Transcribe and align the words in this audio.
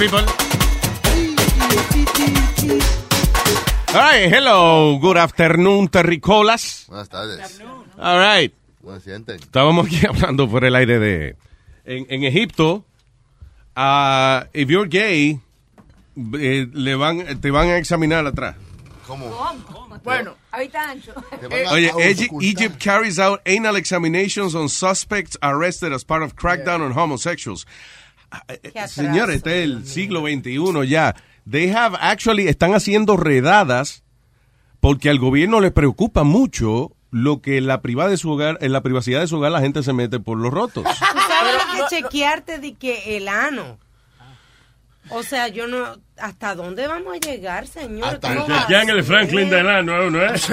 People. 0.00 0.24
All 3.88 4.00
right, 4.00 4.32
hello, 4.32 4.98
good 4.98 5.18
afternoon, 5.18 5.88
terricolas. 5.88 6.86
Buenas 6.88 7.08
tardes. 7.10 7.60
All 7.98 8.18
right. 8.18 8.54
Buenas. 8.80 9.06
Estábamos 9.06 9.86
aquí 9.86 10.06
hablando 10.08 10.48
por 10.48 10.64
el 10.64 10.74
aire 10.74 10.98
de... 10.98 11.36
En, 11.84 12.06
en 12.08 12.24
Egipto, 12.24 12.86
uh, 13.76 14.44
if 14.54 14.70
you're 14.70 14.88
gay, 14.88 15.38
eh, 16.16 16.66
le 16.72 16.94
van, 16.94 17.38
te 17.40 17.50
van 17.50 17.68
a 17.68 17.76
examinar 17.76 18.26
atrás. 18.26 18.56
¿Cómo? 19.06 19.26
Bueno, 20.02 20.36
ahorita 20.50 20.90
ancho. 20.90 21.12
Oye, 21.72 21.90
Egypt, 21.98 22.32
Egypt 22.40 22.78
carries 22.78 23.18
out 23.18 23.40
anal 23.44 23.76
examinations 23.76 24.54
on 24.54 24.68
suspects 24.68 25.36
arrested 25.42 25.92
as 25.92 26.04
part 26.04 26.22
of 26.22 26.36
crackdown 26.36 26.80
on 26.80 26.92
homosexuals. 26.92 27.66
Señores, 28.86 29.36
este 29.36 29.58
es 29.58 29.64
el 29.64 29.86
siglo 29.86 30.20
XXI 30.20 30.88
ya. 30.88 31.14
They 31.50 31.70
have 31.70 31.96
actually, 32.00 32.48
están 32.48 32.74
haciendo 32.74 33.16
redadas 33.16 34.04
porque 34.80 35.10
al 35.10 35.18
gobierno 35.18 35.60
le 35.60 35.70
preocupa 35.70 36.24
mucho 36.24 36.92
lo 37.10 37.42
que 37.42 37.58
en 37.58 37.66
la, 37.66 37.82
privada 37.82 38.10
de 38.10 38.16
su 38.16 38.30
hogar, 38.30 38.58
en 38.60 38.72
la 38.72 38.82
privacidad 38.82 39.20
de 39.20 39.26
su 39.26 39.36
hogar 39.36 39.52
la 39.52 39.60
gente 39.60 39.82
se 39.82 39.92
mete 39.92 40.20
por 40.20 40.38
los 40.38 40.52
rotos. 40.52 40.84
¿Tú 40.84 40.90
sabes 41.28 41.88
que 41.90 41.96
chequearte 41.96 42.58
de 42.58 42.74
que 42.74 43.16
el 43.16 43.28
ano? 43.28 43.78
O 45.10 45.22
sea, 45.22 45.48
yo 45.48 45.66
no 45.66 45.98
¿Hasta 46.20 46.54
dónde 46.54 46.86
vamos 46.86 47.14
a 47.14 47.18
llegar, 47.18 47.66
señor? 47.66 48.20
Ya 48.68 48.82
en 48.82 48.90
el 48.90 49.02
Franklin 49.02 49.48
de 49.48 49.56
Delano, 49.56 50.10
¿no 50.10 50.24
es? 50.24 50.46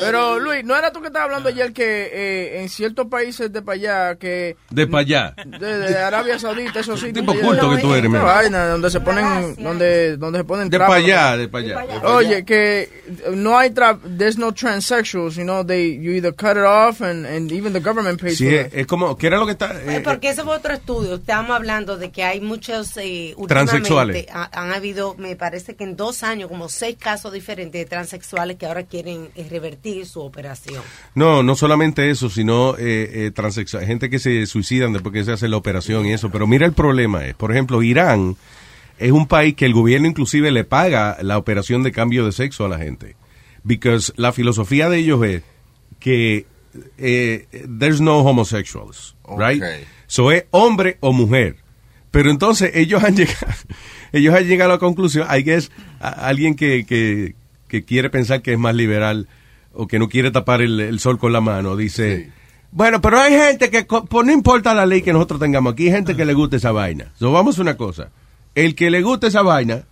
Pero, 0.00 0.38
Luis, 0.38 0.64
¿no 0.64 0.76
era 0.76 0.92
tú 0.92 1.00
que 1.00 1.08
estabas 1.08 1.26
hablando 1.26 1.48
ayer 1.48 1.72
que 1.72 2.10
eh, 2.12 2.60
en 2.62 2.68
ciertos 2.68 3.06
países 3.06 3.52
de 3.52 3.62
para 3.62 3.76
allá 3.76 4.16
que... 4.16 4.56
De 4.70 4.86
para 4.86 5.00
allá. 5.00 5.34
De, 5.44 5.96
Arabia 5.98 6.38
Saudita, 6.38 6.80
eso 6.80 6.96
sí. 6.96 7.12
tipo 7.12 7.34
culto 7.34 7.70
que 7.74 7.82
tú 7.82 7.94
eres, 7.94 8.10
vaina, 8.10 8.68
donde 8.68 8.90
se 8.90 9.00
ponen... 9.00 9.54
Donde, 9.56 10.16
donde 10.16 10.40
se 10.40 10.44
ponen 10.44 10.70
De 10.70 10.78
para 10.78 10.94
allá, 10.94 11.36
de 11.36 11.48
para 11.48 11.64
allá. 11.64 12.02
Oye, 12.04 12.44
que 12.44 12.88
no 13.34 13.58
hay... 13.58 13.70
There's 13.70 14.38
no 14.38 14.52
transsexuals, 14.52 15.36
you 15.36 15.44
know, 15.44 15.64
they, 15.64 15.96
you 15.96 16.12
either 16.12 16.32
cut 16.32 16.56
it 16.56 16.64
off 16.64 17.00
and, 17.00 17.26
and 17.26 17.50
even 17.52 17.72
the 17.72 17.80
government 17.80 18.20
pays 18.20 18.38
sí, 18.38 18.44
for 18.44 18.66
it. 18.66 18.74
es 18.74 18.86
como... 18.86 19.16
¿Qué 19.16 19.26
era 19.28 19.38
lo 19.38 19.46
que 19.46 19.52
está...? 19.52 19.72
Eh, 19.86 20.00
porque 20.02 20.30
ese 20.30 20.42
fue 20.42 20.56
otro 20.56 20.74
estudio. 20.74 21.16
Estábamos 21.16 21.56
hablando 21.56 21.96
de 21.96 22.10
que 22.10 22.24
hay 22.24 22.40
muchos... 22.40 22.96
Eh, 22.96 23.34
transexuales. 23.66 24.26
han 24.32 24.72
habido, 24.72 25.14
me 25.18 25.36
parece 25.36 25.76
que 25.76 25.84
en 25.84 25.96
dos 25.96 26.22
años, 26.22 26.48
como 26.48 26.68
seis 26.68 26.96
casos 26.98 27.32
diferentes 27.32 27.80
de 27.80 27.86
transexuales 27.86 28.56
que 28.56 28.66
ahora 28.66 28.84
quieren 28.84 29.28
eh, 29.34 29.46
revertir 29.48 30.06
su 30.06 30.20
operación. 30.20 30.82
No, 31.14 31.42
no 31.42 31.54
solamente 31.56 32.10
eso, 32.10 32.28
sino 32.28 32.76
eh, 32.76 33.26
eh 33.26 33.30
transexuales, 33.34 33.88
gente 33.88 34.10
que 34.10 34.18
se 34.18 34.46
suicidan 34.46 34.92
después 34.92 35.12
que 35.12 35.24
se 35.24 35.32
hace 35.32 35.48
la 35.48 35.56
operación 35.56 36.06
y 36.06 36.12
eso. 36.12 36.30
Pero 36.30 36.46
mira 36.46 36.66
el 36.66 36.72
problema 36.72 37.26
es, 37.26 37.34
por 37.34 37.50
ejemplo, 37.52 37.82
Irán 37.82 38.36
es 38.98 39.12
un 39.12 39.26
país 39.26 39.54
que 39.54 39.64
el 39.64 39.72
gobierno 39.72 40.06
inclusive 40.06 40.50
le 40.50 40.64
paga 40.64 41.16
la 41.22 41.38
operación 41.38 41.82
de 41.82 41.92
cambio 41.92 42.26
de 42.26 42.32
sexo 42.32 42.64
a 42.64 42.68
la 42.68 42.78
gente. 42.78 43.16
Because 43.64 44.12
la 44.16 44.32
filosofía 44.32 44.88
de 44.88 44.98
ellos 44.98 45.24
es 45.24 45.42
que 45.98 46.46
eh, 46.98 47.46
there's 47.78 48.00
no 48.00 48.20
homosexuals, 48.20 49.16
right? 49.36 49.62
So 50.06 50.30
es 50.30 50.44
hombre 50.50 50.98
o 51.00 51.12
mujer. 51.12 51.56
Pero 52.10 52.30
entonces 52.30 52.72
ellos 52.74 53.02
han 53.04 53.16
llegado, 53.16 53.46
ellos 54.12 54.34
han 54.34 54.46
llegado 54.46 54.70
a 54.72 54.74
la 54.74 54.80
conclusión, 54.80 55.26
hay 55.28 55.44
que 55.44 55.54
es 55.54 55.70
alguien 56.00 56.54
que, 56.54 56.84
que, 56.84 57.34
que, 57.68 57.84
quiere 57.84 58.10
pensar 58.10 58.42
que 58.42 58.52
es 58.52 58.58
más 58.58 58.74
liberal 58.74 59.28
o 59.72 59.86
que 59.86 59.98
no 59.98 60.08
quiere 60.08 60.30
tapar 60.30 60.62
el, 60.62 60.98
sol 60.98 61.18
con 61.18 61.32
la 61.32 61.40
mano, 61.40 61.76
dice, 61.76 62.30
bueno, 62.72 63.00
pero 63.00 63.20
hay 63.20 63.32
gente 63.32 63.70
que, 63.70 63.84
pues 63.84 64.26
no 64.26 64.32
importa 64.32 64.74
la 64.74 64.86
ley 64.86 65.02
que 65.02 65.12
nosotros 65.12 65.40
tengamos 65.40 65.72
aquí, 65.72 65.86
hay 65.86 65.92
gente 65.92 66.16
que 66.16 66.24
le 66.24 66.34
gusta 66.34 66.56
esa 66.56 66.72
vaina. 66.72 67.12
So, 67.18 67.32
vamos 67.32 67.58
a 67.58 67.62
una 67.62 67.76
cosa, 67.76 68.10
el 68.54 68.74
que 68.74 68.90
le 68.90 69.02
guste 69.02 69.28
esa 69.28 69.42
vaina, 69.42 69.84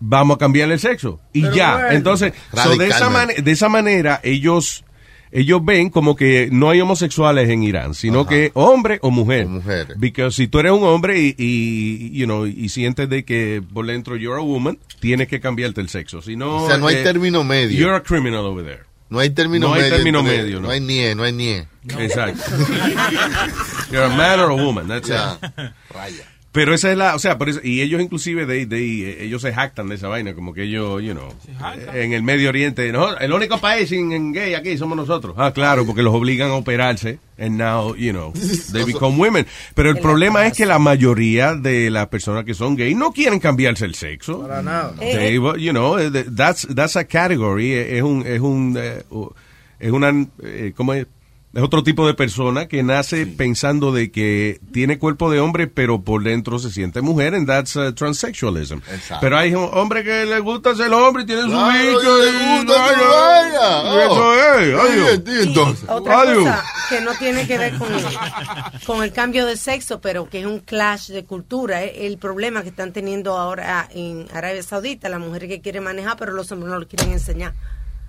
vamos 0.00 0.36
a 0.36 0.38
cambiarle 0.38 0.74
el 0.74 0.80
sexo. 0.80 1.20
Y 1.32 1.42
ya, 1.50 1.92
entonces, 1.92 2.32
de, 2.78 2.86
esa 2.86 3.08
de 3.26 3.50
esa 3.50 3.68
manera 3.68 4.20
ellos 4.22 4.84
ellos 5.30 5.64
ven 5.64 5.90
como 5.90 6.16
que 6.16 6.48
no 6.52 6.70
hay 6.70 6.80
homosexuales 6.80 7.48
en 7.48 7.62
Irán, 7.62 7.94
sino 7.94 8.26
que 8.26 8.50
hombre 8.54 8.98
o 9.02 9.10
mujer. 9.10 9.46
mujer. 9.46 9.96
Porque 9.98 10.30
si 10.30 10.48
tú 10.48 10.58
eres 10.58 10.72
un 10.72 10.84
hombre 10.84 11.18
y, 11.18 11.34
y, 11.36 12.10
you 12.12 12.26
know, 12.26 12.46
y 12.46 12.68
sientes 12.68 13.08
de 13.08 13.24
que 13.24 13.62
por 13.72 13.86
dentro 13.86 14.16
you're 14.16 14.40
a 14.40 14.44
woman, 14.44 14.78
tienes 15.00 15.28
que 15.28 15.40
cambiarte 15.40 15.80
el 15.80 15.88
sexo. 15.88 16.22
Si 16.22 16.36
no, 16.36 16.64
o 16.64 16.68
sea, 16.68 16.78
no 16.78 16.86
hay 16.86 16.96
eh, 16.96 17.02
término 17.02 17.44
medio. 17.44 17.78
You're 17.78 17.96
a 17.96 18.02
criminal 18.02 18.46
over 18.46 18.64
there. 18.64 18.84
No 19.08 19.20
hay 19.20 19.30
término 19.30 19.68
no 19.68 19.74
medio. 19.74 19.84
Hay 19.84 19.90
término 19.90 20.22
medio 20.22 20.60
no. 20.60 20.70
hay 20.70 20.80
nie, 20.80 21.14
no 21.14 21.22
hay 21.22 21.32
nie. 21.32 21.66
Exacto. 21.98 22.42
you're 23.92 24.04
a 24.04 24.16
man 24.16 24.40
or 24.40 24.50
a 24.50 24.56
woman, 24.56 24.88
that's 24.88 25.08
it. 25.08 25.14
Raya. 25.90 26.35
Pero 26.56 26.72
esa 26.72 26.90
es 26.90 26.96
la, 26.96 27.14
o 27.14 27.18
sea, 27.18 27.36
por 27.36 27.50
eso, 27.50 27.60
y 27.62 27.82
ellos 27.82 28.00
inclusive, 28.00 28.46
de, 28.46 28.64
de, 28.64 29.22
ellos 29.22 29.42
se 29.42 29.52
jactan 29.52 29.88
de 29.88 29.96
esa 29.96 30.08
vaina, 30.08 30.32
como 30.32 30.54
que 30.54 30.62
ellos, 30.62 31.02
you 31.02 31.12
know, 31.12 31.28
en 31.92 32.14
el 32.14 32.22
Medio 32.22 32.48
Oriente, 32.48 32.90
no, 32.92 33.14
el 33.18 33.30
único 33.30 33.58
país 33.58 33.92
en, 33.92 34.32
gay 34.32 34.54
aquí 34.54 34.78
somos 34.78 34.96
nosotros. 34.96 35.34
Ah, 35.36 35.52
claro, 35.52 35.84
porque 35.84 36.02
los 36.02 36.14
obligan 36.14 36.48
a 36.48 36.54
operarse, 36.54 37.18
and 37.38 37.58
now, 37.58 37.94
you 37.94 38.10
know, 38.10 38.32
they 38.72 38.84
become 38.90 39.18
women. 39.18 39.46
Pero 39.74 39.90
el 39.90 39.98
problema 39.98 40.46
es 40.46 40.54
que 40.54 40.64
la 40.64 40.78
mayoría 40.78 41.54
de 41.54 41.90
las 41.90 42.06
personas 42.06 42.46
que 42.46 42.54
son 42.54 42.74
gay 42.74 42.94
no 42.94 43.12
quieren 43.12 43.38
cambiarse 43.38 43.84
el 43.84 43.94
sexo. 43.94 44.40
Para 44.40 44.62
nada. 44.62 44.94
They, 44.98 45.34
you 45.34 45.72
know, 45.72 45.98
that's, 46.10 46.66
that's 46.74 46.96
a 46.96 47.04
category, 47.04 47.74
es 47.74 48.02
un, 48.02 48.26
es 48.26 48.40
un, 48.40 48.78
eh, 48.78 49.02
es 49.78 49.92
una, 49.92 50.26
eh, 50.42 50.72
¿cómo 50.74 50.94
es? 50.94 51.06
Es 51.56 51.62
otro 51.62 51.82
tipo 51.82 52.06
de 52.06 52.12
persona 52.12 52.68
que 52.68 52.82
nace 52.82 53.26
pensando 53.26 53.90
de 53.90 54.10
que 54.10 54.60
tiene 54.74 54.98
cuerpo 54.98 55.30
de 55.30 55.40
hombre, 55.40 55.66
pero 55.68 56.02
por 56.02 56.22
dentro 56.22 56.58
se 56.58 56.70
siente 56.70 57.00
mujer, 57.00 57.34
and 57.34 57.46
that's 57.46 57.74
uh, 57.76 57.94
transsexualism. 57.94 58.80
Pero 59.22 59.38
hay 59.38 59.54
hombre 59.54 60.04
que 60.04 60.26
le 60.26 60.38
gusta 60.40 60.74
ser 60.74 60.92
hombre 60.92 61.22
y 61.22 61.26
tiene 61.26 61.44
su 61.44 61.48
bicho. 61.48 62.18
le 62.18 62.58
gusta 62.58 62.88
su 62.88 63.98
Eso 63.98 64.34
es, 64.34 65.24
adiós. 65.24 65.84
Otra 65.88 66.24
cosa 66.24 66.64
que 66.90 67.00
no 67.00 67.14
tiene 67.14 67.46
que 67.46 67.56
ver 67.56 67.78
con 67.78 67.90
el, 67.90 68.04
con 68.84 69.02
el 69.02 69.14
cambio 69.14 69.46
de 69.46 69.56
sexo, 69.56 70.02
pero 70.02 70.28
que 70.28 70.40
es 70.40 70.46
un 70.46 70.58
clash 70.58 71.08
de 71.08 71.24
cultura. 71.24 71.84
El 71.84 72.18
problema 72.18 72.64
que 72.64 72.68
están 72.68 72.92
teniendo 72.92 73.38
ahora 73.38 73.88
en 73.94 74.26
Arabia 74.34 74.62
Saudita, 74.62 75.08
las 75.08 75.20
mujeres 75.20 75.48
que 75.48 75.62
quieren 75.62 75.84
manejar, 75.84 76.18
pero 76.18 76.32
los 76.32 76.52
hombres 76.52 76.70
no 76.70 76.78
lo 76.78 76.86
quieren 76.86 77.12
enseñar. 77.12 77.54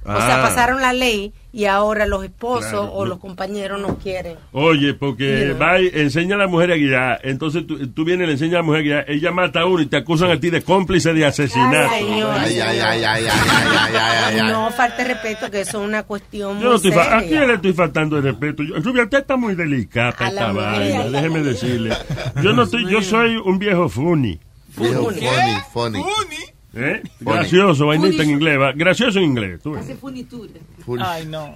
O 0.03 0.21
sea, 0.21 0.39
ah. 0.39 0.41
pasaron 0.41 0.81
la 0.81 0.93
ley 0.93 1.33
y 1.51 1.65
ahora 1.65 2.05
los 2.05 2.23
esposos 2.23 2.89
o 2.93 3.05
los 3.05 3.19
compañeros 3.19 3.81
no 3.81 3.97
quieren. 3.97 4.37
Oye, 4.53 4.93
porque 4.93 5.53
va 5.53 5.81
y 5.81 5.89
enseña 5.93 6.35
a 6.35 6.37
la 6.37 6.47
mujer 6.47 6.71
a 6.71 6.75
guiar, 6.75 7.19
entonces 7.23 7.65
tú, 7.67 8.05
vienes 8.05 8.23
y 8.23 8.27
le 8.27 8.31
enseñas 8.33 8.53
a 8.53 8.57
la 8.57 8.63
mujer 8.63 8.79
a 8.79 8.83
guiar, 8.83 9.05
ella 9.09 9.31
mata 9.31 9.61
a 9.61 9.65
uno 9.65 9.81
y 9.81 9.87
te 9.87 9.97
acusan 9.97 10.31
a 10.31 10.39
ti 10.39 10.49
de 10.49 10.61
cómplice 10.61 11.13
de 11.13 11.25
asesinato. 11.25 11.89
Ay, 11.91 12.21
ay, 12.21 12.79
ay, 12.79 13.03
ay, 13.03 13.25
ay, 13.25 14.41
No 14.49 14.71
falte 14.71 15.03
respeto, 15.03 15.51
que 15.51 15.61
eso 15.61 15.81
es 15.81 15.87
una 15.87 16.03
cuestión 16.03 16.53
Yo 16.53 16.55
muy 16.55 16.63
no 16.69 16.75
estoy 16.75 16.91
¿A 16.91 17.19
quién 17.27 17.47
le 17.47 17.55
estoy 17.55 17.73
faltando 17.73 18.21
de 18.21 18.31
respeto? 18.31 18.63
Rubia, 18.63 19.03
usted 19.03 19.19
está 19.19 19.35
muy 19.35 19.55
delicada 19.55 20.11
esta 20.27 20.51
vaina, 20.51 21.09
déjeme 21.09 21.41
decirle. 21.41 21.95
Yo 22.43 22.53
no 22.53 22.63
estoy, 22.63 22.89
yo 22.89 23.01
soy 23.01 23.35
un 23.35 23.57
viejo 23.57 23.89
funny. 23.89 24.39
Viejo 24.77 25.11
funny, 25.11 25.99
funny. 26.01 26.56
¿Eh? 26.79 27.01
Gracioso, 27.19 27.87
vainita 27.87 28.21
en 28.23 28.29
inglés. 28.31 28.59
Gracioso 28.75 29.17
en 29.17 29.25
inglés. 29.25 29.59
Tú 29.63 29.75
Hace 29.75 29.95
funitura. 29.95 30.53
Ay, 31.01 31.25
no. 31.25 31.55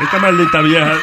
Esta 0.00 0.18
maldita 0.18 0.62
vieja. 0.62 0.94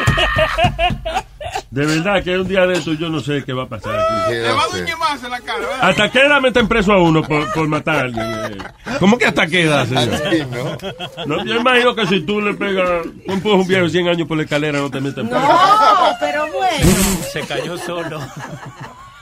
De 1.69 1.85
verdad 1.85 2.23
que 2.23 2.37
un 2.39 2.47
día 2.47 2.65
de 2.65 2.73
esto 2.73 2.93
yo 2.93 3.09
no 3.09 3.19
sé 3.19 3.43
qué 3.45 3.53
va 3.53 3.63
a 3.63 3.69
pasar. 3.69 3.95
aquí. 3.95 4.33
Le 4.33 4.51
va 4.51 4.63
a 4.63 5.15
en 5.25 5.29
la 5.31 5.39
cara, 5.41 5.59
¿verdad? 5.59 5.77
¿Hasta 5.81 6.11
qué 6.11 6.19
edad 6.21 6.41
meten 6.41 6.67
preso 6.67 6.93
a 6.93 7.01
uno 7.01 7.21
por, 7.21 7.51
por 7.53 7.67
matar 7.67 7.95
a 7.97 8.01
alguien? 8.01 8.25
eh? 8.25 8.57
¿Cómo 8.99 9.17
que 9.19 9.25
hasta 9.25 9.45
qué 9.45 9.63
edad, 9.63 9.85
señor? 9.87 10.13
Así, 10.15 10.43
¿no? 10.49 11.25
No, 11.37 11.45
yo 11.45 11.55
imagino 11.59 11.95
que 11.95 12.07
si 12.07 12.21
tú 12.21 12.41
le 12.41 12.55
pegas, 12.55 13.03
tú 13.25 13.31
empujas 13.33 13.61
un 13.61 13.67
viejo 13.67 13.83
de 13.83 13.89
100 13.91 14.07
años 14.07 14.27
por 14.27 14.37
la 14.37 14.43
escalera, 14.43 14.79
no 14.79 14.89
te 14.89 14.99
meten 14.99 15.29
preso. 15.29 15.47
No, 15.47 16.09
pero 16.19 16.47
bueno. 16.51 16.91
Se 17.31 17.41
cayó 17.41 17.77
solo. 17.77 18.19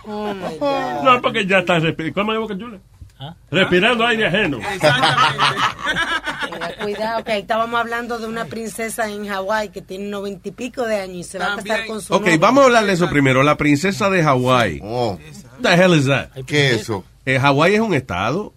Oh. 0.10 0.34
No, 1.04 1.22
porque 1.22 1.46
ya 1.46 1.60
está 1.60 1.80
respirando. 1.80 2.14
¿Cómo 2.22 2.34
es 2.34 2.40
Boca 2.40 2.58
Chula? 2.58 2.78
¿Ah? 3.20 3.36
Respirando 3.50 4.06
aire 4.06 4.28
ajeno. 4.28 4.60
Tenga 4.60 5.74
cuidado, 6.84 7.24
que 7.24 7.32
ahí 7.32 7.42
estábamos 7.42 7.80
hablando 7.80 8.20
de 8.20 8.28
una 8.28 8.46
princesa 8.46 9.10
en 9.10 9.28
Hawái 9.28 9.70
que 9.70 9.82
tiene 9.82 10.06
noventa 10.06 10.50
y 10.50 10.52
pico 10.52 10.86
de 10.86 10.98
años 10.98 11.18
y 11.18 11.24
se 11.24 11.40
va 11.40 11.54
a 11.54 11.56
casar 11.58 11.86
con 11.88 12.02
su 12.02 12.14
Ok, 12.14 12.26
novio. 12.26 12.40
vamos 12.40 12.64
a 12.64 12.66
hablar 12.68 12.86
de 12.86 12.94
eso 12.94 13.10
primero. 13.10 13.44
La 13.44 13.58
princesa 13.58 14.10
de 14.10 14.24
Hawái. 14.24 14.80
Oh, 14.84 15.20
What 15.60 15.64
the 15.64 15.74
hell 15.84 15.94
is 15.96 16.06
that? 16.06 16.30
¿Qué 16.46 16.72
es 16.76 16.82
eso? 16.82 17.04
Eh, 17.26 17.40
Hawái 17.40 17.76
es 17.76 17.82
un 17.82 17.94
estado. 17.94 18.54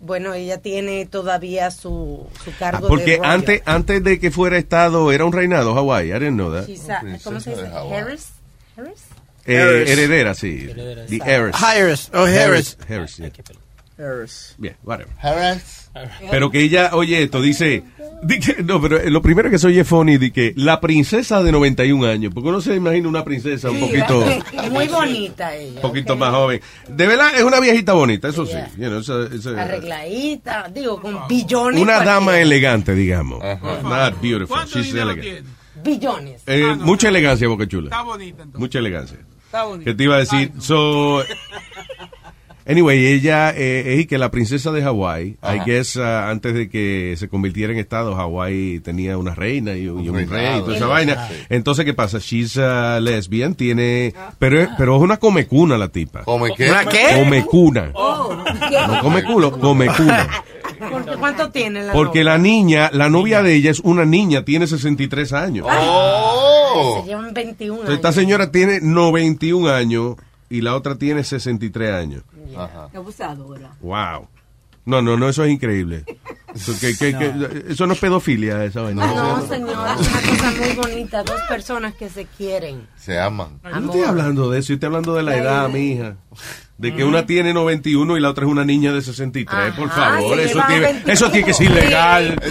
Bueno, 0.00 0.32
ella 0.32 0.58
tiene 0.58 1.06
todavía 1.06 1.72
su, 1.72 2.28
su 2.44 2.50
Ah, 2.50 2.54
cargo 2.58 2.86
de 2.86 2.88
porque 2.88 3.16
royal. 3.16 3.32
antes, 3.32 3.62
antes 3.66 4.04
de 4.04 4.20
que 4.20 4.30
fuera 4.30 4.56
estado, 4.56 5.10
era 5.10 5.24
un 5.24 5.32
reinado 5.32 5.74
Hawái. 5.74 6.10
I 6.10 6.12
didn't 6.12 6.34
know 6.36 6.52
that. 6.52 6.68
A- 6.88 7.18
¿Cómo 7.24 7.40
se 7.40 7.50
dice? 7.50 7.62
de. 7.62 7.68
Harris. 7.96 8.28
Harris. 8.76 9.00
Eh, 9.44 9.60
Harris. 9.60 9.90
heredera, 9.90 10.34
sí. 10.34 10.68
Heredera, 10.70 11.06
The 11.06 11.16
heiress. 11.26 11.62
Harris, 11.62 12.10
o 12.14 12.18
Harris. 12.26 12.78
Harris, 12.88 13.16
yeah. 13.16 13.30
Harris. 13.98 14.54
Bien, 14.58 14.76
whatever. 14.84 15.12
Harris. 15.20 15.90
Pero 16.30 16.50
que 16.50 16.60
ella, 16.60 16.90
oye 16.92 17.22
esto, 17.24 17.42
dice, 17.42 17.82
di 18.22 18.38
que- 18.38 18.62
no, 18.62 18.80
pero 18.80 19.00
lo 19.10 19.20
primero 19.20 19.50
que 19.50 19.58
se 19.58 19.66
oye 19.66 19.82
funny, 19.84 20.16
de 20.16 20.30
que 20.32 20.52
la 20.56 20.80
princesa 20.80 21.42
de 21.42 21.50
91 21.50 22.06
años, 22.06 22.32
porque 22.32 22.48
uno 22.50 22.60
se 22.60 22.76
imagina 22.76 23.08
una 23.08 23.24
princesa 23.24 23.70
un 23.70 23.80
poquito, 23.80 24.24
Muy 24.70 24.86
bonita 24.86 25.54
ella. 25.56 25.76
un 25.76 25.82
poquito 25.82 26.12
ok. 26.12 26.18
más 26.20 26.30
joven. 26.30 26.60
De 26.88 27.06
verdad, 27.08 27.30
es 27.36 27.42
una 27.42 27.58
viejita 27.58 27.94
bonita, 27.94 28.28
eso 28.28 28.46
sí. 28.46 28.52
Yeah. 28.52 28.70
You 28.76 28.86
know, 28.88 28.98
esa- 29.00 29.34
esa- 29.34 29.60
Arregladita, 29.62 30.68
digo, 30.72 31.00
con 31.00 31.26
billones. 31.28 31.80
una 31.80 32.04
dama 32.04 32.38
elegante, 32.38 32.94
digamos. 32.94 33.42
Ajá. 33.42 33.80
Not 33.82 34.20
beautiful, 34.22 34.46
¿Cuánto 34.56 34.78
she's 34.80 34.94
elegant. 34.94 35.46
Billones. 35.82 36.42
Eh, 36.46 36.62
Ah, 36.64 36.76
no, 36.76 36.84
mucha 36.84 37.08
está- 37.08 37.18
elegancia, 37.18 37.48
Boca 37.48 37.66
Chula. 37.66 37.86
Está 37.86 38.02
bonita 38.02 38.42
entonces. 38.42 38.60
Mucha 38.60 38.78
elegancia. 38.78 39.18
Está 39.46 39.64
bonita. 39.64 39.90
¿Qué 39.90 39.94
te 39.96 40.04
iba 40.04 40.16
a 40.16 40.18
decir? 40.18 40.52
So, 40.60 41.22
anyway, 42.68 43.06
ella 43.06 43.50
eh, 43.56 43.98
es 43.98 44.06
que 44.06 44.18
la 44.18 44.30
princesa 44.30 44.70
de 44.70 44.82
Hawái, 44.82 45.38
I 45.42 45.58
guess, 45.66 45.96
uh, 45.96 46.02
antes 46.02 46.54
de 46.54 46.68
que 46.68 47.14
se 47.18 47.28
convirtiera 47.28 47.72
en 47.72 47.78
estado, 47.78 48.14
Hawái 48.14 48.80
tenía 48.80 49.18
una 49.18 49.34
reina 49.34 49.74
y, 49.74 49.88
un- 49.88 50.04
y 50.04 50.08
un 50.08 50.28
rey 50.28 50.58
y 50.58 50.60
toda 50.60 50.76
esa 50.76 50.84
Sí. 50.86 50.90
vaina. 50.90 51.28
Entonces, 51.48 51.84
¿qué 51.84 51.94
pasa? 51.94 52.18
She's 52.20 52.56
uh, 52.56 53.00
lesbian, 53.00 53.54
tiene, 53.54 54.14
pero, 54.38 54.60
es- 54.60 54.68
pero 54.78 54.96
es 54.96 55.02
una 55.02 55.16
comecuna 55.16 55.76
la 55.78 55.88
tipa. 55.88 56.22
¿Come 56.24 56.50
qué? 56.56 56.70
¿Una 56.70 56.84
qué? 56.84 57.06
Comecuna. 57.24 57.90
Oh, 57.94 58.36
No 58.86 59.00
come 59.00 59.24
culo, 59.24 59.50
comecuna. 59.58 60.28
¿Por- 60.78 61.18
¿Cuánto 61.18 61.50
tiene 61.50 61.82
la 61.82 61.92
Porque 61.92 62.20
novia? 62.20 62.32
la 62.32 62.38
niña, 62.38 62.90
la 62.92 63.08
novia 63.08 63.42
de 63.42 63.54
ella 63.54 63.70
es 63.72 63.80
una 63.80 64.04
niña, 64.04 64.44
tiene 64.44 64.66
63 64.68 65.32
años. 65.32 65.66
Oh. 65.68 67.00
Se 67.02 67.08
llevan 67.08 67.34
21 67.34 67.74
Entonces, 67.80 67.96
esta 67.96 68.08
años. 68.08 68.14
señora 68.14 68.52
tiene 68.52 68.78
91 68.80 69.70
años 69.70 70.14
y 70.50 70.60
la 70.62 70.74
otra 70.74 70.96
tiene 70.96 71.24
63 71.24 71.92
años. 71.92 72.22
Ajá. 72.56 72.88
Abusadora. 72.94 73.70
Wow. 73.80 74.28
No, 74.84 75.02
no, 75.02 75.16
no, 75.18 75.28
eso 75.28 75.44
es 75.44 75.50
increíble. 75.50 76.04
Eso, 76.54 76.72
que- 76.80 76.96
que- 76.96 77.14
que- 77.16 77.64
eso 77.72 77.86
no 77.86 77.92
es 77.92 77.98
pedofilia, 77.98 78.64
esa 78.64 78.80
vaina. 78.80 79.06
No, 79.06 79.46
señora, 79.46 79.94
es 80.00 80.08
una 80.08 80.20
cosa 80.22 80.52
muy 80.58 80.74
bonita. 80.76 81.22
Dos 81.22 81.40
personas 81.46 81.92
que 81.94 82.08
se 82.08 82.24
quieren. 82.24 82.86
Se 82.96 83.20
aman. 83.20 83.60
Yo 83.62 83.70
no 83.80 83.86
estoy 83.92 84.00
hablando 84.08 84.50
de 84.50 84.60
eso, 84.60 84.68
yo 84.68 84.74
estoy 84.74 84.86
hablando 84.86 85.14
de 85.14 85.22
la 85.24 85.36
edad, 85.36 85.68
mi 85.68 85.92
hija. 85.92 86.16
De 86.78 86.94
que 86.94 87.02
una 87.04 87.26
tiene 87.26 87.52
91 87.52 88.16
y 88.16 88.20
la 88.20 88.30
otra 88.30 88.44
es 88.44 88.50
una 88.50 88.64
niña 88.64 88.92
de 88.92 89.02
63, 89.02 89.74
por 89.74 89.88
Ajá, 89.88 90.12
favor. 90.14 90.36
se 90.38 90.44
Eso 90.44 90.60
tiene, 90.68 90.80
21. 90.84 91.12
eso 91.12 91.30
tiene 91.30 91.46
que 91.46 91.52
ser 91.54 91.66
ilegal. 91.72 92.40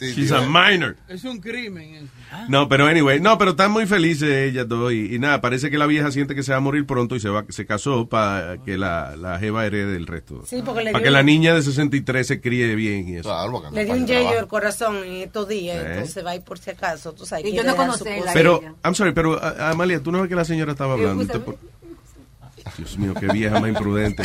She's 0.00 0.32
a 0.32 0.40
minor. 0.40 0.96
Es 1.08 1.24
un 1.24 1.38
crimen. 1.40 1.94
eso. 1.94 2.06
No, 2.48 2.68
pero 2.68 2.86
anyway, 2.86 3.20
no, 3.20 3.36
pero 3.38 3.50
están 3.52 3.70
muy 3.70 3.86
felices 3.86 4.50
ellas 4.50 4.66
dos 4.66 4.92
y, 4.92 5.14
y 5.14 5.18
nada, 5.18 5.40
parece 5.40 5.70
que 5.70 5.76
la 5.78 5.86
vieja 5.86 6.10
siente 6.10 6.34
que 6.34 6.42
se 6.42 6.52
va 6.52 6.58
a 6.58 6.60
morir 6.60 6.86
pronto 6.86 7.14
y 7.16 7.20
se 7.20 7.28
va 7.28 7.44
se 7.50 7.66
casó 7.66 8.08
para 8.08 8.56
que 8.64 8.78
la, 8.78 9.14
la 9.16 9.38
jeva 9.38 9.66
herede 9.66 9.96
el 9.96 10.06
resto. 10.06 10.42
Sí, 10.46 10.62
porque 10.64 10.84
le 10.84 10.92
Para 10.92 11.00
dio- 11.02 11.04
que 11.04 11.10
la 11.10 11.22
niña 11.22 11.54
de 11.54 11.62
63 11.62 12.26
se 12.26 12.40
críe 12.40 12.74
bien 12.74 13.08
y 13.08 13.16
eso. 13.16 13.28
Claro, 13.28 13.52
porque 13.52 13.68
no 13.68 13.74
Le 13.74 13.84
dio 13.84 13.94
un 13.94 14.06
yello 14.06 14.38
el 14.38 14.46
corazón 14.46 14.96
en 15.04 15.16
estos 15.22 15.46
días, 15.48 15.76
¿Eh? 15.84 15.88
entonces 15.92 16.24
va 16.24 16.30
a 16.30 16.36
ir 16.36 16.42
por 16.42 16.58
si 16.58 16.70
acaso. 16.70 17.12
Tú 17.12 17.26
sabes, 17.26 17.44
Y 17.46 17.52
yo 17.54 17.62
no 17.62 17.76
cosa. 17.76 18.04
Pero. 18.32 18.62
I'm 18.84 18.94
sorry, 18.94 19.12
pero 19.12 19.38
Amalia, 19.62 20.02
tú 20.02 20.10
no 20.10 20.20
ves 20.20 20.28
que 20.30 20.34
la 20.36 20.44
señora 20.46 20.72
estaba 20.72 20.94
hablando. 20.94 21.41
Por- 21.44 21.58
Dios 22.78 22.96
mío, 22.96 23.12
qué 23.18 23.26
vieja 23.26 23.58
más 23.60 23.68
imprudente. 23.68 24.22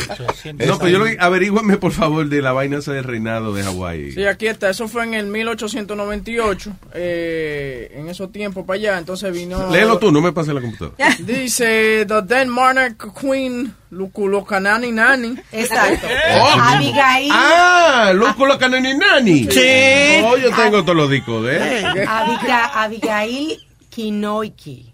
No, 0.66 0.78
pero 0.78 0.88
yo 0.88 0.98
lo 1.00 1.06
averígüenme 1.18 1.76
por 1.76 1.92
favor 1.92 2.26
de 2.28 2.40
la 2.40 2.52
vaina 2.52 2.78
esa 2.78 2.92
del 2.92 3.04
reinado 3.04 3.52
de 3.52 3.62
Hawái. 3.64 4.12
Sí, 4.12 4.24
aquí 4.24 4.46
está. 4.46 4.70
Eso 4.70 4.88
fue 4.88 5.04
en 5.04 5.14
el 5.14 5.26
1898. 5.26 6.72
Eh, 6.94 7.92
en 7.94 8.08
esos 8.08 8.30
tiempos 8.32 8.64
para 8.64 8.78
allá. 8.78 8.98
Entonces 8.98 9.32
vino. 9.32 9.70
Léelo 9.70 9.98
tú, 9.98 10.10
no 10.12 10.20
me 10.22 10.32
pases 10.32 10.54
la 10.54 10.60
computadora. 10.62 10.96
Dice 11.18 12.06
The 12.06 12.22
then 12.26 12.48
monarch 12.48 13.12
queen 13.20 13.74
Luculocanani 13.90 14.92
Nani. 14.92 15.34
Exacto. 15.52 16.06
Oh. 16.40 16.60
Abigail, 16.60 17.30
Ah, 17.32 18.12
loco 18.14 18.46
la 18.46 18.56
cananinani. 18.56 19.44
Sí. 19.50 20.22
Oh, 20.24 20.36
yo 20.38 20.50
tengo 20.54 20.82
todos 20.82 20.96
los 20.96 21.10
discos 21.10 21.44
de 21.44 21.80
él. 21.80 21.84
Abiga- 22.06 22.70
Abigail 22.82 23.58
Kinoiki. 23.90 24.87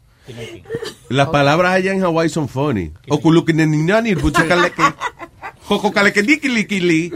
Las 1.09 1.29
palabras 1.29 1.73
allá 1.73 1.93
en 1.93 2.01
Hawái 2.01 2.29
son 2.29 2.49
funny. 2.49 2.93
Okulukineninani, 3.09 4.17
puchacaleque. 4.17 4.83
Jococalequeliquiliquili. 5.65 7.13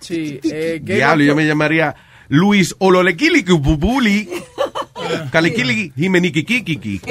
Sí. 0.00 0.40
Eh, 0.44 0.80
Diablo, 0.82 1.24
yo 1.24 1.34
me 1.34 1.46
llamaría 1.46 1.94
Luis 2.28 2.74
Ololequiliquibubuli. 2.78 4.28
Caliquili 5.30 5.92
Jimeniquiquiquiqui. 5.96 7.00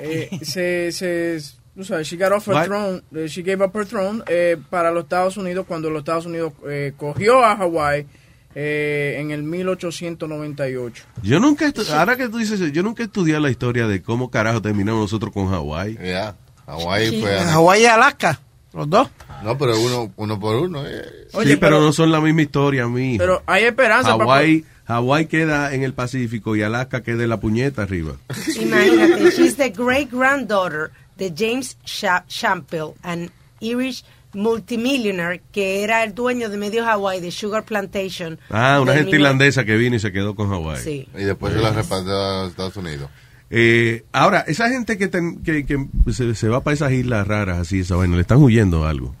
eh, 0.00 0.30
se, 0.42 0.92
se, 0.92 1.38
tú 1.74 1.84
sabes, 1.84 2.08
she 2.08 2.16
got 2.16 2.32
off 2.32 2.46
her 2.46 2.54
What? 2.54 2.66
throne, 2.66 3.02
eh, 3.14 3.28
she 3.28 3.42
gave 3.42 3.62
up 3.62 3.74
her 3.74 3.84
throne 3.84 4.22
eh, 4.28 4.56
para 4.70 4.90
los 4.90 5.04
Estados 5.04 5.36
Unidos 5.36 5.66
cuando 5.66 5.90
los 5.90 6.00
Estados 6.00 6.26
Unidos 6.26 6.52
eh, 6.68 6.92
cogió 6.96 7.44
a 7.44 7.56
Hawái 7.56 8.06
eh, 8.54 9.16
en 9.18 9.30
el 9.30 9.42
1898. 9.42 11.04
Yo 11.22 11.40
nunca, 11.40 11.66
estu- 11.66 11.88
ahora 11.90 12.16
que 12.16 12.28
tú 12.28 12.38
dices, 12.38 12.60
eso, 12.60 12.72
yo 12.72 12.82
nunca 12.82 13.02
he 13.02 13.06
estudiado 13.06 13.40
la 13.40 13.50
historia 13.50 13.86
de 13.86 14.02
cómo 14.02 14.30
carajo 14.30 14.62
terminamos 14.62 15.00
nosotros 15.02 15.32
con 15.32 15.48
Hawái. 15.50 15.98
Ya. 16.02 16.36
Hawái 16.66 17.20
fue. 17.20 17.38
a- 17.38 17.44
Hawái 17.52 17.82
y 17.82 17.86
Alaska, 17.86 18.40
los 18.72 18.88
dos. 18.88 19.08
No, 19.42 19.58
pero 19.58 19.78
uno, 19.78 20.12
uno 20.16 20.40
por 20.40 20.56
uno. 20.56 20.86
eh. 20.86 21.02
Oye, 21.34 21.50
sí, 21.52 21.56
pero, 21.56 21.76
pero- 21.76 21.80
no 21.80 21.92
son 21.92 22.10
la 22.10 22.20
misma 22.20 22.42
historia, 22.42 22.86
mi. 22.88 23.18
Pero 23.18 23.42
hay 23.46 23.64
esperanza 23.64 24.16
para 24.16 24.24
Hawái, 24.24 24.64
Hawái 24.86 25.26
queda 25.26 25.74
en 25.74 25.82
el 25.82 25.92
Pacífico 25.94 26.56
y 26.56 26.62
Alaska 26.62 27.02
queda 27.02 27.22
en 27.24 27.28
la 27.30 27.40
puñeta 27.40 27.82
arriba. 27.82 28.12
Imagínate, 28.60 29.30
she's 29.32 29.56
the 29.56 29.70
great 29.70 30.10
granddaughter 30.10 30.90
de 31.18 31.32
James 31.36 31.76
Sha- 31.84 32.24
Champel, 32.28 32.94
an 33.02 33.30
Irish 33.60 34.04
multimillionaire 34.34 35.42
que 35.52 35.82
era 35.82 36.02
el 36.04 36.14
dueño 36.14 36.48
de 36.48 36.56
medio 36.56 36.86
Hawaii 36.86 37.20
de 37.20 37.30
Sugar 37.30 37.64
Plantation. 37.64 38.38
Ah, 38.50 38.78
una 38.82 38.94
gente 38.94 39.16
irlandesa 39.16 39.64
que 39.64 39.76
vino 39.76 39.96
y 39.96 40.00
se 40.00 40.12
quedó 40.12 40.34
con 40.34 40.48
Hawái. 40.50 40.80
Sí. 40.82 41.08
Y 41.14 41.24
después 41.24 41.52
se 41.54 41.60
la 41.60 41.70
repartió 41.70 42.12
a 42.12 42.42
los 42.42 42.50
Estados 42.50 42.76
Unidos. 42.76 43.08
Eh, 43.50 44.04
ahora, 44.12 44.40
esa 44.48 44.68
gente 44.68 44.98
que, 44.98 45.08
ten- 45.08 45.42
que, 45.42 45.64
que 45.64 45.78
se, 46.12 46.34
se 46.34 46.48
va 46.48 46.62
para 46.64 46.74
esas 46.74 46.92
islas 46.92 47.26
raras 47.28 47.58
así, 47.58 47.80
esa 47.80 47.94
vaina, 47.96 48.16
le 48.16 48.22
están 48.22 48.38
huyendo 48.42 48.86
algo. 48.86 49.14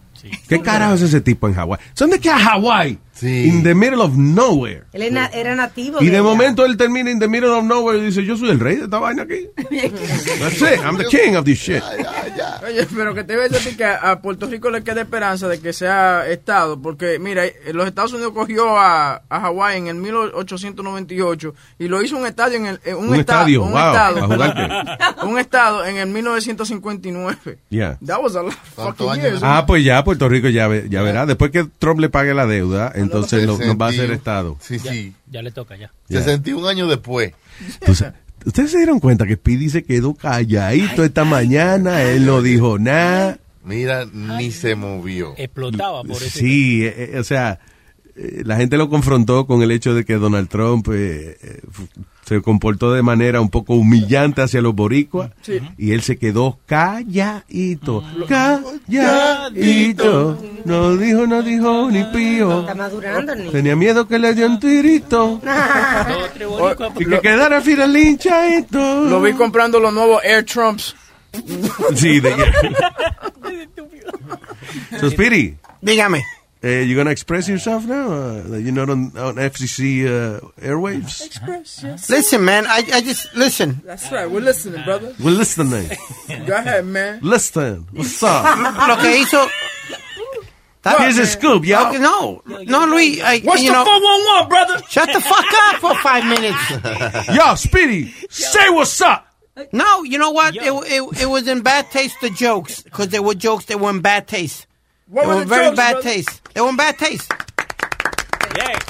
¿Qué 0.48 0.60
carajo 0.62 0.94
es 0.94 1.02
ese 1.02 1.20
tipo 1.20 1.46
en 1.48 1.54
Hawái? 1.54 1.78
¿Son 1.92 2.08
de 2.10 2.18
qué 2.18 2.30
a 2.30 2.38
Hawái? 2.38 2.98
In 3.22 3.62
the 3.62 3.74
middle 3.74 4.02
of 4.02 4.12
nowhere. 4.16 4.84
Él 4.92 5.02
era 5.02 5.12
na- 5.14 5.26
era 5.32 5.54
nativo 5.54 6.02
Y 6.02 6.08
de 6.08 6.20
momento 6.20 6.64
él 6.66 6.76
termina 6.76 7.10
in 7.10 7.18
the 7.20 7.28
middle 7.28 7.50
of 7.50 7.64
nowhere 7.64 7.98
y 7.98 8.06
dice, 8.06 8.24
yo 8.24 8.36
soy 8.36 8.50
el 8.50 8.60
rey 8.60 8.76
de 8.76 8.84
esta 8.84 8.98
vaina 8.98 9.22
aquí. 9.22 9.48
That's 9.56 10.60
it, 10.60 10.80
I'm 10.84 10.96
the 10.98 11.04
king 11.06 11.36
of 11.36 11.44
this 11.44 11.58
shit. 11.58 11.82
Oye, 12.66 12.86
pero 12.94 13.14
que 13.14 13.24
te 13.24 13.36
voy 13.36 13.44
a 13.46 13.48
decir 13.48 13.76
que 13.76 13.84
a 13.84 14.20
Puerto 14.20 14.46
Rico 14.46 14.68
le 14.70 14.82
queda 14.82 15.02
esperanza 15.02 15.48
de 15.48 15.60
que 15.60 15.72
sea 15.72 16.26
Estado, 16.28 16.80
porque 16.80 17.18
mira, 17.18 17.44
eh, 17.46 17.54
los 17.72 17.86
Estados 17.86 18.12
Unidos 18.12 18.32
cogió 18.34 18.76
a, 18.78 19.22
a 19.28 19.40
Hawái 19.40 19.78
en 19.78 19.86
el 19.88 19.96
1898 19.96 21.54
y 21.78 21.88
lo 21.88 22.02
hizo 22.02 22.16
un 22.16 22.26
estadio 22.26 22.56
en 22.58 22.66
el 22.66 22.80
eh, 22.84 22.94
un, 22.94 23.08
Un 23.08 23.14
esta- 23.16 23.34
estadio, 23.34 23.62
un 23.62 23.70
wow, 23.72 23.78
estado, 23.80 24.18
¿a 24.18 24.26
jugar 24.26 24.98
un 25.24 25.38
estado 25.38 25.84
en 25.84 25.96
el 25.98 26.08
1959. 26.08 27.58
Yeah. 27.70 27.98
That 28.04 28.22
was 28.22 28.34
a 28.36 28.42
lot 28.42 28.52
of 28.52 28.58
fucking 28.74 29.08
años? 29.08 29.22
years. 29.24 29.40
Ah, 29.42 29.64
pues 29.66 29.84
ya 29.84 30.02
Puerto 30.04 30.28
Rico 30.28 30.48
ya, 30.48 30.68
ve- 30.68 30.86
ya 30.90 31.02
verá. 31.02 31.26
Después 31.26 31.50
que 31.50 31.64
Trump 31.78 32.00
le 32.00 32.08
pague 32.08 32.34
la 32.34 32.46
deuda, 32.46 32.92
entonces 33.04 33.46
lo- 33.46 33.58
nos 33.58 33.76
va 33.76 33.86
a 33.86 33.88
hacer 33.90 34.08
61. 34.08 34.12
Estado. 34.14 34.58
Sí, 34.60 34.78
sí. 34.78 35.12
Ya 35.30 35.42
le 35.42 35.50
toca, 35.52 35.76
ya. 35.76 35.90
Ya. 36.08 36.18
61 36.20 36.66
años 36.68 36.88
después. 36.88 37.32
Entonces, 37.80 38.12
Ustedes 38.46 38.72
se 38.72 38.76
dieron 38.76 39.00
cuenta 39.00 39.26
que 39.26 39.36
Speedy 39.36 39.70
se 39.70 39.84
quedó 39.84 40.12
calladito 40.12 41.02
esta 41.02 41.24
mañana, 41.24 42.02
él 42.02 42.26
no 42.26 42.42
dijo 42.42 42.78
nada. 42.78 43.38
Mira, 43.64 44.04
ni 44.12 44.50
se 44.50 44.74
movió. 44.74 45.32
Explotaba 45.38 46.02
por 46.02 46.22
eso. 46.22 46.38
Sí, 46.40 46.84
eh, 46.84 47.12
eh, 47.14 47.18
o 47.18 47.24
sea, 47.24 47.58
eh, 48.16 48.42
la 48.44 48.56
gente 48.58 48.76
lo 48.76 48.90
confrontó 48.90 49.46
con 49.46 49.62
el 49.62 49.70
hecho 49.70 49.94
de 49.94 50.04
que 50.04 50.14
Donald 50.16 50.50
Trump 50.50 50.86
eh, 50.92 51.38
eh, 51.42 51.60
se 52.24 52.40
comportó 52.42 52.92
de 52.92 53.02
manera 53.02 53.40
un 53.40 53.50
poco 53.50 53.74
humillante 53.74 54.42
hacia 54.42 54.62
los 54.62 54.74
boricuas 54.74 55.30
Sí. 55.42 55.60
y 55.76 55.92
él 55.92 56.02
se 56.02 56.16
quedó 56.16 56.58
calladito, 56.66 58.02
calladito. 58.88 60.38
No 60.64 60.96
dijo, 60.96 61.26
no 61.26 61.42
dijo 61.42 61.90
ni 61.90 62.02
pío. 62.04 62.60
Está 62.60 62.74
madurando 62.74 63.32
el 63.32 63.38
niño. 63.40 63.50
Tenía 63.52 63.76
miedo 63.76 64.08
que 64.08 64.18
le 64.18 64.34
dio 64.34 64.46
un 64.46 64.58
tirito 64.58 65.40
y 66.98 67.04
que 67.04 67.20
quedara 67.20 67.60
Fidel 67.60 67.96
hinchadito. 67.96 69.04
Lo 69.04 69.20
vi 69.20 69.32
comprando 69.34 69.78
los 69.78 69.92
nuevos 69.92 70.22
Air 70.24 70.44
Trumps. 70.44 70.96
Sí, 71.94 72.20
de 72.20 72.32
Speedy, 75.10 75.56
Dígame. 75.80 76.22
Uh, 76.64 76.68
you 76.68 76.96
gonna 76.96 77.10
express 77.10 77.48
yourself 77.48 77.84
now? 77.84 78.10
Uh, 78.12 78.56
you're 78.56 78.72
not 78.72 78.88
on, 78.88 79.16
on 79.18 79.34
FCC 79.36 80.06
uh, 80.06 80.40
airwaves? 80.60 81.24
Express, 81.24 81.82
yes. 81.82 82.08
Listen, 82.08 82.44
man. 82.44 82.66
I, 82.66 82.82
I 82.92 83.00
just 83.02 83.34
listen. 83.34 83.82
That's 83.84 84.10
right. 84.10 84.30
We're 84.30 84.40
listening, 84.40 84.82
brother. 84.84 85.14
We're 85.22 85.36
listening. 85.36 85.90
Go 86.46 86.56
ahead, 86.56 86.86
man. 86.86 87.20
Listen. 87.22 87.86
What's 87.92 88.22
up? 88.22 88.44
Lo 88.88 88.96
que 88.96 89.10
hizo. 89.24 89.48
Here's 90.98 91.18
a 91.18 91.26
scoop, 91.26 91.64
yo. 91.64 91.88
Okay, 91.88 91.98
no, 91.98 92.42
no, 92.46 92.84
Luis. 92.86 93.20
I, 93.22 93.40
What's 93.40 93.62
you 93.62 93.70
the 93.70 93.74
know, 93.74 93.84
411, 93.84 94.48
brother? 94.48 94.82
Shut 94.88 95.08
the 95.12 95.20
fuck 95.20 95.46
up 95.64 95.76
for 95.80 95.94
five 96.02 96.24
minutes. 96.26 97.28
Yo, 97.34 97.54
Speedy, 97.54 98.10
say 98.28 98.68
what's 98.68 99.00
up. 99.00 99.26
No, 99.72 100.02
you 100.02 100.18
know 100.18 100.30
what? 100.30 100.54
It, 100.56 100.62
it, 100.62 101.22
it 101.22 101.26
was 101.26 101.48
in 101.48 101.62
bad 101.62 101.90
taste, 101.90 102.16
the 102.20 102.28
jokes. 102.28 102.82
Because 102.82 103.08
they 103.08 103.20
were 103.20 103.34
jokes 103.34 103.64
that 103.66 103.80
were 103.80 103.88
in 103.90 104.00
bad 104.02 104.28
taste. 104.28 104.66
What 105.06 105.26
were 105.26 105.40
the 105.40 105.44
very 105.46 105.64
jokes, 105.66 105.76
bad 105.76 105.92
brother? 105.92 106.08
taste. 106.08 106.40
Were 106.56 106.68
in 106.68 106.76
bad 106.76 106.98
taste. 106.98 107.32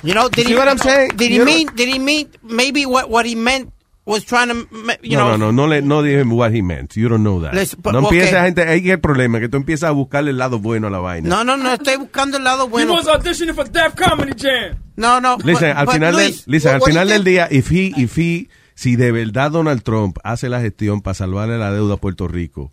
You 0.03 0.13
know, 0.13 0.29
did 0.29 0.47
See 0.47 0.53
he, 0.53 0.59
what 0.59 0.69
I'm 0.69 0.79
saying? 0.79 1.13
Did 1.17 1.31
he 1.31 1.37
You 1.37 1.45
mean, 1.47 1.69
did 1.75 1.89
he 1.89 1.99
mean, 1.99 2.29
maybe 2.43 2.85
what, 2.85 3.09
what 3.09 3.25
he 3.25 3.35
meant 3.35 3.73
was 4.05 4.23
trying 4.25 4.49
to, 4.49 4.67
you 5.03 5.17
no, 5.17 5.31
know. 5.31 5.37
no, 5.39 5.51
no, 5.51 5.51
no, 5.51 5.67
le, 5.67 5.81
no 5.81 6.03
dije 6.03 6.31
what 6.31 6.53
he 6.53 6.61
meant. 6.61 6.95
You 6.95 7.09
don't 7.09 7.23
know 7.23 7.41
that. 7.41 7.55
Listen, 7.55 7.81
but- 7.83 7.93
no 7.93 8.01
empieza 8.01 8.37
okay. 8.37 8.45
gente, 8.45 8.63
ahí 8.69 8.85
es 8.85 8.91
el 8.93 9.01
problema, 9.01 9.41
que 9.41 9.49
tú 9.49 9.57
empiezas 9.57 9.89
a 9.89 9.93
buscarle 9.93 10.31
el 10.33 10.37
lado 10.39 10.59
bueno 10.59 10.89
a 10.89 10.91
la 10.91 10.99
vaina. 10.99 11.27
No, 11.27 11.43
no, 11.43 11.57
no, 11.57 11.73
estoy 11.73 11.97
buscando 11.97 12.37
el 12.37 12.45
lado 12.45 12.67
He 12.67 12.69
bueno. 12.69 12.93
was 12.93 13.09
auditioning 13.09 13.55
for 13.55 13.67
Def 13.67 13.95
Comedy 13.95 14.35
Jam. 14.37 14.77
No, 14.97 15.21
no. 15.21 15.39
Listen, 15.43 15.71
but- 15.71 15.79
al 15.79 15.87
but 15.87 15.95
final, 15.95 16.15
Luis, 16.15 16.45
del, 16.45 16.53
listen, 16.53 16.73
what- 16.73 16.83
al 16.83 16.87
final 16.93 17.09
he 17.09 17.13
del 17.15 17.25
día, 17.25 17.49
if 17.51 17.71
he, 17.71 17.95
if 17.97 18.19
he, 18.19 18.49
si 18.75 18.97
de 18.97 19.11
verdad 19.11 19.53
Donald 19.53 19.83
Trump 19.83 20.19
hace 20.23 20.51
la 20.51 20.61
gestión 20.61 21.01
para 21.01 21.15
salvarle 21.15 21.57
la 21.57 21.73
deuda 21.73 21.95
a 21.95 21.97
Puerto 21.97 22.29
Rico, 22.29 22.73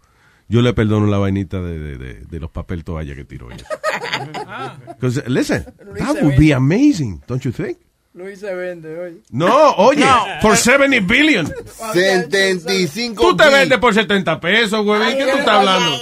yo 0.52 0.62
le 0.62 0.74
perdono 0.74 1.08
la 1.08 1.18
vainita 1.18 1.62
de, 1.62 1.80
de, 1.80 1.98
de, 1.98 2.14
de 2.26 2.40
los 2.40 2.52
papel 2.52 2.84
toalla 2.84 3.16
que 3.16 3.24
tiró 3.24 3.50
ella. 3.52 3.66
Because, 5.00 5.24
listen, 5.28 5.64
that 5.98 6.22
would 6.22 6.38
be 6.38 6.54
amazing, 6.54 7.22
don't 7.26 7.42
you 7.44 7.52
think? 7.52 7.78
Luis 8.14 8.42
se 8.42 8.54
vende, 8.54 9.00
oye. 9.00 9.22
No, 9.32 9.72
oye, 9.78 10.02
No. 10.02 10.26
por 10.42 10.58
70 10.58 11.00
billion. 11.08 11.48
75 11.94 13.22
Tú 13.22 13.38
te 13.38 13.50
vendes 13.50 13.80
por 13.80 13.94
70 13.94 14.40
pesos, 14.42 14.84
güey. 14.84 15.18
¿Qué 15.18 15.24
tú 15.32 15.38
estás 15.38 15.48
hablando? 15.60 15.98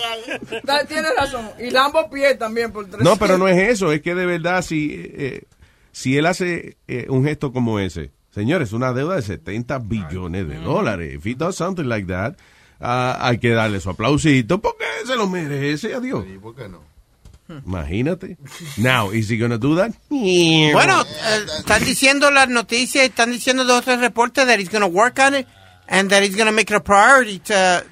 Tienes 0.88 1.12
razón. 1.16 1.50
Y 1.60 1.70
Lambo 1.70 2.10
Pie 2.10 2.34
también 2.34 2.72
por 2.72 2.88
tres. 2.90 3.04
No, 3.04 3.16
pero 3.18 3.38
no 3.38 3.48
es 3.48 3.58
eso. 3.70 3.92
Es 3.92 4.02
que 4.02 4.16
de 4.16 4.26
verdad, 4.26 4.64
si, 4.64 4.90
eh, 4.92 5.44
si 5.92 6.18
él 6.18 6.26
hace 6.26 6.78
eh, 6.88 7.06
un 7.10 7.24
gesto 7.26 7.52
como 7.52 7.80
ese, 7.80 8.10
señores, 8.34 8.74
una 8.74 8.92
deuda 8.92 9.16
de 9.18 9.22
70 9.22 9.78
billones 9.78 10.48
de 10.48 10.56
dólares. 10.56 11.14
If 11.14 11.28
he 11.28 11.36
does 11.36 11.56
something 11.58 11.86
like 11.86 12.08
that, 12.08 12.34
ah, 12.80 13.18
hay 13.22 13.38
que 13.38 13.50
darle 13.50 13.80
su 13.80 13.90
aplausito 13.90 14.60
porque 14.62 14.86
se 15.06 15.16
lo 15.16 15.28
merece, 15.28 15.94
adiós. 15.94 16.26
¿Y 16.28 16.38
por 16.38 16.56
qué 16.56 16.68
no? 16.68 16.90
Imagínate. 17.66 18.38
Now, 18.78 19.12
is 19.12 19.30
he 19.30 19.38
gonna 19.38 19.58
do 19.58 19.76
that? 19.76 19.92
Bueno, 20.10 21.02
eh, 21.02 21.46
están 21.58 21.84
diciendo 21.84 22.30
las 22.30 22.48
noticias, 22.48 23.06
están 23.06 23.32
diciendo 23.32 23.66
dos 23.66 23.80
o 23.80 23.82
tres 23.82 24.00
reportes 24.00 24.46
that 24.46 24.60
he's 24.60 24.70
going 24.70 24.82
to 24.82 24.88
work 24.88 25.18
on 25.20 25.34
it 25.34 25.48
and 25.88 26.12
that 26.12 26.22
he's 26.22 26.36
going 26.36 26.46
to 26.46 26.52
make 26.52 26.70
it 26.70 26.76
a 26.76 26.80
priority 26.80 27.40
to, 27.40 27.84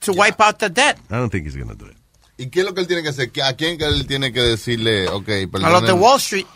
to 0.00 0.12
wipe 0.12 0.40
out 0.40 0.58
the 0.60 0.68
debt. 0.68 0.96
I 1.10 1.16
don't 1.16 1.30
think 1.30 1.44
he's 1.44 1.56
gonna 1.56 1.74
do 1.74 1.86
it. 1.86 1.96
¿Y 2.38 2.46
qué 2.50 2.60
es 2.60 2.66
lo 2.66 2.72
que 2.72 2.80
él 2.82 2.86
tiene 2.86 3.02
que 3.02 3.08
hacer? 3.08 3.30
¿A 3.44 3.54
quién 3.54 3.76
que 3.76 3.84
él 3.84 4.06
tiene 4.06 4.32
que 4.32 4.40
decirle, 4.40 5.08
ok, 5.08 5.26
perdón? 5.50 5.64
A 5.64 5.70
los 5.70 5.82
de 5.82 5.92
Wall 5.92 6.18
Street. 6.18 6.46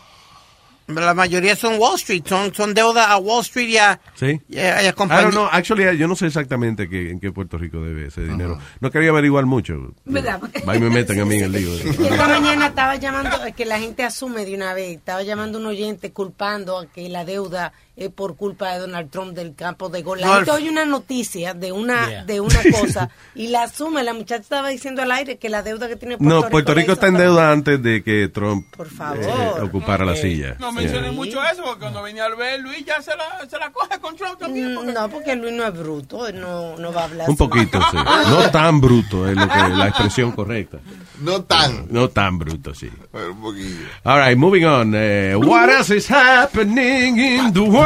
La 0.87 1.15
mayoría 1.15 1.57
son 1.57 1.79
Wall 1.79 1.95
Street, 1.95 2.23
son, 2.27 2.55
son 2.55 2.75
deuda 2.75 3.11
a 3.11 3.17
Wall 3.17 3.41
Street 3.41 3.69
y 3.69 3.77
a, 3.79 3.99
Sí. 4.15 4.41
y 4.49 4.59
a, 4.59 4.83
y 4.83 4.87
a 4.87 4.91
I 4.91 4.93
compañías. 4.93 5.25
don't 5.25 5.35
know. 5.35 5.49
Actually, 5.51 5.97
yo 5.97 6.07
no 6.07 6.15
sé 6.15 6.27
exactamente 6.27 6.89
qué, 6.91 7.11
en 7.11 7.21
qué 7.21 7.33
Puerto 7.33 7.57
Rico 7.57 7.81
debe 7.83 8.09
ese 8.09 8.21
dinero. 8.23 8.59
No 8.81 8.91
quería 8.91 9.09
averiguar 9.11 9.47
mucho. 9.47 9.95
¿Verdad? 10.05 10.41
Va 10.69 10.77
y 10.77 10.81
me 10.81 10.91
meten 10.91 11.21
a 11.21 11.25
mí 11.25 11.37
en 11.37 11.45
el 11.45 11.53
lío. 11.53 11.71
Y 11.85 12.07
esta 12.07 12.29
mañana 12.29 12.67
estaba 12.67 12.97
llamando, 12.97 13.45
es 13.45 13.55
que 13.55 13.65
la 13.65 13.79
gente 13.79 14.03
asume 14.05 14.45
de 14.45 14.55
una 14.55 14.75
vez, 14.75 14.99
estaba 14.99 15.23
llamando 15.23 15.57
a 15.59 15.61
un 15.63 15.67
oyente 15.69 16.13
culpando 16.13 16.79
a 16.79 16.87
que 16.87 17.09
la 17.09 17.25
deuda 17.25 17.73
es 17.97 18.11
por 18.11 18.35
culpa 18.37 18.73
de 18.73 18.81
Donald 18.81 19.09
Trump 19.11 19.35
del 19.35 19.55
campo 19.55 19.89
de 19.89 20.03
gol. 20.03 20.21
La 20.21 20.37
gente 20.37 20.51
oye 20.51 20.69
una 20.69 20.85
noticia 20.85 21.55
de 21.55 21.71
una 21.73 22.09
Yeah. 22.09 22.25
de 22.25 22.41
una 22.41 22.59
cosa 22.81 23.09
y 23.35 23.49
la 23.49 23.63
asume. 23.65 24.03
La 24.03 24.13
muchacha 24.15 24.43
estaba 24.43 24.69
diciendo 24.69 25.03
al 25.03 25.13
aire 25.13 25.39
que 25.39 25.49
la 25.49 25.63
deuda 25.63 25.87
que 25.89 25.97
tiene 25.97 26.19
Puerto 26.19 26.29
No, 26.35 26.41
Rico 26.41 26.51
Puerto 26.51 26.75
la 26.75 26.81
Rico 26.81 26.93
está 26.93 27.07
en 27.07 27.15
deuda 27.17 27.53
antes 27.53 27.83
de 27.83 28.03
que 28.03 28.29
Trump 28.29 28.67
Por 28.77 28.89
favor. 28.91 29.19
eh, 29.23 29.63
ocupara 29.63 30.05
la 30.05 30.17
silla. 30.17 30.57
No 30.59 30.71
Yeah. 30.71 30.81
mencioné 30.81 31.11
mucho 31.13 31.41
eso, 31.45 31.63
porque 31.63 31.81
cuando 31.81 32.03
venía 32.03 32.25
al 32.27 32.35
ver 32.35 32.61
Luis 32.61 32.85
ya 32.85 33.01
se 33.01 33.13
la, 33.17 33.49
se 33.49 33.59
la 33.59 33.71
coge 33.71 33.99
con 34.01 34.17
Trump 34.17 34.39
también. 34.41 34.75
Mm, 34.75 34.93
No, 34.93 35.09
porque 35.09 35.37
Luis 35.37 35.53
no 35.53 35.65
es 35.65 35.73
bruto, 35.79 36.27
él 36.27 36.41
no, 36.41 36.77
no 36.77 36.93
va 36.93 37.03
a 37.03 37.05
hablar 37.05 37.31
Un 37.31 37.37
poquito, 37.37 37.79
sí. 37.91 37.97
No 38.29 38.51
tan 38.51 38.81
bruto 38.81 39.29
es 39.29 39.37
lo 39.37 39.49
que, 39.49 39.59
la 39.69 39.89
expresión 39.89 40.33
correcta. 40.33 40.79
No 41.21 41.43
tan, 41.45 41.87
No 41.91 42.09
tan 42.11 42.39
bruto, 42.41 42.75
sí. 42.75 42.91
pero 43.13 43.33
un 43.33 43.41
poquillo. 43.41 43.87
All 44.03 44.19
right, 44.21 44.37
moving 44.37 44.65
on. 44.65 44.93
Eh, 44.97 45.37
what 45.37 45.69
else 45.71 45.95
is 45.97 46.11
happening 46.11 47.19
in 47.19 47.53
the 47.53 47.61
world? 47.61 47.84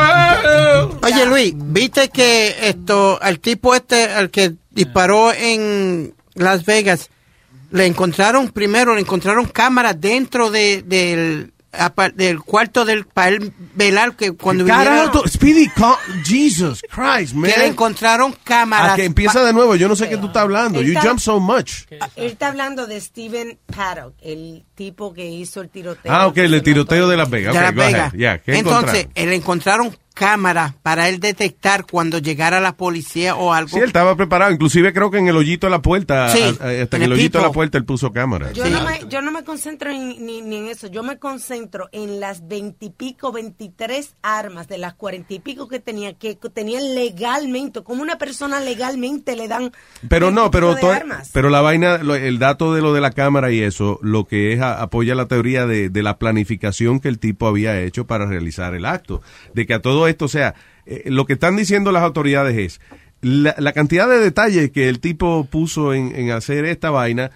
Oye 1.03 1.27
Luis, 1.27 1.55
¿viste 1.57 2.09
que 2.09 2.69
esto, 2.69 3.19
al 3.21 3.41
tipo 3.41 3.75
este, 3.75 4.05
al 4.05 4.31
que 4.31 4.55
disparó 4.71 5.33
en 5.33 6.15
Las 6.35 6.65
Vegas, 6.65 7.11
le 7.71 7.87
encontraron, 7.87 8.49
primero 8.49 8.95
le 8.95 9.01
encontraron 9.01 9.47
cámaras 9.47 10.01
dentro 10.01 10.51
de, 10.51 10.83
del, 10.83 11.53
del 12.15 12.41
cuarto 12.41 12.85
del, 12.85 13.05
para 13.05 13.29
él 13.29 13.53
velar 13.75 14.17
que 14.17 14.33
cuando 14.33 14.65
Carajo, 14.67 15.27
Speedy, 15.29 15.71
Jesus 16.25 16.83
Christ, 16.91 17.35
man. 17.35 17.51
que 17.51 17.59
le 17.59 17.67
encontraron 17.67 18.35
cámaras. 18.45 18.93
A 18.93 18.97
que 18.97 19.05
empieza 19.05 19.45
de 19.45 19.53
nuevo, 19.53 19.77
yo 19.77 19.89
no 19.89 19.95
sé 19.95 20.09
qué 20.09 20.17
tú 20.17 20.27
estás 20.27 20.43
hablando. 20.43 20.81
You 20.83 20.99
jump 21.01 21.21
so 21.21 21.39
much. 21.39 21.83
Él 21.91 22.01
está 22.17 22.49
hablando 22.49 22.87
de 22.87 23.01
Steven 23.01 23.59
Paddock, 23.67 24.15
el 24.23 24.65
tipo 24.75 25.13
que 25.13 25.27
hizo 25.27 25.61
el 25.61 25.69
tiroteo. 25.69 26.13
Ah, 26.13 26.27
ok, 26.27 26.39
el 26.39 26.63
tiroteo 26.63 27.07
de 27.09 27.17
Las 27.17 27.31
Vegas. 27.31 27.53
de 27.55 27.59
Ok, 27.61 27.65
Las. 27.65 27.75
Vegas. 27.75 28.13
Yeah, 28.13 28.39
¿qué 28.39 28.57
Entonces, 28.59 29.01
encontraron? 29.01 29.29
le 29.31 29.37
encontraron 29.37 29.99
cámaras 30.19 30.75
para 30.83 31.09
él 31.09 31.21
detectar 31.21 31.87
cuando 31.87 32.19
llegara 32.19 32.59
la 32.61 32.77
policía 32.77 33.37
o 33.37 33.53
algo. 33.53 33.69
Sí, 33.71 33.79
él 33.79 33.85
estaba 33.85 34.17
preparado. 34.17 34.51
Inclusive 34.51 34.93
creo 34.93 35.11
que 35.13 35.19
en 35.19 35.29
el 35.29 35.37
hoyito 35.37 35.69
de 35.69 35.71
la 35.71 35.81
puerta, 35.81 36.29
Sí, 36.31 36.41
a- 36.43 36.49
a- 36.49 36.83
hasta 36.83 36.97
en 36.97 37.03
el 37.03 37.03
el 37.05 37.13
hoyito 37.13 37.39
de 37.39 37.45
la 37.45 37.53
puerta 37.53 37.79
él 37.79 37.85
puso 37.85 38.13
cámara. 38.13 38.51
Yo, 38.53 38.69
no 38.69 38.83
me, 38.83 39.01
yo 39.09 39.23
no 39.23 39.31
me 39.31 39.45
concentro 39.45 39.91
en- 39.91 40.25
ni, 40.27 40.43
ni 40.43 40.57
en 40.57 40.67
eso, 40.67 40.89
yo 40.89 41.03
me 41.05 41.19
concentro 41.19 41.89
en 41.93 42.19
las 42.19 42.49
veintipico, 42.49 43.31
veintitrés 43.31 44.15
armas 44.23 44.67
de 44.67 44.79
las 44.79 44.95
cuarenta 44.95 45.35
y 45.35 45.39
pico 45.39 45.69
que 45.69 45.79
tenía, 45.79 46.15
que 46.15 46.35
tenían 46.53 46.95
legalmente, 46.97 47.83
como 47.83 48.03
una 48.03 48.19
persona 48.19 48.59
legalmente 48.61 49.37
le 49.37 49.47
dan. 49.47 49.73
Pero 50.09 50.31
no, 50.33 50.51
20 50.51 50.59
pero 50.59 50.75
de 50.75 50.87
armas. 50.97 51.31
pero 51.33 51.49
la 51.51 51.61
vaina, 51.61 51.99
lo- 51.99 52.17
el 52.17 52.39
dato 52.41 52.75
de 52.75 52.83
lo 52.83 52.93
de 52.93 53.01
la 53.01 53.13
cámara 53.13 53.53
y 53.53 53.61
eso, 53.61 54.01
lo 54.03 54.27
que 54.27 54.53
es 54.53 54.61
a- 54.61 54.83
apoya 54.83 55.15
la 55.15 55.27
teoría 55.29 55.67
de, 55.67 55.91
de 55.91 56.03
la 56.03 56.19
planificación 56.19 56.99
que 56.99 57.09
el 57.09 57.19
tipo 57.21 57.47
había 57.47 57.81
hecho 57.81 58.07
para 58.07 58.27
realizar 58.27 58.75
el 58.75 58.85
acto, 58.85 59.23
de 59.55 59.67
que 59.67 59.75
a 59.75 59.83
todo 59.83 60.08
esto, 60.09 60.25
o 60.25 60.29
sea, 60.29 60.55
eh, 60.87 61.05
lo 61.07 61.27
que 61.27 61.35
están 61.35 61.57
diciendo 61.57 61.93
las 61.93 62.03
autoridades 62.03 62.57
es 62.57 62.81
la, 63.21 63.55
la 63.59 63.73
cantidad 63.73 64.09
de 64.09 64.19
detalles 64.19 64.71
que 64.71 64.89
el 64.89 65.01
tipo 65.01 65.47
puso 65.51 65.93
en, 65.95 66.15
en 66.15 66.31
hacer 66.31 66.65
esta 66.65 66.91
vaina, 66.91 67.31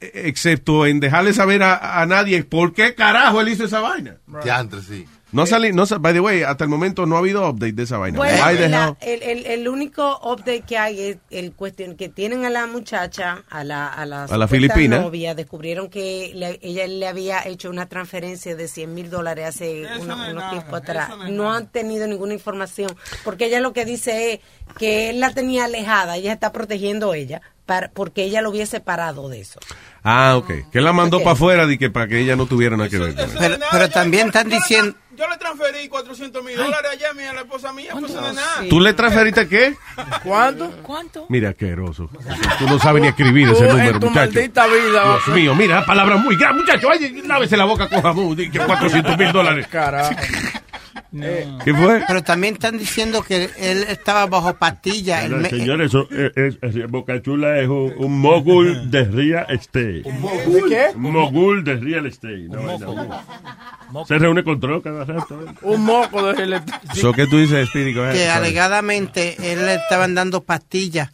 eh, 0.00 0.10
excepto 0.26 0.86
en 0.86 1.00
dejarle 1.00 1.32
saber 1.32 1.62
a, 1.62 2.00
a 2.00 2.06
nadie 2.06 2.44
por 2.44 2.72
qué 2.72 2.94
carajo 2.94 3.40
él 3.40 3.48
hizo 3.48 3.64
esa 3.64 3.80
vaina. 3.80 4.16
Diantre, 4.42 4.80
sí. 4.82 5.06
No 5.32 5.46
salí, 5.46 5.72
no, 5.72 5.84
by 6.00 6.12
the 6.12 6.20
way, 6.20 6.42
hasta 6.42 6.64
el 6.64 6.70
momento 6.70 7.06
no 7.06 7.16
ha 7.16 7.20
habido 7.20 7.48
update 7.48 7.72
de 7.72 7.82
esa 7.84 7.96
vaina. 7.96 8.18
Bueno, 8.18 8.36
Why 8.46 8.56
the 8.56 8.68
la- 8.68 8.96
hell? 9.00 9.22
el, 9.22 9.22
el, 9.38 9.46
el 9.46 9.68
único 9.68 10.18
update 10.22 10.60
que 10.60 10.76
hay 10.76 11.00
es 11.00 11.16
el 11.30 11.52
cuestión 11.54 11.96
que 11.96 12.10
tienen 12.10 12.44
a 12.44 12.50
la 12.50 12.66
muchacha, 12.66 13.42
a 13.48 13.64
la, 13.64 13.88
a 13.88 14.04
la, 14.04 14.24
A 14.24 14.36
la 14.36 14.46
filipina. 14.46 15.00
novia, 15.00 15.34
descubrieron 15.34 15.88
que 15.88 16.32
le- 16.34 16.58
ella 16.62 16.86
le 16.86 17.06
había 17.08 17.46
hecho 17.46 17.70
una 17.70 17.88
transferencia 17.88 18.54
de 18.56 18.68
100 18.68 18.92
mil 18.94 19.08
dólares 19.08 19.46
hace 19.46 19.86
unos, 20.00 20.28
unos 20.28 20.50
tiempos 20.50 20.74
atrás. 20.80 21.10
No, 21.30 21.50
han 21.52 21.66
tenido 21.68 22.06
ninguna 22.06 22.34
información, 22.34 22.94
porque 23.24 23.46
ella 23.46 23.60
lo 23.60 23.72
que 23.72 23.86
dice 23.86 24.34
es 24.34 24.40
que 24.78 25.08
él 25.10 25.20
la 25.20 25.32
tenía 25.32 25.64
alejada, 25.64 26.16
ella 26.18 26.34
está 26.34 26.52
protegiendo 26.52 27.14
ella, 27.14 27.40
para, 27.72 27.88
porque 27.90 28.24
ella 28.24 28.42
lo 28.42 28.50
hubiese 28.50 28.80
parado 28.80 29.30
de 29.30 29.40
eso. 29.40 29.58
Ah, 30.04 30.34
ok. 30.36 30.70
Que 30.70 30.80
la 30.82 30.92
mandó 30.92 31.18
Ok. 31.18 31.22
para 31.24 31.32
afuera 31.34 31.66
de 31.66 31.78
que 31.78 31.88
para 31.88 32.06
que 32.06 32.18
ella 32.20 32.36
no 32.36 32.44
tuviera 32.46 32.76
nada 32.76 32.90
que 32.90 32.98
ver 32.98 33.14
con 33.14 33.24
eso. 33.24 33.36
Pero, 33.38 33.56
pero 33.70 33.88
también 33.88 34.26
están 34.26 34.48
diciendo... 34.50 34.94
Yo 35.16 35.28
le 35.28 35.36
transferí 35.38 35.88
400 35.88 36.44
mil 36.44 36.56
dólares 36.56 36.90
ayer 36.92 37.10
mira, 37.14 37.30
a 37.30 37.34
la 37.34 37.40
esposa 37.42 37.72
mía, 37.72 37.90
pues 37.92 38.12
no 38.12 38.26
es 38.28 38.34
nada. 38.34 38.62
¿Tú 38.68 38.80
le 38.80 38.92
transferiste 38.94 39.46
qué? 39.48 39.76
¿Cuánto? 40.24 40.70
¿Cuánto? 40.82 41.26
Mira, 41.28 41.50
asqueroso. 41.50 42.10
Tú 42.58 42.66
no 42.66 42.78
sabes 42.78 43.02
ni 43.02 43.08
escribir 43.08 43.48
ese 43.50 43.68
número, 43.68 43.90
en 43.94 44.00
tu 44.00 44.08
muchacho. 44.08 44.32
maldita 44.32 44.66
vida. 44.66 45.02
Dios 45.04 45.28
mío, 45.28 45.54
mira, 45.54 45.84
palabras 45.86 46.18
muy 46.22 46.36
grandes, 46.36 46.64
muchacho. 46.64 46.88
Ay, 46.90 47.22
lávese 47.26 47.56
la 47.56 47.64
boca 47.64 47.88
con 47.88 48.02
jamón. 48.02 48.34
di 48.36 48.50
Que 48.50 48.58
400 48.58 49.16
mil 49.18 49.32
dólares. 49.32 49.66
Carajo. 49.68 50.14
Eh, 51.14 51.46
¿Qué 51.64 51.74
fue? 51.74 52.02
Pero 52.06 52.22
también 52.22 52.54
están 52.54 52.78
diciendo 52.78 53.22
que 53.22 53.50
él 53.58 53.84
estaba 53.88 54.26
bajo 54.26 54.54
pastilla. 54.54 55.26
me- 55.28 55.48
Señores, 55.50 55.88
eso, 55.90 56.08
es, 56.10 56.32
es- 56.62 56.76
es- 56.76 56.90
Boca 56.90 57.20
Chula 57.22 57.58
es 57.60 57.68
un, 57.68 57.92
un 57.98 58.18
mogul 58.18 58.90
de 58.90 59.04
real 59.04 59.46
estate. 59.50 60.02
¿De 60.02 60.62
qué? 60.68 60.86
Un 60.94 61.12
mogul 61.12 61.64
de 61.64 61.76
real 61.76 62.06
estate. 62.06 62.48
No, 62.48 62.78
no. 62.78 64.06
Se 64.06 64.18
reúne 64.18 64.42
con 64.42 64.58
droga 64.58 64.82
cada 64.90 65.04
rato. 65.04 65.38
Un 65.62 65.84
moco 65.84 66.26
de 66.26 66.32
real 66.46 66.64
So, 66.94 67.12
¿Qué 67.12 67.26
tú 67.26 67.38
dices, 67.38 67.68
ahead. 67.74 68.12
que 68.14 68.28
alegadamente 68.28 69.36
él 69.52 69.64
le 69.66 69.74
estaban 69.74 70.14
dando 70.14 70.42
pastillas 70.42 71.10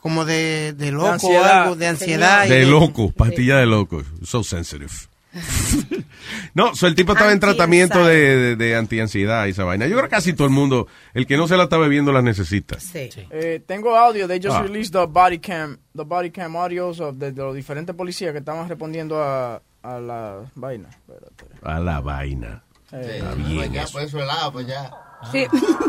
como 0.00 0.24
de, 0.24 0.74
de 0.74 0.92
loco 0.92 1.06
o 1.06 1.12
ansiedad. 1.12 1.62
algo, 1.62 1.76
de 1.76 1.86
ansiedad. 1.86 2.46
De 2.46 2.64
loco, 2.66 3.10
pastilla 3.10 3.56
de 3.56 3.66
loco. 3.66 4.02
So 4.22 4.42
sensitive. 4.44 4.90
no, 6.54 6.74
so 6.74 6.86
el 6.86 6.94
tipo 6.94 7.12
estaba 7.12 7.32
en 7.32 7.40
tratamiento 7.40 8.04
de, 8.04 8.16
de, 8.36 8.56
de 8.56 8.76
antiansiedad 8.76 9.46
y 9.46 9.50
esa 9.50 9.64
vaina. 9.64 9.86
Yo 9.86 9.96
creo 9.96 10.08
que 10.08 10.14
casi 10.16 10.32
todo 10.32 10.46
el 10.46 10.52
mundo, 10.52 10.86
el 11.14 11.26
que 11.26 11.36
no 11.36 11.46
se 11.46 11.56
la 11.56 11.64
está 11.64 11.76
bebiendo, 11.76 12.12
la 12.12 12.22
necesita. 12.22 12.80
Sí. 12.80 13.10
Eh, 13.30 13.62
tengo 13.66 13.96
audio. 13.96 14.26
They 14.26 14.40
just 14.42 14.56
Ah. 14.56 14.62
released 14.62 14.92
the 14.92 15.06
body 15.06 15.38
cam, 15.38 15.78
the 15.94 16.04
body 16.04 16.30
cam 16.30 16.56
audios 16.56 17.00
of 17.00 17.16
de, 17.16 17.32
de 17.32 17.42
los 17.42 17.54
diferentes 17.54 17.94
policías 17.94 18.32
que 18.32 18.38
estaban 18.38 18.68
respondiendo 18.68 19.22
a, 19.22 19.60
a 19.82 19.98
la 20.00 20.40
vaina. 20.54 20.88
Espérate. 20.88 21.44
A 21.62 21.78
la 21.78 22.00
vaina. 22.00 22.62
Eh, 22.92 23.18
Está 23.20 23.34
bien 23.34 23.72
Ya, 23.72 23.82
eso. 23.82 23.92
por 23.92 24.02
eso 24.02 24.18
lado, 24.18 24.52
pues 24.52 24.66
ya. 24.66 24.90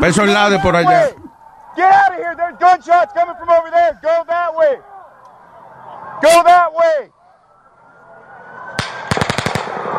Peso 0.00 0.22
al 0.22 0.34
lado 0.34 0.50
de 0.50 0.58
por 0.58 0.76
allá. 0.76 1.08
Get 1.76 1.84
out 1.84 2.10
of 2.10 2.16
here. 2.18 2.34
There's 2.36 2.58
gunshots 2.58 3.12
coming 3.14 3.36
from 3.38 3.48
over 3.48 3.70
there. 3.70 3.92
Go 4.02 4.24
that 4.26 4.50
way. 4.54 4.76
Go 6.20 6.42
that 6.44 6.68
way. 6.74 7.10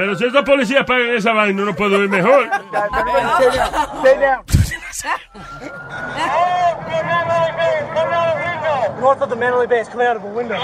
Pero 0.00 0.14
si 0.14 0.24
esos 0.24 0.42
policías 0.44 0.82
pagan 0.86 1.10
esa 1.10 1.34
vaina, 1.34 1.62
uno 1.62 1.74
puede 1.74 1.96
vivir 1.96 2.08
mejor. 2.08 2.48
North 8.98 9.20
of 9.20 9.28
the 9.28 9.36
Manly 9.36 9.66
base, 9.66 9.90
coming 9.90 10.06
out 10.06 10.16
of 10.16 10.24
a 10.24 10.28
window. 10.28 10.56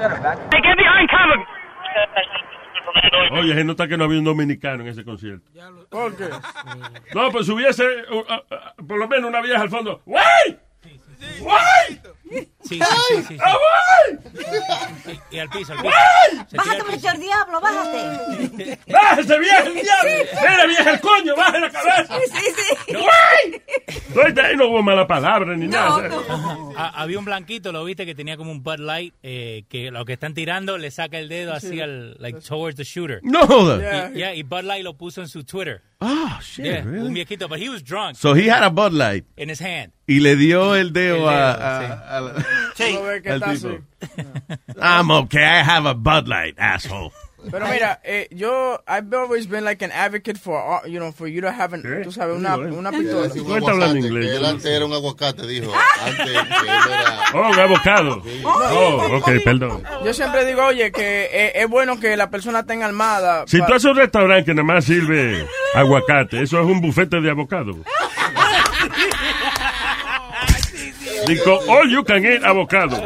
Get 0.00 0.76
behind 0.78 1.10
cover. 1.10 1.36
Oye, 3.32 3.54
se 3.56 3.64
nota 3.64 3.86
que 3.86 3.98
no 3.98 4.04
había 4.04 4.18
un 4.18 4.24
dominicano 4.24 4.82
en 4.82 4.88
ese 4.88 5.04
concierto. 5.04 5.50
¿Por 5.90 6.16
qué? 6.16 6.30
No, 7.14 7.30
pues 7.30 7.46
hubiese 7.50 7.84
uh, 8.10 8.20
uh, 8.20 8.22
uh, 8.22 8.86
por 8.86 8.96
lo 8.96 9.06
menos 9.06 9.28
una 9.28 9.42
vieja 9.42 9.60
al 9.60 9.68
fondo. 9.68 10.00
¡Wey! 10.06 10.58
¡Wey! 11.42 12.00
Sí, 12.64 12.78
sí, 12.78 13.14
sí, 13.16 13.24
sí. 13.28 13.36
¡Ah! 13.40 13.52
Y, 15.30 15.36
y 15.36 15.38
al 15.38 15.48
piso, 15.50 15.72
al 15.72 15.80
piso. 15.82 15.94
Se 16.48 16.56
Bájate, 16.56 16.82
muchacho 16.84 17.18
diablo, 17.18 17.60
bájate. 17.60 18.78
¡Bájese, 18.88 19.38
vieja, 19.38 19.58
el 19.64 19.74
diablo! 19.74 20.10
¡Mira, 20.40 20.66
vieja, 20.66 20.90
el 20.92 21.00
coño! 21.00 21.36
¡Baje 21.36 21.60
la 21.60 21.70
cabeza! 21.70 22.18
Sí, 22.24 22.40
sí. 22.86 22.94
¡Wey! 22.94 23.62
No, 24.14 24.42
ahí 24.42 24.56
no 24.56 24.68
hubo 24.68 24.82
mala 24.82 25.06
palabra 25.06 25.56
ni 25.56 25.66
nada. 25.68 25.96
o 25.96 26.00
sea. 26.00 26.72
Ah, 26.76 26.92
había 26.96 27.18
un 27.18 27.24
blanquito, 27.24 27.72
lo 27.72 27.84
viste, 27.84 28.06
que 28.06 28.14
tenía 28.14 28.36
como 28.36 28.52
un 28.52 28.62
Bud 28.62 28.78
Light, 28.78 29.14
eh, 29.22 29.64
que 29.68 29.90
lo 29.90 30.04
que 30.04 30.12
están 30.14 30.34
tirando 30.34 30.78
le 30.78 30.90
saca 30.90 31.18
el 31.18 31.28
dedo 31.28 31.52
así 31.52 31.80
al, 31.80 32.16
like, 32.20 32.40
towards 32.40 32.76
the 32.76 32.84
shooter. 32.84 33.20
No. 33.22 33.78
Yeah. 33.78 34.10
Y, 34.10 34.14
yeah, 34.14 34.34
y 34.34 34.42
Bud 34.42 34.62
Light 34.62 34.84
lo 34.84 34.94
puso 34.96 35.20
en 35.20 35.28
su 35.28 35.44
Twitter. 35.44 35.82
Oh, 36.04 36.38
shit, 36.42 36.64
Yeah, 36.64 36.82
really? 36.82 37.06
Un 37.06 37.14
viejito, 37.14 37.48
but 37.48 37.60
he 37.60 37.68
was 37.68 37.80
drunk 37.84 38.16
So 38.16 38.34
he 38.34 38.48
had 38.50 38.64
a 38.64 38.70
Bud 38.70 38.92
Light 38.92 39.24
in 39.36 39.48
his 39.48 39.60
hand. 39.60 39.92
y 40.08 40.18
le 40.18 40.34
dio 40.36 40.74
el 40.74 40.92
dedo, 40.92 41.14
El 41.14 41.20
dedo, 41.20 41.30
a, 41.30 41.54
sí. 41.54 41.86
a- 41.86 42.18
a 42.18 42.20
Sí. 42.76 42.98
Que 43.22 43.34
está 43.34 43.52
tipo. 43.52 43.68
así. 43.68 43.78
I'm 44.80 45.10
okay, 45.10 45.42
I 45.42 45.62
have 45.62 45.86
a 45.88 45.94
Bud 45.94 46.26
Light, 46.26 46.58
asshole. 46.58 47.10
Pero 47.50 47.66
mira, 47.66 48.00
eh, 48.04 48.28
yo, 48.30 48.80
I've 48.86 49.12
always 49.12 49.48
been 49.48 49.64
like 49.64 49.82
an 49.84 49.90
advocate 49.90 50.38
for, 50.38 50.54
uh, 50.56 50.86
you 50.86 51.00
know, 51.00 51.10
for 51.10 51.26
you 51.26 51.40
to 51.40 51.50
have, 51.50 51.72
an, 51.74 51.82
tú 52.04 52.12
sabes, 52.12 52.36
una, 52.36 52.56
una 52.56 52.92
pistola. 52.92 53.22
decir 53.26 53.42
un 53.42 53.48
¿Cómo 53.48 53.58
está 53.58 53.70
hablando 53.72 53.96
aguacate, 53.96 54.06
inglés? 54.06 54.26
que 54.30 54.36
él 54.36 54.44
antes 54.46 54.64
era 54.66 54.86
un 54.86 54.92
aguacate, 54.92 55.46
dijo. 55.48 55.72
Antes 56.06 56.24
que 56.24 56.30
él 56.30 56.46
era... 56.88 57.18
Oh, 57.34 57.50
un 57.50 57.58
abocado. 57.58 58.22
Oh, 58.44 59.16
ok, 59.16 59.28
perdón. 59.44 59.82
Yo 60.04 60.14
siempre 60.14 60.44
digo, 60.44 60.64
oye, 60.66 60.92
que 60.92 61.24
eh, 61.32 61.52
es 61.56 61.68
bueno 61.68 61.98
que 61.98 62.16
la 62.16 62.30
persona 62.30 62.64
tenga 62.64 62.86
armada. 62.86 63.42
Si 63.48 63.58
pa- 63.58 63.66
tú 63.66 63.74
haces 63.74 63.90
un 63.90 63.96
restaurante 63.96 64.44
que 64.44 64.54
nada 64.54 64.64
más 64.64 64.84
sirve 64.84 65.44
aguacate, 65.74 66.42
eso 66.42 66.60
es 66.60 66.66
un 66.66 66.80
bufete 66.80 67.20
de 67.20 67.28
abocado. 67.28 67.72
Digo, 71.26 71.58
all 71.68 71.88
you 71.90 72.04
can 72.04 72.24
eat 72.24 72.42
avocado. 72.44 72.96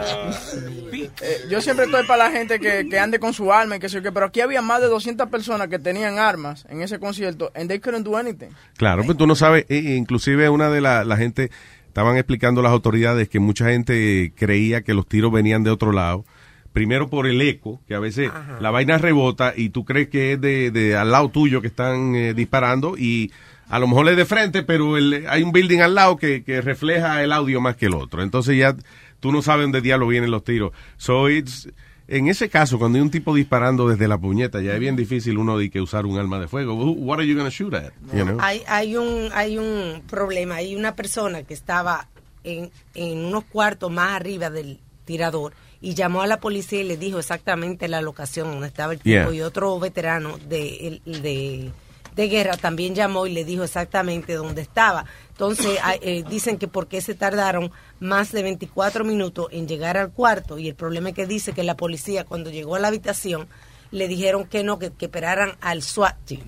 eh, 1.22 1.38
yo 1.50 1.61
siempre 1.61 1.85
estoy 1.87 2.07
para 2.07 2.24
la 2.29 2.31
gente 2.31 2.59
que, 2.59 2.88
que 2.88 2.98
ande 2.98 3.18
con 3.18 3.33
su 3.33 3.52
arma 3.52 3.76
y 3.76 3.79
que 3.79 3.88
sé 3.88 4.02
qué, 4.02 4.12
pero 4.12 4.26
aquí 4.26 4.40
había 4.40 4.62
más 4.62 4.81
de 4.81 4.88
200 4.88 5.29
personas 5.29 5.68
que 5.68 5.79
tenían 5.79 6.18
armas 6.18 6.66
en 6.68 6.83
ese 6.83 6.98
concierto 6.98 7.50
and 7.55 7.68
they 7.68 7.79
couldn't 7.79 8.05
do 8.05 8.16
anything. 8.16 8.48
Claro, 8.76 9.05
pues 9.05 9.16
tú 9.18 9.26
no 9.26 9.35
sabes, 9.35 9.66
e- 9.68 9.79
e 9.79 9.96
inclusive 9.96 10.48
una 10.48 10.70
de 10.70 10.81
la, 10.81 11.05
la 11.05 11.16
gente, 11.16 11.50
estaban 11.88 12.16
explicando 12.16 12.62
las 12.62 12.72
autoridades 12.72 13.29
que 13.29 13.38
mucha 13.40 13.66
gente 13.68 14.33
creía 14.37 14.83
que 14.83 14.94
los 14.94 15.07
tiros 15.07 15.33
venían 15.33 15.62
de 15.62 15.70
otro 15.70 15.92
lado. 15.92 16.24
Primero 16.72 17.09
por 17.09 17.26
el 17.26 17.40
eco, 17.40 17.81
que 17.88 17.94
a 17.94 17.98
veces 18.00 18.31
la 18.61 18.70
vaina 18.70 18.98
rebota 18.98 19.55
y 19.57 19.70
tú 19.70 19.87
crees 19.87 20.09
que 20.09 20.35
es 20.35 20.40
de, 20.42 20.70
de 20.70 20.94
al 20.94 21.11
lado 21.11 21.31
tuyo 21.31 21.62
que 21.62 21.68
están 21.68 22.14
eh, 22.14 22.35
disparando 22.35 22.98
y 22.98 23.33
a 23.68 23.79
lo 23.79 23.87
mejor 23.88 24.09
es 24.09 24.16
de 24.16 24.24
frente, 24.24 24.62
pero 24.62 24.96
el- 24.96 25.26
hay 25.29 25.42
un 25.42 25.52
building 25.52 25.81
al 25.81 25.94
lado 25.94 26.16
que, 26.16 26.42
que 26.44 26.61
refleja 26.61 27.22
el 27.22 27.33
audio 27.33 27.61
más 27.61 27.76
que 27.76 27.87
el 27.87 27.94
otro. 27.94 28.22
Entonces 28.22 28.57
ya 28.59 28.76
tú 29.20 29.33
no 29.33 29.42
sabes 29.42 29.64
dónde 29.64 29.81
diablo 29.81 30.07
vienen 30.07 30.31
los 30.31 30.44
tiros. 30.44 30.72
So 30.96 31.29
it's, 31.31 31.68
en 32.09 32.29
ese 32.29 32.48
caso, 32.48 32.79
cuando 32.79 32.96
hay 32.98 33.02
un 33.02 33.11
tipo 33.11 33.35
disparando 33.35 33.88
desde 33.88 34.07
la 34.07 34.16
puñeta, 34.18 34.61
ya 34.61 34.74
es 34.74 34.81
bien 34.81 34.94
difícil 34.94 35.38
uno 35.38 35.59
de 35.59 35.70
que 35.70 35.81
usar 35.81 36.07
un 36.07 36.18
arma 36.18 36.38
de 36.38 36.46
fuego. 36.46 36.74
What 36.92 37.18
are 37.18 37.26
you 37.26 37.37
gonna 37.37 37.50
shoot 37.50 37.74
at? 37.74 37.92
You 38.14 38.24
know? 38.24 38.38
Hay, 38.40 38.62
hay, 38.68 38.96
un, 38.96 39.31
hay 39.35 39.59
un 39.59 40.02
problema. 40.09 40.57
Hay 40.57 40.76
una 40.76 40.94
persona 40.94 41.42
que 41.42 41.55
estaba 41.55 42.07
en, 42.44 42.70
en 42.94 43.24
unos 43.24 43.42
cuartos 43.44 43.90
más 43.90 44.12
arriba 44.14 44.50
del 44.50 44.79
tirador 45.05 45.52
y 45.81 45.94
llamó 45.94 46.22
a 46.22 46.26
la 46.29 46.38
policía 46.38 46.81
y 46.81 46.85
le 46.85 46.96
dijo 46.96 47.18
exactamente 47.18 47.88
la 47.88 48.00
locación 48.00 48.52
donde 48.52 48.68
estaba 48.68 48.92
el 48.92 49.00
tipo. 49.00 49.31
Yeah. 49.31 49.35
Y 49.35 49.40
otro 49.40 49.79
veterano 49.81 50.38
de, 50.48 51.00
el- 51.07 51.22
de, 51.22 51.70
de 52.16 52.29
guerra 52.29 52.57
también 52.57 52.94
llamó 52.94 53.26
y 53.26 53.33
le 53.33 53.44
dijo 53.44 53.62
exactamente 53.62 54.35
dónde 54.35 54.62
estaba. 54.62 55.05
Entonces 55.31 55.79
eh, 56.00 56.24
dicen 56.29 56.59
que 56.59 56.66
porque 56.66 57.00
se 57.00 57.14
tardaron 57.14 57.70
más 58.00 58.33
de 58.33 58.42
24 58.42 59.05
minutos 59.05 59.46
en 59.52 59.68
llegar 59.68 59.96
al 59.96 60.11
cuarto 60.11 60.59
y 60.59 60.68
el 60.68 60.74
problema 60.74 61.11
es 61.11 61.14
que 61.14 61.26
dice 61.26 61.52
que 61.52 61.62
la 61.62 61.76
policía 61.76 62.24
cuando 62.24 62.50
llegó 62.50 62.74
a 62.74 62.81
la 62.81 62.88
habitación 62.88 63.46
le 63.92 64.09
dijeron 64.09 64.46
que 64.46 64.64
no, 64.64 64.79
que, 64.79 64.90
que 64.90 65.05
esperaran 65.05 65.52
al 65.61 65.83
SWAT 65.83 66.16
team. 66.24 66.42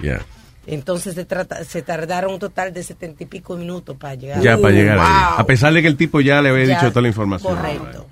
Yeah. 0.00 0.24
Entonces 0.66 1.14
se, 1.14 1.24
trata, 1.24 1.62
se 1.64 1.82
tardaron 1.82 2.32
un 2.32 2.38
total 2.38 2.72
de 2.72 2.82
setenta 2.82 3.22
y 3.22 3.26
pico 3.26 3.56
minutos 3.56 3.96
para 3.98 4.14
llegar. 4.14 4.42
Ya 4.42 4.56
para 4.56 4.72
llegar 4.72 4.98
ahí. 4.98 5.06
Wow. 5.06 5.40
A 5.40 5.46
pesar 5.46 5.72
de 5.72 5.82
que 5.82 5.88
el 5.88 5.96
tipo 5.96 6.20
ya 6.20 6.40
le 6.40 6.48
había 6.48 6.64
Ya, 6.64 6.74
dicho 6.76 6.88
toda 6.88 7.02
la 7.02 7.08
información. 7.08 7.54
Correcto. 7.54 8.06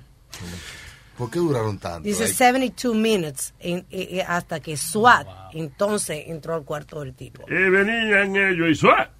¿Por 1.18 1.30
qué 1.30 1.38
duraron 1.38 1.78
tanto? 1.78 2.00
Dice 2.08 2.22
Like, 2.24 2.34
72 2.36 2.94
minutes 2.96 3.54
en- 3.60 3.86
eh, 3.90 4.08
eh, 4.12 4.22
hasta 4.26 4.60
que 4.60 4.76
SWAT 4.76 5.26
entonces 5.52 6.24
entró 6.28 6.54
al 6.54 6.64
cuarto 6.64 7.00
del 7.00 7.14
tipo. 7.14 7.42
Y 7.48 7.54
venían 7.70 8.34
ellos 8.34 8.68
y 8.70 8.74
suá. 8.74 9.10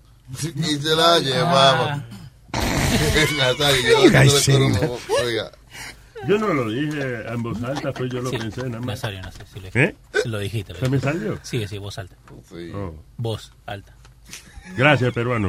y 0.43 0.77
se 0.77 0.97
la 0.97 1.19
llevaba. 1.19 2.05
Nazario, 2.53 3.83
yo 3.83 4.05
You 4.05 4.11
no 4.13 4.19
guys 4.19 4.33
le 4.35 4.41
sing. 4.41 4.75
coro, 4.75 4.99
oiga. 5.25 5.51
Yo 6.29 6.39
no 6.39 6.49
lo 6.55 6.71
dije 6.71 7.27
en 7.29 7.43
voz 7.43 7.63
alta, 7.65 7.93
pues 7.93 8.13
yo 8.13 8.21
lo 8.23 8.31
Sí, 8.31 8.37
pensé 8.39 8.63
nada 8.65 8.79
más. 8.79 8.87
Nazario, 8.87 9.21
Nazario, 9.23 9.47
sí, 9.53 9.61
lo 9.61 9.67
¿Eh? 9.69 9.71
dijiste. 9.73 10.29
Lo 10.29 10.39
dijiste. 10.39 10.73
lo 10.75 10.79
¿Se 10.81 10.89
me 10.89 11.01
salió? 11.01 11.39
Sí, 11.43 11.67
sí, 11.67 11.79
voz 11.79 11.99
alta. 11.99 12.17
Oh. 12.75 12.95
Voz 13.17 13.53
alta. 13.67 13.95
Gracias, 14.77 15.13
peruano. 15.13 15.49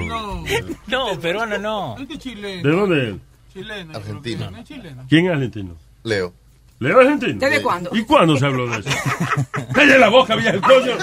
No, 0.88 1.20
peruano 1.20 1.58
no. 1.60 1.96
Este 2.00 2.18
chileno. 2.18 2.68
¿De 2.70 2.76
dónde 2.76 3.10
es? 3.12 3.16
Chileno. 3.54 3.96
Argentino. 3.96 4.50
No. 4.52 4.64
¿Quién 5.08 5.26
es 5.28 5.32
argentino? 5.32 5.78
Leo. 6.04 6.34
¿Leo 6.80 7.00
argentino? 7.00 7.40
¿Desde 7.40 7.62
cuándo? 7.62 7.90
¿Y 7.94 8.04
cuándo 8.04 8.36
se 8.38 8.46
habló 8.46 8.68
de 8.68 8.80
eso? 8.80 8.90
¡Cállate 9.74 10.00
la 10.00 10.10
boca, 10.10 10.36
vieja 10.36 10.52
el 10.52 10.62
coño! 10.62 10.98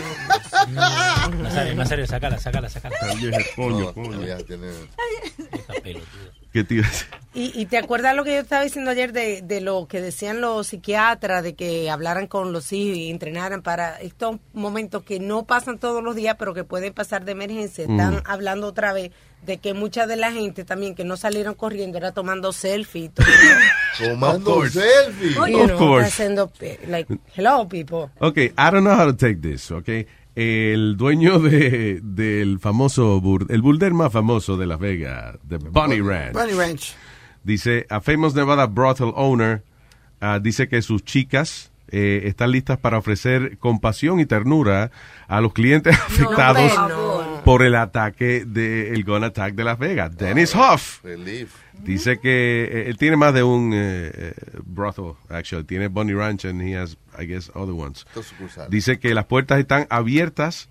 Nazario, 1.43 1.75
Nazario, 1.75 2.07
sacala, 2.07 2.39
sacala, 2.39 2.69
sacala. 2.69 2.97
Vieja 3.15 3.39
el 3.39 3.47
coño, 3.55 4.27
ya 4.27 4.37
tiene-. 4.39 4.69
¿Qué 6.53 6.65
decir? 6.65 6.85
Y, 7.33 7.53
y 7.59 7.67
te 7.67 7.79
acuerdas 7.79 8.17
lo 8.17 8.25
que 8.25 8.35
yo 8.35 8.41
estaba 8.41 8.65
diciendo 8.65 8.91
ayer 8.91 9.13
de, 9.13 9.41
de 9.41 9.61
lo 9.61 9.87
que 9.87 10.01
decían 10.01 10.41
los 10.41 10.67
psiquiatras, 10.67 11.45
de 11.45 11.55
que 11.55 11.89
hablaran 11.89 12.27
con 12.27 12.53
los 12.53 12.73
hijos 12.73 12.99
y 12.99 13.09
entrenaran 13.09 13.63
para 13.63 14.01
estos 14.01 14.37
momentos 14.53 15.05
que 15.05 15.21
no 15.21 15.45
pasan 15.45 15.79
todos 15.79 16.03
los 16.03 16.17
días, 16.17 16.35
pero 16.39 16.53
que 16.53 16.65
pueden 16.65 16.93
pasar 16.93 17.25
de 17.25 17.33
emergencia. 17.33 17.87
Mm. 17.87 17.91
Están 17.93 18.23
hablando 18.27 18.67
otra 18.67 18.93
vez 18.93 19.13
de 19.47 19.59
que 19.59 19.73
mucha 19.75 20.07
de 20.07 20.17
la 20.17 20.31
gente 20.33 20.65
también 20.65 20.95
que 20.95 21.05
no 21.05 21.17
salieron 21.17 21.55
corriendo 21.55 21.97
era 21.99 22.13
tomando 22.13 22.53
selfie. 22.53 23.05
y 23.05 23.09
todo. 23.09 23.27
Tomando 23.99 24.51
Of 24.51 24.57
course. 24.59 24.81
selfie. 24.81 25.35
You 25.35 25.61
Of 25.61 25.67
know, 25.69 25.79
course. 25.79 26.07
haciendo, 26.07 26.53
eh, 26.61 26.79
like, 26.89 27.19
hello 27.37 27.69
people. 27.69 28.07
Ok, 28.21 28.37
I 28.39 28.53
don't 28.57 28.81
know 28.85 28.95
how 28.99 29.07
to 29.07 29.17
take 29.17 29.37
this, 29.37 29.71
ok. 29.71 29.89
El 30.37 30.97
dueño 30.97 31.39
de, 31.41 32.01
del 32.03 32.61
famoso, 32.61 33.21
bur- 33.21 33.47
el 33.51 33.61
burder 33.63 33.93
más 33.93 34.13
famoso 34.13 34.57
de 34.57 34.67
Las 34.67 34.79
Vegas, 34.79 35.37
de 35.43 35.59
Bunny 35.59 36.01
Ranch. 36.01 36.33
Bunny 36.33 36.53
Ranch. 36.53 36.95
Dice, 37.43 37.87
a 37.91 38.01
famous 38.01 38.35
Nevada 38.35 38.67
brothel 38.67 39.13
owner 39.17 39.63
ah, 40.21 40.39
dice 40.41 40.69
que 40.69 40.81
sus 40.83 41.05
chicas 41.05 41.73
eh, 41.91 42.23
están 42.27 42.53
listas 42.53 42.79
para 42.79 42.99
ofrecer 42.99 43.59
compasión 43.59 44.21
y 44.21 44.27
ternura 44.27 44.91
a 45.27 45.41
los 45.41 45.53
clientes 45.53 45.97
afectados 45.99 46.73
bueno. 46.77 47.10
Por 47.45 47.63
el 47.63 47.75
ataque 47.75 48.45
del 48.47 49.05
gun 49.05 49.25
attack 49.25 49.55
de 49.55 49.65
Las 49.65 49.79
Vegas. 49.79 50.17
Dennis 50.17 50.55
Hoff 50.55 51.03
Relief. 51.05 51.55
dice 51.83 52.19
que 52.21 52.65
eh, 52.65 52.85
él 52.89 52.97
tiene 52.99 53.17
más 53.17 53.33
de 53.35 53.43
un 53.43 53.73
eh, 53.75 54.11
eh, 54.15 54.35
brothel, 54.65 55.13
actually. 55.29 55.65
Tiene 55.65 55.89
Bunny 55.89 56.13
Ranch 56.15 56.45
and 56.45 56.61
he 56.63 56.77
has, 56.77 56.97
I 57.19 57.27
guess, 57.27 57.51
other 57.55 57.75
ones. 57.75 58.07
Dice 58.69 58.99
que 58.99 59.15
las 59.15 59.27
puertas 59.27 59.59
están 59.59 59.87
abiertas 59.91 60.69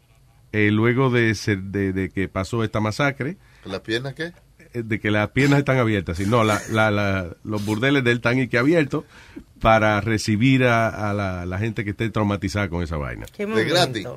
eh, 0.51 0.71
luego 0.71 1.09
de, 1.09 1.33
ser- 1.35 1.61
de, 1.63 1.93
de 1.93 2.09
que 2.09 2.27
pasó 2.27 2.63
esta 2.63 2.79
masacre 2.79 3.37
¿La 3.65 3.83
pierna 3.83 4.13
qué? 4.15 4.33
eh, 4.73 4.83
de 4.83 4.99
que 4.99 5.11
las 5.11 5.29
piernas 5.29 5.59
están 5.59 5.77
abiertas, 5.77 6.19
y 6.19 6.25
no, 6.25 6.43
la, 6.43 6.59
la, 6.71 6.89
la- 6.91 7.35
los 7.43 7.63
burdeles 7.65 8.03
del 8.03 8.17
están 8.17 8.39
y 8.39 8.47
que 8.47 8.57
abiertos 8.57 9.03
para 9.61 9.99
recibir 10.01 10.63
a, 10.63 11.09
a 11.09 11.13
la, 11.13 11.45
la 11.45 11.57
gente 11.59 11.83
que 11.83 11.89
esté 11.91 12.09
traumatizada 12.09 12.69
con 12.69 12.81
esa 12.81 12.97
vaina. 12.97 13.25
Qué 13.35 13.45
De 13.45 13.65
gratis. 13.65 14.07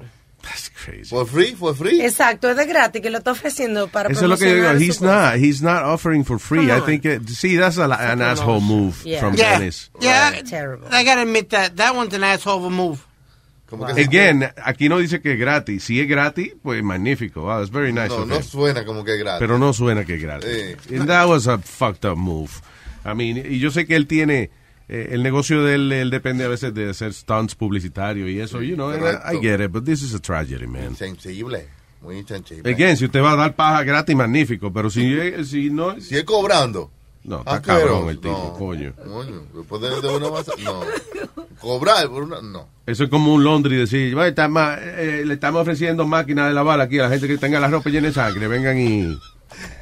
That's 0.43 0.71
crazy. 0.71 1.05
¿For 1.09 1.25
free? 1.27 1.55
¿For 1.55 1.75
free? 1.75 2.01
Exacto, 2.03 2.51
es 2.51 2.57
de 2.57 2.67
gratis 2.67 3.01
que 3.01 3.11
lo 3.11 3.19
está 3.19 3.31
ofreciendo 3.31 3.87
para 3.89 4.09
Eso 4.11 4.25
es 4.25 4.29
lo 4.29 4.37
que 4.37 4.49
yo 4.51 4.75
digo. 4.75 4.79
He's 4.81 5.01
not. 5.01 5.37
He's 5.37 5.63
not 5.63 5.85
offering 5.85 6.25
for 6.25 6.39
free. 6.41 6.67
Come 6.67 6.73
I 6.73 6.81
on. 6.81 6.87
think. 6.87 7.05
It, 7.05 7.29
see, 7.29 7.57
that's 7.57 7.79
a, 7.79 7.85
an 7.85 8.21
asshole 8.21 8.61
move 8.61 8.97
Yeah. 9.05 9.21
from 9.21 9.35
Yeah, 9.37 9.59
Dennis. 9.59 9.91
yeah. 10.01 10.43
Terrible. 10.43 10.89
I 10.91 11.05
gotta 11.05 11.23
admit 11.23 11.51
that 11.51 11.77
that 11.77 11.95
one's 11.95 12.13
an 12.15 12.25
asshole 12.25 12.59
of 12.59 12.65
a 12.65 12.71
move. 12.71 12.99
Como 13.71 13.87
que 13.87 14.03
Again, 14.03 14.51
aquí 14.65 14.89
no 14.91 14.99
dice 14.99 15.23
que 15.23 15.33
es 15.33 15.39
gratis. 15.39 15.85
Si 15.85 15.99
es 16.01 16.07
gratis, 16.09 16.53
pues 16.63 16.83
magnífico. 16.83 17.43
Wow, 17.43 17.63
it's 17.63 17.71
very 17.71 17.93
nice 17.93 18.11
no, 18.11 18.23
of 18.23 18.29
no 18.29 18.37
him. 18.37 18.43
suena 18.43 18.85
como 18.85 19.03
que 19.05 19.15
es 19.15 19.19
gratis. 19.21 19.39
Pero 19.41 19.59
no 19.59 19.73
suena 19.73 20.05
que 20.05 20.17
es 20.17 20.21
gratis. 20.23 20.77
Sí. 20.89 20.97
And 20.97 21.09
that 21.09 21.27
was 21.29 21.47
a 21.47 21.57
fucked 21.59 22.05
up 22.05 22.19
move. 22.19 22.51
I 23.05 23.15
mean, 23.15 23.39
y 23.39 23.59
yo 23.61 23.71
sé 23.71 23.87
que 23.87 23.97
él 23.97 24.07
tiene, 24.07 24.51
eh, 24.95 25.09
el 25.13 25.23
negocio 25.23 25.65
de 25.65 25.75
él, 25.77 25.91
él 25.93 26.11
depende 26.11 26.45
a 26.45 26.49
veces 26.49 26.75
de 26.75 26.91
hacer 26.91 27.15
stunts 27.15 27.55
publicitarios 27.55 28.29
y 28.29 28.39
eso, 28.41 28.61
you 28.63 28.75
know, 28.75 28.93
I, 28.93 29.39
get 29.41 29.61
it, 29.61 29.71
but 29.73 29.85
this 29.85 30.03
is 30.03 30.15
a 30.15 30.19
tragedy, 30.19 30.67
man. 30.67 30.85
Insensible. 30.91 31.67
Muy 32.03 32.19
insensible. 32.19 32.69
Again, 32.73 32.97
si 32.97 33.05
usted 33.07 33.23
va 33.23 33.33
a 33.33 33.37
dar 33.37 33.55
paja 33.55 33.85
gratis, 33.85 34.15
magnífico, 34.17 34.73
pero 34.73 34.91
si, 34.91 35.15
eh, 35.15 35.45
si 35.45 35.71
no, 35.71 36.01
Si 36.01 36.17
es 36.17 36.25
cobrando. 36.25 36.91
no, 37.25 37.39
está 37.39 37.55
asqueroso. 37.55 37.87
cabrón 37.87 38.09
el 38.11 38.17
tipo, 38.19 38.29
No. 38.53 38.59
coño. 38.59 38.93
Coño, 38.97 39.43
después 39.55 39.81
de, 39.83 40.01
de 40.01 40.09
una 40.17 40.29
masa, 40.31 40.53
no. 40.65 40.81
Cobrar 41.61 42.09
por 42.09 42.25
una, 42.25 42.43
no. 42.43 42.67
Eso 42.85 43.05
es 43.05 43.11
como 43.11 43.33
un 43.33 43.45
laundry 43.45 43.77
decir, 43.77 44.13
"Bueno, 44.15 44.29
está 44.29 44.49
ma- 44.49 44.77
eh, 44.81 45.23
le 45.25 45.35
estamos 45.35 45.63
ofreciendo 45.63 46.05
máquinas 46.07 46.49
de 46.49 46.55
lavar 46.55 46.81
aquí 46.81 46.99
a 46.99 47.05
la 47.05 47.11
gente 47.11 47.29
que 47.29 47.39
tenga 47.39 47.61
la 47.61 47.69
ropa 47.69 47.89
llena 47.89 48.09
de 48.09 48.15
sangre, 48.15 48.49
vengan 48.49 48.77
y 48.77 49.17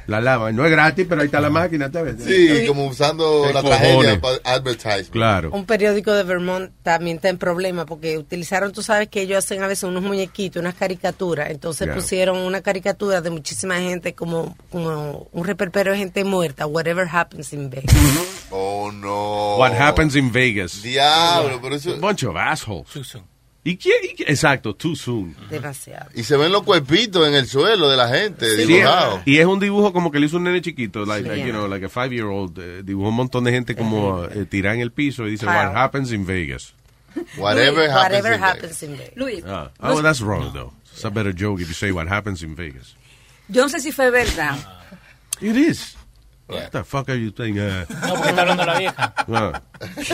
la 0.07 0.21
lavan. 0.21 0.55
No 0.55 0.65
es 0.65 0.71
gratis, 0.71 1.05
pero 1.07 1.21
ahí 1.21 1.25
está 1.27 1.39
la 1.39 1.49
máquina, 1.49 1.89
¿te 1.91 2.01
ves? 2.01 2.15
Sí, 2.23 2.65
como 2.67 2.85
usando 2.87 3.43
¿Qué 3.47 3.53
la 3.53 3.61
tragedia 3.63 4.19
para 4.19 4.37
advertisement. 4.43 5.09
Claro. 5.09 5.51
Un 5.51 5.65
periódico 5.65 6.11
de 6.13 6.23
Vermont 6.23 6.71
también 6.83 7.17
está 7.17 7.29
en 7.29 7.37
problema 7.37 7.85
porque 7.85 8.17
utilizaron, 8.17 8.71
tú 8.71 8.81
sabes 8.83 9.07
que 9.07 9.21
ellos 9.21 9.37
hacen 9.37 9.63
a 9.63 9.67
veces 9.67 9.83
unos 9.83 10.03
muñequitos, 10.03 10.59
unas 10.61 10.75
caricaturas. 10.75 11.49
Entonces 11.49 11.87
Yeah. 11.87 11.95
pusieron 11.95 12.37
una 12.37 12.61
caricatura 12.61 13.21
de 13.21 13.29
muchísima 13.29 13.77
gente 13.79 14.13
como, 14.13 14.55
como 14.71 15.27
un 15.31 15.45
reperpero 15.45 15.91
de 15.91 15.97
gente 15.97 16.23
muerta. 16.23 16.65
Whatever 16.65 17.07
happens 17.11 17.53
in 17.53 17.69
Vegas. 17.69 17.95
Oh, 18.49 18.91
no. 18.91 19.57
What 19.57 19.73
happens 19.73 20.15
in 20.15 20.31
Vegas? 20.31 20.81
Diablo, 20.81 21.59
pero 21.61 21.75
eso... 21.75 21.97
Bunch 21.97 22.23
of 22.23 22.35
assholes. 22.35 22.87
Soon. 22.89 23.30
¿Y 23.63 23.77
quién? 23.77 23.97
y 24.03 24.15
quién- 24.15 24.27
Exacto, 24.29 24.73
too 24.75 24.95
soon. 24.95 25.35
Demasiado. 25.49 26.09
Y 26.15 26.23
se 26.23 26.35
ven 26.35 26.51
los 26.51 26.63
cuerpitos 26.63 27.27
en 27.27 27.35
el 27.35 27.45
suelo 27.47 27.89
de 27.89 27.95
la 27.97 28.07
gente, 28.09 28.49
Sí, 28.55 28.65
dibujados. 28.65 29.21
y 29.25 29.37
es 29.37 29.45
un 29.45 29.59
dibujo 29.59 29.93
como 29.93 30.11
que 30.11 30.19
le 30.19 30.25
hizo 30.25 30.37
un 30.37 30.43
nene 30.45 30.61
chiquito, 30.61 31.05
like, 31.05 31.23
Sí. 31.23 31.29
like, 31.29 31.45
you 31.47 31.53
know, 31.53 31.67
like 31.67 31.85
a 31.85 31.89
five 31.89 32.09
year 32.11 32.25
old, 32.25 32.57
eh, 32.59 32.81
dibujó 32.83 33.09
un 33.09 33.15
montón 33.15 33.43
de 33.43 33.51
gente 33.51 33.75
como 33.75 34.25
eh, 34.25 34.45
tirada 34.49 34.75
en 34.75 34.81
el 34.81 34.91
piso 34.91 35.27
y 35.27 35.31
dice, 35.31 35.45
Claro. 35.45 35.69
what 35.69 35.77
happens 35.77 36.11
in 36.11 36.25
Vegas. 36.25 36.73
Whatever 37.37 37.89
happens. 37.91 37.93
Whatever 37.93 38.33
in 38.35 38.43
happens 38.43 38.83
in 38.83 38.97
Vegas. 38.97 39.15
Luis, 39.17 39.43
Ah. 39.45 39.69
Oh, 39.79 40.01
that's 40.01 40.21
wrong 40.21 40.51
though. 40.53 40.73
It's 40.93 41.05
a 41.05 41.09
better 41.09 41.33
joke 41.35 41.61
if 41.61 41.67
you 41.67 41.73
say 41.75 41.91
what 41.91 42.07
happens 42.07 42.41
in 42.41 42.55
Vegas. 42.55 42.95
yo 43.47 43.63
no 43.63 43.69
sé 43.69 43.79
si 43.79 43.91
fue 43.91 44.09
verdad. 44.09 44.55
It 45.41 45.55
is. 45.55 45.95
What 46.55 46.69
the 46.71 46.83
fuck 46.83 47.09
are 47.09 47.17
you 47.19 47.31
saying? 47.35 47.57
Uh, 47.59 47.85
No, 48.07 48.13
porque 48.15 48.29
está 48.29 48.41
hablando 48.41 48.65
la 48.65 48.77
vieja. 48.79 49.13
ah, 49.17 49.61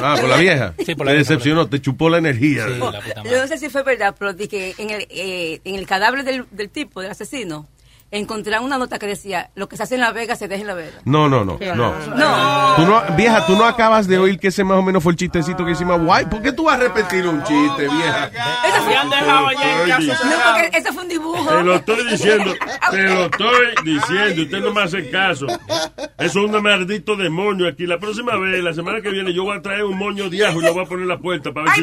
Ah, 0.02 0.16
por 0.20 0.30
la 0.30 0.38
vieja. 0.38 0.74
Sí, 0.86 0.96
por 0.96 1.06
la 1.06 1.12
Te 1.12 1.18
vieja, 1.18 1.30
decepcionó, 1.34 1.68
te 1.68 1.82
chupó 1.82 2.10
la 2.10 2.18
energía. 2.20 2.66
Sí, 2.68 2.80
la 2.80 2.86
puta 2.86 3.02
Yo 3.16 3.24
madre. 3.24 3.38
no 3.42 3.48
sé 3.48 3.58
si 3.58 3.70
fue 3.70 3.84
verdad, 3.84 4.16
pero 4.18 4.34
di 4.34 4.48
que 4.48 4.76
en 4.78 4.90
el, 4.92 5.08
eh, 5.10 5.62
en 5.64 5.76
el 5.76 5.86
cadáver 5.88 6.24
del, 6.24 6.46
del 6.52 6.70
tipo, 6.70 7.02
del 7.02 7.12
asesino, 7.12 7.68
encontraron 8.12 8.66
una 8.66 8.78
nota 8.78 9.00
que 9.00 9.08
decía, 9.08 9.50
lo 9.56 9.68
que 9.68 9.76
se 9.76 9.84
hace 9.84 9.96
en 9.96 10.02
La 10.02 10.12
Vega 10.12 10.36
se 10.36 10.48
deja 10.48 10.62
en 10.62 10.68
La 10.68 10.74
Vega. 10.74 11.02
No, 11.04 11.28
no, 11.28 11.44
no, 11.44 11.58
no. 11.60 11.76
No. 11.76 12.76
Tú 12.76 12.86
no, 12.86 13.04
vieja, 13.16 13.46
tú 13.46 13.56
no 13.56 13.66
acabas 13.66 14.08
de 14.08 14.18
oír 14.18 14.40
que 14.40 14.48
ese 14.48 14.64
más 14.64 14.78
o 14.78 14.82
menos 14.82 15.04
fue 15.04 15.12
el 15.12 15.18
chistecito 15.18 15.66
que 15.66 15.72
hicimos. 15.72 16.02
Guay, 16.02 16.26
¿por 16.26 16.42
qué 16.42 16.52
tú 16.52 16.66
vas 16.66 16.76
a 16.76 16.84
repetir 16.84 17.28
un 17.28 17.44
chiste, 17.44 17.84
vieja? 17.84 18.28
Ese 18.66 18.82
fue, 18.82 18.96
han 18.96 19.10
dejado 19.10 19.48
allá 19.48 19.84
en 19.84 19.90
casa 19.90 20.26
no, 20.26 20.60
porque 20.62 20.78
ese 20.78 20.94
fue 20.94 21.04
un 21.04 21.10
dibujo. 21.10 21.50
Te 21.50 21.64
lo 21.64 21.76
estoy 21.76 22.10
diciendo, 22.10 22.56
te 22.92 23.04
lo 23.04 23.26
estoy 23.26 23.66
diciendo, 23.84 24.42
usted 24.44 24.60
no 24.60 24.74
me 24.74 24.82
hace 24.84 25.10
caso. 25.10 25.48
Eso 25.48 26.10
es 26.18 26.36
un 26.36 26.64
maldito 26.64 27.16
demonio 27.16 27.68
aquí. 27.68 27.86
La 27.86 28.00
próxima 28.00 28.38
vez, 28.38 28.64
la 28.64 28.74
semana 28.74 29.02
que 29.02 29.10
viene, 29.10 29.34
yo 29.34 29.44
voy 29.44 29.58
a 29.58 29.62
traer 29.62 29.84
un 29.84 29.98
moño 29.98 30.30
de 30.30 30.46
ajo 30.46 30.62
y 30.62 30.64
lo 30.64 30.74
voy 30.74 30.86
a 30.86 30.88
poner 30.88 31.04
en 31.04 31.10
la 31.10 31.18
puerta 31.20 31.52
para 31.52 31.66
ver, 31.66 31.76
si, 31.76 31.82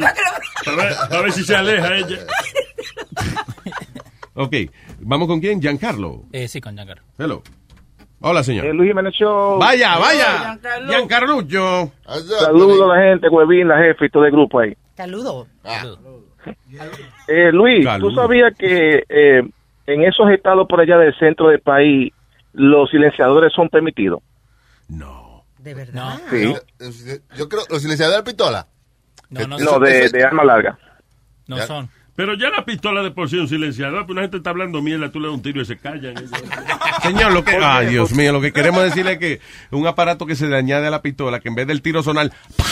para 0.65 0.77
ver, 0.77 0.95
para 1.09 1.23
ver 1.23 1.33
si 1.33 1.45
se 1.45 1.55
aleja 1.55 1.95
ella. 1.97 2.19
Ok, 4.37 4.53
vamos 5.05 5.29
con 5.29 5.41
quién? 5.41 5.61
Giancarlo. 5.61 6.23
Eh, 6.33 6.49
sí, 6.49 6.61
con 6.61 6.75
Giancarlo. 6.75 7.03
Hello. 7.19 7.43
Hola, 8.21 8.43
señor. 8.43 8.75
Luis 8.75 8.89
Jiménez 8.91 9.13
Show. 9.15 9.59
Vaya, 9.59 9.99
vaya. 9.99 10.59
Giancarlucho. 10.89 11.93
Saludos 12.41 12.81
a 12.91 12.97
la 12.97 13.03
gente, 13.11 13.29
Huevín, 13.29 13.69
la 13.69 13.79
jefe 13.79 14.07
y 14.07 14.09
todo 14.11 14.25
el 14.25 14.33
grupo 14.33 14.61
ahí. 14.61 14.75
Saludos. 14.97 15.47
Eh, 17.29 17.51
Luis, 17.53 17.85
Saludos. 17.85 18.15
¿tú 18.15 18.21
sabías 18.21 18.53
que 18.59 19.05
eh, 19.09 19.43
en 19.87 20.03
esos 20.05 20.31
estados 20.31 20.67
por 20.69 20.81
allá 20.81 20.97
del 20.99 21.15
centro 21.19 21.49
del 21.49 21.61
país 21.61 22.13
los 22.53 22.91
silenciadores 22.91 23.53
son 23.53 23.69
permitidos? 23.69 24.21
No. 24.89 25.45
De 25.59 25.75
verdad. 25.75 26.19
Sí. 26.31 26.55
Yo 27.37 27.49
creo, 27.49 27.63
los 27.71 27.81
silenciadores 27.83 28.25
de 28.25 28.31
pistola. 28.31 28.67
No, 29.31 29.41
no, 29.47 29.59
No, 29.59 29.65
son. 29.65 29.83
de, 29.83 30.09
de 30.11 30.25
arma 30.25 30.45
larga. 30.45 30.79
No 31.47 31.59
son. 31.59 31.89
Pero 32.17 32.35
ya 32.35 32.49
la 32.51 32.65
pistola 32.65 33.03
de 33.03 33.11
por 33.11 33.29
sí 33.29 33.37
es 33.37 33.43
un 33.43 33.49
silenciador, 33.49 34.07
pues 34.07 34.11
una 34.11 34.23
gente 34.23 34.37
está 34.37 34.51
hablando 34.51 34.81
mierda, 34.81 35.11
tú 35.11 35.19
le 35.19 35.27
das 35.27 35.35
un 35.37 35.43
tiro 35.43 35.61
y 35.61 35.65
se 35.65 35.77
callan. 35.77 36.15
Señor, 37.03 37.33
lo 37.33 37.45
que. 37.45 37.57
Ay, 37.61 37.89
Dios 37.89 38.15
mío, 38.15 38.33
lo 38.33 38.41
que 38.41 38.53
queremos 38.53 38.85
decirle 38.85 39.13
es 39.13 39.19
que 39.19 39.41
un 39.73 39.87
aparato 39.87 40.25
que 40.25 40.37
se 40.37 40.47
le 40.47 40.57
añade 40.57 40.87
a 40.87 40.91
la 40.91 41.03
pistola, 41.03 41.41
que 41.41 41.49
en 41.49 41.57
vez 41.57 41.67
del 41.67 41.83
tiro 41.83 42.03
sonar, 42.03 42.31
¡pah! 42.57 42.65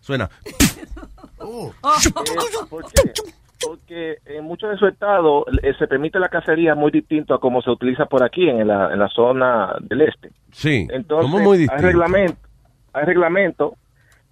suena. 0.00 0.28
Eh, 0.44 0.86
¿Por 2.68 2.84
qué? 2.84 3.12
Porque 3.60 4.18
en 4.26 4.44
muchos 4.44 4.68
de 4.68 4.76
esos 4.76 4.92
estados 4.92 5.44
eh, 5.62 5.72
se 5.78 5.86
permite 5.86 6.18
la 6.18 6.28
cacería 6.28 6.74
muy 6.74 6.90
distinto 6.90 7.34
a 7.34 7.40
como 7.40 7.62
se 7.62 7.70
utiliza 7.70 8.04
por 8.06 8.22
aquí 8.22 8.48
en 8.48 8.66
la, 8.68 8.92
en 8.92 8.98
la 8.98 9.08
zona 9.08 9.74
del 9.80 10.02
este. 10.02 10.30
Sí. 10.52 10.86
Entonces, 10.90 11.30
como 11.30 11.42
muy 11.42 11.56
hay 11.56 11.60
distinto. 11.62 11.86
reglamento, 11.86 12.48
hay 12.92 13.04
reglamento 13.04 13.76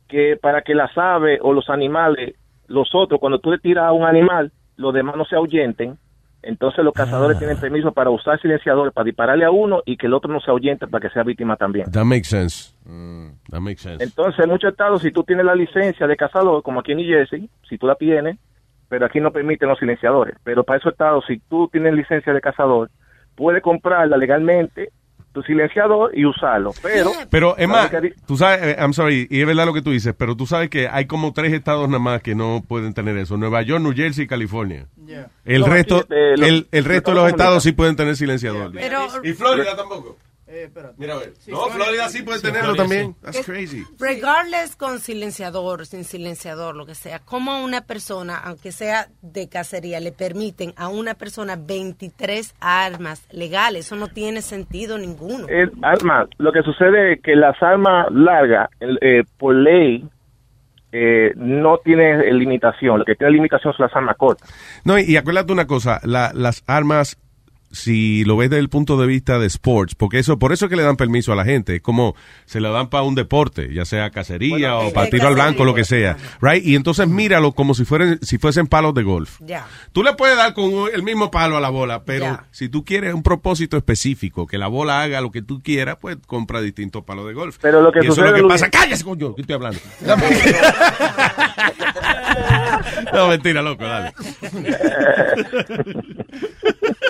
que 0.08 0.36
para 0.40 0.60
que 0.62 0.74
las 0.74 0.96
aves 0.98 1.38
o 1.42 1.54
los 1.54 1.70
animales, 1.70 2.34
los 2.72 2.88
otros, 2.94 3.20
cuando 3.20 3.38
tú 3.38 3.50
le 3.50 3.58
tiras 3.58 3.84
a 3.84 3.92
un 3.92 4.04
animal, 4.04 4.50
los 4.76 4.92
demás 4.94 5.16
no 5.16 5.24
se 5.24 5.36
ahuyenten. 5.36 5.98
Entonces 6.44 6.84
los 6.84 6.92
cazadores 6.92 7.36
Ah. 7.36 7.38
tienen 7.38 7.60
permiso 7.60 7.92
para 7.92 8.10
usar 8.10 8.40
silenciadores 8.40 8.92
para 8.92 9.04
dispararle 9.04 9.44
a 9.44 9.50
uno 9.52 9.80
y 9.86 9.96
que 9.96 10.06
el 10.08 10.14
otro 10.14 10.32
no 10.32 10.40
se 10.40 10.50
ahuyente 10.50 10.88
para 10.88 11.06
que 11.08 11.14
sea 11.14 11.22
víctima 11.22 11.54
también. 11.56 11.88
That 11.92 12.04
makes 12.04 12.24
sense. 12.28 12.74
That 13.50 13.60
makes 13.60 13.80
sense. 13.82 14.02
Entonces, 14.02 14.42
en 14.42 14.50
muchos 14.50 14.70
estados, 14.72 15.02
si 15.02 15.12
tú 15.12 15.22
tienes 15.22 15.44
la 15.46 15.54
licencia 15.54 16.06
de 16.08 16.16
cazador, 16.16 16.62
como 16.64 16.80
aquí 16.80 16.92
en 16.92 16.98
New 16.98 17.06
Jersey, 17.06 17.48
si 17.68 17.78
tú 17.78 17.86
la 17.86 17.94
tienes, 17.94 18.38
pero 18.88 19.06
aquí 19.06 19.20
no 19.20 19.30
permiten 19.30 19.68
los 19.68 19.78
silenciadores. 19.78 20.34
Pero 20.42 20.64
para 20.64 20.78
esos 20.80 20.92
estados, 20.92 21.24
si 21.28 21.38
tú 21.38 21.68
tienes 21.70 21.94
licencia 21.94 22.32
de 22.32 22.40
cazador, 22.40 22.90
puedes 23.36 23.62
comprarla 23.62 24.16
legalmente, 24.16 24.90
tu 25.32 25.42
silenciador, 25.42 26.16
y 26.16 26.24
usarlo. 26.26 26.72
Pero, 26.82 27.10
Pero, 27.30 27.54
Emma, 27.58 27.90
tú 28.26 28.36
sabes, 28.36 28.60
eh, 28.62 28.76
I'm 28.78 28.92
sorry, 28.92 29.26
y 29.30 29.40
es 29.40 29.46
verdad 29.46 29.66
lo 29.66 29.72
que 29.72 29.82
tú 29.82 29.90
dices, 29.90 30.14
pero 30.16 30.36
tú 30.36 30.46
sabes 30.46 30.68
que 30.70 30.88
hay 30.88 31.06
como 31.06 31.32
tres 31.32 31.52
estados 31.52 31.88
nada 31.88 31.98
más 31.98 32.22
que 32.22 32.34
no 32.34 32.62
pueden 32.66 32.92
tener 32.94 33.16
eso. 33.16 33.36
Nueva 33.36 33.62
York, 33.62 33.82
New 33.82 33.94
Jersey 33.94 34.24
y 34.24 34.26
California. 34.28 34.86
El 35.44 35.60
No, 35.60 35.66
aquí, 35.66 35.74
resto, 35.74 35.96
este, 36.00 36.36
los- 36.36 36.48
el, 36.48 36.68
el 36.70 36.84
resto 36.84 37.10
de 37.12 37.16
los 37.16 37.28
estados 37.28 37.62
sí 37.62 37.72
pueden 37.72 37.96
tener 37.96 38.16
silenciador. 38.16 38.70
Pero 38.72 39.06
Y 39.24 39.32
Florida 39.32 39.74
tampoco. 39.76 40.16
Mira, 40.98 41.14
a 41.14 41.18
ver. 41.18 41.32
Sí, 41.38 41.50
No, 41.50 41.66
Florida 41.68 42.08
sí 42.08 42.22
puede 42.22 42.38
sí, 42.38 42.44
tenerlo 42.46 42.74
Florida 42.74 42.82
también. 42.84 43.12
sí. 43.14 43.18
That's 43.22 43.44
crazy. 43.46 43.84
Regardless 43.98 44.76
con 44.76 44.98
silenciador, 44.98 45.86
sin 45.86 46.04
silenciador, 46.04 46.76
lo 46.76 46.84
que 46.86 46.94
sea, 46.94 47.20
¿cómo 47.20 47.52
a 47.52 47.62
una 47.64 47.82
persona, 47.86 48.36
aunque 48.38 48.70
sea 48.72 49.08
de 49.22 49.48
cacería, 49.48 50.00
le 50.00 50.12
permiten 50.12 50.74
a 50.76 50.88
una 50.88 51.14
persona 51.14 51.56
23 51.56 52.54
armas 52.60 53.26
legales? 53.30 53.86
Eso 53.86 53.96
no 53.96 54.08
tiene 54.08 54.42
sentido 54.42 54.98
ninguno. 54.98 55.46
El 55.48 55.72
arma, 55.82 56.26
lo 56.38 56.52
que 56.52 56.62
sucede 56.62 57.14
es 57.14 57.20
que 57.22 57.34
las 57.34 57.60
armas 57.62 58.06
largas, 58.10 58.68
eh, 58.80 59.24
por 59.38 59.54
ley, 59.54 60.06
eh, 60.94 61.32
no 61.36 61.78
tiene 61.78 62.30
limitación. 62.32 62.98
Lo 62.98 63.04
que 63.06 63.14
tiene 63.14 63.32
limitación 63.32 63.72
son 63.74 63.86
las 63.86 63.96
armas 63.96 64.16
cortas. 64.18 64.52
No, 64.84 64.98
y, 64.98 65.04
y 65.04 65.16
acuérdate 65.16 65.52
una 65.52 65.66
cosa, 65.66 66.00
la- 66.04 66.32
las 66.34 66.62
armas, 66.66 67.16
si 67.72 68.24
lo 68.24 68.36
ves 68.36 68.50
desde 68.50 68.60
el 68.60 68.68
punto 68.68 68.96
de 68.96 69.06
vista 69.06 69.38
de 69.38 69.46
sports, 69.46 69.94
porque 69.94 70.18
eso, 70.18 70.38
por 70.38 70.52
eso 70.52 70.66
es 70.66 70.70
que 70.70 70.76
le 70.76 70.82
dan 70.82 70.96
permiso 70.96 71.32
a 71.32 71.36
la 71.36 71.44
gente, 71.44 71.76
es 71.76 71.82
como 71.82 72.14
se 72.44 72.60
lo 72.60 72.72
dan 72.72 72.88
para 72.90 73.04
un 73.04 73.14
deporte, 73.14 73.72
ya 73.72 73.84
sea 73.84 74.10
cacería 74.10 74.74
Bueno, 74.74 74.88
o 74.88 74.92
para 74.92 75.10
tiro 75.10 75.28
al 75.28 75.34
blanco, 75.34 75.64
lo 75.64 75.74
que 75.74 75.84
sea, 75.84 76.16
right? 76.40 76.64
Y 76.64 76.76
entonces 76.76 77.08
míralo 77.08 77.52
como 77.52 77.74
si 77.74 77.84
fueran, 77.84 78.18
si 78.22 78.38
fuesen 78.38 78.66
palos 78.66 78.94
de 78.94 79.02
golf. 79.02 79.38
Ya. 79.40 79.66
Tú 79.92 80.02
le 80.02 80.14
puedes 80.14 80.36
dar 80.36 80.54
con 80.54 80.72
el 80.92 81.02
mismo 81.02 81.30
palo 81.30 81.56
a 81.56 81.60
la 81.60 81.70
bola, 81.70 82.04
pero 82.04 82.40
si 82.50 82.68
tú 82.68 82.84
quieres 82.84 83.14
un 83.14 83.22
propósito 83.22 83.76
específico, 83.76 84.46
que 84.46 84.58
la 84.58 84.68
bola 84.68 85.02
haga 85.02 85.20
lo 85.20 85.30
que 85.30 85.42
tú 85.42 85.60
quieras, 85.62 85.96
pues 86.00 86.16
compra 86.26 86.60
distintos 86.60 87.04
palos 87.04 87.26
de 87.26 87.32
golf. 87.32 87.56
Pero 87.60 87.80
lo 87.80 87.90
que 87.90 88.00
y 88.04 88.08
eso 88.08 88.22
es 88.24 88.30
lo 88.30 88.34
que 88.34 88.42
Luis- 88.42 88.52
pasa. 88.52 88.70
¡Cállese, 88.70 89.04
coño! 89.04 89.34
¿Qué 89.34 89.42
estoy 89.42 89.54
hablando? 89.54 89.80
no, 93.12 93.28
mentira, 93.28 93.62
loco, 93.62 93.84
dale. 93.84 94.12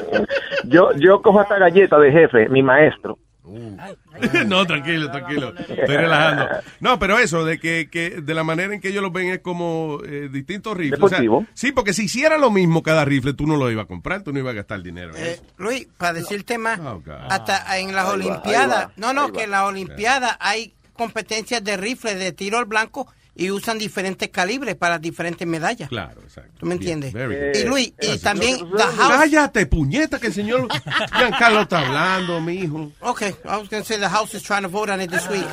Yo, 0.73 0.93
yo 0.97 1.23
cojo 1.23 1.41
hasta 1.41 1.59
galleta 1.59 1.99
de 1.99 2.13
jefe, 2.13 2.49
mi 2.49 2.63
maestro. 2.63 3.19
no, 4.47 4.65
tranquilo, 4.67 5.11
tranquilo. 5.11 5.53
Estoy 5.57 5.97
relajando. 5.97 6.47
No, 6.81 6.99
pero 6.99 7.19
eso, 7.19 7.45
de 7.45 7.59
que, 7.59 7.89
que 7.91 8.21
de 8.23 8.35
la 8.35 8.45
manera 8.45 8.73
en 8.73 8.81
que 8.81 8.89
ellos 8.89 9.03
lo 9.03 9.11
ven 9.11 9.31
es 9.31 9.41
como 9.41 9.99
eh, 10.05 10.29
distintos 10.31 10.77
rifles. 10.77 11.01
O 11.03 11.09
sea, 11.09 11.21
Deportivo. 11.21 11.47
sí, 11.55 11.73
porque 11.73 11.93
si 11.93 12.05
hiciera 12.05 12.39
lo 12.39 12.51
mismo 12.51 12.83
cada 12.83 13.05
rifle, 13.05 13.35
tú 13.35 13.47
no 13.47 13.57
lo 13.57 13.71
ibas 13.71 13.85
a 13.85 13.89
comprar, 13.89 14.23
tú 14.23 14.33
no 14.33 14.39
ibas 14.39 14.53
a 14.53 14.57
gastar 14.57 14.83
dinero. 14.83 15.13
Eh. 15.17 15.41
Luis, 15.59 15.89
para 15.99 16.13
decirte 16.15 16.57
más, 16.57 16.79
God. 16.81 17.03
hasta 17.29 17.79
en 17.79 17.95
las 17.95 18.07
Ahí 18.07 18.15
Olimpiadas, 18.15 18.87
va, 18.87 18.93
no, 18.97 19.13
no, 19.13 19.33
que 19.33 19.45
en 19.45 19.51
las 19.51 19.65
Olimpiadas 19.65 20.37
hay 20.41 20.73
competencias 20.93 21.65
de 21.65 21.77
rifles 21.77 22.19
de 22.19 22.33
tiro 22.33 22.59
al 22.59 22.67
blanco 22.67 23.09
y 23.35 23.51
usan 23.51 23.79
diferentes 23.79 24.29
calibres 24.29 24.75
para 24.77 24.99
diferentes 24.99 25.47
medallas. 25.47 25.89
Claro, 25.89 26.21
exacto. 26.23 26.53
¿Tú 26.59 26.67
me 26.67 26.75
entiendes? 26.75 27.13
good. 27.13 27.55
y 27.55 27.65
Luis, 27.65 27.93
y 28.01 28.19
también 28.19 28.59
the 28.59 28.83
house. 28.83 29.17
Cállate, 29.17 29.67
puñeta, 29.67 30.19
que 30.19 30.27
el 30.29 30.35
señor 30.35 30.69
Giancarlo 31.17 31.63
está 31.63 31.81
hablando, 31.81 32.41
mijo. 32.41 32.93
Okay, 33.01 33.35
I 33.45 33.57
was 33.57 33.69
going 33.69 33.83
to 33.83 33.85
say 33.85 33.99
the 33.99 34.09
House 34.09 34.35
is 34.35 34.43
trying 34.43 34.63
to 34.63 34.69
vote 34.69 34.91
on 34.91 35.01
it 35.01 35.11
this 35.11 35.27
week. 35.29 35.47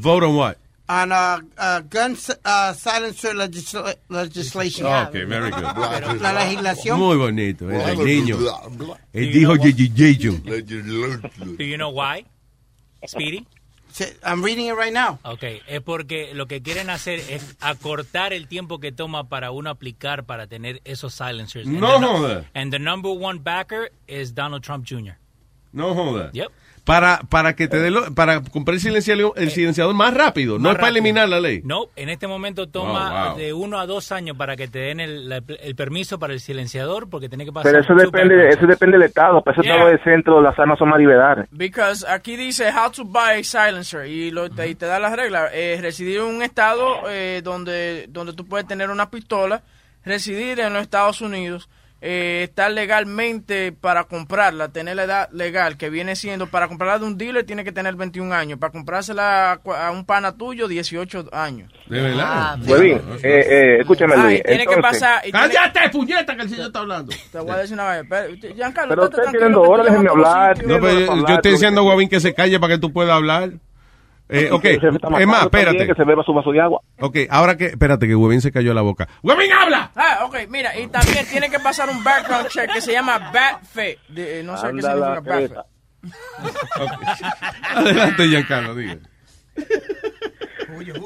Vote 0.00 0.22
on 0.22 0.36
what? 0.36 0.58
On 0.88 1.10
uh, 1.10 1.40
uh, 1.58 1.80
gun 1.90 2.16
uh, 2.44 2.72
silencer 2.72 3.34
legisla- 3.34 3.96
legislation. 4.08 4.86
Okay, 4.86 5.24
very 5.24 5.50
good. 5.50 5.64
La 6.20 6.32
legislación. 6.32 6.96
Muy 6.96 7.16
bonito, 7.16 7.68
eh, 7.68 7.90
el 7.90 7.98
niño. 7.98 8.38
Él 9.12 9.32
Do 9.32 9.40
you 9.40 9.56
dijo. 9.56 9.56
Do 11.56 11.64
you 11.64 11.76
know 11.76 11.90
why? 11.90 12.24
Speedy? 13.04 13.46
I'm 14.24 14.42
reading 14.44 14.66
it 14.66 14.74
right 14.74 14.92
now. 14.92 15.18
Ok, 15.24 15.42
es 15.66 15.80
porque 15.82 16.32
lo 16.34 16.46
que 16.46 16.60
quieren 16.62 16.90
hacer 16.90 17.20
es 17.28 17.56
acortar 17.60 18.32
el 18.32 18.46
tiempo 18.48 18.78
que 18.78 18.92
toma 18.92 19.28
para 19.28 19.50
uno 19.50 19.70
aplicar 19.70 20.24
para 20.24 20.46
tener 20.46 20.80
esos 20.84 21.14
silencers. 21.14 21.66
And 21.66 21.80
No 21.80 21.94
the 21.94 22.00
nu- 22.00 22.44
And 22.54 22.72
the 22.72 22.78
number 22.78 23.10
one 23.12 23.38
backer 23.40 23.90
is 24.06 24.34
Donald 24.34 24.62
Trump 24.62 24.86
Jr. 24.86 25.14
No 25.72 25.94
joda. 25.94 26.30
Yep. 26.32 26.50
Para, 26.86 27.18
para 27.28 27.56
que 27.56 27.66
te 27.66 27.78
dé 27.80 27.90
lo- 27.90 28.14
para 28.14 28.40
comprar 28.42 28.76
el 28.76 28.80
silenciador, 28.80 29.32
el 29.36 29.50
silenciador 29.50 29.92
más 29.92 30.14
rápido, 30.14 30.58
no 30.60 30.70
es 30.70 30.76
para 30.76 30.88
eliminar 30.90 31.28
la 31.28 31.40
ley. 31.40 31.60
No, 31.64 31.86
en 31.96 32.08
este 32.08 32.28
momento 32.28 32.68
toma 32.68 33.24
Oh, 33.24 33.28
wow. 33.30 33.38
de 33.38 33.52
uno 33.52 33.80
a 33.80 33.86
dos 33.86 34.12
años 34.12 34.36
para 34.36 34.54
que 34.56 34.68
te 34.68 34.78
den 34.78 35.00
el, 35.00 35.32
el 35.60 35.74
permiso 35.74 36.20
para 36.20 36.32
el 36.32 36.38
silenciador 36.40 37.10
porque 37.10 37.28
tiene 37.28 37.44
que 37.44 37.52
pasar. 37.52 37.72
Pero 37.72 37.82
eso 37.82 37.94
depende, 37.94 38.48
eso 38.50 38.66
depende 38.68 38.98
del 38.98 39.08
estado. 39.08 39.42
Para 39.42 39.56
ese 39.56 39.62
Yeah. 39.66 39.74
estado 39.74 39.90
del 39.90 40.04
centro, 40.04 40.40
las 40.40 40.56
armas 40.58 40.78
son 40.78 40.88
más 40.90 41.00
liberales. 41.00 41.48
Because 41.50 42.06
aquí 42.08 42.36
dice 42.36 42.70
how 42.70 42.88
to 42.92 43.04
buy 43.04 43.40
a 43.40 43.42
silencer 43.42 44.06
y, 44.06 44.30
lo, 44.30 44.48
te, 44.48 44.68
y 44.68 44.76
te 44.76 44.86
da 44.86 45.00
las 45.00 45.16
reglas. 45.16 45.50
Eh, 45.54 45.78
residir 45.82 46.18
en 46.18 46.24
un 46.26 46.42
estado 46.42 47.00
eh, 47.10 47.40
donde, 47.42 48.06
donde 48.10 48.32
tú 48.32 48.46
puedes 48.46 48.64
tener 48.68 48.90
una 48.90 49.10
pistola, 49.10 49.60
residir 50.04 50.60
en 50.60 50.72
los 50.72 50.82
Estados 50.82 51.20
Unidos, 51.20 51.68
eh, 52.02 52.42
estar 52.48 52.70
legalmente 52.70 53.72
para 53.72 54.04
comprarla, 54.04 54.68
tener 54.68 54.96
la 54.96 55.04
edad 55.04 55.28
legal 55.32 55.76
que 55.76 55.88
viene 55.90 56.14
siendo, 56.14 56.46
para 56.46 56.68
comprarla 56.68 56.98
de 56.98 57.04
un 57.06 57.16
dealer 57.16 57.44
tiene 57.44 57.64
que 57.64 57.72
tener 57.72 57.94
21 57.96 58.32
años, 58.34 58.58
para 58.58 58.70
comprársela 58.72 59.52
a, 59.64 59.90
un 59.90 60.04
pana 60.04 60.36
tuyo 60.36 60.68
18 60.68 61.30
años. 61.32 61.72
De 61.88 62.00
verdad. 62.02 62.58
Huevín, 62.66 62.98
eh, 63.22 63.46
eh, 63.48 63.76
escúchame, 63.80 64.14
Ah, 64.16 64.24
Luis. 64.24 64.42
tiene 64.44 64.66
que 64.66 64.76
pasar... 64.76 65.22
y 65.26 65.32
tiene- 65.32 65.54
¡Cállate, 65.54 65.88
puñeta, 65.90 66.36
que 66.36 66.42
el 66.42 66.48
señor 66.50 66.66
está 66.66 66.80
hablando! 66.80 67.12
Te 67.32 67.38
voy 67.38 67.50
a 67.50 67.56
decir 67.56 67.74
una 67.74 67.88
vez. 67.90 68.06
Pero, 68.08 68.54
Giancarlo, 68.54 68.90
Pero 68.90 69.04
usted 69.04 69.16
tranquilo, 69.22 69.40
tiene 69.40 69.54
dos 69.54 69.68
horas, 69.68 69.86
te 69.86 69.92
déjeme 69.92 70.10
hablar. 70.10 70.56
sitios. 70.56 70.72
No, 70.80 70.86
pero 70.86 71.00
yo, 71.00 71.12
hablar, 71.12 71.28
yo 71.30 71.34
estoy 71.36 71.52
diciendo 71.52 71.80
a 71.80 71.84
Guavín 71.84 72.08
que 72.08 72.20
se 72.20 72.34
calle 72.34 72.60
para 72.60 72.74
que 72.74 72.80
tú 72.80 72.92
puedas 72.92 73.12
hablar. 73.14 73.50
Eh, 74.28 74.50
ok, 74.50 74.64
es 74.64 75.26
más, 75.26 75.44
espérate. 75.44 75.86
Que 75.86 75.94
se 75.94 76.04
beba 76.04 76.22
su 76.24 76.32
vaso 76.34 76.50
de 76.50 76.60
agua. 76.60 76.80
Ok, 77.00 77.16
ahora 77.30 77.56
que, 77.56 77.66
espérate, 77.66 78.08
que 78.08 78.14
Guavín 78.14 78.40
se 78.40 78.50
cayó 78.50 78.74
la 78.74 78.82
boca. 78.82 79.06
¡Guavín, 79.22 79.52
habla! 79.52 79.90
Ah, 79.94 80.24
ok, 80.24 80.36
mira, 80.48 80.76
y 80.78 80.88
también 80.88 81.24
tiene 81.30 81.48
que 81.48 81.60
pasar 81.60 81.88
un 81.88 82.02
background 82.02 82.48
check 82.48 82.72
que 82.72 82.80
se 82.80 82.92
llama 82.92 83.30
BATFE. 83.32 83.98
De, 84.08 84.40
eh, 84.40 84.42
no 84.42 84.56
sé 84.56 84.62
qué 84.64 84.68
Anda 84.70 84.94
la 84.96 85.14
significa 85.16 85.34
BATFE. 85.34 85.46
creta. 85.48 85.66
Adelante, 87.74 88.26
Giancarlo, 88.28 88.74
diga. 88.74 88.96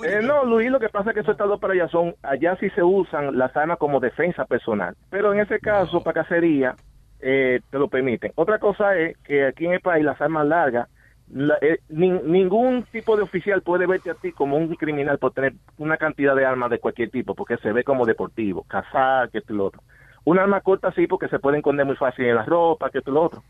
Eh, 0.04 0.20
no, 0.22 0.44
Luis, 0.44 0.70
lo 0.70 0.80
que 0.80 0.88
pasa 0.88 1.10
es 1.10 1.14
que 1.14 1.20
esos 1.20 1.32
estados 1.32 1.60
para 1.60 1.74
allá 1.74 1.88
son, 1.88 2.14
allá 2.22 2.56
sí 2.58 2.68
se 2.70 2.82
usan 2.82 3.36
las 3.38 3.54
armas 3.56 3.78
como 3.78 4.00
defensa 4.00 4.44
personal. 4.44 4.96
Pero 5.10 5.32
en 5.32 5.40
ese 5.40 5.60
caso, 5.60 6.02
para 6.02 6.22
cacería, 6.22 6.74
eh, 7.20 7.60
te 7.70 7.78
lo 7.78 7.88
permiten. 7.88 8.32
Otra 8.34 8.58
cosa 8.58 8.96
es 8.96 9.16
que 9.18 9.46
aquí 9.46 9.66
en 9.66 9.72
el 9.74 9.80
país 9.80 10.04
las 10.04 10.20
armas 10.20 10.46
largas, 10.46 10.88
la- 11.32 11.58
eh, 11.60 11.78
nin- 11.90 12.22
ningún 12.24 12.84
tipo 12.92 13.16
de 13.16 13.22
oficial 13.22 13.62
puede 13.62 13.86
verte 13.86 14.10
a 14.10 14.14
ti 14.14 14.32
como 14.32 14.56
un 14.56 14.74
criminal 14.74 15.18
por 15.18 15.32
tener 15.32 15.54
una 15.78 15.96
cantidad 15.96 16.34
de 16.34 16.44
armas 16.44 16.70
de 16.70 16.78
cualquier 16.78 17.10
tipo, 17.10 17.34
porque 17.34 17.56
se 17.58 17.72
ve 17.72 17.84
como 17.84 18.04
deportivo, 18.06 18.64
cazar, 18.64 19.30
que 19.30 19.38
esto 19.38 19.52
y 19.52 19.56
lo 19.56 19.66
otro. 19.66 19.82
Un 20.24 20.38
arma 20.38 20.60
corta 20.60 20.92
sí, 20.92 21.06
porque 21.06 21.28
se 21.28 21.38
puede 21.38 21.58
esconder 21.58 21.86
muy 21.86 21.96
fácil 21.96 22.26
en 22.26 22.36
la 22.36 22.44
ropa, 22.44 22.90
que 22.90 22.98
esto 22.98 23.10
y 23.10 23.14
lo 23.14 23.22
otro. 23.22 23.42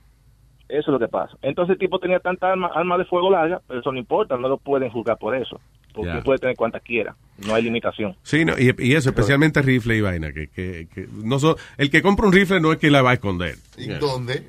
Eso 0.69 0.83
es 0.83 0.87
lo 0.93 0.99
que 1.01 1.09
pasa. 1.09 1.37
Entonces 1.43 1.73
el 1.73 1.79
tipo 1.79 1.99
tenía 1.99 2.21
tanta 2.21 2.53
arma, 2.53 2.69
arma 2.73 2.97
de 2.97 3.05
fuego 3.05 3.31
larga, 3.31 3.61
pero 3.66 3.81
eso 3.81 3.90
no 3.90 3.99
importa, 3.99 4.37
no 4.37 4.49
lo 4.49 4.57
pueden 4.59 4.88
juzgar 4.90 5.19
por 5.19 5.35
eso. 5.35 5.61
Porque 5.93 6.11
puede 6.23 6.38
tener 6.38 6.55
cuantas 6.55 6.83
quiera, 6.83 7.16
no 7.45 7.53
hay 7.57 7.62
limitación. 7.64 8.14
Sí, 8.23 8.45
no, 8.45 8.53
y, 8.57 8.73
y 8.79 8.95
eso, 8.95 9.09
especialmente 9.09 9.61
rifle 9.61 9.97
y 9.97 10.01
vaina, 10.01 10.33
que, 10.33 10.47
que, 10.47 10.87
que 10.95 11.09
no 11.25 11.40
so- 11.40 11.57
el 11.77 11.90
que 11.90 12.01
compra 12.03 12.27
un 12.29 12.33
rifle 12.33 12.61
no 12.61 12.71
es 12.71 12.79
que 12.79 12.90
la 12.93 13.03
va 13.03 13.11
a 13.11 13.14
esconder. 13.14 13.57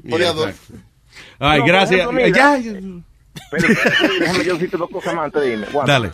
¿Y 0.03 0.09
dónde? 0.19 0.53
Ay, 1.39 1.59
No, 1.61 1.65
gracias. 1.65 1.99
ejemplo, 2.01 2.23
mira, 2.23 2.37
Ya, 2.37 2.57
ya. 2.57 2.79
Pero 3.51 3.67
déjame 4.19 4.43
yo 4.45 4.53
decirte 4.53 4.77
dos 4.77 4.89
cosas 4.89 5.13
más 5.15 5.25
antes 5.25 5.41
de 5.41 5.53
irme. 5.53 5.65
Juan. 5.67 5.87
Dale. 5.87 6.11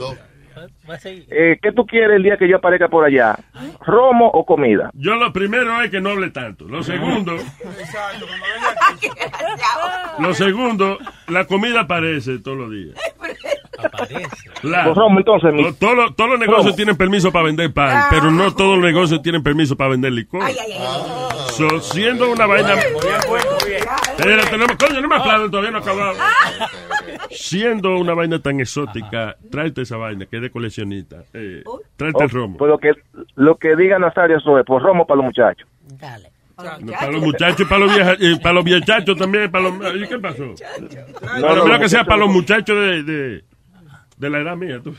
Eh, 1.29 1.59
¿Qué 1.61 1.71
tú 1.71 1.85
quieres 1.85 2.15
el 2.15 2.23
día 2.23 2.35
que 2.37 2.49
yo 2.49 2.57
aparezca 2.57 2.87
por 2.87 3.05
allá? 3.05 3.37
¿Romo 3.85 4.27
o 4.27 4.43
comida? 4.43 4.89
Yo 4.95 5.13
lo 5.15 5.31
primero 5.31 5.79
es 5.83 5.91
que 5.91 6.01
no 6.01 6.09
hable 6.09 6.31
tanto. 6.31 6.65
Lo 6.65 6.81
segundo, 6.81 7.35
lo 10.19 10.33
segundo, 10.33 10.97
la 11.27 11.45
comida 11.45 11.81
aparece 11.81 12.39
todos 12.39 12.57
los 12.57 12.71
días. 12.71 12.97
Claro. 14.61 14.85
Pues 14.85 14.97
Romo, 14.97 15.19
entonces, 15.19 15.53
mi- 15.53 15.71
todos, 15.73 15.95
los- 15.95 16.15
todos 16.15 16.31
los 16.31 16.39
negocios 16.39 16.65
Romo. 16.65 16.75
tienen 16.75 16.97
permiso 16.97 17.31
para 17.31 17.45
vender 17.45 17.71
pan, 17.73 18.05
pero 18.09 18.31
no 18.31 18.53
todos 18.55 18.77
los 18.79 18.85
negocios 18.85 19.21
tienen 19.21 19.43
permiso 19.43 19.75
para 19.75 19.91
vender 19.91 20.11
licor. 20.13 20.41
So, 21.55 21.79
siendo 21.81 22.31
una 22.31 22.47
vaina... 22.47 22.75
No 22.75 24.67
me- 24.67 24.77
coño, 24.77 25.01
no 25.01 25.07
me 25.07 25.15
aplaudan, 25.15 25.51
todavía 25.51 25.71
no 25.71 25.77
he 25.77 25.81
acabado. 25.81 26.13
Siendo 27.31 27.97
una 27.97 28.13
vaina 28.13 28.39
tan 28.41 28.59
exótica, 28.59 29.35
tráete 29.51 29.81
esa 29.83 29.97
vaina, 29.97 30.25
que 30.25 30.37
es 30.37 30.41
de 30.41 30.49
coleccionista. 30.51 31.23
Eh, 31.33 31.63
tráete 31.95 32.23
el 32.23 32.29
Oh, 32.31 32.33
romo. 32.33 32.57
Pues 32.57 32.69
lo 32.69 32.77
que, 32.77 32.91
lo 33.35 33.55
que 33.57 33.75
diga 33.75 33.99
Nazario 33.99 34.37
eso 34.37 34.57
es, 34.59 34.65
pues 34.65 34.81
Romo 34.83 35.05
para 35.05 35.17
los 35.17 35.25
muchachos. 35.25 35.67
No, 36.81 36.91
para 36.93 37.11
los 37.11 37.21
muchachos 37.21 37.59
y 37.61 37.65
para 37.65 37.79
los, 37.85 37.93
vieja- 37.95 38.15
y 38.19 38.35
para 38.39 38.53
los 38.53 38.63
viejachos 38.63 39.15
también. 39.17 39.51
Para 39.51 39.65
los, 39.69 39.95
¿Y 39.95 40.07
qué 40.07 40.17
pasó? 40.17 40.53
No, 41.39 41.65
no, 41.67 41.79
que 41.79 41.87
sea 41.89 42.03
para 42.03 42.17
los 42.17 42.29
muchachos- 42.29 42.75
muchachos 42.75 43.05
de, 43.05 43.13
de, 43.13 43.43
de 44.17 44.29
la 44.31 44.39
edad 44.39 44.55
mía. 44.55 44.79
Tú. 44.83 44.95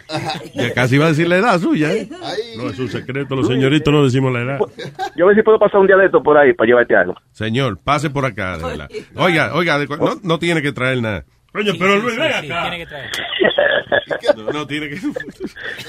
Ya 0.54 0.72
casi 0.72 0.94
iba 0.94 1.06
a 1.06 1.08
decir 1.08 1.26
la 1.28 1.38
edad 1.38 1.58
suya. 1.58 1.92
¿eh? 1.92 2.08
No, 2.56 2.68
es 2.70 2.78
un 2.78 2.88
secreto. 2.88 3.34
Los 3.34 3.48
señoritos 3.48 3.92
no 3.92 4.04
decimos 4.04 4.32
la 4.32 4.42
edad. 4.42 4.58
Yo 5.16 5.24
a 5.24 5.28
ver 5.28 5.36
si 5.36 5.42
puedo 5.42 5.58
pasar 5.58 5.80
un 5.80 5.88
día 5.88 5.96
de 5.96 6.06
esto 6.06 6.22
por 6.22 6.38
ahí 6.38 6.52
para 6.52 6.68
llevarte 6.68 6.94
algo. 6.94 7.16
Señor, 7.32 7.76
pase 7.82 8.08
por 8.10 8.24
acá, 8.24 8.56
de. 8.56 8.88
Oiga, 9.16 9.52
oiga, 9.54 9.78
no, 9.98 10.20
no 10.22 10.38
tiene 10.38 10.62
que 10.62 10.70
traer 10.70 11.02
nada. 11.02 11.24
Coño, 11.58 11.72
Sí, 11.72 11.78
pero 11.78 11.94
sí, 11.96 12.00
Luis, 12.02 12.14
sí, 12.14 12.20
ven 12.20 12.30
sí, 12.40 12.50
acá. 12.52 12.62
tiene 12.62 12.78
que 12.78 12.86
traer. 12.86 13.10
No, 14.36 14.52
no, 14.52 14.66
tiene 14.66 14.88
que... 14.88 14.96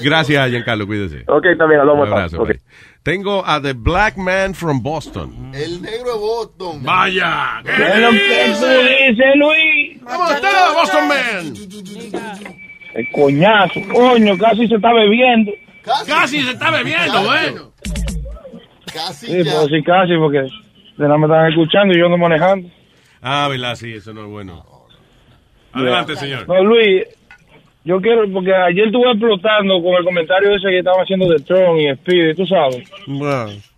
Gracias, 0.02 0.50
Giancarlo, 0.50 0.86
cuídese. 0.86 1.24
Ok, 1.28 1.44
también 1.58 1.80
hablamos. 1.80 2.06
Un 2.08 2.12
abrazo, 2.12 2.40
Ok. 2.42 2.48
bye. 2.48 2.60
Tengo 3.02 3.42
a 3.46 3.62
The 3.62 3.72
Black 3.72 4.16
Man 4.16 4.54
from 4.54 4.82
Boston. 4.82 5.52
El 5.54 5.80
negro 5.80 6.12
de 6.12 6.18
Boston. 6.18 6.82
Vaya. 6.82 7.62
¿qué 7.64 7.70
Es 7.70 7.98
lo 8.00 8.10
que 8.10 8.44
dice? 8.48 8.60
tú 8.60 8.66
dices, 8.66 9.34
Luis. 9.36 10.02
¿Cómo 10.04 10.30
está, 10.30 10.72
Boston 10.74 11.08
Man? 11.08 11.54
El 12.94 13.10
coñazo, 13.12 13.80
coño, 13.92 14.36
casi 14.36 14.66
se 14.68 14.74
está 14.74 14.92
bebiendo. 14.92 15.52
Casi 16.06 16.42
se 16.42 16.50
está 16.50 16.70
bebiendo, 16.70 17.22
bueno. 17.22 17.72
Casi 18.92 19.26
Sí, 19.26 19.44
ya. 19.44 19.44
pero 19.44 19.66
sí, 19.68 19.82
casi, 19.84 20.16
porque 20.18 20.38
de 20.40 20.48
nada 21.08 21.16
me 21.16 21.26
están 21.26 21.48
escuchando 21.48 21.94
y 21.94 21.98
yo 21.98 22.06
ando 22.06 22.18
manejando. 22.18 22.68
Ah, 23.22 23.46
¿verdad? 23.48 23.76
Sí, 23.76 23.94
eso 23.94 24.12
no 24.12 24.22
es 24.24 24.28
bueno. 24.28 24.64
Adelante, 25.72 26.16
señor. 26.16 26.48
No, 26.48 26.62
Luis, 26.64 27.04
yo 27.84 28.00
quiero, 28.00 28.30
porque 28.30 28.54
ayer 28.54 28.86
estuve 28.86 29.10
explotando 29.10 29.82
con 29.82 29.94
el 29.94 30.04
comentario 30.04 30.54
ese 30.54 30.68
que 30.68 30.78
estaban 30.78 31.02
haciendo 31.02 31.28
de 31.28 31.38
Tron 31.38 31.80
y 31.80 31.94
Speedy, 31.94 32.34
tú 32.34 32.46
sabes. 32.46 32.90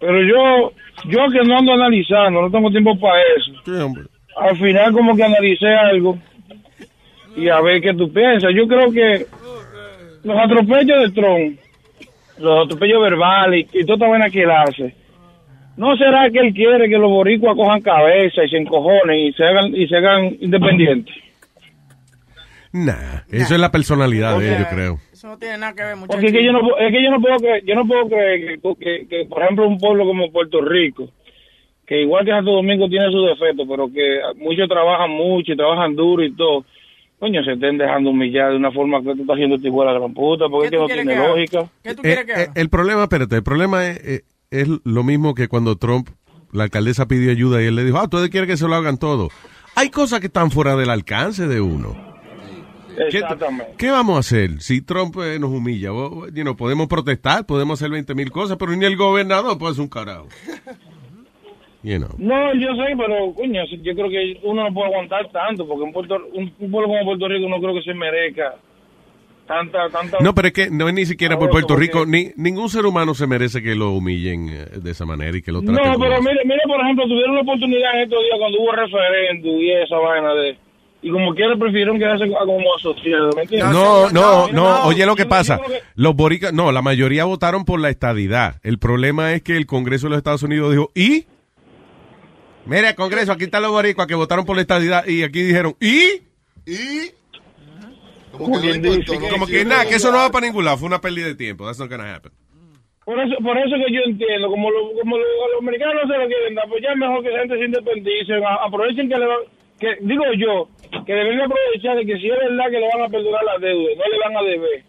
Pero 0.00 0.22
yo, 0.22 0.72
yo 1.04 1.30
que 1.30 1.46
no 1.46 1.58
ando 1.58 1.72
analizando, 1.72 2.42
no 2.42 2.50
tengo 2.50 2.70
tiempo 2.70 2.98
para 2.98 3.20
eso. 3.36 3.52
Al 4.36 4.56
final 4.56 4.92
como 4.92 5.14
que 5.14 5.22
analicé 5.24 5.68
algo 5.68 6.18
y 7.36 7.48
a 7.48 7.60
ver 7.60 7.80
qué 7.80 7.94
tú 7.94 8.12
piensas. 8.12 8.50
Yo 8.54 8.66
creo 8.66 8.90
que 8.90 9.26
los 10.24 10.36
atropellos 10.38 11.02
de 11.02 11.10
Tron, 11.10 11.58
los 12.38 12.66
atropellos 12.66 13.02
verbales 13.02 13.68
y, 13.72 13.78
y 13.78 13.84
toda 13.84 13.94
esta 13.94 14.08
vaina 14.08 14.30
que 14.30 14.42
él 14.42 14.50
hace, 14.50 14.94
¿no 15.76 15.96
será 15.96 16.28
que 16.30 16.40
él 16.40 16.52
quiere 16.52 16.88
que 16.88 16.98
los 16.98 17.10
boricuas 17.10 17.56
cojan 17.56 17.80
cabeza 17.82 18.44
y 18.44 18.48
se 18.48 18.56
encojonen 18.56 19.18
y 19.18 19.32
se 19.32 19.44
hagan, 19.44 19.74
y 19.76 19.86
se 19.86 19.96
hagan 19.96 20.36
independientes? 20.40 21.14
Nah, 22.72 23.22
eso 23.30 23.54
es 23.54 23.60
la 23.60 23.70
personalidad 23.70 24.38
de 24.38 24.54
él, 24.54 24.58
yo 24.60 24.68
creo. 24.70 24.98
Eso 25.12 25.28
no 25.28 25.38
tiene 25.38 25.58
nada 25.58 25.74
que 25.74 25.82
ver, 25.84 25.96
muchachos. 25.96 26.14
Porque 26.16 26.26
es 26.28 26.32
que 26.32 26.44
yo 26.44 26.52
no, 26.52 26.60
es 26.78 26.90
que 26.92 27.02
yo 27.04 27.10
no 27.10 27.20
puedo 27.20 27.36
creer, 27.36 27.64
yo 27.66 27.74
no 27.74 27.86
puedo 27.86 28.08
creer 28.08 28.60
que, 28.60 28.74
que, 28.80 29.06
que, 29.08 29.24
por 29.26 29.42
ejemplo, 29.42 29.68
un 29.68 29.78
pueblo 29.78 30.06
como 30.06 30.32
Puerto 30.32 30.60
Rico, 30.62 31.08
que 31.86 32.00
igual 32.00 32.24
que 32.24 32.30
Santo 32.30 32.52
Domingo 32.52 32.88
tiene 32.88 33.10
sus 33.12 33.26
defectos, 33.28 33.66
pero 33.68 33.88
que 33.92 34.20
muchos 34.36 34.68
trabajan 34.68 35.10
mucho 35.10 35.52
y 35.52 35.56
trabajan 35.56 35.94
duro 35.94 36.24
y 36.24 36.32
todo, 36.34 36.64
coño, 37.18 37.44
se 37.44 37.52
estén 37.52 37.76
dejando 37.76 38.10
humillar 38.10 38.50
de 38.52 38.56
una 38.56 38.72
forma 38.72 39.00
que 39.00 39.14
tú 39.14 39.20
estás 39.22 39.34
haciendo 39.34 39.56
este 39.56 39.68
igual 39.68 39.88
a 39.88 39.92
la 39.92 39.98
gran 39.98 40.14
puta, 40.14 40.48
porque 40.48 40.66
es 40.66 40.70
que 40.70 40.78
no 40.78 40.86
tiene 40.86 41.16
lógica. 41.16 41.66
¿Qué 41.84 41.94
tú 41.94 42.00
Eh, 42.00 42.02
quieres 42.04 42.24
que 42.24 42.32
eh, 42.32 42.34
haga? 42.44 42.52
el 42.54 42.68
problema, 42.70 43.02
espérate, 43.02 43.36
el 43.36 43.42
problema 43.42 43.86
es, 43.86 43.98
eh, 44.04 44.20
es 44.50 44.68
lo 44.84 45.02
mismo 45.04 45.34
que 45.34 45.48
cuando 45.48 45.76
Trump, 45.76 46.08
la 46.52 46.64
alcaldesa 46.64 47.06
pidió 47.06 47.30
ayuda 47.30 47.62
y 47.62 47.66
él 47.66 47.76
le 47.76 47.84
dijo, 47.84 47.98
ah, 47.98 48.04
ustedes 48.04 48.30
quieren 48.30 48.48
que 48.48 48.56
se 48.56 48.66
lo 48.66 48.74
hagan 48.74 48.96
todo. 48.98 49.28
Hay 49.76 49.90
cosas 49.90 50.20
que 50.20 50.26
están 50.26 50.50
fuera 50.50 50.74
del 50.76 50.88
alcance 50.90 51.46
de 51.46 51.60
uno. 51.60 52.11
¿Qué, 53.78 53.90
vamos 53.90 54.16
a 54.16 54.20
hacer 54.20 54.60
si 54.60 54.82
Trump 54.82 55.16
eh, 55.22 55.38
nos 55.38 55.50
humilla? 55.50 55.88
You 55.88 56.42
know, 56.42 56.56
podemos 56.56 56.86
protestar, 56.88 57.46
podemos 57.46 57.80
hacer 57.80 57.90
20 57.90 58.14
mil 58.14 58.30
cosas, 58.30 58.56
pero 58.58 58.72
ni 58.76 58.84
el 58.84 58.96
gobernador 58.96 59.58
puede 59.58 59.72
hacer 59.72 59.82
un 59.82 59.88
carajo. 59.88 60.28
You 61.82 61.98
know. 61.98 62.10
No, 62.18 62.54
yo 62.54 62.68
sé, 62.76 62.94
pero 62.96 63.34
coño, 63.34 63.62
yo 63.82 63.94
creo 63.94 64.08
que 64.08 64.38
uno 64.44 64.62
no 64.68 64.72
puede 64.74 64.86
aguantar 64.86 65.28
tanto, 65.32 65.66
porque 65.66 65.82
un, 65.82 65.92
Puerto, 65.92 66.16
un, 66.32 66.52
un 66.58 66.70
pueblo 66.70 66.88
como 66.88 67.04
Puerto 67.04 67.26
Rico 67.28 67.48
no 67.48 67.60
creo 67.60 67.74
que 67.74 67.82
se 67.82 67.92
merezca 67.94 68.54
tanta, 69.48 69.88
tanta... 69.90 70.18
No, 70.20 70.32
pero 70.32 70.48
es 70.48 70.54
que 70.54 70.70
no 70.70 70.86
es 70.88 70.94
ni 70.94 71.04
siquiera 71.06 71.36
por 71.36 71.50
Puerto 71.50 71.74
Rico, 71.74 72.06
ni 72.06 72.30
ningún 72.36 72.68
ser 72.68 72.86
humano 72.86 73.14
se 73.14 73.26
merece 73.26 73.62
que 73.62 73.74
lo 73.74 73.90
humillen 73.90 74.48
eh, 74.48 74.66
de 74.80 74.90
esa 74.92 75.04
manera 75.04 75.36
y 75.36 75.42
que 75.42 75.50
lo 75.50 75.60
No, 75.60 75.72
traten 75.72 75.92
como- 75.94 76.04
pero 76.04 76.22
mire, 76.22 76.40
mire, 76.44 76.60
por 76.68 76.80
ejemplo, 76.80 77.04
tuvieron 77.08 77.34
la 77.34 77.40
oportunidad 77.42 77.94
en 77.96 78.00
estos 78.02 78.22
días 78.22 78.38
cuando 78.38 78.60
hubo 78.60 78.72
referéndum 78.72 79.60
y 79.60 79.72
esa 79.72 79.96
vaina 79.96 80.34
de... 80.34 80.58
Y 81.04 81.10
como 81.10 81.34
quiera 81.34 81.56
prefirieron 81.56 81.98
quedarse 81.98 82.28
como 82.30 82.74
asociados, 82.76 83.34
¿me 83.34 83.42
entiendes? 83.42 83.70
No, 83.72 84.08
no, 84.10 84.46
no, 84.46 84.52
no, 84.52 84.84
oye 84.84 85.04
lo 85.04 85.16
que 85.16 85.26
pasa. 85.26 85.58
Los 85.96 86.14
boricas, 86.14 86.52
no, 86.52 86.70
la 86.70 86.80
mayoría 86.80 87.24
votaron 87.24 87.64
por 87.64 87.80
la 87.80 87.90
estadidad. 87.90 88.60
El 88.62 88.78
problema 88.78 89.32
es 89.32 89.42
que 89.42 89.56
el 89.56 89.66
Congreso 89.66 90.06
de 90.06 90.10
los 90.10 90.18
Estados 90.18 90.44
Unidos 90.44 90.70
dijo, 90.70 90.90
¿y? 90.94 91.26
Mira, 92.66 92.94
Congreso, 92.94 93.32
aquí 93.32 93.44
están 93.44 93.62
los 93.62 93.72
boricuas 93.72 94.06
que 94.06 94.14
votaron 94.14 94.44
por 94.44 94.54
la 94.54 94.62
estadidad 94.62 95.04
y 95.06 95.24
aquí 95.24 95.42
dijeron, 95.42 95.74
¿y? 95.80 96.22
¿Y? 96.70 97.10
Como 98.30 98.60
que 98.60 98.78
no 98.78 98.94
importó, 98.94 99.20
¿no? 99.20 99.28
Como 99.28 99.46
que 99.48 99.64
nada, 99.64 99.84
que 99.86 99.96
eso 99.96 100.10
no 100.12 100.18
va 100.18 100.30
para 100.30 100.46
ningún 100.46 100.64
lado, 100.64 100.78
fue 100.78 100.86
una 100.86 101.00
pérdida 101.00 101.26
de 101.26 101.34
tiempo. 101.34 101.64
That's 101.66 101.80
not 101.80 101.90
gonna 101.90 102.14
happen. 102.14 102.30
Por 103.04 103.18
eso, 103.18 103.34
por 103.42 103.58
eso 103.58 103.74
que 103.84 103.92
yo 103.92 104.00
entiendo, 104.06 104.46
como, 104.48 104.70
lo- 104.70 104.92
como 105.00 105.18
lo- 105.18 105.24
los 105.24 105.60
americanos 105.60 105.96
no 106.04 106.14
se 106.14 106.18
lo 106.20 106.26
quieren 106.28 106.54
dar, 106.54 106.68
pues 106.68 106.80
ya 106.80 106.92
es 106.92 106.96
mejor 106.98 107.22
que 107.24 107.30
la 107.30 107.38
gente 107.40 107.58
se 107.58 107.64
independice, 107.64 108.32
a- 108.46 108.64
aprovechen 108.64 109.08
que 109.08 109.18
le 109.18 109.26
van, 109.26 109.38
que 109.82 109.96
digo 110.00 110.22
yo, 110.38 110.68
que 111.04 111.12
deben 111.12 111.36
de 111.36 111.44
aprovechar 111.44 111.96
de 111.96 112.06
que 112.06 112.16
si 112.18 112.26
es 112.30 112.38
verdad 112.38 112.70
que 112.70 112.78
le 112.80 112.88
van 112.94 113.02
a 113.02 113.08
perdonar 113.10 113.42
la 113.44 113.58
deuda, 113.58 113.90
no 113.98 114.04
le 114.08 114.18
van 114.18 114.36
a 114.36 114.42
deber. 114.48 114.84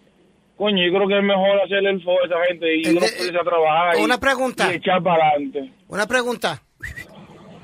Coño, 0.56 0.86
yo 0.86 0.94
creo 0.94 1.08
que 1.08 1.18
es 1.18 1.24
mejor 1.24 1.60
hacerle 1.66 1.90
el 1.90 2.04
favor 2.04 2.22
a 2.22 2.26
esa 2.28 2.46
gente 2.48 2.66
y 2.78 2.88
uno 2.90 3.00
ponerse 3.02 3.38
a 3.40 3.44
trabajar 3.44 3.98
y, 3.98 4.04
una 4.04 4.20
pregunta. 4.20 4.72
y 4.72 4.76
echar 4.76 5.02
para 5.02 5.30
adelante. 5.30 5.72
Una 5.90 6.06
pregunta. 6.08 6.62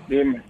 Dime. 0.07 0.41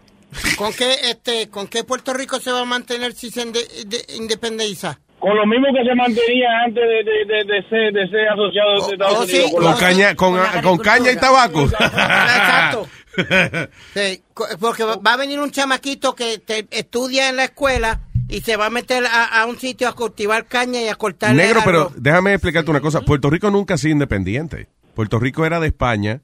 ¿Con 0.58 0.72
qué, 0.74 0.89
este, 1.12 1.50
¿Con 1.50 1.68
qué 1.68 1.84
Puerto 1.84 2.13
Rico 2.13 2.39
se 2.39 2.52
va 2.52 2.62
a 2.62 2.65
mantener 2.65 3.12
si 3.13 3.30
se 3.30 3.42
inde- 3.46 3.68
de- 3.86 4.15
independiza? 4.15 5.00
Con 5.20 5.36
lo 5.36 5.46
mismo 5.46 5.68
que 5.76 5.84
se 5.84 5.94
mantenía 5.96 6.48
antes 6.65 6.82
de, 6.82 7.04
de, 7.04 7.26
de, 7.26 7.44
de 7.44 7.70
ser, 7.70 7.92
de 7.92 8.08
ser 8.08 8.30
asociado 8.30 8.88
de 8.88 8.94
Estados 8.94 9.18
oh, 9.20 9.24
Unidos. 9.24 9.46
sí. 9.50 9.52
con 9.54 9.63
Con 9.65 9.76
caña, 9.78 10.15
con, 10.15 10.39
con 10.63 10.78
caña 10.78 11.12
y 11.12 11.18
tabaco. 11.18 11.63
Exacto. 11.63 12.88
Sí, 13.94 14.22
porque 14.60 14.84
va 14.84 15.14
a 15.14 15.18
venir 15.18 15.40
un 15.40 15.52
chamaquito 15.52 16.16
que 16.16 16.40
te 16.40 16.68
estudia 16.72 17.30
en 17.30 17.36
la 17.38 17.46
escuela 17.46 18.02
y 18.28 18.42
se 18.42 18.56
va 18.58 18.68
a 18.68 18.70
meter 18.70 19.06
a, 19.06 19.42
a 19.42 19.46
un 19.46 19.58
sitio 19.58 19.88
a 19.88 19.94
cultivar 19.94 20.46
caña 20.46 20.82
y 20.82 20.88
a 20.88 20.96
cortar 20.96 21.34
Negro, 21.36 21.62
pero 21.66 21.92
déjame 21.96 22.34
explicarte 22.34 22.70
una 22.72 22.82
cosa. 22.82 23.02
Puerto 23.02 23.30
Rico 23.30 23.50
nunca 23.50 23.74
ha 23.74 23.78
sido 23.78 23.94
independiente. 23.94 24.68
Puerto 24.94 25.18
Rico 25.20 25.46
era 25.46 25.60
de 25.60 25.68
España 25.68 26.22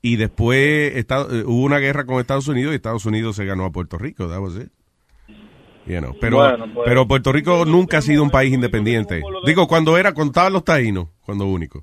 y 0.00 0.16
después 0.16 0.94
Estado- 0.96 1.34
eh, 1.34 1.42
hubo 1.44 1.64
una 1.64 1.78
guerra 1.78 2.04
con 2.06 2.20
Estados 2.20 2.46
Unidos 2.48 2.72
y 2.72 2.76
Estados 2.76 3.04
Unidos 3.06 3.34
se 3.36 3.44
ganó 3.44 3.64
a 3.64 3.70
Puerto 3.72 3.98
Rico. 3.98 4.28
That 4.28 4.38
was 4.38 4.54
it. 4.56 4.70
You 5.86 6.00
know, 6.00 6.14
Pero, 6.20 6.36
Bueno, 6.36 6.66
pues. 6.74 6.84
pero 6.86 7.08
Puerto 7.08 7.32
Rico 7.32 7.64
nunca 7.64 7.98
ha 7.98 8.02
sido 8.02 8.22
un 8.22 8.30
país 8.30 8.52
independiente. 8.52 9.22
Digo, 9.46 9.66
cuando 9.66 9.96
era, 9.96 10.12
contaban 10.12 10.52
los 10.52 10.62
taínos, 10.62 11.08
cuando 11.24 11.46
único. 11.46 11.82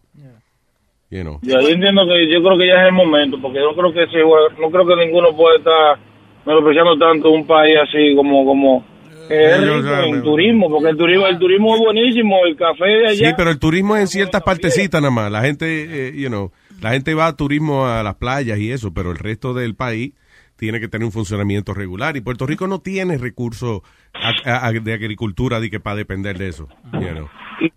You 1.16 1.22
know. 1.24 1.40
Yo, 1.42 1.60
yo 1.62 1.68
entiendo 1.70 2.02
que 2.08 2.28
yo 2.32 2.44
creo 2.44 2.58
que 2.58 2.68
ya 2.68 2.82
es 2.82 2.88
el 2.88 2.94
momento, 2.94 3.40
porque 3.42 3.60
yo 3.60 3.74
creo 3.76 3.94
que 3.94 4.06
se, 4.12 4.20
no 4.20 4.70
creo 4.72 4.86
que 4.86 4.96
ninguno 5.06 5.36
puede 5.36 5.58
estar 5.58 5.98
menospreciando 6.46 6.98
tanto 6.98 7.30
un 7.32 7.46
país 7.48 7.76
así 7.88 8.16
como 8.16 8.46
como 8.46 8.86
es 9.30 9.60
rico 9.62 10.04
en 10.04 10.12
me- 10.12 10.22
turismo, 10.22 10.70
porque 10.70 10.90
el 10.90 10.98
turismo 10.98 11.26
el 11.28 11.40
turismo 11.40 11.76
es 11.76 11.82
buenísimo, 11.82 12.46
el 12.46 12.56
café 12.56 12.86
de 12.86 13.08
allá. 13.08 13.28
Sí, 13.30 13.34
pero 13.38 13.50
el 13.50 13.60
turismo 13.60 13.96
es 13.96 14.02
en 14.02 14.08
ciertas 14.08 14.44
partecitas 14.44 15.02
nada 15.02 15.12
más. 15.12 15.32
La 15.32 15.42
gente, 15.42 15.66
eh, 16.10 16.14
you 16.16 16.28
know, 16.28 16.52
la 16.82 16.92
gente 16.92 17.14
va 17.16 17.28
a 17.28 17.36
turismo 17.36 17.88
a 17.88 18.04
las 18.04 18.16
playas 18.16 18.60
y 18.60 18.72
eso, 18.72 18.94
pero 18.94 19.12
el 19.12 19.18
resto 19.18 19.54
del 19.56 19.74
país 19.76 20.14
tiene 20.58 20.80
que 20.80 20.88
tener 20.88 21.06
un 21.06 21.12
funcionamiento 21.12 21.74
regular 21.74 22.16
y 22.18 22.22
Puerto 22.22 22.46
Rico 22.46 22.68
no 22.68 22.80
tiene 22.80 23.18
recursos 23.18 23.82
a- 24.14 24.32
a- 24.46 24.68
a- 24.68 24.72
de 24.72 24.94
agricultura 24.94 25.60
de 25.60 25.70
que 25.72 25.80
para 25.80 25.96
depender 25.98 26.38
de 26.38 26.50
eso. 26.50 26.68
you 26.94 27.00
know. 27.10 27.28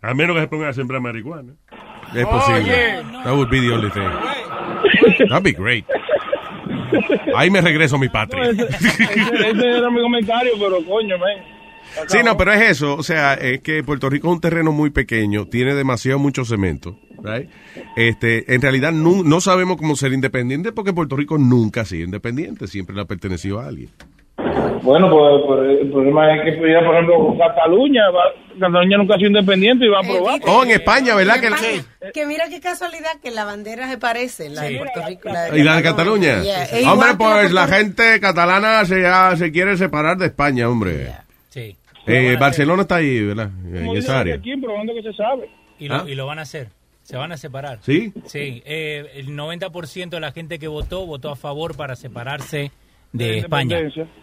A 0.02 0.12
menos 0.12 0.34
que 0.36 0.42
se 0.42 0.48
pongan 0.48 0.68
a 0.68 0.72
sembrar 0.72 1.00
marihuana. 1.00 1.54
Es 2.14 2.26
posible. 2.26 3.02
That 3.24 3.34
would 3.34 3.50
be 3.50 3.60
the 3.60 3.72
only 3.72 3.90
thing. 3.90 4.08
That'd 5.28 5.42
be 5.42 5.52
great. 5.52 5.84
Ahí 7.36 7.50
me 7.50 7.60
regreso 7.60 7.96
a 7.96 7.98
mi 7.98 8.06
No, 8.06 8.12
patria. 8.12 8.50
ese, 8.50 8.62
ese- 8.64 9.04
ese 9.50 9.68
era 9.78 9.90
mi 9.90 10.00
comentario, 10.00 10.52
pero 10.58 10.76
coño, 10.84 11.18
man. 11.18 11.36
Sí, 12.06 12.18
no, 12.24 12.36
pero 12.36 12.52
es 12.52 12.62
eso. 12.70 12.94
O 12.96 13.02
sea, 13.02 13.34
es 13.34 13.60
que 13.60 13.82
Puerto 13.82 14.08
Rico 14.08 14.28
es 14.28 14.34
un 14.34 14.40
terreno 14.40 14.72
muy 14.72 14.90
pequeño, 14.90 15.46
tiene 15.46 15.74
demasiado 15.74 16.18
mucho 16.18 16.44
cemento. 16.44 16.98
right? 17.22 17.48
Este, 17.96 18.54
en 18.54 18.60
realidad 18.62 18.92
no, 18.92 19.22
no 19.24 19.40
sabemos 19.40 19.76
cómo 19.78 19.96
ser 19.96 20.12
independiente 20.12 20.72
porque 20.72 20.92
Puerto 20.92 21.16
Rico 21.16 21.38
nunca 21.38 21.80
ha 21.82 21.84
sido 21.84 22.04
independiente, 22.04 22.66
siempre 22.68 22.94
le 22.94 23.02
ha 23.02 23.06
pertenecido 23.06 23.58
a 23.60 23.66
alguien. 23.66 23.90
Bueno, 24.82 25.10
pues, 25.10 25.42
pues, 25.46 25.80
el 25.82 25.90
problema 25.90 26.34
es 26.36 26.44
que, 26.44 26.52
por 26.58 26.94
ejemplo, 26.94 27.36
Cataluña, 27.38 28.02
va- 28.10 28.32
Cataluña 28.58 28.96
nunca 28.98 29.14
ha 29.14 29.18
sido 29.18 29.28
independiente 29.28 29.84
y 29.84 29.88
va 29.88 29.98
a 29.98 30.00
aprobar. 30.02 30.40
Oh, 30.46 30.64
en 30.64 30.70
España, 30.70 31.14
¿verdad? 31.14 31.40
Que, 31.40 31.82
Que 32.12 32.26
mira 32.26 32.44
qué 32.48 32.60
casualidad 32.60 33.10
que 33.22 33.30
la 33.30 33.44
bandera 33.44 33.88
se 33.88 33.98
parece, 33.98 34.48
la 34.50 34.62
de 34.62 34.78
Puerto 34.78 35.00
Rico 35.06 35.28
y 35.28 35.32
la 35.32 35.42
de 35.44 35.58
¿Y 35.58 35.62
la 35.62 35.76
de 35.76 35.82
Cataluña? 35.82 36.42
Yeah, 36.42 36.64
es 36.64 36.86
Hombre, 36.86 37.08
la 37.12 37.18
pues 37.18 37.52
la 37.52 37.66
gente 37.66 38.20
catalana 38.20 38.84
se, 38.84 39.02
ya 39.02 39.36
se 39.36 39.50
quiere 39.52 39.76
separar 39.76 40.16
de 40.16 40.26
España, 40.26 40.68
hombre. 40.68 41.08
Sí. 41.50 41.76
Eh, 42.06 42.36
Barcelona 42.40 42.82
está 42.82 42.96
ahí, 42.96 43.22
¿verdad? 43.22 43.50
En 43.72 43.88
esa 43.96 44.20
área. 44.20 44.36
aquí, 44.36 44.56
probando 44.56 44.94
que 44.94 45.02
se 45.02 45.12
sabe. 45.12 45.50
Y 45.78 45.88
lo, 45.88 45.94
¿Ah? 45.96 46.04
y 46.08 46.14
lo 46.14 46.26
van 46.26 46.38
a 46.38 46.42
hacer. 46.42 46.68
Se 47.02 47.16
van 47.16 47.32
a 47.32 47.36
separar. 47.36 47.78
¿Sí? 47.82 48.12
Sí. 48.26 48.62
eh, 48.66 49.06
el 49.14 49.28
90% 49.36 50.10
de 50.10 50.20
la 50.20 50.32
gente 50.32 50.58
que 50.58 50.68
votó, 50.68 51.06
votó 51.06 51.30
a 51.30 51.36
favor 51.36 51.74
para 51.76 51.96
separarse 51.96 52.70
de 53.12 53.38
España. 53.38 53.78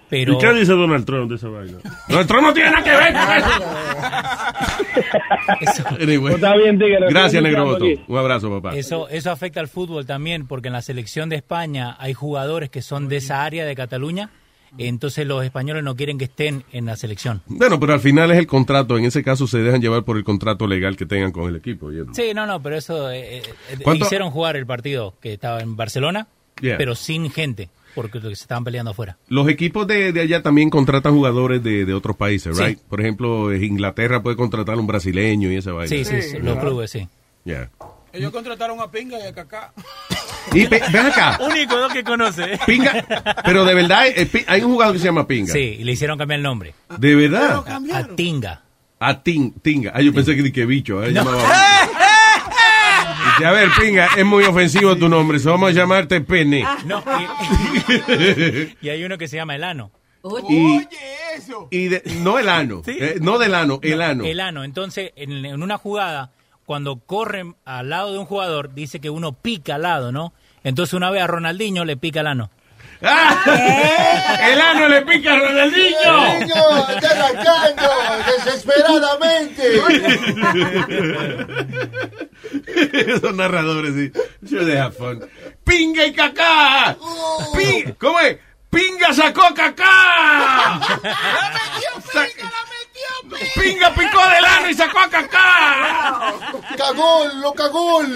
Pero 0.10 0.34
¿Y 0.34 0.38
qué 0.38 0.54
dice 0.54 0.74
Donald 0.74 1.06
Trump 1.06 1.30
de 1.30 1.36
esa 1.36 1.48
vaina? 1.50 1.78
Donald 2.08 2.28
Trump 2.28 2.44
no 2.44 2.54
tiene 2.54 2.72
nada 2.72 2.84
que 2.84 2.92
ver 2.92 3.14
con 3.14 3.38
eso. 3.38 3.50
Anyway. 6.00 6.20
Pues 6.20 6.36
está 6.36 6.56
bien, 6.56 6.80
tigre, 6.80 7.10
Gracias, 7.10 7.44
Negro. 7.44 7.78
Un 8.08 8.18
abrazo, 8.18 8.50
papá. 8.50 8.74
Eso, 8.76 9.10
eso 9.10 9.32
afecta 9.32 9.60
al 9.60 9.68
fútbol 9.68 10.06
también, 10.06 10.48
porque 10.48 10.68
en 10.68 10.74
la 10.74 10.82
selección 10.82 11.28
de 11.30 11.36
España 11.38 11.96
hay 12.00 12.14
jugadores 12.14 12.70
que 12.70 12.82
son 12.82 13.10
de 13.10 13.18
esa 13.18 13.44
área 13.44 13.66
de 13.66 13.76
Cataluña 13.76 14.30
entonces 14.78 15.26
los 15.26 15.44
españoles 15.44 15.84
no 15.84 15.96
quieren 15.96 16.18
que 16.18 16.26
estén 16.26 16.64
en 16.72 16.86
la 16.86 16.96
selección. 16.96 17.42
Bueno, 17.48 17.80
pero 17.80 17.94
al 17.94 18.00
final 18.00 18.32
es 18.32 18.38
el 18.38 18.48
contrato. 18.48 18.98
En 18.98 19.06
ese 19.06 19.24
caso 19.24 19.48
se 19.48 19.60
dejan 19.60 19.82
llevar 19.82 20.04
por 20.04 20.18
el 20.18 20.24
contrato 20.24 20.68
legal 20.68 20.98
que 20.98 21.06
tengan 21.06 21.32
con 21.32 21.50
el 21.50 21.56
equipo. 21.56 21.92
¿y? 21.92 22.04
Sí, 22.14 22.34
no, 22.34 22.46
no, 22.46 22.62
pero 22.62 22.78
eso 22.78 23.10
eh, 23.12 23.38
eh, 23.38 23.42
hicieron 23.96 24.32
jugar 24.32 24.58
el 24.58 24.66
partido 24.66 25.14
que 25.22 25.34
estaba 25.34 25.62
en 25.62 25.76
Barcelona, 25.76 26.28
Yeah. 26.62 26.78
pero 26.78 26.96
sin 26.96 27.30
gente, 27.32 27.68
porque 27.96 28.20
se 28.22 28.32
estaban 28.32 28.64
peleando 28.64 28.92
afuera. 28.92 29.18
Los 29.30 29.48
equipos 29.50 29.88
de, 29.88 30.12
de 30.12 30.22
allá 30.22 30.44
también 30.44 30.70
contratan 30.70 31.14
jugadores 31.14 31.64
de, 31.64 31.86
de 31.86 31.94
otros 31.94 32.16
países, 32.16 32.56
Sí. 32.58 32.64
right? 32.64 32.80
Por 32.80 33.02
ejemplo, 33.02 33.52
eh, 33.52 33.66
Inglaterra 33.66 34.22
puede 34.22 34.36
contratar 34.36 34.78
un 34.78 34.86
brasileño 34.88 35.52
y 35.52 35.56
esa 35.56 35.72
vaina. 35.72 35.88
Sí, 35.90 36.06
sí, 36.06 36.22
sí, 36.22 36.38
los 36.40 36.60
clubes, 36.60 36.92
sí. 36.92 37.08
Yeah. 37.46 37.70
Ellos 38.14 38.32
contrataron 38.32 38.80
a 38.80 38.90
Pinga 38.92 39.18
y 39.20 39.24
a 39.28 39.34
Kaká. 39.34 39.74
Y 40.54 40.66
ven 40.68 40.82
acá. 41.06 41.38
Único 41.50 41.76
dos 41.78 41.92
que 41.92 42.04
conoce. 42.04 42.58
Pinga, 42.66 43.04
pero 43.44 43.66
de 43.66 43.74
verdad, 43.74 44.08
eh, 44.08 44.26
pi- 44.26 44.46
hay 44.48 44.62
un 44.62 44.72
jugador 44.72 44.94
que 44.94 45.00
se 45.00 45.06
llama 45.06 45.28
Pinga. 45.28 45.52
Sí, 45.52 45.78
y 45.80 45.84
le 45.84 45.92
hicieron 45.94 46.18
cambiar 46.18 46.38
el 46.38 46.44
nombre. 46.44 46.74
¿De 46.98 47.16
verdad? 47.16 47.64
A, 47.68 47.98
a 47.98 48.08
Tinga. 48.16 48.62
A 49.00 49.22
Tin- 49.22 49.54
Tinga. 49.62 49.92
Ah, 49.94 50.02
yo 50.02 50.14
pensé 50.14 50.36
que, 50.36 50.52
que 50.54 50.66
bicho. 50.66 51.04
eh, 51.04 51.12
llamaba- 51.12 51.38
Dice, 51.38 51.52
a 53.44 53.52
ver, 53.52 53.70
Pinga, 53.80 54.10
es 54.18 54.26
muy 54.26 54.44
ofensivo 54.46 54.96
tu 54.96 55.10
nombre. 55.10 55.40
so 55.40 55.52
Vamos 55.52 55.70
a 55.70 55.74
llamarte 55.74 56.22
Pene. 56.22 56.66
No, 56.86 57.04
y, 57.20 58.76
y 58.86 58.90
hay 58.90 59.04
uno 59.04 59.18
que 59.18 59.28
se 59.28 59.36
llama 59.38 59.56
Elano. 59.56 59.92
Y, 60.50 60.82
y 61.70 61.88
de- 61.88 62.02
no 62.22 62.40
el 62.40 62.50
ano. 62.50 62.82
eh, 62.88 63.18
no 63.22 63.38
del 63.38 63.54
ano, 63.54 63.80
el 63.84 64.02
ano. 64.02 64.24
El 64.26 64.40
ano. 64.40 64.64
Entonces, 64.64 65.12
en, 65.16 65.46
en 65.46 65.62
una 65.62 65.78
jugada, 65.78 66.32
cuando 66.66 66.98
corren 67.00 67.56
al 67.66 67.90
lado 67.90 68.12
de 68.14 68.18
un 68.20 68.26
jugador, 68.26 68.74
dice 68.74 69.00
que 69.00 69.10
uno 69.12 69.34
pica 69.34 69.76
al 69.76 69.84
lado, 69.84 70.12
¿no? 70.12 70.34
Entonces 70.64 70.94
una 70.96 71.12
vez 71.12 71.22
a 71.22 71.28
Ronaldinho 71.28 71.86
le 71.86 71.96
pica 71.98 72.22
el 72.22 72.28
ano. 72.28 72.50
El 73.02 74.62
ano 74.62 74.88
le 74.88 75.02
pica 75.04 75.34
a 75.34 75.40
Ronaldinho. 75.40 76.40
Niño, 76.40 76.90
está 76.90 77.76
desesperadamente. 78.46 79.64
Esos 82.94 83.34
narradores, 83.36 83.94
sí. 83.94 84.12
Yo 84.42 84.66
de 84.66 84.92
fun. 84.92 85.28
¡Pinga 85.64 86.06
y 86.06 86.14
cacá! 86.14 86.96
Pi- 87.56 87.94
¿Cómo 88.00 88.20
es? 88.20 88.38
¡Pinga 88.70 89.14
sacó 89.14 89.54
cacá! 89.54 90.80
Sa- 92.12 92.28
¡Pinga 93.60 93.94
picó 93.94 94.28
del 94.30 94.46
ano 94.46 94.70
y 94.70 94.74
sacó 94.74 95.00
a 95.00 95.10
cacá! 95.10 96.34
¡Cagón, 96.78 97.42
lo 97.42 97.54
cagón! 97.54 98.14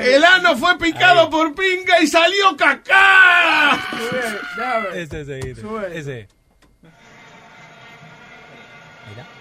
El 0.00 0.24
ano 0.24 0.56
fue 0.56 0.78
picado 0.78 1.28
por 1.30 1.54
pinga 1.54 2.00
y 2.00 2.06
salió 2.06 2.56
cacá. 2.56 3.78
Ese, 4.94 5.20
ese, 5.22 5.38
ese. 5.40 5.98
ese. 5.98 6.28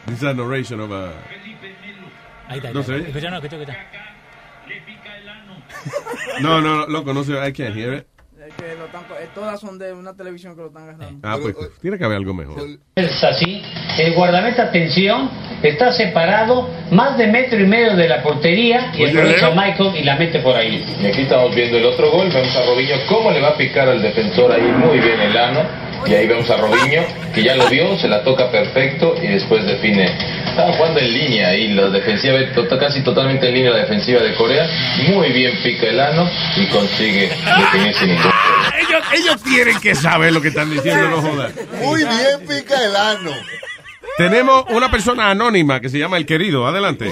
This 0.07 0.17
is 0.19 0.23
a 0.23 0.33
narration 0.33 0.79
of 0.79 0.91
a... 0.91 1.11
Ahí 2.47 2.57
está. 2.57 2.67
ahí 2.69 2.73
No 2.73 2.79
está. 2.81 2.93
se 2.93 2.99
oye. 2.99 3.07
Escucha, 3.07 3.29
no, 3.29 3.35
escucha, 3.37 3.55
escucha. 3.57 3.77
No, 6.41 6.61
no, 6.61 6.75
no, 6.75 6.87
loco, 6.87 7.13
no 7.13 7.23
se 7.23 7.33
I 7.33 7.53
can't 7.53 7.75
hear 7.75 7.93
it. 7.93 8.05
Que 8.57 8.75
lo 8.75 8.85
están, 8.85 9.01
eh, 9.19 9.27
todas 9.35 9.59
son 9.59 9.77
de 9.77 9.91
una 9.91 10.15
televisión 10.15 10.55
que 10.55 10.61
lo 10.61 10.67
están 10.67 10.83
agarrando. 10.83 11.27
Ah, 11.27 11.37
pues 11.41 11.53
tiene 11.81 11.97
que 11.97 12.05
haber 12.05 12.17
algo 12.17 12.33
mejor. 12.33 12.61
Es 12.95 13.23
así, 13.23 13.61
el 13.99 14.13
guardameta 14.13 14.63
atención 14.63 15.29
está 15.61 15.91
separado 15.91 16.69
más 16.91 17.17
de 17.17 17.27
metro 17.27 17.59
y 17.59 17.65
medio 17.65 17.95
de 17.95 18.07
la 18.07 18.23
portería 18.23 18.91
y 18.95 19.05
aprovecha. 19.05 19.49
Michael 19.51 19.97
y 19.97 20.03
la 20.03 20.15
mete 20.15 20.39
por 20.39 20.55
ahí. 20.55 20.83
Y 21.01 21.05
aquí 21.07 21.23
estamos 21.23 21.53
viendo 21.53 21.77
el 21.77 21.85
otro 21.87 22.09
gol, 22.09 22.29
vemos 22.29 22.55
a 22.55 22.65
Robinho 22.65 22.95
cómo 23.09 23.31
le 23.31 23.41
va 23.41 23.49
a 23.49 23.57
picar 23.57 23.89
al 23.89 24.01
defensor 24.01 24.51
ahí 24.51 24.61
muy 24.61 24.99
bien 24.99 25.19
el 25.19 25.37
ano. 25.37 25.63
Y 26.05 26.13
ahí 26.13 26.27
vemos 26.27 26.49
a 26.49 26.57
Robinho 26.57 27.03
que 27.33 27.43
ya 27.43 27.55
lo 27.55 27.67
vio, 27.69 27.97
se 27.97 28.07
la 28.07 28.23
toca 28.23 28.49
perfecto 28.51 29.15
y 29.21 29.27
después 29.27 29.65
define. 29.65 30.05
Estaba 30.45 30.73
jugando 30.73 30.99
en 30.99 31.13
línea 31.13 31.49
ahí, 31.49 31.73
la 31.73 31.89
defensiva, 31.89 32.37
casi 32.79 33.03
totalmente 33.03 33.47
en 33.47 33.53
línea 33.53 33.71
la 33.71 33.79
defensiva 33.79 34.21
de 34.21 34.33
Corea. 34.35 34.67
Muy 35.09 35.31
bien 35.31 35.53
pica 35.63 35.87
el 35.87 35.99
ano 35.99 36.29
y 36.55 36.65
consigue 36.67 37.29
definir 37.29 37.93
sin 37.93 38.07
ningún 38.09 38.31
problema. 38.31 38.77
Ellos, 38.79 39.03
ellos 39.13 39.43
tienen 39.43 39.79
que 39.79 39.95
saber 39.95 40.33
lo 40.33 40.41
que 40.41 40.47
están 40.49 40.69
diciendo, 40.69 41.09
no 41.09 41.21
jodan. 41.21 41.51
Muy 41.81 41.99
bien 41.99 42.47
pica 42.47 42.75
el 42.83 42.95
ano. 42.95 43.31
Tenemos 44.17 44.65
una 44.69 44.89
persona 44.89 45.29
anónima 45.29 45.79
que 45.79 45.89
se 45.89 45.99
llama 45.99 46.17
El 46.17 46.25
Querido. 46.25 46.65
Adelante. 46.65 47.11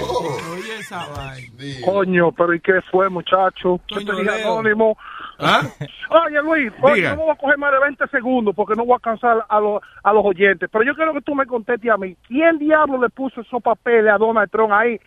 Coño, 1.84 2.32
pero 2.32 2.54
¿y 2.54 2.60
qué 2.60 2.82
fue, 2.92 3.10
muchacho? 3.10 3.80
Yo 3.88 3.98
te 3.98 4.22
dije 4.22 4.44
anónimo. 4.44 4.98
¿Ah? 5.40 5.62
Oye, 6.10 6.42
Luis, 6.42 6.72
oye, 6.82 7.04
no 7.04 7.18
me 7.18 7.24
voy 7.24 7.32
a 7.32 7.36
coger 7.36 7.58
más 7.58 7.72
de 7.72 7.80
20 7.80 8.08
segundos 8.08 8.56
porque 8.56 8.76
no 8.76 8.86
voy 8.86 8.96
a 8.96 9.00
cansar 9.00 9.46
a, 9.48 9.60
los 9.60 9.82
a 10.04 10.14
los 10.14 10.26
oyentes. 10.26 10.70
Pero 10.72 10.84
yo 10.86 10.96
quiero 10.96 11.14
que 11.14 11.22
tú 11.22 11.36
me 11.36 11.46
contestes 11.46 11.92
a 11.92 11.98
mí. 11.98 12.16
¿Quién 12.28 12.58
diablo 12.58 13.02
le 13.02 13.10
puso 13.10 13.42
esos 13.42 13.62
papeles 13.62 14.14
a 14.14 14.18
Donald 14.18 14.50
Trump 14.50 14.72
ahí? 14.72 15.00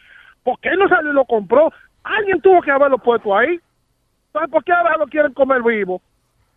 ¿Por 0.43 0.59
qué 0.61 0.70
no 0.76 0.89
salió 0.89 1.11
y 1.11 1.14
lo 1.14 1.24
compró? 1.24 1.72
Alguien 2.05 2.41
tuvo 2.41 2.61
que 2.62 2.70
haberlo 2.70 2.99
puesto 2.99 3.37
ahí. 3.37 3.59
¿Sabes 4.33 4.51
por 4.51 4.62
qué 4.64 4.72
ahora 4.72 4.97
lo 4.99 5.07
quieren 5.07 5.33
comer 5.33 5.62
vivo? 5.62 6.03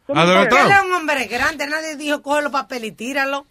¿Tú 0.06 0.14
me 0.14 0.22
Él 0.22 0.48
es 0.52 0.84
un 0.86 0.94
hombre 0.94 1.26
grande, 1.26 1.68
nadie 1.68 1.96
dijo 1.96 2.22
coge 2.22 2.42
los 2.42 2.52
papeles 2.52 2.90
y 2.90 2.92
tíralo. 2.92 3.46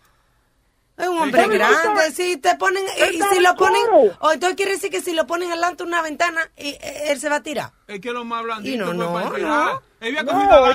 Es 1.00 1.08
un 1.08 1.18
hombre 1.18 1.48
grande, 1.48 2.10
si 2.14 2.36
te 2.36 2.54
ponen, 2.56 2.82
y 3.12 3.16
si 3.34 3.40
lo 3.40 3.54
ponen, 3.56 3.82
o 4.20 4.32
entonces 4.32 4.56
quiere 4.56 4.72
decir 4.72 4.90
que 4.90 5.00
si 5.00 5.12
lo 5.12 5.26
ponen 5.26 5.50
delante 5.50 5.82
de 5.82 5.88
una 5.88 6.02
ventana, 6.02 6.40
y, 6.56 6.68
eh, 6.68 6.80
él 7.08 7.20
se 7.20 7.28
va 7.28 7.36
a 7.36 7.42
tirar. 7.42 7.70
Es 7.88 8.00
que 8.00 8.12
lo 8.12 8.24
más 8.24 8.42
blandito. 8.44 8.74
Y 8.74 8.78
no, 8.78 8.92
no, 8.92 9.18
no. 9.18 9.32
tirar. 9.32 9.80
Él 10.00 10.16
había 10.16 10.32
No, 10.32 10.66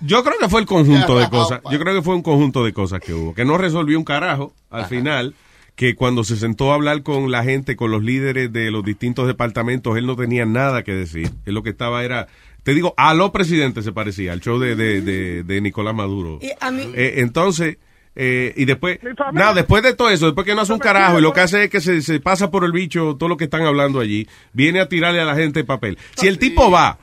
Yo 0.00 0.22
creo 0.22 0.38
que 0.38 0.48
fue 0.48 0.60
el 0.60 0.66
conjunto 0.66 1.18
de 1.18 1.28
cosas. 1.30 1.60
Yo 1.70 1.78
creo 1.78 1.94
que 1.94 2.02
fue 2.02 2.14
un 2.14 2.22
conjunto 2.22 2.64
de 2.64 2.72
cosas 2.72 3.00
que 3.00 3.14
hubo. 3.14 3.34
Que 3.34 3.44
no 3.44 3.56
resolvió 3.58 3.98
un 3.98 4.04
carajo 4.04 4.52
al 4.70 4.86
final. 4.86 5.34
Que 5.74 5.94
cuando 5.94 6.24
se 6.24 6.36
sentó 6.36 6.72
a 6.72 6.74
hablar 6.74 7.02
con 7.02 7.30
la 7.30 7.44
gente, 7.44 7.76
con 7.76 7.90
los 7.90 8.02
líderes 8.02 8.50
de 8.50 8.70
los 8.70 8.82
distintos 8.82 9.26
departamentos, 9.26 9.98
él 9.98 10.06
no 10.06 10.16
tenía 10.16 10.46
nada 10.46 10.82
que 10.82 10.92
decir. 10.94 11.30
Él 11.44 11.52
lo 11.54 11.62
que 11.62 11.68
estaba 11.68 12.02
era, 12.02 12.28
te 12.62 12.72
digo, 12.72 12.94
a 12.96 13.12
lo 13.12 13.30
presidente 13.30 13.82
se 13.82 13.92
parecía, 13.92 14.32
al 14.32 14.40
show 14.40 14.58
de, 14.58 14.74
de, 14.74 15.02
de, 15.02 15.42
de 15.42 15.60
Nicolás 15.60 15.94
Maduro. 15.94 16.38
Y 16.40 16.50
a 16.58 16.70
mí, 16.70 16.90
Eh, 16.94 17.16
entonces, 17.18 17.76
eh, 18.16 18.54
y 18.56 18.64
después, 18.64 18.98
nada, 19.32 19.52
después 19.52 19.82
de 19.82 19.94
todo 19.94 20.08
eso, 20.08 20.24
después 20.26 20.46
que 20.46 20.54
no 20.54 20.62
hace 20.62 20.72
un 20.72 20.78
carajo 20.78 21.18
y 21.18 21.22
lo 21.22 21.34
que 21.34 21.40
hace 21.40 21.64
es 21.64 21.70
que 21.70 21.82
se, 21.82 22.00
se 22.00 22.18
pasa 22.18 22.50
por 22.50 22.64
el 22.64 22.72
bicho 22.72 23.16
todo 23.18 23.28
lo 23.28 23.36
que 23.36 23.44
están 23.44 23.62
hablando 23.62 24.00
allí, 24.00 24.26
viene 24.54 24.80
a 24.80 24.88
tirarle 24.88 25.20
a 25.20 25.26
la 25.26 25.34
gente 25.34 25.64
papel. 25.64 25.98
Si 26.16 26.26
el 26.26 26.38
tipo 26.38 26.70
va 26.70 26.98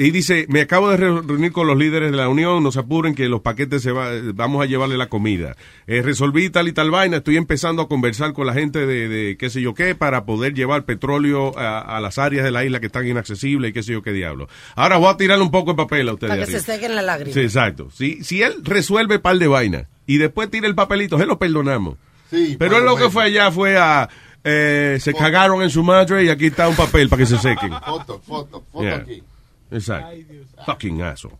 y 0.00 0.12
dice, 0.12 0.46
me 0.48 0.60
acabo 0.60 0.88
de 0.90 0.96
re- 0.96 1.22
reunir 1.22 1.50
con 1.50 1.66
los 1.66 1.76
líderes 1.76 2.12
de 2.12 2.16
la 2.16 2.28
Unión, 2.28 2.62
no 2.62 2.70
se 2.70 2.78
apuren 2.78 3.14
que 3.16 3.28
los 3.28 3.40
paquetes 3.40 3.82
se 3.82 3.90
va, 3.90 4.10
vamos 4.32 4.62
a 4.62 4.66
llevarle 4.66 4.96
la 4.96 5.08
comida. 5.08 5.56
Eh, 5.88 6.02
resolví 6.02 6.48
tal 6.50 6.68
y 6.68 6.72
tal 6.72 6.90
vaina, 6.92 7.16
estoy 7.16 7.36
empezando 7.36 7.82
a 7.82 7.88
conversar 7.88 8.32
con 8.32 8.46
la 8.46 8.54
gente 8.54 8.86
de, 8.86 9.08
de 9.08 9.36
qué 9.36 9.50
sé 9.50 9.60
yo 9.60 9.74
qué 9.74 9.96
para 9.96 10.24
poder 10.24 10.54
llevar 10.54 10.84
petróleo 10.84 11.58
a, 11.58 11.80
a 11.80 12.00
las 12.00 12.16
áreas 12.18 12.44
de 12.44 12.52
la 12.52 12.64
isla 12.64 12.78
que 12.78 12.86
están 12.86 13.08
inaccesibles 13.08 13.70
y 13.70 13.72
qué 13.72 13.82
sé 13.82 13.92
yo 13.92 14.02
qué 14.02 14.12
diablo. 14.12 14.48
Ahora 14.76 14.98
voy 14.98 15.08
a 15.12 15.16
tirarle 15.16 15.42
un 15.44 15.50
poco 15.50 15.72
de 15.72 15.76
papel 15.76 16.08
a 16.08 16.14
ustedes. 16.14 16.30
para 16.30 16.44
que 16.46 16.50
se 16.52 16.56
arriba. 16.58 16.74
sequen 16.74 16.94
las 16.94 17.04
lágrimas. 17.04 17.34
Sí, 17.34 17.40
exacto. 17.40 17.90
Si, 17.90 18.22
si 18.22 18.40
él 18.42 18.54
resuelve 18.62 19.18
par 19.18 19.36
de 19.38 19.48
vainas 19.48 19.86
y 20.06 20.18
después 20.18 20.48
tira 20.48 20.68
el 20.68 20.76
papelito, 20.76 21.18
se 21.18 21.26
lo 21.26 21.38
perdonamos. 21.40 21.96
Pero 22.58 22.78
él 22.78 22.84
lo 22.84 22.94
que 22.96 23.10
fue 23.10 23.24
allá 23.24 23.50
fue 23.50 23.76
a... 23.76 24.08
eh, 24.44 24.98
se 25.00 25.12
cagaron 25.12 25.60
en 25.62 25.70
su 25.70 25.82
madre 25.82 26.22
y 26.24 26.28
aquí 26.28 26.46
está 26.46 26.68
un 26.68 26.76
papel 26.76 27.08
para 27.08 27.18
que 27.20 27.26
se 27.26 27.38
sequen. 27.38 27.72
Foto, 27.84 28.20
foto, 28.24 28.64
foto 28.70 28.84
Yeah. 28.84 28.96
aquí. 28.96 29.22
Exacto. 29.70 30.16
Fucking 30.64 31.02
asshole. 31.02 31.36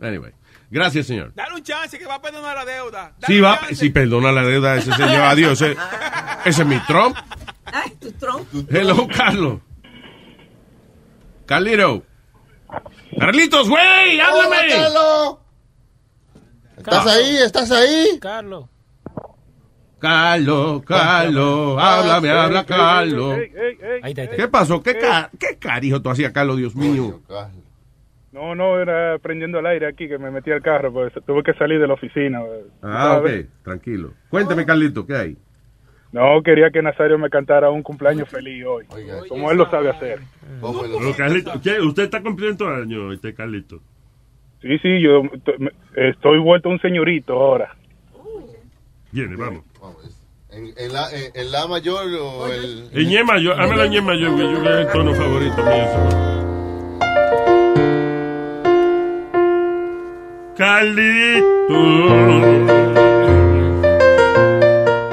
Anyway. 0.00 0.32
Gracias, 0.70 1.06
señor. 1.06 1.32
Dale 1.34 1.54
un 1.54 1.62
chance 1.62 1.98
que 1.98 2.06
va 2.06 2.16
a 2.16 2.22
perdonar 2.22 2.56
la 2.56 2.64
deuda. 2.64 3.14
Dale 3.18 3.38
un 3.38 3.44
va, 3.44 3.60
si 3.72 3.90
perdona 3.90 4.32
la 4.32 4.42
deuda 4.42 4.74
de 4.74 4.80
ese 4.80 4.92
señor, 4.92 5.22
adiós. 5.22 5.60
Ese, 5.60 5.76
ese 6.44 6.62
es 6.62 6.68
mi 6.68 6.78
Trump. 6.86 7.16
Ay, 7.64 7.90
tu 8.00 8.12
tronco. 8.12 8.64
Hello, 8.68 9.06
Carlos. 9.08 9.60
Carlito. 11.46 12.02
Carlitos, 13.18 13.68
güey, 13.68 14.20
háblame. 14.20 14.74
Hola, 14.74 14.76
Carlos. 14.76 15.38
¿Estás 16.76 17.06
ahí? 17.06 17.36
¿Estás 17.36 17.70
ahí? 17.70 18.18
Carlos. 18.20 18.66
Carlos, 19.98 20.82
Carlos, 20.84 21.78
háblame, 21.80 22.28
habla, 22.30 22.64
Carlos. 22.66 23.38
¿Qué 24.36 24.48
pasó? 24.50 24.82
¿Qué, 24.82 24.98
ca- 24.98 25.30
qué 25.38 25.56
carijo 25.58 26.02
tú 26.02 26.10
hacías, 26.10 26.32
Carlos, 26.32 26.58
Dios 26.58 26.76
mío? 26.76 27.20
No, 28.32 28.54
no, 28.54 28.78
era 28.78 29.18
prendiendo 29.18 29.58
el 29.60 29.66
aire 29.66 29.86
aquí 29.86 30.08
que 30.08 30.18
me 30.18 30.30
metí 30.30 30.50
al 30.50 30.60
carro, 30.60 30.92
pues 30.92 31.10
tuve 31.26 31.42
que 31.42 31.54
salir 31.54 31.80
de 31.80 31.86
la 31.86 31.94
oficina. 31.94 32.40
pues, 32.44 32.66
Ah, 32.82 33.18
ok, 33.18 33.30
tranquilo. 33.64 34.12
Cuénteme, 34.28 34.66
Carlito, 34.66 35.06
¿qué 35.06 35.16
hay? 35.16 35.36
No, 36.12 36.42
quería 36.42 36.70
que 36.70 36.82
Nazario 36.82 37.18
me 37.18 37.30
cantara 37.30 37.70
un 37.70 37.82
cumpleaños 37.82 38.28
feliz 38.28 38.64
hoy, 38.66 38.84
como 39.28 39.50
él 39.50 39.56
lo 39.58 39.70
sabe 39.70 39.88
hacer. 39.90 40.20
Pero, 40.60 41.16
Carlito, 41.16 41.52
¿qué? 41.62 41.80
¿Usted 41.80 42.04
está 42.04 42.22
cumpliendo 42.22 42.68
años, 42.68 43.14
este 43.14 43.34
Carlito? 43.34 43.80
Sí, 44.60 44.78
sí, 44.78 45.00
yo 45.00 45.22
estoy 45.94 46.38
vuelto 46.38 46.68
un 46.68 46.78
señorito 46.80 47.32
ahora. 47.34 47.74
Viene, 49.16 49.34
vamos. 49.34 49.62
¿En, 50.50 50.74
en 50.76 50.92
la, 50.92 51.10
en, 51.10 51.30
en 51.32 51.50
la 51.50 51.66
mayor 51.66 52.04
o 52.20 52.48
el...? 52.48 52.90
El 52.92 53.08
ñe 53.08 53.24
mayor, 53.24 53.58
hazme 53.58 53.74
la 53.78 53.86
ñe 53.86 54.02
mayor, 54.02 54.36
que 54.36 54.42
yo 54.42 54.60
creo 54.60 54.62
que 54.62 54.68
es 54.68 54.76
el 54.86 54.92
tono 54.92 55.14
favorito 55.14 55.56
mío. 55.56 55.86
Carlito 60.58 61.82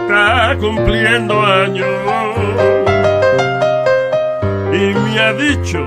está 0.02 0.58
cumpliendo 0.60 1.42
años 1.42 1.88
y 4.74 4.94
me 5.00 5.18
ha 5.18 5.34
dicho, 5.34 5.80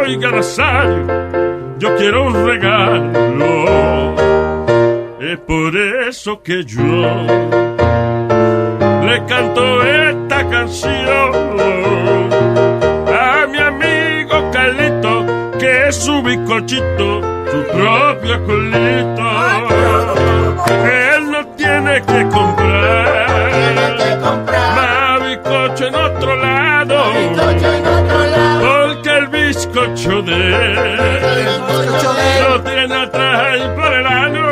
oiga 0.00 0.30
Nazario, 0.30 1.06
yo 1.78 1.94
quiero 1.96 2.24
un 2.26 2.46
regalo. 2.46 4.31
Es 5.22 5.38
por 5.38 5.76
eso 5.76 6.42
que 6.42 6.64
yo 6.64 6.82
le 9.06 9.24
canto 9.26 9.82
esta 9.84 10.48
canción 10.48 11.32
a 13.08 13.46
mi 13.46 13.58
amigo 13.58 14.50
Carlito, 14.50 15.24
que 15.60 15.86
es 15.86 15.94
su 15.94 16.20
bizcochito, 16.24 17.20
su 17.52 17.62
propio 17.70 18.44
colito. 18.46 19.22
Él 20.90 21.30
no 21.30 21.46
tiene 21.56 22.02
que 22.02 22.28
comprar, 22.28 23.60
más 24.74 25.28
bizcocho 25.28 25.86
en 25.86 25.94
otro 25.94 26.34
lado, 26.34 26.96
porque 28.60 29.18
el 29.18 29.28
bizcocho 29.28 30.20
de 30.22 30.34
él 30.34 30.86
lo 32.48 32.60
tiene 32.62 32.94
atrás 32.96 33.40
ahí 33.40 33.62
por 33.76 33.92
el 33.92 34.06
ano. 34.06 34.51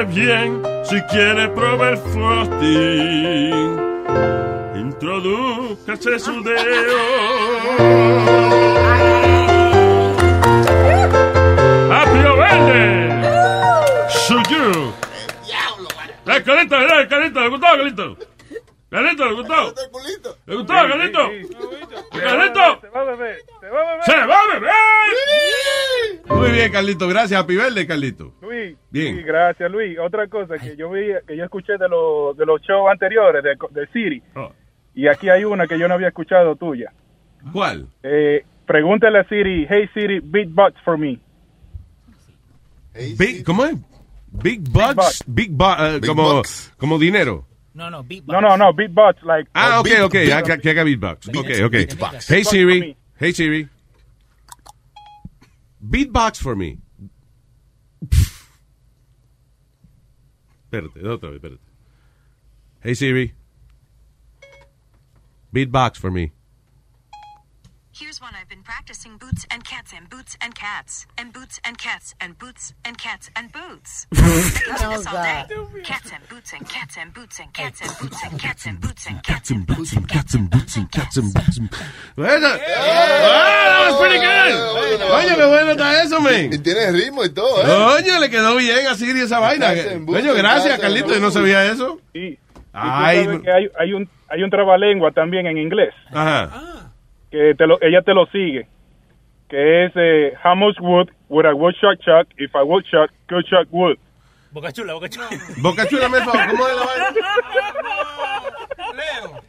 Pase 0.00 0.04
bien 0.04 0.62
si 0.84 1.00
quiere 1.02 1.48
probar 1.48 1.96
frosting. 2.12 3.78
Introdúcase 4.76 6.18
su 6.18 6.42
dedo. 6.42 7.00
¡Apio 11.92 12.36
verde! 12.36 14.08
¡Suyu! 14.08 14.92
¡Eh, 16.26 16.42
Carlito, 16.44 16.80
eh, 16.80 17.08
Carlito! 17.08 17.40
¿Le 17.40 17.48
gustó, 17.48 17.66
Le 18.90 19.14
gustó? 19.34 19.74
¿Le 20.46 20.56
gustó, 20.56 20.72
Carlito? 20.74 21.18
¿Carlito? 22.10 22.80
Se 22.80 22.88
va 22.88 23.00
a 23.00 23.04
beber. 23.04 23.36
Se 23.60 23.68
va 23.68 23.80
a 23.80 23.84
beber. 23.90 24.04
¡Se 24.04 24.16
va 24.26 24.34
a 24.34 24.54
beber! 24.58 26.26
Muy 26.38 26.50
bien, 26.50 26.72
Carlito. 26.72 27.06
Gracias. 27.08 27.40
Happy 27.40 27.54
birthday, 27.56 27.86
Carlito. 27.86 28.32
Luis, 28.42 28.76
Bien. 28.90 29.16
sí, 29.16 29.22
gracias 29.22 29.70
Luis. 29.70 29.96
Otra 29.98 30.26
cosa 30.26 30.58
que 30.58 30.76
yo 30.76 30.90
vi, 30.90 31.12
que 31.26 31.36
yo 31.36 31.44
escuché 31.44 31.74
de 31.78 31.88
los 31.88 32.36
de 32.36 32.44
los 32.46 32.60
shows 32.62 32.90
anteriores 32.90 33.44
de, 33.44 33.56
de 33.70 33.86
Siri. 33.92 34.22
Oh. 34.34 34.52
Y 34.94 35.06
aquí 35.06 35.28
hay 35.28 35.44
una 35.44 35.68
que 35.68 35.78
yo 35.78 35.86
no 35.86 35.94
había 35.94 36.08
escuchado 36.08 36.56
tuya. 36.56 36.92
¿Cuál? 37.52 37.86
Eh, 38.02 38.44
pregúntale 38.66 39.20
a 39.20 39.24
Siri, 39.28 39.66
hey 39.70 39.88
Siri, 39.94 40.18
beatbox 40.20 40.74
for 40.84 40.98
me. 40.98 41.18
Big, 43.16 43.44
¿Cómo 43.44 43.64
es? 43.66 43.76
Big 44.32 44.60
bucks, 44.68 45.22
big, 45.26 45.52
bu- 45.52 45.76
eh, 45.78 45.98
Big 46.00 46.08
como, 46.08 46.34
bucks. 46.34 46.72
como 46.76 46.98
dinero. 46.98 47.46
No, 47.74 47.88
no, 47.88 48.02
beatbox. 48.02 48.26
No, 48.32 48.40
no, 48.40 48.56
no, 48.56 48.72
beatbox, 48.72 49.22
like. 49.22 49.46
Ah, 49.54 49.78
ok, 49.78 49.84
beat- 49.84 50.00
ok, 50.00 50.12
beat- 50.12 50.44
que, 50.44 50.58
que 50.58 50.70
haga 50.70 50.84
beatbox. 50.84 51.28
Ok, 51.28 51.50
ok. 51.64 51.72
Beatbox. 51.72 52.28
Hey 52.28 52.42
Siri, 52.42 52.96
hey 53.16 53.32
Siri. 53.32 53.68
Beatbox 55.80 56.38
for 56.42 56.56
me. 56.56 56.78
Espérate, 60.64 61.06
otra 61.06 61.30
vez, 61.30 61.36
espérate. 61.36 61.60
Hey 62.82 62.94
Siri. 62.94 63.34
Beatbox 65.54 65.96
for 65.98 66.10
me. 66.10 66.32
Here's 67.92 68.20
one 68.20 68.34
I've 68.34 68.48
been 68.48 68.49
practicing 68.70 69.16
boots 69.16 69.44
and 69.50 69.64
cats 69.64 69.92
and 69.96 70.08
boots 70.08 70.36
and 70.40 70.54
cats 70.54 71.04
and 71.18 71.32
boots 71.32 71.58
and 71.66 71.76
cats 71.76 72.14
and 72.20 72.38
boots 72.38 72.72
and 72.84 72.96
cats 72.96 73.28
and 73.34 73.50
boots. 73.50 74.06
I 74.12 74.16
can 74.16 74.78
do 74.78 74.96
this 74.96 75.06
all 75.08 75.22
day. 75.24 75.82
Cats 75.82 76.12
and 76.14 76.22
boots 76.30 76.52
and 76.52 76.68
cats 76.68 76.96
and 76.96 77.12
boots 77.12 77.40
and 77.40 77.52
cats 77.52 77.80
and 77.82 77.90
boots 77.98 78.22
and 78.22 78.38
cats 78.38 78.66
and 78.66 78.80
boots 78.80 79.06
and 79.08 79.22
cats 79.24 79.50
and 79.50 79.66
boots 79.66 79.92
and 79.96 80.08
Cats 80.08 80.34
and 80.34 80.48
boots 80.48 80.76
and 80.76 80.88
cats 80.92 81.16
and 81.16 81.34
boots 81.34 81.58
and... 81.58 81.68
Bueno, 82.14 82.46
ah, 82.46 82.60
that 83.74 83.90
was 83.90 83.98
pretty 83.98 84.20
good. 84.22 84.54
Oye, 85.18 85.34
qué 85.34 85.46
bueno 85.46 85.70
está 85.72 86.02
eso, 86.04 86.20
man. 86.20 86.52
Y 86.52 86.58
tiene 86.58 86.92
ritmo 86.92 87.24
y 87.24 87.30
todo, 87.30 87.66
¿eh? 87.66 87.98
Oye, 87.98 88.20
le 88.20 88.30
quedó 88.30 88.54
bien 88.54 88.86
a 88.86 88.94
Siri 88.94 89.22
esa 89.22 89.40
vaina. 89.40 89.74
Cats 89.74 89.86
and 89.88 90.06
boots 90.06 90.20
Coño, 90.20 90.30
and 90.30 90.38
gracias, 90.38 90.78
cats 90.78 90.84
and 90.84 90.94
Carlito. 90.94 91.08
Yo 91.08 91.14
no 91.16 91.20
boots. 91.22 91.34
sabía 91.34 91.66
eso. 91.66 92.00
Sí. 92.12 92.20
Y 92.20 92.38
Ay, 92.72 93.26
que 93.42 93.50
hay, 93.50 93.68
hay 93.80 93.92
un 93.94 94.08
hay 94.28 94.44
un 94.44 94.50
trabalengua 94.50 95.10
también 95.10 95.44
en 95.48 95.58
inglés 95.58 95.92
Ajá. 96.12 96.79
Que 97.30 97.54
te 97.56 97.66
lo, 97.66 97.78
ella 97.80 98.02
te 98.02 98.14
lo 98.14 98.26
sigue 98.26 98.68
que 99.48 99.84
es 99.86 99.92
eh, 99.96 100.32
how 100.42 100.54
much 100.54 100.78
wood 100.80 101.10
would 101.28 101.46
a 101.46 101.54
woodchuck 101.54 102.00
chuck 102.00 102.26
if 102.38 102.54
a 102.54 102.64
woodchuck 102.64 103.10
could 103.28 103.44
chuck 103.46 103.68
wood 103.70 103.98
Boca 104.52 104.72
chula, 104.72 104.94
boca 104.94 105.08
chula. 105.08 105.28
Boca 105.62 105.86
chula, 105.86 106.08
me 106.08 106.18
favor, 106.18 106.50
¿cómo 106.50 106.66
es 106.66 106.76
la 106.76 106.84
vaina? 106.84 107.06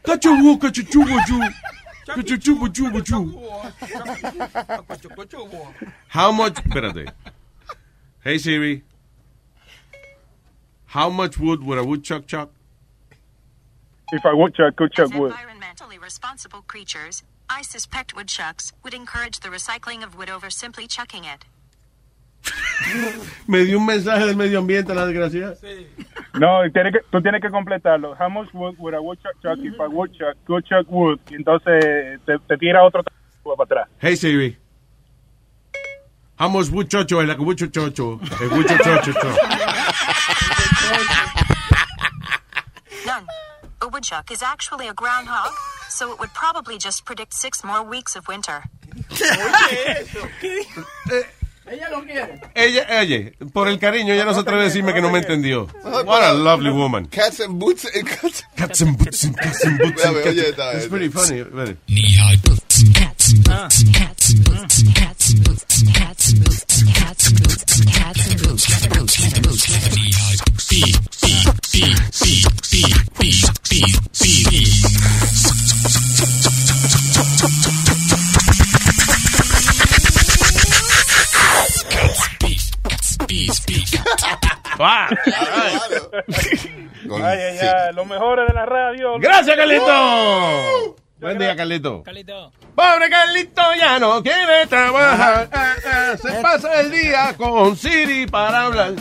Cachubu, 0.03 0.59
cachuchubu, 0.59 1.19
chu. 1.25 1.41
Cachuchubu, 2.05 2.69
chubu, 2.69 3.01
chu. 3.01 3.41
How 6.07 6.31
much, 6.31 6.53
espérate. 6.53 7.11
Hey 8.23 8.37
Siri. 8.37 8.83
How 10.85 11.09
much 11.09 11.39
wood 11.39 11.63
would 11.63 11.79
a 11.79 11.83
woodchuck 11.83 12.27
chuck? 12.27 12.51
if 14.11 14.25
a 14.25 14.35
woodchuck 14.35 14.75
could 14.75 14.91
chuck 14.91 15.13
wood 15.13 15.31
environmentally 15.31 15.99
responsible 15.99 16.61
creatures, 16.63 17.23
I 17.53 17.63
suspect 17.63 18.15
woodchucks 18.15 18.71
would 18.81 18.93
encourage 18.93 19.41
the 19.41 19.49
recycling 19.49 20.03
of 20.03 20.15
wood 20.17 20.29
over 20.29 20.49
simply 20.49 20.87
chucking 20.87 21.25
it. 21.25 21.43
Me 23.47 23.65
dio 23.65 23.77
un 23.77 23.85
mensaje 23.85 24.25
del 24.25 24.35
medio 24.35 24.59
ambiente, 24.59 24.93
la 24.95 25.05
desgracia. 25.05 25.55
no 26.33 26.61
tiene 26.71 26.91
que, 26.91 27.01
tú 27.11 27.21
tienes 27.21 27.41
que 27.41 27.49
completarlo 27.49 28.15
how 28.17 28.29
much 28.29 28.51
wood 28.53 28.75
would 28.79 28.93
a 28.93 29.01
woodchuck 29.01 29.35
chuck 29.41 29.59
if 29.59 29.77
a 29.79 29.89
woodchuck 29.89 30.35
could 30.47 30.65
chuck 30.65 30.89
wood 30.89 31.19
y 31.29 31.35
entonces 31.35 32.19
te, 32.25 32.39
te 32.47 32.57
tira 32.57 32.83
otro 32.83 33.03
para 33.43 33.63
atrás 33.63 33.87
Hey 33.99 34.15
Siri. 34.15 34.57
How 36.39 36.47
much 36.49 36.69
wood 36.71 36.87
chocho 36.87 37.21
es 37.21 37.27
la 37.27 37.35
que 37.35 37.43
wood 37.43 37.57
chocho? 37.57 38.19
El 38.41 38.49
wood 38.49 38.65
chocho. 38.65 39.13
None. 43.05 43.27
A 43.81 43.87
woodchuck 43.87 44.31
is 44.31 44.41
actually 44.41 44.87
a 44.87 44.93
groundhog, 44.93 45.51
so 45.91 46.11
it 46.11 46.19
would 46.19 46.33
probably 46.33 46.77
just 46.77 47.05
predict 47.05 47.33
six 47.33 47.63
more 47.63 47.83
weeks 47.83 48.15
of 48.15 48.27
winter. 48.27 48.63
Ella 51.63 51.89
lo 51.91 52.01
quiere. 52.01 52.41
Ella, 52.53 52.99
oye, 52.99 53.33
por 53.53 53.67
el 53.69 53.79
cariño, 53.79 54.13
ella 54.13 54.25
no 54.25 54.33
se 54.33 54.41
atreve 54.41 54.61
a 54.61 54.65
decirme 54.65 54.93
que 54.93 55.01
no 55.01 55.09
me 55.09 55.19
entendió. 55.19 55.67
What 55.83 56.23
a 56.23 56.33
lovely 56.33 56.71
woman. 56.71 57.05
Cats 57.07 57.39
and 57.39 57.59
boots 57.59 57.85
and 57.85 58.05
cats. 58.07 58.43
Cats 58.57 58.81
and 58.81 58.97
boots 58.97 59.23
and 59.23 59.37
cats 59.37 59.63
and 59.63 59.77
boots 59.77 60.03
and 60.03 60.17
Oye, 60.17 60.23
cats. 60.23 60.75
It's 60.75 60.87
pretty 60.87 61.07
funny. 61.09 61.43
Boots 61.43 62.83
and 62.83 62.95
cats 62.95 63.31
and 63.31 63.43
boots 63.45 63.81
and 63.83 63.93
cats 63.93 64.29
and 64.31 64.43
boots 64.43 64.81
and 64.81 64.95
cats 64.95 65.29
and 65.29 65.45
boots 65.45 65.65
and 65.71 65.93
cats 65.95 66.27
and 66.27 66.43
boots 66.43 66.81
and 66.81 66.93
cats 66.93 67.27
and 67.29 67.37
boots 67.39 67.79
and 67.79 67.87
cats 67.93 68.27
and 68.27 68.37
boots 68.41 68.65
and 68.67 68.93
boots 68.93 69.19
and 69.23 69.43
boots. 69.43 69.69
Knee-high 69.95 70.37
boots. 70.43 70.67
Beep, 70.67 70.95
beep, 71.21 71.47
beep, 71.71 71.97
beep, 72.19 72.47
beep, 72.71 72.97
beep, 73.19 73.45
beep, 73.69 73.95
beep. 74.19 75.40
ay 87.23 87.39
ay 87.39 87.57
ay 87.59 87.93
los 87.93 88.07
mejores 88.07 88.47
de 88.47 88.53
la 88.53 88.65
radio 88.65 89.19
Gracias, 89.19 89.55
Carlito. 89.55 90.95
Buen 91.21 91.37
día, 91.37 91.55
Carlito. 91.55 92.01
Carlito. 92.03 92.51
Pobre 92.73 93.09
Carlito 93.09 93.61
ya 93.79 93.99
no 93.99 94.23
quiere 94.23 94.65
trabajar. 94.67 95.47
Ah, 95.53 95.75
ah, 95.85 96.17
se 96.17 96.41
pasa 96.41 96.81
el 96.81 96.91
día 96.91 97.35
con 97.37 97.77
Siri 97.77 98.25
para 98.25 98.65
hablar. 98.65 98.93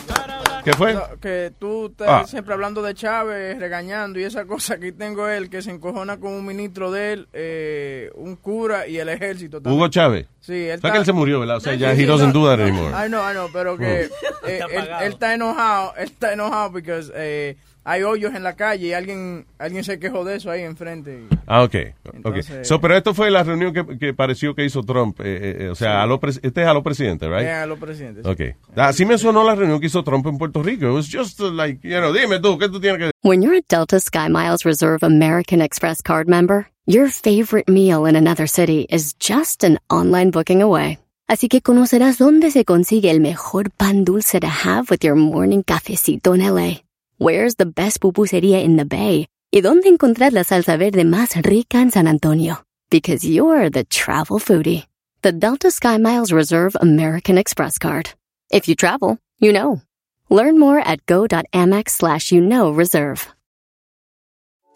¿Qué 0.63 0.73
fue? 0.73 0.93
No, 0.93 1.01
que 1.19 1.51
tú 1.57 1.87
estás 1.87 2.07
Ah. 2.07 2.27
siempre 2.27 2.53
hablando 2.53 2.83
de 2.83 2.93
Chávez, 2.93 3.57
regañando 3.57 4.19
y 4.19 4.23
esa 4.25 4.45
cosa. 4.45 4.75
Aquí 4.75 4.91
tengo 4.91 5.27
él 5.27 5.49
que 5.49 5.63
se 5.63 5.71
encojona 5.71 6.19
con 6.19 6.33
un 6.33 6.45
ministro 6.45 6.91
de 6.91 7.13
él, 7.13 7.27
eh, 7.33 8.11
un 8.13 8.35
cura 8.35 8.85
y 8.87 8.99
el 8.99 9.09
ejército 9.09 9.57
también. 9.59 9.75
Hugo 9.75 9.87
Chávez. 9.87 10.27
Sí, 10.41 10.67
él 10.69 10.79
sea 10.79 10.91
que 10.91 10.97
él 10.99 11.05
se 11.05 11.13
murió, 11.13 11.39
¿verdad? 11.39 11.57
O 11.57 11.59
sea, 11.61 11.73
ya 11.73 11.95
Sí, 11.95 12.03
he 12.03 12.05
doesn't 12.05 12.33
no, 12.35 12.39
do 12.41 12.47
that 12.47 12.59
anymore. 12.61 12.89
I 12.93 13.07
know, 13.07 13.27
I 13.27 13.33
know, 13.33 13.49
pero 13.51 13.75
que 13.77 14.09
Oh. 14.43 14.47
eh, 14.47 14.59
él, 14.71 14.89
él 15.01 15.13
está 15.13 15.33
enojado, 15.33 15.93
él 15.97 16.03
está 16.03 16.33
enojado 16.33 16.71
porque 16.73 17.01
eh, 17.15 17.57
hay 17.83 18.03
hoyos 18.03 18.33
en 18.35 18.43
la 18.43 18.55
calle 18.55 18.87
y 18.87 18.93
alguien 18.93 19.45
alguien 19.57 19.83
se 19.83 19.99
quejó 19.99 20.23
de 20.23 20.35
eso 20.35 20.51
ahí 20.51 20.61
enfrente. 20.61 21.23
Ah, 21.47 21.63
ok. 21.63 21.75
Entonces- 22.13 22.49
okay. 22.51 22.65
So, 22.65 22.79
pero 22.79 22.95
esto 22.95 23.13
fue 23.13 23.31
la 23.31 23.43
reunión 23.43 23.73
que, 23.73 23.97
que 23.97 24.13
pareció 24.13 24.53
que 24.55 24.63
hizo 24.65 24.83
Trump. 24.83 25.19
eh, 25.21 25.23
eh, 25.25 25.57
eh, 25.65 25.69
o 25.69 25.75
sea, 25.75 25.91
Sí. 25.93 25.97
a 26.03 26.05
lo 26.05 26.19
este 26.23 26.61
es 26.61 26.67
a 26.67 26.73
lo 26.73 26.83
presidente, 26.83 27.27
right? 27.27 27.47
Eh, 27.47 27.51
a 27.51 27.65
lo 27.65 27.77
presidente, 27.77 28.21
sí. 28.23 28.29
Ok. 28.29 28.77
Así 28.77 29.05
me 29.05 29.17
sonó 29.17 29.43
la 29.43 29.55
reunión 29.55 29.79
que 29.79 29.87
hizo 29.87 30.03
Trump 30.03 30.25
en 30.27 30.37
Puerto 30.37 30.61
Rico. 30.63 30.87
It 30.87 30.93
was 30.93 31.09
just 31.11 31.39
like, 31.39 31.79
you 31.87 31.97
know, 31.97 32.13
dime 32.13 32.39
tú, 32.39 32.57
¿qué 32.57 32.69
tú 32.69 32.79
tienes 32.79 32.99
que 32.99 33.11
When 33.23 33.41
you're 33.41 33.57
a 33.57 33.61
Delta 33.67 33.99
SkyMiles 33.99 34.63
Reserve 34.63 34.99
American 35.03 35.61
Express 35.61 36.01
card 36.01 36.27
member, 36.27 36.67
your 36.85 37.09
favorite 37.09 37.71
meal 37.71 38.05
in 38.07 38.15
another 38.15 38.47
city 38.47 38.85
is 38.89 39.15
just 39.19 39.63
an 39.63 39.79
online 39.89 40.31
booking 40.31 40.61
away. 40.61 40.99
Así 41.27 41.47
que 41.47 41.61
conocerás 41.61 42.17
dónde 42.17 42.51
se 42.51 42.65
consigue 42.65 43.09
el 43.09 43.21
mejor 43.21 43.69
pan 43.71 44.03
dulce 44.03 44.39
to 44.39 44.47
have 44.47 44.87
with 44.91 44.99
your 45.01 45.15
morning 45.15 45.61
cafecito 45.63 46.35
en 46.35 46.41
LA. 46.41 46.81
Where's 47.21 47.53
the 47.53 47.67
best 47.67 47.99
pupusería 47.99 48.63
in 48.63 48.77
the 48.77 48.85
Bay? 48.85 49.27
Y 49.53 49.61
dónde 49.61 49.85
encontrar 49.85 50.33
la 50.33 50.43
salsa 50.43 50.75
verde 50.75 51.03
más 51.03 51.35
rica 51.35 51.77
en 51.77 51.91
San 51.91 52.07
Antonio. 52.07 52.63
Because 52.89 53.23
you're 53.23 53.69
the 53.69 53.83
travel 53.83 54.39
foodie. 54.39 54.87
The 55.21 55.31
Delta 55.31 55.67
SkyMiles 55.67 56.33
Reserve 56.33 56.75
American 56.81 57.37
Express 57.37 57.77
card. 57.77 58.11
If 58.49 58.67
you 58.67 58.73
travel, 58.73 59.19
you 59.37 59.53
know. 59.53 59.83
Learn 60.31 60.57
more 60.57 60.79
at 60.79 61.05
go.amex 61.05 61.89
slash 61.89 62.31
you 62.31 62.41
know 62.41 62.71
reserve. 62.71 63.27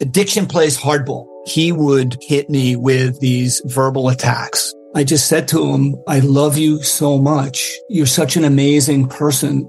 Addiction 0.00 0.46
plays 0.46 0.78
hardball. 0.78 1.26
He 1.48 1.72
would 1.72 2.16
hit 2.20 2.48
me 2.48 2.76
with 2.76 3.18
these 3.18 3.60
verbal 3.64 4.08
attacks. 4.08 4.72
I 4.94 5.02
just 5.02 5.26
said 5.26 5.48
to 5.48 5.72
him, 5.72 5.96
I 6.06 6.20
love 6.20 6.56
you 6.56 6.80
so 6.84 7.18
much. 7.18 7.76
You're 7.88 8.06
such 8.06 8.36
an 8.36 8.44
amazing 8.44 9.08
person. 9.08 9.68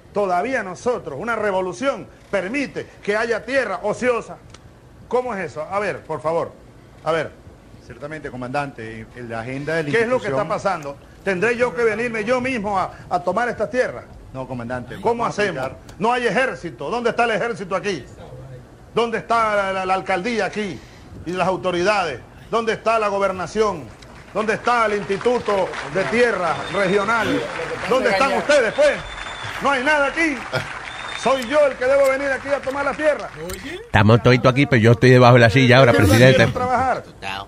Todavía 0.13 0.61
nosotros, 0.63 1.17
una 1.19 1.35
revolución 1.35 2.07
permite 2.29 2.85
que 3.03 3.15
haya 3.15 3.45
tierra 3.45 3.79
ociosa. 3.83 4.37
¿Cómo 5.07 5.33
es 5.33 5.51
eso? 5.51 5.61
A 5.69 5.79
ver, 5.79 6.01
por 6.01 6.21
favor. 6.21 6.51
A 7.03 7.11
ver. 7.11 7.31
Ciertamente, 7.85 8.29
comandante, 8.31 9.05
en 9.15 9.29
la 9.29 9.41
agenda 9.41 9.75
de 9.75 9.83
la 9.83 9.91
¿Qué 9.91 10.01
es 10.01 10.07
lo 10.07 10.19
que 10.21 10.27
está 10.27 10.47
pasando? 10.47 10.95
¿Tendré 11.23 11.57
yo 11.57 11.73
que 11.75 11.83
venirme 11.83 12.23
yo 12.23 12.39
mismo 12.39 12.79
a, 12.79 12.91
a 13.09 13.19
tomar 13.21 13.49
esta 13.49 13.69
tierra? 13.69 14.03
No, 14.33 14.47
comandante. 14.47 14.99
¿Cómo 15.01 15.25
hacemos? 15.25 15.71
No 15.99 16.11
hay 16.13 16.25
ejército. 16.27 16.89
¿Dónde 16.89 17.09
está 17.09 17.25
el 17.25 17.31
ejército 17.31 17.75
aquí? 17.75 18.05
¿Dónde 18.95 19.17
está 19.17 19.55
la, 19.55 19.73
la- 19.73 19.85
la 19.85 19.93
alcaldía 19.93 20.45
aquí? 20.45 20.79
Y 21.25 21.31
las 21.31 21.47
autoridades. 21.47 22.19
¿Dónde 22.49 22.73
está 22.73 22.97
la 22.99 23.07
gobernación? 23.09 23.83
¿Dónde 24.33 24.53
está 24.53 24.85
el 24.85 24.93
Instituto 24.97 25.67
de 25.93 26.03
Tierra 26.05 26.55
Regional? 26.73 27.41
¿Dónde 27.89 28.09
están 28.11 28.33
ustedes, 28.37 28.73
pues? 28.73 28.91
No 29.61 29.71
hay 29.71 29.83
nada 29.83 30.07
aquí. 30.07 30.37
Soy 31.21 31.47
yo 31.47 31.67
el 31.67 31.75
que 31.75 31.85
debo 31.85 32.09
venir 32.09 32.31
aquí 32.31 32.47
a 32.47 32.59
tomar 32.59 32.83
la 32.83 32.93
tierra. 32.93 33.29
Estamos 33.85 34.23
toditos 34.23 34.51
aquí, 34.51 34.65
pero 34.65 34.81
yo 34.81 34.93
estoy 34.93 35.11
debajo 35.11 35.35
de 35.35 35.41
la 35.41 35.49
silla 35.51 35.77
ahora, 35.77 35.93
presidente. 35.93 36.47
trabajar. 36.47 37.03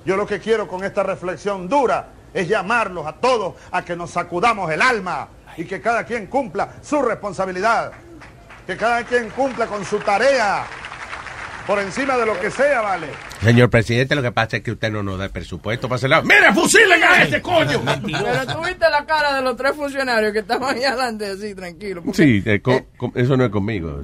Yo 0.05 0.15
lo 0.15 0.27
que 0.27 0.39
quiero 0.39 0.67
con 0.67 0.83
esta 0.83 1.01
reflexión 1.01 1.67
dura 1.67 2.09
es 2.33 2.47
llamarlos 2.47 3.07
a 3.07 3.13
todos 3.13 3.55
a 3.71 3.83
que 3.83 3.95
nos 3.95 4.11
sacudamos 4.11 4.71
el 4.71 4.81
alma 4.81 5.27
y 5.57 5.65
que 5.65 5.81
cada 5.81 6.03
quien 6.03 6.27
cumpla 6.27 6.69
su 6.83 7.01
responsabilidad, 7.01 7.91
que 8.67 8.77
cada 8.77 9.03
quien 9.03 9.29
cumpla 9.31 9.65
con 9.65 9.83
su 9.83 9.99
tarea 9.99 10.65
por 11.65 11.79
encima 11.79 12.17
de 12.17 12.25
lo 12.25 12.39
que 12.39 12.51
sea, 12.51 12.81
vale. 12.81 13.07
Señor 13.43 13.69
presidente, 13.69 14.15
lo 14.15 14.21
que 14.21 14.31
pasa 14.31 14.57
es 14.57 14.63
que 14.63 14.71
usted 14.71 14.89
no 14.91 15.03
nos 15.03 15.17
da 15.19 15.25
el 15.25 15.31
presupuesto 15.31 15.87
para 15.89 15.97
hacer 15.97 16.09
la... 16.09 16.21
¡Mire, 16.21 16.53
fusilen 16.53 17.03
a 17.03 17.23
ese 17.23 17.41
coño! 17.41 17.81
Pero 17.85 18.55
tuviste 18.57 18.89
la 18.89 19.05
cara 19.05 19.35
de 19.35 19.41
los 19.41 19.55
tres 19.57 19.73
funcionarios 19.75 20.31
que 20.31 20.39
estaban 20.39 20.75
ahí 20.75 20.83
adelante 20.83 21.25
así, 21.25 21.53
tranquilo. 21.53 22.01
porque- 22.03 22.23
Sí, 22.23 22.41
eh, 22.45 22.61
co- 22.61 22.85
co- 22.97 23.11
eso 23.15 23.35
no 23.35 23.43
es 23.45 23.51
conmigo. 23.51 24.01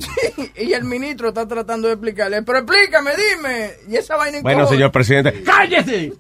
Y 0.58 0.74
el 0.74 0.84
ministro 0.84 1.30
está 1.30 1.48
tratando 1.48 1.88
de 1.88 1.94
explicarle, 1.94 2.44
pero 2.44 2.60
explícame, 2.60 3.12
dime. 3.16 3.70
Y 3.88 3.96
esa 3.96 4.18
vaina 4.18 4.40
Bueno, 4.42 4.68
señor 4.68 4.92
presidente. 4.92 5.42
¡Cállese! 5.44 6.12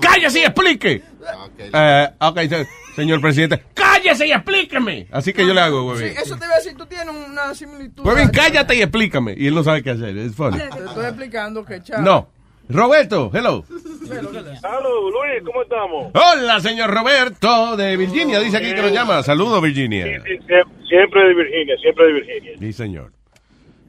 ¡Cállese 0.00 0.40
y 0.40 0.44
explique! 0.44 1.02
Eh, 1.72 2.08
ok, 2.20 2.38
se- 2.48 2.66
señor 2.96 3.20
presidente. 3.20 3.62
¡Cállese 3.74 4.26
y 4.26 4.32
explíqueme! 4.32 5.06
Así 5.10 5.32
que 5.32 5.46
yo 5.46 5.54
le 5.54 5.60
hago, 5.60 5.94
Sí, 5.96 6.02
güey. 6.04 6.16
eso 6.16 6.36
te 6.36 6.44
voy 6.46 6.54
a 6.54 6.56
decir, 6.56 6.76
tú 6.76 6.86
tienes 6.86 7.08
una 7.08 7.54
similitud. 7.54 8.02
Bien, 8.14 8.28
cállate 8.30 8.74
y 8.76 8.82
explícame. 8.82 9.34
Y 9.36 9.46
él 9.46 9.54
no 9.54 9.62
sabe 9.64 9.82
qué 9.82 9.90
hacer. 9.90 10.16
Es 10.18 10.34
funny. 10.34 10.58
Te 10.58 10.64
estoy 10.84 11.04
explicando 11.06 11.64
que 11.64 11.82
chao. 11.82 12.00
No. 12.02 12.28
Roberto, 12.68 13.30
hello. 13.34 13.64
Aló, 14.62 15.10
Luis, 15.10 15.42
¿cómo 15.44 15.62
estamos? 15.62 16.12
Hola, 16.14 16.60
señor 16.60 16.90
Roberto 16.94 17.76
de 17.76 17.96
Virginia. 17.96 18.38
Dice 18.40 18.56
aquí 18.58 18.72
que 18.74 18.82
nos 18.82 18.92
llama. 18.92 19.22
Saludos, 19.22 19.60
Virginia. 19.62 20.04
Sí, 20.24 20.38
sie- 20.46 20.88
Siempre 20.88 21.22
de 21.28 21.34
Virginia, 21.34 21.74
siempre 21.80 22.06
de 22.06 22.12
Virginia. 22.12 22.52
Sí, 22.58 22.72
señor. 22.72 23.12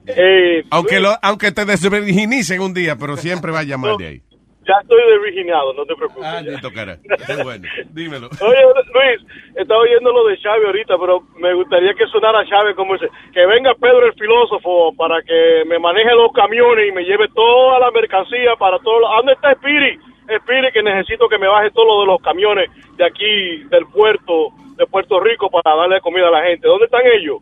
Eh, 0.08 0.64
Aunque, 0.70 1.00
lo, 1.00 1.18
aunque 1.22 1.52
te 1.52 1.66
desvirginicen 1.66 2.62
un 2.62 2.74
día, 2.74 2.98
pero 2.98 3.16
siempre 3.18 3.52
va 3.52 3.60
a 3.60 3.64
llamar 3.64 3.98
de 3.98 4.08
ahí. 4.08 4.22
Ya 4.68 4.74
estoy 4.82 5.02
de 5.12 5.20
virginiado, 5.20 5.74
no 5.74 5.86
te 5.86 5.96
preocupes. 5.96 6.24
Ah, 6.26 6.42
Dito, 6.42 6.72
cara. 6.74 6.98
Qué 7.28 7.44
bueno. 7.44 7.68
Dímelo. 7.92 8.28
Oye, 8.42 8.62
Luis, 8.94 9.22
estaba 9.56 9.82
oyendo 9.82 10.12
lo 10.12 10.26
de 10.28 10.38
Chávez 10.40 10.66
ahorita, 10.66 10.98
pero 10.98 11.22
me 11.38 11.54
gustaría 11.54 11.94
que 11.94 12.06
sonara 12.08 12.46
Chávez 12.46 12.76
como 12.76 12.96
ese. 12.96 13.08
Que 13.34 13.46
venga 13.46 13.74
Pedro 13.76 14.06
el 14.08 14.14
filósofo 14.14 14.94
para 14.96 15.22
que 15.22 15.64
me 15.68 15.80
maneje 15.80 16.12
los 16.16 16.32
camiones 16.34 16.90
y 16.90 16.92
me 16.92 17.04
lleve 17.04 17.28
toda 17.36 17.80
la 17.80 17.92
mercancía 17.92 18.56
para 18.58 18.80
todo. 18.80 19.00
lo- 19.00 19.12
¿A 19.14 19.18
¿Dónde 19.18 19.34
está 19.34 19.54
Spiri? 19.56 19.98
Spiri, 20.40 20.72
que 20.72 20.82
necesito 20.84 21.28
que 21.28 21.38
me 21.38 21.48
baje 21.48 21.70
todo 21.72 21.86
lo 21.86 22.00
de 22.02 22.08
los 22.08 22.22
camiones 22.22 22.70
de 22.96 23.06
aquí, 23.06 23.64
del 23.70 23.86
puerto, 23.88 24.50
de 24.78 24.86
Puerto 24.88 25.20
Rico, 25.20 25.50
para 25.50 25.76
darle 25.76 26.00
comida 26.02 26.28
a 26.30 26.32
la 26.32 26.44
gente. 26.44 26.68
¿Dónde 26.68 26.86
están 26.86 27.02
ellos? 27.06 27.38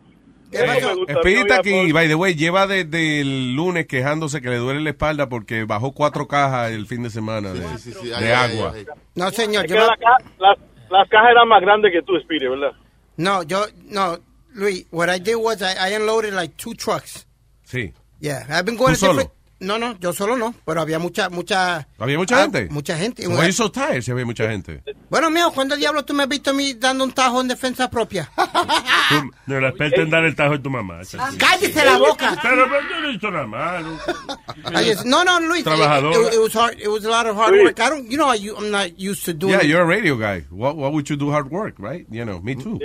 Gustaría 0.51 1.07
Espírita 1.07 1.55
aquí, 1.59 1.91
by 1.91 2.07
the 2.07 2.15
way, 2.15 2.35
lleva 2.35 2.67
desde 2.67 3.21
el 3.21 3.53
lunes 3.55 3.87
quejándose 3.87 4.41
que 4.41 4.49
le 4.49 4.57
duele 4.57 4.81
la 4.81 4.89
espalda 4.91 5.29
porque 5.29 5.63
bajó 5.63 5.93
cuatro 5.93 6.27
cajas 6.27 6.71
el 6.71 6.85
fin 6.87 7.03
de 7.03 7.09
semana 7.09 7.53
de, 7.53 7.59
de 7.61 8.15
ay, 8.15 8.25
ay, 8.25 8.31
agua. 8.31 8.73
No, 9.15 9.31
señor, 9.31 9.65
yo 9.67 9.75
que 9.75 9.79
no, 9.81 9.87
la 9.87 9.97
ca- 9.97 10.23
las, 10.39 10.57
las 10.89 11.09
cajas 11.09 11.31
eran 11.31 11.47
más 11.47 11.61
grandes 11.61 11.91
que 11.91 12.01
tú, 12.01 12.13
Spiri, 12.21 12.47
¿verdad? 12.49 12.71
no, 13.17 13.43
yo, 13.43 13.65
no, 13.85 14.17
Luis, 14.53 14.85
what 14.91 15.07
I 15.09 15.19
did 15.19 15.35
was 15.35 15.61
I, 15.61 15.73
I 15.91 15.95
unloaded 15.95 16.33
like 16.33 16.55
two 16.57 16.73
trucks. 16.73 17.25
Sí. 17.65 17.93
Yeah, 18.19 18.45
I've 18.49 18.65
been 18.65 18.75
going 18.77 18.93
¿Tú 18.95 18.99
to 18.99 19.07
different- 19.07 19.29
solo? 19.29 19.40
No, 19.61 19.77
no, 19.77 19.95
yo 19.99 20.11
solo 20.11 20.35
no, 20.35 20.55
pero 20.65 20.81
había 20.81 20.97
mucha, 20.97 21.29
mucha... 21.29 21.87
¿Había 21.99 22.17
mucha 22.17 22.35
ah, 22.39 22.41
gente? 22.41 22.67
Mucha 22.71 22.97
gente. 22.97 23.23
You 23.23 23.53
so 23.53 23.71
tired 23.71 24.01
si 24.01 24.09
había 24.09 24.25
mucha 24.25 24.49
gente? 24.49 24.83
Bueno, 25.07 25.29
mío, 25.29 25.51
¿cuándo 25.53 25.75
diablos 25.75 26.03
tú 26.05 26.15
me 26.15 26.23
has 26.23 26.29
visto 26.29 26.49
a 26.49 26.53
mí 26.53 26.73
dando 26.73 27.03
un 27.03 27.11
tajo 27.11 27.41
en 27.41 27.47
defensa 27.47 27.87
propia? 27.87 28.31
Tú- 28.35 29.31
No, 29.45 29.59
la 29.59 29.69
experta 29.69 30.01
en 30.01 30.09
dar 30.09 30.25
el 30.25 30.35
tajo 30.35 30.53
de 30.53 30.59
tu 30.59 30.71
mamá. 30.71 31.01
¡Cállese 31.37 31.85
la 31.85 31.97
boca! 31.97 32.39
Pero 32.41 32.65
yo 32.65 33.01
no 33.01 33.09
dicho 33.11 33.29
nada 33.29 33.45
malo. 33.45 33.97
No, 35.05 35.23
no, 35.23 35.39
Luis. 35.41 35.59
it- 35.59 35.65
Trabajadora. 35.65 36.27
It, 36.27 36.33
it 36.33 36.39
was 36.39 36.53
hard. 36.55 36.79
It 36.79 36.87
was 36.87 37.05
a 37.05 37.09
lot 37.09 37.27
of 37.27 37.35
hard 37.35 37.53
work. 37.53 37.79
I 37.79 37.89
don't, 37.89 38.09
you 38.09 38.17
know, 38.17 38.29
I, 38.29 38.37
I'm 38.57 38.71
not 38.71 38.97
used 38.97 39.25
to 39.25 39.33
doing. 39.33 39.53
Yeah, 39.53 39.61
you're 39.61 39.81
a 39.81 39.85
radio 39.85 40.15
guy. 40.15 40.41
What, 40.49 40.75
why 40.75 40.87
would 40.89 41.07
you 41.07 41.17
do 41.17 41.29
hard 41.29 41.51
work, 41.51 41.75
right? 41.77 42.07
You 42.09 42.25
know, 42.25 42.39
me 42.41 42.55
too. 42.55 42.79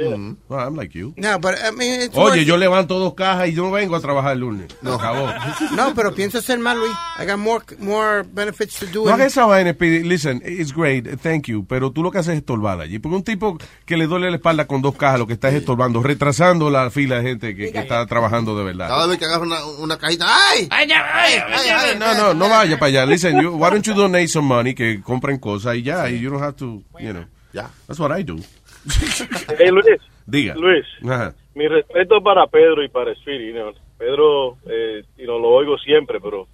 Well, 0.48 0.60
I'm 0.60 0.76
like 0.76 0.94
you. 0.94 1.14
No, 1.16 1.38
but 1.38 1.54
I 1.62 1.70
mean, 1.70 2.02
it's 2.02 2.16
Oye, 2.16 2.40
worth- 2.40 2.46
yo 2.46 2.56
levanto 2.56 2.98
dos 2.98 3.14
cajas 3.14 3.48
y 3.48 3.54
yo 3.54 3.62
no 3.64 3.70
vengo 3.70 3.96
a 3.96 4.00
trabajar 4.00 4.32
el 4.32 4.40
lunes. 4.40 4.68
No. 4.82 4.94
Acabó. 4.98 5.32
No, 5.74 5.94
pero 5.94 6.14
pienso 6.14 6.42
ser 6.42 6.58
más, 6.66 6.76
Luis. 6.76 6.92
I 7.18 7.24
got 7.26 7.38
more, 7.38 7.64
more 7.78 8.22
benefits 8.24 8.78
to 8.80 8.86
do. 8.86 9.04
No 9.04 9.14
hagas 9.14 9.28
esa 9.28 9.46
vaina, 9.46 9.72
Speedy. 9.72 10.02
Listen, 10.02 10.42
it's 10.44 10.72
great, 10.72 11.06
thank 11.22 11.46
you, 11.46 11.64
pero 11.66 11.90
tú 11.92 12.02
lo 12.02 12.10
que 12.10 12.18
haces 12.18 12.34
es 12.34 12.38
estorbar 12.40 12.80
allí. 12.80 12.98
Porque 12.98 13.16
un 13.16 13.22
tipo 13.24 13.58
que 13.84 13.96
le 13.96 14.06
duele 14.06 14.30
la 14.30 14.36
espalda 14.36 14.66
con 14.66 14.82
dos 14.82 14.96
cajas, 14.96 15.18
lo 15.20 15.26
que 15.26 15.34
está 15.34 15.48
es 15.48 15.54
estorbando, 15.54 16.02
retrasando 16.02 16.68
la 16.70 16.90
fila 16.90 17.16
de 17.16 17.22
gente 17.22 17.56
que, 17.56 17.72
que 17.72 17.78
está 17.78 18.04
trabajando 18.06 18.56
de 18.58 18.64
verdad. 18.64 18.88
Cada 18.88 19.06
vez 19.06 19.18
que 19.18 19.24
agarra 19.24 19.44
una, 19.44 19.64
una 19.78 19.96
cajita, 19.96 20.26
¡ay! 20.28 20.68
¡Ay, 20.70 20.88
ay, 20.90 21.42
ay, 21.52 21.98
No, 21.98 22.14
no, 22.14 22.34
no 22.34 22.48
vaya 22.48 22.78
para 22.78 22.88
allá. 22.88 23.06
Listen, 23.06 23.40
you, 23.40 23.50
why 23.50 23.70
don't 23.70 23.86
you 23.86 23.94
donate 23.94 24.28
some 24.28 24.48
money, 24.48 24.74
que 24.74 25.00
compren 25.00 25.38
cosas 25.38 25.76
y 25.76 25.82
ya, 25.82 26.10
y 26.10 26.20
you 26.20 26.30
don't 26.30 26.42
have 26.42 26.56
to, 26.56 26.82
you 26.98 27.12
know. 27.12 27.24
Ya. 27.52 27.70
That's 27.86 28.00
what 28.00 28.10
I 28.16 28.22
do. 28.22 28.36
Hey, 29.58 29.70
Luis. 29.70 30.00
Diga. 30.26 30.54
Luis. 30.54 30.84
Ajá. 31.04 31.34
Mi 31.54 31.66
respeto 31.68 32.20
para 32.22 32.46
Pedro 32.46 32.84
y 32.84 32.88
para 32.88 33.14
Spiri. 33.14 33.52
¿no? 33.52 33.72
Pedro, 33.98 34.58
eh, 34.68 35.02
y 35.16 35.24
no 35.24 35.38
lo 35.38 35.48
oigo 35.48 35.78
siempre, 35.78 36.20
pero 36.20 36.46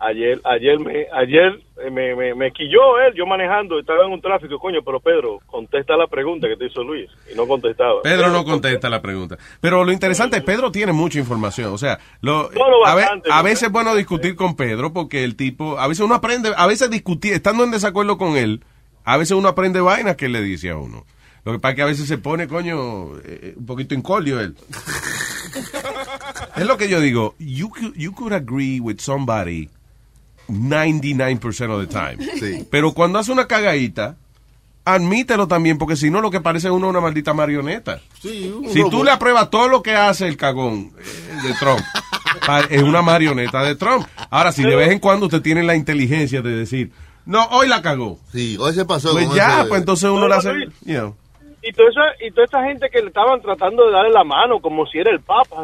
Ayer, 0.00 0.40
ayer 0.44 0.78
me, 0.78 1.06
ayer 1.12 1.60
eh, 1.84 1.90
me, 1.90 2.14
me, 2.14 2.32
me 2.32 2.52
quilló 2.52 3.00
él, 3.00 3.14
yo 3.16 3.26
manejando, 3.26 3.80
estaba 3.80 4.06
en 4.06 4.12
un 4.12 4.20
tráfico, 4.20 4.56
coño, 4.60 4.78
pero 4.84 5.00
Pedro, 5.00 5.40
contesta 5.46 5.96
la 5.96 6.06
pregunta 6.06 6.46
que 6.46 6.56
te 6.56 6.66
hizo 6.66 6.84
Luis, 6.84 7.10
y 7.32 7.34
no 7.34 7.48
contestaba. 7.48 8.02
Pedro 8.02 8.28
no 8.30 8.44
contesta 8.44 8.88
la 8.88 9.02
pregunta. 9.02 9.36
Pero 9.60 9.84
lo 9.84 9.90
interesante 9.90 10.36
es 10.36 10.44
Pedro 10.44 10.70
tiene 10.70 10.92
mucha 10.92 11.18
información. 11.18 11.72
O 11.72 11.78
sea, 11.78 11.98
lo, 12.20 12.48
Bueno, 12.50 12.76
a, 13.28 13.42
veces 13.42 13.64
es 13.64 13.72
bueno 13.72 13.96
discutir 13.96 14.36
con 14.36 14.54
Pedro 14.54 14.92
porque 14.92 15.24
el 15.24 15.34
tipo, 15.34 15.80
a 15.80 15.88
veces 15.88 16.04
uno 16.04 16.14
aprende, 16.14 16.52
a 16.56 16.66
veces 16.68 16.90
discutir, 16.90 17.32
estando 17.32 17.64
en 17.64 17.72
desacuerdo 17.72 18.18
con 18.18 18.36
él, 18.36 18.62
a 19.04 19.16
veces 19.16 19.36
uno 19.36 19.48
aprende 19.48 19.80
vainas 19.80 20.14
que 20.14 20.28
le 20.28 20.42
dice 20.42 20.70
a 20.70 20.76
uno. 20.76 21.06
Lo 21.44 21.52
que 21.52 21.58
pasa 21.58 21.70
es 21.70 21.76
que 21.76 21.82
a 21.82 21.86
veces 21.86 22.06
se 22.06 22.18
pone, 22.18 22.46
coño, 22.46 23.18
eh, 23.24 23.54
un 23.56 23.66
poquito 23.66 23.96
incolio 23.96 24.38
él. 24.38 24.54
es 26.56 26.66
lo 26.66 26.76
que 26.76 26.88
yo 26.88 27.00
digo. 27.00 27.34
You 27.38 27.72
you 27.96 28.12
could 28.12 28.32
agree 28.32 28.78
with 28.78 28.98
somebody 29.00 29.70
99% 30.48 31.70
of 31.70 31.86
the 31.86 31.86
time. 31.86 32.64
Pero 32.70 32.92
cuando 32.92 33.18
hace 33.18 33.32
una 33.32 33.46
cagadita, 33.46 34.16
admítelo 34.84 35.46
también, 35.48 35.78
porque 35.78 35.96
si 35.96 36.10
no, 36.10 36.20
lo 36.20 36.30
que 36.30 36.40
parece 36.40 36.70
uno 36.70 36.86
es 36.86 36.90
una 36.90 37.00
maldita 37.00 37.34
marioneta. 37.34 38.00
Sí, 38.20 38.52
un 38.54 38.68
Si 38.72 38.88
tú 38.90 39.04
le 39.04 39.10
apruebas 39.10 39.50
todo 39.50 39.68
lo 39.68 39.82
que 39.82 39.94
hace 39.94 40.26
el 40.26 40.36
cagón 40.36 40.92
eh, 40.98 41.46
de 41.48 41.54
Trump, 41.54 41.80
es 42.70 42.82
una 42.82 43.02
marioneta 43.02 43.62
de 43.62 43.76
Trump. 43.76 44.06
Ahora, 44.30 44.52
si 44.52 44.62
de 44.62 44.74
vez 44.76 44.90
en 44.90 44.98
cuando 44.98 45.26
usted 45.26 45.42
tiene 45.42 45.62
la 45.62 45.74
inteligencia 45.76 46.40
de 46.42 46.50
decir, 46.50 46.90
no, 47.26 47.44
hoy 47.50 47.68
la 47.68 47.82
cagó. 47.82 48.18
Sí, 48.32 48.56
hoy 48.58 48.72
se 48.74 48.86
pasó. 48.86 49.12
Pues 49.12 49.26
con 49.26 49.36
ya, 49.36 49.60
ese- 49.60 49.68
pues 49.68 49.80
entonces 49.80 50.08
uno 50.08 50.20
No, 50.22 50.28
no, 50.28 50.34
hace, 50.34 50.50
you 50.84 50.94
know. 50.98 51.14
Y 51.60 51.72
toda, 51.72 51.88
esa, 51.90 52.24
y 52.24 52.30
toda 52.30 52.44
esta 52.44 52.64
gente 52.64 52.88
que 52.88 53.00
le 53.00 53.08
estaban 53.08 53.40
tratando 53.42 53.84
de 53.86 53.92
darle 53.92 54.10
la 54.10 54.22
mano 54.22 54.60
como 54.60 54.86
si 54.86 54.98
era 54.98 55.10
el 55.10 55.20
Papa, 55.20 55.56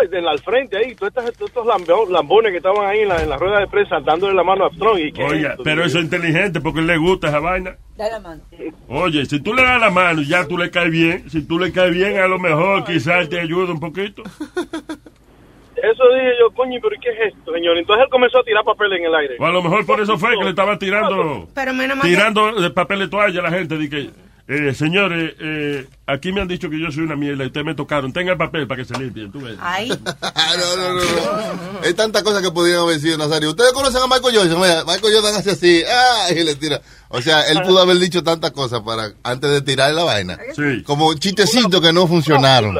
ay, 0.00 0.08
en 0.10 0.26
al 0.26 0.38
frente 0.38 0.78
ahí, 0.78 0.94
todos 0.94 1.12
estos, 1.26 1.66
lambones 2.10 2.52
que 2.52 2.56
estaban 2.56 2.86
ahí 2.88 3.00
en 3.00 3.08
la, 3.08 3.22
en 3.22 3.28
la 3.28 3.36
rueda 3.36 3.60
de 3.60 3.66
prensa 3.66 4.00
dándole 4.00 4.34
la 4.34 4.42
mano 4.42 4.64
a 4.64 4.70
Trump. 4.70 4.98
Y 4.98 5.12
que 5.12 5.22
Oiga, 5.22 5.56
pero 5.62 5.84
eso 5.84 5.98
es 5.98 6.04
inteligente 6.04 6.60
porque 6.62 6.80
le 6.80 6.96
gusta 6.96 7.28
esa 7.28 7.40
vaina. 7.40 7.76
Dale 7.96 8.12
la 8.12 8.20
mano. 8.20 8.42
Oye, 8.88 9.26
si 9.26 9.40
tú 9.42 9.52
le 9.52 9.62
das 9.62 9.78
la 9.80 9.90
mano 9.90 10.22
y 10.22 10.26
ya 10.26 10.46
tú 10.48 10.56
le 10.56 10.70
caes 10.70 10.90
bien, 10.90 11.28
si 11.28 11.46
tú 11.46 11.58
le 11.58 11.70
caes 11.70 11.92
bien, 11.92 12.18
a 12.18 12.26
lo 12.26 12.38
mejor 12.38 12.84
quizás 12.84 13.28
te 13.28 13.38
ayuda 13.38 13.72
un 13.72 13.80
poquito. 13.80 14.22
Eso 14.22 16.02
dije 16.14 16.32
yo, 16.40 16.50
coño, 16.54 16.78
pero 16.82 16.96
¿qué 17.00 17.10
es 17.10 17.34
esto, 17.34 17.52
señor? 17.52 17.76
Entonces 17.76 18.04
él 18.04 18.10
comenzó 18.10 18.38
a 18.38 18.42
tirar 18.42 18.64
papel 18.64 18.94
en 18.94 19.04
el 19.04 19.14
aire. 19.14 19.36
O 19.38 19.44
a 19.44 19.50
lo 19.50 19.62
mejor 19.62 19.84
por 19.84 20.00
eso 20.00 20.16
fue 20.16 20.30
que 20.38 20.44
le 20.44 20.50
estaba 20.50 20.78
tirando, 20.78 21.46
Pero 21.54 21.74
menos 21.74 21.98
mal 21.98 22.06
que- 22.06 22.14
tirando 22.14 22.52
de 22.60 22.70
papel 22.70 23.00
de 23.00 23.08
toalla 23.08 23.40
a 23.40 23.42
la 23.42 23.50
gente. 23.50 23.76
Que, 23.90 24.08
eh, 24.48 24.74
señores, 24.74 25.34
eh, 25.40 25.86
aquí 26.06 26.30
me 26.30 26.40
han 26.40 26.46
dicho 26.46 26.70
que 26.70 26.78
yo 26.78 26.92
soy 26.92 27.02
una 27.02 27.16
mierda 27.16 27.42
y 27.42 27.48
ustedes 27.48 27.66
me 27.66 27.74
tocaron. 27.74 28.12
Tenga 28.12 28.32
el 28.32 28.38
papel 28.38 28.66
para 28.68 28.80
que 28.80 28.84
se 28.84 28.96
limpien. 28.98 29.32
Tú 29.32 29.40
ves. 29.40 29.56
Ay. 29.60 29.90
Ah, 30.22 30.54
no, 30.56 30.76
no, 30.76 30.92
no, 30.94 31.00
no. 31.00 31.80
Hay 31.84 31.94
tantas 31.94 32.22
cosas 32.22 32.42
que 32.42 32.50
podrían 32.52 32.80
haber 32.80 33.00
sido 33.00 33.18
Nazario. 33.18 33.50
Ustedes 33.50 33.72
conocen 33.72 34.02
a 34.02 34.06
Michael 34.06 34.36
Jordan. 34.36 34.60
Mira, 34.60 34.84
Michael 34.84 35.14
Jordan 35.14 35.34
hace 35.36 35.50
así. 35.50 35.82
Ah, 35.88 36.28
y 36.30 36.44
le 36.44 36.54
tira. 36.54 36.80
O 37.08 37.20
sea, 37.20 37.42
él 37.50 37.60
pudo 37.62 37.80
haber 37.80 37.96
dicho 37.96 38.22
tantas 38.22 38.52
cosas 38.52 38.80
para 38.80 39.10
antes 39.24 39.50
de 39.50 39.62
tirar 39.62 39.92
la 39.94 40.04
vaina. 40.04 40.38
Sí. 40.54 40.82
Como 40.84 41.14
chistecitos 41.14 41.80
que 41.80 41.92
no 41.92 42.06
funcionaron. 42.06 42.76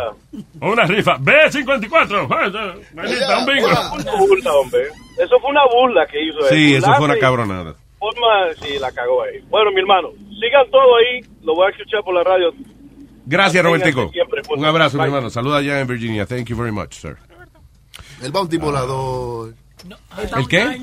Una 0.61 0.85
rifa. 0.85 1.19
B54. 1.19 2.29
Ah, 2.31 2.75
Manita, 2.95 3.39
un 3.39 3.47
bingo. 3.47 3.69
Eso 3.69 3.89
fue 3.89 3.99
una 3.99 4.17
burla, 4.17 4.53
hombre. 4.53 4.83
Eso 5.19 5.41
fue 5.41 5.51
una 5.51 5.63
burla 5.73 6.07
que 6.07 6.29
hizo 6.29 6.39
él. 6.41 6.47
Sí, 6.51 6.75
eso 6.75 6.93
fue 6.95 7.07
una 7.07 7.19
cabronada. 7.19 7.75
Forma, 8.07 8.55
sí, 8.63 8.79
la 8.79 8.93
cagó 8.93 9.25
ahí. 9.25 9.41
Bueno, 9.49 9.73
mi 9.73 9.81
hermano, 9.81 10.11
sigan 10.41 10.71
todo 10.71 10.95
ahí. 10.97 11.21
Lo 11.43 11.57
voy 11.57 11.67
a 11.67 11.71
escuchar 11.71 12.05
por 12.05 12.15
la 12.15 12.23
radio. 12.23 12.53
Gracias, 13.25 13.65
Robertico. 13.65 14.13
pues. 14.31 14.47
Un 14.49 14.65
abrazo, 14.65 14.97
mi 14.97 15.01
Bye. 15.01 15.09
hermano. 15.09 15.29
Saluda 15.31 15.57
allá 15.59 15.81
en 15.81 15.89
Virginia. 15.89 16.25
Thank 16.25 16.47
you 16.47 16.57
very 16.57 16.71
much, 16.71 16.93
sir. 16.93 17.17
El 18.23 18.31
bounty 18.31 18.59
volador. 18.59 19.55
¿El 20.37 20.49
qué? 20.49 20.79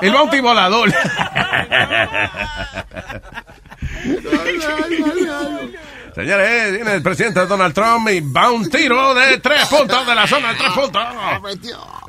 El 0.00 0.12
bounty 0.12 0.40
volador. 0.40 0.88
Señores, 6.14 6.72
viene 6.74 6.92
el 6.94 7.02
presidente 7.02 7.46
Donald 7.46 7.72
Trump 7.74 8.06
y 8.10 8.20
va 8.20 8.50
un 8.50 8.68
tiro 8.68 9.14
de 9.14 9.38
tres 9.38 9.66
puntos 9.68 10.06
de 10.06 10.14
la 10.14 10.26
zona 10.26 10.52
de 10.52 10.58
tres 10.58 10.72
puntos. 10.72 11.02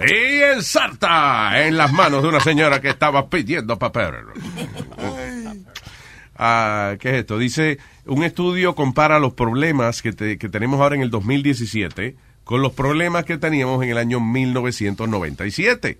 Y 0.10 0.42
ensarta 0.42 1.66
en 1.66 1.78
las 1.78 1.92
manos 1.94 2.22
de 2.22 2.28
una 2.28 2.42
señora 2.42 2.82
que 2.82 2.90
estaba 2.90 3.30
pidiendo 3.30 3.80
papel. 3.80 4.14
Ah, 6.36 6.96
¿Qué 7.00 7.12
es 7.12 7.16
esto? 7.20 7.38
Dice, 7.38 7.78
un 8.06 8.24
estudio 8.24 8.76
compara 8.76 9.20
los 9.20 9.34
problemas 9.34 10.02
que, 10.02 10.12
te- 10.12 10.38
que 10.38 10.50
tenemos 10.50 10.82
ahora 10.82 10.96
en 10.96 11.02
el 11.04 11.10
2017 11.10 12.18
con 12.44 12.62
los 12.62 12.74
problemas 12.74 13.24
que 13.26 13.38
teníamos 13.38 13.82
en 13.84 13.90
el 13.92 13.98
año 13.98 14.20
1997. 14.20 15.98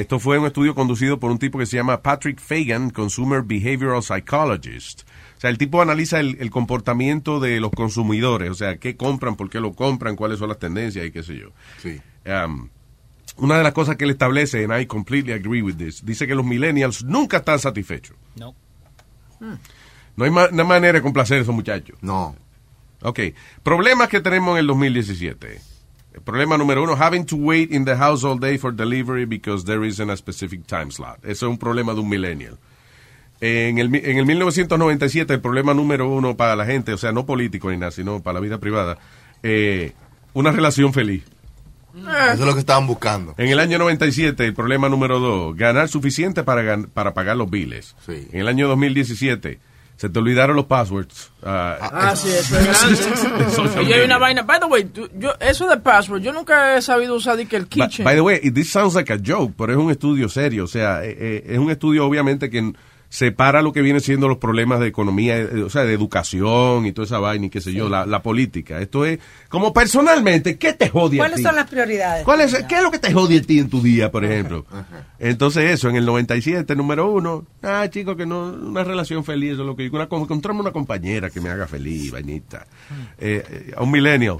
Esto 0.00 0.18
fue 0.18 0.38
un 0.38 0.46
estudio 0.46 0.74
conducido 0.74 1.18
por 1.18 1.30
un 1.30 1.38
tipo 1.38 1.58
que 1.58 1.66
se 1.66 1.76
llama 1.76 2.02
Patrick 2.02 2.38
Fagan, 2.40 2.90
Consumer 2.90 3.42
Behavioral 3.42 4.02
Psychologist. 4.02 5.02
O 5.36 5.40
sea, 5.40 5.48
el 5.50 5.56
tipo 5.58 5.80
analiza 5.80 6.20
el, 6.20 6.36
el 6.40 6.50
comportamiento 6.50 7.40
de 7.40 7.60
los 7.60 7.70
consumidores, 7.70 8.50
o 8.50 8.54
sea, 8.54 8.76
qué 8.76 8.96
compran, 8.96 9.36
por 9.36 9.48
qué 9.48 9.60
lo 9.60 9.72
compran, 9.72 10.16
cuáles 10.16 10.38
son 10.38 10.48
las 10.48 10.58
tendencias 10.58 11.06
y 11.06 11.10
qué 11.10 11.22
sé 11.22 11.38
yo. 11.38 11.48
Um, 12.26 12.68
una 13.38 13.56
de 13.56 13.62
las 13.62 13.72
cosas 13.72 13.96
que 13.96 14.04
él 14.04 14.10
establece, 14.10 14.64
and 14.64 14.78
I 14.78 14.84
completely 14.86 15.32
agree 15.32 15.62
with 15.62 15.76
this, 15.76 16.04
dice 16.04 16.26
que 16.26 16.34
los 16.34 16.44
millennials 16.44 17.02
nunca 17.04 17.38
están 17.38 17.58
satisfechos. 17.58 18.16
No. 18.36 18.54
No 20.16 20.24
hay 20.26 20.30
ma- 20.30 20.48
una 20.52 20.64
manera 20.64 20.92
de 20.94 21.02
complacer 21.02 21.38
a 21.38 21.42
esos 21.42 21.54
muchachos. 21.54 21.96
No. 22.02 22.36
Ok. 23.02 23.20
Problemas 23.62 24.08
que 24.08 24.20
tenemos 24.20 24.52
en 24.54 24.58
el 24.60 24.66
2017. 24.66 25.60
El 26.12 26.20
problema 26.22 26.58
número 26.58 26.82
uno, 26.82 26.96
having 26.96 27.24
to 27.24 27.36
wait 27.36 27.72
in 27.72 27.84
the 27.84 27.96
house 27.96 28.24
all 28.24 28.38
day 28.38 28.58
for 28.58 28.74
delivery 28.74 29.24
because 29.26 29.64
there 29.64 29.86
isn't 29.86 30.10
a 30.10 30.16
specific 30.16 30.66
time 30.66 30.90
slot. 30.90 31.18
Eso 31.24 31.46
es 31.46 31.50
un 31.50 31.58
problema 31.58 31.94
de 31.94 32.00
un 32.00 32.08
millennial. 32.08 32.58
En 33.40 33.78
el, 33.78 33.94
en 33.94 34.18
el 34.18 34.26
1997, 34.26 35.32
el 35.34 35.40
problema 35.40 35.72
número 35.72 36.08
uno 36.10 36.36
para 36.36 36.56
la 36.56 36.66
gente, 36.66 36.92
o 36.92 36.98
sea, 36.98 37.12
no 37.12 37.24
político 37.24 37.70
ni 37.70 37.76
nada, 37.78 37.90
sino 37.90 38.20
para 38.22 38.34
la 38.34 38.40
vida 38.40 38.58
privada, 38.58 38.98
eh, 39.42 39.92
una 40.34 40.50
relación 40.52 40.92
feliz. 40.92 41.22
Eso 41.94 42.32
es 42.34 42.40
lo 42.40 42.52
que 42.54 42.60
estaban 42.60 42.86
buscando. 42.86 43.34
En 43.38 43.48
el 43.48 43.58
año 43.58 43.78
97, 43.78 44.44
el 44.44 44.52
problema 44.54 44.88
número 44.88 45.18
dos, 45.20 45.56
ganar 45.56 45.88
suficiente 45.88 46.42
para, 46.44 46.62
gan- 46.62 46.88
para 46.88 47.14
pagar 47.14 47.36
los 47.36 47.48
biles. 47.50 47.94
En 48.32 48.40
el 48.40 48.48
año 48.48 48.68
2017, 48.68 49.58
se 50.00 50.08
te 50.08 50.18
olvidaron 50.18 50.56
los 50.56 50.64
passwords. 50.64 51.30
ah, 51.42 51.76
Ah, 51.92 52.16
sí, 52.16 52.28
eso 52.30 52.56
es 52.58 53.22
grande. 53.28 53.50
Social 53.50 53.86
Y 53.86 53.92
hay 53.92 54.00
una 54.06 54.16
vaina. 54.16 54.42
By 54.42 54.58
the 54.58 54.64
way, 54.66 54.84
tú- 54.84 55.10
yo, 55.18 55.34
eso 55.40 55.68
de 55.68 55.76
password, 55.76 56.22
yo 56.22 56.32
nunca 56.32 56.78
he 56.78 56.80
sabido 56.80 57.14
usar 57.14 57.36
de 57.36 57.44
que 57.46 57.56
el 57.56 57.66
By, 57.66 57.68
kitchen. 57.88 58.04
by 58.06 58.14
the 58.14 58.22
way, 58.22 58.40
this 58.50 58.70
sounds 58.70 58.94
like 58.94 59.12
a 59.12 59.18
joke, 59.22 59.52
pero 59.58 59.72
es 59.72 59.78
un 59.78 59.90
estudio 59.90 60.30
serio. 60.30 60.64
O 60.64 60.68
sea, 60.68 61.04
eh, 61.04 61.14
eh, 61.20 61.44
es 61.50 61.58
un 61.58 61.70
estudio 61.70 62.06
obviamente 62.06 62.48
que 62.48 62.72
separa 63.10 63.60
lo 63.60 63.72
que 63.72 63.82
viene 63.82 63.98
siendo 63.98 64.28
los 64.28 64.38
problemas 64.38 64.78
de 64.78 64.86
economía, 64.86 65.36
eh, 65.36 65.64
o 65.64 65.68
sea, 65.68 65.82
de 65.82 65.92
educación 65.92 66.86
y 66.86 66.92
toda 66.92 67.06
esa 67.06 67.18
vaina 67.18 67.46
y 67.46 67.50
qué 67.50 67.60
sé 67.60 67.72
yo, 67.72 67.88
la, 67.88 68.06
la 68.06 68.22
política. 68.22 68.80
Esto 68.80 69.04
es, 69.04 69.18
como 69.48 69.72
personalmente, 69.72 70.56
¿qué 70.56 70.72
te 70.72 70.88
jode 70.88 71.16
a 71.16 71.18
¿Cuáles 71.18 71.38
ti? 71.38 71.42
son 71.42 71.56
las 71.56 71.68
prioridades? 71.68 72.24
¿Cuál 72.24 72.40
es, 72.42 72.54
¿Qué 72.68 72.76
es 72.76 72.82
lo 72.82 72.90
que 72.90 73.00
te 73.00 73.12
jode 73.12 73.38
a 73.38 73.42
ti 73.42 73.58
en 73.58 73.68
tu 73.68 73.82
día, 73.82 74.12
por 74.12 74.24
ejemplo? 74.24 74.64
Entonces 75.18 75.70
eso, 75.70 75.88
en 75.88 75.96
el 75.96 76.06
97, 76.06 76.76
número 76.76 77.10
uno, 77.10 77.44
ah, 77.64 77.86
chico, 77.90 78.14
que 78.14 78.26
no, 78.26 78.44
una 78.44 78.84
relación 78.84 79.24
feliz, 79.24 79.54
eso 79.54 79.62
es 79.62 79.66
lo 79.66 79.74
que 79.74 79.82
digo, 79.82 79.96
una, 79.96 80.04
encontrarme 80.04 80.60
una 80.60 80.72
compañera 80.72 81.30
que 81.30 81.40
me 81.40 81.50
haga 81.50 81.66
feliz, 81.66 82.12
vainita. 82.12 82.64
Eh, 83.18 83.44
eh, 83.50 83.72
a 83.76 83.82
un 83.82 83.90
millennial. 83.90 84.38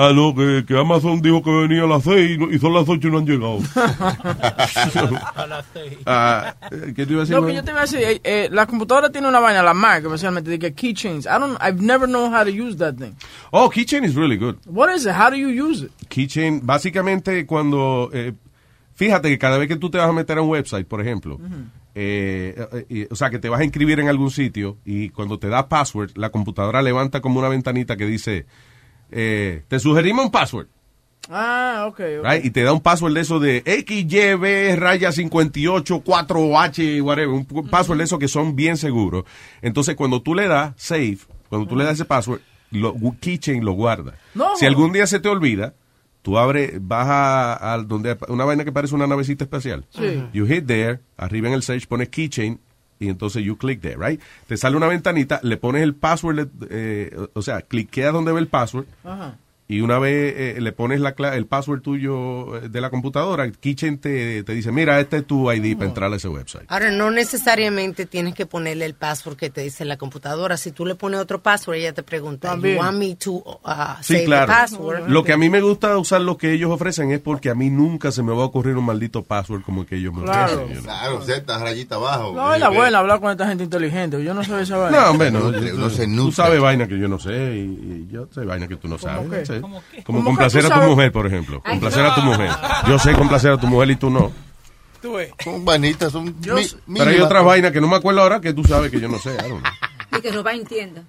Ah, 0.00 0.12
no, 0.14 0.32
que, 0.32 0.64
que 0.64 0.78
Amazon 0.78 1.20
dijo 1.20 1.42
que 1.42 1.50
venía 1.50 1.82
a 1.82 1.86
las 1.88 2.04
seis 2.04 2.30
y, 2.30 2.38
no- 2.38 2.52
y 2.52 2.58
son 2.60 2.72
las 2.72 2.88
ocho 2.88 3.08
y 3.08 3.10
no 3.10 3.18
han 3.18 3.26
llegado. 3.26 3.58
Ah, 6.06 6.54
¿Qué 6.94 7.04
te 7.06 7.12
iba 7.12 7.22
a 7.22 7.24
decir? 7.24 7.36
No, 7.36 7.46
que 7.46 7.54
yo 7.54 7.64
te 7.64 7.70
iba 7.70 7.80
a 7.80 7.82
decir, 7.82 7.98
eh, 8.00 8.20
eh, 8.24 8.48
la 8.50 8.66
computadora 8.66 9.10
tiene 9.10 9.28
una 9.28 9.40
vaina, 9.40 9.62
la 9.62 9.74
Mac, 9.74 10.04
especialmente, 10.04 10.50
de 10.50 10.58
que 10.58 10.72
keychains. 10.72 11.26
I 11.26 11.38
don't, 11.38 11.58
I've 11.60 11.80
never 11.82 12.06
known 12.08 12.32
how 12.34 12.44
to 12.44 12.50
use 12.50 12.76
that 12.78 12.94
thing. 12.96 13.14
Oh, 13.50 13.68
Keychain 13.70 14.04
is 14.04 14.14
really 14.14 14.36
good. 14.36 14.56
What 14.66 14.94
is 14.94 15.04
it? 15.06 15.12
How 15.12 15.30
do 15.30 15.36
you 15.36 15.48
use 15.48 15.84
it? 15.84 15.90
Keychain, 16.08 16.60
básicamente 16.64 17.44
cuando, 17.46 18.10
eh, 18.12 18.34
fíjate 18.94 19.28
que 19.28 19.38
cada 19.38 19.58
vez 19.58 19.68
que 19.68 19.76
tú 19.76 19.90
te 19.90 19.98
vas 19.98 20.08
a 20.08 20.12
meter 20.12 20.38
a 20.38 20.42
un 20.42 20.48
website, 20.50 20.86
por 20.86 21.00
ejemplo, 21.00 21.38
eh, 21.94 22.54
eh, 22.72 22.86
eh, 22.88 23.08
o 23.10 23.16
sea, 23.16 23.30
que 23.30 23.38
te 23.38 23.48
vas 23.48 23.60
a 23.60 23.64
inscribir 23.64 23.98
en 24.00 24.08
algún 24.08 24.30
sitio 24.30 24.76
y 24.84 25.08
cuando 25.10 25.38
te 25.38 25.48
da 25.48 25.68
password, 25.68 26.12
la 26.16 26.30
computadora 26.30 26.82
levanta 26.82 27.20
como 27.20 27.40
una 27.40 27.48
ventanita 27.48 27.96
que 27.96 28.06
dice, 28.06 28.46
eh, 29.10 29.62
te 29.68 29.78
sugerimos 29.78 30.24
un 30.24 30.30
password. 30.30 30.68
Ah, 31.30 31.84
ok. 31.86 31.94
okay. 31.94 32.18
right? 32.22 32.44
Y 32.44 32.50
te 32.50 32.62
da 32.62 32.72
un 32.72 32.80
password 32.80 33.14
de 33.14 33.20
eso 33.20 33.38
de 33.38 33.62
XYB 33.66 34.78
raya 34.78 35.12
58 35.12 36.02
4H 36.02 37.02
whatever, 37.02 37.28
un 37.28 37.68
password 37.68 37.98
de 37.98 38.04
esos 38.04 38.18
que 38.18 38.28
son 38.28 38.56
bien 38.56 38.76
seguros. 38.76 39.24
Entonces 39.60 39.94
cuando 39.94 40.22
tú 40.22 40.34
le 40.34 40.48
das 40.48 40.72
save, 40.76 41.18
cuando 41.48 41.68
tú 41.68 41.76
le 41.76 41.84
das 41.84 41.94
ese 41.94 42.04
password, 42.04 42.40
lo, 42.70 42.94
Keychain 43.20 43.64
lo 43.64 43.72
guarda. 43.72 44.14
No. 44.34 44.56
Si 44.56 44.66
algún 44.66 44.92
día 44.92 45.06
se 45.06 45.20
te 45.20 45.28
olvida, 45.28 45.74
tú 46.22 46.38
abres, 46.38 46.72
vas 46.80 47.06
a, 47.08 47.74
a 47.74 47.78
donde 47.78 48.16
una 48.28 48.44
vaina 48.44 48.64
que 48.64 48.72
parece 48.72 48.94
una 48.94 49.06
navecita 49.06 49.44
espacial. 49.44 49.86
Sí. 49.90 50.24
You 50.32 50.46
hit 50.46 50.66
there, 50.66 51.00
arriba 51.16 51.48
en 51.48 51.54
el 51.54 51.62
search 51.62 51.86
pones 51.86 52.08
Keychain 52.08 52.60
y 52.98 53.08
entonces 53.08 53.44
you 53.44 53.56
click 53.56 53.80
there, 53.80 53.96
right? 53.96 54.20
Te 54.46 54.56
sale 54.56 54.76
una 54.76 54.86
ventanita, 54.86 55.40
le 55.42 55.56
pones 55.56 55.82
el 55.82 55.94
password, 55.94 56.48
eh, 56.70 57.16
o 57.32 57.42
sea, 57.42 57.62
cliqueas 57.62 58.12
donde 58.12 58.32
ve 58.32 58.40
el 58.40 58.48
password 58.48 58.86
Ajá. 59.04 59.36
Y 59.70 59.82
una 59.82 59.98
vez 59.98 60.34
eh, 60.36 60.60
le 60.60 60.72
pones 60.72 60.98
la 61.00 61.14
cla- 61.14 61.34
el 61.34 61.44
password 61.46 61.82
tuyo 61.82 62.56
eh, 62.56 62.68
de 62.70 62.80
la 62.80 62.88
computadora, 62.88 63.50
Kitchen 63.50 63.98
te, 63.98 64.42
te 64.42 64.52
dice, 64.54 64.72
mira, 64.72 64.98
este 64.98 65.18
es 65.18 65.26
tu 65.26 65.52
ID 65.52 65.76
para 65.76 65.88
entrar 65.88 66.10
a 66.12 66.16
ese 66.16 66.28
website. 66.28 66.64
Ahora, 66.68 66.90
no 66.90 67.10
necesariamente 67.10 68.06
tienes 68.06 68.34
que 68.34 68.46
ponerle 68.46 68.86
el 68.86 68.94
password 68.94 69.36
que 69.36 69.50
te 69.50 69.60
dice 69.60 69.84
la 69.84 69.98
computadora. 69.98 70.56
Si 70.56 70.72
tú 70.72 70.86
le 70.86 70.94
pones 70.94 71.20
otro 71.20 71.40
password, 71.42 71.76
ella 71.76 71.92
te 71.92 72.02
pregunta, 72.02 72.48
También. 72.48 72.76
you 72.76 72.80
want 72.80 72.96
me 72.98 73.14
to 73.16 73.32
uh, 73.32 73.62
Sí, 74.00 74.14
save 74.14 74.24
claro. 74.24 74.46
the 74.46 74.52
password? 74.52 75.08
Lo 75.08 75.22
que 75.22 75.32
a 75.34 75.36
mí 75.36 75.50
me 75.50 75.60
gusta 75.60 75.98
usar 75.98 76.22
lo 76.22 76.38
que 76.38 76.52
ellos 76.52 76.70
ofrecen 76.70 77.10
es 77.12 77.20
porque 77.20 77.50
a 77.50 77.54
mí 77.54 77.68
nunca 77.68 78.10
se 78.10 78.22
me 78.22 78.32
va 78.32 78.44
a 78.44 78.46
ocurrir 78.46 78.76
un 78.76 78.86
maldito 78.86 79.22
password 79.22 79.62
como 79.62 79.82
el 79.82 79.86
que 79.86 79.96
ellos 79.96 80.14
me 80.14 80.22
Claro. 80.22 80.62
ofrecen. 80.62 80.82
Claro, 80.84 81.20
Z, 81.22 81.58
rayita 81.58 81.96
abajo. 81.96 82.32
No, 82.34 82.54
es 82.54 82.60
la 82.60 82.70
buena 82.70 82.98
hablar 83.00 83.20
con 83.20 83.30
esta 83.30 83.46
gente 83.46 83.64
inteligente. 83.64 84.24
Yo 84.24 84.32
no 84.32 84.42
sé 84.42 84.62
esa 84.62 84.78
vaina. 84.78 84.98
No, 85.02 85.10
hombre, 85.10 85.30
no. 85.30 85.52
Tú 86.28 86.32
sabes 86.32 86.58
vaina 86.60 86.88
que 86.88 86.98
yo 86.98 87.06
no 87.08 87.18
sé 87.18 87.54
y, 87.56 88.06
y 88.08 88.08
yo 88.10 88.28
sé 88.32 88.44
vaina 88.44 88.66
que 88.66 88.76
tú 88.76 88.88
no 88.88 88.98
sabes. 88.98 89.50
Como 89.60 89.82
¿Cómo 90.04 90.20
que 90.20 90.24
complacer 90.24 90.62
tú 90.66 90.72
a 90.72 90.80
tu 90.80 90.86
mujer, 90.90 91.12
por 91.12 91.26
ejemplo. 91.26 91.62
Complacer 91.62 92.04
a 92.06 92.14
tu 92.14 92.20
mujer. 92.22 92.50
Yo 92.88 92.98
sé 92.98 93.12
complacer 93.14 93.52
a 93.52 93.56
tu 93.58 93.66
mujer 93.66 93.90
y 93.90 93.96
tú 93.96 94.10
no. 94.10 94.32
Son 95.44 95.64
vainitas, 95.64 96.10
son 96.12 96.24
mi- 96.24 96.32
Pero 96.42 96.56
hay 96.56 96.66
mínimas. 96.86 97.20
otras 97.22 97.44
vainas 97.44 97.72
que 97.72 97.80
no 97.80 97.86
me 97.88 97.96
acuerdo 97.96 98.20
ahora 98.20 98.40
que 98.40 98.52
tú 98.52 98.64
sabes 98.64 98.90
que 98.90 99.00
yo 99.00 99.08
no 99.08 99.18
sé. 99.18 99.32
I 99.34 99.48
don't 99.48 99.60
know. 99.62 99.72
Y 100.18 100.20
que 100.22 100.32
robar 100.32 100.54
en 100.54 100.64
tienda. 100.64 101.02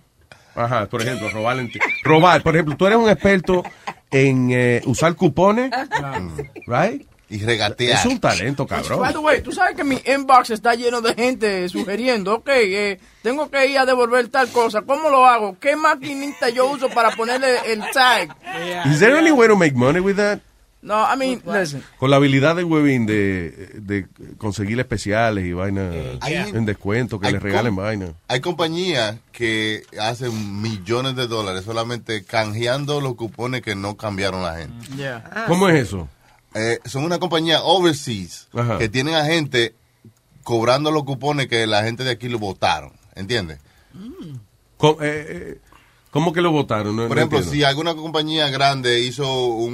Ajá, 0.55 0.85
por 0.87 1.01
ejemplo, 1.01 1.29
robar. 1.29 1.57
en 1.59 1.71
ti- 1.71 1.79
Robar, 2.03 2.43
por 2.43 2.53
ejemplo, 2.55 2.75
tú 2.75 2.85
eres 2.85 2.97
un 2.99 3.09
experto 3.09 3.63
en 4.11 4.49
eh, 4.51 4.81
usar 4.85 5.15
cupones, 5.15 5.71
right? 6.67 7.03
Y 7.29 7.39
regatear. 7.45 7.99
Es 7.99 8.05
un 8.05 8.19
talento, 8.19 8.65
cabrón. 8.65 8.99
By 9.01 9.13
the 9.13 9.19
way, 9.19 9.41
tú 9.41 9.51
sabes 9.51 9.75
que 9.75 9.83
mi 9.83 10.01
inbox 10.05 10.49
está 10.49 10.73
lleno 10.73 10.99
de 11.01 11.13
gente 11.13 11.69
sugiriendo, 11.69 12.35
ok, 12.35 12.49
eh, 12.49 12.99
tengo 13.21 13.49
que 13.51 13.67
ir 13.67 13.77
a 13.77 13.85
devolver 13.85 14.27
tal 14.29 14.49
cosa, 14.49 14.81
¿cómo 14.81 15.09
lo 15.09 15.25
hago? 15.27 15.57
¿Qué 15.59 15.75
maquinita 15.75 16.49
yo 16.49 16.65
uso 16.71 16.89
para 16.89 17.11
ponerle 17.11 17.57
el 17.71 17.83
tag? 17.93 18.35
Is 18.91 18.99
there 18.99 19.17
any 19.17 19.31
way 19.31 19.47
to 19.47 19.55
make 19.55 19.75
money 19.75 19.99
with 19.99 20.15
that? 20.15 20.39
No, 20.81 20.95
I 21.03 21.17
mean, 21.17 21.41
listen. 21.45 21.83
Con 21.97 22.09
la 22.09 22.15
habilidad 22.15 22.55
de 22.55 22.63
Webin 22.63 23.05
de, 23.05 23.51
de 23.75 24.07
conseguir 24.37 24.79
especiales 24.79 25.43
y 25.45 25.51
vainas 25.51 25.93
Hay- 26.21 26.35
en 26.35 26.65
descuento, 26.65 27.19
que 27.19 27.27
hay 27.27 27.33
les 27.33 27.43
regalen 27.43 27.75
vainas. 27.75 28.11
Hay 28.29 28.39
compañías 28.39 29.17
que 29.33 29.83
hacen 29.99 30.61
millones 30.61 31.17
de 31.17 31.27
dólares 31.27 31.65
solamente 31.65 32.23
canjeando 32.23 33.01
los 33.01 33.15
cupones 33.15 33.61
que 33.61 33.75
no 33.75 33.97
cambiaron 33.97 34.41
la 34.41 34.55
gente. 34.57 34.87
Yeah. 34.95 35.43
¿Cómo 35.47 35.67
es 35.67 35.83
eso? 35.83 36.07
Eh, 36.55 36.79
son 36.85 37.03
una 37.03 37.19
compañía 37.19 37.61
overseas 37.63 38.47
Ajá. 38.53 38.77
que 38.79 38.89
tienen 38.89 39.13
a 39.15 39.25
gente 39.25 39.75
cobrando 40.43 40.91
los 40.91 41.03
cupones 41.03 41.47
que 41.47 41.67
la 41.67 41.83
gente 41.83 42.03
de 42.03 42.11
aquí 42.11 42.27
lo 42.29 42.39
votaron. 42.39 42.91
¿Entiendes? 43.15 43.59
¿Cómo, 44.77 45.01
eh, 45.01 45.25
eh, 45.29 45.57
cómo 46.11 46.31
que 46.33 46.41
lo 46.41 46.51
votaron? 46.51 46.95
No- 46.95 47.07
Por 47.07 47.17
no 47.17 47.21
ejemplo, 47.21 47.39
entiendo. 47.39 47.53
si 47.55 47.63
alguna 47.63 47.93
compañía 47.95 48.49
grande 48.49 49.01
hizo 49.01 49.47
un, 49.47 49.73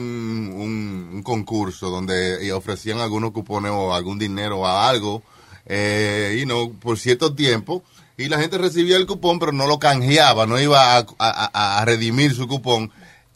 un- 0.53 1.09
un 1.13 1.23
concurso 1.23 1.89
donde 1.89 2.51
ofrecían 2.53 2.99
algunos 2.99 3.31
cupones 3.31 3.71
o 3.71 3.93
algún 3.93 4.17
dinero 4.19 4.59
o 4.61 4.65
algo, 4.65 5.21
eh, 5.67 6.35
you 6.39 6.45
know, 6.45 6.73
por 6.73 6.97
cierto 6.99 7.33
tiempo, 7.35 7.83
y 8.17 8.27
la 8.29 8.39
gente 8.39 8.57
recibía 8.57 8.97
el 8.97 9.05
cupón, 9.05 9.39
pero 9.39 9.51
no 9.51 9.67
lo 9.67 9.77
canjeaba, 9.79 10.45
no 10.47 10.59
iba 10.59 10.97
a, 10.97 10.99
a- 10.99 11.05
a- 11.19 11.79
a 11.79 11.85
redimir 11.85 12.33
su 12.33 12.47
cupón, 12.47 12.91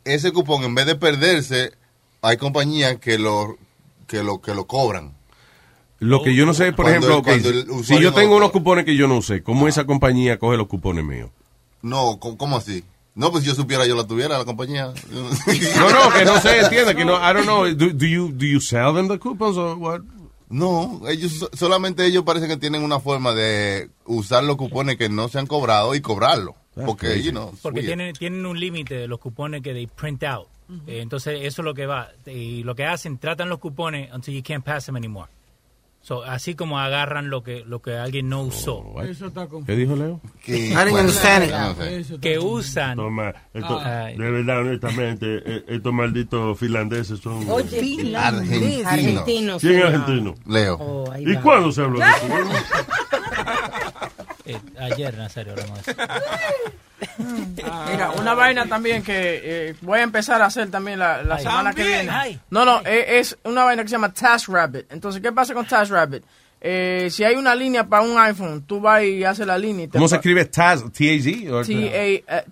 ese 0.06 0.32
cupón, 0.32 0.64
en 0.64 0.74
vez 0.76 0.86
de 0.88 0.96
perderse, 0.96 1.74
hay 2.22 2.38
compañías 2.38 2.98
que 2.98 3.18
lo, 3.18 3.58
que 4.08 4.24
lo, 4.24 4.42
que 4.42 4.54
lo 4.54 4.66
cobran. 4.68 5.14
Lo 6.00 6.24
que 6.24 6.34
yo 6.34 6.46
no 6.46 6.54
sé, 6.54 6.72
por 6.72 6.86
Cuando 6.86 7.08
ejemplo, 7.10 7.14
el- 7.16 7.20
ok, 7.20 7.26
cuando 7.66 7.78
el 7.80 7.84
si 7.86 8.00
yo 8.00 8.14
tengo 8.14 8.38
unos 8.38 8.52
cupones 8.52 8.86
que 8.86 8.96
yo 8.96 9.08
no 9.08 9.18
usé, 9.18 9.44
¿cómo 9.44 9.68
esa 9.68 9.86
compañía 9.86 10.40
coge 10.40 10.56
los 10.58 10.68
cupones 10.68 11.04
míos? 11.04 11.30
No, 11.82 12.18
¿cómo, 12.20 12.38
cómo 12.38 12.58
así? 12.58 12.84
No, 13.16 13.32
pues 13.32 13.44
si 13.44 13.50
yo 13.50 13.56
supiera, 13.56 13.86
yo 13.86 13.96
la 13.98 14.08
tuviera, 14.08 14.38
la 14.38 14.46
compañía. 14.46 14.94
No, 15.12 15.90
no, 15.90 16.14
que 16.14 16.24
no 16.26 16.40
se 16.40 16.60
entiende, 16.62 16.96
que 16.96 17.04
no, 17.04 17.16
I 17.18 17.34
don't 17.34 17.44
know, 17.44 17.66
do, 17.66 17.90
do 17.94 18.06
you, 18.06 18.30
do 18.32 18.46
you 18.46 18.62
sell 18.62 18.94
them 18.94 19.08
the 19.10 19.20
coupons 19.20 19.58
or 19.58 19.78
what? 19.78 20.02
No, 20.48 21.02
ellos 21.08 21.34
so- 21.34 21.50
solamente 21.54 22.06
ellos 22.06 22.24
parece 22.24 22.48
que 22.48 22.56
tienen 22.58 22.82
una 22.84 23.00
forma 23.02 23.34
de 23.34 23.90
usar 24.06 24.44
los 24.46 24.56
cupones 24.56 24.96
que 24.98 25.10
no 25.10 25.28
se 25.28 25.38
han 25.38 25.48
cobrado 25.48 25.94
y 25.96 26.02
cobrarlo. 26.02 26.56
Porque, 26.86 27.08
crazy. 27.08 27.24
you 27.24 27.32
know, 27.32 27.54
Porque 27.62 27.82
tienen, 27.84 28.14
tienen 28.14 28.46
un 28.46 28.58
límite 28.60 28.96
de 28.96 29.08
los 29.08 29.20
cupones 29.20 29.62
que 29.62 29.74
they 29.74 29.86
print 29.88 30.24
out. 30.24 30.48
Eh, 30.88 31.00
entonces, 31.02 31.40
eso 31.44 31.62
es 31.62 31.66
lo 31.66 31.74
que 31.74 31.86
va. 31.88 32.10
Y 32.26 32.64
lo 32.64 32.76
que 32.76 32.86
hacen, 32.86 33.18
tratan 33.18 33.50
los 33.50 33.60
cupones 33.60 34.14
until 34.14 34.36
you 34.36 34.44
can't 34.44 34.64
pass 34.64 34.86
them 34.86 34.96
anymore. 34.96 35.30
So, 36.02 36.24
así 36.24 36.56
como 36.56 36.80
agarran 36.80 37.30
lo 37.30 37.44
que 37.44 37.66
lo 37.66 37.82
que 37.82 37.98
alguien 37.98 38.30
no 38.30 38.44
usó. 38.44 38.86
Eso 39.04 39.26
está. 39.28 39.48
¿Qué 39.66 39.76
dijo 39.76 39.98
Leo? 39.98 40.22
Que- 40.46 40.68
I 40.70 40.76
didn't 40.86 40.94
understand 40.94 41.44
it. 41.44 41.52
No 41.52 41.76
sé. 41.76 42.00
Eso 42.00 42.16
está 42.16 42.22
Que 42.22 42.40
usan. 42.40 42.96
Toma, 42.96 43.34
esto- 43.54 43.80
Ay. 43.84 44.16
de 44.16 44.32
verdad, 44.32 44.60
honestamente, 44.62 45.42
eh, 45.46 45.66
estos 45.68 45.92
malditos 45.92 46.58
finlandeses 46.58 47.20
son... 47.20 47.46
Argentino. 47.50 48.18
Argentinos. 48.18 49.62
¿Quién 49.62 49.80
es 49.80 49.86
argentino? 49.86 50.36
Leo. 50.48 50.78
Oh, 50.80 51.14
¿Y 51.18 51.36
cuándo 51.38 51.70
se 51.72 51.82
habló 51.82 52.00
de 52.00 52.06
eso? 52.06 52.28
Eh, 54.46 54.58
ayer, 54.80 55.16
Nazario, 55.16 55.52
hablamos 55.54 55.86
de 55.86 55.92
eso. 55.92 56.02
Mira, 57.92 58.12
una 58.12 58.34
vaina 58.34 58.66
también 58.68 59.04
que 59.04 59.42
eh, 59.70 59.76
voy 59.82 60.00
a 60.00 60.04
empezar 60.04 60.42
a 60.42 60.46
hacer 60.46 60.70
también 60.70 61.00
la, 61.00 61.24
la 61.24 61.36
Ay. 61.36 61.44
semana 61.44 61.74
que 61.74 61.84
viene. 61.84 62.10
ay. 62.12 62.40
No, 62.50 62.66
no, 62.66 62.82
eh, 62.86 63.20
es 63.20 63.38
una 63.44 63.64
vaina 63.64 63.84
que 63.84 63.90
se 63.90 63.94
llama 63.94 64.14
TaskRabbit. 64.14 64.92
Entonces, 64.92 65.22
¿qué 65.22 65.32
pasa 65.32 65.54
con 65.54 65.66
TaskRabbit? 65.66 66.24
Eh, 66.62 67.08
si 67.10 67.24
hay 67.24 67.36
una 67.36 67.56
línea 67.56 67.88
para 67.88 68.04
un 68.04 68.18
iPhone, 68.20 68.64
tú 68.64 68.82
vas 68.82 69.02
y 69.04 69.24
haces 69.24 69.48
la 69.48 69.58
línea. 69.58 69.86
y 69.86 69.88
te 69.88 69.98
¿Cómo 69.98 70.10
se 70.10 70.16
pa- 70.16 70.18
escribe 70.18 70.44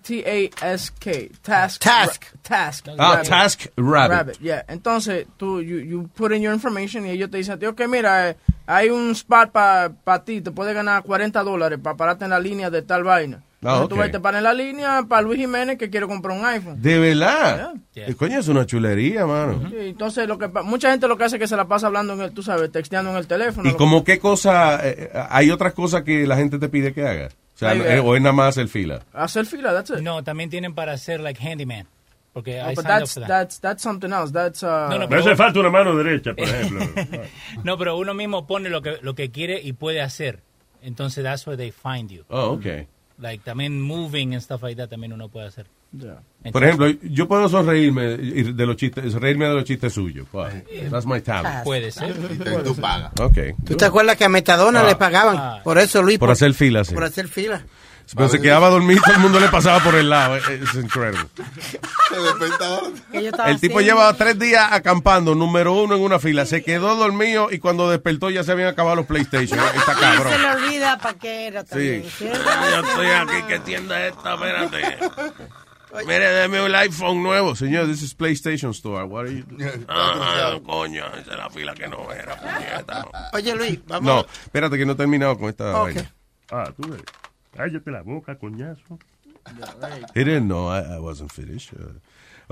T-A-S-K. 0.02 1.10
Task. 1.42 1.82
Task. 1.82 2.24
Ra- 2.24 2.30
Task. 2.42 2.88
Ah, 2.98 3.12
Rabbit. 3.16 3.28
Task 3.28 3.66
Rabbit. 3.76 4.16
Rabbit, 4.16 4.38
yeah. 4.40 4.64
Entonces, 4.68 5.26
tú, 5.36 5.60
you, 5.60 5.78
you 5.80 6.08
put 6.14 6.32
in 6.32 6.40
your 6.40 6.54
information 6.54 7.04
y 7.06 7.10
ellos 7.10 7.30
te 7.30 7.36
dicen, 7.36 7.58
tío, 7.58 7.74
que 7.76 7.86
mira, 7.86 8.30
eh, 8.30 8.36
hay 8.66 8.88
un 8.88 9.10
spot 9.10 9.50
para 9.52 10.24
ti, 10.24 10.40
te 10.40 10.50
puedes 10.52 10.74
ganar 10.74 11.02
40 11.02 11.42
dólares 11.42 11.78
para 11.82 11.96
pararte 11.96 12.24
en 12.24 12.30
la 12.30 12.40
línea 12.40 12.70
de 12.70 12.80
tal 12.82 13.04
vaina. 13.04 13.42
Ah, 13.60 13.82
Entonces 13.82 13.88
tú 13.88 13.94
ok. 13.96 13.98
vas 13.98 14.08
y 14.08 14.12
te 14.12 14.20
paras 14.20 14.38
en 14.38 14.44
la 14.44 14.54
línea 14.54 15.02
para 15.08 15.22
Luis 15.22 15.40
Jiménez 15.40 15.78
que 15.78 15.90
quiere 15.90 16.06
comprar 16.06 16.38
un 16.38 16.44
iPhone. 16.44 16.80
¿De 16.80 16.98
verdad? 17.00 17.74
Yeah. 17.92 18.06
Eh, 18.08 18.14
Coño, 18.14 18.38
es 18.38 18.46
una 18.46 18.64
chulería, 18.64 19.26
mano. 19.26 19.68
Sí, 19.68 19.76
entonces, 19.80 20.28
lo 20.28 20.38
que 20.38 20.46
mucha 20.62 20.90
gente 20.92 21.08
lo 21.08 21.16
que 21.18 21.24
hace 21.24 21.36
es 21.36 21.40
que 21.40 21.48
se 21.48 21.56
la 21.56 21.66
pasa 21.66 21.88
hablando, 21.88 22.12
en 22.12 22.20
el, 22.20 22.32
tú 22.32 22.42
sabes, 22.44 22.70
texteando 22.70 23.10
en 23.10 23.16
el 23.16 23.26
teléfono. 23.26 23.68
¿Y 23.68 23.74
como 23.74 24.04
qué 24.04 24.20
cosa, 24.20 24.78
eh, 24.88 25.10
hay 25.28 25.50
otras 25.50 25.72
cosas 25.72 26.02
que 26.04 26.24
la 26.24 26.36
gente 26.36 26.60
te 26.60 26.68
pide 26.68 26.92
que 26.94 27.04
haga? 27.04 27.28
O 27.54 27.58
sea, 27.58 27.74
eh, 27.74 27.96
eh. 27.96 27.98
o 27.98 28.14
es 28.14 28.22
nada 28.22 28.32
más 28.32 28.50
hacer 28.50 28.68
fila. 28.68 29.00
Hacer 29.12 29.44
fila, 29.44 29.72
that's 29.74 29.90
it. 29.90 29.98
No, 30.04 30.22
también 30.22 30.50
tienen 30.50 30.72
para 30.74 30.92
hacer 30.92 31.18
like 31.18 31.40
handyman. 31.44 31.88
Porque 32.32 32.58
No, 32.62 32.68
up 32.70 32.74
that's, 32.84 33.14
for 33.14 33.22
that. 33.22 33.28
that's, 33.28 33.60
that's 33.60 33.82
something 33.82 34.12
else. 34.12 34.32
That's, 34.32 34.62
uh, 34.62 34.86
No, 34.88 34.98
no, 35.00 35.08
Me 35.08 35.16
hace 35.16 35.34
falta 35.36 35.58
una 35.58 35.70
mano 35.70 35.96
derecha, 35.96 36.32
por 36.34 36.44
ejemplo. 36.48 36.86
No, 37.64 37.76
pero 37.76 37.96
uno 37.96 38.14
mismo 38.14 38.46
pone 38.46 38.68
lo 38.70 38.82
que, 38.82 38.98
lo 39.02 39.16
que 39.16 39.32
quiere 39.32 39.60
y 39.60 39.72
puede 39.72 40.00
hacer. 40.00 40.44
Entonces, 40.80 41.24
that's 41.24 41.44
where 41.44 41.56
they 41.56 41.72
find 41.72 42.08
you. 42.12 42.22
Oh, 42.28 42.52
ok. 42.52 42.86
Like, 43.20 43.42
también 43.44 43.80
moving 43.82 44.32
and 44.34 44.40
stuff 44.42 44.62
like 44.62 44.76
that 44.80 44.88
también 44.90 45.12
uno 45.12 45.28
puede 45.28 45.48
hacer. 45.48 45.66
yeah. 45.92 46.20
Por 46.52 46.62
ejemplo, 46.62 46.86
yo 47.02 47.26
puedo 47.26 47.48
sonreírme 47.48 48.12
y 48.20 48.52
de 48.52 48.66
los 48.66 48.76
chistes, 48.76 49.12
reírme 49.14 49.48
de 49.48 49.54
los 49.54 49.64
chistes 49.64 49.92
suyos. 49.92 50.28
Wow. 50.30 50.46
That's 50.90 51.04
my 51.04 51.20
talent. 51.20 51.64
Puede 51.64 51.90
ser. 51.90 52.14
Tú 52.62 52.76
pagas. 52.76 53.12
Ok. 53.20 53.38
¿Tú 53.66 53.76
te 53.76 53.84
acuerdas 53.86 54.16
que 54.16 54.24
a 54.24 54.28
Metadona 54.28 54.82
Ah. 54.82 54.86
le 54.86 54.94
pagaban? 54.94 55.36
Ah. 55.36 55.60
Por 55.64 55.78
eso, 55.78 56.00
Luis. 56.00 56.18
Por 56.18 56.30
hacer 56.30 56.54
fila, 56.54 56.84
sí. 56.84 56.94
Por 56.94 57.02
hacer 57.04 57.26
fila. 57.26 57.64
Pero 58.14 58.28
se 58.28 58.40
quedaba 58.40 58.70
dormido 58.70 59.00
y 59.00 59.02
todo 59.02 59.14
el 59.14 59.20
mundo 59.20 59.38
le 59.40 59.48
pasaba 59.48 59.80
por 59.80 59.94
el 59.94 60.08
lado. 60.08 60.36
Es 60.36 60.74
increíble. 60.74 61.20
El 63.46 63.60
tipo 63.60 63.80
llevaba 63.80 64.14
tres 64.14 64.38
días 64.38 64.68
acampando, 64.70 65.34
número 65.34 65.72
uno 65.74 65.94
en 65.96 66.02
una 66.02 66.18
fila. 66.18 66.46
Se 66.46 66.62
quedó 66.62 66.96
dormido 66.96 67.48
y 67.50 67.58
cuando 67.58 67.90
despertó 67.90 68.30
ya 68.30 68.42
se 68.44 68.52
habían 68.52 68.68
acabado 68.68 68.96
los 68.96 69.06
PlayStation. 69.06 69.58
Está 69.74 69.94
cabrón. 69.94 70.32
Se 70.32 70.38
le 70.38 70.50
olvida 70.50 70.98
para 70.98 71.18
qué 71.18 71.46
era 71.48 71.64
también. 71.64 72.04
Sí. 72.04 72.24
¿Qué 72.24 72.32
Yo 72.32 72.80
estoy 72.80 73.06
aquí, 73.08 73.42
¿qué 73.48 73.58
tienda 73.60 74.06
es 74.06 74.16
esta? 74.16 74.34
Espérate. 74.34 74.98
Mire, 76.06 76.28
déme 76.32 76.60
un 76.62 76.74
iPhone 76.74 77.22
nuevo. 77.22 77.56
Señor, 77.56 77.86
this 77.86 78.02
is 78.02 78.14
PlayStation 78.14 78.72
Store. 78.72 79.04
What 79.04 79.26
are 79.26 79.34
you 79.34 79.44
Ah, 79.88 80.58
coño, 80.64 81.06
esa 81.14 81.32
es 81.32 81.38
la 81.38 81.48
fila 81.50 81.74
que 81.74 81.88
no 81.88 82.12
era, 82.12 82.36
puñeta. 82.36 83.06
Oye, 83.32 83.54
Luis, 83.54 83.80
vamos. 83.86 84.04
No, 84.04 84.20
espérate 84.44 84.76
que 84.76 84.84
no 84.84 84.92
he 84.92 84.96
terminado 84.96 85.38
con 85.38 85.48
esta 85.48 85.72
vaina. 85.72 86.12
Ah, 86.50 86.70
tú 86.76 86.88
ves. 86.90 87.02
Cállate 87.58 87.90
la 87.90 88.02
boca, 88.02 88.38
coñazo. 88.38 88.98
He 90.14 90.24
didn't 90.24 90.46
know, 90.46 90.68
I, 90.70 90.96
I 90.96 90.98
wasn't 91.00 91.32
finished. 91.32 91.72
Uh, 91.72 91.98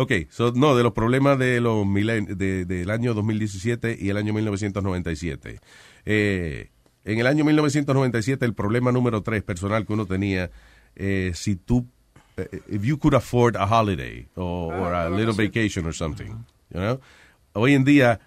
ok, 0.02 0.12
so, 0.30 0.50
no, 0.52 0.76
de 0.76 0.82
los 0.82 0.92
problemas 0.92 1.38
de 1.38 1.61
los 1.61 1.86
milen- 1.86 2.36
de, 2.36 2.64
del 2.64 2.90
año 2.90 3.14
2017 3.14 3.96
y 4.00 4.09
el 4.11 4.16
año 4.16 4.32
1997. 4.32 5.61
Eh, 6.07 6.70
en 7.04 7.18
el 7.20 7.26
año 7.28 7.44
1997, 7.44 8.44
el 8.44 8.54
problema 8.54 8.90
número 8.90 9.22
tres 9.22 9.42
personal 9.44 9.86
que 9.86 9.92
uno 9.92 10.07
tenía, 10.07 10.50
eh, 10.96 11.30
si 11.34 11.54
tú, 11.54 11.86
eh, 12.36 12.61
if 12.68 12.82
you 12.82 12.98
could 12.98 13.14
afford 13.14 13.57
a 13.57 13.64
holiday 13.64 14.26
or, 14.34 14.74
or 14.74 14.92
a 14.94 15.09
little 15.09 15.34
vacation 15.34 15.86
or 15.86 15.94
something, 15.94 16.30
you 16.74 16.80
know? 16.80 17.00
Hoy 17.52 17.74
en 17.74 17.84
día, 17.84 18.18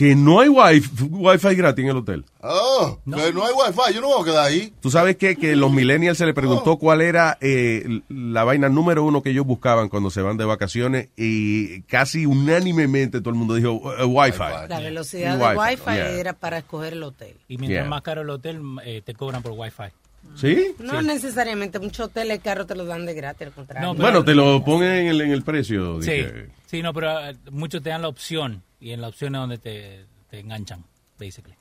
que 0.00 0.16
no 0.16 0.40
hay 0.40 0.48
wifi, 0.48 1.04
wifi 1.10 1.54
gratis 1.56 1.82
en 1.82 1.90
el 1.90 1.96
hotel. 1.98 2.24
Oh, 2.40 2.98
que 3.04 3.10
no 3.10 3.44
hay 3.44 3.52
wifi, 3.52 3.92
yo 3.94 4.00
no 4.00 4.08
me 4.08 4.14
voy 4.14 4.22
a 4.22 4.24
quedar 4.24 4.46
ahí. 4.46 4.72
Tú 4.80 4.90
sabes 4.90 5.16
qué? 5.16 5.36
que 5.36 5.54
los 5.54 5.70
millennials 5.74 6.16
se 6.16 6.24
le 6.24 6.32
preguntó 6.32 6.78
cuál 6.78 7.02
era 7.02 7.36
eh, 7.42 8.00
la 8.08 8.44
vaina 8.44 8.70
número 8.70 9.04
uno 9.04 9.22
que 9.22 9.28
ellos 9.28 9.44
buscaban 9.44 9.90
cuando 9.90 10.08
se 10.10 10.22
van 10.22 10.38
de 10.38 10.46
vacaciones 10.46 11.10
y 11.18 11.82
casi 11.82 12.24
unánimemente 12.24 13.20
todo 13.20 13.28
el 13.28 13.36
mundo 13.36 13.54
dijo 13.54 13.92
eh, 13.98 14.04
wifi. 14.06 14.38
La 14.70 14.80
velocidad 14.80 15.38
Wi-Fi, 15.38 15.50
de 15.50 15.58
Wi-Fi 15.58 15.94
yeah. 15.96 16.10
era 16.12 16.32
para 16.32 16.56
escoger 16.56 16.94
el 16.94 17.02
hotel. 17.02 17.36
Y 17.46 17.58
mientras 17.58 17.82
Yeah. 17.82 17.90
más 17.90 18.00
caro 18.00 18.22
el 18.22 18.30
hotel, 18.30 18.62
eh, 18.86 19.02
te 19.04 19.12
cobran 19.12 19.42
por 19.42 19.52
wifi. 19.52 19.92
¿Sí? 20.36 20.74
No 20.78 21.02
necesariamente, 21.02 21.78
muchos 21.80 22.06
hoteles 22.06 22.36
el 22.38 22.42
carro 22.42 22.64
te 22.66 22.74
lo 22.74 22.84
dan 22.84 23.04
de 23.04 23.14
gratis, 23.14 23.48
al 23.48 23.52
contrario. 23.52 23.88
No, 23.88 23.94
pero- 23.94 24.02
Bueno, 24.04 24.24
te 24.24 24.34
lo 24.34 24.64
ponen 24.64 24.92
en 24.92 25.06
el, 25.08 25.20
en 25.22 25.30
el 25.32 25.42
precio. 25.42 26.00
Sí, 26.02 26.10
dije. 26.12 26.48
sí, 26.66 26.82
no, 26.82 26.94
pero 26.94 27.18
eh, 27.28 27.36
muchos 27.50 27.82
te 27.82 27.90
dan 27.90 28.02
la 28.02 28.08
opción 28.08 28.62
y 28.80 28.92
en 28.92 29.00
la 29.00 29.08
opción 29.08 29.34
es 29.34 29.40
donde 29.40 29.58
te, 29.58 30.04
te 30.30 30.40
enganchan, 30.40 30.84
basically. 31.18 31.54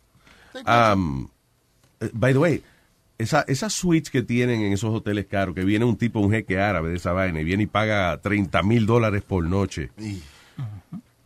Um, 0.66 1.28
eh, 2.00 2.10
by 2.14 2.34
the 2.34 2.40
way, 2.40 2.64
esa, 3.18 3.42
esas 3.48 3.74
suites 3.74 4.10
que 4.10 4.22
tienen 4.22 4.62
en 4.62 4.72
esos 4.72 4.94
hoteles 4.96 5.26
caros, 5.26 5.54
que 5.56 5.66
viene 5.66 5.84
un 5.84 5.98
tipo, 5.98 6.20
un 6.20 6.32
jeque 6.32 6.60
árabe 6.60 6.90
de 6.90 6.96
esa 6.98 7.12
vaina, 7.12 7.42
y 7.42 7.44
viene 7.44 7.64
y 7.64 7.68
paga 7.68 8.20
30 8.22 8.64
mil 8.64 8.86
dólares 8.86 9.24
por 9.28 9.44
noche. 9.44 9.90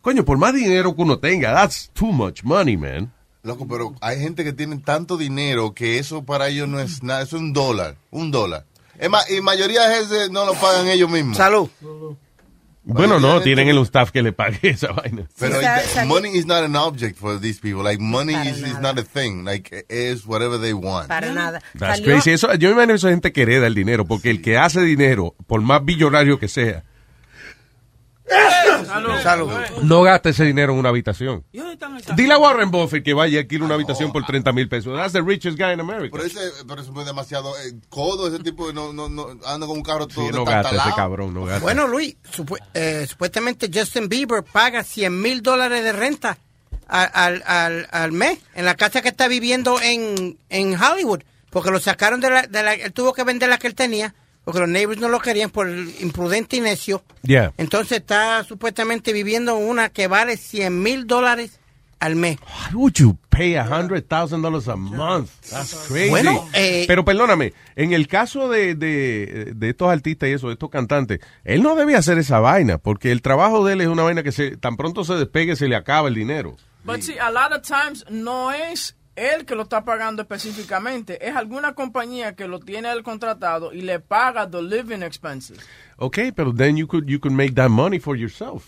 Coño, 0.00 0.24
por 0.24 0.36
más 0.38 0.52
dinero 0.54 0.94
que 0.94 1.02
uno 1.02 1.18
tenga, 1.18 1.54
that's 1.54 1.90
too 1.94 2.12
much 2.12 2.42
money, 2.42 2.76
man. 2.76 3.10
Loco, 3.44 3.68
pero 3.68 3.94
hay 4.00 4.18
gente 4.20 4.42
que 4.42 4.52
tiene 4.52 4.78
tanto 4.78 5.16
dinero 5.16 5.74
que 5.74 5.98
eso 5.98 6.24
para 6.24 6.48
ellos 6.48 6.66
no 6.66 6.80
es 6.80 7.02
nada, 7.02 7.22
eso 7.22 7.36
es 7.36 7.42
un 7.42 7.52
dólar, 7.52 7.94
un 8.10 8.30
dólar. 8.30 8.64
Es 8.98 9.08
más, 9.10 9.30
y 9.30 9.40
mayoría 9.40 9.86
de 9.88 9.96
gente 9.96 10.14
no 10.30 10.44
lo 10.46 10.54
pagan 10.54 10.88
ellos 10.88 11.10
mismos. 11.10 11.36
Salud. 11.36 11.68
Bueno, 12.86 13.18
no, 13.18 13.40
tienen 13.40 13.68
el 13.68 13.78
staff 13.78 14.10
que 14.10 14.22
le 14.22 14.32
pague 14.32 14.58
esa 14.70 14.92
vaina. 14.92 15.26
Pero 15.38 15.58
Sí, 15.58 15.66
it- 16.00 16.04
money 16.06 16.36
is 16.36 16.44
not 16.46 16.62
an 16.64 16.76
object 16.76 17.18
for 17.18 17.40
these 17.40 17.58
people. 17.58 17.82
Like 17.82 17.98
money 18.02 18.34
is, 18.34 18.58
is 18.58 18.78
not 18.80 18.98
a 18.98 19.02
thing. 19.04 19.42
Like 19.44 19.86
is 19.88 20.26
whatever 20.26 20.60
they 20.60 20.74
want. 20.74 21.08
Para 21.08 21.32
nada. 21.32 21.60
That's 21.78 22.00
Salió- 22.00 22.04
crazy. 22.14 22.32
Eso, 22.32 22.52
yo 22.54 22.68
me 22.68 22.74
imagino 22.74 22.94
esa 22.94 23.08
gente 23.08 23.32
que 23.32 23.42
hereda 23.42 23.66
el 23.66 23.74
dinero, 23.74 24.04
porque 24.04 24.28
el 24.30 24.42
que 24.42 24.58
hace 24.58 24.82
dinero, 24.82 25.34
por 25.46 25.62
más 25.62 25.82
billonario 25.84 26.38
que 26.38 26.48
sea, 26.48 26.84
Salud. 29.22 29.50
no 29.82 30.02
gasta 30.02 30.30
ese 30.30 30.44
dinero 30.44 30.72
en 30.72 30.78
una 30.78 30.88
habitación. 30.88 31.44
Dile 32.16 32.34
a 32.34 32.38
Warren 32.38 32.70
Buffett 32.70 33.04
que 33.04 33.14
vaya 33.14 33.38
a 33.38 33.42
alquilar 33.42 33.64
una 33.64 33.74
habitación 33.74 34.12
por 34.12 34.24
30 34.24 34.52
mil 34.52 34.68
pesos. 34.68 34.96
That's 34.96 35.12
the 35.12 35.22
richest 35.22 35.58
guy 35.58 35.72
in 35.72 35.80
America. 35.80 36.10
Pero 36.12 36.24
ese, 36.24 36.40
pero 36.66 36.80
eso 36.82 36.92
es 37.00 37.06
demasiado 37.06 37.56
eh, 37.58 37.74
codo, 37.88 38.28
ese 38.28 38.42
tipo 38.42 38.72
no, 38.72 38.92
no, 38.92 39.08
no, 39.08 39.28
anda 39.46 39.66
con 39.66 39.76
un 39.76 39.82
carro 39.82 40.06
todo 40.06 40.26
Sí, 40.26 40.32
no 40.32 40.44
gasta 40.44 40.70
ese 40.76 40.94
cabrón, 40.96 41.34
no 41.34 41.44
gasta. 41.44 41.62
Bueno, 41.62 41.86
Luis, 41.86 42.16
supu- 42.34 42.58
eh, 42.74 43.06
supuestamente 43.08 43.70
Justin 43.72 44.08
Bieber 44.08 44.42
paga 44.42 44.82
100 44.84 45.20
mil 45.20 45.42
dólares 45.42 45.82
de 45.84 45.92
renta 45.92 46.38
a- 46.88 47.04
al, 47.04 47.42
al, 47.46 47.88
al 47.90 48.12
mes 48.12 48.38
en 48.54 48.64
la 48.64 48.74
casa 48.74 49.02
que 49.02 49.08
está 49.08 49.28
viviendo 49.28 49.80
en, 49.80 50.38
en 50.48 50.80
Hollywood, 50.80 51.20
porque 51.50 51.70
lo 51.70 51.78
sacaron 51.80 52.20
de 52.20 52.30
la, 52.30 52.42
de 52.42 52.62
la... 52.62 52.74
Él 52.74 52.92
tuvo 52.92 53.12
que 53.12 53.24
vender 53.24 53.48
la 53.48 53.58
que 53.58 53.66
él 53.66 53.74
tenía, 53.74 54.14
porque 54.44 54.60
los 54.60 54.68
neighbors 54.68 55.00
no 55.00 55.08
lo 55.08 55.20
querían 55.20 55.50
por 55.50 55.68
el 55.68 55.94
imprudente 56.00 56.56
y 56.56 56.60
necio. 56.60 57.02
Yeah. 57.22 57.52
Entonces 57.56 57.98
está 57.98 58.44
supuestamente 58.44 59.12
viviendo 59.12 59.58
en 59.58 59.68
una 59.68 59.88
que 59.88 60.06
vale 60.06 60.36
100 60.36 60.82
mil 60.82 61.06
dólares 61.06 61.60
al 62.00 62.16
mes. 62.16 62.38
Why 62.40 62.74
would 62.74 62.92
you 62.94 63.16
pay 63.30 63.56
a 63.56 63.64
hundred 63.64 64.06
thousand 64.06 64.42
dollars 64.42 64.68
a 64.68 64.76
month? 64.76 65.30
That's 65.50 65.74
crazy. 65.88 66.10
Bueno, 66.10 66.48
eh, 66.52 66.84
Pero 66.86 67.04
perdóname, 67.04 67.54
en 67.76 67.92
el 67.92 68.06
caso 68.06 68.48
de, 68.48 68.74
de, 68.74 69.52
de 69.54 69.70
estos 69.70 69.88
artistas 69.88 70.28
y 70.28 70.32
eso, 70.32 70.48
de 70.48 70.54
estos 70.54 70.70
cantantes, 70.70 71.20
él 71.44 71.62
no 71.62 71.74
debe 71.74 71.96
hacer 71.96 72.18
esa 72.18 72.40
vaina, 72.40 72.78
porque 72.78 73.10
el 73.10 73.22
trabajo 73.22 73.64
de 73.64 73.72
él 73.72 73.80
es 73.80 73.88
una 73.88 74.02
vaina 74.02 74.22
que 74.22 74.32
se, 74.32 74.56
tan 74.56 74.76
pronto 74.76 75.04
se 75.04 75.14
despegue 75.14 75.56
se 75.56 75.68
le 75.68 75.76
acaba 75.76 76.08
el 76.08 76.14
dinero. 76.14 76.56
But 76.84 77.00
see, 77.00 77.18
a 77.18 77.30
lot 77.30 77.52
of 77.52 77.62
times 77.62 78.04
no 78.10 78.52
es 78.52 78.94
él 79.16 79.44
que 79.46 79.54
lo 79.54 79.62
está 79.62 79.84
pagando 79.84 80.22
específicamente, 80.22 81.26
es 81.26 81.34
alguna 81.36 81.74
compañía 81.74 82.34
que 82.34 82.48
lo 82.48 82.60
tiene 82.60 82.90
él 82.92 83.02
contratado 83.02 83.72
y 83.72 83.82
le 83.82 84.00
paga 84.00 84.48
the 84.50 84.62
living 84.62 85.02
expenses. 85.02 85.58
Okay, 85.96 86.32
pero 86.32 86.52
then 86.52 86.76
you 86.76 86.86
could, 86.86 87.06
you 87.06 87.20
could 87.20 87.34
make 87.34 87.54
that 87.54 87.68
money 87.70 87.98
for 87.98 88.16
yourself. 88.16 88.64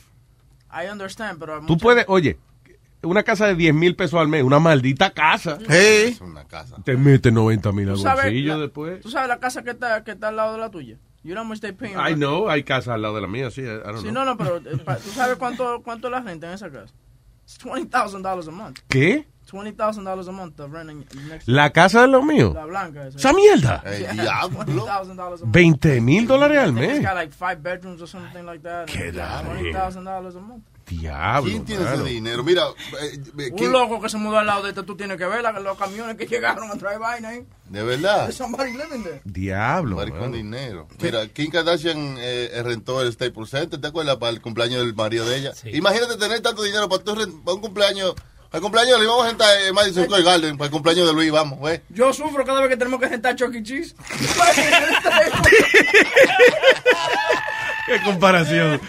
I 0.71 0.87
understand, 0.91 1.39
pero 1.39 1.61
Tú 1.67 1.77
puedes, 1.79 2.05
oye, 2.09 2.39
una 3.03 3.23
casa 3.23 3.47
de 3.47 3.55
10 3.55 3.75
mil 3.75 3.97
pesos 3.97 4.21
al 4.21 4.29
mes, 4.29 4.43
una 4.43 4.59
maldita 4.59 5.11
casa. 5.11 5.59
Es 5.69 6.21
una 6.21 6.45
casa. 6.45 6.77
Te 6.85 6.97
mete 6.97 7.31
90 7.33 7.73
mil 7.73 7.89
al 7.89 7.95
¿Tú 7.97 8.03
sabes, 8.03 8.25
bolsillo 8.25 8.55
la, 8.55 8.61
después. 8.63 9.01
¿Tú 9.01 9.11
sabes 9.11 9.29
la 9.29 9.39
casa 9.39 9.63
que 9.63 9.71
está, 9.71 10.03
que 10.05 10.13
está 10.13 10.29
al 10.29 10.37
lado 10.37 10.53
de 10.55 10.59
la 10.59 10.71
tuya? 10.71 10.97
You 11.23 11.33
know 11.33 11.43
how 11.43 11.49
much 11.49 11.59
they 11.61 11.73
paying 11.73 11.97
I 11.99 12.15
know, 12.15 12.49
hay 12.49 12.63
casas 12.63 12.95
al 12.95 13.03
lado 13.03 13.17
de 13.17 13.21
la 13.23 13.27
mía, 13.27 13.51
sí, 13.51 13.61
I 13.63 13.65
don't 13.67 13.97
Sí, 13.99 14.03
know. 14.11 14.13
no, 14.13 14.25
no, 14.25 14.37
pero 14.37 14.59
eh, 14.59 14.79
¿tú 15.03 15.11
sabes 15.11 15.37
cuánto, 15.37 15.83
cuánto 15.83 16.09
la 16.09 16.21
renta 16.21 16.47
en 16.47 16.53
esa 16.55 16.71
casa? 16.71 16.95
It's 17.45 17.59
$20,000 17.65 18.49
a 18.49 18.51
month. 18.53 18.79
¿Qué? 18.89 19.27
$20,000 19.51 20.29
a 20.29 20.33
month 20.33 20.61
of 20.61 20.73
rent 20.73 20.91
in- 20.91 21.07
next 21.29 21.47
¿La 21.49 21.71
casa 21.71 22.03
de 22.03 22.09
lo 22.09 22.23
mío? 22.23 22.53
La 22.55 22.65
blanca. 22.67 23.07
¿Esa 23.09 23.33
mierda? 23.33 23.83
El 23.85 24.01
Yeah, 24.03 24.13
diablo. 24.13 24.65
$20,000 24.65 25.43
a 25.43 25.45
month. 25.45 25.53
20 25.53 26.01
mil 26.01 26.27
dólares 26.27 26.59
al 26.59 26.75
think 26.75 26.83
It's 26.85 26.93
mes. 26.99 27.03
got 27.03 27.15
like 27.15 27.33
five 27.33 27.57
bedrooms 27.63 28.01
or 28.03 28.09
something 28.09 28.45
like 28.45 28.63
that. 28.63 28.87
Get 28.91 29.15
Yeah, 29.15 29.39
out 29.39 29.47
of 29.47 29.57
here. 29.59 29.73
$20,000 29.73 30.37
a 30.37 30.41
month. 30.41 30.65
Diablo. 30.89 31.51
¿Quién 31.51 31.65
tiene 31.65 31.83
ese 31.85 32.05
dinero? 32.05 32.45
Mira, 32.45 32.63
eh, 32.63 33.19
eh, 33.39 33.51
Un 33.51 33.59
¿quién- 33.59 33.73
loco 33.73 34.01
que 34.01 34.09
se 34.09 34.19
mudó 34.19 34.39
al 34.39 34.47
lado 34.47 34.63
de 34.63 34.69
este, 34.69 34.85
tú 34.85 34.97
tienes 34.97 35.17
que 35.19 35.27
ver 35.27 35.43
la- 35.43 35.51
los 35.59 35.77
camiones 35.77 36.17
que 36.17 36.27
llegaron 36.27 36.71
a 36.71 36.75
traer 36.77 37.01
vaina 37.01 37.31
ahí. 37.31 37.45
de 37.69 37.83
verdad. 37.83 38.19
There's 38.27 38.37
somebody 38.37 38.71
living 38.73 39.03
there. 39.03 39.21
Diablo. 39.25 39.97
Con 40.17 40.31
dinero. 40.31 40.87
Mira, 41.03 41.27
Kim 41.27 41.51
Kardashian 41.51 42.15
eh, 42.21 42.63
rentó 42.65 43.03
el 43.03 43.13
Staples 43.13 43.51
Center, 43.51 43.81
¿te 43.81 43.89
acuerdas? 43.89 44.17
Para 44.19 44.31
el 44.31 44.41
cumpleaños 44.41 44.79
del 44.79 44.95
marido 44.95 45.29
de 45.29 45.39
ella. 45.39 45.53
Imagínate 45.73 46.17
tener 46.19 46.41
tanto 46.41 46.63
dinero 46.63 46.89
para, 46.89 47.03
tu 47.03 47.15
para 47.43 47.55
un 47.57 47.61
cumpleaños. 47.61 48.15
Al 48.57 48.63
cumpleaños 48.63 48.99
le 48.99 49.07
vamos 49.07 49.27
a 49.27 49.29
rentar 49.29 49.61
en 49.61 49.75
Madison 49.75 50.05
Square 50.05 50.23
Garden. 50.23 50.57
Para 50.57 50.69
el 50.69 50.73
cumpleaños 50.73 51.07
de 51.07 51.13
Luis, 51.13 51.31
vamos, 51.31 51.59
güey. 51.59 51.83
Yo 51.91 52.11
sufro 52.15 52.43
cada 52.43 52.63
vez 52.63 52.71
que 52.71 52.79
tenemos 52.79 52.99
que 52.99 53.07
rentar 53.07 53.37
Chuck 53.37 53.55
E. 53.55 53.63
Cheese. 53.63 53.95
Qué 57.87 58.01
comparación. 58.03 58.81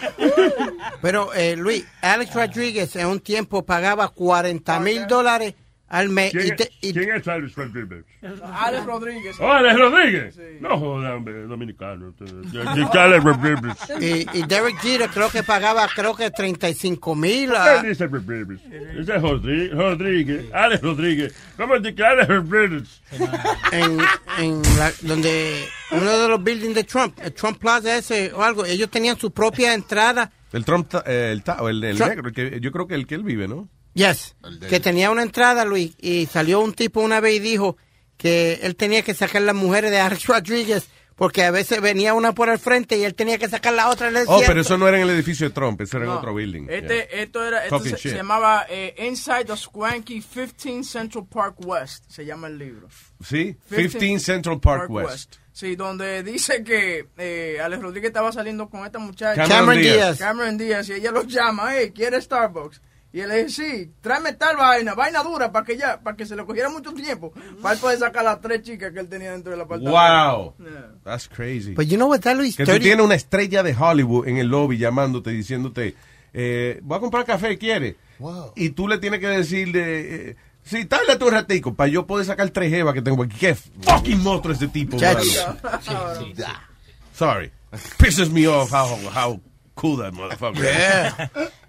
Pero, 1.02 1.34
eh, 1.34 1.54
Luis, 1.54 1.84
Alex 2.00 2.32
Rodríguez 2.32 2.96
en 2.96 3.08
un 3.08 3.20
tiempo 3.20 3.66
pagaba 3.66 4.08
40 4.08 4.80
mil 4.80 5.06
dólares 5.06 5.52
al 5.88 6.08
mes. 6.10 6.32
¿Quién, 6.32 6.46
Y 6.46 6.50
es- 6.50 6.56
te- 6.56 6.70
y- 6.82 6.92
quién 6.92 7.12
es 7.14 7.26
Alex 7.26 7.54
Rodríguez? 7.54 8.04
Alex 8.42 8.84
Rodríguez. 8.86 9.36
Oh, 9.40 9.50
Alex 9.50 9.78
Rodríguez. 9.78 10.38
No 10.60 10.78
jodan, 10.78 11.12
hombre, 11.12 11.42
dominicano. 11.44 12.14
¿Quién 12.18 12.68
es 12.68 12.94
Alex 12.94 13.24
Rodríguez? 13.24 13.76
y, 14.34 14.38
y 14.38 14.42
Derek 14.46 14.76
Jeter 14.80 15.08
creo 15.10 15.30
que 15.30 15.42
pagaba, 15.42 15.88
creo 15.94 16.14
que 16.14 16.30
35 16.30 17.14
mil. 17.14 17.50
¿Qué 17.82 17.88
dice 17.88 18.06
Rodríguez? 18.06 18.60
Ese 18.70 19.16
es 19.16 19.22
Rodrí- 19.22 19.70
Rodríguez. 19.72 20.46
Alex 20.52 20.82
Rodríguez. 20.82 21.34
¿Cómo 21.56 21.78
dice 21.78 21.94
que 21.94 22.04
Alex 22.04 22.28
Rodríguez? 22.28 23.02
en, 23.72 23.98
en 24.38 24.62
la- 24.78 24.92
donde 25.02 25.64
uno 25.92 26.18
de 26.18 26.28
los 26.28 26.42
buildings 26.42 26.74
de 26.74 26.84
Trump, 26.84 27.18
el 27.22 27.32
Trump 27.32 27.58
Plaza 27.58 27.96
ese 27.96 28.32
o 28.34 28.42
algo, 28.42 28.64
ellos 28.64 28.90
tenían 28.90 29.18
su 29.18 29.30
propia 29.30 29.72
entrada. 29.74 30.30
El 30.52 30.64
Trump, 30.64 30.88
ta- 30.88 31.04
eh, 31.06 31.32
el, 31.32 31.42
el, 31.68 31.84
el 31.84 31.96
Trump. 31.96 32.08
negro, 32.10 32.28
el 32.28 32.34
que, 32.34 32.60
yo 32.60 32.72
creo 32.72 32.86
que 32.86 32.94
el 32.94 33.06
que 33.06 33.14
él 33.14 33.22
vive, 33.22 33.48
¿no? 33.48 33.68
Yes, 33.94 34.36
que 34.68 34.80
tenía 34.80 35.10
una 35.10 35.22
entrada, 35.22 35.64
Luis, 35.64 35.94
y 35.98 36.26
salió 36.26 36.60
un 36.60 36.72
tipo 36.74 37.00
una 37.00 37.20
vez 37.20 37.36
y 37.36 37.38
dijo 37.40 37.76
que 38.16 38.60
él 38.62 38.76
tenía 38.76 39.02
que 39.02 39.14
sacar 39.14 39.42
las 39.42 39.54
mujeres 39.54 39.90
de 39.90 39.98
Alex 40.00 40.26
Rodríguez 40.26 40.88
porque 41.16 41.42
a 41.42 41.50
veces 41.50 41.80
venía 41.80 42.14
una 42.14 42.32
por 42.32 42.48
el 42.48 42.60
frente 42.60 42.96
y 42.96 43.02
él 43.02 43.16
tenía 43.16 43.38
que 43.38 43.48
sacar 43.48 43.72
la 43.72 43.88
otra 43.88 44.06
en 44.06 44.16
el 44.18 44.24
Oh, 44.28 44.40
pero 44.46 44.60
eso 44.60 44.78
no 44.78 44.86
era 44.86 44.98
en 44.98 45.02
el 45.02 45.10
edificio 45.10 45.48
de 45.48 45.52
Trump, 45.54 45.80
eso 45.80 45.96
era 45.96 46.06
en 46.06 46.12
No. 46.12 46.18
otro 46.18 46.32
building. 46.32 46.66
Este, 46.70 46.94
Yeah. 46.94 47.22
esto 47.22 47.44
era, 47.44 47.64
esto 47.64 47.80
se, 47.80 47.96
se 47.96 48.14
llamaba 48.14 48.66
eh, 48.68 48.94
Inside 49.04 49.46
the 49.46 49.56
Swanky 49.56 50.20
15 50.22 50.84
Central 50.84 51.26
Park 51.26 51.56
West, 51.66 52.04
se 52.08 52.24
llama 52.24 52.46
el 52.46 52.56
libro. 52.58 52.88
Sí, 53.24 53.56
15 53.68 54.20
Central 54.20 54.60
Park 54.60 54.88
West. 54.90 55.34
Sí, 55.52 55.74
donde 55.74 56.22
dice 56.22 56.62
que 56.62 57.08
eh, 57.18 57.58
Alex 57.60 57.82
Rodríguez 57.82 58.10
estaba 58.10 58.30
saliendo 58.30 58.68
con 58.68 58.86
esta 58.86 59.00
muchacha. 59.00 59.42
Cameron 59.42 59.58
Cameron 59.66 59.82
Díaz. 59.82 59.94
Díaz. 59.96 60.18
Cameron 60.20 60.56
Díaz, 60.56 60.88
y 60.88 60.92
ella 60.92 61.10
lo 61.10 61.24
llama, 61.24 61.70
hey, 61.74 61.90
¿quiere 61.92 62.20
Starbucks? 62.22 62.80
Y 63.10 63.20
él 63.20 63.28
le 63.30 63.44
dice, 63.44 63.62
sí, 63.62 63.92
tráeme 64.02 64.34
tal 64.34 64.56
vaina, 64.56 64.94
vaina 64.94 65.22
dura, 65.22 65.50
para 65.50 65.64
que 65.64 65.78
ya, 65.78 65.98
para 66.00 66.16
que 66.16 66.26
se 66.26 66.36
le 66.36 66.44
cogiera 66.44 66.68
mucho 66.68 66.92
tiempo, 66.92 67.32
para 67.62 67.74
él 67.74 67.80
poder 67.80 67.98
sacar 67.98 68.22
las 68.22 68.40
tres 68.40 68.62
chicas 68.62 68.92
que 68.92 69.00
él 69.00 69.08
tenía 69.08 69.32
dentro 69.32 69.50
del 69.52 69.62
apartamento. 69.62 69.98
Wow. 69.98 70.54
Yeah. 70.58 70.90
That's 71.04 71.26
crazy. 71.26 71.72
Pues 71.72 71.88
you 71.88 71.96
know 71.96 72.08
what 72.08 72.20
that, 72.20 72.36
Luis? 72.36 72.54
Que 72.56 72.64
tú 72.64 72.72
30 72.72 72.82
tienes 72.84 73.04
una 73.04 73.14
estrella 73.14 73.62
de 73.62 73.74
Hollywood 73.74 74.28
en 74.28 74.36
el 74.36 74.48
lobby 74.48 74.76
llamándote, 74.76 75.30
diciéndote, 75.30 75.94
eh, 76.34 76.80
voy 76.82 76.98
a 76.98 77.00
comprar 77.00 77.24
café, 77.24 77.56
¿quiere? 77.56 77.96
Y 78.56 78.70
tú 78.70 78.86
le 78.88 78.98
tienes 78.98 79.20
que 79.20 79.28
decir 79.28 79.72
de... 79.72 80.30
Eh, 80.30 80.36
Sí, 80.68 80.84
tárdate 80.84 81.24
un 81.24 81.30
ratico 81.30 81.72
para 81.72 81.88
yo 81.88 82.06
poder 82.06 82.26
sacar 82.26 82.50
tres 82.50 82.70
jevas 82.70 82.92
que 82.92 83.00
tengo 83.00 83.22
aquí. 83.22 83.34
¿Qué 83.38 83.54
fucking 83.54 84.22
monstruo 84.22 84.54
ese 84.54 84.68
tipo? 84.68 84.98
Sorry. 87.14 87.50
Pisses 87.96 88.30
me 88.30 88.46
off 88.46 88.70
how, 88.70 88.98
how 89.14 89.40
cool 89.74 89.96
that 89.98 90.12
motherfucker 90.12 90.62
Yeah. 90.62 91.30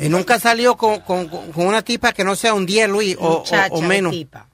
y 0.00 0.08
nunca 0.08 0.38
salió 0.38 0.76
con, 0.76 1.00
con, 1.00 1.26
con 1.28 1.66
una 1.66 1.82
tipa 1.82 2.12
que 2.12 2.24
no 2.24 2.36
sea 2.36 2.54
un 2.54 2.66
10, 2.66 2.88
Luis, 2.88 3.16
o, 3.18 3.26
o- 3.26 3.38
Muchacha 3.40 3.74
o 3.74 3.82
menos. 3.82 4.12
tipa. 4.12 4.48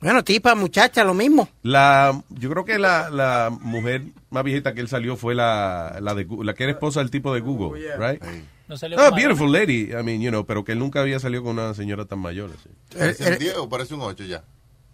Bueno, 0.00 0.24
tipa, 0.24 0.54
muchacha, 0.56 1.04
lo 1.04 1.14
mismo. 1.14 1.48
La, 1.62 2.20
yo 2.30 2.50
creo 2.50 2.64
que 2.64 2.76
la, 2.78 3.08
la 3.08 3.50
mujer 3.60 4.02
más 4.30 4.42
viejita 4.42 4.74
que 4.74 4.80
él 4.80 4.88
salió 4.88 5.16
fue 5.16 5.34
la, 5.34 5.98
la 6.00 6.14
de 6.14 6.26
la 6.42 6.54
que 6.54 6.64
era 6.64 6.72
esposa 6.72 6.98
del 7.00 7.10
tipo 7.10 7.32
de 7.32 7.40
Google, 7.40 7.80
right? 7.98 8.20
No 8.66 8.76
salió 8.76 8.98
Ah, 8.98 9.10
con 9.10 9.16
beautiful 9.16 9.52
lady, 9.52 9.90
I 9.92 10.02
mean, 10.02 10.20
you 10.20 10.30
know, 10.30 10.44
pero 10.44 10.64
que 10.64 10.72
él 10.72 10.80
nunca 10.80 11.00
había 11.02 11.20
salido 11.20 11.44
con 11.44 11.52
una 11.58 11.72
señora 11.74 12.04
tan 12.06 12.18
mayor 12.18 12.50
así. 12.58 12.68
¿Parece 12.98 13.30
un 13.32 13.38
10 13.38 13.56
o 13.58 13.68
parece 13.68 13.94
un 13.94 14.00
8 14.00 14.24
ya? 14.24 14.42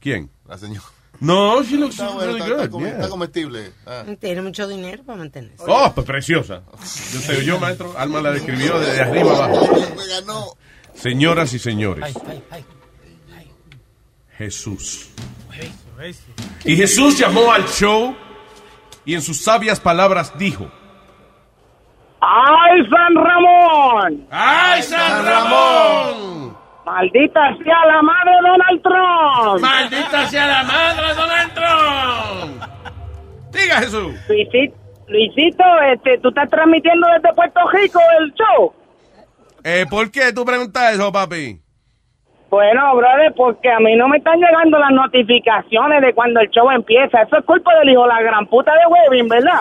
¿Quién? 0.00 0.30
La 0.46 0.58
señora. 0.58 0.86
No, 1.20 1.62
she 1.64 1.76
looks 1.76 1.98
Está 1.98 2.14
really 2.16 2.40
está- 2.40 2.54
está 2.54 2.66
good, 2.68 2.80
yeah. 2.82 2.90
está 2.94 3.08
comestible. 3.08 3.72
Ah. 3.86 4.04
Tiene 4.20 4.40
mucho 4.42 4.68
dinero 4.68 5.02
para 5.04 5.18
mantenerse. 5.18 5.64
Oh, 5.66 5.90
pues 5.92 6.06
preciosa. 6.06 6.62
Yo 6.80 7.20
sé, 7.20 7.44
yo, 7.44 7.58
maestro, 7.58 7.92
Alma 7.98 8.20
la 8.20 8.30
describió 8.32 8.78
desde 8.78 9.00
arriba 9.02 9.32
abajo. 9.34 9.68
Me 9.96 10.06
ganó. 10.06 10.44
Señoras 10.94 11.52
y 11.52 11.58
señores, 11.58 12.04
Ay, 12.04 12.14
ay, 12.28 12.42
ay. 12.52 12.64
Jesús. 14.36 15.08
Y 16.64 16.76
Jesús 16.76 17.18
llamó 17.18 17.50
al 17.52 17.66
show 17.68 18.14
y 19.04 19.14
en 19.14 19.22
sus 19.22 19.42
sabias 19.42 19.80
palabras 19.80 20.32
dijo, 20.38 20.70
¡Ay, 22.20 22.80
San 22.88 23.14
Ramón! 23.24 24.26
¡Ay, 24.30 24.82
San 24.84 25.24
Ramón! 25.24 26.37
¡Maldita 26.88 27.40
sea 27.62 27.86
la 27.86 28.02
madre 28.02 28.30
de 28.30 28.48
Donald 28.48 28.82
Trump! 28.82 29.60
¡Maldita 29.60 30.26
sea 30.26 30.46
la 30.46 30.62
madre 30.62 31.06
de 31.06 31.14
Donald 31.14 31.52
Trump! 31.54 32.62
Diga 33.52 33.76
Jesús. 33.76 34.14
Luisito, 34.28 34.76
Luisito, 35.06 35.64
este, 35.92 36.18
¿tú 36.18 36.28
estás 36.30 36.48
transmitiendo 36.48 37.06
desde 37.08 37.34
Puerto 37.34 37.60
Rico 37.72 38.00
el 38.20 38.32
show? 38.32 38.72
Eh, 39.64 39.84
¿Por 39.90 40.10
qué 40.10 40.32
tú 40.32 40.46
preguntas 40.46 40.94
eso, 40.94 41.12
papi? 41.12 41.60
Bueno, 42.50 42.96
brother, 42.96 43.34
porque 43.36 43.70
a 43.70 43.78
mí 43.78 43.94
no 43.94 44.08
me 44.08 44.16
están 44.18 44.38
llegando 44.40 44.78
las 44.78 44.90
notificaciones 44.90 46.00
de 46.00 46.14
cuando 46.14 46.40
el 46.40 46.48
show 46.48 46.70
empieza. 46.70 47.20
Eso 47.22 47.36
es 47.38 47.44
culpa 47.44 47.74
del 47.78 47.90
hijo 47.90 48.02
de 48.02 48.08
la 48.08 48.22
gran 48.22 48.46
puta 48.46 48.72
de 48.72 48.86
Webin, 48.86 49.28
¿verdad? 49.28 49.60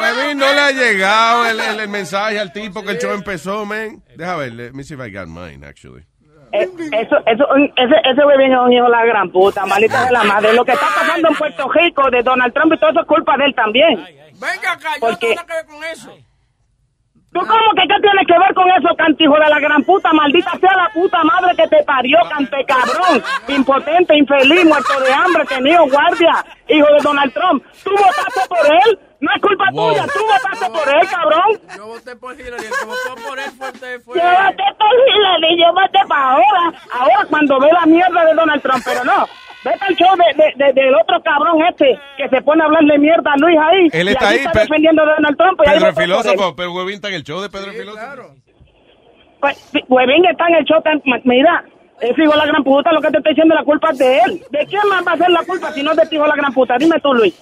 Webin 0.00 0.38
no 0.38 0.46
le 0.52 0.60
ha 0.60 0.70
llegado 0.70 1.46
el, 1.46 1.60
el- 1.60 1.80
el 1.80 1.88
mensaje 1.88 2.38
al 2.40 2.52
tipo 2.52 2.82
que 2.82 2.92
el 2.92 2.98
show 2.98 3.12
empezó, 3.12 3.64
man. 3.66 4.02
Deja 4.16 4.36
ver, 4.36 4.52
let 4.54 4.72
me 4.72 4.82
see 4.82 4.94
if 4.94 5.00
I 5.00 5.10
got 5.10 5.26
mine, 5.28 5.64
actually. 5.66 6.02
Eh, 6.54 6.68
Eso, 6.92 7.16
eso, 7.26 7.46
ese, 7.76 7.94
ese 8.04 8.24
Webin 8.24 8.52
es 8.52 8.58
un 8.58 8.72
hijo 8.72 8.84
de 8.84 8.90
la 8.90 9.04
gran 9.06 9.30
puta, 9.30 9.64
maldita 9.66 10.04
de 10.06 10.12
la 10.12 10.22
madre. 10.24 10.52
Lo 10.54 10.64
que 10.64 10.72
está 10.72 10.86
pasando 10.94 11.28
en 11.28 11.34
Puerto 11.34 11.68
Rico 11.72 12.10
de 12.10 12.22
Donald 12.22 12.52
Trump 12.52 12.72
y 12.74 12.78
todo 12.78 12.90
eso 12.90 13.00
es 13.00 13.06
culpa 13.06 13.36
de 13.38 13.44
él 13.46 13.54
también. 13.54 13.96
Venga 14.34 14.72
acá, 14.72 14.90
yo 14.94 15.00
Porque- 15.00 15.34
no 15.34 15.34
tengo 15.34 15.34
nada 15.34 15.46
que 15.46 15.54
ver 15.54 15.66
con 15.66 15.84
eso. 15.84 16.16
¿Tú 17.32 17.40
cómo 17.40 17.72
que 17.74 17.82
qué 17.88 18.00
tienes 18.02 18.26
que 18.26 18.38
ver 18.38 18.52
con 18.54 18.68
eso, 18.70 18.94
cantijo 18.96 19.32
de 19.34 19.48
la 19.48 19.58
gran 19.58 19.82
puta? 19.84 20.12
Maldita 20.12 20.50
sea 20.60 20.76
la 20.76 20.88
puta 20.92 21.24
madre 21.24 21.56
que 21.56 21.66
te 21.66 21.82
parió, 21.84 22.18
cante 22.28 22.62
cabrón, 22.66 23.22
impotente, 23.48 24.16
infeliz, 24.18 24.64
muerto 24.66 25.00
de 25.00 25.12
hambre, 25.14 25.44
tenido 25.46 25.86
guardia, 25.88 26.44
hijo 26.68 26.86
de 26.86 27.00
Donald 27.02 27.32
Trump. 27.32 27.64
¿Tú 27.82 27.90
votaste 27.90 28.40
por 28.48 28.66
él? 28.66 28.98
No 29.20 29.30
es 29.34 29.40
culpa 29.40 29.64
Wow. 29.72 29.92
tuya, 29.92 30.06
tú 30.12 30.20
votaste 30.26 30.66
por 30.78 30.88
él, 30.94 31.08
cabrón. 31.08 31.60
Yo 31.76 31.86
voté 31.86 32.16
por 32.16 32.34
Hillary, 32.38 32.64
el 32.66 32.70
que 32.70 32.84
votó 32.84 33.14
por 33.26 33.38
él 33.38 33.50
fue 33.56 33.68
usted. 33.70 34.00
Fue... 34.02 34.18
Yo 34.18 34.22
voté 34.24 34.64
por 34.78 34.92
Hillary, 35.08 35.60
yo 35.60 35.72
voté 35.72 35.98
para 36.08 36.30
ahora, 36.32 36.72
ahora 36.92 37.26
cuando 37.30 37.58
ve 37.60 37.68
la 37.72 37.86
mierda 37.86 38.24
de 38.26 38.34
Donald 38.34 38.60
Trump, 38.62 38.82
pero 38.84 39.04
no. 39.04 39.26
Vete 39.64 39.78
al 39.84 39.94
show 39.96 40.08
de, 40.16 40.42
de- 40.42 40.64
de- 40.64 40.72
del 40.72 40.94
otro 40.94 41.22
cabrón 41.22 41.62
este 41.68 41.98
que 42.16 42.28
se 42.28 42.42
pone 42.42 42.62
a 42.62 42.66
hablarle 42.66 42.98
mierda 42.98 43.32
a 43.32 43.36
Luis 43.36 43.56
ahí. 43.60 43.88
Él 43.92 44.08
y 44.08 44.12
está 44.12 44.28
ahí, 44.28 44.38
está 44.38 44.60
defendiendo 44.60 45.02
a 45.02 45.14
Donald 45.14 45.36
Trump. 45.36 45.60
y 45.64 45.68
ahí 45.68 45.74
Pedro 45.76 45.88
el 45.90 45.94
filósofo, 45.96 46.56
pero 46.56 46.72
Webin 46.72 46.94
está 46.96 47.08
en 47.08 47.14
el 47.14 47.22
show 47.24 47.40
de 47.40 47.48
Pedro 47.48 47.70
el 47.70 47.76
filósofo. 47.76 48.34
Pues, 49.40 49.56
sí, 49.72 49.80
Huevín 49.88 50.24
está 50.26 50.46
en 50.48 50.54
el 50.56 50.64
show. 50.64 50.80
tan- 50.82 51.02
Mira, 51.24 51.64
ese 52.00 52.22
hijo 52.22 52.32
de 52.32 52.38
la 52.38 52.46
gran 52.46 52.62
puta, 52.64 52.92
lo 52.92 53.00
que 53.00 53.10
te 53.10 53.18
estoy 53.18 53.32
diciendo, 53.32 53.54
la 53.54 53.64
culpa 53.64 53.90
es 53.90 53.98
de 53.98 54.18
él. 54.18 54.42
¿De 54.50 54.66
quién 54.66 54.82
más 54.88 55.04
va 55.06 55.12
a 55.12 55.16
ser 55.16 55.30
la 55.30 55.42
culpa 55.44 55.72
si 55.72 55.82
no 55.82 55.90
es 55.92 55.96
de 55.96 56.14
hijo 56.14 56.22
de 56.24 56.28
la 56.28 56.36
gran 56.36 56.52
puta? 56.52 56.76
Dime 56.78 57.00
tú, 57.00 57.12
Luis. 57.14 57.34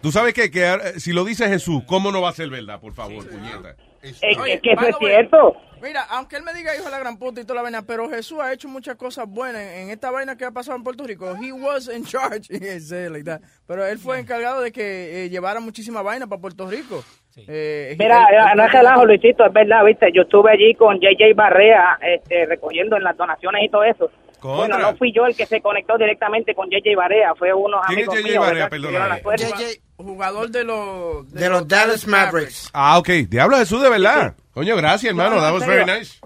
Tú 0.00 0.10
sabes 0.10 0.34
qué? 0.34 0.50
que 0.50 0.64
eh, 0.72 0.78
si 0.98 1.12
lo 1.12 1.24
dice 1.24 1.48
Jesús, 1.48 1.82
¿cómo 1.86 2.10
no 2.10 2.20
va 2.20 2.30
a 2.30 2.32
ser 2.32 2.48
verdad? 2.50 2.80
Por 2.80 2.92
favor, 2.92 3.24
puñeta. 3.28 3.76
Es, 4.02 4.18
que 4.20 4.72
eso 4.72 4.86
es 4.88 4.96
cierto. 4.98 5.56
Mira, 5.82 6.02
aunque 6.10 6.36
él 6.36 6.42
me 6.44 6.54
diga 6.54 6.74
hijo 6.76 6.84
de 6.84 6.90
la 6.92 6.98
gran 7.00 7.18
puta 7.18 7.40
y 7.40 7.44
toda 7.44 7.56
la 7.56 7.62
vaina, 7.62 7.82
pero 7.82 8.08
Jesús 8.08 8.38
ha 8.40 8.52
hecho 8.52 8.68
muchas 8.68 8.94
cosas 8.96 9.26
buenas 9.28 9.62
en, 9.62 9.90
esta 9.90 10.10
vaina 10.10 10.36
que 10.36 10.44
ha 10.44 10.52
pasado 10.52 10.76
en 10.76 10.84
Puerto 10.84 11.04
Rico. 11.04 11.34
He 11.42 11.52
was 11.52 11.88
in 11.92 12.04
charge. 12.04 12.48
Like 13.10 13.24
that. 13.24 13.40
Pero 13.66 13.84
él 13.84 13.98
fue 13.98 14.20
encargado 14.20 14.60
de 14.60 14.70
que 14.70 15.24
eh, 15.24 15.28
llevara 15.28 15.60
muchísima 15.60 16.00
vaina 16.02 16.26
para 16.28 16.40
Puerto 16.40 16.70
Rico. 16.70 17.02
Eh, 17.36 17.96
Mira, 17.98 18.26
él- 18.30 18.36
él- 18.52 18.56
no 18.56 18.64
es 18.64 18.72
relajo, 18.72 19.06
Luisito, 19.06 19.44
es 19.44 19.52
verdad, 19.52 19.84
viste. 19.84 20.12
Yo 20.12 20.22
estuve 20.22 20.52
allí 20.52 20.74
con 20.74 21.00
JJ 21.00 21.34
Barrea 21.34 21.98
este, 22.00 22.46
recogiendo 22.46 22.96
en 22.96 23.02
las 23.02 23.16
donaciones 23.16 23.64
y 23.64 23.68
todo 23.68 23.84
eso. 23.84 24.10
Bueno, 24.42 24.78
no 24.78 24.96
fui 24.96 25.12
yo 25.12 25.26
el 25.26 25.36
que 25.36 25.46
se 25.46 25.60
conectó 25.60 25.96
directamente 25.96 26.54
con 26.54 26.68
JJ 26.68 26.96
Barea, 26.96 27.34
fue 27.36 27.52
unos 27.54 27.80
¿Quién 27.86 28.00
es 28.00 28.08
amigos 28.08 28.48
JJ 28.48 28.78
míos. 28.78 29.52
Que 29.56 29.80
Jugador 30.02 30.50
de 30.50 30.64
los... 30.64 31.30
De 31.32 31.48
los 31.48 31.66
Dallas 31.66 32.06
Mavericks. 32.06 32.70
Ah, 32.72 32.98
ok. 32.98 33.08
Diablo 33.28 33.56
Jesús, 33.56 33.82
de 33.82 33.88
verdad. 33.90 34.34
Coño, 34.52 34.76
gracias, 34.76 35.10
hermano. 35.10 35.36
No, 35.36 35.40
That 35.42 35.52
was 35.54 35.66
very 35.66 35.84
nice. 35.84 36.20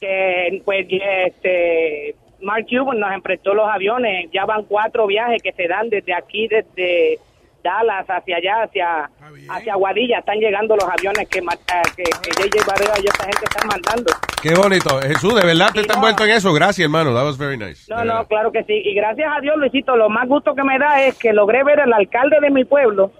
que 0.00 0.60
pues 0.64 0.86
este 0.90 2.16
Mark 2.40 2.66
Cuban 2.68 2.98
nos 2.98 3.12
emprestó 3.12 3.54
los 3.54 3.68
aviones, 3.68 4.28
ya 4.32 4.44
van 4.44 4.64
cuatro 4.64 5.06
viajes 5.06 5.40
que 5.42 5.52
se 5.52 5.68
dan 5.68 5.88
desde 5.90 6.12
aquí, 6.12 6.48
desde 6.48 7.20
Dallas 7.62 8.06
hacia 8.08 8.36
allá, 8.36 8.62
hacia 8.64 9.10
hacia 9.48 9.74
Guadilla, 9.74 10.18
están 10.18 10.38
llegando 10.38 10.76
los 10.76 10.84
aviones 10.84 11.28
que, 11.28 11.38
eh, 11.38 11.82
que, 11.96 12.04
que 12.04 12.30
JJ 12.30 12.66
Barrera 12.66 12.94
y 13.02 13.06
esta 13.06 13.24
gente 13.24 13.44
están 13.44 13.68
mandando. 13.68 14.12
Qué 14.42 14.54
bonito. 14.54 15.00
Jesús, 15.00 15.34
de 15.34 15.46
verdad 15.46 15.70
te 15.72 15.80
está 15.80 15.94
envuelto 15.94 16.24
en 16.24 16.30
eso. 16.30 16.52
Gracias, 16.52 16.84
hermano. 16.84 17.14
That 17.14 17.24
was 17.24 17.38
very 17.38 17.56
nice. 17.56 17.86
No, 17.88 18.04
no, 18.04 18.26
claro 18.26 18.52
que 18.52 18.64
sí. 18.64 18.74
Y 18.84 18.94
gracias 18.94 19.30
a 19.36 19.40
Dios, 19.40 19.56
Luisito, 19.56 19.96
lo 19.96 20.08
más 20.08 20.28
gusto 20.28 20.54
que 20.54 20.64
me 20.64 20.78
da 20.78 21.02
es 21.02 21.18
que 21.18 21.32
logré 21.32 21.64
ver 21.64 21.80
al 21.80 21.92
alcalde 21.92 22.38
de 22.40 22.50
mi 22.50 22.64
pueblo 22.64 23.12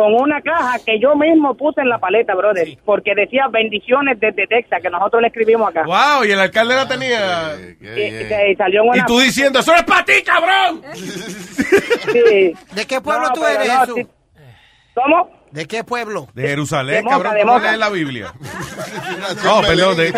con 0.00 0.14
una 0.14 0.40
caja 0.40 0.78
que 0.86 0.98
yo 0.98 1.14
mismo 1.14 1.54
puse 1.54 1.82
en 1.82 1.90
la 1.90 1.98
paleta, 1.98 2.34
brother, 2.34 2.66
porque 2.86 3.14
decía 3.14 3.48
bendiciones 3.52 4.18
desde 4.18 4.46
Texas, 4.46 4.80
que 4.80 4.88
nosotros 4.88 5.20
le 5.20 5.28
escribimos 5.28 5.68
acá. 5.68 5.82
Wow, 5.84 6.24
y 6.24 6.30
el 6.32 6.40
alcalde 6.40 6.74
la 6.74 6.88
tenía. 6.88 7.54
Y, 7.80 8.50
y 8.52 8.56
salió 8.56 8.82
en 8.94 9.00
Y 9.00 9.04
tú 9.04 9.20
diciendo, 9.20 9.58
eso 9.58 9.74
es 9.74 9.82
para 9.82 10.02
ti, 10.04 10.14
cabrón. 10.24 10.82
Sí. 12.12 12.54
¿De 12.72 12.86
qué 12.86 13.00
pueblo 13.02 13.28
No, 13.28 13.32
tú 13.34 13.44
eres, 13.44 13.68
no, 13.68 13.94
sí. 13.94 14.06
¿Cómo? 14.94 15.30
¿De 15.50 15.66
qué 15.66 15.84
pueblo? 15.84 16.28
De 16.34 16.48
Jerusalén, 16.48 16.96
De 16.96 17.02
Moca, 17.02 17.16
cabrón. 17.16 17.34
de 17.34 17.40
¿Cómo 17.42 17.52
Moca. 17.54 17.66
lees 17.66 17.78
la 17.78 17.88
Biblia? 17.90 18.32
No, 19.44 19.60
perdón, 19.60 19.96
de-. 19.98 20.12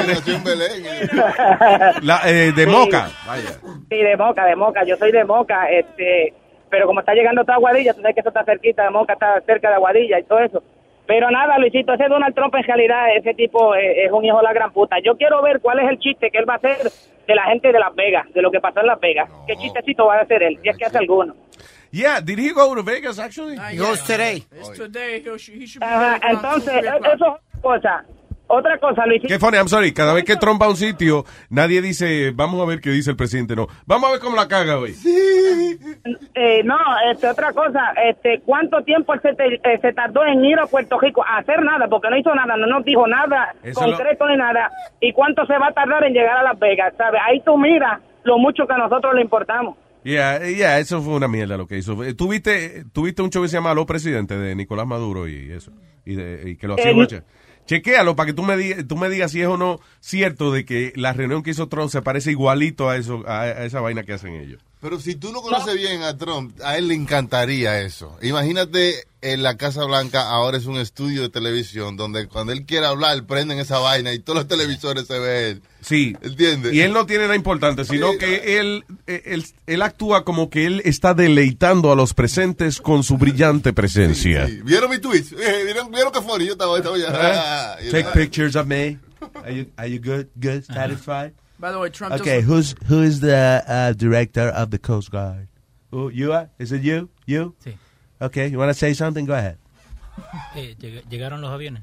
La, 2.02 2.20
eh, 2.24 2.52
de 2.54 2.64
Sí. 2.64 2.70
Moca. 2.70 3.10
Vaya. 3.26 3.50
Sí, 3.90 3.96
de 3.96 4.16
Moca, 4.16 4.44
de 4.46 4.56
Moca. 4.56 4.84
Yo 4.84 4.96
soy 4.96 5.10
de 5.12 5.24
Moca, 5.24 5.68
este, 5.70 6.32
pero 6.72 6.86
como 6.86 7.00
está 7.00 7.12
llegando 7.12 7.42
toda 7.42 7.56
Aguadilla, 7.56 7.92
tú 7.92 8.00
sabes 8.00 8.14
que 8.14 8.20
eso 8.20 8.30
está 8.30 8.46
cerquita 8.46 8.84
de 8.84 8.90
Moca, 8.90 9.12
está 9.12 9.38
cerca 9.42 9.68
de 9.68 9.74
Aguadilla 9.74 10.18
y 10.18 10.22
todo 10.22 10.38
eso. 10.38 10.62
Pero 11.06 11.30
nada, 11.30 11.58
Luisito, 11.58 11.92
ese 11.92 12.08
Donald 12.08 12.34
Trump 12.34 12.54
en 12.54 12.62
realidad, 12.62 13.14
ese 13.14 13.34
tipo 13.34 13.74
eh, 13.74 14.06
es 14.06 14.10
un 14.10 14.24
hijo 14.24 14.38
de 14.38 14.42
la 14.42 14.54
gran 14.54 14.72
puta. 14.72 14.96
Yo 15.04 15.18
quiero 15.18 15.42
ver 15.42 15.60
cuál 15.60 15.80
es 15.80 15.90
el 15.90 15.98
chiste 15.98 16.30
que 16.30 16.38
él 16.38 16.48
va 16.48 16.54
a 16.54 16.56
hacer 16.56 16.90
de 17.26 17.34
la 17.34 17.44
gente 17.44 17.70
de 17.70 17.78
Las 17.78 17.94
Vegas, 17.94 18.26
de 18.32 18.40
lo 18.40 18.50
que 18.50 18.58
pasó 18.58 18.80
en 18.80 18.86
Las 18.86 18.98
Vegas. 19.00 19.28
¿Qué 19.46 19.54
chistecito 19.56 20.06
va 20.06 20.16
a 20.16 20.20
hacer 20.22 20.42
él? 20.42 20.58
Si 20.62 20.70
es 20.70 20.78
que 20.78 20.86
hace 20.86 20.96
alguno. 20.96 21.34
Yeah, 21.90 22.22
did 22.22 22.38
he 22.38 22.54
go 22.54 22.74
to 22.74 22.82
Vegas, 22.82 23.18
actually? 23.18 23.58
He 23.70 23.76
goes 23.76 24.02
today. 24.04 24.42
It's 24.58 24.70
today. 24.70 25.20
He 25.20 25.38
should, 25.38 25.60
he 25.60 25.66
should 25.66 25.80
be 25.80 25.86
Ajá, 25.86 26.18
there 26.20 26.32
around 26.32 26.44
entonces, 26.44 26.84
eso 26.84 26.96
es 26.96 27.20
otra 27.20 27.40
cosa. 27.60 28.04
Otra 28.54 28.76
cosa, 28.78 29.06
Luisito. 29.06 29.28
Qué 29.28 29.38
funny, 29.38 29.56
I'm 29.56 29.68
sorry. 29.68 29.92
Cada 29.94 30.12
vez 30.12 30.24
que 30.24 30.36
Trump 30.36 30.60
va 30.60 30.66
a 30.66 30.68
un 30.68 30.76
sitio, 30.76 31.24
nadie 31.48 31.80
dice, 31.80 32.32
vamos 32.34 32.60
a 32.60 32.66
ver 32.66 32.80
qué 32.82 32.90
dice 32.90 33.10
el 33.10 33.16
presidente. 33.16 33.56
No, 33.56 33.66
vamos 33.86 34.08
a 34.10 34.12
ver 34.12 34.20
cómo 34.20 34.36
la 34.36 34.46
caga 34.46 34.76
hoy. 34.78 34.94
Eh, 36.34 36.62
no, 36.64 36.76
este, 37.10 37.28
otra 37.28 37.52
cosa, 37.52 37.92
este, 38.08 38.40
¿cuánto 38.44 38.82
tiempo 38.82 39.14
se, 39.22 39.34
te- 39.34 39.54
eh, 39.54 39.78
se 39.80 39.92
tardó 39.92 40.24
en 40.26 40.44
ir 40.44 40.58
a 40.58 40.66
Puerto 40.66 40.98
Rico 41.00 41.24
a 41.24 41.38
hacer 41.38 41.62
nada? 41.62 41.88
Porque 41.88 42.10
no 42.10 42.16
hizo 42.18 42.34
nada, 42.34 42.56
no 42.56 42.66
nos 42.66 42.84
dijo 42.84 43.06
nada 43.06 43.54
Eso 43.62 43.80
concreto 43.80 44.26
ni 44.28 44.36
nada. 44.36 44.70
¿Y 45.00 45.12
cuánto 45.12 45.46
se 45.46 45.56
va 45.58 45.68
a 45.68 45.72
tardar 45.72 46.04
en 46.04 46.12
llegar 46.12 46.36
a 46.38 46.42
Las 46.42 46.58
Vegas? 46.58 46.92
¿Sabes? 46.98 47.20
Ahí 47.26 47.40
tú 47.44 47.56
miras 47.56 48.00
lo 48.24 48.38
mucho 48.38 48.66
que 48.66 48.72
a 48.74 48.78
nosotros 48.78 49.14
le 49.14 49.22
importamos. 49.22 49.76
Yeah, 50.04 50.40
yeah, 50.48 50.78
eso 50.80 51.00
fue 51.00 51.14
una 51.14 51.28
mierda 51.28 51.56
lo 51.56 51.66
que 51.66 51.78
hizo. 51.78 52.02
Eh, 52.04 52.14
¿Tuviste, 52.14 52.84
tuviste 52.92 53.22
un 53.22 53.30
show 53.30 53.40
que 53.42 53.48
se 53.48 53.56
llama 53.56 53.72
Presidente 53.86 54.36
de 54.36 54.54
Nicolás 54.56 54.86
Maduro 54.86 55.28
y 55.28 55.52
eso? 55.52 55.70
Y, 56.04 56.16
de- 56.16 56.50
y 56.50 56.56
que 56.56 56.66
lo 56.66 56.74
hacía 56.74 56.90
Eh. 56.90 56.94
Chequéalo 57.66 58.16
para 58.16 58.26
que 58.26 58.32
tú 58.32 58.42
me, 58.42 58.84
tú 58.84 58.96
me 58.96 59.08
digas 59.08 59.32
si 59.32 59.40
es 59.40 59.46
o 59.46 59.56
no 59.56 59.80
cierto 60.00 60.52
de 60.52 60.64
que 60.64 60.92
la 60.96 61.12
reunión 61.12 61.42
que 61.42 61.50
hizo 61.50 61.68
Trump 61.68 61.90
se 61.90 62.02
parece 62.02 62.30
igualito 62.30 62.88
a 62.88 62.96
eso 62.96 63.22
a 63.26 63.64
esa 63.64 63.80
vaina 63.80 64.02
que 64.02 64.12
hacen 64.12 64.34
ellos. 64.34 64.62
Pero 64.82 64.98
si 64.98 65.14
tú 65.14 65.30
no 65.30 65.42
conoces 65.42 65.76
bien 65.76 66.02
a 66.02 66.18
Trump, 66.18 66.60
a 66.60 66.76
él 66.76 66.88
le 66.88 66.94
encantaría 66.94 67.82
eso. 67.82 68.18
Imagínate 68.20 69.04
en 69.20 69.44
la 69.44 69.56
Casa 69.56 69.84
Blanca 69.84 70.28
ahora 70.28 70.58
es 70.58 70.66
un 70.66 70.76
estudio 70.76 71.22
de 71.22 71.28
televisión 71.28 71.96
donde 71.96 72.26
cuando 72.26 72.52
él 72.52 72.66
quiere 72.66 72.86
hablar 72.86 73.24
prenden 73.24 73.60
esa 73.60 73.78
vaina 73.78 74.12
y 74.12 74.18
todos 74.18 74.40
los 74.40 74.48
televisores 74.48 75.06
se 75.06 75.20
ven. 75.20 75.62
Sí. 75.82 76.16
¿Entiendes? 76.20 76.74
Y 76.74 76.80
él 76.80 76.92
no 76.92 77.06
tiene 77.06 77.22
nada 77.22 77.36
importante, 77.36 77.84
sino 77.84 78.18
que 78.18 78.58
él, 78.58 78.84
eh, 79.06 79.22
él, 79.26 79.46
él 79.68 79.82
actúa 79.82 80.24
como 80.24 80.50
que 80.50 80.66
él 80.66 80.82
está 80.84 81.14
deleitando 81.14 81.92
a 81.92 81.94
los 81.94 82.12
presentes 82.12 82.80
con 82.80 83.04
su 83.04 83.18
brillante 83.18 83.72
presencia. 83.72 84.50
¿Vieron 84.64 84.90
mi 84.90 84.98
tweet? 84.98 85.26
Eh, 85.38 85.62
¿Vieron, 85.64 85.92
¿Vieron 85.92 86.12
qué 86.12 86.20
funny? 86.22 86.46
Yo 86.46 86.52
estaba, 86.54 86.76
estaba 86.76 86.98
ya. 86.98 87.06
Ah, 87.12 87.76
You 87.80 87.92
Take 87.92 88.08
pictures 88.14 88.56
of 88.56 88.66
me. 88.66 88.98
Are 89.44 89.54
you, 89.54 89.66
are 89.76 89.88
you 89.88 90.00
good? 90.00 90.26
Good? 90.40 90.64
Satisfied? 90.64 91.34
By 91.62 91.70
the 91.70 91.78
way, 91.78 91.90
Trump 91.90 92.14
Okay, 92.14 92.38
just... 92.40 92.46
who's 92.48 92.74
who 92.86 93.02
is 93.02 93.20
the 93.20 93.62
uh, 93.68 93.92
director 93.92 94.48
of 94.48 94.72
the 94.72 94.78
Coast 94.80 95.12
Guard? 95.12 95.46
Oh, 95.92 96.08
you 96.08 96.32
are? 96.32 96.50
Is 96.58 96.72
it 96.72 96.82
you? 96.82 97.08
You? 97.24 97.54
Sí. 97.64 97.74
Okay, 98.20 98.48
you 98.48 98.58
want 98.58 98.70
to 98.70 98.74
say 98.74 98.92
something? 98.94 99.24
Go 99.26 99.34
ahead. 99.34 99.58
Eh, 100.56 100.74
llegaron 101.08 101.40
los 101.40 101.52
aviones. 101.52 101.82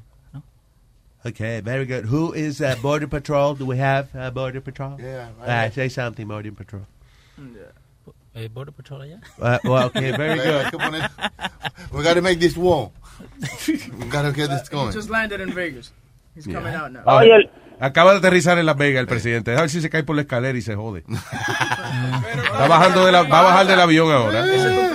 Okay, 1.24 1.60
very 1.60 1.86
good. 1.86 2.04
Who 2.04 2.34
is 2.34 2.60
uh, 2.60 2.76
Border 2.82 3.06
Patrol? 3.06 3.54
Do 3.54 3.64
we 3.64 3.78
have 3.78 4.14
uh, 4.14 4.30
Border 4.30 4.60
Patrol? 4.60 4.98
Yeah, 5.00 5.30
Uh, 5.40 5.70
say 5.70 5.88
something, 5.88 6.28
Border 6.28 6.52
Patrol. 6.52 6.82
Eh, 8.34 8.48
Border 8.48 8.72
Patrol 8.72 9.06
yeah? 9.06 9.16
Uh, 9.40 9.58
well, 9.64 9.86
okay, 9.86 10.12
very 10.12 10.36
good. 10.36 10.64
Hay 10.64 10.70
que 10.70 10.78
poner- 10.78 11.10
We 11.92 12.02
gotta 12.02 12.20
make 12.20 12.38
this 12.38 12.56
wall. 12.56 12.92
We 13.66 14.06
gotta 14.10 14.32
get 14.32 14.50
this 14.50 14.68
He 14.68 14.72
going. 14.76 14.92
just 14.92 15.08
landed 15.08 15.40
in 15.40 15.52
Vegas. 15.54 15.90
He's 16.34 16.46
coming 16.46 16.74
out 16.74 16.92
now. 16.92 17.02
Ah, 17.06 17.22
acaba 17.80 18.12
de 18.12 18.18
aterrizar 18.18 18.58
en 18.58 18.66
Las 18.66 18.76
Vegas 18.76 19.00
el 19.00 19.06
presidente. 19.06 19.56
A 19.56 19.62
ver 19.62 19.70
si 19.70 19.80
se 19.80 19.90
cae 19.90 20.04
por 20.04 20.14
la 20.14 20.22
escalera 20.22 20.56
y 20.56 20.62
se 20.62 20.76
jode. 20.76 21.02
Está 21.08 22.68
bajando 22.68 23.06
de 23.06 23.12
la, 23.12 23.22
va 23.22 23.40
a 23.40 23.42
bajar 23.42 23.66
del 23.66 23.80
avión 23.80 24.12
ahora. 24.12 24.44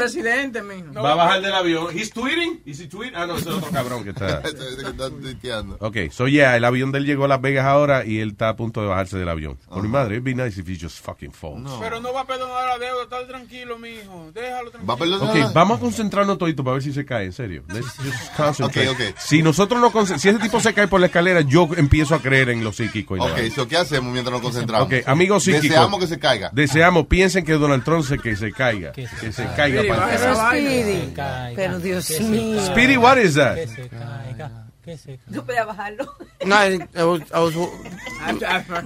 Presidente, 0.06 0.62
mijo. 0.62 1.02
Va 1.02 1.14
a 1.14 1.16
bajar 1.16 1.42
del 1.42 1.54
avión. 1.54 1.88
He's 1.92 2.12
tweeting. 2.12 2.62
Is 2.64 2.80
he 2.80 2.88
tweeting? 2.88 3.16
Ah, 3.16 3.26
no, 3.26 3.38
ese 3.38 3.50
es 3.50 3.56
otro 3.56 3.72
cabrón 3.72 4.04
que 4.04 4.12
está. 4.12 4.40
Ese 4.46 4.84
que 4.84 4.90
está 4.90 5.10
tuiteando. 5.10 5.78
Ok, 5.80 5.98
so 6.12 6.28
yeah, 6.28 6.56
el 6.56 6.64
avión 6.64 6.92
de 6.92 7.00
él 7.00 7.06
llegó 7.06 7.26
a 7.26 7.28
Las 7.28 7.42
Vegas 7.42 7.66
ahora 7.66 8.06
y 8.06 8.20
él 8.20 8.32
está 8.32 8.50
a 8.50 8.56
punto 8.56 8.82
de 8.82 8.88
bajarse 8.88 9.18
del 9.18 9.30
avión. 9.30 9.58
Por 9.68 9.82
mi 9.82 9.90
madre, 9.90 10.16
it'd 10.18 10.24
be 10.24 10.36
nice 10.36 10.60
if 10.60 10.70
he 10.70 10.78
just 10.80 11.04
fucking 11.04 11.32
falls. 11.32 11.72
Pero 11.80 12.00
no 12.00 12.14
va 12.14 12.22
a 12.22 12.28
perdonar 12.28 12.68
la 12.68 12.78
deuda, 12.78 13.04
está 13.04 13.26
tranquilo, 13.26 13.80
mijo. 13.80 14.32
Déjalo 14.32 14.70
tranquilo. 14.70 14.86
Va 14.88 14.94
a 14.94 14.98
perdonar. 14.98 15.46
Ok, 15.48 15.54
vamos 15.54 15.78
a 15.78 15.82
concentrarnos 15.82 16.38
todito 16.38 16.64
para 16.64 16.76
ver 16.76 16.84
si 16.84 16.94
se 16.94 17.04
cae, 17.04 17.26
en 17.26 17.34
serio. 17.34 17.64
Let's 17.70 17.96
just 17.98 18.36
concentrate. 18.38 18.90
Ok, 18.90 19.00
ok. 19.10 19.18
Si 19.18 19.42
nosotros 19.42 19.82
no 19.82 20.06
si 20.06 20.30
ese 20.30 20.38
tipo 20.40 20.60
se 20.60 20.74
cae 20.76 20.88
por 20.88 21.00
la 21.00 21.08
escalera, 21.08 21.42
yo 21.42 21.68
empiezo 21.76 22.14
a 22.14 22.22
creer 22.22 22.50
en 22.50 22.64
lo 22.64 22.72
psíquico. 22.72 23.18
y 23.18 23.20
Ok, 23.20 23.30
nada. 23.30 23.50
so, 23.50 23.68
¿qué 23.68 23.78
hacemos 23.78 24.14
mientras 24.14 24.32
nos 24.34 24.42
concentramos? 24.42 24.88
Ok, 24.88 25.08
amigos 25.08 25.44
psíquicos. 25.44 25.70
Deseamos 25.70 26.00
que 26.00 26.08
se 26.08 26.20
caiga. 26.20 26.52
Deseamos, 26.54 27.08
piensen 27.08 27.44
que 27.44 27.54
Donald 27.54 27.84
Trump 27.84 28.06
se, 28.06 28.20
que 28.20 28.36
se 28.36 28.52
caiga. 28.52 28.92
Que 28.92 29.08
se, 29.08 29.46
caiga. 29.56 29.82
Baja 29.88 29.95
Speedy. 30.36 31.14
Pero 31.56 31.80
Dios 31.80 32.20
mío. 32.22 32.62
Speedy, 32.66 32.98
what 32.98 33.18
is 33.18 33.36
that? 33.36 33.56
Que 33.56 33.68
se 33.68 33.90
caiga, 33.90 34.52
que 34.84 34.98
se 34.98 35.18
caiga. 35.18 35.32
Yo 35.32 35.46
podía 35.46 35.66
bajarlo. 35.66 36.14
No, 36.46 36.56
I, 36.56 36.76
I 36.96 37.04
was, 37.04 37.22
I 37.34 37.40
was- 37.40 37.56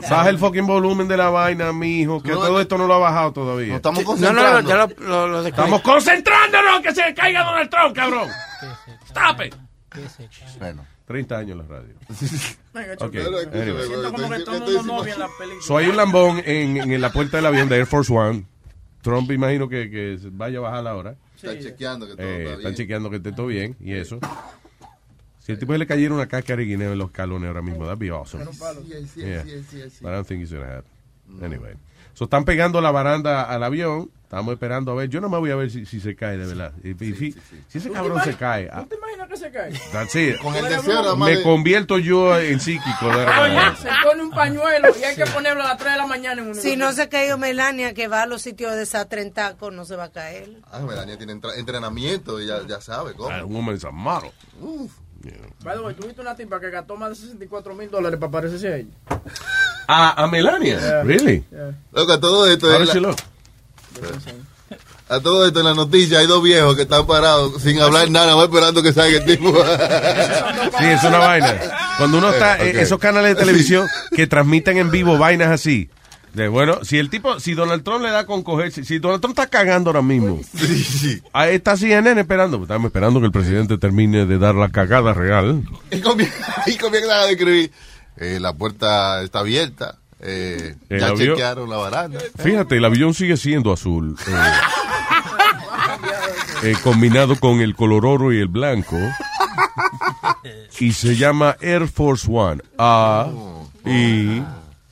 Baja 0.10 0.30
el 0.30 0.38
fucking 0.38 0.65
volumen 0.68 1.07
de 1.07 1.18
la 1.18 1.30
vaina, 1.30 1.72
mijo, 1.73 2.22
que 2.22 2.31
No, 2.31 2.38
todo 2.40 2.60
esto 2.61 2.77
no 2.77 2.88
lo 2.88 2.95
ha 2.95 2.99
bajado 2.99 3.34
todavía. 3.34 3.76
estamos 3.77 4.03
no, 4.19 4.34
no, 4.34 4.61
no, 4.61 4.61
ya 4.68 4.76
lo, 4.76 4.88
lo, 5.07 5.27
lo. 5.27 5.45
Estamos 5.48 5.81
concentrándonos 5.81 6.81
que 6.81 6.94
se 6.94 7.14
caiga 7.14 7.44
Donald 7.44 7.69
Trump, 7.69 7.95
cabrón. 7.95 8.30
Stop 9.07 9.41
it. 9.45 9.56
Bueno. 10.60 10.86
30 11.07 11.38
años 11.38 11.52
en 11.53 11.57
la 11.57 11.64
radio. 11.64 11.95
Venga, 12.73 12.94
Ok, 12.99 13.15
Choco. 13.15 13.57
anyway. 13.60 13.88
Siento 13.88 14.11
como 14.14 14.30
que 14.30 14.40
todo 14.41 14.56
el 14.57 14.61
mundo 14.61 14.84
novia 14.84 15.14
en 15.15 15.19
la 15.19 15.27
película. 15.40 15.64
So 15.65 15.77
hay 15.77 15.88
un 15.88 15.98
lambón 15.98 16.44
en, 16.45 16.77
en 16.91 17.02
la 17.02 17.11
puerta 17.11 17.38
del 17.38 17.48
avión 17.48 17.68
de 17.68 17.77
Air 17.77 17.88
Force 17.88 18.14
One. 18.14 18.45
Trump 19.02 19.32
imagino 19.32 19.70
que, 19.70 19.90
que 19.90 20.18
vaya 20.32 20.58
a 20.60 20.62
bajar 20.62 20.88
ahora. 20.88 21.16
Está 21.36 21.58
chequeando 21.58 22.06
que 22.08 22.16
todo 22.16 22.26
Eh, 22.26 22.38
está 22.40 22.50
están 22.52 22.64
bien. 22.64 22.76
chequeando 22.76 23.10
que 23.10 23.16
esté 23.18 23.32
todo 23.32 23.48
bien 23.48 23.76
y 23.80 23.94
eso. 23.94 24.20
Si 25.40 25.54
el 25.54 25.58
tipo 25.58 25.76
le 25.76 25.88
cayera 25.88 26.14
una 26.14 26.28
cáscara 26.28 26.60
de 26.60 26.66
guineo 26.68 26.92
en 26.92 27.00
los 27.00 27.10
calones 27.10 27.48
ahora 27.48 27.64
mismo, 27.64 27.84
that'd 27.84 27.98
be 27.98 28.12
awesome. 28.12 28.46
Sí, 28.46 29.08
sí, 29.08 29.20
Yeah. 29.22 29.44
sí, 29.44 29.64
sí, 29.68 29.82
sí. 29.90 29.98
But 30.02 30.12
I 30.12 30.16
don't 30.18 30.28
think 30.28 30.42
he's 30.44 30.52
gonna 30.54 30.78
happen. 30.78 31.44
Anyway. 31.44 31.74
So 32.14 32.26
están 32.26 32.46
pegando 32.46 32.80
la 32.82 32.92
baranda 32.92 33.44
al 33.44 33.64
avión. 33.64 34.12
Estamos 34.30 34.53
esperando 34.53 34.91
a 34.91 34.93
ver. 34.93 35.10
Yo 35.10 35.22
no 35.22 35.27
me 35.27 35.39
voy 35.39 35.49
a 35.49 35.56
ver 35.56 35.72
si, 35.72 35.88
si 35.88 35.99
se 35.99 36.15
cae 36.15 36.38
de 36.38 36.45
verdad. 36.45 36.72
If 36.84 37.01
he- 37.01 37.15
si 37.15 37.35
ese 37.73 37.88
¿Tú 37.88 37.88
te 37.88 37.93
cabrón 37.99 38.22
se 38.23 38.35
cae, 38.35 38.69
ah, 38.72 38.81
¿Tú 38.81 38.89
te 38.89 38.95
imaginas 38.97 39.27
que 39.27 39.38
se 39.38 39.49
cae? 39.49 39.72
that's 39.91 40.15
it. 40.15 40.38
Con 40.38 40.56
el 40.56 40.65
deseo 40.65 41.15
Me 41.18 41.38
de- 41.38 41.41
convierto 41.41 41.97
yo 41.97 42.38
en 42.39 42.60
psíquico. 42.60 43.07
de 43.10 43.15
verdad. 43.26 43.76
Se 43.76 43.89
pone 44.07 44.22
un 44.22 44.30
pañuelo 44.30 44.89
y 44.99 45.03
hay 45.03 45.15
que 45.15 45.26
ponerlo 45.26 45.64
a 45.64 45.69
las 45.69 45.77
3 45.80 45.93
de 45.93 45.97
la 45.97 46.06
mañana 46.06 46.43
en 46.43 46.49
un 46.49 46.53
Si 46.53 46.76
no 46.76 46.91
se 46.91 47.01
ha 47.01 47.10
caído 47.10 47.39
Melania, 47.39 47.95
que 47.95 48.07
va 48.07 48.22
a 48.22 48.26
los 48.27 48.43
sitios 48.43 48.72
de 48.73 48.77
desastre 48.77 49.23
en 49.23 49.34
taco, 49.34 49.72
no 49.72 49.84
se 49.84 49.95
va 49.95 50.03
a 50.03 50.11
caer. 50.11 50.47
Ah, 50.72 50.81
Melania 50.81 51.18
tiene 51.18 51.34
entrenamiento 51.57 52.39
y 52.39 52.45
ya, 52.45 52.60
ya 52.68 52.80
sabe 52.81 53.14
cómo. 53.15 53.30
That 53.30 53.45
woman 53.45 53.76
is 53.77 53.84
a 53.84 53.89
model. 53.89 54.30
Uf. 54.61 54.91
By 55.64 55.76
the 55.76 55.81
way, 55.81 55.95
¿tú 55.95 56.06
viste 56.06 56.22
una 56.22 56.35
tipa 56.35 56.60
que 56.60 56.69
gastó 56.69 56.95
más 56.95 57.10
de 57.10 57.15
64 57.15 57.73
mil 57.73 57.89
dólares 57.89 58.19
para 58.19 58.31
parecerse 58.31 58.68
a 58.68 58.77
ella? 58.77 58.89
A, 59.88 60.23
a 60.23 60.27
Melania. 60.27 60.80
Yeah. 60.80 61.01
Really? 61.03 61.43
Yeah. 61.51 61.73
Loco, 61.91 62.19
todo 62.19 62.45
esto. 62.45 62.72
Es 62.80 62.93
la-? 62.95 63.15
A 65.10 65.20
todo 65.22 65.48
esto 65.48 65.60
en 65.60 65.66
la 65.66 65.74
noticia 65.74 66.20
hay 66.20 66.28
dos 66.28 66.44
viejos 66.44 66.76
que 66.76 66.84
están 66.84 67.07
parados 67.07 67.60
sin 67.64 67.80
hablar 67.82 68.11
nada, 68.11 68.36
más 68.36 68.45
esperando 68.45 68.84
que 68.84 68.94
salga 68.94 69.18
el 69.18 69.26
tipo. 69.26 69.52
Sí, 70.78 70.86
es 70.86 71.03
una 71.03 71.18
vaina. 71.18 71.56
Cuando 71.98 72.20
uno 72.20 72.30
está, 72.32 72.57
Eh, 72.60 72.68
eh, 72.68 72.70
ok. 72.76 72.82
esos 72.84 72.99
canales 72.99 73.36
de 73.36 73.41
televisión 73.41 73.88
que 74.16 74.28
transmiten 74.28 74.78
en 74.78 74.91
vivo 74.91 75.18
vainas 75.18 75.49
así. 75.49 75.90
De 76.34 76.48
bueno, 76.48 76.86
si 76.86 76.99
el 76.99 77.10
tipo, 77.10 77.40
si 77.40 77.56
Donald 77.56 77.84
Trump 77.84 78.03
le 78.03 78.11
da 78.11 78.28
con 78.28 78.44
cogerse, 78.44 78.84
si 78.86 78.99
Donald 78.99 79.20
Trump 79.20 79.32
está 79.38 79.49
cagando 79.49 79.90
ahora 79.90 80.03
mismo, 80.03 80.40
ahí 81.34 81.56
está 81.56 81.76
CNN 81.76 82.22
esperando, 82.22 82.61
estamos 82.61 82.86
esperando 82.90 83.20
que 83.20 83.26
el 83.26 83.32
presidente 83.32 83.80
termine 83.80 84.28
de 84.28 84.38
dar 84.38 84.53
la 84.53 84.70
cagada 84.70 85.11
real. 85.16 85.64
Y 85.90 85.99
comienza, 86.02 86.64
y 86.68 86.78
comienza 86.78 87.22
a 87.22 87.26
describir. 87.26 87.72
eh, 88.18 88.38
la 88.40 88.53
puerta 88.53 89.24
está 89.24 89.40
abierta. 89.40 89.95
Eh, 90.22 90.76
El 90.90 91.00
ya 91.00 91.08
avión- 91.08 91.18
chequearon 91.36 91.70
la 91.70 91.78
baranda. 91.78 92.20
Fíjate, 92.38 92.78
el 92.78 92.86
avión 92.86 93.14
sigue 93.14 93.38
siendo 93.38 93.72
azul. 93.74 94.16
eh, 94.28 94.32
eh, 96.64 96.76
combinado 96.84 97.40
con 97.40 97.62
el 97.62 97.76
color 97.76 98.06
oro 98.06 98.34
y 98.34 98.40
el 98.40 98.48
blanco. 98.48 98.98
Y 100.80 100.94
se 100.94 101.16
llama 101.16 101.56
Air 101.62 101.88
Force 101.88 102.28
One. 102.32 102.62
A, 102.78 103.28
I, 103.86 104.44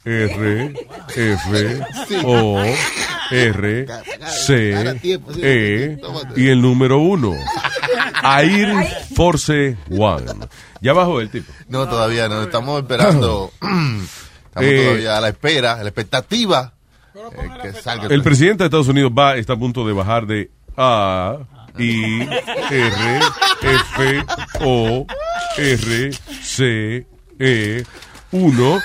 R, 0.05 0.73
F, 1.15 1.81
O, 2.25 2.61
R, 3.31 3.87
C, 4.27 4.99
E 5.41 5.97
y 6.35 6.47
el 6.49 6.61
número 6.61 6.99
uno. 6.99 7.33
Air 8.23 8.87
Force 9.15 9.77
One. 9.89 10.25
Ya 10.81 10.93
bajó 10.93 11.19
el 11.21 11.29
tipo. 11.29 11.51
No, 11.69 11.87
todavía 11.87 12.27
no. 12.29 12.43
Estamos 12.43 12.81
esperando. 12.81 13.51
estamos 14.59 14.71
Eh, 14.79 14.83
todavía 14.85 15.17
a 15.17 15.21
la 15.21 15.29
espera, 15.29 15.73
a 15.73 15.83
la 15.83 15.89
expectativa. 15.89 16.73
eh, 17.15 17.49
que 17.61 17.73
salga 17.73 18.07
El 18.07 18.21
presidente 18.23 18.63
de 18.63 18.67
Estados 18.67 18.87
Unidos 18.87 19.11
va, 19.17 19.35
está 19.37 19.53
a 19.53 19.57
punto 19.57 19.85
de 19.87 19.93
bajar 19.93 20.25
de 20.27 20.51
A, 20.75 21.37
I, 21.79 22.21
R, 22.21 23.19
F, 23.61 24.25
O, 24.61 25.05
R, 25.57 26.11
C, 26.41 27.07
E, 27.39 27.83
1. 28.31 28.79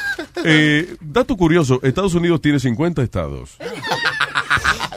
Eh, 0.44 0.96
dato 1.00 1.36
curioso, 1.36 1.80
Estados 1.82 2.14
Unidos 2.14 2.40
tiene 2.40 2.58
50 2.60 3.02
estados. 3.02 3.56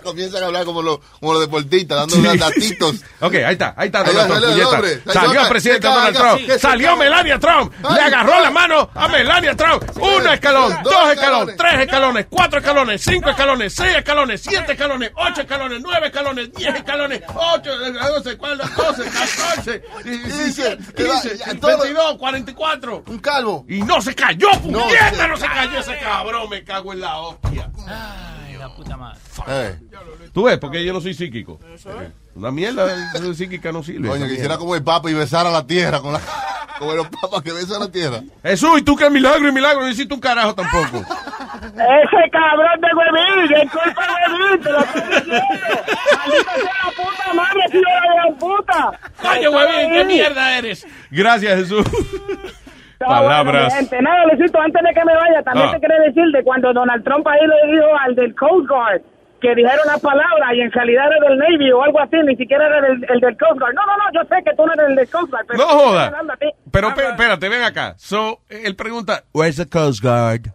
Comienzan 0.05 0.43
a 0.43 0.45
hablar 0.45 0.65
como 0.65 0.81
los, 0.81 0.99
como 1.19 1.33
los 1.33 1.41
deportistas, 1.41 1.97
dando 1.97 2.15
unos 2.17 2.37
datitos. 2.39 2.95
Ok, 3.19 3.35
ahí 3.35 3.53
está, 3.53 3.73
ahí 3.75 3.87
está 3.87 4.01
Ahí 4.01 4.15
va, 4.15 4.27
salió 4.27 4.49
el 4.49 4.61
hombre. 4.63 5.01
Salió 5.11 5.49
presidente 5.49 5.87
Donald 5.87 6.15
Trump. 6.17 6.59
Salió. 6.59 6.95
Melania 6.95 7.39
Trump. 7.39 7.73
Le 7.81 8.01
agarró 8.01 8.39
la 8.39 8.51
mano 8.51 8.89
a 8.93 9.07
Melania 9.07 9.55
Trump. 9.55 9.83
Un 9.97 10.27
escalón, 10.27 10.77
dos 10.83 11.11
escalones, 11.11 11.57
tres 11.57 11.81
escalones, 11.81 12.27
cuatro 12.29 12.59
escalones, 12.59 13.01
cinco 13.01 13.29
escalones, 13.29 13.73
seis 13.73 13.97
escalones, 13.97 14.41
siete 14.41 14.73
escalones, 14.73 15.11
ocho 15.15 15.41
escalones, 15.41 15.81
nueve 15.81 16.07
escalones, 16.07 16.53
diez 16.53 16.75
escalones, 16.75 17.21
ocho, 17.33 17.77
doce, 17.77 18.35
doce, 18.35 19.03
catorce, 19.09 19.83
diecisiete, 20.03 20.83
quince, 20.95 21.37
veintidós, 21.61 22.17
cuarenta 22.17 22.51
y 22.51 22.53
cuatro. 22.53 23.03
Un 23.07 23.19
calvo. 23.19 23.65
Y 23.67 23.81
no 23.81 24.01
se 24.01 24.13
cayó, 24.13 24.49
puñeta, 24.61 25.27
no 25.27 25.37
se 25.37 25.47
cayó 25.47 25.79
ese 25.79 25.97
cabrón. 25.97 26.49
Me 26.49 26.63
cago 26.63 26.93
en 26.93 27.01
la 27.01 27.17
hostia. 27.17 27.69
La 28.59 28.75
puta 28.75 28.97
madre. 28.97 29.19
Eh, 29.47 29.79
Tú 30.33 30.43
ves, 30.43 30.57
porque 30.57 30.83
yo 30.83 30.93
no 30.93 31.01
soy 31.01 31.13
psíquico. 31.13 31.59
Una 32.35 32.51
mierda 32.51 32.85
de 32.85 33.35
psíquica 33.35 33.71
no 33.71 33.83
sirve. 33.83 34.07
coño, 34.09 34.27
quisiera 34.27 34.57
como 34.57 34.75
el 34.75 34.83
papa 34.83 35.09
y 35.09 35.13
besar 35.13 35.45
a 35.47 35.51
la 35.51 35.65
tierra, 35.65 36.01
con 36.01 36.13
la, 36.13 36.21
como 36.79 36.93
los 36.93 37.07
papas 37.07 37.41
que 37.41 37.53
besan 37.53 37.79
la 37.79 37.91
tierra. 37.91 38.21
Jesús, 38.43 38.79
y 38.79 38.81
tú 38.81 38.95
que 38.95 39.09
milagro 39.09 39.47
y 39.47 39.51
milagro 39.51 39.81
no 39.81 39.89
hiciste 39.89 40.13
un 40.13 40.19
carajo 40.19 40.53
tampoco. 40.53 40.97
Ese 40.97 42.29
cabrón 42.31 42.81
de 42.81 42.87
huevín, 42.95 43.53
es 43.53 43.71
culpa 43.71 44.07
de 44.07 44.33
huevín, 44.33 44.61
te 44.61 44.71
lo 44.71 44.79
estoy 44.79 45.01
diciendo. 45.01 45.35
Maldito 46.17 46.51
sea 46.55 46.73
la 46.83 46.91
puta 46.91 47.33
madre, 47.33 47.61
si 47.71 47.77
yo 47.77 47.81
la 47.81 48.13
gran 48.13 48.37
puta. 48.37 48.99
Coño, 49.21 49.51
huevín, 49.51 49.91
qué 49.93 50.05
mierda 50.05 50.57
eres. 50.57 50.85
Gracias, 51.09 51.59
Jesús. 51.59 51.85
Bueno, 53.07 53.21
Palabras. 53.21 53.73
mi 53.73 53.79
gente. 53.79 54.01
Nada, 54.01 54.25
Luisito, 54.25 54.59
antes 54.61 54.81
de 54.83 54.93
que 54.93 55.05
me 55.05 55.15
vaya, 55.15 55.43
también 55.43 55.67
Ah. 55.69 55.71
te 55.73 55.79
quería 55.81 55.99
decir 55.99 56.23
de 56.33 56.43
cuando 56.43 56.73
Donald 56.73 57.03
Trump 57.03 57.27
ahí 57.27 57.39
le 57.45 57.71
dijo 57.73 57.87
al 57.99 58.15
del 58.15 58.35
Coast 58.35 58.67
Guard 58.67 59.01
que 59.41 59.53
dijera 59.53 59.77
una 59.85 59.97
palabra 59.99 60.55
y 60.55 60.61
en 60.61 60.71
realidad 60.71 61.05
era 61.11 61.29
del 61.29 61.37
Navy 61.37 61.71
o 61.71 61.83
algo 61.83 61.99
así, 62.01 62.15
ni 62.25 62.35
siquiera 62.35 62.65
era 62.65 62.81
del, 62.81 63.05
el 63.09 63.19
del 63.19 63.37
Coast 63.37 63.59
Guard. 63.59 63.73
No, 63.75 63.81
no, 63.85 63.97
no, 63.97 64.03
yo 64.13 64.27
sé 64.27 64.43
que 64.43 64.55
tú 64.55 64.65
no 64.65 64.73
eres 64.73 64.87
el 64.89 64.95
del 64.95 65.09
Coast 65.09 65.29
Guard. 65.29 65.45
Pero 65.47 65.59
No 65.59 65.65
joda. 65.67 66.05
a. 66.07 66.37
Pero 66.71 66.95
pe- 66.95 67.07
espérate, 67.09 67.49
ven 67.49 67.61
acá. 67.63 67.93
So, 67.97 68.39
él 68.49 68.75
pregunta, 68.75 69.23
Where's 69.33 69.57
the 69.57 69.67
Coast 69.69 70.01
Guard? 70.01 70.47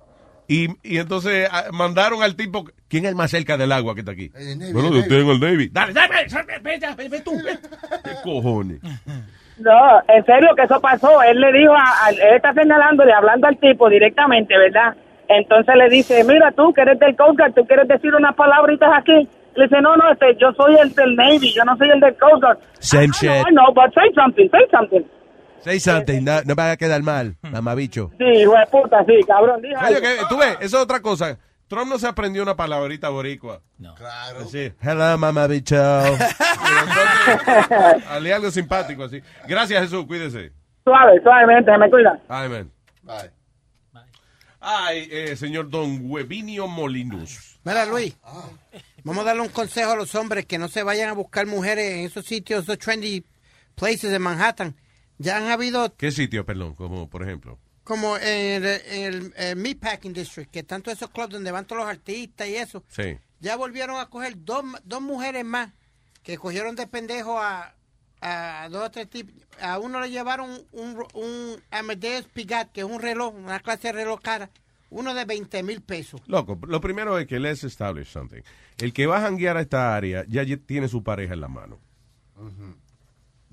y, 0.49 0.67
y 0.83 0.99
entonces 0.99 1.49
ah, 1.53 1.67
mandaron 1.73 2.25
al 2.25 2.35
tipo, 2.35 2.65
¿quién 2.89 3.05
es 3.05 3.11
el 3.11 3.15
más 3.17 3.31
cerca 3.31 3.57
del 3.57 3.71
agua 3.71 3.95
que 3.95 4.01
está 4.01 4.11
aquí? 4.13 4.33
El 4.35 4.59
Navy, 4.59 4.73
bueno, 4.73 4.89
el 4.89 4.97
usted 4.97 5.21
en 5.21 5.29
el 5.29 5.39
Navy. 5.41 5.69
Dale, 5.71 5.93
dale, 5.93 6.15
ve, 6.27 6.59
ve, 6.61 6.79
ve, 6.81 6.95
ve, 6.97 7.09
ve 7.09 7.21
tú, 7.21 7.33
ve. 7.45 7.57
¿Qué 8.03 8.11
cojones? 8.25 8.81
No, 9.61 10.01
en 10.09 10.25
serio 10.25 10.49
que 10.57 10.63
eso 10.63 10.81
pasó. 10.81 11.23
Él 11.23 11.41
le 11.41 11.53
dijo, 11.53 11.73
a, 11.75 12.07
a- 12.07 12.11
él 12.11 12.35
está 12.37 12.53
señalándole, 12.55 13.13
hablando 13.13 13.47
al 13.47 13.59
tipo 13.59 13.89
directamente, 13.89 14.57
¿verdad? 14.57 14.95
Entonces 15.29 15.75
le 15.77 15.89
dice, 15.89 16.25
mira 16.25 16.51
tú, 16.53 16.73
que 16.73 16.81
eres 16.83 16.99
del 16.99 17.15
Coast 17.17 17.39
Guard, 17.39 17.53
¿tú 17.55 17.65
quieres 17.67 17.87
decir 17.87 18.15
unas 18.15 18.35
palabritas 18.35 18.91
aquí? 18.97 19.29
Le 19.55 19.65
dice, 19.65 19.81
no, 19.81 19.97
no, 19.97 20.11
este, 20.13 20.35
yo 20.41 20.53
soy 20.53 20.77
el 20.83 20.93
del 20.95 21.15
Navy, 21.15 21.53
yo 21.55 21.65
no 21.65 21.77
soy 21.77 21.91
el 21.91 22.01
del 22.01 22.17
Coast 22.17 22.43
Guard. 22.43 22.59
Same 22.81 23.05
I 23.05 23.11
shit. 23.13 23.31
I 23.31 23.51
know, 23.53 23.73
but 23.75 23.93
say 23.95 24.11
something, 24.15 24.49
say 24.51 24.67
something. 24.71 25.03
Say 25.61 25.79
something, 25.79 26.23
no, 26.25 26.41
no 26.47 26.55
me 26.55 26.63
va 26.63 26.71
a 26.73 26.77
quedar 26.77 27.03
mal, 27.03 27.35
mamabicho. 27.43 28.11
Sí, 28.17 28.25
hijo 28.25 28.53
de 28.53 28.67
puta, 28.73 29.05
sí, 29.05 29.21
cabrón, 29.27 29.61
dije 29.61 29.75
Oye, 29.77 29.87
algo. 29.97 30.01
que, 30.01 30.17
tú 30.31 30.39
ves, 30.39 30.57
eso 30.63 30.77
es 30.79 30.83
otra 30.83 31.01
cosa. 31.01 31.37
Trump 31.71 31.89
no 31.89 31.99
se 32.01 32.09
aprendió 32.09 32.43
una 32.43 32.57
palabrita 32.57 33.11
boricua. 33.11 33.63
No. 33.79 33.95
Claro. 33.95 34.45
Sí. 34.47 34.73
Hello, 34.83 35.17
mamabicho. 35.17 35.77
Hale 38.09 38.35
algo 38.35 38.51
simpático 38.51 39.05
así. 39.05 39.23
Gracias, 39.47 39.81
Jesús. 39.85 40.05
Cuídese. 40.05 40.51
Suave, 40.83 41.23
suavemente, 41.23 41.71
se 41.71 41.79
me 41.79 41.89
cuida. 41.89 42.21
Amén. 42.29 42.73
Bye. 43.03 43.31
Ay, 44.59 45.09
eh, 45.13 45.37
señor 45.37 45.71
Don 45.71 46.01
Huevinio 46.11 46.67
Molinus. 46.67 47.61
Mira, 47.63 47.87
Luis, 47.87 48.19
vamos 49.05 49.23
a 49.23 49.29
darle 49.29 49.43
un 49.43 49.49
consejo 49.51 49.93
a 49.93 49.97
los 49.97 50.13
hombres 50.17 50.47
que 50.47 50.59
no 50.59 50.67
se 50.67 50.83
vayan 50.83 51.11
a 51.11 51.13
buscar 51.13 51.47
mujeres 51.47 51.93
en 51.93 52.01
esos 52.01 52.27
sitios, 52.27 52.65
esos 52.65 52.79
trendy 52.79 53.25
places 53.77 54.11
de 54.11 54.19
Manhattan. 54.19 54.75
Ya 55.19 55.37
han 55.37 55.47
habido, 55.49 55.95
¿Qué 55.97 56.11
sitio, 56.11 56.45
perdón? 56.45 56.75
Como, 56.75 57.09
por 57.09 57.23
ejemplo. 57.23 57.61
Como 57.85 58.17
en 58.17 58.65
el, 58.65 58.81
en 58.87 59.03
el, 59.15 59.33
eh, 59.37 59.55
Meatpacking 59.55 60.13
District, 60.13 60.51
que 60.51 60.63
tanto 60.63 60.91
esos 60.91 61.11
clubs 61.11 61.31
donde 61.31 61.51
van 61.51 61.67
todos 61.67 61.83
los 61.83 61.91
artistas 61.91 62.47
y 62.49 62.57
eso, 62.57 62.85
Sí. 62.89 63.19
ya 63.41 63.57
volvieron 63.57 63.99
a 63.99 64.07
coger 64.07 64.35
dos, 64.37 64.65
dos 64.85 65.01
mujeres 65.03 65.45
más 65.45 65.71
que 66.23 66.37
cogieron 66.39 66.77
de 66.77 66.87
pendejo 66.87 67.39
a, 67.41 67.75
a 68.21 68.69
dos 68.71 68.85
o 68.87 68.91
tres 68.91 69.09
tipos. 69.09 69.35
A 69.61 69.79
uno 69.79 70.01
le 70.01 70.11
llevaron 70.11 70.51
un, 70.73 71.05
un 71.15 71.63
Amadeus 71.71 72.27
Pigat, 72.27 72.71
que 72.73 72.81
es 72.83 72.87
un 72.87 73.01
reloj, 73.01 73.35
una 73.35 73.61
clase 73.61 73.89
de 73.89 73.93
reloj 73.95 74.21
cara, 74.21 74.51
uno 74.91 75.15
de 75.15 75.25
20 75.25 75.63
mil 75.63 75.81
pesos. 75.81 76.21
Loco, 76.27 76.59
lo 76.67 76.81
primero 76.81 77.19
es 77.19 77.27
que 77.27 77.41
let's 77.41 77.65
establish 77.65 78.09
something. 78.09 78.43
El 78.79 78.93
que 78.93 79.07
va 79.07 79.19
a 79.19 79.21
janguear 79.23 79.57
a 79.57 79.63
esta 79.63 79.95
área 79.97 80.25
ya 80.29 80.45
tiene 80.67 80.89
su 80.89 81.03
pareja 81.03 81.33
en 81.35 81.41
la 81.41 81.49
mano. 81.49 81.79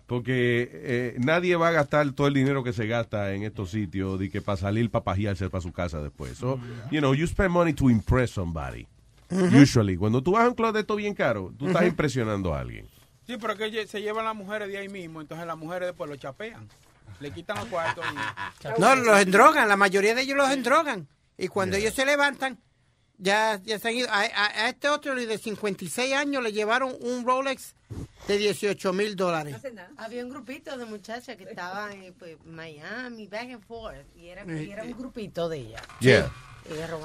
Porque 0.07 0.69
eh, 0.71 1.15
nadie 1.19 1.57
va 1.57 1.67
a 1.67 1.71
gastar 1.71 2.09
todo 2.13 2.27
el 2.27 2.34
dinero 2.34 2.63
que 2.63 2.71
se 2.71 2.88
gasta 2.88 3.34
en 3.34 3.43
estos 3.43 3.71
sitios 3.71 4.17
de 4.17 4.29
que 4.29 4.41
para 4.41 4.57
salir 4.57 4.89
para 4.89 5.03
pajearse 5.03 5.49
para 5.49 5.61
su 5.61 5.73
casa 5.73 6.01
después. 6.01 6.38
So, 6.38 6.59
you 6.89 6.99
know, 6.99 7.13
you 7.13 7.27
spend 7.27 7.51
money 7.51 7.73
to 7.73 7.89
impress 7.89 8.31
somebody. 8.31 8.88
Usually, 9.29 9.97
cuando 9.97 10.23
tú 10.23 10.31
vas 10.31 10.45
a 10.45 10.47
un 10.47 10.55
club 10.55 10.73
de 10.73 10.79
esto 10.79 10.95
bien 10.95 11.13
caro, 11.13 11.53
tú 11.59 11.67
estás 11.67 11.85
impresionando 11.85 12.53
a 12.53 12.61
alguien. 12.61 12.88
Sí, 13.25 13.35
pero 13.38 13.53
es 13.53 13.59
que 13.59 13.88
se 13.88 14.01
llevan 14.01 14.23
las 14.23 14.35
mujeres 14.35 14.69
de 14.69 14.77
ahí 14.77 14.88
mismo, 14.88 15.19
entonces 15.19 15.45
las 15.45 15.57
mujeres 15.57 15.89
después 15.89 16.09
lo 16.09 16.15
chapean. 16.15 16.69
Le 17.19 17.31
quitan 17.31 17.57
los 17.57 17.65
cuartos 17.65 18.05
y... 18.05 18.79
No, 18.79 18.95
los 18.95 19.19
endrogan, 19.19 19.67
la 19.67 19.75
mayoría 19.75 20.15
de 20.15 20.21
ellos 20.21 20.38
los 20.38 20.49
endrogan. 20.49 21.07
Y 21.38 21.49
cuando 21.49 21.75
ellos 21.75 21.93
se 21.93 22.05
levantan, 22.05 22.57
ya, 23.18 23.60
ya 23.64 23.80
se 23.80 23.88
han 23.88 23.95
ido. 23.95 24.10
A, 24.10 24.22
a- 24.22 24.65
a 24.65 24.69
este 24.69 24.89
otro 24.89 25.15
de 25.15 25.38
56 25.38 26.14
años 26.14 26.44
le 26.44 26.52
llevaron 26.52 26.95
un 27.02 27.26
Rolex 27.26 27.76
de 28.27 28.38
18 28.38 28.94
mil 28.94 29.15
dólares. 29.15 29.56
Había 29.98 30.23
un 30.23 30.30
grupito 30.30 30.77
de 30.77 30.85
muchachas 30.85 31.35
que 31.38 31.44
estaban 31.45 31.91
en 31.94 32.14
pues, 32.14 32.38
Miami, 32.45 33.27
back 33.27 33.52
and 33.52 33.64
forth, 33.65 34.06
y 34.15 34.27
era, 34.27 34.44
y 34.45 34.69
era 34.72 34.84
un 34.84 34.91
grupito 34.98 35.48
de 35.49 35.57
ellas. 35.60 35.81
Yeah. 35.99 36.31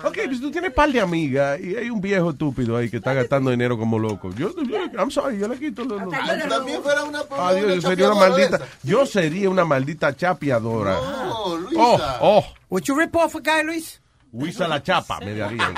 Ok, 0.02 0.18
pues 0.26 0.40
tú 0.40 0.50
tienes 0.50 0.72
par 0.72 0.90
de 0.90 1.00
amigas 1.00 1.60
y 1.60 1.76
hay 1.76 1.88
un 1.88 2.00
viejo 2.00 2.30
estúpido 2.30 2.76
ahí 2.76 2.90
que 2.90 2.96
está 2.96 3.14
gastando 3.14 3.48
dinero 3.52 3.78
como 3.78 3.96
loco. 3.96 4.34
Yo, 4.34 4.50
yo 4.64 4.76
I'm 4.98 5.08
sorry, 5.08 5.38
yo 5.38 5.46
le 5.46 5.56
quito 5.56 5.84
los... 5.84 6.02
los- 6.02 6.10
También 6.48 6.82
fuera 6.82 7.04
una 7.04 7.20
Adiós, 7.20 7.66
yo 7.68 7.72
una 7.74 7.80
sería 7.82 8.10
una 8.10 8.28
maldita. 8.28 8.56
esa. 8.56 8.66
Yo 8.82 9.06
sería 9.06 9.48
una 9.48 9.64
maldita 9.64 10.16
chapeadora. 10.16 10.94
No, 10.94 11.56
Luisa. 11.58 11.78
Oh, 11.80 12.40
oh. 12.40 12.44
Would 12.70 12.82
you 12.86 12.96
rip 12.98 13.14
off 13.14 13.36
a 13.36 13.38
guy, 13.40 13.62
Luis? 13.62 14.01
Luisa 14.32 14.66
la 14.66 14.82
chapa, 14.82 15.20
me 15.20 15.34
darían. 15.34 15.74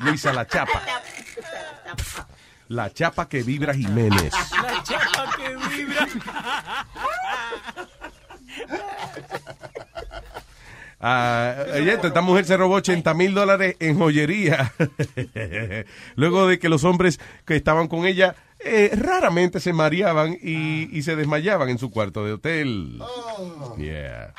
Luisa 0.00 0.32
la 0.32 0.46
chapa. 0.46 0.82
La 2.68 2.92
chapa 2.92 3.28
que 3.28 3.42
vibra 3.42 3.74
Jiménez. 3.74 4.32
La 4.62 4.82
chapa 4.82 5.36
que 5.36 5.56
vibra. 5.76 6.06
Ah, 11.02 11.64
esta 11.74 12.20
mujer 12.20 12.44
se 12.44 12.56
robó 12.58 12.74
80 12.74 13.14
mil 13.14 13.32
dólares 13.32 13.76
en 13.80 13.98
joyería. 13.98 14.72
Luego 16.16 16.46
de 16.46 16.58
que 16.58 16.68
los 16.68 16.84
hombres 16.84 17.18
que 17.46 17.56
estaban 17.56 17.88
con 17.88 18.04
ella 18.04 18.36
eh, 18.58 18.90
raramente 18.94 19.60
se 19.60 19.72
mareaban 19.72 20.36
y, 20.42 20.94
y 20.96 21.02
se 21.02 21.16
desmayaban 21.16 21.70
en 21.70 21.78
su 21.78 21.90
cuarto 21.90 22.24
de 22.26 22.32
hotel. 22.32 23.00
Yeah. 23.78 24.34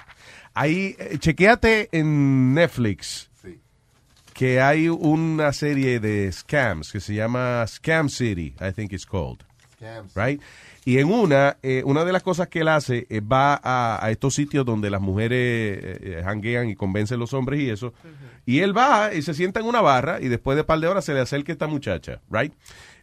Ahí, 0.54 0.96
eh, 1.00 1.18
chequeate 1.18 1.90
en 1.92 2.54
Netflix 2.54 3.32
que 4.34 4.60
hay 4.60 4.90
una 4.90 5.54
serie 5.54 6.00
de 6.00 6.32
scams 6.32 6.92
que 6.92 7.00
se 7.00 7.14
llama 7.14 7.64
Scam 7.68 8.10
City, 8.10 8.56
I 8.60 8.72
think 8.74 8.92
it's 8.92 9.06
called. 9.06 9.44
Scams. 9.76 10.14
Right? 10.16 10.42
Y 10.84 10.98
en 10.98 11.12
una, 11.12 11.58
eh, 11.62 11.84
una 11.86 12.04
de 12.04 12.12
las 12.12 12.24
cosas 12.24 12.48
que 12.48 12.62
él 12.62 12.68
hace 12.68 13.06
es 13.10 13.22
va 13.22 13.60
a, 13.62 14.04
a 14.04 14.10
estos 14.10 14.34
sitios 14.34 14.66
donde 14.66 14.90
las 14.90 15.00
mujeres 15.00 15.38
eh, 15.38 16.00
eh, 16.02 16.22
janguean 16.24 16.70
y 16.70 16.76
convencen 16.76 17.18
a 17.18 17.20
los 17.20 17.34
hombres 17.34 17.60
y 17.60 17.70
eso. 17.70 17.94
Y 18.46 18.62
él 18.62 18.76
va 18.76 19.14
y 19.14 19.22
se 19.22 19.36
sienta 19.36 19.60
en 19.60 19.68
una 19.68 19.82
barra 19.82 20.20
y 20.20 20.28
después 20.28 20.56
de 20.56 20.62
un 20.62 20.68
par 20.68 20.80
de 20.80 20.88
horas 20.88 21.06
se 21.06 21.14
le 21.14 21.20
acerca 21.20 21.52
esta 21.52 21.68
muchacha, 21.68 22.20
right? 22.32 22.52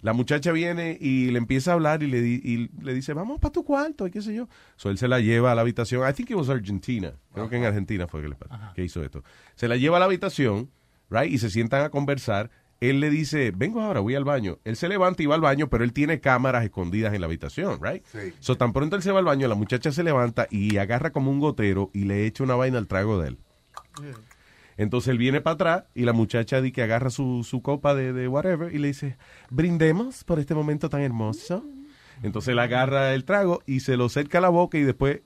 La 0.03 0.13
muchacha 0.13 0.53
viene 0.53 0.97
y 1.01 1.31
le 1.31 1.39
empieza 1.39 1.73
a 1.73 1.75
hablar 1.75 2.03
y 2.03 2.07
le, 2.07 2.21
di- 2.21 2.41
y 2.45 2.71
le 2.83 2.95
dice, 2.95 3.13
vamos 3.15 3.41
para 3.41 3.53
tu 3.53 3.65
cuarto 3.65 4.07
y 4.07 4.11
qué 4.11 4.23
sé 4.23 4.35
yo. 4.35 4.49
So 4.77 4.91
él 4.91 4.99
se 4.99 5.09
la 5.09 5.21
lleva 5.21 5.53
a 5.53 5.55
la 5.55 5.63
habitación. 5.63 6.09
I 6.09 6.13
think 6.13 6.31
it 6.31 6.37
was 6.37 6.49
Argentina. 6.49 7.15
Creo 7.35 7.49
que 7.49 7.57
en 7.57 7.65
Argentina 7.65 8.07
fue 8.07 8.23
que, 8.23 8.29
le 8.29 8.37
que 8.75 8.85
hizo 8.85 9.03
esto. 9.03 9.25
Se 9.57 9.69
la 9.69 9.77
lleva 9.77 9.97
a 9.97 10.01
la 10.01 10.07
habitación, 10.07 10.71
right? 11.11 11.31
Y 11.33 11.39
se 11.39 11.51
sientan 11.51 11.83
a 11.85 11.91
conversar. 11.91 12.51
Él 12.81 13.01
le 13.01 13.11
dice, 13.11 13.51
vengo 13.57 13.81
ahora, 13.81 13.99
voy 13.99 14.15
al 14.15 14.23
baño. 14.23 14.59
Él 14.65 14.77
se 14.77 14.89
levanta 14.89 15.21
y 15.21 15.27
va 15.27 15.35
al 15.35 15.41
baño, 15.41 15.69
pero 15.69 15.83
él 15.83 15.93
tiene 15.93 16.21
cámaras 16.21 16.63
escondidas 16.65 17.13
en 17.13 17.21
la 17.21 17.27
habitación, 17.27 17.81
right? 17.83 18.05
Sí. 18.07 18.33
So 18.39 18.57
tan 18.57 18.73
pronto 18.73 18.95
él 18.95 19.03
se 19.03 19.11
va 19.11 19.19
al 19.19 19.25
baño, 19.25 19.49
la 19.49 19.57
muchacha 19.57 19.91
se 19.91 20.05
levanta 20.05 20.47
y 20.49 20.77
agarra 20.77 21.11
como 21.11 21.33
un 21.33 21.41
gotero 21.41 21.91
y 21.93 22.05
le 22.05 22.25
echa 22.27 22.45
una 22.45 22.55
vaina 22.55 22.79
al 22.79 22.87
trago 22.87 23.21
de 23.21 23.31
él. 23.31 23.39
Entonces 24.79 25.09
él 25.11 25.19
viene 25.19 25.41
para 25.43 25.55
atrás 25.55 25.85
y 25.95 26.05
la 26.05 26.13
muchacha 26.15 26.61
di 26.63 26.73
que 26.73 26.83
agarra 26.83 27.11
su, 27.11 27.45
su 27.45 27.61
copa 27.63 27.95
de, 27.95 28.13
de 28.15 28.29
whatever 28.29 28.73
y 28.75 28.79
le 28.79 28.87
dice, 28.89 29.19
brindemos 29.51 30.25
por 30.25 30.39
este 30.39 30.55
momento 30.55 30.89
tan 30.89 31.03
hermoso. 31.03 31.65
Entonces 32.23 32.53
él 32.53 32.59
agarra 32.61 33.13
el 33.13 33.25
trago 33.25 33.61
y 33.67 33.81
se 33.81 33.97
lo 33.97 34.07
acerca 34.07 34.39
a 34.39 34.41
la 34.41 34.49
boca 34.49 34.79
y 34.79 34.83
después 34.83 35.21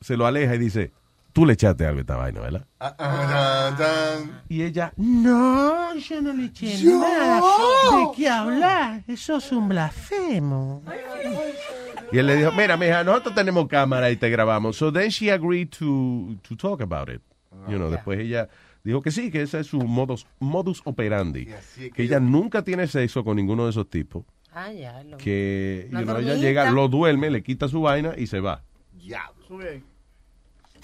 se 0.00 0.16
lo 0.16 0.26
aleja 0.26 0.54
y 0.56 0.58
dice, 0.58 0.92
tú 1.32 1.46
le 1.46 1.52
echaste 1.54 1.86
algo 1.86 1.98
a 1.98 2.00
esta 2.00 2.16
vaina, 2.16 2.40
¿verdad? 2.40 2.66
Ah, 2.80 2.94
ah, 2.98 3.74
tan. 3.78 4.42
Y 4.48 4.62
ella, 4.62 4.92
No, 4.96 5.94
yo 5.96 6.20
no 6.20 6.32
le 6.32 6.46
eché 6.46 6.76
¿Yo? 6.76 6.98
nada. 6.98 7.40
¿De 7.40 8.06
qué 8.16 8.28
hablar? 8.28 9.04
Eso 9.06 9.36
es 9.36 9.52
un 9.52 9.68
blasfemo. 9.68 10.82
y 12.12 12.18
él 12.18 12.26
le 12.26 12.36
dijo, 12.36 12.50
mira, 12.52 12.76
mija, 12.76 13.02
nosotros 13.04 13.34
tenemos 13.36 13.68
cámara 13.68 14.10
y 14.10 14.16
te 14.16 14.28
grabamos. 14.28 14.76
So 14.76 14.92
then 14.92 15.10
she 15.10 15.30
agreed 15.30 15.68
to, 15.78 16.36
to 16.48 16.56
talk 16.56 16.80
about 16.80 17.08
it. 17.08 17.20
You 17.68 17.76
know, 17.76 17.90
después 17.90 18.20
ella 18.20 18.48
dijo 18.82 19.02
que 19.02 19.10
sí, 19.10 19.30
que 19.30 19.42
ese 19.42 19.60
es 19.60 19.66
su 19.66 19.80
modus, 19.80 20.26
modus 20.40 20.82
operandi. 20.84 21.48
así 21.52 21.90
Que 21.90 22.02
ella 22.02 22.20
nunca 22.20 22.62
tiene 22.62 22.86
sexo 22.86 23.24
con 23.24 23.36
ninguno 23.36 23.64
de 23.64 23.70
esos 23.70 23.88
tipos. 23.88 24.24
Ah, 24.52 24.72
ya. 24.72 25.02
Lo... 25.02 25.16
Que 25.16 25.88
you 25.90 26.02
know, 26.02 26.18
ella 26.18 26.34
llega, 26.34 26.70
lo 26.70 26.88
duerme, 26.88 27.30
le 27.30 27.42
quita 27.42 27.68
su 27.68 27.82
vaina 27.82 28.14
y 28.16 28.26
se 28.26 28.40
va. 28.40 28.62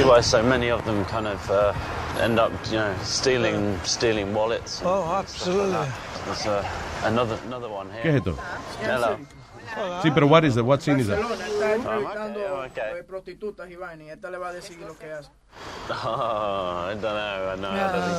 Why 0.04 0.22
so 0.22 0.42
many 0.42 0.70
of 0.70 0.82
them 0.86 1.04
kind 1.04 1.26
of 1.26 1.50
uh, 1.50 1.74
end 2.22 2.38
up, 2.38 2.52
you 2.70 2.78
know, 2.78 2.94
stealing 3.02 3.76
stealing 3.84 4.32
wallets. 4.32 4.80
Oh, 4.82 5.04
absolutely. 5.14 5.86
There's 6.24 6.46
uh, 6.46 6.64
another 7.04 7.38
another 7.46 7.68
one 7.68 7.90
here. 7.90 8.02
¿Qué 8.02 8.08
es 8.08 8.16
esto? 8.16 8.36
Hello. 8.82 9.18
Sí, 10.02 10.10
pero 10.10 10.26
what 10.26 10.44
is 10.44 10.54
that? 10.54 10.64
What 10.64 10.80
scene 10.80 11.00
is 11.00 11.06
that? 11.08 11.18
Barcelona 11.20 11.46
está 11.46 11.74
entrevistando 11.74 12.40
Oh, 12.40 12.64
okay. 12.66 12.98
eh, 12.98 13.04
prostitutas 13.04 13.70
y 13.70 13.76
vaina 13.76 14.04
y 14.04 14.10
esta 14.10 14.30
le 14.30 14.38
va 14.38 14.48
a 14.48 14.52
decir 14.52 14.78
lo 14.78 14.96
que 14.98 15.12
hace. 15.12 15.28
Oh, 15.90 16.86
I 16.88 16.94
don't 16.94 17.02
know. 17.02 17.56
No, 17.56 17.68
I 17.70 17.90
don't 17.90 18.04
think 18.04 18.18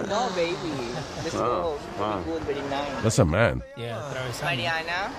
so. 0.00 0.06
no, 0.08 0.30
baby. 0.34 0.72
Let's 1.22 1.34
Oh, 1.34 1.38
go. 1.38 1.78
wow. 1.98 2.12
Very 2.12 2.24
good, 2.24 2.42
very 2.46 2.60
nice. 2.70 3.02
That's 3.02 3.18
a 3.18 3.24
man. 3.24 3.62
Mariana. 4.42 5.10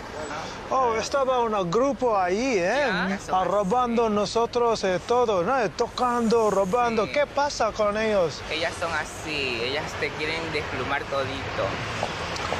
Oh, 0.71 0.95
estaba 0.95 1.39
un 1.41 1.69
grupo 1.69 2.17
ahí, 2.17 2.57
¿eh? 2.57 2.84
Ah, 3.31 3.43
robando 3.45 4.09
nosotros 4.09 4.84
eh, 4.84 4.99
todo, 5.07 5.43
¿no? 5.43 5.69
Tocando, 5.71 6.49
robando. 6.49 7.05
¿Qué 7.11 7.27
pasa 7.27 7.71
con 7.71 7.95
ellos? 7.97 8.41
Ellas 8.51 8.73
son 8.80 8.91
así. 8.93 9.61
Ellas 9.61 9.91
te 9.99 10.09
quieren 10.11 10.41
desplumar 10.51 11.03
todito. 11.03 11.67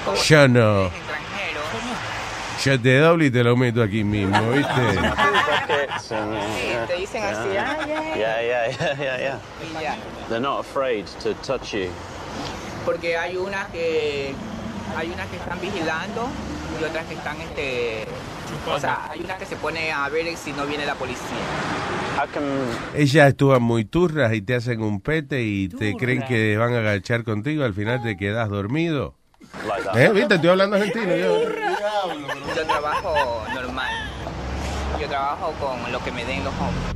No. 0.06 0.14
Extranjero. 0.14 0.92
Yo 2.64 2.80
te 2.80 2.98
doble 3.00 3.26
y 3.26 3.32
te 3.32 3.44
lo 3.44 3.58
meto 3.58 3.82
aquí 3.82 4.04
mismo, 4.04 4.52
¿viste? 4.52 4.72
Yeah. 6.10 6.86
te 6.88 6.98
dicen 6.98 7.24
así, 7.24 7.58
ah, 7.58 7.86
yeah. 7.86 8.16
Yeah, 8.16 8.42
yeah, 8.42 8.78
yeah, 8.78 8.98
yeah, 8.98 9.18
yeah. 9.18 9.40
Ya. 9.82 9.96
They're 10.30 10.40
not 10.40 10.60
afraid 10.60 11.06
to 11.22 11.34
touch 11.36 11.74
you. 11.74 11.90
Porque 12.86 13.18
hay 13.18 13.38
unas 13.38 13.68
que 13.70 14.34
hay 14.96 15.10
unas 15.10 15.28
que 15.28 15.38
están 15.38 15.60
vigilando 15.60 16.28
y 16.80 16.84
otras 16.84 17.06
que 17.06 17.14
están 17.16 17.40
este 17.42 18.08
o 18.72 18.80
sea, 18.80 19.10
hay 19.10 19.22
una 19.22 19.38
que 19.38 19.46
se 19.46 19.56
pone 19.56 19.92
a 19.92 20.08
ver 20.10 20.36
si 20.38 20.52
no 20.52 20.66
viene 20.66 20.86
la 20.86 20.96
policía. 20.96 21.38
Ellas 22.94 23.30
actúan 23.30 23.64
muy 23.64 23.86
turras 23.86 24.34
y 24.34 24.42
te 24.42 24.56
hacen 24.56 24.82
un 24.82 25.02
pete 25.02 25.44
y 25.44 25.68
te 25.68 25.96
creen 25.96 26.24
que 26.24 26.56
van 26.58 26.74
a 26.74 26.80
agachar 26.80 27.24
contigo, 27.24 27.64
al 27.64 27.74
final 27.74 28.04
te 28.04 28.16
quedas 28.16 28.50
dormido. 28.50 29.16
Like 29.68 29.84
that? 29.84 29.96
¿Eh? 29.96 30.12
¿Viste? 30.14 30.36
Estoy 30.36 30.50
hablando 30.50 30.76
argentino 30.76 31.16
yo. 31.16 31.44
Yo 32.56 32.66
trabajo 32.66 33.46
normal. 33.54 34.14
yo 35.00 35.08
trabajo 35.08 35.54
con 35.60 35.92
lo 35.92 36.00
que 36.04 36.12
me 36.12 36.26
den 36.26 36.44
los 36.44 36.54
hombres. 36.56 36.94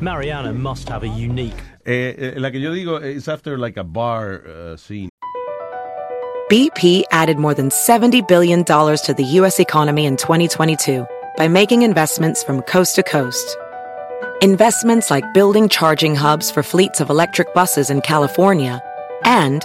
Mariana 0.00 0.52
must 0.52 0.88
have 0.88 1.02
a 1.02 1.08
unique. 1.08 1.56
Eh, 1.86 2.14
eh, 2.18 2.34
la 2.36 2.50
que 2.50 2.60
yo 2.60 2.72
digo 2.72 2.98
is 2.98 3.28
after 3.28 3.56
like 3.56 3.78
a 3.78 3.84
bar 3.84 4.42
uh, 4.46 4.76
scene. 4.76 5.08
BP 6.50 7.04
added 7.10 7.38
more 7.38 7.54
than 7.54 7.70
$70 7.70 8.28
billion 8.28 8.62
to 8.64 9.14
the 9.16 9.24
U.S. 9.40 9.58
economy 9.58 10.04
in 10.04 10.16
2022 10.16 11.04
by 11.36 11.48
making 11.48 11.82
investments 11.82 12.44
from 12.44 12.62
coast 12.62 12.94
to 12.96 13.02
coast. 13.02 13.56
Investments 14.42 15.10
like 15.10 15.24
building 15.34 15.68
charging 15.68 16.14
hubs 16.14 16.50
for 16.50 16.62
fleets 16.62 17.00
of 17.00 17.10
electric 17.10 17.52
buses 17.52 17.90
in 17.90 18.00
California 18.00 18.80
and 19.24 19.64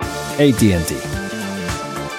ATT. 0.41 1.21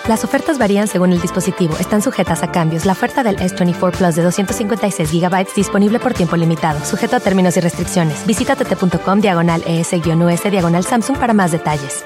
Las 0.09 0.23
ofertas 0.23 0.57
varían 0.59 0.86
según 0.86 1.12
el 1.12 1.20
dispositivo. 1.20 1.77
Están 1.78 2.03
sujetas 2.03 2.44
a 2.44 2.53
cambios. 2.53 2.86
La 2.86 2.93
oferta 2.93 3.24
del 3.24 3.36
S24 3.36 3.97
Plus 3.97 4.15
de 4.15 4.23
256 4.23 5.12
GB 5.12 5.47
disponible 5.57 5.99
por 5.99 6.15
tiempo 6.15 6.36
limitado, 6.36 6.85
sujeto 6.85 7.16
a 7.16 7.20
términos 7.20 7.57
y 7.57 7.61
restricciones. 7.61 8.24
Visita 8.27 8.55
tt.com 8.55 9.20
diagonal 9.20 9.62
ES-US 9.66 10.51
diagonal 10.51 10.85
Samsung 10.85 11.19
para 11.19 11.32
más 11.35 11.51
detalles. 11.51 12.05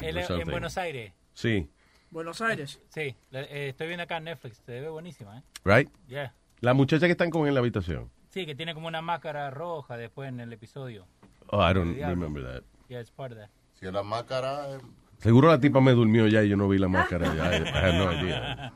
Es 0.00 0.30
en 0.30 0.48
Buenos 0.48 0.76
Aires. 0.76 1.12
Sí. 1.32 1.68
Buenos 2.10 2.40
Aires. 2.40 2.80
Sí, 2.88 3.14
eh, 3.32 3.68
estoy 3.70 3.86
viendo 3.86 4.02
acá 4.02 4.16
en 4.16 4.24
Netflix. 4.24 4.60
Se 4.66 4.80
ve 4.80 4.88
buenísima, 4.88 5.38
¿eh? 5.38 5.42
Right? 5.64 5.88
Yeah. 6.08 6.34
La 6.60 6.74
muchacha 6.74 7.06
que 7.06 7.12
están 7.12 7.30
con 7.30 7.46
en 7.46 7.54
la 7.54 7.60
habitación. 7.60 8.10
Sí, 8.30 8.46
que 8.46 8.54
tiene 8.54 8.74
como 8.74 8.88
una 8.88 9.00
máscara 9.00 9.50
roja 9.50 9.96
después 9.96 10.28
en 10.28 10.40
el 10.40 10.52
episodio. 10.52 11.06
Oh, 11.48 11.60
I 11.60 11.72
don't 11.72 11.96
El 11.96 12.08
remember 12.08 12.42
that. 12.42 12.71
Yeah, 12.88 13.00
it's 13.00 13.10
part 13.10 13.32
of 13.32 13.38
that. 13.38 13.48
Si 13.78 13.86
la 13.90 14.02
máscara. 14.02 14.74
eh, 14.74 14.78
Seguro 15.18 15.48
la 15.48 15.58
tipa 15.60 15.80
me 15.80 15.92
durmió 15.92 16.26
ya 16.28 16.42
y 16.42 16.48
yo 16.48 16.56
no 16.56 16.68
vi 16.68 16.78
la 16.78 16.88
máscara 16.88 17.34
ya. 17.34 17.56
I 17.56 17.64
have 17.74 17.98
no 17.98 18.12
idea. 18.12 18.72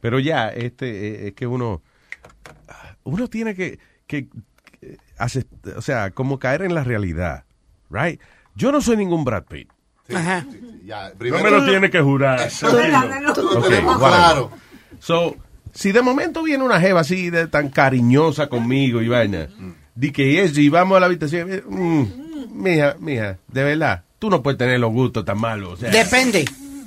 Pero 0.00 0.18
ya, 0.18 0.48
este, 0.48 1.08
eh, 1.24 1.28
es 1.28 1.34
que 1.34 1.46
uno, 1.46 1.82
uno 3.04 3.28
tiene 3.28 3.54
que, 3.54 3.78
que, 4.06 4.28
que 4.80 4.98
hace- 5.18 5.46
o 5.76 5.82
sea, 5.82 6.10
como 6.10 6.38
caer 6.38 6.62
en 6.62 6.74
la 6.74 6.84
realidad, 6.84 7.44
right? 7.90 8.20
Yo 8.54 8.72
no 8.72 8.80
soy 8.80 8.96
ningún 8.96 9.24
Brad 9.24 9.44
Pitt. 9.44 9.68
Ya, 10.08 11.12
No 11.20 11.42
me 11.42 11.50
lo 11.50 11.64
tiene 11.66 11.90
que 11.90 12.00
jurar. 12.00 12.40
Ok, 12.62 12.72
whatever. 13.62 13.84
claro. 13.98 14.50
So, 15.00 15.36
si 15.72 15.92
de 15.92 16.00
momento 16.02 16.42
viene 16.42 16.64
una 16.64 16.80
jeva 16.80 17.00
así 17.00 17.30
de 17.30 17.46
tan 17.46 17.68
cariñosa 17.68 18.48
conmigo 18.48 19.00
y 19.02 19.08
vaina, 19.08 19.48
di 19.94 20.10
que 20.12 20.42
es 20.42 20.56
y 20.58 20.68
vamos 20.70 20.96
a 20.96 21.00
la 21.00 21.06
habitación, 21.06 21.52
eh, 21.52 21.62
mm, 21.66 22.04
mija, 22.50 22.96
mija, 22.98 23.38
de 23.48 23.64
verdad, 23.64 24.02
tú 24.18 24.30
no 24.30 24.42
puedes 24.42 24.58
tener 24.58 24.78
los 24.80 24.92
gustos 24.92 25.24
tan 25.24 25.38
malos. 25.38 25.74
o 25.74 25.76
sea. 25.76 25.90
Depende. 25.90 26.44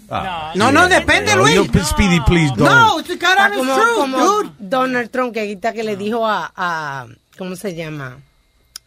Ah, 0.10 0.52
No, 0.56 0.72
no, 0.72 0.88
depende, 0.90 1.36
No, 1.36 1.44
Luis. 1.44 1.56
yo, 1.56 1.84
Speedy, 1.86 2.20
please 2.28 2.52
don't. 2.58 2.70
No, 2.70 3.00
it's 3.00 3.10
como, 3.56 3.76
como 3.96 4.18
dude. 4.20 4.52
Donald 4.60 5.10
Trump 5.10 5.34
que 5.34 5.40
ahorita 5.42 5.72
que 5.74 5.84
le 5.84 5.96
dijo 5.96 6.28
a, 6.28 6.52
a 6.56 7.08
¿cómo 7.38 7.56
se 7.56 7.74
llama? 7.76 8.18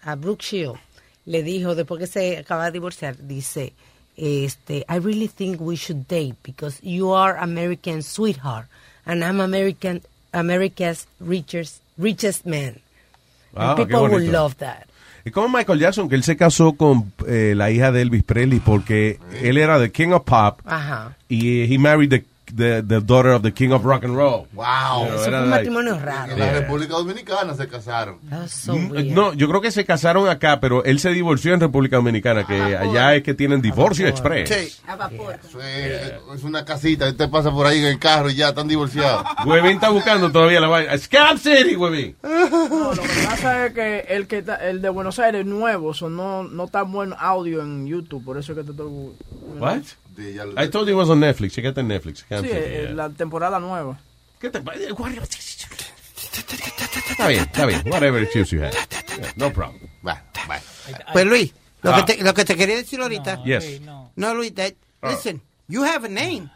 A 0.03 0.15
Brooke 0.17 0.43
Shield. 0.45 0.77
Le 1.27 1.43
dijo, 1.43 1.75
después 1.75 1.99
que 1.99 2.07
se 2.07 2.37
acaba 2.37 2.67
de 2.67 2.73
divorciar, 2.73 3.17
dice, 3.17 3.73
este, 4.19 4.85
I 4.91 4.99
really 4.99 5.29
think 5.29 5.59
we 5.63 5.77
should 5.77 6.07
date 6.07 6.37
because 6.45 6.79
you 6.83 7.15
are 7.15 7.39
American 7.39 8.03
sweetheart 8.03 8.67
and 9.07 9.25
I'm 9.25 9.41
American 9.41 10.03
America's 10.35 11.07
richest 11.21 11.81
richest 11.97 12.45
man. 12.45 12.81
Ah, 13.57 13.71
and 13.71 13.79
qué 13.79 13.87
people 13.87 14.09
bonito. 14.09 14.31
love 14.33 14.57
that. 14.59 14.87
Y 15.27 15.31
como 15.31 15.49
Michael 15.49 15.79
Jackson, 15.79 16.09
que 16.09 16.17
él 16.17 16.23
se 16.23 16.37
casó 16.37 16.75
con 16.75 17.13
eh, 17.27 17.55
la 17.57 17.71
hija 17.71 17.91
de 17.93 18.03
Elvis 18.03 18.23
Presley 18.25 18.61
porque 18.61 19.19
él 19.43 19.57
era 19.57 19.81
the 19.81 19.91
king 19.91 20.09
of 20.09 20.25
pop 20.25 20.61
Ajá. 20.67 21.17
y 21.29 21.63
he 21.73 21.79
married 21.79 22.11
the, 22.11 22.25
the, 22.55 22.83
the 22.87 23.01
daughter 23.01 23.33
of 23.33 23.43
the 23.43 23.53
king 23.53 23.73
of 23.73 23.85
rock 23.85 24.05
and 24.05 24.15
roll. 24.17 24.47
Wow. 24.53 25.05
Pero 25.05 25.15
Eso 25.17 25.25
fue 25.25 25.35
un 25.43 25.51
like- 25.51 25.71
matrimonio 25.71 25.99
raro. 25.99 26.33
En 26.33 26.39
la 26.39 26.53
República 26.53 26.95
Dominicana 26.95 27.55
se 27.55 27.67
casaron. 27.69 28.19
That's 28.31 28.53
so 28.53 28.75
Mm. 28.75 29.13
No, 29.15 29.33
yo 29.35 29.49
creo 29.49 29.61
que 29.61 29.71
se 29.71 29.85
casaron 29.85 30.29
acá, 30.29 30.61
pero 30.61 30.85
él 30.85 30.99
se 31.01 31.11
divorció 31.11 31.55
en 31.55 31.61
República 31.61 31.97
Dominicana, 31.97 32.45
que 32.47 32.61
allá 32.77 33.15
es 33.15 33.23
que 33.23 33.35
tienen 33.35 33.61
divorcio 33.63 34.07
express. 34.09 34.51
Eso 34.51 35.61
es, 35.61 36.13
es 36.35 36.45
una 36.45 36.65
casita, 36.65 37.09
usted 37.09 37.29
pasa 37.31 37.51
por 37.51 37.67
ahí 37.67 37.79
en 37.79 37.85
el 37.87 37.99
carro 37.99 38.31
y 38.31 38.35
ya 38.35 38.49
están 38.51 38.69
divorciados. 38.69 39.25
Huevín 39.47 39.73
está 39.73 39.91
buscando 39.91 40.31
todavía 40.31 40.61
la 40.61 40.69
vaina. 40.69 40.97
Scam 40.99 41.39
City, 41.39 41.77
Huevín. 41.77 42.17
No, 42.25 42.93
lo 42.95 43.03
que 43.03 43.09
pasa 43.27 43.67
es 43.67 43.73
que 43.73 44.01
el 44.09 44.27
que 44.27 44.39
está- 44.39 44.57
el 44.69 44.81
de 44.83 44.89
Buenos 44.89 45.19
Aires 45.19 45.45
nuevo, 45.47 45.95
so 45.95 46.09
no, 46.11 46.43
no 46.45 46.65
está 46.65 46.83
buen 46.83 47.15
audio 47.19 47.63
en 47.63 47.87
YouTube, 47.87 48.25
por 48.25 48.37
eso 48.39 48.53
es 48.53 48.59
que 48.59 48.65
te 48.65 48.71
estoy... 48.73 48.89
What? 49.59 49.83
I 50.57 50.69
told 50.69 50.87
you 50.89 50.95
it 50.95 50.97
was 50.97 51.11
on 51.11 51.21
Netflix. 51.21 51.53
Chequete 51.55 51.81
en 51.81 51.89
Netflix. 51.89 52.21
Scam 52.21 52.43
Sí, 52.45 52.49
City, 52.51 52.61
eh, 52.61 52.83
yeah. 52.85 52.95
la 52.95 53.11
temporada 53.11 53.59
nueva. 53.61 53.99
¿Qué 54.41 54.51
te 54.51 54.59
Está 57.11 57.29
bien, 57.29 57.43
está 57.43 57.67
bien. 57.67 57.83
Whatever 57.87 58.23
excuse 58.23 58.51
you 58.55 58.63
have. 58.63 58.73
Yeah, 58.73 59.33
no 59.37 59.53
problem. 59.53 59.81
Pues 61.13 61.27
Luis, 61.27 61.55
lo, 61.83 61.93
Ah. 61.95 62.05
que 62.05 62.15
te, 62.17 62.23
lo 62.23 62.35
que 62.35 62.45
te 62.45 62.57
quería 62.57 62.77
decir 62.77 63.01
ahorita. 63.01 63.43
Yes. 63.45 63.81
No, 64.17 64.35
Luis, 64.35 64.55
that, 64.55 64.73
Ah. 65.03 65.11
listen, 65.11 65.43
you 65.69 65.85
have 65.85 66.05
a 66.07 66.09
name. 66.09 66.51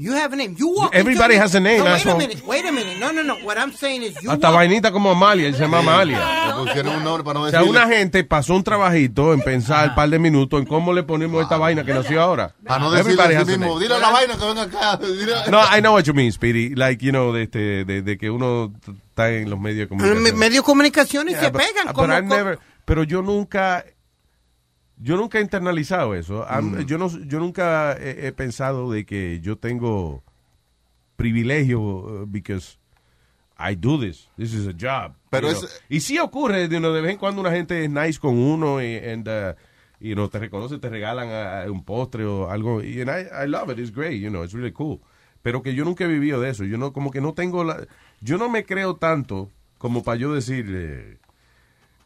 You 0.00 0.12
have 0.14 0.32
a 0.32 0.36
name. 0.36 0.54
You 0.56 0.68
walk 0.68 0.94
Everybody 0.94 1.34
into- 1.34 1.42
has 1.44 1.54
a 1.56 1.60
name, 1.60 1.78
No, 1.78 1.84
wait 1.92 2.06
a 2.06 2.14
minute, 2.14 2.42
wait 2.46 2.64
a 2.64 2.70
minute. 2.70 3.00
No, 3.00 3.10
no, 3.12 3.24
no. 3.24 3.34
What 3.44 3.58
I'm 3.58 3.72
saying 3.72 4.04
is 4.04 4.14
you 4.22 4.30
Hasta 4.30 4.46
walk- 4.48 4.54
vainita 4.58 4.92
como 4.92 5.10
Amalia, 5.10 5.52
se 5.52 5.58
llama 5.58 5.78
Amalia. 5.80 6.46
Le 6.46 6.52
pusieron 6.54 6.94
un 6.98 7.02
nombre 7.02 7.24
para 7.24 7.40
no 7.40 7.46
O 7.46 7.50
sea, 7.50 7.58
decirle. 7.60 7.80
una 7.80 7.88
gente 7.92 8.22
pasó 8.22 8.54
un 8.54 8.62
trabajito 8.62 9.34
en 9.34 9.40
pensar 9.40 9.88
un 9.88 9.94
par 9.96 10.08
de 10.08 10.20
minutos 10.20 10.60
en 10.60 10.66
cómo 10.66 10.92
le 10.92 11.02
ponemos 11.02 11.42
esta 11.42 11.56
vaina 11.56 11.84
que 11.84 11.92
nació 11.94 12.22
ahora. 12.22 12.54
Para 12.64 12.78
no 12.78 12.92
decirle 12.92 13.14
Everybody 13.14 13.34
a 13.34 13.40
has 13.40 13.46
sí 13.48 13.54
a 13.54 13.56
mismo, 13.58 13.72
name. 13.74 13.82
dile 13.82 13.94
a 13.96 13.98
la 13.98 14.10
vaina 14.10 14.38
que 14.38 14.44
venga 14.44 14.62
acá. 14.62 14.98
dile- 15.00 15.50
No, 15.50 15.60
I 15.76 15.80
know 15.80 15.94
what 15.94 16.04
you 16.04 16.14
mean, 16.14 16.30
Speedy. 16.30 16.76
Like, 16.76 17.04
you 17.04 17.10
know, 17.10 17.32
de, 17.32 17.42
este, 17.42 17.84
de, 17.84 18.02
de 18.02 18.18
que 18.18 18.30
uno 18.30 18.72
está 19.08 19.30
en 19.32 19.50
los 19.50 19.58
medios 19.58 19.78
de 19.78 19.82
En 19.82 19.88
comunicación. 19.88 20.22
me- 20.22 20.32
medio 20.32 20.60
de 20.60 20.64
comunicación 20.64 21.28
y 21.28 21.32
Yeah, 21.32 21.40
se 21.40 21.50
but- 21.50 21.60
pegan. 21.60 21.86
but 21.88 21.94
como, 21.96 22.12
I 22.14 22.20
como- 22.20 22.34
never- 22.36 22.58
pero 22.84 23.02
yo 23.02 23.20
nunca, 23.22 23.84
yo 25.00 25.16
nunca 25.16 25.38
he 25.38 25.42
internalizado 25.42 26.14
eso. 26.14 26.44
I'm- 26.46 26.84
yo, 26.86 26.98
no, 26.98 27.08
yo 27.08 27.38
nunca 27.38 27.92
he, 27.92 28.26
he 28.26 28.32
pensado 28.32 28.90
de 28.90 29.04
que 29.04 29.40
yo 29.40 29.56
tengo 29.56 30.22
privilegio 31.16 31.80
uh, 31.80 32.26
because 32.26 32.78
I 33.58 33.74
do 33.74 33.98
this. 33.98 34.28
This 34.36 34.54
is 34.54 34.66
a 34.66 34.72
job. 34.72 35.14
Pero 35.30 35.48
es-. 35.50 35.82
Y 35.88 36.00
sí 36.00 36.18
ocurre, 36.18 36.68
you 36.68 36.78
know, 36.78 36.92
de 36.92 37.00
vez 37.00 37.12
en 37.12 37.18
cuando 37.18 37.40
una 37.40 37.50
gente 37.50 37.84
es 37.84 37.90
nice 37.90 38.18
con 38.18 38.38
uno 38.38 38.82
y 38.82 38.96
and, 38.96 39.28
uh, 39.28 39.54
you 40.00 40.14
know, 40.14 40.28
te 40.28 40.38
reconoce, 40.38 40.78
te 40.78 40.88
regalan 40.88 41.28
uh, 41.28 41.72
un 41.72 41.84
postre 41.84 42.24
o 42.24 42.50
algo. 42.50 42.82
Y 42.82 43.00
and 43.00 43.10
I, 43.10 43.44
I 43.44 43.48
love 43.48 43.70
it, 43.70 43.78
it's 43.78 43.92
great, 43.92 44.20
you 44.20 44.30
know, 44.30 44.44
it's 44.44 44.54
really 44.54 44.72
cool. 44.72 45.00
Pero 45.42 45.62
que 45.62 45.74
yo 45.74 45.84
nunca 45.84 46.04
he 46.04 46.08
vivido 46.08 46.40
de 46.40 46.50
eso. 46.50 46.64
Yo 46.64 46.78
no, 46.78 46.92
como 46.92 47.10
que 47.10 47.20
no 47.20 47.32
tengo 47.32 47.62
la... 47.64 47.86
Yo 48.20 48.38
no 48.38 48.48
me 48.48 48.64
creo 48.64 48.96
tanto 48.96 49.50
como 49.78 50.02
para 50.02 50.18
yo 50.18 50.34
decir... 50.34 51.20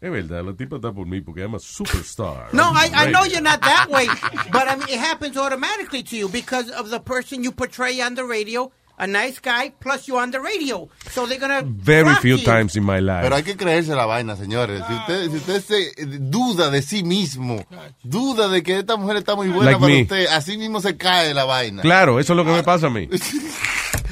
es 0.03 0.11
verdad, 0.11 0.45
la 0.45 0.53
tipa 0.55 0.77
está 0.77 0.93
por 0.93 1.07
mí 1.07 1.21
porque 1.21 1.43
I'm 1.43 1.55
a 1.55 1.59
superstar. 1.61 2.53
No, 2.53 2.73
I, 2.75 2.91
I 2.93 3.11
know 3.13 3.25
you're 3.25 3.41
not 3.41 3.61
that 3.63 3.89
way, 3.89 4.07
but 4.53 4.67
I 4.69 4.75
mean, 4.77 4.89
it 4.89 4.99
happens 4.99 5.37
automatically 5.37 6.03
to 6.03 6.17
you 6.17 6.29
because 6.29 6.69
of 6.71 6.91
the 6.91 6.99
person 6.99 7.45
you 7.45 7.53
portray 7.53 8.01
on 8.03 8.17
the 8.17 8.25
radio, 8.25 8.73
a 8.99 9.07
nice 9.07 9.39
guy, 9.41 9.71
plus 9.81 10.09
you 10.09 10.19
on 10.19 10.33
the 10.33 10.41
radio. 10.41 10.89
So 11.13 11.27
they're 11.27 11.39
gonna 11.39 11.63
Very 11.65 12.15
few 12.17 12.37
you. 12.37 12.45
times 12.45 12.75
in 12.77 12.83
my 12.85 12.99
life. 13.01 13.23
Pero 13.23 13.37
hay 13.37 13.43
que 13.45 13.57
creerse 13.57 13.95
la 13.95 14.07
vaina, 14.07 14.37
señores. 14.37 14.83
Si 14.89 14.93
usted, 14.93 15.31
si 15.31 15.37
usted 15.37 15.63
se 15.63 15.93
duda 16.19 16.69
de 16.71 16.83
sí 16.83 17.05
mismo, 17.05 17.65
duda 18.03 18.49
de 18.49 18.63
que 18.65 18.81
esta 18.81 18.97
mujer 18.97 19.19
está 19.19 19.37
muy 19.37 19.49
buena 19.51 19.71
Like 19.71 19.81
para 19.81 19.93
me. 19.93 20.03
usted, 20.03 20.27
así 20.33 20.59
mismo 20.59 20.81
se 20.81 20.97
cae 20.97 21.33
la 21.33 21.45
vaina. 21.45 21.81
Claro, 21.83 22.19
eso 22.19 22.33
es 22.33 22.37
lo 22.37 22.45
que 22.45 22.51
me 22.53 22.63
pasa 22.65 22.89
a 22.89 22.91
mí. 22.91 23.09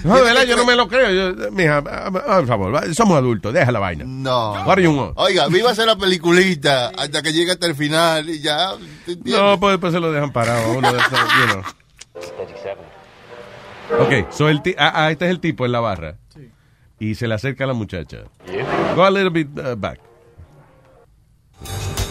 No, 0.05 0.17
de 0.17 0.23
verdad, 0.23 0.45
yo 0.45 0.57
no 0.57 0.65
me 0.65 0.75
lo 0.77 0.89
creo. 0.89 1.35
Yo, 1.35 1.51
mija, 1.53 1.79
ah, 1.87 2.11
ah, 2.27 2.37
por 2.39 2.47
favor, 2.47 2.95
somos 2.95 3.17
adultos, 3.19 3.53
deja 3.53 3.71
la 3.71 3.79
vaina. 3.81 4.05
No. 4.07 4.55
Oiga, 5.17 5.47
viva 5.49 5.71
hacer 5.71 5.87
la 5.87 5.97
peliculita 5.97 6.89
hasta 6.97 7.23
que 7.23 7.33
llegue 7.33 7.53
hasta 7.53 7.67
el 7.67 7.75
final 7.75 8.29
y 8.31 8.41
ya. 8.41 8.73
No, 9.25 9.61
pues 9.61 9.73
después 9.75 9.93
se 9.93 10.01
lo 10.01 10.11
dejan 10.13 10.33
parado 10.33 10.65
a 10.73 10.77
uno 10.77 10.93
de 10.93 10.99
esos, 10.99 11.11
you 11.13 11.47
know. 11.53 11.63
Ok, 14.01 14.31
so 14.33 14.49
el 14.49 14.63
ti- 14.63 14.75
ah, 14.79 14.93
ah, 14.95 15.11
este 15.11 15.25
es 15.27 15.31
el 15.33 15.41
tipo 15.41 15.67
en 15.67 15.73
la 15.73 15.81
barra. 15.81 16.17
Y 16.99 17.15
se 17.15 17.27
le 17.27 17.35
acerca 17.35 17.65
a 17.65 17.67
la 17.67 17.73
muchacha. 17.75 18.19
Go 18.95 19.05
a 19.05 19.11
little 19.11 19.31
bit 19.31 19.49
uh, 19.59 19.75
back. 19.77 19.99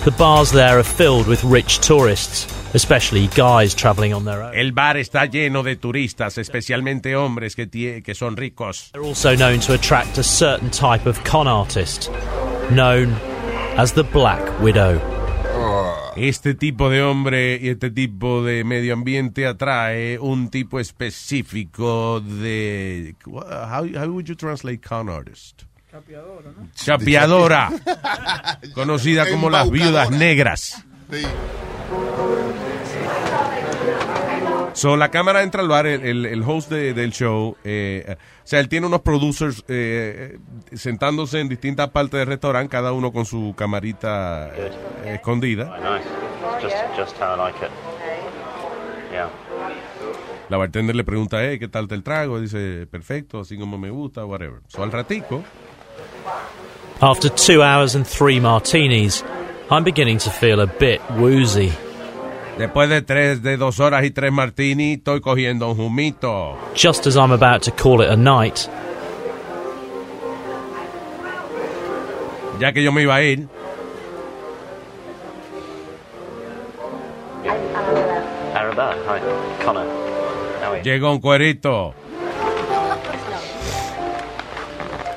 The 0.06 0.12
bars 0.12 0.52
there 0.52 0.80
are 0.80 0.84
filled 0.84 1.28
with 1.28 1.44
rich 1.44 1.80
tourists, 1.80 2.48
especially 2.74 3.28
guys 3.36 3.76
travelling 3.76 4.14
on 4.14 4.24
their 4.24 4.42
own. 4.42 4.56
El 4.56 4.72
bar 4.72 4.96
está 4.98 5.26
lleno 5.26 5.62
de 5.62 5.76
turistas, 5.76 6.38
especialmente 6.38 7.16
hombres 7.16 7.54
que, 7.56 7.68
tie- 7.68 8.02
que 8.02 8.16
son 8.16 8.38
ricos. 8.38 8.92
They're 8.94 9.04
also 9.04 9.36
known 9.36 9.60
to 9.62 9.74
attract 9.74 10.18
a 10.18 10.24
certain 10.24 10.70
type 10.72 11.06
of 11.06 11.22
con 11.26 11.48
artist, 11.48 12.10
known 12.72 13.14
as 13.78 13.92
the 13.94 14.04
Black 14.04 14.42
Widow. 14.62 15.00
Este 16.16 16.54
tipo 16.54 16.90
de 16.90 17.02
hombre 17.02 17.60
y 17.62 17.70
este 17.70 17.92
tipo 17.92 18.44
de 18.44 18.64
medio 18.64 18.94
ambiente 18.94 19.46
atrae 19.48 20.18
un 20.20 20.50
tipo 20.50 20.80
específico 20.80 22.20
de... 22.20 23.16
How, 23.26 23.86
how 23.96 24.08
would 24.08 24.26
you 24.28 24.36
translate 24.36 24.82
con 24.82 25.08
artist? 25.10 25.64
Chapeadora. 26.74 27.70
conocida 28.74 29.30
como 29.30 29.50
las 29.50 29.70
viudas 29.70 30.12
negras. 30.12 30.84
Sí. 31.12 31.24
So, 34.74 34.96
la 34.96 35.10
cámara 35.12 35.44
entra 35.44 35.62
al 35.62 35.68
bar, 35.68 35.86
el, 35.88 36.02
el- 36.06 36.26
el 36.26 36.44
host 36.44 36.70
de- 36.72 36.94
del 36.94 37.12
show, 37.12 37.58
eh, 37.66 38.16
o 38.18 38.48
sea, 38.48 38.60
él 38.62 38.70
tiene 38.70 38.88
unos 38.88 39.02
producers 39.02 39.64
eh, 39.68 40.38
sentándose 40.74 41.40
en 41.42 41.50
distintas 41.50 41.90
partes 41.90 42.18
del 42.20 42.28
restaurante, 42.28 42.70
cada 42.72 42.94
uno 42.94 43.12
con 43.12 43.26
su 43.26 43.54
camarita 43.58 44.50
eh, 44.56 44.72
escondida. 45.16 45.66
Nice. 45.80 46.08
Just, 46.62 46.76
just 46.98 47.22
how 47.22 47.36
I 47.36 47.38
like 47.52 47.58
it. 47.66 47.72
Yeah. 49.12 49.30
La 50.50 50.58
bartender 50.58 50.96
le 50.96 51.04
pregunta, 51.04 51.44
eh, 51.44 51.60
¿qué 51.60 51.68
tal 51.68 51.88
te 51.88 51.96
el 51.96 52.04
trago? 52.04 52.40
Dice, 52.40 52.88
perfecto, 52.90 53.42
así 53.42 53.58
como 53.58 53.78
me 53.78 53.90
gusta, 53.90 54.24
whatever. 54.24 54.62
So, 54.68 54.82
al 54.84 54.92
ratico, 54.92 55.44
After 57.01 57.30
two 57.30 57.61
hours 57.64 57.95
and 57.95 58.06
three 58.06 58.39
martinis, 58.39 59.23
I'm 59.72 59.84
beginning 59.84 60.18
to 60.19 60.30
feel 60.30 60.60
a 60.60 60.68
bit 60.68 60.99
woozy. 61.18 61.72
después 62.57 62.89
de 62.89 63.01
tres, 63.01 63.41
de 63.41 63.56
dos 63.56 63.80
horas 63.80 64.03
y 64.03 64.11
tres 64.11 64.31
martini, 64.34 64.93
estoy 64.93 65.22
cogiendo 65.22 65.72
un 65.72 65.80
humito. 65.80 66.57
Just 66.76 67.07
as 67.07 67.15
I'm 67.15 67.31
about 67.31 67.61
to 67.64 67.72
call 67.72 68.01
it 68.01 68.10
a 68.10 68.18
night, 68.18 68.68
Ya 72.60 72.73
que 72.73 72.84
yo 72.84 72.91
me 72.91 73.03
iba 73.03 73.15
a 73.15 73.23
ir, 73.23 73.47
Arabella, 78.56 78.95
hi. 79.07 79.19
Connor. 79.64 79.85
How 80.61 80.72
are 80.73 80.77
you? 80.77 80.84
llegó 80.84 81.11
un 81.11 81.19
cuerito. 81.19 81.93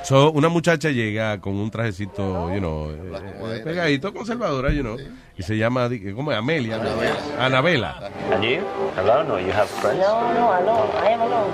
So, 0.04 0.32
una 0.32 0.48
muchacha 0.48 0.90
llega 0.90 1.40
con 1.40 1.54
un 1.54 1.70
trajecito, 1.70 2.52
you 2.52 2.58
know, 2.58 2.90
eh, 2.90 3.56
eh, 3.56 3.60
pegadito, 3.62 4.12
conservadora, 4.12 4.72
you 4.72 4.82
know, 4.82 4.96
y 5.36 5.42
se 5.42 5.56
llama, 5.56 5.88
¿cómo 6.14 6.32
es? 6.32 6.38
Amelia. 6.38 6.80
Anabela. 7.38 8.10
And 8.32 8.42
you? 8.42 8.60
Alone 8.96 9.30
or 9.30 9.40
you 9.40 9.52
have 9.52 9.68
friends? 9.68 10.00
No, 10.00 10.34
no, 10.34 10.52
alone. 10.52 10.90
I 11.02 11.12
am 11.12 11.20
alone. 11.22 11.52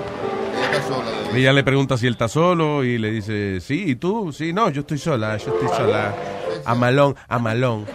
Ella 1.33 1.53
le 1.53 1.63
pregunta 1.63 1.97
si 1.97 2.07
él 2.07 2.13
está 2.13 2.27
solo 2.27 2.83
y 2.83 2.97
le 2.97 3.11
dice, 3.11 3.61
sí, 3.61 3.83
¿y 3.87 3.95
tú? 3.95 4.33
Sí, 4.33 4.51
no, 4.51 4.69
yo 4.69 4.81
estoy 4.81 4.97
sola, 4.97 5.37
yo 5.37 5.53
estoy 5.53 5.69
sola. 5.69 6.13
Amalón, 6.65 7.15
amalón. 7.27 7.85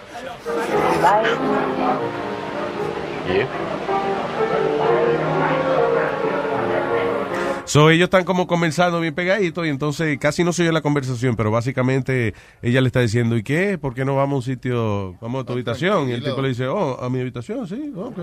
You? 3.27 3.84
So, 7.65 7.89
ellos 7.89 8.05
están 8.05 8.23
como 8.25 8.45
conversando 8.45 8.99
bien 8.99 9.15
pegaditos 9.15 9.65
y 9.65 9.69
entonces 9.69 10.17
casi 10.19 10.43
no 10.43 10.53
se 10.53 10.61
oye 10.61 10.71
la 10.71 10.81
conversación, 10.81 11.35
pero 11.35 11.49
básicamente 11.49 12.35
ella 12.61 12.79
le 12.79 12.87
está 12.87 12.99
diciendo, 12.99 13.35
¿y 13.35 13.43
qué? 13.43 13.77
¿Por 13.79 13.95
qué 13.95 14.05
no 14.05 14.15
vamos 14.15 14.33
a 14.33 14.35
un 14.37 14.41
sitio, 14.43 15.17
vamos 15.19 15.41
a 15.41 15.45
tu 15.45 15.53
habitación? 15.53 16.09
Y 16.09 16.13
el 16.13 16.23
tipo 16.23 16.41
le 16.41 16.49
dice, 16.49 16.67
oh, 16.67 17.03
a 17.03 17.09
mi 17.09 17.19
habitación, 17.19 17.67
sí, 17.67 17.91
ok. 17.95 18.19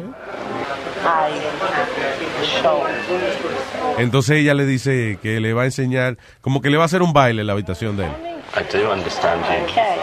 Entonces 3.98 4.38
ella 4.38 4.54
le 4.54 4.64
dice 4.64 5.18
que 5.20 5.40
le 5.40 5.52
va 5.52 5.62
a 5.62 5.66
enseñar, 5.66 6.18
como 6.40 6.62
que 6.62 6.70
le 6.70 6.76
va 6.76 6.84
a 6.84 6.86
hacer 6.86 7.02
un 7.02 7.12
baile 7.12 7.40
en 7.40 7.48
la 7.48 7.52
habitación 7.52 7.96
de 7.96 8.04
él. 8.04 8.12
I 8.54 8.64
do 8.70 8.92
understand 8.92 9.40
you. 9.42 9.64
Okay. 9.64 9.96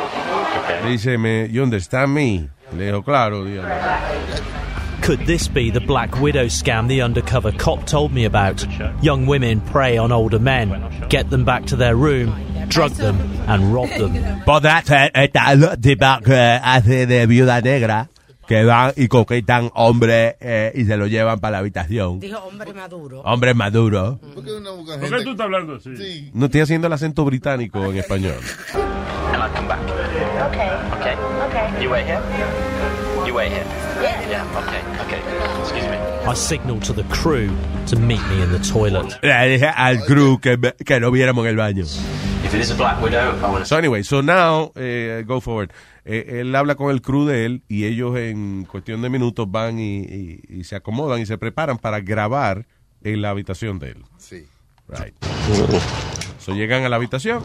Okay. 0.64 0.84
Le 0.84 0.90
dice, 0.92 1.18
me, 1.18 1.48
you 1.50 1.64
understand 1.64 2.14
me? 2.14 2.50
Le 2.76 2.88
dijo, 2.88 3.04
claro, 3.04 3.46
dígame. 3.46 3.70
Could 5.10 5.26
this 5.26 5.48
be 5.48 5.72
the 5.72 5.80
Black 5.80 6.22
Widow 6.22 6.46
scam 6.46 6.88
the 6.88 7.02
undercover 7.02 7.52
cop 7.52 7.88
told 7.88 8.14
me 8.14 8.26
about? 8.26 8.64
Young 9.02 9.26
women 9.26 9.60
prey 9.60 9.98
on 9.98 10.12
older 10.12 10.38
men, 10.38 10.70
get 11.10 11.32
them 11.32 11.44
back 11.44 11.66
to 11.66 11.76
their 11.76 11.96
room, 11.96 12.30
drug 12.68 12.92
them, 12.92 13.18
and 13.48 13.74
rob 13.74 13.90
them. 13.90 14.44
But 14.46 14.60
that's 14.60 14.92
it, 14.92 15.12
está 15.16 15.54
el 15.54 15.78
tipo 15.82 16.24
que 16.24 16.60
hace 16.62 17.08
de 17.08 17.26
viuda 17.26 17.60
negra, 17.60 18.08
que 18.48 18.64
van 18.64 18.94
y 18.98 19.08
coquetan 19.08 19.72
hombres 19.74 20.36
eh, 20.42 20.74
y 20.76 20.86
se 20.86 20.96
lo 20.96 21.08
llevan 21.08 21.40
para 21.40 21.54
la 21.54 21.58
habitación. 21.58 22.20
Dijo 22.20 22.38
hombre 22.44 22.72
maduro. 22.72 23.22
Hombre 23.22 23.56
maduro. 23.56 24.20
¿Por 24.36 24.46
qué 24.46 24.54
una 24.54 24.70
busca 24.70 25.00
¿Por 25.00 25.10
qué 25.10 25.24
tú 25.24 25.32
estás 25.32 25.46
hablando 25.46 25.78
así? 25.78 25.98
Sí. 25.98 26.30
No 26.36 26.46
estoy 26.46 26.62
haciendo 26.62 26.86
el 26.86 26.94
acento 26.94 27.26
británico 27.26 27.84
en 27.84 27.98
español. 27.98 28.38
And 29.34 29.42
I 29.42 29.56
come 29.56 29.68
back. 29.68 29.80
Okay. 30.52 30.70
Okay? 31.00 31.16
Okay. 31.48 31.84
You 31.84 31.90
wait 31.90 32.06
here? 32.06 32.69
You 33.30 33.36
wait 33.36 33.52
here? 33.52 33.64
Yeah. 34.02 34.28
Yeah, 34.28 34.58
okay, 34.58 34.82
okay. 35.06 35.22
Excuse 35.62 35.86
me. 35.86 35.98
I 36.28 36.34
signal 36.34 36.80
to 36.80 36.94
the 36.94 37.04
crew 37.14 37.52
to 37.86 37.96
meet 37.96 38.22
me 38.28 38.42
in 38.42 38.52
the 38.52 38.58
toilet. 38.58 39.20
Le 39.22 39.50
dije 39.50 39.68
al 39.76 40.00
crew 40.06 40.40
que, 40.40 40.58
me- 40.58 40.74
que 40.84 41.00
no 41.00 41.12
viéramos 41.12 41.46
en 41.46 41.52
el 41.52 41.56
baño. 41.58 41.84
If 42.44 42.56
it 42.56 42.62
is 42.62 42.72
a 42.72 42.76
Black 42.76 43.00
Widow, 43.04 43.38
I 43.38 43.42
want 43.52 43.60
to 43.60 43.66
So 43.66 43.78
anyway, 43.78 44.02
so 44.02 44.22
now, 44.22 44.72
eh, 44.76 45.24
go 45.28 45.40
forward. 45.42 45.72
Eh, 46.06 46.40
él 46.42 46.56
habla 46.56 46.74
con 46.74 46.90
el 46.90 47.02
crew 47.04 47.28
de 47.28 47.46
él 47.46 47.62
y 47.68 47.86
ellos 47.86 48.18
en 48.18 48.66
cuestión 48.66 49.04
de 49.04 49.10
minutos 49.10 49.46
van 49.52 49.78
y, 49.78 50.00
y- 50.00 50.40
y 50.50 50.64
se 50.64 50.76
acomodan 50.76 51.22
y 51.22 51.28
se 51.28 51.38
preparan 51.38 51.78
para 51.78 52.00
grabar 52.00 52.66
en 53.04 53.22
la 53.22 53.30
habitación 53.30 53.78
de 53.78 53.90
él. 53.92 54.04
Sí. 54.18 54.48
Right. 54.88 55.14
So 56.40 56.54
llegan 56.54 56.86
a 56.86 56.90
la 56.90 56.96
habitación. 56.96 57.44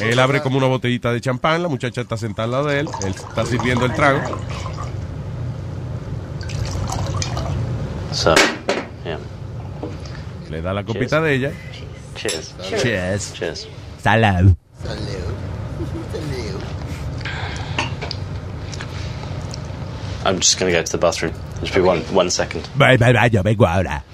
Él 0.00 0.18
abre 0.18 0.40
como 0.40 0.58
una 0.58 0.66
botellita 0.66 1.12
de 1.12 1.20
champán, 1.20 1.62
la 1.62 1.68
muchacha 1.68 2.00
está 2.00 2.16
sentada 2.16 2.44
al 2.44 2.50
lado 2.52 2.66
de 2.66 2.80
él, 2.80 2.88
él 3.04 3.14
está 3.14 3.44
sirviendo 3.44 3.84
el 3.84 3.92
trago. 3.94 4.20
So, 8.12 8.34
yeah. 9.04 9.18
Le 10.50 10.60
da 10.60 10.72
la 10.72 10.84
copita 10.84 11.20
de 11.20 11.34
ella. 11.34 11.52
Cheers. 12.14 12.54
Cheers. 12.62 13.32
Cheers. 13.32 13.68
Salud. 14.02 14.54
I'm 20.24 20.38
just 20.38 20.58
going 20.58 20.72
to 20.72 20.78
go 20.78 20.84
to 20.84 20.92
the 20.92 20.98
bathroom. 20.98 21.32
Just 21.60 21.74
be 21.74 21.80
one, 21.80 22.00
one 22.14 22.30
second. 22.30 22.68
Voy 22.76 22.96
para 22.98 23.10
el 23.10 23.16
baño, 23.16 23.42
vengo 23.42 23.66
ahora. 23.66 24.04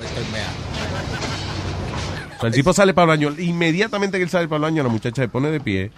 So, 2.40 2.47
el 2.47 2.52
tipo 2.52 2.73
sale 2.73 2.94
para 2.94 3.12
el 3.12 3.19
baño. 3.19 3.35
Inmediatamente 3.39 4.16
que 4.19 4.24
él 4.24 4.31
sale 4.31 4.47
para 4.48 4.56
el 4.59 4.62
baño, 4.62 4.82
la 4.82 4.89
muchacha 4.89 5.23
se 5.23 5.28
pone 5.28 5.51
de 5.51 5.60
pie, 5.60 5.90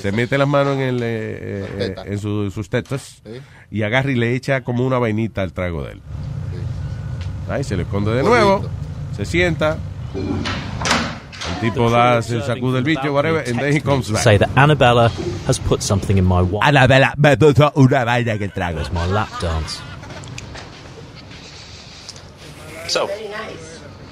se 0.00 0.12
mete 0.12 0.38
las 0.38 0.46
manos 0.48 0.74
en, 0.76 0.80
el, 0.82 1.02
eh, 1.02 1.66
eh, 1.78 1.94
en 2.06 2.18
su- 2.18 2.50
sus 2.50 2.68
tetas 2.70 3.20
Sí. 3.24 3.40
y 3.72 3.82
agarra 3.82 4.10
y 4.10 4.14
le 4.14 4.34
echa 4.34 4.62
como 4.62 4.86
una 4.86 4.98
vainita 4.98 5.42
al 5.42 5.52
trago 5.52 5.82
de 5.84 5.92
él. 5.92 6.02
Ahí 7.48 7.64
se 7.64 7.76
le 7.76 7.82
esconde 7.82 8.12
de 8.12 8.22
nuevo, 8.22 8.64
se 9.16 9.24
sienta. 9.24 9.78
El 10.14 11.60
tipo 11.72 11.90
da, 11.90 12.22
se 12.22 12.40
sacude 12.42 12.78
el 12.78 12.84
bicho, 12.84 13.12
whatever, 13.12 13.42
and 13.48 13.58
then 13.58 13.74
he 13.76 13.80
comes 13.80 14.10
back. 14.12 14.22
Say 14.22 14.38
that 14.38 14.48
Annabella 14.56 15.10
has 15.48 15.58
put 15.58 15.80
something 15.82 16.16
in 16.16 16.24
my 16.24 16.40
wine. 16.42 16.60
Anabela 16.62 17.14
me 17.16 17.36
puso 17.36 17.72
una 17.74 18.04
vaina 18.04 18.32
el 18.34 18.52
trago. 18.52 18.80
It's 18.80 18.92
my 18.92 19.06
lap 19.06 19.28
dance. 19.40 19.80
So, 22.86 23.08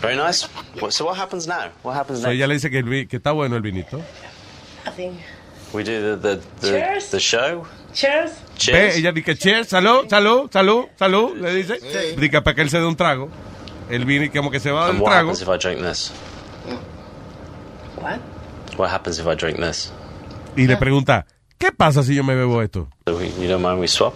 very 0.00 0.16
nice. 0.16 0.46
What- 0.80 0.92
So, 0.92 1.04
what 1.06 1.16
happens 1.18 1.46
now? 1.46 1.70
What 1.82 1.94
happens 1.96 2.20
So, 2.20 2.28
next? 2.28 2.36
ella 2.36 2.46
le 2.46 2.54
dice 2.54 2.70
que, 2.70 2.78
el 2.78 2.84
vi- 2.84 3.06
que 3.06 3.16
está 3.18 3.32
bueno 3.32 3.56
el 3.56 3.62
vinito. 3.62 4.00
Nothing. 4.84 5.18
We 5.72 5.82
do 5.84 6.16
the, 6.16 6.36
the, 6.36 6.40
the, 6.60 6.68
Cheers. 6.70 7.10
the 7.10 7.20
show. 7.20 7.66
Cheers. 7.92 8.30
Ve, 8.32 8.56
Cheers. 8.56 8.96
ella 8.96 9.12
dice, 9.12 9.36
cheers, 9.36 9.68
salud, 9.68 10.06
salud, 10.08 10.50
salud, 10.50 10.86
salud, 10.98 11.36
le 11.36 11.54
dice. 11.54 11.78
Dice 12.16 12.40
para 12.42 12.54
que 12.54 12.62
él 12.62 12.70
se 12.70 12.78
dé 12.78 12.86
un 12.86 12.96
trago. 12.96 13.28
El 13.90 14.04
vino 14.04 14.24
y 14.24 14.30
como 14.30 14.50
que 14.50 14.60
se 14.60 14.70
va 14.70 14.86
del 14.86 14.96
what 15.00 15.10
trago. 15.10 15.30
happens 15.30 15.42
if 15.42 15.48
I 15.48 15.56
drink 15.58 15.80
this? 15.82 16.12
What? 18.00 18.18
What 18.76 18.90
happens 18.90 19.18
if 19.18 19.26
I 19.26 19.34
drink 19.34 19.58
this? 19.58 19.90
Y 20.56 20.66
le 20.66 20.76
pregunta, 20.76 21.26
¿qué 21.58 21.70
pasa 21.72 22.02
si 22.02 22.14
yo 22.14 22.22
me 22.24 22.34
bebo 22.34 22.62
esto? 22.62 22.88
So 23.06 23.16
we, 23.16 23.28
you 23.38 23.48
don't 23.48 23.62
mind 23.62 23.78
we 23.80 23.88
swap? 23.88 24.14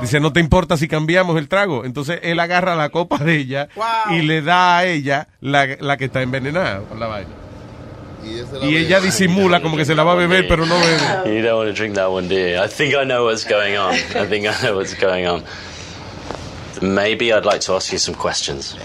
Dice, 0.00 0.20
no 0.20 0.32
te 0.32 0.40
importa 0.40 0.76
si 0.76 0.88
cambiamos 0.88 1.36
el 1.38 1.48
trago. 1.48 1.84
Entonces 1.84 2.20
él 2.22 2.40
agarra 2.40 2.74
la 2.74 2.88
copa 2.88 3.18
de 3.18 3.36
ella 3.36 3.68
y 4.10 4.22
le 4.22 4.42
da 4.42 4.78
a 4.78 4.84
ella 4.86 5.28
la, 5.40 5.66
la 5.78 5.96
que 5.96 6.06
está 6.06 6.22
envenenada 6.22 6.80
con 6.88 6.98
la 6.98 7.06
vaina. 7.06 7.30
Y 8.62 8.76
ella 8.76 9.00
disimula 9.00 9.62
como 9.62 9.76
que 9.76 9.84
se 9.84 9.94
la 9.94 10.02
va 10.02 10.12
a 10.12 10.16
beber, 10.16 10.46
pero 10.46 10.66
no 10.66 10.74
bebe. 10.78 11.36
You 11.36 11.42
don't 11.42 11.58
want 11.58 11.68
to 11.68 11.74
drink 11.74 11.94
that 11.94 12.10
one, 12.10 12.28
do 12.28 12.34
you? 12.34 12.62
I 12.62 12.68
think 12.68 12.94
I 12.94 13.04
know 13.04 13.24
what's 13.24 13.44
going 13.44 13.76
on. 13.78 13.94
I 13.94 14.26
think 14.26 14.46
I 14.46 14.54
know 14.62 14.76
what's 14.76 14.94
going 14.94 15.26
on. 15.26 15.42
Maybe 16.82 17.32
I'd 17.32 17.46
like 17.46 17.60
to 17.62 17.74
ask 17.74 17.92
you 17.92 17.98
some 17.98 18.14
questions. 18.14 18.76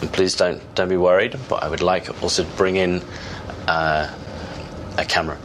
And 0.00 0.12
please 0.12 0.34
don't 0.36 0.60
don't 0.74 0.88
be 0.88 0.96
worried, 0.96 1.36
but 1.48 1.62
I 1.62 1.68
would 1.68 1.82
like 1.82 2.10
also 2.22 2.42
to 2.42 2.48
bring 2.56 2.76
in 2.76 3.02
uh, 3.66 4.08
a 4.96 5.04
camera 5.04 5.36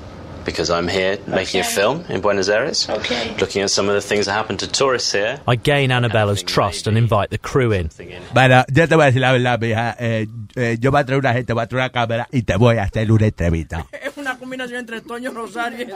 because 0.46 0.70
I'm 0.70 0.88
here 0.88 1.18
making 1.28 1.62
a 1.62 1.64
film 1.64 2.04
in 2.10 2.22
Buenos 2.22 2.50
Aires, 2.50 2.88
Okay. 2.90 3.34
looking 3.40 3.62
at 3.64 3.70
some 3.70 3.90
of 3.90 3.96
the 3.96 4.02
things 4.02 4.26
that 4.26 4.34
happen 4.34 4.58
to 4.58 4.68
tourists 4.68 5.12
here. 5.14 5.40
I 5.48 5.56
gain 5.56 5.90
Annabella's 5.92 6.44
trust 6.44 6.88
and 6.88 6.98
invite 6.98 7.30
the 7.30 7.38
crew 7.38 7.72
in. 7.74 7.90
Bueno, 8.34 8.64
yo 8.72 8.88
te 8.88 8.96
voy 8.96 9.04
a 9.04 9.06
decir 9.08 9.22
la 9.22 9.32
verdad, 9.32 9.60
mija. 9.60 9.96
Eh, 10.00 10.28
eh, 10.56 10.78
yo 10.80 10.92
voy 10.92 11.02
a 11.02 11.06
traer 11.06 11.20
una 11.20 11.34
gente, 11.34 11.54
voy 11.54 11.64
a 11.64 11.68
traer 11.68 11.84
una 11.86 11.90
cámara 11.92 12.28
y 12.32 12.44
te 12.44 12.56
voy 12.58 12.78
a 12.78 12.84
hacer 12.84 13.12
una 13.12 13.26
entrevista. 13.26 13.86
Es 14.04 14.18
una 14.18 14.38
combinación 14.38 14.80
entre 14.82 15.02
Toño 15.02 15.32
Rosario 15.32 15.80
y 15.80 15.82
el. 15.84 15.94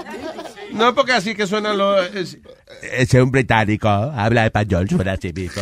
No, 0.78 0.94
porque 0.96 1.14
así 1.14 1.34
que 1.36 1.46
suena 1.48 1.74
lo... 1.74 2.02
es- 2.02 2.38
es 2.82 3.14
un 3.14 3.32
británico, 3.32 3.88
habla 3.88 4.46
español, 4.46 4.90
suena 4.90 5.14
así 5.14 5.32
mismo. 5.32 5.62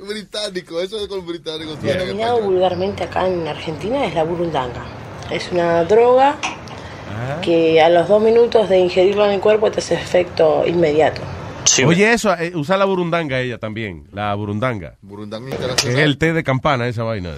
Británico, 0.00 0.80
eso 0.80 0.98
de 1.00 1.08
con 1.08 1.26
británico. 1.26 1.76
Denominado 1.76 2.40
vulgarmente 2.42 3.04
acá 3.04 3.26
en 3.26 3.46
Argentina 3.48 4.04
es 4.06 4.14
la 4.14 4.22
burundanga. 4.24 4.84
Es 5.30 5.50
una 5.52 5.84
droga 5.84 6.36
que 7.42 7.80
a 7.80 7.88
los 7.88 8.08
dos 8.08 8.22
minutos 8.22 8.68
de 8.68 8.78
ingerirlo 8.78 9.24
en 9.26 9.32
el 9.32 9.40
cuerpo 9.40 9.70
te 9.70 9.80
hace 9.80 9.94
efecto 9.94 10.64
inmediato. 10.66 11.20
Oye, 11.86 12.12
eso, 12.12 12.32
eh, 12.38 12.52
usa 12.54 12.76
la 12.76 12.84
burundanga 12.84 13.40
ella 13.40 13.56
también, 13.58 14.04
la 14.12 14.34
burundanga. 14.34 14.96
Burundanga 15.00 15.56
Que 15.80 15.92
es 15.92 15.98
el 15.98 16.18
té 16.18 16.32
de 16.34 16.44
campana, 16.44 16.86
esa 16.88 17.04
vaina. 17.04 17.30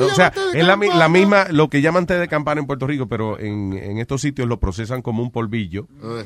o 0.00 0.08
sea, 0.10 0.32
es 0.52 0.66
la, 0.66 0.76
mi- 0.76 0.88
la 0.88 1.08
misma, 1.08 1.46
lo 1.50 1.68
que 1.70 1.80
llaman 1.80 2.04
té 2.06 2.18
de 2.18 2.26
campana 2.26 2.60
en 2.60 2.66
Puerto 2.66 2.86
Rico, 2.86 3.06
pero 3.06 3.38
en, 3.38 3.72
en 3.74 3.98
estos 3.98 4.20
sitios 4.22 4.48
lo 4.48 4.58
procesan 4.58 5.02
como 5.02 5.22
un 5.22 5.30
polvillo. 5.30 5.86
Eh. 6.02 6.24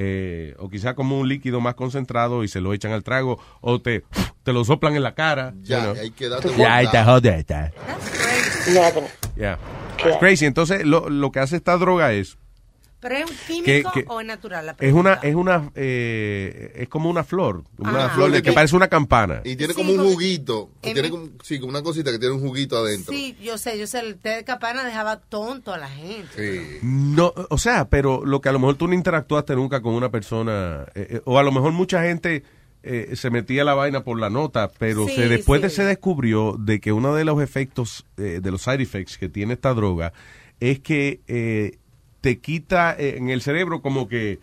eh, 0.00 0.54
o 0.60 0.68
quizá 0.68 0.94
como 0.94 1.18
un 1.18 1.28
líquido 1.28 1.60
más 1.60 1.74
concentrado 1.74 2.44
y 2.44 2.48
se 2.48 2.60
lo 2.60 2.72
echan 2.72 2.92
al 2.92 3.02
trago, 3.02 3.40
o 3.60 3.80
te, 3.80 4.04
te 4.44 4.52
lo 4.52 4.64
soplan 4.64 4.94
en 4.94 5.02
la 5.02 5.14
cara. 5.14 5.54
Ya, 5.62 5.78
you 5.78 5.82
know. 5.82 5.96
ahí 6.00 6.12
Ya, 6.56 6.76
ahí 6.76 6.86
te 6.86 7.02
jodiste. 7.02 7.72
Yeah. 10.04 10.18
Crazy. 10.18 10.46
Entonces, 10.46 10.84
lo, 10.86 11.08
lo 11.08 11.30
que 11.32 11.40
hace 11.40 11.56
esta 11.56 11.76
droga 11.76 12.12
es 12.12 12.36
¿Pero 13.00 13.14
es 13.14 13.30
un 13.30 13.36
químico 13.46 13.92
que- 13.92 14.04
o 14.08 14.20
es 14.20 14.26
natural? 14.26 14.66
La 14.66 14.74
es 14.80 14.92
una 14.92 15.14
es 15.22 15.34
una 15.36 15.70
eh, 15.76 16.72
es 16.74 16.88
como 16.88 17.08
una 17.08 17.22
flor, 17.22 17.62
una 17.78 18.06
Ah, 18.06 18.10
flor 18.10 18.32
de 18.32 18.42
que 18.42 18.52
parece 18.52 18.74
una 18.74 18.88
campana. 18.88 19.40
Y 19.44 19.54
tiene 19.54 19.72
Sí, 19.72 19.76
como 19.80 19.92
un 19.92 20.00
juguito. 20.12 20.70
que 20.82 20.88
en 20.88 20.94
tiene 20.94 21.10
como, 21.10 21.28
sí, 21.44 21.60
como 21.60 21.70
una 21.70 21.82
cosita 21.82 22.10
que 22.10 22.18
tiene 22.18 22.34
un 22.34 22.40
juguito 22.40 22.76
adentro. 22.76 23.12
Sí, 23.14 23.36
yo 23.40 23.56
sé, 23.56 23.78
yo 23.78 23.86
sé, 23.86 24.00
el 24.00 24.16
té 24.16 24.30
de 24.30 24.44
capana 24.44 24.84
dejaba 24.84 25.18
tonto 25.20 25.72
a 25.72 25.78
la 25.78 25.88
gente. 25.88 26.72
Sí. 26.72 26.78
No, 26.82 27.32
o 27.50 27.58
sea, 27.58 27.88
pero 27.88 28.24
lo 28.24 28.40
que 28.40 28.48
a 28.48 28.52
lo 28.52 28.58
mejor 28.58 28.74
tú 28.74 28.88
no 28.88 28.94
interactuaste 28.94 29.54
nunca 29.54 29.80
con 29.80 29.94
una 29.94 30.10
persona, 30.10 30.84
eh, 30.96 31.06
eh, 31.10 31.20
o 31.24 31.38
a 31.38 31.44
lo 31.44 31.52
mejor 31.52 31.70
mucha 31.70 32.02
gente 32.02 32.42
eh, 32.82 33.10
se 33.16 33.30
metía 33.30 33.64
la 33.64 33.74
vaina 33.74 34.02
por 34.04 34.18
la 34.20 34.30
nota, 34.30 34.70
pero 34.78 35.06
Sí, 35.06 35.14
se, 35.16 35.28
después 35.28 35.60
sí. 35.60 35.62
de 35.64 35.70
se 35.70 35.84
descubrió 35.84 36.56
de 36.58 36.80
que 36.80 36.92
uno 36.92 37.14
de 37.14 37.24
los 37.24 37.42
efectos, 37.42 38.06
eh, 38.16 38.40
de 38.42 38.50
los 38.50 38.62
side 38.62 38.82
effects 38.82 39.18
que 39.18 39.28
tiene 39.28 39.54
esta 39.54 39.74
droga, 39.74 40.12
es 40.60 40.80
que 40.80 41.20
eh, 41.28 41.78
te 42.20 42.38
quita 42.38 42.94
eh, 42.98 43.16
en 43.16 43.30
el 43.30 43.42
cerebro 43.42 43.80
como 43.82 44.08
que 44.08 44.38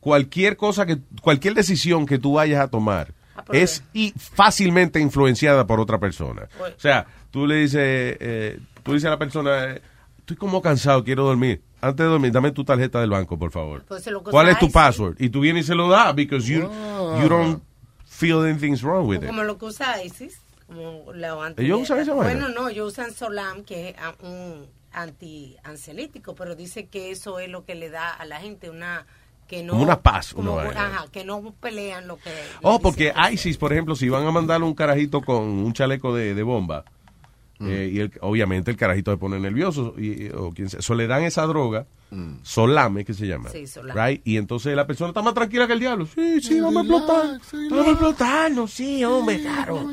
cualquier 0.00 0.56
cosa 0.56 0.86
que, 0.86 0.98
cualquier 1.22 1.54
decisión 1.54 2.06
que 2.06 2.18
tú 2.18 2.34
vayas 2.34 2.60
a 2.60 2.68
tomar 2.68 3.12
es 3.52 3.82
y 3.92 4.12
fácilmente 4.16 5.00
influenciada 5.00 5.66
por 5.66 5.80
otra 5.80 5.98
persona. 5.98 6.48
O 6.60 6.80
sea, 6.80 7.06
tú 7.30 7.46
le 7.46 7.56
dices, 7.56 7.80
eh, 8.20 8.58
tú 8.82 8.92
dices 8.94 9.06
a 9.06 9.10
la 9.10 9.18
persona, 9.18 9.64
eh, 9.74 9.82
estoy 10.18 10.36
como 10.36 10.62
cansado, 10.62 11.04
quiero 11.04 11.24
dormir. 11.24 11.60
Antes 11.80 12.04
de 12.04 12.10
dormir, 12.10 12.32
dame 12.32 12.50
tu 12.52 12.64
tarjeta 12.64 13.00
del 13.00 13.10
banco, 13.10 13.38
por 13.38 13.50
favor. 13.50 13.84
Pues 13.86 14.08
¿Cuál 14.30 14.48
es 14.48 14.58
tu 14.58 14.70
password? 14.72 15.16
Y 15.18 15.28
tú 15.28 15.40
vienes 15.40 15.64
y 15.64 15.68
se 15.68 15.74
lo 15.74 15.88
das 15.88 16.14
because 16.14 16.50
you, 16.50 16.66
Ah. 16.70 17.20
you 17.22 17.28
don't 17.28 17.62
feel 18.16 18.42
anything's 18.44 18.82
wrong 18.82 19.06
with 19.06 19.18
it. 19.22 19.26
Como 19.26 19.42
lo 19.44 19.58
que 19.58 19.66
usa 19.66 20.02
ISIS. 20.02 20.40
Como 20.66 21.12
anti- 21.42 21.64
¿Ellos 21.64 21.82
usan 21.82 21.98
esa? 22.00 22.12
Bueno, 22.14 22.48
no, 22.48 22.68
ellos 22.68 22.92
usan 22.92 23.12
Solam, 23.12 23.62
que 23.64 23.90
es 23.90 23.96
un 24.22 24.66
anti-ansiolítico, 24.92 26.34
pero 26.34 26.54
dice 26.56 26.86
que 26.86 27.10
eso 27.10 27.38
es 27.38 27.48
lo 27.48 27.64
que 27.64 27.74
le 27.74 27.90
da 27.90 28.10
a 28.12 28.24
la 28.24 28.40
gente 28.40 28.70
una... 28.70 29.06
Que 29.46 29.62
no, 29.62 29.74
Como 29.74 29.84
una 29.84 30.00
paz, 30.02 30.34
como- 30.34 30.54
una 30.54 30.68
ajá, 30.70 31.06
que 31.12 31.24
no 31.24 31.54
pelean 31.60 32.08
lo 32.08 32.16
que... 32.16 32.32
Oh, 32.62 32.80
porque 32.80 33.12
ISIS, 33.32 33.56
por 33.58 33.72
ejemplo, 33.72 33.94
si 33.94 34.08
van 34.08 34.26
a 34.26 34.32
mandar 34.32 34.60
un 34.64 34.74
carajito 34.74 35.20
con 35.22 35.44
un 35.44 35.72
chaleco 35.72 36.12
de, 36.12 36.34
de 36.34 36.42
bomba, 36.42 36.84
eh, 37.60 37.90
y 37.92 37.98
el- 38.00 38.12
obviamente 38.20 38.70
el 38.70 38.76
carajito 38.76 39.10
se 39.10 39.16
pone 39.16 39.38
nervioso, 39.40 39.94
y, 39.98 40.28
o 40.30 40.50
quien 40.52 40.68
sea, 40.68 40.82
so 40.82 40.94
le 40.94 41.06
dan 41.06 41.22
esa 41.22 41.42
droga, 41.46 41.86
solame, 42.42 43.04
que 43.04 43.14
se 43.14 43.26
llama, 43.26 43.50
Sí, 43.50 43.66
solame. 43.66 44.00
right? 44.08 44.22
Y 44.24 44.36
entonces 44.36 44.74
la 44.76 44.86
persona 44.86 45.08
está 45.08 45.22
más 45.22 45.34
tranquila 45.34 45.66
que 45.66 45.72
el 45.74 45.80
diablo. 45.80 46.06
Sí, 46.06 46.40
sí, 46.40 46.60
vamos 46.60 46.76
a 46.76 46.80
explotar. 46.80 47.40
Vamos 47.70 47.86
a 47.86 47.90
explotarnos, 47.90 48.70
sí, 48.72 49.04
hombre, 49.04 49.40
claro. 49.40 49.86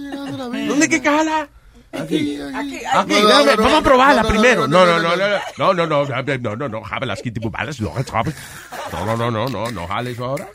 ¿Dónde 0.68 0.88
que 0.90 1.02
cajarla? 1.02 1.50
Aquí. 1.92 2.40
Aquí, 2.42 2.82
No, 2.94 3.04
no, 3.06 3.46
no, 3.46 3.58
vamos 3.58 3.72
a 3.72 3.76
no, 3.78 3.84
probarla 3.84 4.24
no, 4.24 4.28
no, 4.30 4.34
primero. 4.34 4.68
no, 4.68 4.84
No, 4.86 5.00
no, 5.00 5.16
no, 5.16 5.16
no, 5.16 5.28
no, 5.58 5.74
no, 5.74 5.74
no, 5.74 5.86
no, 5.86 6.38
no, 6.38 6.58
no, 6.58 6.70
no, 6.70 6.70
no, 6.70 7.06
las 7.06 7.22
no, 7.80 7.94
jale. 7.94 8.34
no, 8.92 9.06
no, 9.06 9.18
no, 9.18 9.32
no, 9.32 9.48
no, 9.50 9.72
no, 9.72 9.88
jale 9.88 10.12
eso 10.12 10.26
ahora. 10.26 10.50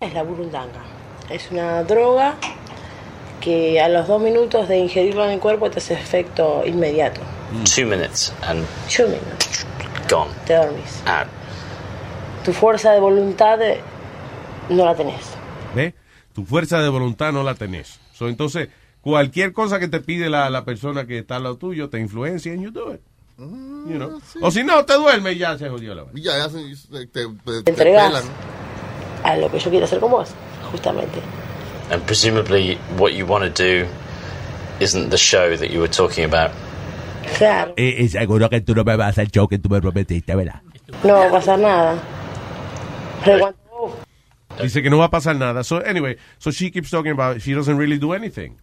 Es 0.00 0.14
la 0.14 0.22
burundanga. 0.22 0.80
Es 1.30 1.50
una 1.50 1.82
droga 1.84 2.36
que 3.42 3.80
a 3.80 3.88
los 3.88 4.06
dos 4.06 4.22
minutos 4.22 4.68
de 4.68 4.78
ingerirlo 4.78 5.24
en 5.24 5.32
el 5.32 5.40
cuerpo 5.40 5.70
te 5.70 5.78
hace 5.78 5.94
efecto 5.94 6.62
inmediato. 6.64 7.20
Two 7.74 7.84
minutes 7.86 8.32
and 8.46 8.64
Two 8.94 9.06
minutes. 9.08 9.66
gone. 10.08 10.30
Te 10.46 10.54
dormís. 10.54 11.02
Out. 11.06 11.28
Tu 12.44 12.52
fuerza 12.52 12.92
de 12.92 13.00
voluntad 13.00 13.58
no 14.68 14.84
la 14.84 14.94
tenés. 14.94 15.22
¿Ve? 15.74 15.94
Tu 16.34 16.44
fuerza 16.44 16.80
de 16.80 16.88
voluntad 16.88 17.32
no 17.32 17.42
la 17.42 17.54
tenés. 17.54 18.00
So, 18.14 18.28
entonces, 18.28 18.68
cualquier 19.00 19.52
cosa 19.52 19.78
que 19.78 19.88
te 19.88 20.00
pide 20.00 20.30
la, 20.30 20.48
la 20.50 20.64
persona 20.64 21.06
que 21.06 21.18
está 21.18 21.36
al 21.36 21.42
lado 21.44 21.56
tuyo 21.58 21.88
te 21.90 21.98
influencia 21.98 22.52
and 22.52 22.62
you 22.62 22.70
do 22.70 22.94
it. 22.94 23.00
You 23.38 23.96
know? 23.96 24.20
O 24.40 24.50
si 24.50 24.62
no, 24.62 24.84
te 24.84 24.94
duerme 24.94 25.32
y 25.32 25.38
ya 25.38 25.58
se 25.58 25.68
jodió 25.68 25.94
la 25.94 26.04
vaina. 26.04 26.20
Ya, 26.22 26.38
ya 26.38 26.48
se- 26.48 26.76
se- 26.76 27.06
te, 27.06 27.26
te, 27.26 27.62
Te 27.64 27.70
entregas 27.70 28.06
pelan. 28.08 28.24
a 29.24 29.36
lo 29.36 29.50
que 29.50 29.58
yo 29.58 29.70
quiero 29.70 29.84
hacer 29.86 29.98
con 29.98 30.10
vos, 30.12 30.28
justamente. 30.70 31.18
And 31.92 32.02
presumably, 32.06 32.76
what 32.96 33.12
you 33.12 33.26
want 33.26 33.44
to 33.44 33.50
do 33.50 33.86
isn't 34.80 35.10
the 35.10 35.18
show 35.18 35.54
that 35.56 35.70
you 35.70 35.78
were 35.80 35.88
talking 35.90 36.24
about. 36.24 36.50
Claro, 37.36 37.74
Y, 37.76 38.02
y 38.02 38.08
seguro 38.08 38.48
que 38.50 38.60
tú 38.60 38.74
no 38.74 38.82
me 38.84 38.96
vas 38.96 39.06
a 39.06 39.10
hacer 39.10 39.30
show 39.30 39.46
que 39.46 39.58
tú 39.58 39.68
me 39.68 39.80
prometiste, 39.80 40.34
¿verdad? 40.34 40.60
no 41.04 41.14
va 41.14 41.26
a 41.28 41.30
pasar 41.30 41.58
nada. 41.58 42.02
Pero 43.24 43.54
Dice 44.60 44.82
que 44.82 44.90
no 44.90 44.98
va 44.98 45.06
a 45.06 45.10
pasar 45.10 45.36
nada. 45.36 45.64
So, 45.64 45.78
anyway, 45.84 46.16
so 46.38 46.50
she 46.50 46.70
keeps 46.70 46.90
talking 46.90 47.12
about 47.12 47.40
she 47.40 47.54
doesn't 47.54 47.76
really 47.78 47.98
do 47.98 48.12
anything. 48.12 48.56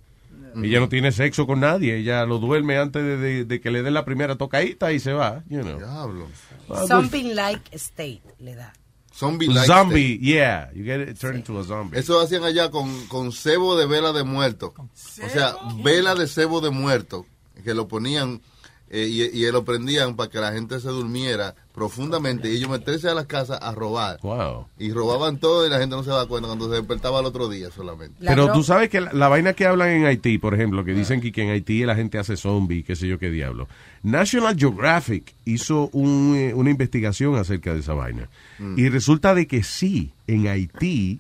Ella 0.56 0.80
no 0.80 0.90
tiene 0.90 1.12
sexo 1.12 1.46
con 1.48 1.60
nadie. 1.60 1.96
Ella 1.98 2.26
lo 2.26 2.38
duerme 2.40 2.78
antes 2.78 3.02
de, 3.04 3.18
de- 3.18 3.46
de 3.46 3.62
que 3.62 3.70
le 3.72 3.82
den 3.84 3.94
la 3.94 4.04
primera 4.04 4.36
tocadita 4.36 4.92
y 4.92 5.00
se 5.00 5.14
va. 5.14 5.44
You 5.48 5.62
know. 5.62 5.78
Diablo. 5.78 6.28
Ah, 6.70 6.86
Something 6.88 7.34
like 7.36 7.62
state 7.78 8.22
le 8.40 8.56
da. 8.56 8.74
Zombie 9.16 9.48
like 9.48 9.68
Zombie, 9.68 10.18
yeah. 10.22 10.70
You 10.74 10.84
get 10.84 11.02
it 11.02 11.20
turned 11.20 11.38
into 11.38 11.60
a 11.60 11.64
zombie. 11.64 11.98
Eso 11.98 12.20
hacían 12.22 12.44
allá 12.44 12.70
con, 12.70 13.08
con 13.08 13.32
cebo 13.32 13.76
de 13.76 13.86
vela 13.86 14.14
de 14.14 14.24
muerto. 14.24 14.74
O 14.78 15.30
sea, 15.30 15.56
vela 15.84 16.16
de 16.16 16.28
cebo 16.28 16.62
de 16.62 16.70
muerto. 16.70 17.26
Que 17.64 17.74
lo 17.74 17.88
ponían 17.88 18.42
eh, 18.90 19.08
y, 19.08 19.22
y 19.24 19.52
lo 19.52 19.64
prendían 19.64 20.16
para 20.16 20.30
que 20.30 20.40
la 20.40 20.52
gente 20.52 20.80
se 20.80 20.90
durmiera 20.90 21.56
profundamente 21.74 22.52
y 22.52 22.58
ellos 22.58 22.70
meterse 22.70 23.08
a 23.08 23.14
las 23.14 23.26
casas 23.26 23.60
a 23.62 23.74
robar. 23.74 24.20
Wow. 24.22 24.68
Y 24.78 24.92
robaban 24.92 25.38
todo 25.38 25.66
y 25.66 25.70
la 25.70 25.80
gente 25.80 25.96
no 25.96 26.04
se 26.04 26.10
daba 26.10 26.28
cuenta 26.28 26.48
cuando 26.48 26.70
se 26.70 26.76
despertaba 26.76 27.20
al 27.20 27.26
otro 27.26 27.48
día 27.48 27.72
solamente. 27.72 28.16
Pero 28.20 28.52
tú 28.52 28.64
sabes 28.64 28.90
que 28.90 29.00
la, 29.00 29.14
la 29.14 29.28
vaina 29.30 29.54
que 29.54 29.66
hablan 29.66 29.90
en 29.90 30.06
Haití, 30.06 30.38
por 30.38 30.54
ejemplo, 30.54 30.84
que 30.84 30.94
dicen 30.94 31.22
que, 31.22 31.32
que 31.32 31.44
en 31.44 31.52
Haití 31.52 31.86
la 31.86 31.96
gente 31.96 32.18
hace 32.18 32.36
zombie, 32.36 32.84
qué 32.84 32.96
sé 32.96 33.08
yo 33.08 33.18
qué 33.18 33.30
diablo. 33.30 33.68
National 34.04 34.58
Geographic 34.58 35.34
hizo 35.46 35.90
un, 35.94 36.36
eh, 36.36 36.54
una 36.54 36.70
investigación 36.70 37.36
acerca 37.36 37.74
de 37.74 37.80
esa 37.80 37.94
vaina. 37.94 38.28
Mm. 38.58 38.78
Y 38.78 38.90
resulta 38.90 39.34
de 39.34 39.48
que 39.48 39.64
sí, 39.64 40.12
en 40.28 40.48
Haití 40.48 41.20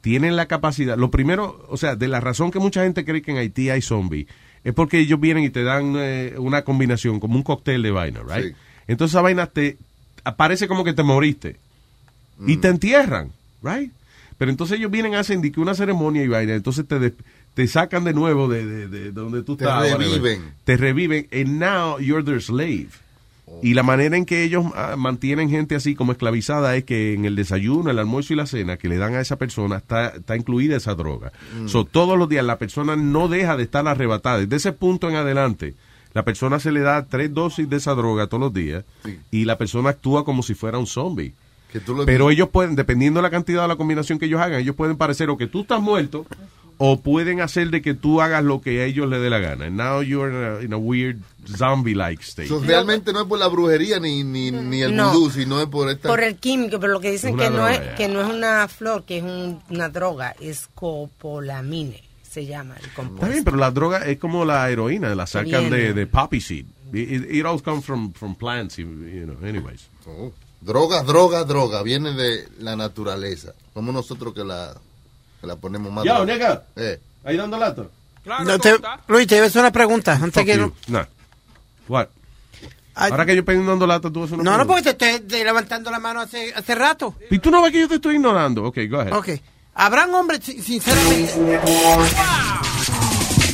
tienen 0.00 0.36
la 0.36 0.46
capacidad. 0.46 0.96
Lo 0.96 1.10
primero, 1.10 1.64
o 1.68 1.76
sea, 1.76 1.96
de 1.96 2.08
la 2.08 2.20
razón 2.20 2.50
que 2.50 2.58
mucha 2.58 2.82
gente 2.84 3.04
cree 3.04 3.22
que 3.22 3.32
en 3.32 3.38
Haití 3.38 3.70
hay 3.70 3.82
zombie, 3.82 4.26
es 4.66 4.74
porque 4.74 4.98
ellos 4.98 5.20
vienen 5.20 5.44
y 5.44 5.50
te 5.50 5.62
dan 5.62 5.94
eh, 5.96 6.34
una 6.38 6.62
combinación, 6.62 7.20
como 7.20 7.36
un 7.36 7.42
cóctel 7.42 7.82
de 7.82 7.90
vaina, 7.92 8.20
right? 8.28 8.46
Sí. 8.48 8.52
Entonces 8.88 9.12
esa 9.14 9.22
vaina 9.22 9.46
te 9.46 9.76
aparece 10.24 10.66
como 10.68 10.82
que 10.84 10.92
te 10.92 11.02
moriste 11.02 11.56
Mm. 12.38 12.50
y 12.50 12.56
te 12.58 12.68
entierran, 12.68 13.30
right? 13.62 13.90
Pero 14.36 14.50
entonces 14.50 14.76
ellos 14.78 14.90
vienen, 14.90 15.14
hacen 15.14 15.40
una 15.56 15.74
ceremonia 15.74 16.22
y 16.22 16.28
vaina, 16.28 16.52
entonces 16.54 16.86
te, 16.86 17.14
te 17.54 17.66
sacan 17.68 18.04
de 18.04 18.12
nuevo 18.12 18.46
de, 18.48 18.66
de- 18.66 18.88
de 18.88 19.12
donde 19.12 19.42
tú 19.42 19.56
Te 19.56 19.64
estás. 19.64 19.80
whatever. 19.92 20.06
reviven. 20.06 20.52
Te 20.64 20.76
reviven, 20.76 21.26
and 21.32 21.58
now 21.58 21.98
you're 21.98 22.22
their 22.22 22.42
slave. 22.42 22.88
Y 23.62 23.74
la 23.74 23.82
manera 23.82 24.16
en 24.16 24.24
que 24.24 24.42
ellos 24.42 24.66
ah, 24.74 24.96
mantienen 24.96 25.48
gente 25.48 25.76
así 25.76 25.94
como 25.94 26.12
esclavizada 26.12 26.76
es 26.76 26.84
que 26.84 27.14
en 27.14 27.24
el 27.24 27.36
desayuno, 27.36 27.90
el 27.90 27.98
almuerzo 27.98 28.32
y 28.32 28.36
la 28.36 28.46
cena 28.46 28.76
que 28.76 28.88
le 28.88 28.98
dan 28.98 29.14
a 29.14 29.20
esa 29.20 29.36
persona 29.36 29.76
está, 29.76 30.08
está 30.08 30.36
incluida 30.36 30.76
esa 30.76 30.94
droga. 30.94 31.32
Mm. 31.60 31.68
So, 31.68 31.84
todos 31.84 32.18
los 32.18 32.28
días 32.28 32.44
la 32.44 32.58
persona 32.58 32.96
no 32.96 33.28
deja 33.28 33.56
de 33.56 33.62
estar 33.62 33.86
arrebatada. 33.86 34.40
Desde 34.40 34.56
ese 34.56 34.72
punto 34.72 35.08
en 35.08 35.16
adelante, 35.16 35.74
la 36.12 36.24
persona 36.24 36.58
se 36.58 36.72
le 36.72 36.80
da 36.80 37.06
tres 37.06 37.32
dosis 37.32 37.68
de 37.68 37.76
esa 37.76 37.94
droga 37.94 38.26
todos 38.26 38.40
los 38.40 38.54
días 38.54 38.84
y 39.30 39.44
la 39.44 39.58
persona 39.58 39.90
actúa 39.90 40.24
como 40.24 40.42
si 40.42 40.54
fuera 40.54 40.78
un 40.78 40.86
zombie. 40.86 41.34
Pero 42.06 42.30
ellos 42.30 42.48
pueden, 42.48 42.74
dependiendo 42.74 43.18
de 43.18 43.22
la 43.22 43.30
cantidad 43.30 43.62
de 43.62 43.68
la 43.68 43.76
combinación 43.76 44.18
que 44.18 44.26
ellos 44.26 44.40
hagan, 44.40 44.60
ellos 44.60 44.74
pueden 44.74 44.96
parecer 44.96 45.28
o 45.30 45.36
que 45.36 45.46
tú 45.46 45.60
estás 45.60 45.80
muerto 45.80 46.26
o 46.78 47.00
pueden 47.00 47.40
hacer 47.40 47.70
de 47.70 47.80
que 47.80 47.94
tú 47.94 48.20
hagas 48.20 48.44
lo 48.44 48.60
que 48.60 48.82
a 48.82 48.84
ellos 48.84 49.08
les 49.08 49.20
dé 49.20 49.30
la 49.30 49.38
gana. 49.38 49.64
And 49.66 49.76
now 49.76 50.02
you're 50.02 50.30
in 50.30 50.36
a, 50.60 50.64
in 50.64 50.72
a 50.72 50.76
weird 50.76 51.22
zombie-like 51.56 52.22
state. 52.22 52.48
So, 52.48 52.60
realmente 52.60 53.12
no 53.12 53.22
es 53.22 53.26
por 53.26 53.38
la 53.38 53.48
brujería 53.48 53.98
ni, 54.00 54.22
ni, 54.24 54.50
ni 54.50 54.82
el 54.82 54.94
No. 54.94 55.12
vudú, 55.12 55.30
sino 55.30 55.60
es 55.60 55.66
por 55.68 55.88
esta... 55.88 56.08
Por 56.08 56.22
el 56.22 56.36
químico, 56.36 56.78
pero 56.80 56.92
lo 56.92 57.00
que 57.00 57.10
dicen 57.12 57.30
Es 57.38 57.44
que 57.44 57.50
no, 57.50 57.56
droga, 57.56 57.72
es, 57.74 57.80
ya. 57.80 57.94
que 57.94 58.08
no 58.08 58.20
es 58.20 58.28
una 58.28 58.68
flor, 58.68 59.04
que 59.04 59.18
es 59.18 59.22
un- 59.24 59.62
una 59.70 59.88
droga, 59.88 60.34
es 60.40 60.68
copolamine, 60.74 62.02
se 62.28 62.46
llama 62.46 62.74
el 62.82 62.90
compuesto. 62.92 63.14
Está 63.24 63.28
bien, 63.28 63.44
pero 63.44 63.56
la 63.56 63.70
droga 63.70 63.98
es 64.06 64.18
como 64.18 64.44
la 64.44 64.68
heroína, 64.70 65.14
la 65.14 65.26
sacan 65.26 65.70
de, 65.70 65.92
de 65.94 66.06
poppy 66.06 66.40
seed. 66.40 66.66
It, 66.92 67.30
it- 67.30 67.44
all 67.46 67.60
comes 67.62 67.84
from, 67.84 68.12
from 68.12 68.34
plants, 68.34 68.76
you 68.76 68.84
know, 68.86 69.36
anyways. 69.48 69.88
Oh. 70.06 70.32
Droga, 70.60 71.02
droga, 71.02 71.44
droga. 71.44 71.82
Viene 71.82 72.12
de 72.12 72.48
la 72.58 72.76
naturaleza. 72.76 73.52
Somos 73.74 73.94
nosotros 73.94 74.32
que 74.34 74.42
la, 74.44 74.74
la 75.42 75.56
ponemos 75.56 75.92
más... 75.92 76.04
Yo, 76.04 76.14
droga. 76.14 76.32
nigga. 76.32 76.62
Eh. 76.76 77.00
Ahí 77.24 77.36
dando 77.36 77.58
lata. 77.58 77.84
No, 78.44 78.58
te- 78.58 78.76
Luis, 79.08 79.26
te 79.26 79.36
voy 79.36 79.44
a 79.44 79.46
hacer 79.46 79.60
una 79.60 79.70
pregunta. 79.72 80.12
Antes 80.20 80.44
que 80.44 80.56
no. 80.56 80.72
What? 81.88 82.08
Ahora 82.94 83.26
que 83.26 83.34
yo 83.34 83.40
estoy 83.40 83.56
dando 83.64 83.86
lata, 83.86 84.10
tú 84.10 84.20
vas 84.20 84.30
a 84.30 84.34
hacer 84.34 84.40
una 84.40 84.50
no, 84.50 84.56
no, 84.58 84.64
pregunta. 84.64 84.90
porque 84.90 84.94
te 84.98 85.14
estoy 85.16 85.28
te 85.38 85.44
levantando 85.44 85.90
la 85.90 85.98
mano 86.00 86.20
hace, 86.22 86.52
hace 86.54 86.74
rato. 86.74 87.14
¿Y 87.30 87.38
tú 87.38 87.50
no 87.50 87.60
ves 87.62 87.70
que 87.72 87.80
yo 87.80 87.88
te 87.88 87.96
estoy 87.96 88.14
ignorando? 88.16 88.64
Ok, 88.64 88.78
go 88.88 89.00
ahead. 89.00 89.12
Ok. 89.12 89.28
Habrán 89.74 90.12
hombres, 90.14 90.40
sin- 90.42 90.62
sinceramente, 90.62 91.60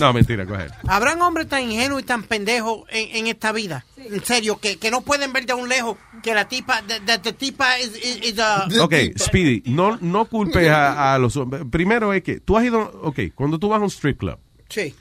No, 0.02 0.12
mentira, 0.12 0.42
ahead. 0.44 0.70
habrán 0.88 1.22
hombres 1.22 1.46
tan 1.48 1.62
ingenuos 1.70 2.02
y 2.02 2.04
tan 2.04 2.22
pendejos 2.24 2.82
en, 2.90 3.16
en 3.16 3.26
esta 3.28 3.52
vida. 3.52 3.84
En 3.96 4.22
serio, 4.24 4.58
que, 4.58 4.76
que 4.78 4.90
no 4.90 5.00
pueden 5.02 5.32
ver 5.32 5.46
de 5.46 5.54
un 5.54 5.68
lejos 5.68 5.96
que 6.22 6.34
la 6.34 6.48
tipa, 6.48 6.82
de, 6.82 7.00
de- 7.00 7.18
de 7.18 7.32
tipa 7.32 7.78
is, 7.78 7.92
is- 7.96 8.32
is 8.32 8.38
a- 8.38 8.66
Ok, 8.82 8.94
Speedy, 9.18 9.62
no, 9.66 9.96
no 10.00 10.24
culpes 10.26 10.68
a, 10.68 11.14
a 11.14 11.18
los 11.18 11.36
hombres. 11.36 11.62
Primero 11.70 12.12
es 12.12 12.22
que 12.22 12.40
tú 12.40 12.56
has 12.56 12.64
ido, 12.64 12.80
ok, 13.02 13.20
cuando 13.34 13.58
tú 13.58 13.68
vas 13.68 13.80
a 13.80 13.84
un 13.84 13.90
strip 13.90 14.18
club 14.18 14.38
Sí. 14.68 14.94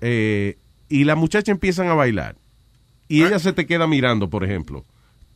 eh, 0.00 0.56
y 0.88 1.04
las 1.04 1.16
muchachas 1.16 1.48
empiezan 1.50 1.88
a 1.88 1.94
bailar 1.94 2.36
y 3.08 3.24
ella 3.24 3.38
se 3.38 3.52
te 3.52 3.66
queda 3.66 3.86
mirando, 3.86 4.30
por 4.30 4.44
ejemplo, 4.44 4.84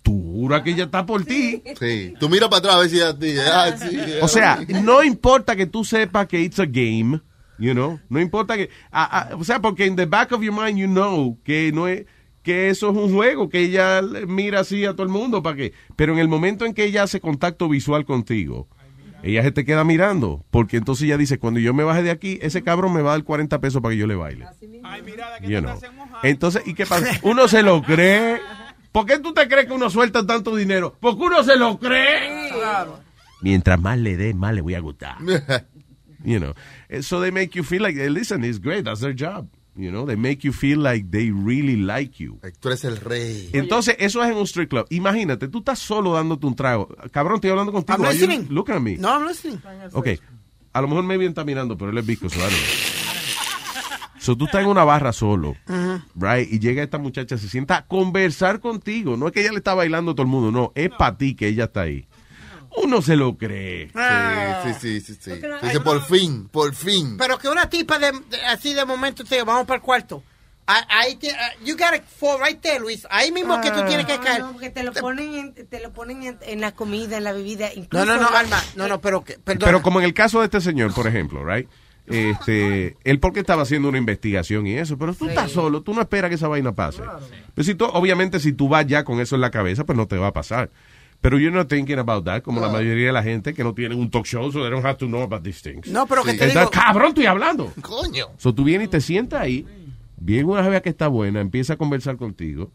tú 0.02 0.12
juras 0.32 0.62
que 0.62 0.70
ella 0.70 0.84
está 0.84 1.06
por 1.06 1.24
ti. 1.24 1.62
Sí. 1.78 2.14
Tú 2.20 2.28
miras 2.28 2.48
para 2.48 2.58
atrás 2.58 2.74
a 2.74 2.78
ver 2.80 2.90
si 2.90 3.00
a 3.00 3.18
ti. 3.18 3.34
Ah, 3.38 3.74
O 4.22 4.28
sea, 4.28 4.58
no 4.82 5.02
importa 5.02 5.56
que 5.56 5.66
tú 5.66 5.84
sepas 5.84 6.26
que 6.26 6.40
it's 6.40 6.58
a 6.60 6.66
game, 6.66 7.20
you 7.62 7.74
know, 7.74 8.00
no 8.08 8.20
importa 8.20 8.56
que, 8.56 8.70
o 9.38 9.44
sea, 9.44 9.60
porque 9.60 9.86
in 9.86 9.94
the 9.94 10.06
back 10.06 10.32
of 10.32 10.42
your 10.42 10.52
mind 10.52 10.78
you 10.78 10.88
know 10.88 11.38
que 11.44 11.70
no 11.72 11.86
es 11.86 12.06
que 12.42 12.70
eso 12.70 12.90
es 12.90 12.96
un 12.96 13.12
juego, 13.14 13.48
que 13.48 13.60
ella 13.60 14.02
mira 14.26 14.60
así 14.60 14.84
a 14.84 14.92
todo 14.92 15.04
el 15.04 15.08
mundo 15.08 15.44
para 15.44 15.56
que, 15.56 15.72
pero 15.94 16.12
en 16.12 16.18
el 16.18 16.26
momento 16.26 16.64
en 16.64 16.74
que 16.74 16.84
ella 16.84 17.04
hace 17.04 17.20
contacto 17.20 17.68
visual 17.68 18.04
contigo, 18.04 18.66
ella 19.22 19.44
se 19.44 19.52
te 19.52 19.64
queda 19.64 19.84
mirando, 19.84 20.44
porque 20.50 20.76
entonces 20.76 21.04
ella 21.04 21.16
dice, 21.16 21.38
cuando 21.38 21.60
yo 21.60 21.72
me 21.72 21.84
baje 21.84 22.02
de 22.02 22.10
aquí, 22.10 22.40
ese 22.42 22.62
cabrón 22.62 22.92
me 22.92 23.02
va 23.02 23.10
a 23.10 23.14
dar 23.14 23.24
40 23.24 23.60
pesos 23.60 23.80
para 23.80 23.92
que 23.92 23.98
yo 23.98 24.08
le 24.08 24.16
baile. 24.16 24.46
You 25.42 25.60
know. 25.60 25.78
Entonces, 26.24 26.62
¿y 26.66 26.74
qué 26.74 26.84
pasa? 26.84 27.06
Uno 27.22 27.46
se 27.46 27.62
lo 27.62 27.80
cree. 27.82 28.40
¿Por 28.90 29.06
qué 29.06 29.20
tú 29.20 29.32
te 29.32 29.46
crees 29.46 29.66
que 29.66 29.72
uno 29.72 29.88
suelta 29.88 30.26
tanto 30.26 30.56
dinero? 30.56 30.96
Porque 30.98 31.22
uno 31.22 31.44
se 31.44 31.56
lo 31.56 31.78
cree. 31.78 32.50
Mientras 33.40 33.80
más 33.80 33.98
le 33.98 34.16
dé, 34.16 34.34
más 34.34 34.52
le 34.52 34.60
voy 34.60 34.74
a 34.74 34.80
gustar. 34.80 35.16
you 36.24 36.38
know. 36.38 36.54
So 37.00 37.20
they 37.20 37.30
make 37.30 37.56
you 37.56 37.64
feel 37.64 37.82
like, 37.82 37.96
listen, 37.96 38.44
it's 38.44 38.60
great, 38.60 38.84
that's 38.84 39.00
their 39.00 39.14
job. 39.14 39.48
You 39.74 39.90
know, 39.90 40.04
they 40.04 40.16
make 40.16 40.44
you 40.44 40.52
feel 40.52 40.80
like 40.80 41.10
they 41.10 41.30
really 41.30 41.76
like 41.76 42.22
you. 42.22 42.38
Tú 42.60 42.68
eres 42.68 42.84
el 42.84 42.98
rey. 42.98 43.48
Entonces, 43.54 43.96
eso 43.98 44.22
es 44.22 44.30
en 44.30 44.36
un 44.36 44.44
street 44.44 44.68
club. 44.68 44.86
Imagínate, 44.90 45.48
tú 45.48 45.60
estás 45.60 45.78
solo 45.78 46.12
dándote 46.12 46.46
un 46.46 46.54
trago. 46.54 46.88
Cabrón, 47.10 47.36
estoy 47.36 47.50
hablando 47.50 47.72
contigo. 47.72 47.96
I'm 47.96 48.04
you 48.04 48.26
listening. 48.26 48.46
looking 48.50 48.74
at 48.74 48.82
me? 48.82 48.96
No, 48.98 49.08
I'm 49.08 49.26
listening. 49.26 49.62
Ok. 49.92 50.08
A 50.74 50.80
lo 50.82 50.88
mejor 50.88 51.04
me 51.04 51.16
bien 51.16 51.30
está 51.30 51.44
mirando, 51.44 51.76
pero 51.78 51.90
él 51.90 51.98
es 51.98 52.06
visco, 52.06 52.28
so 54.18 54.36
tú 54.36 54.44
estás 54.44 54.62
en 54.62 54.68
una 54.68 54.84
barra 54.84 55.12
solo, 55.12 55.56
right? 56.14 56.50
Y 56.50 56.60
llega 56.60 56.82
esta 56.82 56.98
muchacha, 56.98 57.36
se 57.36 57.48
sienta 57.48 57.78
a 57.78 57.86
conversar 57.86 58.60
contigo. 58.60 59.16
No 59.16 59.26
es 59.26 59.32
que 59.32 59.40
ella 59.40 59.50
le 59.50 59.58
está 59.58 59.74
bailando 59.74 60.12
a 60.12 60.14
todo 60.14 60.22
el 60.22 60.28
mundo, 60.28 60.52
no. 60.52 60.70
Es 60.74 60.90
para 60.90 61.16
ti 61.18 61.34
que 61.34 61.48
ella 61.48 61.64
está 61.64 61.82
ahí. 61.82 62.06
Uno 62.76 63.02
se 63.02 63.16
lo 63.16 63.36
cree. 63.36 63.88
Sí, 63.88 64.70
sí, 64.80 65.00
sí, 65.00 65.14
sí. 65.14 65.20
sí. 65.20 65.40
Dice, 65.62 65.80
por 65.80 66.02
fin, 66.06 66.48
por 66.48 66.74
fin. 66.74 67.16
Pero 67.18 67.38
que 67.38 67.48
una 67.48 67.68
tipa 67.68 67.98
de, 67.98 68.12
de- 68.12 68.44
así 68.46 68.72
de 68.74 68.84
momento 68.84 69.24
te 69.24 69.42
vamos 69.42 69.66
para 69.66 69.76
el 69.76 69.82
cuarto. 69.82 70.22
Ah, 70.66 70.86
Ahí 70.88 71.16
te, 71.16 71.28
ah, 71.30 71.50
you 71.64 71.76
got 71.76 71.94
it 71.96 72.04
fall 72.04 72.38
right 72.40 72.60
there, 72.60 72.78
Luis. 72.78 73.06
Ahí 73.10 73.32
mismo 73.32 73.60
que 73.60 73.70
tú 73.72 73.84
tienes 73.86 74.06
que 74.06 74.16
No, 74.16 74.24
caer. 74.24 74.40
no, 74.42 74.52
porque 74.52 74.70
te 74.70 74.84
lo 74.84 74.92
ponen, 74.92 75.34
en, 75.34 75.54
te 75.68 75.80
lo 75.80 75.92
ponen 75.92 76.22
en, 76.22 76.38
en 76.42 76.60
la 76.60 76.70
comida, 76.72 77.16
en 77.18 77.24
la 77.24 77.32
bebida. 77.32 77.68
No, 77.74 77.80
Incluso 77.82 78.06
no, 78.06 78.16
no, 78.16 78.30
la- 78.30 78.38
Alma. 78.38 78.62
No, 78.76 78.88
no, 78.88 79.00
pero 79.00 79.24
que. 79.24 79.38
Pero 79.44 79.82
como 79.82 79.98
en 79.98 80.04
el 80.06 80.14
caso 80.14 80.38
de 80.38 80.44
este 80.46 80.60
señor, 80.60 80.94
por 80.94 81.06
ejemplo, 81.08 81.44
right? 81.44 81.68
Este, 82.06 82.96
él 83.04 83.20
porque 83.20 83.40
estaba 83.40 83.62
haciendo 83.62 83.88
una 83.88 83.98
investigación 83.98 84.66
y 84.66 84.74
eso, 84.76 84.98
pero 84.98 85.14
tú 85.14 85.28
estás 85.28 85.50
solo, 85.50 85.82
tú 85.82 85.94
no 85.94 86.00
esperas 86.00 86.28
que 86.28 86.34
esa 86.34 86.48
vaina 86.48 86.72
pase. 86.72 87.02
Pues 87.54 87.66
si 87.66 87.74
tú, 87.74 87.84
obviamente 87.86 88.38
si 88.40 88.52
tú 88.52 88.68
vas 88.68 88.86
ya 88.86 89.04
con 89.04 89.20
eso 89.20 89.34
en 89.34 89.40
la 89.40 89.50
cabeza, 89.50 89.84
pues 89.84 89.96
no 89.96 90.06
te 90.06 90.16
va 90.16 90.28
a 90.28 90.32
pasar. 90.32 90.70
Pero 91.22 91.38
you're 91.38 91.56
not 91.56 91.68
thinking 91.68 91.98
about 91.98 92.24
that, 92.26 92.42
como 92.42 92.60
la 92.60 92.68
mayoría 92.68 93.06
de 93.06 93.12
la 93.12 93.22
gente 93.22 93.54
que 93.54 93.62
no 93.64 93.72
tienen 93.74 93.98
un 93.98 94.10
talk 94.10 94.26
show, 94.26 94.50
so 94.52 94.60
they 94.60 94.70
don't 94.70 94.84
have 94.84 94.96
to 94.98 95.06
know 95.06 95.22
about 95.22 95.42
these 95.42 95.62
things. 95.62 95.86
No, 95.88 96.06
pero 96.06 96.22
que 96.24 96.34
te 96.34 96.44
Entonces, 96.44 96.58
digo- 96.58 96.70
cabrón, 96.70 97.08
estoy 97.10 97.26
hablando. 97.26 97.72
Coño. 97.80 98.26
So 98.38 98.52
tú 98.54 98.64
vienes 98.64 98.88
y 98.88 98.90
te 98.90 99.00
sientas 99.00 99.40
ahí, 99.40 99.64
viene 100.16 100.44
una 100.50 100.62
jeva 100.64 100.80
que 100.80 100.88
está 100.90 101.06
buena, 101.08 101.40
empieza 101.40 101.74
a 101.74 101.76
conversar 101.76 102.16
contigo, 102.16 102.72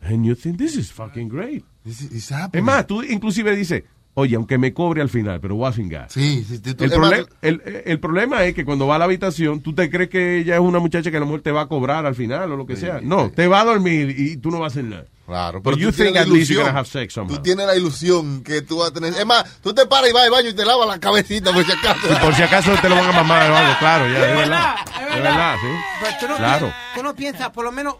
and 0.00 0.24
you 0.24 0.34
think 0.34 0.56
this 0.56 0.74
is 0.76 0.90
fucking 0.90 1.28
great. 1.28 1.64
Es 1.84 2.62
más, 2.62 2.86
tú 2.86 3.02
inclusive 3.02 3.54
dices, 3.54 3.84
oye, 4.14 4.36
aunque 4.36 4.56
me 4.56 4.72
cobre 4.72 5.02
al 5.02 5.08
final, 5.10 5.40
pero 5.40 5.56
voy 5.56 5.68
a 5.68 5.72
cingar. 5.72 6.06
Sí, 6.10 6.44
sí, 6.48 6.60
sí, 6.64 6.74
tú- 6.74 6.84
el, 6.84 6.92
es 6.92 6.98
más, 6.98 7.12
proble- 7.12 7.28
el, 7.42 7.62
el 7.84 8.00
problema 8.00 8.44
es 8.44 8.54
que 8.54 8.64
cuando 8.64 8.86
va 8.86 8.96
a 8.96 8.98
la 9.00 9.04
habitación, 9.04 9.60
tú 9.60 9.74
te 9.74 9.90
crees 9.90 10.08
que 10.08 10.38
ella 10.38 10.54
es 10.54 10.60
una 10.60 10.78
muchacha 10.78 11.10
que 11.10 11.16
a 11.18 11.20
lo 11.20 11.26
mejor 11.26 11.42
te 11.42 11.52
va 11.52 11.62
a 11.62 11.66
cobrar 11.68 12.06
al 12.06 12.14
final 12.14 12.52
o 12.52 12.56
lo 12.56 12.66
que 12.66 12.76
sea. 12.76 13.00
No, 13.02 13.30
te 13.30 13.46
va 13.48 13.60
a 13.60 13.64
dormir 13.64 14.14
y 14.18 14.36
tú 14.38 14.50
no 14.50 14.60
vas 14.60 14.72
a 14.72 14.80
hacer 14.80 14.84
nada. 14.84 15.04
Claro, 15.26 15.62
pero 15.62 15.76
you 15.76 15.90
tú 15.90 15.96
tienes 15.96 16.14
la 16.14 16.22
ilusión. 16.22 16.64
gonna 16.66 16.78
have 16.78 16.88
sex 16.88 17.14
somehow. 17.14 17.36
Tú 17.36 17.42
tienes 17.42 17.66
la 17.66 17.76
ilusión 17.76 18.42
que 18.42 18.60
tú 18.62 18.78
vas 18.78 18.90
a 18.90 18.92
tener. 18.92 19.14
Es 19.14 19.24
más, 19.24 19.44
tú 19.62 19.72
te 19.72 19.86
paras 19.86 20.10
y 20.10 20.12
vas 20.12 20.24
al 20.24 20.30
baño 20.30 20.48
y 20.48 20.54
te 20.54 20.64
lavas 20.64 20.88
la 20.88 20.98
cabecita 20.98 21.52
por 21.52 21.64
si 21.64 21.72
acaso. 21.72 22.00
Y 22.12 22.14
por 22.16 22.34
si 22.34 22.42
acaso 22.42 22.72
te 22.82 22.88
lo 22.88 22.96
van 22.96 23.06
a 23.08 23.12
mamar 23.12 23.50
o 23.50 23.56
algo, 23.56 23.78
claro, 23.78 24.08
ya, 24.08 24.18
es 24.30 24.36
verdad. 24.36 24.74
es 24.84 25.16
Es 25.16 25.22
verdad, 25.22 25.56
sí. 25.60 25.68
Pero 26.00 26.16
tú 26.20 26.28
no, 26.28 26.36
Claro. 26.36 26.58
piensas, 26.66 26.94
tú 26.96 27.02
no 27.02 27.14
piensas, 27.14 27.50
por 27.50 27.64
lo 27.64 27.72
menos 27.72 27.94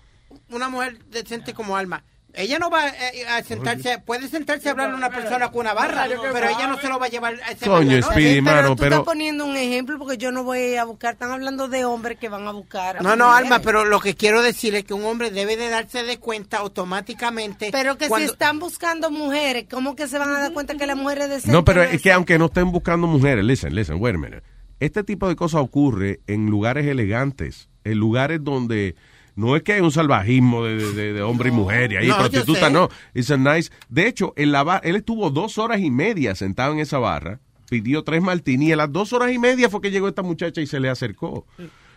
una 0.51 0.69
mujer 0.69 0.99
decente 1.07 1.55
como 1.55 1.77
Alma, 1.77 2.03
ella 2.35 2.59
no 2.59 2.71
va 2.71 2.89
eh, 2.89 3.27
a 3.29 3.43
sentarse, 3.43 3.99
puede 3.99 4.29
sentarse 4.29 4.69
a 4.69 4.73
hablarle 4.73 4.95
a 4.95 4.97
una 4.99 5.11
persona 5.11 5.51
con 5.51 5.61
una 5.61 5.75
barra, 5.75 6.07
pero 6.33 6.49
ella 6.49 6.67
no 6.67 6.79
se 6.79 6.89
lo 6.89 6.99
va 6.99 7.07
a 7.07 7.09
llevar 7.09 7.35
a 7.45 7.53
ese 7.53 7.67
Coño. 7.67 8.03
Speedy, 8.03 8.35
Sí, 8.37 8.41
mano, 8.41 8.69
tú 8.71 8.77
pero... 8.77 8.97
estás 8.97 9.05
poniendo 9.05 9.45
un 9.45 9.57
ejemplo 9.57 9.99
porque 9.99 10.17
yo 10.17 10.33
no 10.33 10.45
voy 10.45 10.77
a 10.77 10.85
buscar. 10.85 11.15
Están 11.15 11.31
hablando 11.33 11.69
de 11.69 11.85
hombres 11.85 12.19
que 12.19 12.29
van 12.29 12.47
a 12.47 12.53
buscar. 12.53 12.97
a 12.97 13.01
No, 13.01 13.17
no, 13.17 13.27
mujeres. 13.29 13.45
Alma, 13.53 13.65
pero 13.65 13.85
lo 13.85 14.01
que 14.01 14.15
quiero 14.15 14.43
decir 14.43 14.75
es 14.75 14.85
que 14.85 14.95
un 14.95 15.05
hombre 15.05 15.31
debe 15.31 15.57
de 15.57 15.69
darse 15.69 16.03
de 16.05 16.19
cuenta 16.19 16.59
automáticamente. 16.59 17.71
Pero 17.73 17.99
que 17.99 18.09
cuando- 18.09 18.27
si 18.27 18.33
están 18.33 18.59
buscando 18.59 19.11
mujeres, 19.11 19.67
¿cómo 19.71 19.97
que 19.97 20.09
se 20.09 20.19
van 20.19 20.31
a 20.31 20.39
dar 20.41 20.53
cuenta 20.53 20.75
que 20.77 20.87
la 20.87 20.95
mujer 20.95 21.19
es 21.23 21.29
decente? 21.29 21.53
No, 21.53 21.65
pero 21.65 21.83
es 21.83 22.01
que 22.01 22.13
aunque 22.13 22.39
no 22.39 22.47
estén 22.47 22.71
buscando 22.73 23.07
mujeres, 23.07 23.45
listen, 23.45 23.75
listen, 23.75 23.97
wait 24.01 24.15
a 24.15 24.19
minute. 24.19 24.43
Este 24.81 25.05
tipo 25.05 25.29
de 25.29 25.37
cosas 25.37 25.61
ocurre 25.61 26.21
en 26.27 26.47
lugares 26.47 26.87
elegantes, 26.87 27.69
en 27.85 27.99
lugares 27.99 28.43
donde 28.43 28.97
no 29.35 29.57
es 29.57 29.63
que 29.63 29.73
hay 29.75 29.81
un 29.81 29.91
salvajismo 29.93 30.65
de, 30.65 30.77
de- 30.77 30.93
de- 30.93 31.13
de 31.15 31.23
hombre 31.23 31.49
y 31.49 31.53
mujer 31.53 31.93
y 31.93 31.97
ahí 31.97 32.09
No, 32.09 32.29
sé. 32.29 32.71
no. 32.71 32.89
It's 33.15 33.31
a 33.31 33.37
nice. 33.37 33.71
De 33.89 34.07
hecho, 34.07 34.33
en 34.37 34.53
la 34.53 34.63
bar, 34.63 34.81
él 34.85 34.97
estuvo 34.97 35.31
dos 35.31 35.59
horas 35.59 35.81
y 35.81 35.91
media 35.91 36.35
sentado 36.35 36.73
en 36.73 36.79
esa 36.81 36.99
barra, 36.99 37.41
pidió 37.71 38.05
tres 38.05 38.21
martini 38.23 38.67
y 38.69 38.73
a 38.73 38.77
las 38.77 38.93
dos 38.93 39.13
horas 39.13 39.33
y 39.33 39.39
media 39.39 39.71
fue 39.71 39.81
que 39.81 39.91
llegó 39.91 40.09
esta 40.09 40.23
muchacha 40.23 40.61
y 40.61 40.67
se 40.67 40.81
le 40.81 40.89
acercó. 40.91 41.47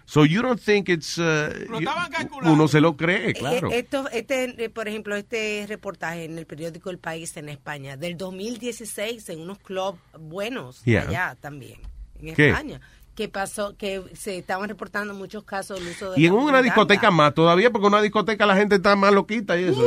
So 0.08 0.24
you 0.24 0.44
don't 0.44 0.62
think 0.62 0.88
it's 0.90 1.18
uh, 1.18 1.50
you- 1.80 1.90
uno 2.44 2.68
se 2.68 2.80
lo 2.80 2.96
cree, 2.96 3.34
claro. 3.34 3.72
Eh, 3.72 3.80
Esto, 3.80 4.08
este, 4.12 4.64
eh, 4.66 4.70
por 4.70 4.88
ejemplo, 4.88 5.16
este 5.16 5.66
reportaje 5.68 6.26
en 6.26 6.38
el 6.38 6.46
periódico 6.46 6.92
El 6.92 7.00
País 7.00 7.36
en 7.38 7.50
España 7.50 7.98
del 7.98 8.16
2016 8.16 9.28
en 9.30 9.42
unos 9.42 9.58
clubs 9.60 9.98
buenos 10.20 10.84
Yeah. 10.86 11.08
allá 11.10 11.38
también 11.42 11.80
en 12.22 12.36
¿Qué? 12.36 12.50
España. 12.50 12.80
Que 13.16 13.30
pasó 13.30 13.78
que 13.78 14.02
se 14.14 14.38
estaban 14.38 14.68
reportando 14.68 15.14
muchos 15.14 15.44
casos 15.46 15.80
del 15.80 15.88
uso 15.90 16.12
de 16.12 16.20
Y 16.20 16.26
en 16.26 16.34
una 16.34 16.62
discoteca 16.62 17.12
más 17.12 17.34
todavía, 17.34 17.70
porque 17.72 17.88
en 17.88 17.94
una 17.94 18.02
discoteca 18.02 18.46
la 18.46 18.58
gente 18.58 18.76
está 18.76 18.96
más 18.98 19.14
loquita 19.14 19.58
y 19.58 19.64
eso. 19.64 19.82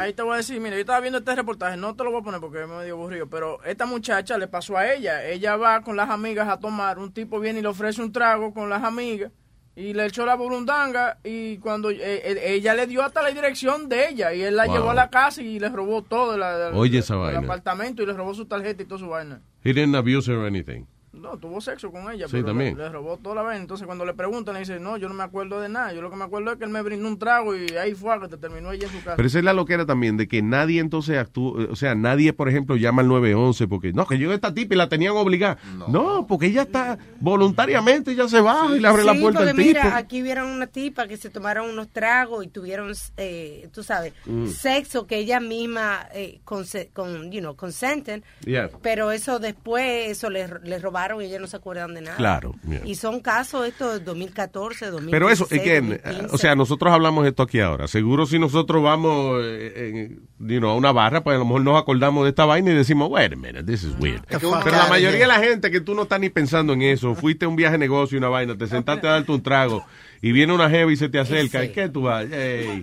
Ahí 0.00 0.12
te 0.12 0.22
voy 0.22 0.34
a 0.34 0.36
decir, 0.38 0.60
mira, 0.60 0.74
yo 0.74 0.80
estaba 0.80 0.98
viendo 1.00 1.18
este 1.20 1.34
reportaje, 1.36 1.76
no 1.76 1.94
te 1.94 2.02
lo 2.02 2.10
voy 2.10 2.20
a 2.20 2.24
poner 2.24 2.40
porque 2.40 2.62
es 2.62 2.68
medio 2.68 2.94
aburrido, 2.94 3.28
pero 3.28 3.62
esta 3.64 3.86
muchacha 3.86 4.36
le 4.36 4.48
pasó 4.48 4.76
a 4.76 4.92
ella. 4.92 5.24
Ella 5.24 5.56
va 5.56 5.80
con 5.82 5.96
las 5.96 6.10
amigas 6.10 6.48
a 6.48 6.58
tomar, 6.58 6.98
un 6.98 7.12
tipo 7.12 7.38
viene 7.38 7.60
y 7.60 7.62
le 7.62 7.68
ofrece 7.68 8.02
un 8.02 8.10
trago 8.12 8.52
con 8.52 8.68
las 8.68 8.82
amigas 8.82 9.30
y 9.76 9.94
le 9.94 10.04
echó 10.06 10.26
la 10.26 10.34
burundanga 10.34 11.18
y 11.24 11.58
cuando 11.58 11.88
eh, 11.90 11.96
eh, 12.00 12.42
ella 12.54 12.74
le 12.74 12.86
dio 12.88 13.02
hasta 13.04 13.22
la 13.22 13.30
dirección 13.30 13.88
de 13.88 14.08
ella 14.08 14.34
y 14.34 14.42
él 14.42 14.56
la 14.56 14.66
Wow. 14.66 14.74
llevó 14.74 14.90
a 14.90 14.94
la 14.94 15.08
casa 15.08 15.40
y 15.40 15.58
le 15.60 15.68
robó 15.70 16.02
todo 16.02 16.36
la, 16.36 16.58
la- 16.70 16.76
Oye, 16.76 16.98
esa 16.98 17.14
el 17.14 17.20
vaina. 17.20 17.38
apartamento 17.38 18.02
y 18.02 18.06
le 18.06 18.12
robó 18.12 18.34
su 18.34 18.44
tarjeta 18.46 18.82
y 18.82 18.86
toda 18.86 18.98
su 18.98 19.08
vaina. 19.08 19.40
He 19.64 19.72
didn't 19.72 19.94
abuse 19.94 20.28
her 20.30 20.36
or 20.36 20.46
anything. 20.46 20.84
No, 21.12 21.36
tuvo 21.36 21.60
sexo 21.60 21.90
con 21.92 22.10
ella, 22.10 22.26
Sí, 22.26 22.32
pero 22.32 22.46
también. 22.46 22.76
Le, 22.76 22.84
le 22.84 22.88
robó 22.88 23.18
toda 23.18 23.34
la 23.36 23.42
vaina. 23.42 23.60
Entonces 23.60 23.86
cuando 23.86 24.04
le 24.06 24.14
preguntan, 24.14 24.54
le 24.54 24.60
dice, 24.60 24.80
no, 24.80 24.96
yo 24.96 25.08
no 25.08 25.14
me 25.14 25.22
acuerdo 25.22 25.60
de 25.60 25.68
nada. 25.68 25.92
Yo 25.92 26.00
lo 26.00 26.10
que 26.10 26.16
me 26.16 26.24
acuerdo 26.24 26.52
es 26.52 26.58
que 26.58 26.64
él 26.64 26.70
me 26.70 26.80
brindó 26.80 27.06
un 27.06 27.18
trago 27.18 27.54
y 27.54 27.68
ahí 27.76 27.94
fue 27.94 28.14
a 28.14 28.18
que 28.20 28.28
te 28.28 28.38
terminó 28.38 28.72
ella 28.72 28.86
en 28.86 28.92
su 28.92 28.98
casa. 29.04 29.16
Pero 29.16 29.26
esa 29.28 29.38
es 29.38 29.44
la 29.44 29.52
loquera 29.52 29.84
también, 29.84 30.16
de 30.16 30.26
que 30.26 30.40
nadie 30.40 30.80
entonces 30.80 31.18
actúa, 31.18 31.66
o 31.70 31.76
sea, 31.76 31.94
nadie, 31.94 32.32
por 32.32 32.48
ejemplo, 32.48 32.76
llama 32.76 33.02
al 33.02 33.08
911 33.08 33.68
porque, 33.68 33.92
no, 33.92 34.06
que 34.06 34.16
yo 34.18 34.32
esta 34.32 34.54
tipa 34.54 34.74
y 34.74 34.78
la 34.78 34.88
tenían 34.88 35.12
obligada. 35.14 35.58
No, 35.88 36.26
porque 36.26 36.46
ella 36.46 36.62
está 36.62 36.98
voluntariamente, 37.20 38.12
ella 38.12 38.26
se 38.28 38.40
baja 38.40 38.74
y 38.76 38.80
le 38.80 38.88
abre 38.88 39.04
la 39.04 39.12
puerta 39.12 39.40
porque 39.40 39.50
al 39.50 39.56
tipo. 39.56 39.68
mira, 39.68 39.96
aquí 39.98 40.22
vieron 40.22 40.48
una 40.50 40.66
tipa 40.66 41.06
que 41.08 41.16
se 41.18 41.28
tomaron 41.28 41.68
unos 41.68 41.88
tragos 41.88 42.44
y 42.44 42.48
tuvieron, 42.48 42.92
eh, 43.18 43.68
tú 43.72 43.82
sabes, 43.82 44.14
Mm. 44.24 44.46
sexo 44.46 45.06
que 45.06 45.18
ella 45.18 45.40
misma 45.40 46.06
eh, 46.14 46.40
conse- 46.44 46.88
con, 46.92 47.30
you 47.30 47.40
know, 47.40 47.54
consenten, 47.56 48.22
Yeah. 48.46 48.70
pero 48.82 49.10
eso 49.12 49.38
después, 49.38 50.08
eso 50.10 50.30
le, 50.30 50.46
le 50.64 50.78
robaron 50.78 51.01
y 51.20 51.26
ella 51.26 51.38
no 51.38 51.46
se 51.46 51.56
acuerdan 51.56 51.94
de 51.94 52.02
nada. 52.02 52.16
Claro, 52.16 52.54
yeah. 52.68 52.80
Y 52.84 52.94
son 52.94 53.20
casos 53.20 53.66
estos 53.66 53.94
de 53.98 54.04
2014, 54.04 54.86
2015. 54.86 55.10
Pero 55.10 55.30
eso, 55.30 55.46
again, 55.50 55.88
2015. 56.02 56.34
o 56.34 56.38
sea, 56.38 56.54
nosotros 56.54 56.92
hablamos 56.92 57.26
esto 57.26 57.42
aquí 57.42 57.60
ahora. 57.60 57.88
Seguro 57.88 58.26
si 58.26 58.38
nosotros 58.38 58.82
vamos 58.82 59.40
eh, 59.42 59.88
en- 59.88 60.48
you 60.48 60.58
know, 60.58 60.70
a 60.70 60.76
una 60.76 60.92
barra, 60.92 61.22
pues 61.22 61.36
a 61.36 61.38
lo 61.38 61.44
mejor 61.44 61.62
nos 61.62 61.80
acordamos 61.80 62.24
de 62.24 62.30
esta 62.30 62.44
vaina 62.44 62.70
y 62.70 62.74
decimos, 62.74 63.08
wait 63.10 63.32
a 63.32 63.36
minute, 63.36 63.64
this 63.64 63.82
is 63.84 63.94
weird. 63.98 64.22
Es 64.28 64.38
que 64.38 64.46
uno 64.46 64.60
Pero 64.64 64.76
la 64.76 64.88
mayoría 64.88 65.20
de 65.20 65.26
la 65.26 65.40
gente 65.40 65.70
que 65.70 65.80
tú 65.80 65.94
no 65.94 66.02
estás 66.02 66.20
ni 66.20 66.28
pensando 66.30 66.72
en 66.72 66.82
eso, 66.82 67.14
fuiste 67.14 67.44
a 67.44 67.48
un 67.48 67.56
viaje 67.56 67.72
de 67.72 67.78
negocio 67.78 68.16
y 68.16 68.18
una 68.18 68.28
vaina, 68.28 68.56
te 68.56 68.66
sentaste 68.66 69.06
a 69.06 69.12
darte 69.12 69.32
un 69.32 69.42
trago 69.42 69.84
y 70.20 70.32
viene 70.32 70.52
una 70.52 70.70
jeva 70.70 70.92
y 70.92 70.96
se 70.96 71.08
te 71.08 71.18
acerca, 71.18 71.64
¿y 71.64 71.70
qué 71.70 71.88
tú 71.88 72.02
vas? 72.02 72.26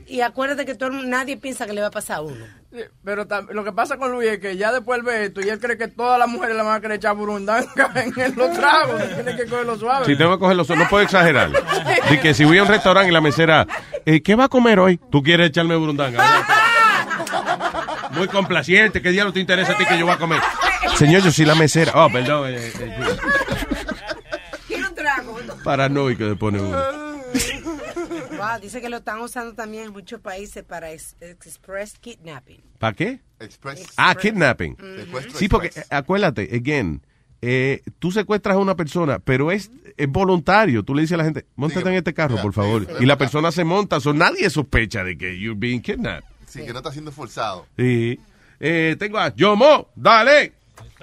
Y 0.08 0.22
acuérdate 0.22 0.66
que 0.66 0.76
todo, 0.76 0.90
nadie 0.92 1.38
piensa 1.38 1.66
que 1.66 1.74
le 1.74 1.82
va 1.82 1.88
a 1.88 1.92
pasar 1.92 2.18
a 2.18 2.22
uno. 2.22 2.46
Pero 3.04 3.26
lo 3.52 3.64
que 3.64 3.72
pasa 3.72 3.98
con 3.98 4.12
Luis 4.12 4.30
es 4.30 4.40
que 4.40 4.56
ya 4.56 4.72
después 4.72 5.00
él 5.00 5.04
ve 5.06 5.26
esto 5.26 5.42
y 5.42 5.50
él 5.50 5.60
cree 5.60 5.76
que 5.78 5.88
todas 5.88 6.20
las 6.20 6.28
mujeres 6.28 6.56
le 6.56 6.62
van 6.62 6.76
a 6.76 6.80
querer 6.82 6.98
echar 6.98 7.16
burundanga 7.16 7.68
en 7.96 8.36
los 8.36 8.54
tragos. 8.56 9.02
Tiene 9.16 9.36
que 9.36 9.46
cogerlo 9.46 9.76
suave. 9.78 10.06
Si 10.06 10.16
tengo 10.16 10.34
que 10.36 10.40
cogerlo, 10.40 10.64
no 10.76 10.88
puedo 10.88 11.04
exagerar. 11.04 11.52
De 12.10 12.20
que 12.20 12.34
si 12.36 12.46
voy 12.46 12.60
a 12.60 12.64
un 12.64 12.68
restaurante 12.70 13.10
y 13.10 13.14
la 13.14 13.22
mesera, 13.22 13.66
eh, 14.06 14.22
¿qué 14.22 14.36
va 14.36 14.44
a 14.46 14.50
comer 14.50 14.80
hoy? 14.80 15.00
Tú 15.12 15.24
quieres 15.24 15.48
echarme 15.50 15.76
burundanga. 15.76 16.24
Muy 18.12 18.28
complaciente, 18.28 19.02
¿qué 19.02 19.10
diablo 19.12 19.34
te 19.34 19.40
interesa 19.40 19.74
a 19.74 19.78
ti 19.78 19.86
que 19.86 19.98
yo 19.98 20.06
voy 20.06 20.14
a 20.16 20.18
comer? 20.18 20.42
Señor, 20.96 21.22
yo 21.24 21.32
soy 21.32 21.46
la 21.46 21.56
mesera. 21.56 21.92
Oh, 21.96 22.10
perdón. 22.12 22.50
eh, 22.50 22.72
eh, 22.80 22.98
Quiero 24.68 24.90
un 24.90 24.96
trago. 24.96 25.38
paranoico 25.64 26.24
le 26.24 26.36
pone 26.36 26.60
uno. 26.60 27.09
Wow, 28.40 28.60
dice 28.62 28.82
que 28.82 28.90
lo 28.90 28.98
están 28.98 29.20
usando 29.22 29.54
también 29.54 29.86
en 29.86 29.92
muchos 29.92 30.20
países 30.22 30.64
para 30.64 30.92
ex- 30.92 31.16
express 31.22 31.98
kidnapping. 32.00 32.62
¿Para 32.80 32.94
qué? 32.96 33.20
Express. 33.40 33.88
Ah, 33.98 34.16
kidnapping. 34.16 34.76
Sí, 35.36 35.48
porque 35.48 35.68
eh, 35.68 35.84
acuérdate, 35.90 36.50
again, 36.54 37.02
eh, 37.42 37.82
tú 38.00 38.12
secuestras 38.12 38.56
a 38.56 38.60
una 38.60 38.76
persona, 38.76 39.20
pero 39.20 39.52
es, 39.52 39.72
es 39.96 40.08
voluntario. 40.10 40.84
Tú 40.84 40.94
le 40.96 41.02
dices 41.02 41.14
a 41.16 41.18
la 41.18 41.24
gente, 41.24 41.46
montate 41.56 41.88
en 41.90 41.96
este 41.96 42.14
carro, 42.14 42.42
por 42.42 42.54
favor. 42.54 42.88
Y 43.00 43.06
la 43.06 43.18
persona 43.18 43.52
se 43.52 43.64
monta, 43.64 44.00
so 44.00 44.14
nadie 44.14 44.50
sospecha 44.50 45.04
de 45.04 45.18
que 45.18 45.40
you're 45.40 45.58
being 45.58 45.80
kidnapped. 45.82 46.28
Sí, 46.48 46.66
que 46.66 46.72
no 46.74 46.80
está 46.80 46.92
siendo 46.92 47.12
forzado. 47.12 47.66
Sí. 47.78 48.20
Eh, 48.60 48.96
tengo 49.00 49.20
a 49.20 49.34
Yomo, 49.36 49.88
dale. 49.96 50.54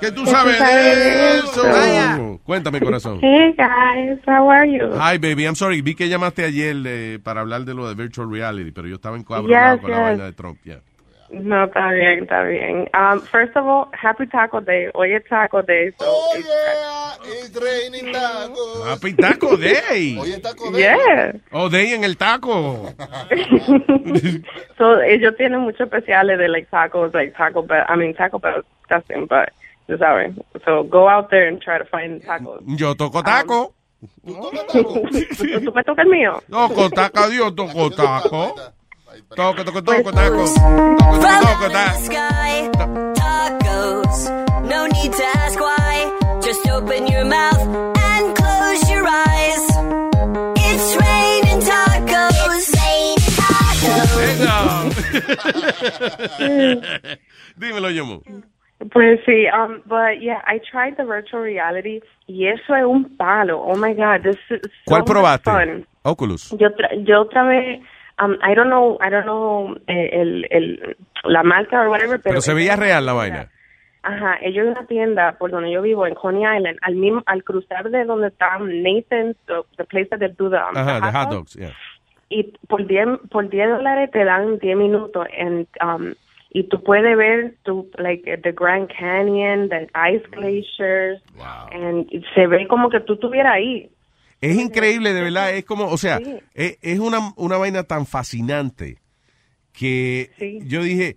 Que 0.01 0.13
tú 0.13 0.25
¿Qué 0.25 0.31
sabes 0.31 0.59
tú 0.59 0.65
sabes 0.65 0.99
de 0.99 1.05
de 1.05 1.39
eso. 1.39 1.63
Vaya. 1.63 2.19
Cuéntame, 2.45 2.81
corazón. 2.81 3.19
Hey 3.23 3.55
guys, 3.57 4.19
how 4.27 4.51
are 4.51 4.67
you? 4.71 4.91
Hi, 5.01 5.17
baby. 5.19 5.45
I'm 5.47 5.55
sorry. 5.57 5.81
Vi 5.81 5.95
que 5.95 6.09
llamaste 6.09 6.45
ayer 6.45 6.77
eh, 6.85 7.19
para 7.23 7.41
hablar 7.41 7.65
de 7.65 7.73
lo 7.75 7.89
de 7.89 7.95
virtual 7.95 8.31
reality, 8.31 8.73
pero 8.73 8.89
yo 8.89 8.97
estaba 8.97 9.17
encabronado 9.17 9.77
Yes, 9.77 9.83
con 9.83 9.91
la 9.91 9.97
yes. 9.97 10.05
vaina 10.07 10.25
de 10.27 10.33
Trump. 10.35 10.59
yeah. 10.65 10.81
No, 11.29 11.65
está 11.65 11.91
bien, 11.91 12.23
está 12.23 12.45
bien. 12.45 12.89
Um, 12.95 13.21
first 13.21 13.57
of 13.57 13.67
all, 13.67 13.89
happy 14.01 14.29
Taco 14.29 14.61
Day. 14.61 14.89
Hoy 14.95 15.13
es 15.13 15.25
Taco 15.29 15.61
Day. 15.63 15.91
So 15.99 16.05
Oh, 16.07 16.37
yeah. 16.37 17.43
It's 17.43 17.57
raining 17.61 18.13
taco. 18.13 18.85
Happy 18.85 19.13
Taco 19.15 19.57
Day. 19.57 20.17
Hoy 20.19 20.31
es 20.35 20.41
taco 20.43 20.71
day. 20.71 20.83
Yeah. 20.83 21.33
Oh, 21.51 21.69
Day 21.69 21.95
en 21.95 22.05
el 22.05 22.17
taco. 22.17 22.95
so 24.79 25.01
ellos 25.03 25.35
tienen 25.37 25.61
muchos 25.61 25.81
especiales 25.81 26.39
de 26.39 26.49
like 26.49 26.69
tacos, 26.71 27.13
like 27.13 27.33
Taco 27.37 27.63
Bell. 27.65 27.85
I 27.89 27.97
mean, 27.97 28.15
Taco 28.15 28.39
Bell 28.39 28.59
is 28.61 28.65
disgusting, 28.83 29.27
but 29.27 29.49
you 29.89 29.97
sabe. 29.99 30.35
So 30.65 30.83
go 30.85 31.09
out 31.09 31.31
there 31.31 31.47
and 31.49 31.61
try 31.61 31.79
to 31.79 31.85
find 31.85 32.23
tacos. 32.23 32.63
Yo 32.79 32.95
toco 32.95 33.23
taco. 33.23 33.73
¿Tú, 34.25 34.51
tú 35.65 35.73
me 35.75 35.83
tocas 35.83 36.05
el 36.05 36.11
mío? 36.11 36.43
Toco 36.51 36.91
taco, 36.91 37.29
Dios, 37.31 37.55
toco 37.55 37.91
taco. 37.91 38.55
Toco, 39.35 39.65
toco, 39.65 39.83
Pues, 39.83 40.03
toco, 40.05 40.13
taco. 40.13 40.47
From 40.47 41.21
Toco, 41.23 41.69
taco. 41.71 42.09
tacos. 43.15 44.31
No 44.69 44.87
need 44.87 45.13
to 45.13 45.25
ask 45.39 45.59
why. 45.59 46.13
Just 46.43 46.69
open 46.69 47.07
your 47.07 47.25
mouth 47.25 47.61
and 47.97 48.37
close 48.37 48.91
your 48.91 49.07
eyes. 49.07 49.65
It's 50.57 50.97
raining 51.01 51.61
tacos. 51.63 52.75
Venga. 54.17 54.57
Dímelo, 57.57 57.91
Yomo. 57.91 58.23
Pues 58.93 59.21
sí, 59.25 59.47
um, 59.53 59.81
but 59.87 60.21
yeah, 60.21 60.43
I 60.47 60.61
tried 60.71 60.97
the 60.97 61.05
virtual 61.05 61.43
reality 61.43 62.01
y 62.27 62.47
eso 62.47 62.75
es 62.75 62.85
un 62.85 63.17
palo. 63.17 63.59
Oh 63.63 63.75
my 63.77 63.95
God, 63.95 64.23
this 64.23 64.37
is 64.51 64.61
so 64.63 64.71
¿Cuál 64.85 65.05
probaste? 65.05 65.51
fun. 65.51 65.87
Oculus. 66.03 66.51
Yo, 66.59 66.71
tra 66.75 66.91
yo 67.05 67.23
otra 67.23 67.45
vez, 67.45 67.81
um, 68.23 68.35
I 68.43 68.55
don't 68.55 68.69
know, 68.69 68.99
I 69.01 69.09
don't 69.11 69.25
know 69.25 69.75
eh, 69.87 70.11
el, 70.13 70.47
el, 70.51 70.97
la 71.25 71.43
marca 71.43 71.83
o 71.87 71.91
whatever, 71.91 72.21
pero, 72.21 72.35
Pero 72.35 72.41
se 72.43 72.53
veía 72.55 72.77
real 72.77 73.07
la 73.07 73.15
vaina. 73.15 73.49
Ajá, 74.03 74.37
ellos 74.43 74.67
en 74.67 74.71
una 74.73 74.87
tienda 74.87 75.37
por 75.39 75.51
donde 75.51 75.73
yo 75.73 75.83
vivo, 75.83 76.07
en 76.07 76.15
Coney 76.15 76.43
Island, 76.43 76.79
al 76.83 76.95
mismo, 76.97 77.23
al 77.27 77.43
cruzar 77.43 77.91
de 77.91 78.05
donde 78.05 78.29
está 78.29 78.59
Nathan's, 78.61 79.37
the, 79.47 79.63
the 79.79 79.85
place 79.85 80.09
that 80.11 80.19
they 80.21 80.29
do 80.29 80.49
the, 80.51 80.59
um, 80.59 80.75
the 80.75 80.81
Ajá, 80.81 81.01
de 81.01 81.07
hot 81.07 81.15
hot 81.15 81.31
dogs, 81.33 81.55
dogs. 81.55 81.57
yeah. 81.57 81.73
y 82.29 82.43
por 82.69 82.87
10 82.87 83.21
por 83.31 83.49
10 83.49 83.69
dólares 83.69 84.11
te 84.13 84.25
dan 84.25 84.59
10 84.59 84.77
minutos 84.77 85.27
en 85.33 85.67
um, 85.83 86.13
y 86.51 86.69
tú 86.69 86.83
puedes 86.83 87.17
ver 87.17 87.57
tu 87.65 87.91
like 87.99 88.39
the 88.39 88.53
Grand 88.53 88.89
Canyon, 88.99 89.69
the 89.69 89.89
ice 90.11 90.25
glaciers, 90.31 91.21
and 91.73 92.07
se 92.35 92.47
ve 92.47 92.67
como 92.69 92.89
que 92.91 93.01
tú 93.01 93.15
estuvieras 93.15 93.55
ahí. 93.55 93.91
Es 94.41 94.57
increíble, 94.57 95.13
de 95.13 95.23
verdad. 95.23 95.55
Es 95.55 95.65
como, 95.65 95.87
o 95.89 95.97
sea, 95.99 96.19
Sí. 96.19 96.37
es, 96.55 96.79
es 96.83 96.99
una, 96.99 97.33
una 97.37 97.57
vaina 97.57 97.83
tan 97.85 98.07
fascinante 98.07 98.99
que 99.73 100.63
yo 100.67 100.83
dije, 100.83 101.17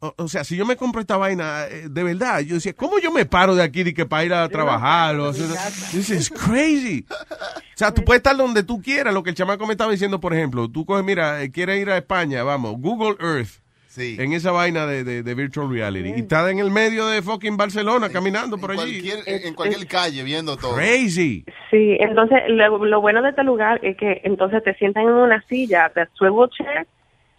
o, 0.00 0.14
o 0.16 0.28
sea, 0.28 0.44
si 0.44 0.56
yo 0.56 0.64
me 0.64 0.76
compro 0.76 1.00
esta 1.00 1.16
vaina, 1.16 1.66
eh, 1.66 1.88
de 1.90 2.02
verdad, 2.02 2.40
yo 2.40 2.54
decía, 2.54 2.72
¿cómo 2.72 2.98
yo 2.98 3.12
me 3.12 3.26
paro 3.26 3.54
de 3.54 3.62
aquí 3.62 3.82
de 3.82 3.92
que 3.92 4.06
para 4.06 4.24
ir 4.24 4.32
a 4.32 4.48
trabajar? 4.48 5.14
O 5.16 5.28
hacer- 5.28 5.48
This 5.92 6.10
is 6.10 6.30
crazy. 6.30 7.04
O 7.10 7.76
sea, 7.76 7.92
tú 7.92 8.02
puedes 8.04 8.20
estar 8.20 8.36
donde 8.36 8.62
tú 8.62 8.80
quieras. 8.80 9.12
Lo 9.12 9.22
que 9.22 9.30
el 9.30 9.36
chamaco 9.36 9.66
me 9.66 9.72
estaba 9.72 9.92
diciendo, 9.92 10.20
por 10.20 10.32
ejemplo, 10.32 10.68
tú 10.70 10.86
coges, 10.86 11.04
mira, 11.04 11.42
eh, 11.42 11.50
quieres 11.50 11.80
ir 11.80 11.90
a 11.90 11.98
España, 11.98 12.42
vamos, 12.44 12.76
Google 12.78 13.16
Earth. 13.20 13.60
En 13.96 14.32
esa 14.32 14.50
vaina 14.50 14.86
de, 14.86 15.04
de, 15.04 15.22
de 15.22 15.34
virtual 15.34 15.70
reality. 15.70 16.10
Y 16.16 16.20
está 16.20 16.50
en 16.50 16.58
el 16.58 16.70
medio 16.70 17.06
de 17.06 17.22
fucking 17.22 17.56
Barcelona 17.56 18.08
caminando 18.10 18.58
por 18.58 18.70
allí. 18.72 19.00
Cualquier- 19.00 19.22
en 19.46 19.54
cualquier 19.54 19.86
calle 19.86 20.22
viendo 20.22 20.56
todo. 20.56 20.74
Crazy. 20.76 21.44
Sí, 21.70 21.96
entonces 22.00 22.40
lo, 22.48 22.84
lo 22.84 23.00
bueno 23.00 23.22
de 23.22 23.30
este 23.30 23.44
lugar 23.44 23.78
es 23.82 23.96
que 23.96 24.20
entonces 24.24 24.62
te 24.64 24.74
sientan 24.74 25.04
en 25.04 25.10
una 25.12 25.42
silla 25.48 25.90
de 25.94 26.06
swivel 26.14 26.48
chair, 26.50 26.86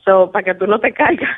so 0.04 0.32
para 0.32 0.44
que 0.44 0.56
tú 0.56 0.68
no 0.68 0.80
te 0.80 0.94
caigas. 0.94 1.30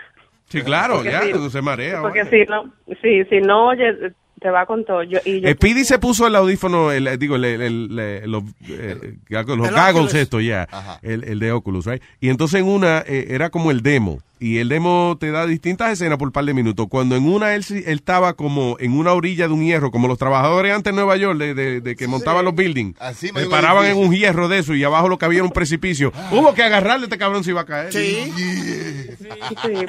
Sí, 0.49 0.61
claro, 0.61 0.95
Porque 0.97 1.11
ya, 1.11 1.21
sí, 1.23 1.31
no 1.33 1.49
se 1.49 1.61
marea. 1.61 2.01
Porque 2.01 2.23
si 2.25 2.45
no, 2.45 2.71
sí, 3.01 3.23
si 3.29 3.41
no, 3.41 3.67
oye, 3.67 4.13
te 4.39 4.49
va 4.49 4.65
con 4.65 4.85
todo. 4.85 5.03
Yo, 5.03 5.19
y 5.25 5.41
yo, 5.41 5.49
Speedy 5.49 5.83
se 5.85 5.99
puso 5.99 6.27
el 6.27 6.35
audífono, 6.35 6.91
el, 6.91 7.17
digo, 7.17 7.35
el, 7.37 7.45
el- 7.45 7.61
el- 7.61 7.99
el- 7.99 8.31
los, 8.31 8.43
eh, 8.69 9.15
los 9.29 9.67
goggles 9.71 10.13
esto 10.13 10.39
ya, 10.39 10.67
el, 11.01 11.23
el 11.23 11.39
de 11.39 11.51
Oculus, 11.51 11.85
right? 11.85 12.01
Y 12.19 12.29
entonces 12.29 12.61
en 12.61 12.67
una 12.67 12.99
eh, 13.07 13.27
era 13.29 13.49
como 13.49 13.71
el 13.71 13.81
demo, 13.81 14.19
y 14.39 14.59
el 14.59 14.69
demo 14.69 15.17
te 15.19 15.31
da 15.31 15.47
distintas 15.47 15.91
escenas 15.91 16.19
por 16.19 16.27
un 16.27 16.31
par 16.31 16.45
de 16.45 16.53
minutos. 16.53 16.85
Cuando 16.89 17.15
en 17.15 17.27
una 17.27 17.55
él, 17.55 17.63
sí- 17.63 17.81
él 17.87 17.95
estaba 17.95 18.33
como 18.33 18.77
en 18.79 18.91
una 18.95 19.13
orilla 19.13 19.47
de 19.47 19.53
un 19.55 19.63
hierro, 19.65 19.89
como 19.89 20.07
los 20.07 20.19
trabajadores 20.19 20.71
antes 20.71 20.91
en 20.91 20.95
Nueva 20.97 21.17
York, 21.17 21.39
de, 21.39 21.55
de- 21.55 21.81
de 21.81 21.95
que 21.95 22.07
montaban 22.07 22.45
los 22.45 22.53
buildings, 22.53 22.95
Así 23.01 23.29
se 23.29 23.45
paraban 23.47 23.85
en 23.87 23.97
un 23.97 24.13
hierro 24.13 24.47
de 24.47 24.59
eso 24.59 24.75
y 24.75 24.83
abajo 24.83 25.09
lo 25.09 25.17
que 25.17 25.25
había 25.25 25.37
era 25.39 25.45
un 25.45 25.51
precipicio. 25.51 26.13
Hubo 26.31 26.53
que 26.53 26.61
agarrarle 26.61 27.05
este 27.05 27.17
cabrón 27.17 27.43
si 27.43 27.49
iba 27.49 27.61
a 27.61 27.65
caer. 27.65 27.91
Sí, 27.91 28.31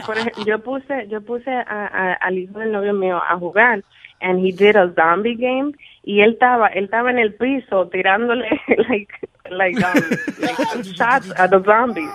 por 0.06 0.16
ejemplo, 0.16 0.44
yo 0.46 0.58
puse, 0.62 1.06
yo 1.10 1.20
puse 1.20 1.50
a- 1.50 1.60
a- 1.86 2.12
al 2.14 2.38
hijo 2.38 2.58
del 2.58 2.72
novio 2.72 2.94
mío 2.94 3.16
a 3.18 3.36
jugar, 3.38 3.84
and 4.20 4.38
he 4.44 4.52
did 4.52 4.76
a 4.76 4.92
zombie 4.94 5.36
game, 5.36 5.72
y 6.02 6.20
él 6.20 6.32
estaba, 6.32 6.68
él 6.68 6.84
estaba 6.84 7.10
en 7.10 7.18
el 7.18 7.34
piso 7.34 7.88
tirándole 7.88 8.46
like, 8.88 9.08
like, 9.50 9.76
um, 9.78 10.02
like 10.40 10.84
shots 10.96 11.30
at 11.36 11.50
the 11.50 11.62
zombies. 11.64 12.10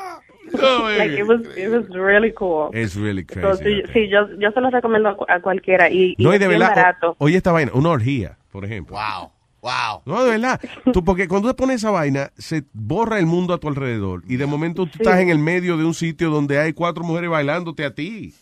like 0.54 1.12
it 1.18 1.24
was, 1.26 1.42
it 1.58 1.70
was 1.70 1.88
really 1.90 2.32
cool. 2.34 2.70
Es 2.74 2.96
really 2.96 3.24
crazy. 3.26 3.42
So, 3.42 3.56
sí, 3.64 3.82
sí, 3.94 4.08
yo, 4.10 4.28
yo 4.38 4.52
se 4.52 4.62
lo 4.62 4.70
recomiendo 4.70 5.10
a, 5.10 5.16
cu- 5.18 5.26
a 5.28 5.40
cualquiera 5.40 5.90
y, 5.90 6.14
y 6.18 6.24
No, 6.24 6.32
y 6.32 6.36
es 6.36 6.40
de 6.42 6.48
verdad, 6.48 6.70
barato. 6.76 7.12
o- 7.18 7.26
oye 7.26 7.38
esta 7.38 7.52
vaina, 7.52 7.72
una 7.74 7.90
orgía, 7.90 8.38
por 8.52 8.64
ejemplo. 8.66 8.96
Wow. 8.96 9.32
Wow. 9.62 10.02
No, 10.06 10.24
de 10.26 10.32
verdad. 10.32 10.60
Tú, 10.92 11.06
porque 11.06 11.28
cuando 11.30 11.48
te 11.48 11.54
pones 11.54 11.78
esa 11.78 11.90
vaina, 11.90 12.32
se 12.38 12.64
borra 12.74 13.18
el 13.18 13.26
mundo 13.26 13.54
a 13.54 13.58
tu 13.60 13.70
alrededor. 13.70 14.22
Y 14.28 14.36
de 14.36 14.46
momento 14.46 14.86
tú 14.86 14.92
estás 15.00 15.22
en 15.22 15.30
el 15.30 15.40
medio 15.40 15.78
de 15.78 15.86
un 15.86 15.94
sitio 15.94 16.30
donde 16.30 16.60
hay 16.60 16.74
cuatro 16.74 17.02
mujeres 17.06 17.30
bailándote 17.30 17.86
a 17.86 17.96
ti. 17.96 18.34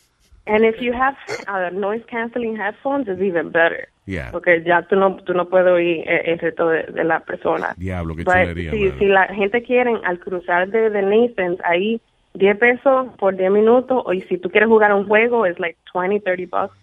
And 0.48 0.66
if 0.66 0.82
you 0.82 0.92
have 0.94 1.16
uh, 1.48 1.70
noise 1.72 2.02
canceling 2.10 2.58
headphones, 2.58 3.08
it's 3.08 3.22
even 3.22 3.52
better. 3.52 3.88
Yeah. 4.06 4.32
Porque 4.32 4.64
ya 4.66 4.82
tú 4.82 4.96
no, 4.96 5.18
tú 5.18 5.34
no 5.34 5.46
puedes 5.46 5.72
oír 5.72 6.04
eh, 6.08 6.24
el 6.32 6.40
resto 6.40 6.68
de, 6.70 6.84
de 6.84 7.04
la 7.04 7.20
persona. 7.20 7.76
Diablo, 7.78 8.16
qué 8.16 8.24
But 8.24 8.34
chulería. 8.34 8.72
si, 8.72 8.92
si 8.98 9.06
la 9.06 9.28
gente 9.28 9.62
quiere, 9.62 9.94
al 10.04 10.20
cruzar 10.20 10.70
de, 10.70 10.90
de 10.90 11.02
Nathan's, 11.04 11.60
ahí 11.64 12.02
10 12.34 12.58
pesos 12.58 13.08
por 13.20 13.36
10 13.36 13.52
minutos, 13.52 14.02
o 14.06 14.14
y 14.14 14.22
si 14.22 14.38
tú 14.38 14.50
quieres 14.50 14.70
jugar 14.70 14.94
un 14.94 15.06
juego, 15.08 15.46
es 15.46 15.60
like 15.60 15.78
20, 15.94 16.22
30 16.22 16.48
bucks 16.62 16.74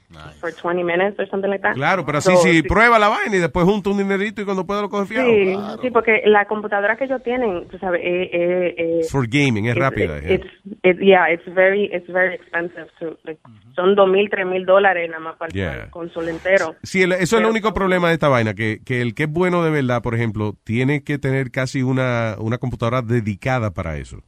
for 0.40 0.52
20 0.52 0.84
minutes 0.84 1.18
or 1.18 1.26
something 1.28 1.48
like 1.48 1.62
that. 1.62 1.74
Claro, 1.74 2.04
pero 2.04 2.18
así 2.18 2.30
So, 2.32 2.42
si 2.42 2.52
sí. 2.60 2.62
prueba 2.62 2.98
la 2.98 3.08
vaina 3.08 3.36
y 3.36 3.38
después 3.38 3.64
junta 3.64 3.88
un 3.90 3.98
dinerito 3.98 4.42
y 4.42 4.44
cuando 4.44 4.66
pueda 4.66 4.82
lo 4.82 4.88
coge 4.90 5.06
fiado. 5.06 5.26
Sí, 5.28 5.56
sí, 5.82 5.90
porque 5.90 6.22
la 6.26 6.44
computadora 6.46 6.96
que 6.96 7.04
ellos 7.04 7.22
tienen, 7.22 7.66
tú 7.68 7.78
sabes, 7.78 8.00
eh, 8.04 8.30
eh, 8.32 8.74
eh, 8.76 9.00
For 9.10 9.26
gaming, 9.26 9.66
es 9.66 9.76
it's- 9.76 9.78
rápida. 9.82 10.20
yeah. 10.20 10.34
It's, 10.34 10.46
it, 10.82 10.98
yeah, 11.00 11.32
it's 11.32 11.54
very, 11.54 11.84
it's 11.94 12.06
very 12.12 12.34
expensive. 12.34 12.86
To, 13.00 13.16
like, 13.24 13.40
son 13.74 13.94
dos 13.94 14.08
mil, 14.08 14.28
tres 14.30 14.46
mil 14.46 14.66
dólares 14.66 15.08
nada 15.08 15.20
más 15.22 15.36
para 15.36 15.50
Yeah. 15.52 15.84
el 15.84 15.90
console 15.90 16.30
entero. 16.30 16.74
Sí, 16.82 17.02
el- 17.02 17.12
eso 17.12 17.36
es 17.36 17.42
el 17.42 17.48
único 17.48 17.72
problema 17.72 18.08
de 18.08 18.14
esta 18.14 18.28
vaina, 18.28 18.52
que, 18.54 18.80
que 18.84 19.00
el 19.00 19.14
que 19.14 19.22
es 19.24 19.30
bueno 19.32 19.62
de 19.64 19.70
verdad, 19.70 20.02
por 20.02 20.14
ejemplo, 20.14 20.54
tiene 20.64 21.02
que 21.04 21.18
tener 21.18 21.50
casi 21.50 21.82
una, 21.82 22.36
una 22.38 22.58
computadora 22.58 23.00
dedicada 23.02 23.70
para 23.72 23.96
eso. 23.96 24.18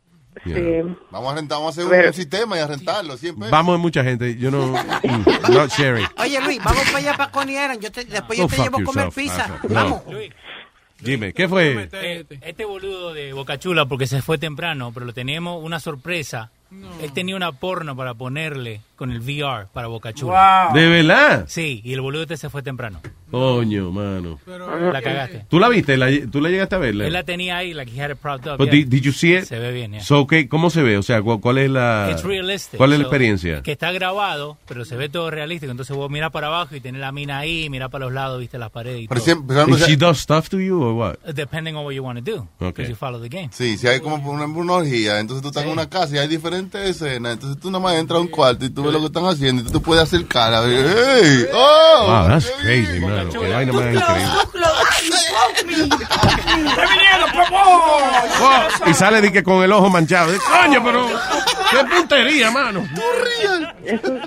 Yeah. 0.45 0.85
Vamos 1.11 1.33
a 1.33 1.37
rentar, 1.37 1.59
vamos 1.59 1.69
a 1.69 1.71
hacer 1.73 1.85
un, 1.85 1.91
Pero- 1.91 2.09
un 2.09 2.15
sistema 2.15 2.57
y 2.57 2.61
a 2.61 2.67
rentarlo 2.67 3.17
siempre. 3.17 3.51
Vamos 3.51 3.79
mucha 3.79 4.03
gente, 4.03 4.37
yo 4.37 4.51
no... 4.51 4.69
mm, 4.69 5.25
not 5.53 5.71
sharing. 5.71 6.07
Oye, 6.19 6.41
Luis, 6.41 6.59
vamos 6.65 6.83
para 6.87 6.99
allá 6.99 7.17
para 7.17 7.31
Coney 7.31 7.55
Island. 7.57 7.81
Yo 7.83 7.93
te- 7.93 8.05
después 8.05 8.39
yo 8.39 8.45
Go 8.45 8.51
te 8.51 8.57
llevo 8.63 8.79
a 8.79 8.85
comer 8.85 9.09
pizza. 9.11 9.61
Vamos. 9.69 10.03
No. 10.07 10.19
Dime, 11.01 11.33
¿qué 11.33 11.49
fue? 11.49 11.89
Eh, 11.93 12.25
Este 12.43 12.65
boludo 12.65 13.13
de 13.15 13.33
Boca 13.33 13.59
Chula, 13.59 13.87
porque 13.87 14.07
se 14.07 14.21
fue 14.23 14.37
temprano, 14.39 14.91
pero 14.93 15.07
lo 15.07 15.13
teníamos 15.15 15.63
una 15.65 15.81
sorpresa. 15.81 16.51
Él 17.03 17.13
tenía 17.13 17.35
una 17.37 17.53
porno 17.53 17.97
para 17.97 18.15
ponerle 18.15 18.81
con 18.97 19.11
el 19.11 19.21
VR 19.21 19.67
para 19.73 19.87
Boca 19.89 20.13
Chula. 20.13 20.67
Wow. 20.71 20.75
¿De 20.81 20.89
verdad? 20.89 21.47
Sí, 21.49 21.81
y 21.85 21.95
el 21.95 22.01
boludo 22.01 22.23
este 22.23 22.37
se 22.37 22.51
fue 22.51 22.63
temprano. 22.63 23.01
Coño, 23.31 23.91
mano. 23.91 24.39
La 24.93 25.01
cagaste. 25.01 25.47
¿Tú 25.49 25.59
la 25.59 25.69
viste? 25.69 25.97
¿La- 25.97 26.09
¿Tú 26.31 26.41
la 26.41 26.49
llegaste 26.51 26.75
a 26.75 26.79
verla? 26.79 27.07
Él 27.07 27.13
la 27.13 27.23
tenía 27.23 27.57
ahí, 27.57 27.73
like 27.73 27.91
he 27.91 28.01
had 28.03 28.11
it 28.11 28.19
propped 28.19 28.47
up. 28.51 28.59
But 28.59 28.67
yeah. 28.71 28.81
did, 28.85 28.89
did 28.89 29.03
you 29.03 29.13
see 29.13 29.35
it? 29.37 29.45
Se 29.45 29.59
ve 29.59 29.73
bien, 29.73 29.93
yeah. 29.93 30.03
So, 30.03 30.27
¿qué- 30.27 30.49
¿Cómo 30.49 30.69
se 30.69 30.83
ve? 30.83 30.99
O 30.99 31.03
sea, 31.03 31.23
¿cuál, 31.23 31.41
cuál 31.41 31.59
es 31.59 31.71
la... 31.71 32.09
It's 32.11 32.25
realistic. 32.25 32.77
¿Cuál 32.77 32.93
es 32.93 32.99
la 32.99 33.05
So, 33.05 33.09
experiencia? 33.09 33.63
Que 33.63 33.73
está 33.73 33.93
grabado, 33.93 34.59
pero 34.69 34.85
se 34.85 34.97
ve 34.97 35.09
todo 35.09 35.31
realístico. 35.31 35.71
Entonces 35.71 35.97
vos 35.97 36.11
mirás 36.11 36.31
para 36.31 36.49
abajo 36.49 36.75
y 36.77 36.81
tenés 36.81 37.01
la 37.01 37.13
mina 37.13 37.39
ahí, 37.39 37.71
mirás 37.71 37.89
para 37.91 38.05
los 38.07 38.15
lados, 38.15 38.39
viste 38.41 38.59
las 38.59 38.71
paredes 38.71 39.03
y 39.03 39.09
Pero 39.09 39.21
todo. 39.21 39.25
siempre- 39.25 39.57
pero 39.57 39.63
And 39.77 39.85
she 39.87 39.97
does 39.97 40.19
stuff 40.19 40.49
to 40.51 40.61
you 40.61 40.83
or 40.83 40.93
what? 40.95 41.15
Depending 41.35 41.75
on 41.77 41.85
what 41.87 41.93
you 41.95 42.03
want 42.05 42.23
to 42.23 42.31
do. 42.31 42.47
Okay. 42.57 42.69
Because 42.73 42.89
you 42.91 42.97
follow 42.97 43.21
the 43.21 43.29
game. 43.29 43.49
Sí, 43.53 43.79
si 43.79 43.87
hay 43.87 44.01
como 44.01 44.17
una, 44.31 44.45
una 44.45 44.73
orgía, 44.75 45.21
entonces 45.21 45.41
tú 45.43 45.49
estás 45.49 45.65
en 45.65 45.71
una 45.71 45.89
casa 45.89 46.17
y 46.17 46.19
hay 46.19 46.29
diferentes 46.29 46.60
escenas, 46.73 47.35
entonces 47.35 47.61
tú 47.61 47.71
nada 47.71 47.83
más 47.83 47.95
entras 47.95 48.19
a 48.19 48.21
un 48.21 48.29
cuarto 48.29 48.65
y 48.65 48.71
tú 48.71 48.83
ves 48.85 48.93
lo 48.93 49.01
que 49.01 49.07
están 49.07 49.25
haciendo 49.27 49.63
y 49.63 49.65
tú 49.67 49.73
te 49.73 49.81
puedes 49.81 50.05
acercar 50.05 50.53
a 50.53 50.61
ver, 50.61 50.87
¡hey! 50.87 51.47
¡Oh! 51.53 52.07
Wow, 52.07 52.29
that's 52.29 52.51
crazy, 52.61 53.01
mano. 53.01 53.31
Qué 53.31 53.39
vaina 53.39 53.73
más 53.73 53.95
increíble. 53.95 54.31
Y 58.87 58.95
sale 58.95 59.21
de 59.21 59.33
que 59.33 59.43
con 59.43 59.63
el 59.63 59.73
ojo 59.73 59.89
manchado. 59.89 60.33
Coño, 60.39 60.83
pero 60.85 61.07
qué 61.71 61.85
puntería, 61.85 62.51
mano. 62.51 62.87
Eso, 63.85 64.19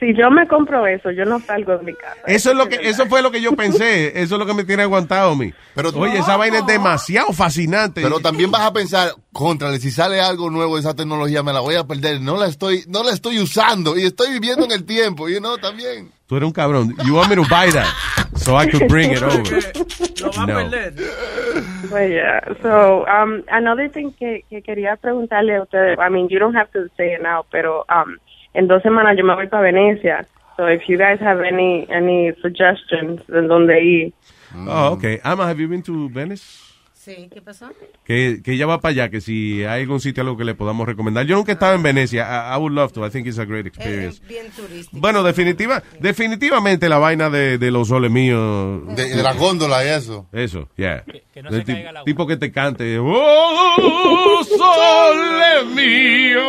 si 0.00 0.14
yo 0.14 0.30
me 0.30 0.46
compro 0.46 0.86
eso, 0.86 1.10
yo 1.10 1.24
no 1.24 1.40
salgo 1.40 1.78
de 1.78 1.84
mi 1.84 1.94
casa. 1.94 2.16
Eso 2.26 2.50
es 2.50 2.56
lo 2.56 2.68
que, 2.68 2.76
eso 2.82 3.06
fue 3.06 3.22
lo 3.22 3.30
que 3.30 3.40
yo 3.40 3.52
pensé. 3.52 4.20
Eso 4.20 4.34
es 4.34 4.38
lo 4.38 4.46
que 4.46 4.54
me 4.54 4.64
tiene 4.64 4.82
aguantado 4.82 5.32
a 5.32 5.36
mí. 5.36 5.52
Pero 5.74 5.90
Oye, 5.90 6.18
esa 6.18 6.36
vaina 6.36 6.58
es 6.58 6.66
demasiado 6.66 7.32
fascinante. 7.32 8.02
Pero 8.02 8.20
también 8.20 8.50
vas 8.50 8.62
a 8.62 8.72
pensar, 8.72 9.10
contrale, 9.32 9.78
si 9.78 9.90
sale 9.90 10.20
algo 10.20 10.50
nuevo 10.50 10.74
de 10.76 10.80
esa 10.80 10.94
tecnología, 10.94 11.42
me 11.42 11.52
la 11.52 11.60
voy 11.60 11.76
a 11.76 11.84
perder. 11.84 12.20
No 12.20 12.36
la 12.36 12.46
estoy, 12.46 12.84
no 12.88 13.02
la 13.02 13.12
estoy 13.12 13.38
usando 13.38 13.96
y 13.96 14.04
estoy 14.04 14.32
viviendo 14.32 14.64
en 14.64 14.72
el 14.72 14.84
tiempo, 14.84 15.28
y 15.28 15.40
no, 15.40 15.58
también. 15.58 16.10
Tú 16.26 16.36
eres 16.36 16.48
un 16.48 16.52
cabrón. 16.52 16.94
You 17.04 17.14
want 17.14 17.30
me 17.30 17.36
to 17.36 17.42
buy 17.42 17.70
that 17.70 17.86
so 18.36 18.56
I 18.56 18.68
could 18.68 18.88
bring 18.88 19.12
it 19.12 19.22
over. 19.22 19.42
No. 20.46 20.70
But 21.90 22.10
yeah, 22.10 22.40
so 22.62 23.06
um, 23.06 23.44
another 23.48 23.88
thing 23.88 24.12
que, 24.18 24.44
que 24.50 24.62
quería 24.62 24.96
preguntarle 24.96 25.56
a 25.56 25.62
ustedes, 25.62 25.98
I 25.98 26.08
mean, 26.08 26.28
you 26.28 26.38
don't 26.38 26.54
have 26.54 26.70
to 26.72 26.88
say 26.96 27.14
it 27.14 27.22
now, 27.22 27.44
pero 27.50 27.84
um, 27.88 28.18
en 28.56 28.66
dos 28.66 28.82
semanas 28.82 29.16
yo 29.16 29.24
me 29.24 29.34
voy 29.34 29.46
para 29.46 29.62
Venecia. 29.62 30.26
So 30.56 30.66
if 30.66 30.88
you 30.88 30.96
guys 30.96 31.20
have 31.20 31.40
any 31.40 31.86
any 31.90 32.32
suggestions 32.40 33.20
de 33.26 33.42
dónde 33.42 33.78
ir. 33.82 34.12
Oh, 34.66 34.92
okay. 34.92 35.20
Ama, 35.22 35.46
have 35.46 35.60
you 35.60 35.68
been 35.68 35.82
to 35.82 36.08
Venice? 36.08 36.65
Sí, 37.06 37.28
¿qué 37.32 37.40
pasó? 37.40 37.70
Que, 38.04 38.40
que 38.44 38.54
ella 38.54 38.66
va 38.66 38.80
para 38.80 38.90
allá, 38.90 39.10
que 39.10 39.20
si 39.20 39.62
hay 39.62 39.82
algún 39.82 40.00
sitio 40.00 40.24
algo 40.24 40.36
que 40.36 40.44
le 40.44 40.56
podamos 40.56 40.88
recomendar. 40.88 41.24
Yo 41.24 41.36
nunca 41.36 41.52
he 41.52 41.54
estado 41.54 41.76
en 41.76 41.82
Venecia. 41.84 42.24
I, 42.24 42.56
I 42.56 42.58
would 42.58 42.72
love 42.72 42.90
to. 42.94 43.06
I 43.06 43.10
think 43.10 43.28
it's 43.28 43.38
a 43.38 43.44
great 43.44 43.64
experience. 43.64 44.20
Bien 44.26 44.50
turístico. 44.50 44.98
Bueno, 45.00 45.22
definitiva, 45.22 45.84
definitivamente 46.00 46.88
la 46.88 46.98
vaina 46.98 47.30
de, 47.30 47.58
de 47.58 47.70
los 47.70 47.86
soles 47.86 48.10
míos. 48.10 48.82
De, 48.96 49.08
de 49.14 49.22
la 49.22 49.34
góndola 49.34 49.84
y 49.84 49.88
eso. 49.90 50.26
Eso, 50.32 50.68
yeah. 50.76 51.04
no 51.36 51.50
Del 51.50 51.60
se 51.60 51.64
ti- 51.66 51.72
caiga 51.74 51.90
el 51.90 51.96
agua. 51.98 52.04
tipo 52.06 52.26
que 52.26 52.36
te 52.38 52.50
cante. 52.50 52.98
Oh, 52.98 54.42
sole 54.44 55.64
mío. 55.76 56.40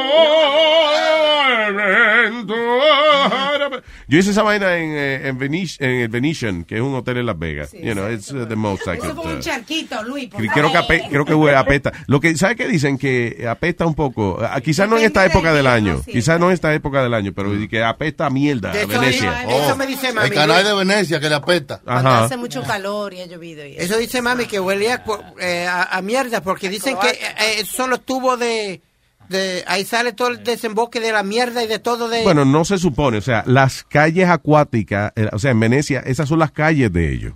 Yo 4.09 4.19
hice 4.19 4.31
esa 4.31 4.41
vaina 4.41 4.77
en, 4.77 4.91
eh, 4.91 5.27
en, 5.27 5.37
Venice- 5.37 5.83
en 5.83 6.01
el 6.01 6.07
Venetian, 6.07 6.63
que 6.63 6.75
es 6.75 6.81
un 6.81 6.95
hotel 6.95 7.17
en 7.17 7.25
Las 7.25 7.37
Vegas. 7.37 7.73
you 7.73 7.91
know, 7.93 8.09
it's 8.09 8.31
uh, 8.31 8.45
the 8.47 8.55
most 8.55 8.87
I 8.87 8.91
Eso 8.91 9.01
could, 9.01 9.15
fue 9.15 9.33
un 9.33 9.37
uh, 9.39 9.41
charquito, 9.41 10.01
Luis. 10.03 10.29
por 10.29 10.41
Creo 10.53 10.71
que, 10.71 10.77
ape- 10.77 11.07
creo 11.09 11.25
que 11.25 11.33
huele- 11.33 11.55
apesta. 11.57 11.91
Lo 12.07 12.19
que, 12.19 12.35
¿sabe 12.37 12.55
qué 12.55 12.67
dicen? 12.67 12.97
Que 12.97 13.45
apesta 13.49 13.85
un 13.85 13.93
poco. 13.95 14.39
Ah, 14.41 14.59
Quizás 14.61 14.89
no 14.89 14.97
en 14.97 15.05
esta 15.05 15.25
época 15.25 15.53
del 15.53 15.67
año. 15.67 16.01
Quizás 16.05 16.39
no 16.39 16.47
en 16.47 16.53
esta 16.53 16.73
época 16.73 17.01
del 17.03 17.13
año, 17.13 17.33
pero 17.35 17.51
que 17.69 17.83
apesta 17.83 18.25
a 18.25 18.29
mierda 18.29 18.71
a 18.71 18.75
eso- 18.79 18.87
Venecia. 18.87 19.43
eso 19.43 19.75
me 19.75 19.87
dice 19.87 20.13
mami. 20.13 20.27
El 20.27 20.33
canal 20.33 20.63
de 20.63 20.73
Venecia 20.73 21.19
que 21.19 21.29
le 21.29 21.35
apesta. 21.35 21.81
Ajá. 21.85 22.25
hace 22.25 22.37
mucho 22.37 22.63
calor 22.63 23.13
y 23.13 23.21
ha 23.21 23.25
llovido. 23.25 23.65
Y 23.65 23.75
Eso 23.77 23.97
dice 23.97 24.21
mami 24.21 24.45
que 24.45 24.59
huele 24.59 24.91
a, 24.91 25.03
eh, 25.39 25.65
a- 25.67 25.83
a 25.97 26.01
mierda 26.01 26.41
porque 26.41 26.69
dicen 26.69 26.97
que 26.99 27.09
eh, 27.09 27.59
eh, 27.59 27.65
son 27.65 27.89
los 27.89 28.01
tubos 28.05 28.39
de, 28.39 28.81
de... 29.29 29.63
Ahí 29.67 29.83
sale 29.85 30.13
todo 30.13 30.29
el 30.29 30.43
desemboque 30.43 30.99
de 30.99 31.11
la 31.11 31.23
mierda 31.23 31.63
y 31.63 31.67
de 31.67 31.79
todo 31.79 32.07
de... 32.09 32.23
Bueno, 32.23 32.45
no 32.45 32.63
se 32.65 32.77
supone. 32.77 33.17
O 33.17 33.21
sea, 33.21 33.43
las 33.45 33.83
calles 33.83 34.29
acuáticas, 34.29 35.11
eh, 35.15 35.29
o 35.31 35.39
sea, 35.39 35.51
en 35.51 35.59
Venecia, 35.59 35.99
esas 36.05 36.27
son 36.29 36.39
las 36.39 36.51
calles 36.51 36.91
de 36.93 37.11
ellos. 37.13 37.33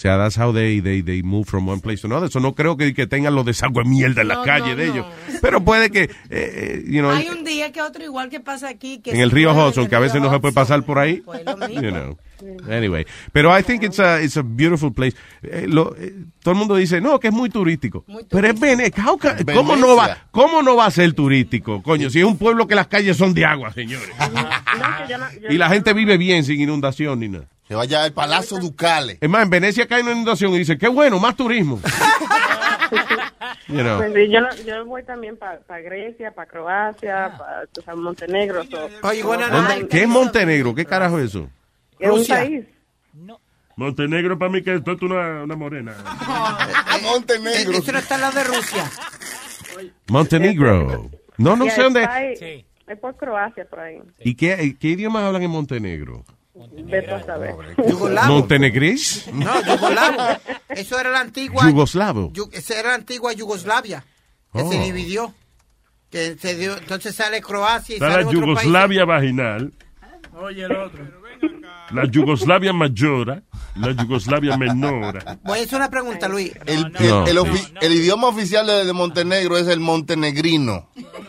O 0.00 0.02
sea, 0.02 0.16
that's 0.16 0.38
how 0.38 0.50
they, 0.50 0.80
they, 0.80 1.02
they 1.02 1.22
move 1.22 1.44
from 1.46 1.68
one 1.68 1.78
place 1.82 2.00
to 2.00 2.06
another. 2.06 2.28
Eso 2.28 2.40
no 2.40 2.54
creo 2.54 2.74
que, 2.78 2.94
que 2.94 3.06
tengan 3.06 3.34
los 3.34 3.44
desagües 3.44 3.86
mierda 3.86 4.22
en 4.22 4.28
las 4.28 4.38
No, 4.38 4.44
calles 4.44 4.70
no, 4.70 4.76
de 4.76 4.86
no. 4.86 4.92
ellos. 4.94 5.06
Pero 5.42 5.62
puede 5.62 5.90
que, 5.90 6.04
eh, 6.04 6.08
eh, 6.30 6.84
you 6.86 7.00
know, 7.00 7.10
Hay 7.10 7.28
un 7.28 7.44
día 7.44 7.70
que 7.70 7.82
otro 7.82 8.02
igual 8.02 8.30
que 8.30 8.40
pasa 8.40 8.70
aquí. 8.70 9.00
Que 9.00 9.10
en 9.10 9.20
el 9.20 9.30
río 9.30 9.52
Hudson, 9.52 9.88
que 9.88 9.96
a 9.96 9.98
veces 9.98 10.14
río 10.14 10.22
no 10.22 10.30
se 10.32 10.40
puede 10.40 10.52
Hudson. 10.52 10.64
pasar 10.64 10.82
por 10.84 10.98
ahí. 10.98 11.18
Pues 11.20 11.44
lo 11.44 11.54
mismo. 11.58 11.82
You 11.82 11.90
know. 11.90 12.18
Anyway, 12.70 13.06
pero 13.32 13.56
I 13.56 13.62
think 13.62 13.82
it's 13.82 13.98
a, 14.00 14.20
it's 14.22 14.36
a 14.36 14.42
beautiful 14.42 14.92
place. 14.92 15.16
Eh, 15.42 15.66
lo- 15.68 15.94
eh, 15.96 16.14
todo 16.42 16.52
el 16.52 16.58
mundo 16.58 16.76
dice, 16.76 17.00
no, 17.00 17.18
que 17.20 17.28
es 17.28 17.34
muy 17.34 17.50
turístico. 17.50 18.04
Pero 18.28 18.46
es 18.48 18.58
Venecia. 18.58 19.04
¿Cómo 19.54 19.76
no, 19.76 19.96
va, 19.96 20.16
¿Cómo 20.30 20.62
no 20.62 20.76
va 20.76 20.86
a 20.86 20.90
ser 20.90 21.12
turístico? 21.12 21.82
Coño, 21.82 22.10
si 22.10 22.18
es 22.20 22.24
un 22.24 22.38
pueblo 22.38 22.66
que 22.66 22.74
las 22.74 22.86
calles 22.86 23.16
son 23.16 23.34
de 23.34 23.44
agua, 23.44 23.72
señores. 23.72 24.08
Y 25.48 25.56
la 25.58 25.68
gente 25.68 25.92
vive 25.92 26.16
bien 26.16 26.44
sin 26.44 26.60
inundación 26.60 27.20
ni 27.20 27.28
nada. 27.28 27.46
Que 27.68 27.74
vaya 27.76 28.02
al 28.02 28.12
Palazzo 28.12 28.58
Ducale. 28.58 29.18
Es 29.20 29.28
más, 29.30 29.44
en 29.44 29.50
Venecia 29.50 29.86
cae 29.86 30.02
una 30.02 30.12
inundación 30.12 30.52
y 30.54 30.58
dice, 30.58 30.76
qué 30.76 30.88
bueno, 30.88 31.18
más 31.20 31.36
turismo. 31.36 31.80
You 33.68 33.76
know. 33.82 33.98
Pues 33.98 34.28
yo, 34.30 34.40
no- 34.40 34.54
yo 34.66 34.84
voy 34.84 35.04
también 35.04 35.36
para 35.36 35.60
Grecia, 35.80 36.32
para 36.32 36.50
Croacia, 36.50 37.32
para 37.84 37.96
Montenegro. 37.96 38.64
so- 38.64 38.88
Oye, 39.02 39.22
¿Dónde- 39.22 39.86
¿Qué 39.88 40.02
es 40.02 40.08
Montenegro? 40.08 40.74
¿Qué 40.74 40.84
carajo 40.84 41.18
es 41.20 41.26
eso? 41.26 41.48
Es 42.00 42.10
un 42.10 42.18
Rusia. 42.18 42.36
país. 42.36 42.64
Montenegro 43.76 44.38
para 44.38 44.50
mí 44.50 44.62
que 44.62 44.74
esto 44.74 44.92
es 44.92 45.02
una, 45.02 45.42
una 45.44 45.56
morena. 45.56 45.94
Montenegro. 47.02 47.72
Eso 47.78 47.92
no 47.92 47.98
está 47.98 48.16
al 48.16 48.20
lado 48.22 48.38
de 48.38 48.44
Rusia. 48.44 48.90
Montenegro. 50.08 51.10
No, 51.38 51.56
no 51.56 51.64
Yeah, 51.64 51.74
sé 51.74 51.82
dónde. 51.82 52.02
está 52.02 52.14
ahí. 52.14 52.66
Es 52.86 52.98
por 52.98 53.16
Croacia, 53.16 53.64
por 53.64 53.80
ahí. 53.80 53.98
¿Y 54.18 54.34
qué, 54.34 54.76
qué 54.78 54.88
idiomas 54.88 55.22
hablan 55.22 55.42
en 55.42 55.50
Montenegro? 55.50 56.24
Vete 56.54 57.10
a 57.12 57.22
saber. 57.24 57.54
Yugoslavo. 57.88 58.34
¿Montenegris? 58.34 59.28
No, 59.32 59.62
yugoslavo. 59.64 60.40
Eso 60.68 60.98
era 61.00 61.10
la 61.10 61.20
antigua... 61.20 61.64
Yugoslavo. 61.64 62.32
Yu- 62.32 62.50
esa 62.52 62.78
era 62.78 62.88
la 62.90 62.94
antigua 62.96 63.32
Yugoslavia, 63.32 64.04
que 64.52 64.60
Oh. 64.62 64.70
se 64.70 64.78
dividió. 64.80 65.32
Que 66.10 66.36
se 66.36 66.56
dio, 66.56 66.76
entonces 66.76 67.14
sale 67.14 67.40
Croacia 67.40 67.92
y 67.94 67.96
Está 67.96 68.10
sale 68.10 68.22
la 68.24 68.28
otro 68.28 68.40
Yugoslavia 68.40 69.04
vaginal, 69.04 69.72
Oye, 70.34 70.64
el 70.64 70.72
otro. 70.76 71.04
La 71.92 72.04
Yugoslavia 72.06 72.72
mayora, 72.72 73.42
la 73.76 73.92
Yugoslavia 73.92 74.56
menor. 74.56 75.22
país. 75.24 75.38
Voy 75.42 75.58
a 75.58 75.62
hacer 75.62 75.76
una 75.76 75.90
pregunta, 75.90 76.28
Luis. 76.28 76.52
El, 76.66 76.92
No. 76.92 77.24
el- 77.24 77.30
el 77.30 77.38
ofi- 77.38 77.72
el 77.80 77.92
idioma 77.92 78.28
oficial 78.28 78.66
de, 78.66 78.84
de 78.84 78.92
Montenegro 78.92 79.56
es 79.58 79.66
el 79.68 79.80
montenegrino. 79.80 80.88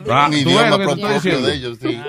Ah, 0.10 0.28
un 0.28 0.32
¿tú 0.44 0.50
ves 0.50 0.68
idioma 0.68 0.78
propio 0.78 1.08
de 1.42 1.54
ellos, 1.56 1.78
sí. 1.82 2.00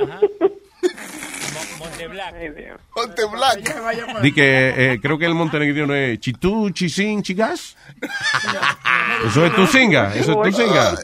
Ponte 2.94 3.24
black. 3.32 4.22
Di 4.22 4.32
que 4.32 4.92
eh, 4.92 4.98
creo 5.00 5.18
que 5.18 5.26
el 5.26 5.34
montenegrino 5.34 5.94
es 5.94 6.18
chitú, 6.20 6.70
chisin, 6.70 7.22
chigas. 7.22 7.76
Eso 9.26 9.46
es 9.46 9.54
tu 9.54 9.66
singa, 9.66 10.14
eso 10.14 10.42
es 10.44 10.52
tu 10.54 10.62
singa. 10.62 10.94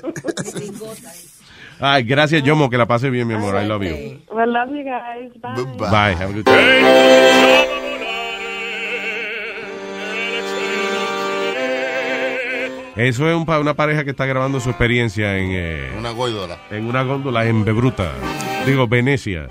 Ay, 1.80 2.02
gracias, 2.04 2.42
Yomo, 2.42 2.68
que 2.68 2.76
la 2.76 2.86
pase 2.86 3.08
bien, 3.10 3.26
mi 3.28 3.34
amor. 3.34 3.54
I 3.62 3.66
love 3.66 3.82
you. 3.82 4.20
Well, 4.34 4.52
love 4.52 4.70
you 4.70 4.84
guys. 4.84 5.32
Bye. 5.40 5.88
Bye, 5.90 6.14
have 6.14 6.30
a 6.30 6.32
good 6.32 6.44
time. 6.44 7.68
Eso 12.96 13.30
es 13.30 13.36
un 13.36 13.48
una 13.48 13.74
pareja 13.74 14.02
que 14.02 14.10
está 14.10 14.26
grabando 14.26 14.58
su 14.58 14.70
experiencia 14.70 15.38
en, 15.38 15.50
eh, 15.52 15.90
Una 15.96 16.10
góidola. 16.10 16.58
en 16.68 16.86
una 16.86 17.02
góndola 17.04 17.46
en 17.46 17.64
Bebruta. 17.64 18.10
Digo, 18.66 18.88
Venecia. 18.88 19.46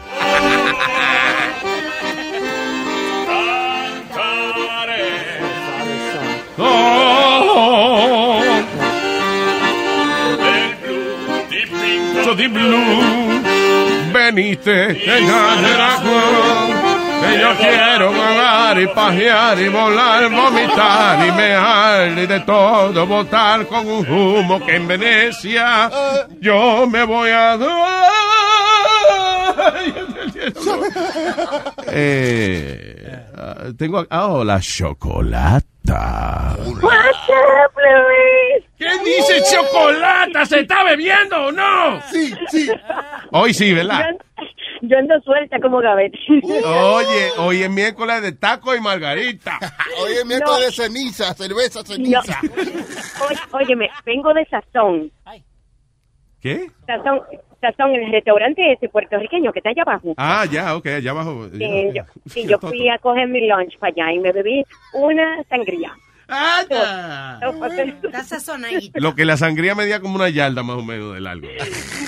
So 12.38 12.43
deep 12.43 12.53
blue, 12.53 13.41
veniste, 14.14 14.88
que 14.93 15.18
que 17.19 17.39
yo 17.39 17.55
quiero 17.57 18.11
volar 18.11 18.80
y 18.80 18.88
pajear 18.88 19.59
y 19.59 19.69
volar, 19.69 20.30
vomitar 20.30 21.27
y 21.27 21.31
mear 21.31 22.18
y 22.18 22.27
de 22.27 22.39
todo 22.41 23.07
botar 23.07 23.65
con 23.65 23.88
un 23.88 24.07
humo 24.07 24.64
que 24.64 24.76
en 24.76 24.88
Venecia 24.88 25.89
yo 26.39 26.85
me 26.88 27.03
voy 27.03 27.30
a 27.31 27.57
dar. 27.57 27.68
Eh, 31.89 33.06
ah, 33.38 33.72
tengo 33.77 34.05
ah, 34.09 34.27
oh, 34.27 34.43
la 34.43 34.59
chocolata. 34.59 36.55
¿Qué 38.77 38.89
dice 39.05 39.41
chocolata? 39.51 40.45
¿Se 40.45 40.59
está 40.61 40.84
bebiendo 40.84 41.47
o 41.47 41.51
no? 41.51 42.01
Sí, 42.11 42.34
sí. 42.49 42.69
Hoy 43.31 43.53
sí, 43.53 43.73
¿verdad? 43.73 44.15
Yo 44.81 44.97
ando 44.97 45.19
suelta 45.22 45.59
como 45.59 45.80
gavete. 45.80 46.18
Oye, 46.65 47.31
hoy 47.38 47.64
es 47.64 47.69
miércoles 47.69 48.22
de 48.22 48.34
taco 48.34 48.76
y 48.76 48.81
margarita. 48.81 49.57
Hoy 49.99 50.14
es 50.14 50.26
miércoles 50.26 50.68
de 50.68 50.84
ceniza, 50.84 51.34
cerveza, 51.34 51.84
ceniza. 51.84 52.39
Oye, 53.27 53.39
óyeme, 53.51 53.89
vengo 54.05 54.31
de 54.34 54.45
Sazón. 54.45 55.11
¿Qué? 56.39 56.69
Sazón, 56.85 57.22
Sazón, 57.61 57.95
el 57.95 58.11
restaurante 58.11 58.71
ese 58.73 58.89
puertorriqueño 58.89 59.51
que 59.51 59.59
está 59.59 59.69
allá 59.69 59.81
abajo. 59.84 60.13
Ah, 60.17 60.45
ya, 60.51 60.75
ok, 60.75 60.85
allá 60.88 61.11
abajo. 61.11 61.47
Eh, 61.59 61.91
yo, 61.95 62.03
sí, 62.27 62.45
yo 62.47 62.59
fui 62.59 62.88
a 62.89 62.97
coger 62.99 63.27
mi 63.27 63.47
lunch 63.47 63.77
para 63.79 63.91
allá 63.93 64.13
y 64.13 64.19
me 64.19 64.31
bebí 64.31 64.63
una 64.93 65.43
sangría. 65.49 65.91
Sazonadita. 68.23 68.99
Lo 68.99 69.15
que 69.15 69.25
la 69.25 69.38
sangría 69.38 69.75
medía 69.75 69.99
como 69.99 70.15
una 70.15 70.29
yarda 70.29 70.63
más 70.63 70.77
o 70.77 70.84
menos 70.84 71.13
de 71.13 71.21
largo. 71.21 71.47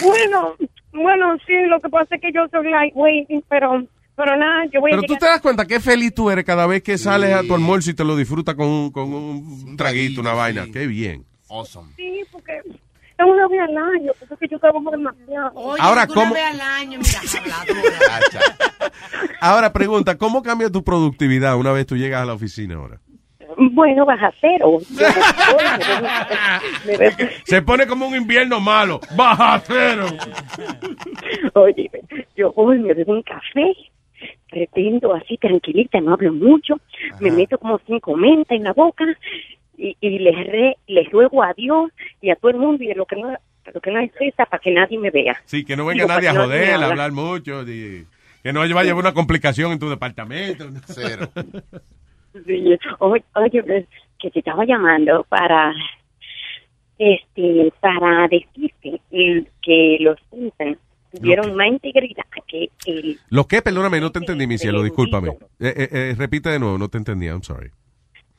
Bueno, 0.03 0.55
bueno, 0.91 1.38
sí, 1.45 1.53
lo 1.67 1.80
que 1.80 1.89
pasa 1.89 2.15
es 2.15 2.21
que 2.21 2.31
yo 2.34 2.41
soy 2.51 2.69
lightweight, 2.69 3.27
pero, 3.47 3.84
pero 4.15 4.35
nada, 4.38 4.65
yo 4.71 4.81
voy 4.81 4.91
Pero 4.91 5.03
a 5.03 5.05
tú 5.05 5.15
te 5.15 5.26
das 5.26 5.41
cuenta 5.41 5.65
qué 5.65 5.80
feliz 5.80 6.13
tú 6.13 6.30
eres 6.30 6.43
cada 6.45 6.67
vez 6.67 6.81
que 6.84 6.97
sales 6.97 7.34
a 7.34 7.43
tu 7.43 7.53
almuerzo 7.53 7.91
y 7.91 7.93
te 7.93 8.03
lo 8.03 8.15
disfrutas 8.15 8.55
con, 8.55 8.67
un- 8.67 8.91
con 8.91 9.13
un 9.13 9.77
traguito, 9.77 10.21
una 10.21 10.34
vaina. 10.34 10.65
Qué 10.71 10.88
bien. 10.88 11.26
Awesome. 11.49 11.93
Sí, 11.95 12.21
porque 12.31 12.61
una 13.25 13.47
vez 13.47 13.59
al 13.61 13.77
año, 13.77 14.11
porque 14.19 14.33
es 14.33 14.39
que 14.39 14.47
yo 14.47 14.59
trabajo 14.59 14.89
demasiado. 14.91 15.51
Oye, 15.55 15.81
Ahora, 15.81 16.07
¿cómo- 16.07 16.33
vez 16.33 16.43
al 16.43 16.61
año, 16.61 16.99
mira, 16.99 17.19
habladora. 17.39 18.19
Ahora 19.41 19.73
pregunta, 19.73 20.17
¿cómo 20.17 20.41
cambia 20.43 20.69
tu 20.69 20.83
productividad 20.83 21.57
una 21.57 21.71
vez 21.71 21.85
tú 21.85 21.95
llegas 21.97 22.21
a 22.21 22.25
la 22.25 22.33
oficina 22.33 22.75
ahora? 22.75 22.99
Bueno, 23.71 24.05
baja 24.05 24.31
cero. 24.39 24.77
Se 27.45 27.61
pone 27.61 27.87
como 27.87 28.07
un 28.07 28.15
invierno 28.15 28.59
malo. 28.59 28.99
Baja 29.15 29.61
cero. 29.65 30.05
Oye, 31.53 31.89
yo 32.35 32.51
voy, 32.53 32.79
me 32.79 32.93
bebo 32.93 33.13
un 33.13 33.23
café, 33.23 33.73
pretendo 34.49 35.13
así 35.13 35.37
tranquilita, 35.37 35.99
no 35.99 36.13
hablo 36.13 36.33
mucho, 36.33 36.75
me 37.19 37.31
meto 37.31 37.57
como 37.57 37.79
cinco 37.85 38.15
mentas 38.15 38.55
en 38.57 38.63
la 38.63 38.73
boca 38.73 39.05
y, 39.80 39.95
y 40.01 40.19
les, 40.19 40.35
re- 40.47 40.77
les 40.88 41.10
ruego 41.11 41.41
a 41.43 41.53
Dios 41.53 41.91
y 42.22 42.30
a 42.30 42.35
todo 42.35 42.51
el 42.51 42.57
mundo 42.57 42.84
y 42.84 42.91
a 42.91 42.95
lo 42.95 43.06
que 43.06 43.15
no, 43.15 43.30
lo 43.73 43.81
que 43.81 43.91
no 43.91 43.99
es 43.99 44.11
para 44.35 44.60
que 44.60 44.72
nadie 44.72 44.97
me 44.97 45.10
vea. 45.10 45.38
Sí, 45.45 45.64
que 45.64 45.76
no 45.77 45.85
venga 45.85 46.03
Digo, 46.03 46.14
nadie 46.14 46.27
a 46.30 46.34
joder, 46.34 46.72
a 46.73 46.85
hablar 46.88 47.11
mucho. 47.11 47.64
di- 47.65 48.06
que 48.43 48.53
no 48.53 48.60
vaya 48.73 48.91
a 48.91 48.95
una 48.95 49.14
complicación 49.14 49.72
en 49.72 49.80
tu 49.80 49.89
departamento. 49.89 50.65
Cero. 50.85 51.30
Sí, 52.45 52.77
oye, 52.99 53.23
oye, 53.35 53.64
pues, 53.64 53.85
que 54.19 54.30
te 54.31 54.39
estaba 54.39 54.64
llamando 54.65 55.26
para 55.30 55.73
este 56.97 57.72
para 57.80 58.27
decirte 58.27 59.01
que 59.61 59.97
los 60.01 60.18
Simpsons 60.30 60.77
tuvieron 61.11 61.56
más 61.56 61.68
integridad 61.68 62.23
que 62.47 62.69
el 62.85 63.19
¿Lo 63.30 63.45
qué? 63.47 63.61
Perdóname, 63.61 63.99
no 63.99 64.11
te 64.11 64.19
entendí, 64.19 64.45
mi 64.47 64.57
cielo, 64.57 64.84
discúlpame. 64.84 65.30
Eh, 65.60 65.73
eh, 65.76 65.89
eh, 65.91 66.15
repite 66.18 66.49
de 66.49 66.60
nuevo, 66.60 66.77
no 66.77 66.88
te 66.89 66.97
entendía, 66.97 67.31
I'm 67.31 67.43
sorry. 67.43 67.72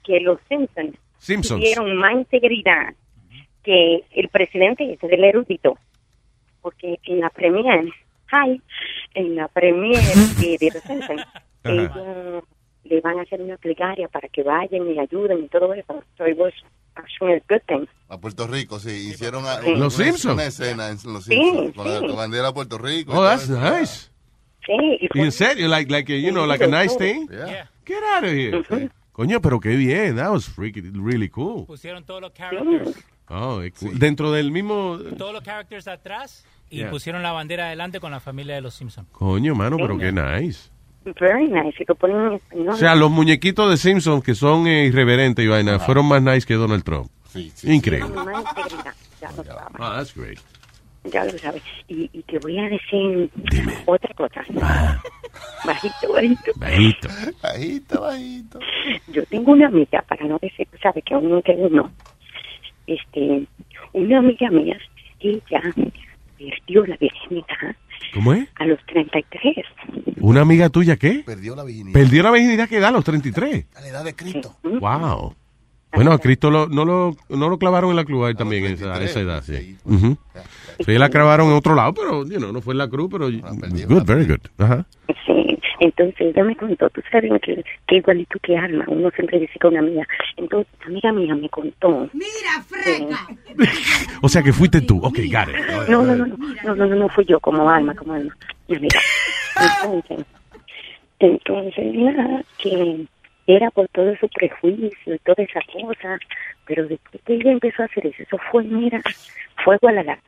que 0.05 0.21
los 0.21 0.39
Simpsons, 0.49 0.95
Simpsons. 1.21 1.61
tuvieron 1.61 1.97
más 1.97 2.13
integridad 2.15 2.95
que 3.63 4.05
el 4.13 4.29
presidente 4.31 4.93
ese 4.93 5.07
del 5.07 5.23
erudito. 5.25 5.79
Porque 6.63 6.99
en 7.05 7.21
la 7.21 7.31
premier, 7.31 7.85
hi, 8.33 8.61
en 9.15 9.37
la 9.37 9.49
premier 9.49 10.03
de, 10.03 10.57
de 10.59 10.71
los 10.75 10.83
Simpsons, 10.83 11.23
Ajá. 11.65 11.73
ellos 11.73 12.45
le 12.85 13.01
van 13.03 13.19
a 13.19 13.23
hacer 13.23 13.41
una 13.41 13.57
plegaria 13.57 14.09
para 14.09 14.29
que 14.29 14.43
vayan 14.43 14.91
y 14.91 14.99
ayuden 14.99 15.45
y 15.45 15.49
todo 15.49 15.73
eso. 15.75 16.03
So 16.19 16.27
it 16.27 16.37
was 16.39 16.53
actually 16.97 17.35
a 17.35 17.43
good 17.49 17.63
thing. 17.69 17.87
A 18.09 18.19
Puerto 18.19 18.47
Rico, 18.47 18.79
sí. 18.81 19.11
Hicieron 19.11 19.45
a- 19.47 19.61
Sí. 19.61 19.71
una, 19.71 19.79
Los 19.79 19.95
Simpsons. 19.95 20.35
una 20.35 20.45
escena 20.47 20.89
en 20.89 20.97
Los 21.13 21.25
Sí, 21.25 21.35
Simpsons 21.35 21.75
con 21.77 21.87
sí. 21.87 22.07
la 22.09 22.15
bandera 22.15 22.47
de 22.49 22.53
Puerto 22.53 22.79
Rico. 22.79 23.13
Oh, 23.15 23.23
that's 23.25 23.49
nice. 23.49 24.11
Sí, 24.67 24.99
y 25.01 25.09
fue- 25.09 25.21
¿En 25.23 25.33
serio? 25.33 25.69
Like, 25.69 25.91
like, 25.91 26.21
you 26.21 26.31
know, 26.31 26.47
like 26.47 26.65
a 26.65 26.67
nice 26.67 26.97
thing? 26.97 27.27
Yeah. 27.31 27.69
Get 27.87 27.99
out 28.17 28.25
of 28.25 28.31
here. 28.33 28.91
Coño, 29.13 29.41
pero 29.41 29.61
qué 29.61 29.71
bien. 29.77 30.17
That 30.17 30.31
was 30.31 30.49
freaking 30.49 30.93
really 31.05 31.29
cool. 31.29 31.67
Pusieron 31.67 32.05
todos 32.05 32.21
los 32.23 32.33
characters, 32.33 32.97
Oh, 33.29 33.61
cool. 33.79 33.99
Dentro 33.99 34.33
del 34.33 34.51
mismo... 34.51 34.99
todos 35.17 35.33
los 35.33 35.43
characters 35.45 35.87
atrás 35.89 36.45
y 36.69 36.79
Yeah. 36.79 36.91
pusieron 36.91 37.23
la 37.23 37.33
bandera 37.33 37.67
adelante 37.67 38.01
con 38.01 38.11
la 38.13 38.21
familia 38.21 38.55
de 38.57 38.61
los 38.61 38.75
Simpsons. 38.75 39.09
Coño, 39.13 39.55
mano, 39.55 39.77
pero 39.77 39.97
qué 39.99 40.11
nice. 40.13 40.71
very 41.21 41.49
nice. 41.49 41.83
Y 41.83 41.85
lo 41.87 41.95
ponen 41.97 42.17
en 42.27 42.33
español. 42.35 42.69
O 42.71 42.77
sea, 42.77 42.95
los 42.95 43.11
muñequitos 43.11 43.69
de 43.71 43.77
Simpsons 43.77 44.23
que 44.25 44.35
son 44.35 44.67
eh, 44.67 44.87
irreverentes 44.87 45.45
y 45.45 45.49
vaina 45.49 45.79
fueron 45.81 46.07
más 46.07 46.23
nice 46.23 46.47
que 46.47 46.55
Donald 46.55 46.83
Trump. 46.85 47.11
Increíble. 47.65 48.09
Más 48.15 48.45
integridad, 48.57 48.95
ya 49.21 49.31
lo 49.33 49.45
sabes. 49.45 49.63
Ah, 49.79 49.95
that's 49.97 50.15
great. 50.15 50.39
Ya 51.05 51.25
lo 51.25 51.37
sabes. 51.39 51.63
Y, 51.89 52.11
y 52.13 52.23
te 52.23 52.39
voy 52.39 52.59
a 52.59 52.69
decir 52.69 53.31
otra 53.87 54.15
cosa. 54.15 54.45
Bajito, 55.65 56.13
bajito. 56.13 56.53
Bajito. 56.57 57.09
Bajito, 57.43 58.01
bajito. 58.03 58.59
Yo 59.09 59.25
tengo 59.27 59.53
una 59.53 59.69
amiga, 59.69 60.03
para 60.03 60.27
no 60.27 60.39
decir, 60.41 60.69
sabe 60.83 61.03
que 61.03 61.15
uno 61.15 61.41
que 61.43 61.53
uno, 61.53 61.91
este, 62.87 63.47
una 63.93 64.19
amiga 64.19 64.51
mía, 64.51 64.79
ella 65.21 65.63
perdió 66.39 66.87
la 66.87 66.97
virginidad 66.97 67.77
¿Cómo 68.15 68.33
es? 68.33 68.49
a 68.57 68.67
los 68.67 68.79
33. 68.87 69.57
¿Una 70.21 70.43
amiga 70.43 70.69
tuya 70.69 70.97
qué? 70.97 71.23
Perdió 71.25 71.55
la 71.55 71.65
virginidad. 71.65 71.95
Perdió 71.95 72.23
la 72.23 72.31
virginidad 72.31 72.69
que 72.69 72.81
da 72.81 72.89
a 72.89 72.93
los 72.93 73.05
33. 73.05 73.67
A 73.75 73.81
la 73.81 73.89
edad 73.89 74.05
de 74.05 74.15
Cristo. 74.15 74.57
Wow. 74.63 75.35
Bueno, 75.93 76.13
a 76.13 76.19
Cristo 76.19 76.51
lo, 76.51 76.69
no, 76.69 76.85
lo, 76.85 77.17
no 77.29 77.49
lo 77.49 77.59
clavaron 77.59 77.91
en 77.91 77.97
la 77.97 78.05
cruz 78.05 78.27
a 78.27 78.31
él 78.31 78.37
también 78.37 78.65
a 78.65 78.69
esa, 78.69 79.21
edad, 79.21 79.43
sí. 79.43 79.77
Ujú. 79.85 80.17
Sí, 80.85 80.99
la 80.99 81.09
clavaron 81.09 81.49
en 81.49 81.55
otro 81.55 81.75
lado, 81.75 81.95
pero 81.95 82.25
you 82.25 82.39
know, 82.39 82.53
no 82.53 82.61
fue 82.61 82.75
en 82.75 82.79
la 82.79 82.89
cruz, 82.89 83.09
pero 83.11 83.29
good, 83.29 84.05
very 84.05 84.25
good. 84.25 84.41
Ajá. 84.59 84.87
Sí, 85.27 85.59
entonces 85.81 86.21
ella 86.21 86.45
me 86.45 86.57
contó, 86.57 86.89
tú 86.91 87.03
sabes 87.11 87.31
que, 87.43 87.65
que 87.87 87.97
igualito 87.97 88.39
que 88.43 88.57
Alma, 88.57 88.85
uno 88.89 89.11
siempre 89.11 89.41
dice 89.41 89.59
con 89.59 89.73
una 89.73 89.81
amiga. 89.81 90.07
Entonces, 90.37 90.73
amiga 90.87 91.13
mía 91.13 91.35
me 91.35 91.49
contó. 91.49 92.09
Mira, 92.13 92.63
freca. 92.67 93.27
O 94.23 94.29
sea 94.29 94.43
que 94.43 94.53
fuiste 94.53 94.83
tú. 94.83 94.99
Ok, 94.99 95.19
got 95.33 95.49
it. 95.49 95.89
No, 95.89 96.03
no, 96.03 96.15
no, 96.15 96.27
no, 96.27 96.37
no, 96.37 96.75
no, 96.75 96.87
no, 96.87 96.95
no 96.95 97.09
fui 97.09 97.25
yo 97.25 97.41
como 97.41 97.69
Alma, 97.69 97.95
como 97.95 98.13
Alma, 98.13 98.35
mi 98.69 98.77
amiga. 98.77 99.01
Entonces, 99.83 100.27
entonces, 101.21 101.95
nada, 101.95 102.43
que 102.57 103.07
era 103.57 103.71
por 103.71 103.89
todo 103.89 104.15
su 104.17 104.29
prejuicio 104.29 105.15
y 105.15 105.19
toda 105.21 105.43
esa 105.45 105.61
cosa, 105.73 106.19
pero 106.67 106.87
después 106.87 107.23
que 107.25 107.35
ella 107.35 107.53
empezó 107.53 107.83
a 107.83 107.87
hacer 107.87 108.07
eso, 108.07 108.23
eso 108.23 108.37
fue, 108.51 108.65
mira, 108.65 109.01
fuego 109.65 109.89
a 109.89 109.93
la 109.93 110.03
lata. 110.03 110.23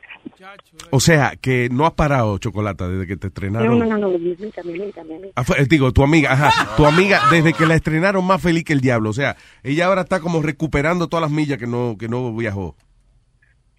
O 0.91 1.01
sea, 1.01 1.33
que 1.41 1.69
no 1.71 1.85
has 1.87 1.93
parado, 1.95 2.39
Chocolata, 2.39 2.89
desde 2.89 3.07
que 3.07 3.17
te 3.17 3.27
No, 3.27 3.29
estrenaron. 3.29 3.79
no, 3.79 3.85
no, 3.87 3.99
no, 3.99 4.09
mi 4.19 4.35
amiga, 4.35 4.63
mi 4.65 4.73
amiga, 4.75 5.05
mi 5.05 5.15
amiga. 5.15 5.33
Ah, 5.37 5.45
fue- 5.45 5.65
digo, 5.67 5.93
tu 5.93 6.03
amiga, 6.03 6.33
ajá, 6.33 6.77
tu 6.77 6.87
amiga, 6.87 7.21
desde 7.31 7.53
que 7.53 7.67
la 7.67 7.75
estrenaron 7.75 8.25
más 8.27 8.41
feliz 8.41 8.65
que 8.65 8.73
el 8.73 8.81
diablo. 8.81 9.11
O 9.11 9.13
sea, 9.15 9.37
ella 9.63 9.87
ahora 9.87 10.03
está 10.03 10.21
como 10.21 10.41
recuperando 10.43 11.09
todas 11.09 11.23
las 11.23 11.31
millas 11.31 11.59
que 11.59 11.67
no, 11.67 11.97
que 11.99 12.09
no 12.09 12.35
viajó. 12.35 12.77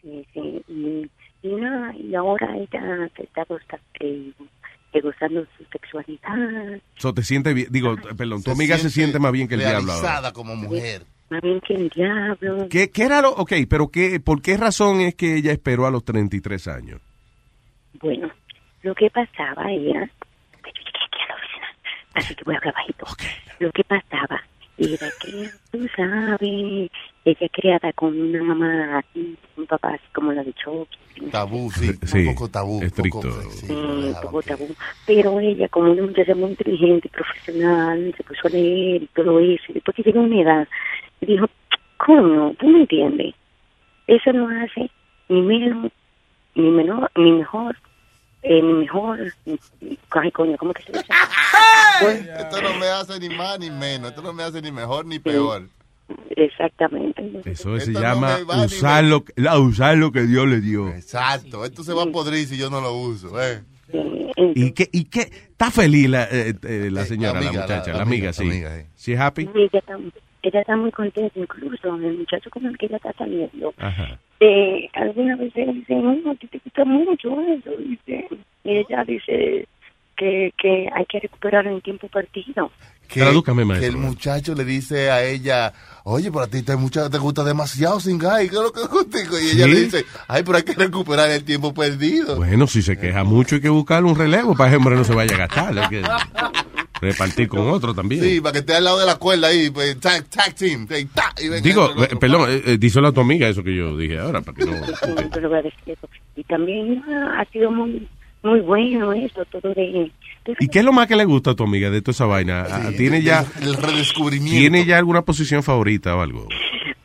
Sí, 0.02 0.26
sí, 0.34 0.62
y, 0.68 1.10
y 1.44 1.56
y 1.96 2.16
ahora 2.16 2.56
ella 2.58 3.10
se 3.16 3.24
está, 3.24 3.42
está, 3.44 3.80
eh, 4.00 4.32
gozando 5.02 5.46
su 5.58 5.64
sexualidad, 5.72 6.80
So, 6.98 7.14
te 7.14 7.24
siente 7.24 7.54
bien, 7.54 7.68
digo, 7.72 7.96
perdón, 8.18 8.44
tu 8.44 8.52
amiga 8.52 8.78
se 8.78 8.90
siente 8.90 9.20
más 9.20 9.32
bien 9.32 9.48
que 9.48 9.56
el 9.56 9.62
diablo 9.62 9.92
ahora. 9.92 10.02
Realizada 10.02 10.34
como 10.34 10.56
mujer. 10.56 11.04
más 11.30 11.42
bien 11.42 11.60
que 11.62 11.74
el 11.74 11.90
diablo. 11.90 12.68
¿Qué, 12.70 12.90
qué 12.92 13.04
era 13.04 13.22
lo, 13.22 13.32
ok, 13.32 13.54
pero 13.70 13.90
qué, 13.90 14.20
por 14.20 14.42
qué 14.42 14.58
razón 14.58 15.02
es 15.02 15.16
que 15.16 15.38
ella 15.38 15.52
esperó 15.52 15.86
a 15.88 15.92
los 15.92 16.04
33 16.04 16.68
años? 16.68 17.02
Bueno, 18.02 18.30
lo 18.82 18.94
que 18.96 19.10
pasaba 19.10 19.72
era, 19.72 20.10
así 22.14 22.36
que 22.36 22.44
voy 22.44 22.56
a 22.56 22.58
hablar 22.58 22.74
bajito. 22.74 23.06
Lo 23.60 23.72
que 23.72 23.84
pasaba 23.84 24.44
era 24.78 25.08
que, 25.22 25.50
tú 25.72 25.88
sabes, 25.96 26.90
ella 27.26 27.50
criada 27.52 27.94
con 27.94 28.20
una 28.20 28.44
mamá 28.44 29.00
así, 29.00 29.38
un 29.56 29.66
papá 29.68 29.90
así 29.90 30.04
como 30.14 30.32
la 30.34 30.44
de 30.44 30.54
Chucky, 30.54 30.98
Tabú, 31.32 31.70
sí, 31.72 31.92
Sí, 32.04 32.28
un 32.28 32.34
poco 32.34 32.50
tabú. 32.50 32.82
estricto. 32.82 33.22
Poco, 33.22 33.52
sí, 33.52 33.72
un 33.72 34.16
poco 34.22 34.42
tabú. 34.42 34.68
Pero 35.06 35.40
ella, 35.40 35.68
como 35.70 35.92
una 35.92 36.02
muchacha 36.02 36.34
muy 36.34 36.50
inteligente, 36.52 37.08
profesional, 37.10 38.14
se 38.18 38.24
puso 38.24 38.48
a 38.48 38.50
leer 38.50 39.04
y 39.04 39.08
todo 39.14 39.40
eso. 39.40 39.64
Y 39.70 39.74
después 39.74 39.96
que 39.96 40.02
llegó 40.04 40.20
a 40.22 40.24
una 40.24 40.42
edad, 40.42 40.68
dijo, 41.22 41.48
coño, 41.98 42.54
tú 42.60 42.68
me 42.68 42.80
entiendes. 42.80 43.36
Eso 44.08 44.34
no 44.34 44.50
hace 44.50 44.90
ni 45.30 45.42
menos, 45.42 45.92
ni 46.56 46.70
menor, 46.72 47.12
ni 47.16 47.32
mejor, 47.32 47.78
eh, 48.44 48.62
ni 48.62 48.74
mejor. 48.74 49.20
Ay, 50.12 50.32
coño, 50.32 50.56
¿cómo 50.58 50.74
que 50.74 50.84
se 50.84 50.92
dice? 50.92 51.06
Esto 52.40 52.62
no 52.62 52.74
me 52.80 52.88
hace 52.88 53.20
ni 53.20 53.30
más 53.36 53.60
ni 53.60 53.70
menos. 53.70 54.10
Esto 54.12 54.22
no 54.22 54.34
me 54.34 54.44
hace 54.44 54.62
ni 54.62 54.72
mejor 54.72 55.06
ni 55.06 55.20
peor. 55.20 55.68
Exactamente. 56.36 57.24
Eso 57.46 57.78
se 57.80 57.92
Esto 57.92 58.02
llama 58.02 58.38
va 58.50 58.66
usar, 58.66 59.04
lo, 59.04 59.24
que- 59.24 59.34
la- 59.38 59.58
usar 59.60 59.98
lo 59.98 60.12
que 60.12 60.22
Dios 60.24 60.48
le 60.48 60.60
dio. 60.62 60.90
Exacto. 60.90 61.66
Esto 61.66 61.84
se 61.84 61.94
va 61.94 62.04
a 62.04 62.08
podrir 62.08 62.46
si 62.48 62.58
yo 62.58 62.70
no 62.70 62.82
lo 62.82 62.94
uso. 62.94 63.42
Eh. 63.42 63.62
¿Y 64.56 64.72
qué, 64.72 64.90
y 64.92 65.06
qué? 65.06 65.22
¿Está 65.22 65.72
feliz 65.72 66.10
la, 66.10 66.24
eh, 66.26 66.54
eh, 66.64 66.90
la 66.92 67.06
señora, 67.06 67.40
la, 67.40 67.48
amiga, 67.48 67.62
muchacha, 67.64 67.88
la- 67.88 67.92
la, 67.94 67.98
la 67.98 68.02
amiga, 68.04 68.30
amiga, 68.30 68.34
sí? 68.34 68.44
amiga, 68.44 68.78
eh. 68.80 68.88
¿Sí 68.96 69.16
happy? 69.16 69.50
Ella 69.56 69.70
está, 69.80 69.98
ella 70.42 70.60
está 70.62 70.76
muy 70.76 70.92
contenta, 70.92 71.40
incluso 71.40 71.96
el 71.96 72.18
muchacho 72.18 72.50
con 72.50 72.66
el 72.66 72.78
que 72.78 72.88
ella 72.88 72.98
está 72.98 73.14
saliendo. 73.14 73.74
Ajá. 73.78 74.20
Eh, 74.46 74.90
alguna 74.94 75.36
vez 75.38 75.52
ella 75.56 75.72
dice, 75.72 75.96
no, 75.96 76.32
a 76.32 76.36
ti 76.36 76.48
te 76.48 76.60
gusta 76.64 76.84
mucho 76.84 77.40
eso, 77.42 77.70
dice. 77.80 78.28
Y 78.66 78.78
ella 78.78 79.04
dice 79.06 79.68
que, 80.18 80.52
que 80.58 80.90
hay 80.94 81.06
que 81.06 81.20
recuperar 81.22 81.66
el 81.68 81.82
tiempo 81.82 82.08
perdido. 82.10 82.70
Que, 83.08 83.20
Tradúcame, 83.22 83.62
que 83.62 83.66
maestro. 83.68 83.90
el 83.92 83.98
muchacho 83.98 84.56
le 84.56 84.66
dice 84.66 85.12
a 85.12 85.24
ella, 85.24 85.72
oye, 86.04 86.32
pero 86.32 86.44
a 86.44 86.48
ti 86.48 86.62
te, 86.64 86.76
mucha- 86.76 87.10
te 87.10 87.18
gusta 87.20 87.44
demasiado 87.44 88.00
sin 88.00 88.18
¿qué 88.50 88.56
es 88.56 88.62
lo 88.62 88.72
que 88.74 88.82
es 88.82 88.88
contigo? 88.88 89.40
Y 89.40 89.52
ella 89.52 89.66
Sí. 89.66 89.72
le 89.72 89.80
dice, 89.82 90.06
ay, 90.28 90.42
pero 90.44 90.58
hay 90.58 90.64
que 90.64 90.74
recuperar 90.74 91.30
el 91.30 91.44
tiempo 91.46 91.74
perdido. 91.74 92.38
Bueno, 92.38 92.66
si 92.68 92.82
se 92.82 92.98
queja 92.98 93.24
mucho 93.24 93.56
hay 93.56 93.62
que 93.62 93.70
buscarle 93.70 94.10
un 94.10 94.18
relevo 94.18 94.56
para 94.56 94.72
que 94.72 94.76
el 94.76 94.80
hombre 94.80 94.96
no 94.96 95.04
se 95.04 95.14
vaya 95.14 95.36
a 95.36 95.38
gastar. 95.38 95.74
Repartir 97.02 97.48
con 97.48 97.70
otro 97.70 97.94
también. 97.94 98.24
Sí, 98.24 98.42
para 98.42 98.54
que 98.54 98.60
esté 98.60 98.76
al 98.76 98.84
lado 98.84 99.00
de 99.00 99.06
la 99.06 99.16
cuerda 99.16 99.48
ahí, 99.48 99.70
pues, 99.70 100.00
tag, 100.00 100.26
tag 100.30 100.56
team, 100.56 100.88
y 100.90 101.62
Digo, 101.62 101.90
eh, 102.04 102.16
perdón, 102.20 102.50
eh, 102.50 102.62
eh, 102.66 102.78
díselo 102.78 103.10
a 103.10 103.12
tu 103.12 103.22
amiga 103.22 103.48
eso 103.48 103.64
que 103.64 103.76
yo 103.76 103.98
dije 103.98 104.20
ahora, 104.20 104.42
para 104.42 104.58
que 104.58 104.66
no... 104.66 104.74
Sí, 105.86 105.92
eso. 105.92 106.10
Y 106.36 106.44
también 106.44 107.04
ah, 107.10 107.42
ha 107.42 107.46
sido 107.52 107.72
muy 107.72 108.08
muy 108.44 108.60
bueno 108.60 109.14
eso, 109.14 109.46
todo 109.46 109.74
de... 109.74 110.12
¿Y 110.60 110.68
qué 110.68 110.80
es 110.80 110.86
lo 110.86 110.92
más 110.92 111.08
que 111.08 111.16
le 111.16 111.24
gusta 111.24 111.52
a 111.52 111.56
tu 111.56 111.64
amiga 111.64 111.90
de 111.90 112.02
toda 112.02 112.12
esa 112.12 112.26
vaina? 112.26 112.66
Ah, 112.70 112.92
¿Tiene 112.96 113.22
ya, 113.22 113.46
el 113.62 113.76
redescubrimiento. 113.76 114.60
¿Tiene 114.60 114.86
ya 114.86 114.98
alguna 114.98 115.22
posición 115.22 115.64
favorita 115.64 116.16
o 116.16 116.22
algo? 116.22 116.48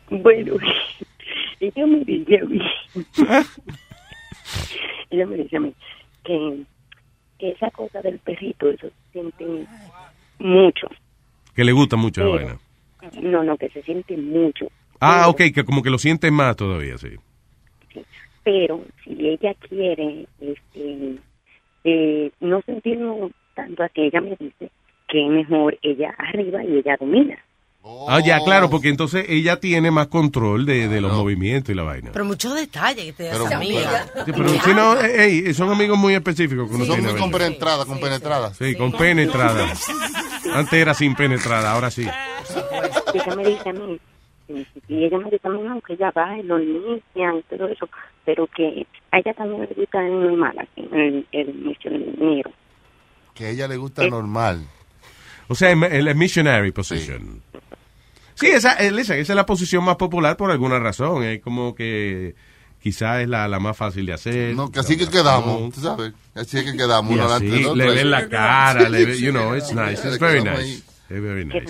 Bueno, 0.09 0.55
ella 1.61 1.87
me 1.87 2.03
dice 2.03 2.39
a 2.39 2.45
mí, 2.45 2.61
ella 5.09 5.25
me 5.25 5.37
dice 5.37 5.55
a 5.55 5.59
mí 5.61 5.73
que, 6.25 6.63
que 7.39 7.49
esa 7.51 7.71
cosa 7.71 8.01
del 8.01 8.19
perrito, 8.19 8.69
eso 8.69 8.87
se 8.89 9.11
siente 9.13 9.65
mucho. 10.39 10.87
Que 11.55 11.63
le 11.63 11.71
gusta 11.71 11.95
mucho 11.95 12.21
Pero- 12.21 12.35
vaina. 12.35 12.59
No, 13.21 13.43
no, 13.43 13.57
que 13.57 13.69
se 13.69 13.81
siente 13.83 14.15
mucho. 14.17 14.67
Ah, 14.99 15.29
ok, 15.29 15.41
que 15.55 15.63
como 15.63 15.81
que 15.81 15.89
lo 15.89 15.97
siente 15.97 16.29
más 16.31 16.55
todavía, 16.57 16.97
sí. 16.97 17.15
Pero 18.43 18.83
si 19.03 19.29
ella 19.29 19.53
quiere 19.55 20.27
este, 20.41 21.15
eh, 21.85 22.31
no 22.41 22.61
sentirlo 22.63 23.31
tanto 23.53 23.83
así, 23.83 24.01
ella 24.01 24.21
me 24.21 24.35
dice 24.37 24.69
que 25.07 25.25
es 25.25 25.29
mejor 25.31 25.77
ella 25.81 26.13
arriba 26.17 26.63
y 26.63 26.77
ella 26.77 26.97
domina. 26.99 27.37
Ah, 28.07 28.19
ya, 28.25 28.39
claro, 28.43 28.69
porque 28.69 28.89
entonces 28.89 29.25
ella 29.29 29.59
tiene 29.59 29.91
más 29.91 30.07
control 30.07 30.65
de, 30.65 30.87
de 30.87 31.01
los 31.01 31.13
movimientos 31.13 31.69
y 31.71 31.75
la 31.75 31.83
vaina. 31.83 32.09
Pero 32.11 32.25
muchos 32.25 32.55
detalles 32.55 33.05
que 33.05 33.13
te 33.13 33.23
da 33.25 33.31
Pero- 33.33 33.45
esa 33.45 33.57
amiga. 33.57 34.05
Sí, 34.25 34.31
pero 34.35 34.49
si 34.49 34.73
no, 34.73 34.99
eh, 34.99 35.23
ey, 35.47 35.53
son 35.53 35.69
amigos 35.69 35.97
muy 35.97 36.13
específicos. 36.15 36.67
Que 36.69 36.75
uno 36.75 36.85
Son 36.85 36.95
tiene 36.95 37.11
muy 37.11 37.19
compenetradas, 37.21 37.85
compenetradas. 37.85 38.57
Sí, 38.57 38.75
con 38.75 38.91
penetrada. 38.93 39.67
Antes 40.53 40.73
era 40.73 40.93
sin 40.93 41.13
penetrada, 41.15 41.71
ahora 41.73 41.91
sí. 41.91 42.07
ella 43.13 43.35
me 43.35 43.45
dice 43.45 43.69
a 43.69 43.73
mí, 43.73 43.99
y 44.87 45.03
ella 45.05 45.17
me 45.19 45.29
dice 45.29 45.47
a 45.47 45.49
mí, 45.49 45.61
no, 45.61 45.79
que 45.81 45.93
ella 45.93 46.11
va 46.11 46.37
y 46.37 46.43
lo 46.43 46.57
limpia 46.57 47.33
y 47.37 47.55
todo 47.55 47.67
eso, 47.67 47.87
pero 48.25 48.47
que 48.47 48.87
a 49.11 49.19
ella 49.19 49.33
también 49.33 49.61
le 49.61 49.75
gusta 49.75 49.99
el 50.05 50.19
normal, 50.19 50.67
el, 50.75 51.27
el 51.31 51.53
misionero. 51.53 52.51
Que 53.35 53.45
a 53.45 53.49
ella 53.51 53.67
le 53.67 53.77
gusta 53.77 54.07
normal. 54.07 54.65
O 55.47 55.55
sea, 55.55 55.71
el, 55.71 55.83
el 56.07 56.15
missionary 56.15 56.71
position. 56.71 57.41
Sí, 57.51 57.59
esa, 58.47 58.73
eh, 58.73 58.91
listen, 58.91 59.19
esa 59.19 59.33
es 59.33 59.35
la 59.35 59.45
posición 59.45 59.83
más 59.83 59.95
popular 59.97 60.35
por 60.37 60.51
alguna 60.51 60.79
razón. 60.79 61.23
Es 61.23 61.41
como 61.41 61.75
que 61.75 62.35
quizás 62.81 63.21
es 63.21 63.27
la, 63.29 63.47
la 63.47 63.59
más 63.59 63.75
fácil 63.77 64.05
de 64.05 64.13
hacer. 64.13 64.55
No, 64.55 64.71
que 64.71 64.79
así 64.79 64.97
que 64.97 65.07
quedamos, 65.07 65.73
tú 65.73 65.81
sabes. 65.81 66.13
Así 66.35 66.57
es 66.57 66.63
que 66.63 66.77
quedamos 66.77 67.15
Y 67.15 67.19
así, 67.19 67.75
le 67.75 67.85
ven 67.89 68.09
la 68.11 68.27
cara, 68.29 68.87
le 68.89 69.05
ve- 69.05 69.19
you 69.19 69.31
know, 69.31 69.55
it's 69.55 69.67
Sí, 69.69 69.75
nice, 69.75 70.07
it's 70.07 70.19
very 70.19 70.41
nice. 70.43 70.83
It's 71.09 71.21
very 71.21 71.45
nice. 71.45 71.65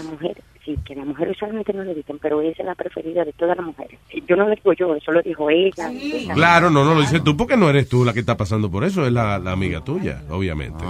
Sí, 0.76 0.80
que 0.86 0.96
la 0.96 1.06
mujer 1.06 1.30
usualmente 1.30 1.74
no 1.74 1.84
le 1.84 1.96
dicen, 1.96 2.20
pero 2.20 2.42
esa 2.42 2.62
es 2.62 2.66
la 2.66 2.76
preferida 2.76 3.26
de 3.26 3.34
todas 3.34 3.58
las 3.58 3.66
mujeres. 3.66 4.00
Yo 4.28 4.36
no 4.36 4.48
lo 4.48 4.56
digo 4.56 4.74
yo, 4.74 4.96
eso 4.96 5.12
lo 5.12 5.22
dijo 5.22 5.50
ella. 5.50 5.92
ella. 5.92 6.34
Claro, 6.34 6.70
no, 6.70 6.84
no 6.84 6.94
lo 6.94 7.02
dices 7.02 7.24
tú 7.24 7.36
porque 7.36 7.58
no 7.58 7.70
eres 7.70 7.90
tú 7.90 8.06
la 8.06 8.14
que 8.14 8.20
está 8.20 8.38
pasando 8.38 8.70
por 8.70 8.84
eso, 8.84 9.06
es 9.06 9.12
la, 9.12 9.40
la 9.40 9.52
amiga 9.52 9.84
tuya, 9.84 10.22
obviamente. 10.30 10.84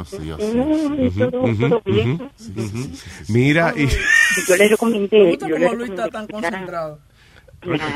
Mira, 3.29 3.73
y, 3.75 3.87
Yo 4.47 4.55
le 4.57 4.67
recomendé. 4.67 5.37
Yo 5.37 5.47
le 5.47 5.65
como 5.65 5.75
Luis 5.75 5.89
está 5.89 6.09
tan 6.09 6.27
recomendé 6.27 6.27
que 6.27 6.33
concentrado. 6.49 6.99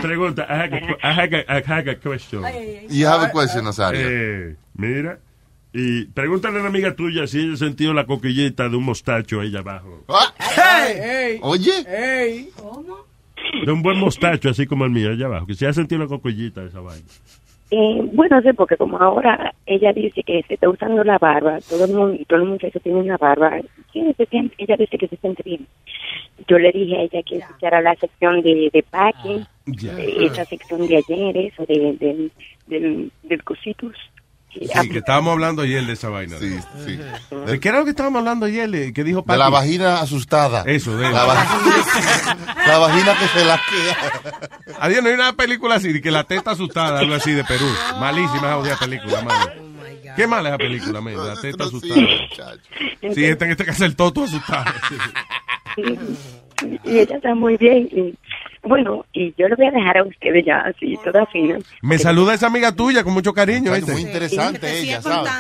Pregunta, 0.02 0.46
I 0.50 0.56
have 0.56 0.74
a, 0.74 0.98
I 1.02 1.14
have 1.14 1.34
a, 1.34 1.58
I 1.58 1.62
have 1.66 1.88
a 1.88 1.96
question. 1.96 2.44
You 2.90 3.08
have 3.08 3.24
a 3.24 3.32
question, 3.32 3.64
Nazario. 3.64 4.02
Eh, 4.02 4.56
mira, 4.76 5.20
y 5.74 6.06
pregúntale 6.06 6.58
a 6.58 6.60
una 6.62 6.70
amiga 6.70 6.96
tuya 6.96 7.26
si 7.28 7.40
ella 7.40 7.54
ha 7.54 7.58
sentido 7.58 7.94
la 7.94 8.06
coquillita 8.06 8.70
de 8.70 8.76
un 8.76 8.84
mostacho 8.86 9.40
ahí 9.42 9.56
abajo. 9.56 10.04
Ey, 10.88 11.00
ey, 11.02 11.40
Oye. 11.42 11.72
ey. 11.88 12.50
De 13.66 13.72
un 13.72 13.82
buen 13.82 13.98
mostacho, 14.00 14.50
así 14.50 14.66
como 14.66 14.86
el 14.86 14.92
mío, 14.92 15.12
allá 15.12 15.26
abajo. 15.26 15.48
Que 15.48 15.54
si 15.56 15.66
ha 15.66 15.74
sentido 15.74 16.02
la 16.02 16.08
coquillita 16.08 16.62
de 16.62 16.68
esa 16.68 16.80
vaina. 16.80 17.06
Eh, 17.72 18.02
bueno, 18.14 18.40
sé, 18.44 18.54
porque 18.54 18.78
como 18.78 18.98
ahora 19.00 19.52
ella 19.66 19.92
dice 19.94 20.22
que 20.24 20.44
se 20.48 20.54
está 20.56 20.70
usando 20.70 21.04
la 21.04 21.18
barba, 21.18 21.58
todo 21.68 21.86
el 21.86 21.92
mundo, 21.94 22.14
y 22.22 22.26
todos 22.26 22.42
los 22.42 22.50
muchachos 22.50 22.82
tienen 22.84 23.08
la 23.08 23.18
barba, 23.18 23.60
sí, 23.92 24.04
se 24.16 24.26
siente- 24.28 24.54
ella 24.60 24.76
dice 24.78 24.96
que 24.98 25.08
se 25.08 25.18
siente 25.18 25.42
bien. 25.44 25.66
Yo 26.48 26.60
le 26.60 26.72
dije 26.72 26.96
a 26.98 27.02
ella 27.02 27.24
que 27.24 27.38
escuchara 27.38 27.82
la 27.82 27.96
sección 27.96 28.42
de, 28.44 28.70
de 28.72 28.84
packing, 28.84 29.46
eh, 29.90 30.18
esa 30.26 30.46
sección 30.46 30.88
de 30.88 30.98
ayer, 30.98 31.38
eso, 31.38 31.66
de, 31.66 31.94
del, 32.00 32.32
del, 32.68 33.12
del 33.24 33.44
cositos. 33.44 33.94
Sí, 34.54 34.90
que 34.90 34.98
estábamos 35.00 35.34
hablando 35.34 35.62
ayer 35.64 35.86
de 35.86 35.94
esa 35.94 36.10
vaina. 36.10 36.38
Sí, 36.40 36.58
sí. 36.86 37.00
¿De 37.46 37.60
qué 37.60 37.70
era 37.70 37.80
lo 37.80 37.84
que 37.86 37.92
estábamos 37.92 38.20
hablando 38.20 38.46
ayer? 38.46 38.70
De- 38.70 38.94
¿Qué 38.94 39.04
dijo 39.04 39.24
De 39.28 39.38
la 39.38 39.46
Pati? 39.46 39.52
vagina 39.54 40.00
asustada. 40.00 40.64
Eso, 40.66 40.96
de 40.98 41.10
La, 41.12 41.26
va- 41.26 41.46
la 42.68 42.78
vagina 42.78 43.16
que 43.18 43.28
se 43.40 43.46
la 43.46 43.60
queda. 43.70 44.78
Adiós, 44.80 45.02
no 45.04 45.10
hay 45.10 45.16
una 45.16 45.34
película 45.34 45.76
así, 45.76 46.02
que 46.02 46.12
la 46.12 46.24
teta 46.24 46.52
asustada, 46.52 47.00
algo 47.00 47.16
así 47.16 47.32
de 47.32 47.44
Perú. 47.44 47.66
Malísima 48.00 48.38
esa 48.48 48.54
jodida 48.56 48.78
película, 48.78 49.22
mano. 49.22 49.52
Qué 50.16 50.28
mala 50.28 50.50
esa 50.50 50.58
película, 50.60 51.02
man, 51.02 51.16
la 51.18 51.42
teta 51.42 51.64
asustada. 51.64 52.02
Sí, 53.02 53.26
este 53.26 53.46
en 53.46 53.52
este 53.52 53.66
caso 53.66 53.84
el 53.86 53.96
toto 53.96 54.24
asustado. 54.26 54.66
sí. 54.90 54.96
Y, 56.86 56.92
y 56.92 57.00
ella 57.00 57.16
está 57.18 57.34
muy 57.36 57.58
bien. 57.58 57.90
Bueno, 58.64 59.06
y 59.14 59.34
yo 59.38 59.48
le 59.48 59.56
voy 59.56 59.68
a 59.68 59.72
dejar 59.72 59.98
a 59.98 60.04
ustedes 60.04 60.46
ya 60.46 60.60
así, 60.62 60.98
toda 61.04 61.26
fina. 61.28 61.58
Me 61.82 61.98
saluda 62.00 62.34
esa 62.34 62.48
amiga 62.48 62.72
tuya 62.72 63.04
con 63.04 63.14
mucho 63.14 63.34
cariño. 63.34 63.74
¿viste? 63.74 63.92
Muy 63.92 64.02
interesante 64.04 64.80
ella, 64.80 65.02
¿sabes? 65.02 65.32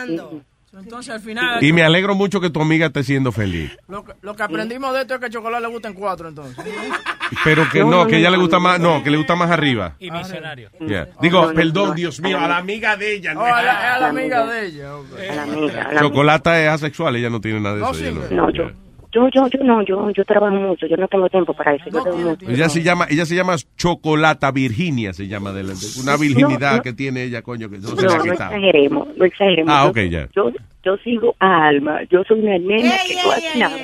Entonces 0.75 1.13
al 1.13 1.21
final, 1.21 1.63
Y 1.63 1.71
me 1.71 1.83
alegro 1.83 2.15
mucho 2.15 2.41
que 2.41 2.49
tu 2.49 2.59
amiga 2.59 2.87
esté 2.87 3.03
siendo 3.03 3.31
feliz. 3.31 3.77
lo, 3.87 4.03
que- 4.03 4.13
lo 4.23 4.35
que 4.35 4.41
aprendimos 4.41 4.91
de 4.95 5.01
esto 5.01 5.13
es 5.13 5.19
que 5.19 5.27
el 5.27 5.31
chocolate 5.31 5.61
le 5.61 5.67
gusta 5.71 5.87
en 5.87 5.93
cuatro, 5.93 6.27
entonces. 6.27 6.65
Pero 7.43 7.69
que 7.71 7.83
no, 7.85 8.07
que 8.07 8.17
ella 8.17 8.31
le 8.31 8.37
gusta 8.37 8.57
más, 8.57 8.79
no, 8.79 9.03
que 9.03 9.11
le 9.11 9.17
gusta 9.17 9.35
más 9.35 9.51
arriba. 9.51 9.95
Y 9.99 10.09
misionario. 10.09 10.71
Ya. 10.81 11.07
Digo, 11.21 11.53
perdón, 11.53 11.95
Dios 11.95 12.19
mío, 12.21 12.39
a 12.39 12.47
la 12.47 12.57
amiga 12.57 12.97
de 12.97 13.13
ella. 13.15 13.33
Oh, 13.37 13.43
a 13.45 13.61
la, 13.61 13.93
a 13.95 13.99
la 13.99 14.07
amiga 14.09 14.45
de 14.47 14.65
ella. 14.65 14.95
ok. 14.95 15.07
A 15.31 15.35
la 15.35 15.43
amiga, 15.43 15.81
a 15.83 15.93
la 15.93 16.01
Chocolata 16.01 16.59
es 16.61 16.69
asexual, 16.69 17.15
ella 17.17 17.29
no 17.29 17.39
tiene 17.39 17.59
nada 17.59 17.75
de 17.75 17.81
No, 17.81 17.91
eso. 17.91 17.99
sí, 17.99 18.05
ella 18.07 18.21
No, 18.31 18.49
yo, 18.49 18.63
Yo, 19.13 19.29
yo, 19.29 19.47
yo 19.47 19.63
no, 19.63 19.83
yo, 19.83 20.09
yo 20.11 20.25
trabajo 20.25 20.55
mucho, 20.55 20.87
yo 20.87 20.97
no 20.97 21.07
tengo 21.07 21.29
tiempo 21.29 21.53
para 21.53 21.75
eso. 21.75 21.85
Yo 21.91 22.01
tengo 22.03 22.17
mucho. 22.17 22.49
Ella 22.49 22.67
se 22.69 22.81
llama, 22.81 23.05
ella 23.09 23.25
se 23.25 23.35
llama 23.35 23.55
Chocolata 23.77 24.51
Virginia, 24.51 25.13
se 25.13 25.27
llama 25.27 25.51
de, 25.51 25.63
la- 25.63 25.73
de 25.73 25.85
una 26.01 26.17
virginidad 26.17 26.71
No, 26.71 26.77
no. 26.77 26.83
que 26.83 26.93
tiene 26.93 27.23
ella, 27.23 27.41
coño, 27.43 27.69
que 27.69 27.77
no 27.77 27.89
se 27.89 28.05
No, 28.05 28.11
ha 28.11 28.17
no 28.17 28.31
exageremos, 28.33 29.07
no 29.15 29.25
exageremos. 29.25 29.71
Ah, 29.73 29.83
Yo- 29.85 29.89
ok, 29.91 29.97
ya. 30.09 30.29
Yo, 30.35 30.51
yo 30.83 30.97
sigo 31.03 31.35
a 31.39 31.67
Alma, 31.67 31.99
yo 32.09 32.23
soy 32.27 32.39
una 32.39 32.57
nena 32.57 32.93
que 33.07 33.15
no 33.15 33.31
hace 33.31 33.59
nada. 33.59 33.77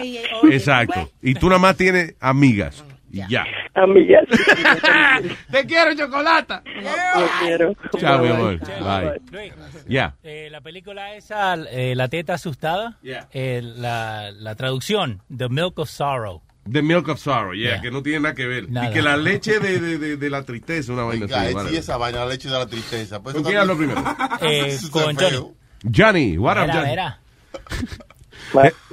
Exacto. 0.51 1.09
Y 1.21 1.33
tú 1.35 1.47
nada 1.47 1.59
más 1.59 1.77
tienes 1.77 2.15
amigas. 2.19 2.83
Ya. 3.11 3.43
Amigas. 3.73 4.25
Te 5.51 5.65
quiero, 5.65 5.95
chocolata. 5.95 6.61
Yo 6.65 7.27
quiero. 7.41 7.75
Chao, 7.97 8.19
mi 8.23 8.29
amor. 8.29 8.59
Bye. 8.59 9.21
Luis, 9.31 9.53
Ya. 9.87 10.15
eh, 10.23 10.47
la 10.51 10.61
película 10.61 11.15
esa, 11.15 11.55
eh, 11.71 11.95
La 11.95 12.07
teta 12.07 12.35
asustada, 12.35 12.97
eh, 13.03 13.61
la, 13.63 14.31
la 14.31 14.55
traducción, 14.55 15.21
The 15.35 15.49
Milk 15.49 15.79
of 15.79 15.89
Sorrow. 15.89 16.41
The 16.71 16.83
Milk 16.83 17.07
of 17.07 17.19
Sorrow, 17.19 17.53
yeah, 17.53 17.71
Yeah. 17.71 17.81
que 17.81 17.89
no 17.89 18.03
tiene 18.03 18.19
nada 18.19 18.35
que 18.35 18.45
ver. 18.45 18.69
Nada. 18.69 18.89
Y 18.89 18.93
que 18.93 19.01
la 19.01 19.17
leche 19.17 19.59
de, 19.59 19.79
de, 19.79 19.97
de, 19.97 20.17
de 20.17 20.29
la 20.29 20.43
tristeza, 20.43 20.93
una 20.93 21.03
vaina 21.03 21.25
así. 21.25 21.47
es- 21.47 21.53
vale. 21.55 21.71
y 21.73 21.77
esa 21.77 21.97
vaina, 21.97 22.19
la 22.19 22.25
leche 22.27 22.47
de 22.47 22.53
la 22.59 22.67
tristeza. 22.67 23.23
Pues 23.23 23.33
¿Con 23.33 23.43
quién 23.43 23.57
hablo 23.57 23.73
también- 23.75 23.95
primero? 23.95 24.15
Eh, 24.41 24.77
con 24.91 25.15
Johnny. 25.15 25.51
Johnny, 25.95 26.37
what 26.37 26.57
up, 26.63 26.69
Johnny? 26.71 26.89
verá. 26.89 27.19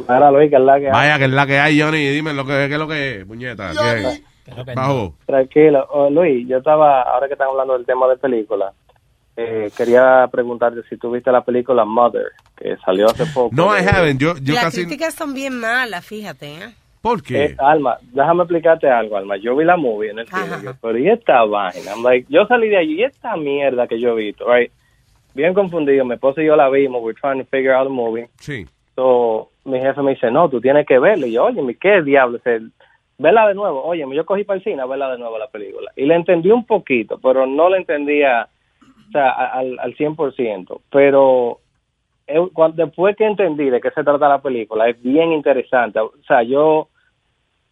Mira, 0.08 0.30
Luis, 0.30 0.50
que 0.50 0.56
es 0.56 0.62
la 0.62 0.78
que 0.78 0.86
hay. 0.86 0.92
Vaya, 0.92 1.18
que 1.18 1.24
es 1.24 1.30
la 1.30 1.46
que 1.46 1.58
hay, 1.58 1.80
Johnny. 1.80 2.08
Dime 2.10 2.32
lo 2.34 2.44
que, 2.44 2.52
qué 2.68 2.72
es 2.74 2.78
lo 2.78 2.88
que 2.88 3.16
es, 3.20 3.24
puñeta. 3.24 3.72
¿Qué? 3.72 4.22
Bajo. 4.74 5.14
Tranquilo. 5.26 5.86
Oh, 5.90 6.08
Luis, 6.10 6.46
yo 6.48 6.58
estaba, 6.58 7.02
ahora 7.02 7.26
que 7.26 7.32
están 7.32 7.48
hablando 7.48 7.74
del 7.76 7.84
tema 7.86 8.06
de 8.08 8.16
película, 8.16 8.72
eh, 9.36 9.70
quería 9.76 10.28
preguntarte 10.30 10.82
si 10.88 10.96
tú 10.96 11.10
viste 11.10 11.30
la 11.32 11.42
película 11.42 11.84
Mother, 11.84 12.26
que 12.56 12.76
salió 12.84 13.06
hace 13.06 13.26
poco. 13.26 13.50
No, 13.54 13.76
I 13.76 13.80
haven't. 13.86 14.20
Yo, 14.20 14.34
yo 14.38 14.54
Las 14.54 14.64
casi. 14.64 14.82
críticas 14.84 15.14
son 15.14 15.34
bien 15.34 15.58
malas, 15.58 16.04
fíjate, 16.06 16.54
¿eh? 16.54 16.74
¿Por 17.02 17.20
Eh, 17.30 17.54
Alma, 17.58 17.98
déjame 18.12 18.42
explicarte 18.42 18.88
algo, 18.88 19.16
Alma. 19.16 19.36
Yo 19.36 19.54
vi 19.54 19.64
la 19.64 19.76
movie 19.76 20.10
en 20.10 20.18
el 20.18 20.26
cine, 20.26 20.72
pero 20.80 20.98
¿y 20.98 21.08
esta 21.08 21.44
vaina? 21.44 21.92
I'm 21.94 22.02
like, 22.02 22.26
yo 22.28 22.46
salí 22.46 22.68
de 22.68 22.78
allí, 22.78 23.00
¿y 23.00 23.04
esta 23.04 23.36
mierda 23.36 23.86
que 23.86 24.00
yo 24.00 24.10
he 24.18 24.24
visto? 24.24 24.44
Right? 24.52 24.72
Bien 25.34 25.54
confundido, 25.54 26.04
mi 26.04 26.14
esposa 26.14 26.42
y 26.42 26.46
yo 26.46 26.56
la 26.56 26.68
vimos, 26.68 27.00
we're 27.04 27.16
trying 27.20 27.38
to 27.38 27.48
figure 27.48 27.72
out 27.72 27.86
the 27.86 27.92
movie. 27.92 28.26
Sí. 28.40 28.66
So, 28.96 29.50
mi 29.64 29.78
jefe 29.78 30.02
me 30.02 30.12
dice, 30.14 30.30
no, 30.30 30.48
tú 30.48 30.60
tienes 30.60 30.86
que 30.86 30.98
verla. 30.98 31.26
Y 31.26 31.32
yo, 31.32 31.44
oye, 31.44 31.76
¿qué 31.80 32.02
diablo? 32.02 32.40
Vela 33.18 33.46
de 33.46 33.54
nuevo. 33.54 33.82
Oye, 33.84 34.04
yo 34.12 34.26
cogí 34.26 34.44
para 34.44 34.58
el 34.58 34.64
cine 34.64 34.82
a 34.82 34.86
verla 34.86 35.10
de 35.12 35.18
nuevo 35.18 35.38
la 35.38 35.48
película. 35.48 35.90
Y 35.96 36.06
la 36.06 36.16
entendí 36.16 36.50
un 36.50 36.66
poquito, 36.66 37.18
pero 37.22 37.46
no 37.46 37.68
la 37.68 37.76
entendía 37.78 38.48
o 39.08 39.12
sea, 39.12 39.30
al, 39.30 39.78
al 39.78 39.94
100%. 39.96 40.80
Pero 40.90 41.60
eh, 42.26 42.40
cuan- 42.52 42.74
después 42.74 43.16
que 43.16 43.24
entendí 43.24 43.70
de 43.70 43.80
qué 43.80 43.90
se 43.92 44.02
trata 44.02 44.28
la 44.28 44.42
película, 44.42 44.88
es 44.88 45.00
bien 45.02 45.32
interesante. 45.32 46.00
O 46.00 46.12
sea, 46.26 46.42
yo 46.42 46.88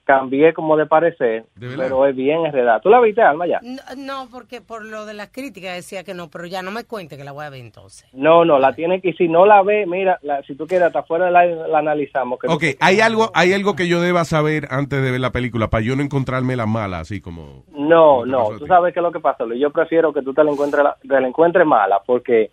cambié 0.05 0.53
como 0.53 0.77
de 0.77 0.85
parecer, 0.87 1.47
pero 1.59 2.07
es 2.07 2.15
bien 2.15 2.45
enredada. 2.45 2.79
¿Tú 2.81 2.91
la 2.91 3.01
viste, 3.01 3.23
Alma, 3.23 3.47
ya? 3.47 3.59
No, 3.63 3.81
no, 3.97 4.29
porque 4.31 4.61
por 4.61 4.85
lo 4.85 5.07
de 5.07 5.15
las 5.15 5.31
críticas 5.31 5.75
decía 5.75 6.05
que 6.05 6.13
no, 6.15 6.29
pero 6.31 6.45
ya 6.47 6.61
no 6.63 6.71
me 6.71 6.85
cuente 6.85 7.17
que 7.17 7.25
la 7.25 7.33
voy 7.33 7.45
a 7.47 7.51
ver 7.51 7.61
entonces. 7.61 8.07
No, 8.13 8.45
no, 8.45 8.59
la 8.59 8.75
tiene 8.75 9.01
que, 9.01 9.09
y 9.09 9.13
si 9.15 9.29
no 9.29 9.47
la 9.47 9.63
ve, 9.63 9.87
mira, 9.87 10.19
la- 10.23 10.43
si 10.43 10.55
tú 10.55 10.67
quieres, 10.67 10.89
hasta 10.89 11.03
fuera 11.05 11.31
la, 11.31 11.47
la 11.47 11.79
analizamos. 11.79 12.39
Que 12.39 12.49
Ok, 12.49 12.63
hay 12.81 13.01
algo, 13.01 13.31
hay 13.35 13.55
algo 13.55 13.75
que 13.77 13.89
yo 13.89 14.01
deba 14.03 14.25
saber 14.25 14.67
antes 14.71 15.03
de 15.03 15.11
ver 15.11 15.21
la 15.21 15.33
película 15.33 15.69
para 15.69 15.83
yo 15.83 15.97
no 15.97 16.03
encontrarme 16.03 16.55
la 16.55 16.67
mala, 16.67 16.99
así 17.01 17.21
como. 17.23 17.65
No, 17.73 18.27
no, 18.27 18.59
tú 18.59 18.67
sabes 18.67 18.93
qué 18.93 19.01
es 19.01 19.05
lo 19.05 19.11
que 19.13 19.21
pasa, 19.21 19.45
Luis. 19.45 19.61
Yo 19.61 19.71
prefiero 19.71 20.13
que 20.13 20.21
tú 20.23 20.35
te 20.35 20.45
la 20.45 20.51
encuentres, 20.51 20.85
la- 20.85 20.97
te 21.01 21.21
la 21.21 21.27
encuentres 21.27 21.67
mala, 21.67 22.01
porque 22.07 22.51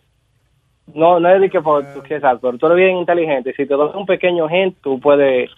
no, 0.94 1.19
no 1.19 1.30
es 1.34 1.40
de 1.41 1.49
que 1.49 1.61
por 1.61 1.86
tú 1.94 2.02
que 2.02 2.19
sabes, 2.19 2.40
pero 2.41 2.57
tú 2.57 2.65
eres 2.68 2.78
bien 2.78 2.98
inteligente. 2.98 3.49
y 3.52 3.53
Si 3.53 3.65
te 3.65 3.76
das 3.78 3.94
un 3.95 4.06
pequeño 4.06 4.49
hint, 4.49 4.78
tú 4.82 4.99
puedes 4.99 5.49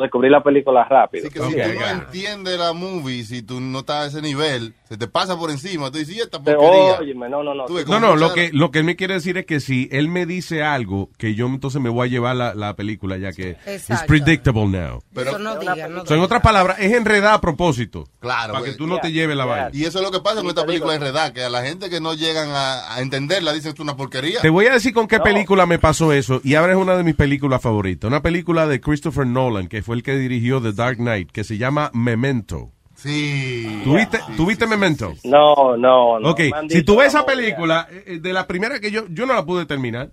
descubrir 0.00 0.30
la 0.30 0.42
película 0.42 0.84
rápido. 0.84 1.28
Que 1.30 1.40
si 1.40 1.44
tú 1.54 1.80
no 1.80 1.86
entiendes 1.86 2.58
la 2.58 2.72
movie, 2.72 3.24
si 3.24 3.42
tú 3.42 3.60
no 3.60 3.80
estás 3.80 4.04
a 4.04 4.06
ese 4.06 4.22
nivel, 4.22 4.74
se 4.88 4.96
te 4.96 5.06
pasa 5.06 5.36
por 5.38 5.50
encima. 5.50 5.90
Tú 5.90 5.98
dices, 5.98 6.16
¿y 6.16 6.20
esta 6.20 6.42
porquería? 6.42 6.98
óyeme, 6.98 7.28
no, 7.28 7.42
no, 7.42 7.54
no. 7.54 7.66
Ves 7.68 7.86
No, 7.86 8.00
no, 8.00 8.16
lo 8.16 8.32
que, 8.32 8.50
lo 8.52 8.70
que 8.70 8.78
él 8.78 8.84
me 8.84 8.96
quiere 8.96 9.14
decir 9.14 9.36
es 9.36 9.44
que 9.46 9.60
si 9.60 9.88
él 9.92 10.08
me 10.08 10.24
dice 10.26 10.62
algo, 10.62 11.10
que 11.18 11.34
yo 11.34 11.46
entonces 11.46 11.80
me 11.80 11.90
voy 11.90 12.08
a 12.08 12.10
llevar 12.10 12.36
la, 12.36 12.54
la 12.54 12.74
película 12.74 13.18
ya 13.18 13.32
que 13.32 13.56
es 13.66 13.86
predictable 14.06 14.66
now. 14.66 15.02
Pero- 15.12 15.30
Eso 15.30 15.38
no 15.38 15.58
diga, 15.58 15.88
no 15.88 16.04
en 16.08 16.20
otras 16.20 16.40
palabras, 16.42 16.78
es 16.80 16.92
enredada 16.92 17.34
a 17.34 17.40
propósito. 17.40 18.04
Claro. 18.20 18.54
Para 18.54 18.64
que 18.64 18.70
pues. 18.70 18.78
tú 18.78 18.86
no 18.86 18.98
te 18.98 19.12
lleves 19.12 19.36
la 19.36 19.44
vaina. 19.44 19.70
Y 19.72 19.84
eso 19.84 19.98
es 19.98 20.04
lo 20.04 20.10
que 20.10 20.20
pasa 20.20 20.40
con 20.40 20.48
esta 20.48 20.64
película 20.64 20.94
enredada, 20.94 21.32
que 21.32 21.42
a 21.42 21.50
la 21.50 21.62
gente 21.62 21.90
que 21.90 22.00
no 22.00 22.14
llegan 22.14 22.48
a, 22.50 22.94
a 22.94 23.00
entenderla 23.00 23.52
dicen 23.52 23.70
esto 23.70 23.82
es 23.82 23.84
una 23.84 23.96
porquería. 23.96 24.40
Te 24.40 24.48
voy 24.48 24.66
a 24.66 24.72
decir 24.72 24.94
con 24.94 25.06
qué 25.06 25.20
película 25.20 25.66
me 25.66 25.78
pasó 25.78 26.12
eso, 26.12 26.40
y 26.44 26.54
ahora 26.54 26.72
es 26.72 26.78
una 26.78 26.96
de 26.96 27.04
mis 27.04 27.14
películas 27.14 27.60
favoritas. 27.60 28.08
Una 28.08 28.22
película 28.22 28.66
de 28.66 28.80
Christopher 28.80 29.26
Nolan, 29.26 29.68
que 29.68 29.82
fue 29.82 29.96
el 29.96 30.02
que 30.02 30.16
dirigió 30.16 30.62
The 30.62 30.72
Dark 30.72 30.96
Knight, 30.96 31.30
que 31.30 31.44
se 31.44 31.58
llama 31.58 31.90
Memento. 31.92 32.72
Sí. 33.02 33.80
¿Tuviste, 33.84 34.18
¿tuviste 34.36 34.66
Memento? 34.66 35.14
No, 35.24 35.76
no, 35.76 36.18
no. 36.18 36.30
Ok, 36.30 36.40
si 36.68 36.82
tú 36.82 36.96
ves 36.96 37.08
esa 37.08 37.24
película, 37.24 37.86
eh, 37.90 38.18
de 38.20 38.32
la 38.32 38.46
primera 38.48 38.80
que 38.80 38.90
yo, 38.90 39.04
yo 39.08 39.24
no 39.24 39.34
la 39.34 39.46
pude 39.46 39.66
terminar, 39.66 40.10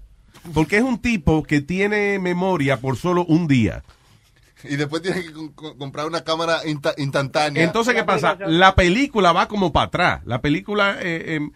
porque 0.53 0.77
es 0.77 0.83
un 0.83 0.99
tipo 0.99 1.41
que 1.43 1.61
tiene 1.61 2.19
memoria 2.19 2.77
por 2.79 2.95
solo 2.97 3.25
un 3.25 3.47
día. 3.47 3.83
Y 4.67 4.77
después 4.77 5.01
tienes 5.03 5.25
que 5.25 5.31
co- 5.33 5.51
co- 5.53 5.77
comprar 5.77 6.07
una 6.07 6.23
cámara 6.23 6.63
insta- 6.63 6.93
instantánea. 6.97 7.63
Entonces, 7.63 7.93
¿qué 7.93 8.03
pasa? 8.03 8.35
La 8.47 8.73
película 8.73 9.31
va 9.31 9.47
como 9.47 9.71
para 9.71 9.85
atrás. 9.87 10.21
La 10.25 10.41
película, 10.41 10.97
eh, 11.01 11.35
eh, 11.37 11.49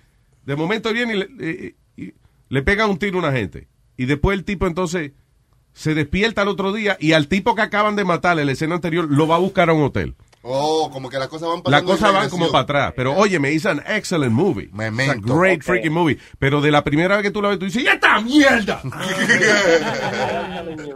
de 0.46 0.56
momento 0.56 0.92
viene 0.94 1.16
y 1.16 1.18
le, 1.18 1.28
eh, 1.40 1.76
y 1.98 2.14
le 2.50 2.62
pega 2.62 2.86
un 2.86 3.00
tiro 3.00 3.18
a 3.18 3.22
una 3.24 3.32
gente. 3.32 3.68
Y 3.98 4.06
después 4.06 4.38
el 4.38 4.44
tipo 4.44 4.68
entonces 4.68 5.14
se 5.74 5.96
despierta 5.96 6.42
al 6.44 6.50
otro 6.50 6.72
día 6.72 6.98
y 7.00 7.14
al 7.14 7.28
tipo 7.28 7.56
que 7.56 7.62
acaban 7.64 7.96
de 7.96 8.04
matar 8.06 8.38
en 8.38 8.46
la 8.46 8.52
escena 8.52 8.76
anterior 8.76 9.08
lo 9.10 9.28
va 9.28 9.36
a 9.36 9.40
buscar 9.40 9.70
a 9.70 9.74
un 9.74 9.84
hotel. 9.84 10.16
Oh, 10.42 10.90
como 10.92 11.10
que 11.10 11.18
las 11.18 11.28
cosas 11.28 11.50
van 11.50 11.58
Las 11.58 11.64
pasando. 11.64 11.92
en 11.92 11.98
cosas 11.98 12.14
van 12.14 12.30
como 12.30 12.48
para 12.50 12.64
atrás. 12.64 12.94
Pero 12.96 13.14
oye, 13.16 13.40
me 13.40 13.52
hizo 13.52 13.70
an 13.70 13.82
excellent 13.86 14.32
movie. 14.32 14.66
It's 14.66 14.74
a 14.74 14.78
Memento, 14.78 15.36
great 15.38 15.62
freaking 15.62 15.92
movie. 15.92 16.18
Pero 16.40 16.62
de 16.62 16.72
la 16.72 16.84
primera 16.84 17.16
vez 17.18 17.24
que 17.26 17.32
tú 17.32 17.42
la 17.42 17.50
ves, 17.50 17.60
tú 17.60 17.66
dices, 17.66 17.84
¡ya 17.84 17.94
está 17.94 18.20
mierda! 18.22 18.82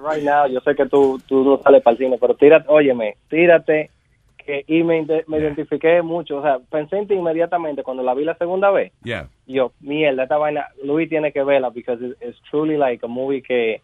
Right 0.04 0.24
now, 0.24 0.48
yo 0.48 0.60
sé 0.62 0.76
que 0.76 0.86
tú, 0.88 1.22
tú 1.28 1.44
no 1.44 1.62
sales 1.62 1.82
para 1.82 1.94
el 1.94 1.98
cine, 1.98 2.18
pero 2.20 2.36
tírate, 2.36 2.66
óyeme, 2.70 3.18
tírate. 3.30 3.90
Que, 4.38 4.66
y 4.68 4.84
me, 4.84 5.06
me 5.28 5.38
identifiqué 5.40 6.02
mucho, 6.02 6.40
o 6.40 6.42
sea, 6.42 6.60
pensé 6.70 6.98
en 6.98 7.08
ti 7.08 7.14
inmediatamente 7.14 7.82
cuando 7.82 8.04
la 8.04 8.14
vi 8.14 8.26
la 8.26 8.36
segunda 8.38 8.72
vez. 8.72 8.92
Yeah. 9.04 9.30
Yo, 9.48 9.72
mierda, 9.80 10.24
esta 10.24 10.38
vaina, 10.38 10.68
Luis 10.84 11.08
tiene 11.08 11.32
que 11.32 11.44
verla, 11.44 11.70
because 11.70 12.04
it's, 12.06 12.22
it's 12.22 12.38
truly 12.52 12.76
like 12.76 13.06
a 13.06 13.08
movie 13.08 13.42
que, 13.42 13.82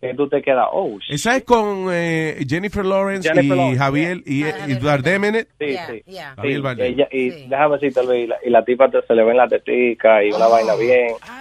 que 0.00 0.14
tú 0.14 0.28
te 0.28 0.40
quedas, 0.42 0.66
oh, 0.72 0.98
shit. 1.00 1.14
Esa 1.14 1.36
es 1.36 1.44
con 1.44 1.86
eh, 1.90 2.38
Jennifer 2.48 2.84
Lawrence 2.84 3.28
Jennifer 3.28 3.44
y 3.56 3.58
Lawrence, 3.58 3.78
Javier 3.78 4.22
y, 4.26 4.44
y 4.44 4.74
Bardem 4.80 5.24
en 5.24 5.34
it. 5.36 5.48
Sí, 5.58 5.66
Yeah, 5.66 5.86
sí. 5.86 6.02
yeah. 6.06 6.30
Sí, 6.30 6.36
Javier 6.36 6.60
Bardem. 6.62 6.86
ella- 6.94 7.08
y 7.10 7.30
déjame 7.48 7.74
decirte, 7.78 8.18
y 8.18 8.26
la, 8.26 8.36
y 8.44 8.50
la 8.50 8.64
tipa 8.64 8.90
te- 8.90 9.02
se 9.06 9.14
le 9.14 9.24
ven 9.24 9.36
las 9.36 9.50
teticas 9.50 10.24
y 10.24 10.30
una 10.32 10.46
vaina 10.48 10.74
bien. 10.76 11.08
Ah, 11.22 11.37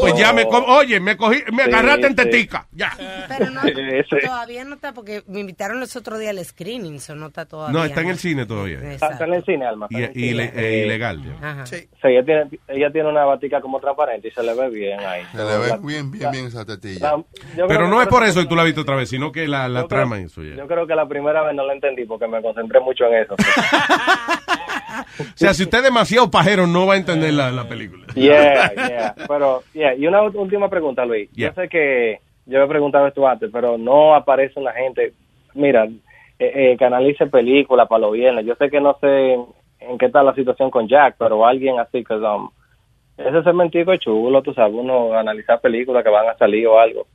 pues 0.00 0.14
ya 0.16 0.32
me... 0.32 0.44
co- 0.46 0.64
Oye, 0.66 1.00
me 1.00 1.16
cogí, 1.16 1.42
me 1.52 1.64
Sí, 1.64 1.70
agarraste 1.70 2.06
en 2.06 2.10
sí. 2.10 2.16
tetica. 2.16 2.66
Ya. 2.72 2.92
Pero 3.28 3.50
no, 3.50 3.60
todavía 4.24 4.64
no 4.64 4.74
está, 4.74 4.92
porque 4.92 5.22
me 5.26 5.40
invitaron 5.40 5.80
los 5.80 5.94
otros 5.96 6.18
días 6.18 6.30
al 6.36 6.44
screening, 6.44 6.96
eso 6.96 7.14
no 7.14 7.28
está 7.28 7.46
todavía. 7.46 7.78
No, 7.78 7.84
está 7.84 8.00
en 8.02 8.08
el 8.08 8.18
cine 8.18 8.46
todavía. 8.46 8.78
Está, 8.92 9.10
está 9.12 9.24
en 9.24 9.34
el 9.34 9.44
cine, 9.44 9.66
Alma. 9.66 9.86
Y, 9.90 9.96
en 9.96 10.02
el 10.04 10.10
y 10.10 10.20
cine. 10.30 10.52
le- 10.54 10.80
eh, 10.82 10.84
ilegal. 10.86 11.22
ya. 11.24 11.66
Sí, 11.66 11.88
ella 12.02 12.24
tiene, 12.24 12.44
ella 12.68 12.90
tiene 12.92 13.08
una 13.08 13.24
batica 13.24 13.60
como 13.60 13.80
transparente 13.80 14.28
y 14.28 14.30
se 14.30 14.42
le 14.42 14.54
ve 14.54 14.68
bien 14.70 15.00
ahí. 15.00 15.22
Se 15.32 15.38
le 15.38 15.44
ve 15.58 15.68
La- 15.68 15.76
bien, 15.78 16.10
bien, 16.10 16.24
la- 16.24 16.30
bien 16.30 16.46
esa 16.46 16.64
tetilla. 16.64 17.16
la- 17.16 17.24
creo 17.54 17.66
Pero 17.68 17.88
no 17.88 18.02
es 18.02 18.08
por 18.08 18.24
eso 18.24 18.40
que 18.40 18.46
tú 18.46 18.56
la 18.56 18.64
viste 18.64 18.80
otra 18.80 18.96
vez, 18.96 19.08
sino 19.08 19.32
que 19.32 19.46
la, 19.48 19.68
la 19.68 19.80
creo- 19.80 19.88
trama 19.88 20.18
y 20.20 20.24
eso 20.24 20.42
ya. 20.42 20.56
Yo 20.56 20.66
creo 20.66 20.86
que 20.86 20.94
la 20.94 21.06
primera 21.08 21.42
vez 21.42 21.54
no 21.54 21.64
la 21.66 21.72
entendí 21.74 22.04
porque 22.04 22.26
me 22.28 22.42
concentré 22.42 22.80
mucho 22.80 23.04
en 23.06 23.14
eso. 23.22 23.34
O 25.20 25.24
sea, 25.34 25.54
si 25.54 25.62
usted 25.62 25.78
es 25.78 25.84
demasiado 25.84 26.30
pajero, 26.30 26.66
no 26.66 26.86
va 26.86 26.94
a 26.94 26.96
entender 26.96 27.32
la, 27.32 27.50
la 27.50 27.68
película. 27.68 28.06
Yeah, 28.14 28.72
yeah. 28.74 29.14
Pero, 29.28 29.62
yeah. 29.72 29.94
Y 29.94 30.06
una 30.06 30.22
última 30.22 30.68
pregunta, 30.68 31.04
Luis. 31.04 31.30
Yeah. 31.32 31.48
Yo 31.48 31.54
sé 31.54 31.68
que 31.68 32.20
yo 32.46 32.62
he 32.62 32.68
preguntado 32.68 33.06
esto 33.06 33.26
antes, 33.26 33.50
pero 33.52 33.78
no 33.78 34.14
aparece 34.14 34.58
una 34.58 34.72
gente. 34.72 35.12
Mira, 35.54 35.84
eh, 36.38 36.72
eh, 36.72 36.76
que 36.78 36.84
analice 36.84 37.26
películas 37.26 37.88
para 37.88 38.02
los 38.02 38.12
viernes. 38.12 38.46
Yo 38.46 38.54
sé 38.56 38.70
que 38.70 38.80
no 38.80 38.96
sé 39.00 39.34
en, 39.34 39.46
en 39.80 39.98
qué 39.98 40.06
está 40.06 40.22
la 40.22 40.34
situación 40.34 40.70
con 40.70 40.88
Jack, 40.88 41.16
pero 41.18 41.46
alguien 41.46 41.78
así 41.78 42.04
que 42.04 42.14
um, 42.14 42.50
ese 43.16 43.42
segmentico 43.42 43.92
es 43.92 44.00
chulo, 44.00 44.42
tú 44.42 44.54
sabes, 44.54 44.74
uno 44.74 45.12
analizar 45.12 45.60
películas 45.60 46.02
que 46.02 46.10
van 46.10 46.28
a 46.28 46.36
salir 46.38 46.66
o 46.66 46.78
algo. 46.78 47.06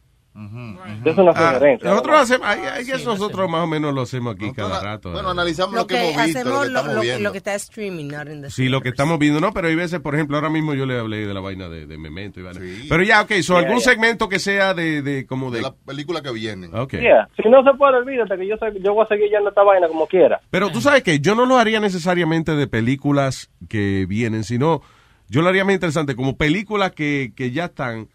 Es 1.05 1.17
una 1.17 1.31
Ah, 1.31 1.53
sugerencia. 1.53 1.89
nosotros 1.89 2.19
hacemos, 2.19 2.47
ay, 2.47 2.59
ay, 2.73 2.85
que 2.85 2.91
nosotros 3.05 3.49
más 3.49 3.63
o 3.63 3.67
menos 3.67 3.93
lo 3.93 4.01
hacemos 4.01 4.35
aquí 4.35 4.51
cada 4.51 4.81
rato. 4.81 5.11
Bueno, 5.13 5.29
analizamos 5.29 5.73
Lo 5.73 5.81
lo, 5.81 5.87
que, 5.87 5.95
que 5.95 6.11
hemos 6.11 6.25
visto, 6.25 6.39
lo 6.39 6.45
que 6.45 6.49
lo, 6.51 6.63
estamos 6.65 6.93
lo- 6.95 7.01
viendo. 7.01 7.23
lo 7.23 7.31
que 7.31 7.37
está 7.37 7.55
streaming, 7.55 8.07
not 8.09 8.27
in 8.27 8.41
the 8.41 8.49
Sí, 8.49 8.67
lo 8.67 8.81
que 8.81 8.89
estamos 8.89 9.17
viendo, 9.17 9.39
no, 9.39 9.53
pero 9.53 9.69
hay 9.69 9.75
veces, 9.75 10.01
por 10.01 10.13
ejemplo, 10.13 10.35
ahora 10.35 10.49
mismo 10.49 10.73
yo 10.73 10.85
le 10.85 10.99
hablé 10.99 11.25
de 11.25 11.33
la 11.33 11.39
vaina 11.39 11.69
de, 11.69 11.85
de 11.85 11.97
Memento 11.97 12.41
y 12.41 12.43
vaina. 12.43 12.59
Pero 12.89 13.03
ya, 13.03 13.21
ok, 13.21 13.31
so, 13.41 13.55
algún 13.57 13.79
segmento 13.79 14.27
que 14.27 14.39
sea 14.39 14.73
de, 14.73 15.01
de 15.01 15.25
como 15.25 15.51
de... 15.51 15.57
de 15.57 15.63
la 15.63 15.73
película 15.73 16.21
que 16.21 16.31
viene. 16.31 16.67
Ok. 16.73 16.91
Yeah. 16.93 17.29
Si 17.41 17.47
no 17.49 17.63
se 17.63 17.73
puede, 17.77 17.95
olvídate 17.97 18.37
que 18.37 18.45
yo, 18.47 18.55
yo 18.83 18.93
voy 18.93 19.05
a 19.05 19.07
seguir 19.07 19.29
yendo 19.29 19.49
esta 19.49 19.63
vaina 19.63 19.87
como 19.87 20.05
quiera. 20.05 20.41
Pero 20.49 20.69
tú 20.69 20.81
sabes 20.81 21.01
que 21.03 21.19
yo 21.21 21.35
no 21.35 21.45
lo 21.45 21.57
haría 21.57 21.79
necesariamente 21.79 22.55
de 22.55 22.67
películas 22.67 23.49
que 23.69 24.05
vienen, 24.09 24.43
sino 24.43 24.81
yo 25.29 25.41
lo 25.41 25.47
haría 25.49 25.63
más 25.63 25.73
interesante 25.75 26.13
como 26.15 26.35
películas 26.35 26.91
que, 26.91 27.31
que 27.35 27.51
ya 27.51 27.65
están 27.65 28.09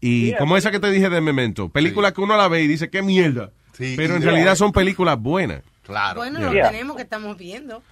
y 0.00 0.26
Yeah. 0.28 0.38
como 0.38 0.56
esa 0.56 0.70
que 0.70 0.80
te 0.80 0.90
dije 0.90 1.08
de 1.08 1.20
Memento, 1.20 1.68
películas 1.68 2.12
que 2.12 2.20
uno 2.20 2.36
la 2.36 2.48
ve 2.48 2.62
y 2.62 2.66
dice, 2.66 2.90
qué 2.90 3.02
mierda. 3.02 3.50
Pero 3.78 4.16
en 4.16 4.22
realidad 4.22 4.54
son 4.56 4.72
películas 4.72 5.18
buenas. 5.20 5.62
Claro. 5.82 6.20
Bueno, 6.20 6.38
Yeah. 6.52 6.64
lo 6.66 6.70
tenemos 6.70 6.96
que 6.96 7.02
estamos 7.02 7.36
viendo. 7.36 7.82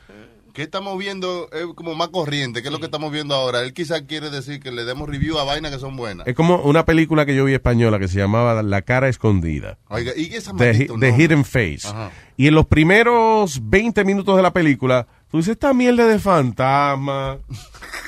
¿Qué 0.53 0.63
estamos 0.63 0.97
viendo? 0.97 1.49
Es 1.53 1.67
como 1.75 1.97
más 1.97 2.09
corriente. 2.11 2.63
¿Qué 2.63 2.69
es 2.69 2.73
lo 2.73 2.79
que 2.79 2.85
estamos 2.85 3.11
viendo 3.11 3.35
ahora? 3.35 3.63
Él 3.63 3.75
quizás 3.75 4.03
quiere 4.03 4.31
decir 4.31 4.61
que 4.61 4.71
le 4.71 4.85
demos 4.85 5.09
review 5.09 5.37
a 5.37 5.43
vainas 5.43 5.73
que 5.73 5.81
son 5.81 5.97
buenas. 5.97 6.29
Es 6.29 6.37
como 6.37 6.59
una 6.63 6.85
película 6.85 7.27
que 7.27 7.35
yo 7.35 7.45
vi 7.45 7.55
española 7.55 7.99
que 7.99 8.07
se 8.07 8.19
llamaba 8.21 8.63
La 8.63 8.83
cara 8.83 9.09
escondida. 9.09 9.79
Oiga, 9.89 10.13
¿y 10.15 10.29
qué 10.29 10.37
es 10.37 10.45
esa 10.47 10.57
The? 10.57 11.13
Hidden 11.19 11.45
Face. 11.45 11.89
Ajá. 11.89 12.13
Y 12.37 12.47
en 12.47 12.55
los 12.55 12.67
primeros 12.67 13.69
20 13.69 14.05
minutos 14.05 14.37
de 14.37 14.43
la 14.43 14.53
película, 14.53 15.09
tú 15.29 15.39
dices, 15.39 15.53
esta 15.55 15.75
mierda 15.75 16.07
de 16.07 16.21
fantasma. 16.21 17.39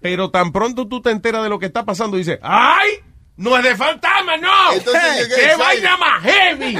Pero 0.00 0.30
tan 0.30 0.52
pronto 0.52 0.86
tú 0.86 1.00
te 1.00 1.10
enteras 1.10 1.42
de 1.42 1.48
lo 1.48 1.58
que 1.58 1.66
está 1.66 1.84
pasando, 1.84 2.16
dices, 2.16 2.38
¡ay! 2.42 2.90
¡No 3.36 3.56
es 3.56 3.62
de 3.62 3.76
fantasma, 3.76 4.36
no! 4.36 4.72
Entonces, 4.72 5.02
¡Eh, 5.02 5.22
llegué 5.28 5.50
¡Qué 5.50 5.56
vaina 5.56 5.96
más 5.96 6.22
heavy! 6.22 6.76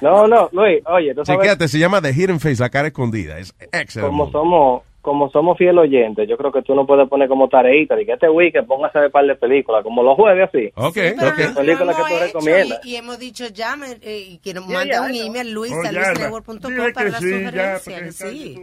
No, 0.00 0.26
no, 0.26 0.48
Luis, 0.52 0.80
oye, 0.86 1.14
tú 1.14 1.24
sabes, 1.24 1.40
Chequéate, 1.40 1.68
se 1.68 1.78
llama 1.78 2.00
The 2.00 2.12
Hidden 2.12 2.38
Face, 2.40 2.56
La 2.62 2.70
cara 2.70 2.88
escondida. 2.88 3.38
Es 3.38 3.54
excelente. 3.72 4.00
como 4.10 4.30
somos 4.30 4.82
como 5.00 5.30
somos 5.30 5.56
fiel 5.56 5.78
oyentes, 5.78 6.28
yo 6.28 6.36
creo 6.36 6.50
que 6.50 6.62
tú 6.62 6.74
no 6.74 6.84
puedes 6.84 7.08
poner 7.08 7.28
como 7.28 7.48
tareita 7.48 7.94
de 7.94 8.04
que 8.04 8.12
este 8.14 8.28
weekend 8.28 8.66
póngase 8.66 8.98
a 8.98 9.02
ver 9.02 9.12
par 9.12 9.24
de 9.24 9.36
películas, 9.36 9.84
como 9.84 10.02
los 10.02 10.16
jueves 10.16 10.48
así. 10.48 10.66
Ok, 10.74 10.96
ok. 11.16 11.54
Películas 11.54 11.94
que 11.96 12.02
tú 12.02 12.08
hecho 12.08 12.18
recomiendas. 12.26 12.80
Y, 12.84 12.90
y 12.90 12.96
hemos 12.96 13.16
dicho 13.20 13.46
llame 13.46 13.98
eh, 14.02 14.26
y 14.30 14.38
que 14.38 14.52
nos 14.52 14.66
Ya, 14.66 14.74
manda 14.74 14.94
ya, 14.94 15.02
un 15.02 15.12
ya. 15.12 15.24
email 15.26 15.52
luis 15.52 15.72
Oh, 15.72 15.80
a 15.86 15.92
ya, 15.92 15.92
luisnetwork.com 15.92 16.58
para 16.92 16.92
que 16.92 17.10
la 17.10 17.18
sí, 17.20 17.30
ya, 17.30 17.38
sugerencia. 17.38 17.78
porque 17.84 18.02
que 18.02 18.08
está- 18.08 18.28
sí. 18.30 18.58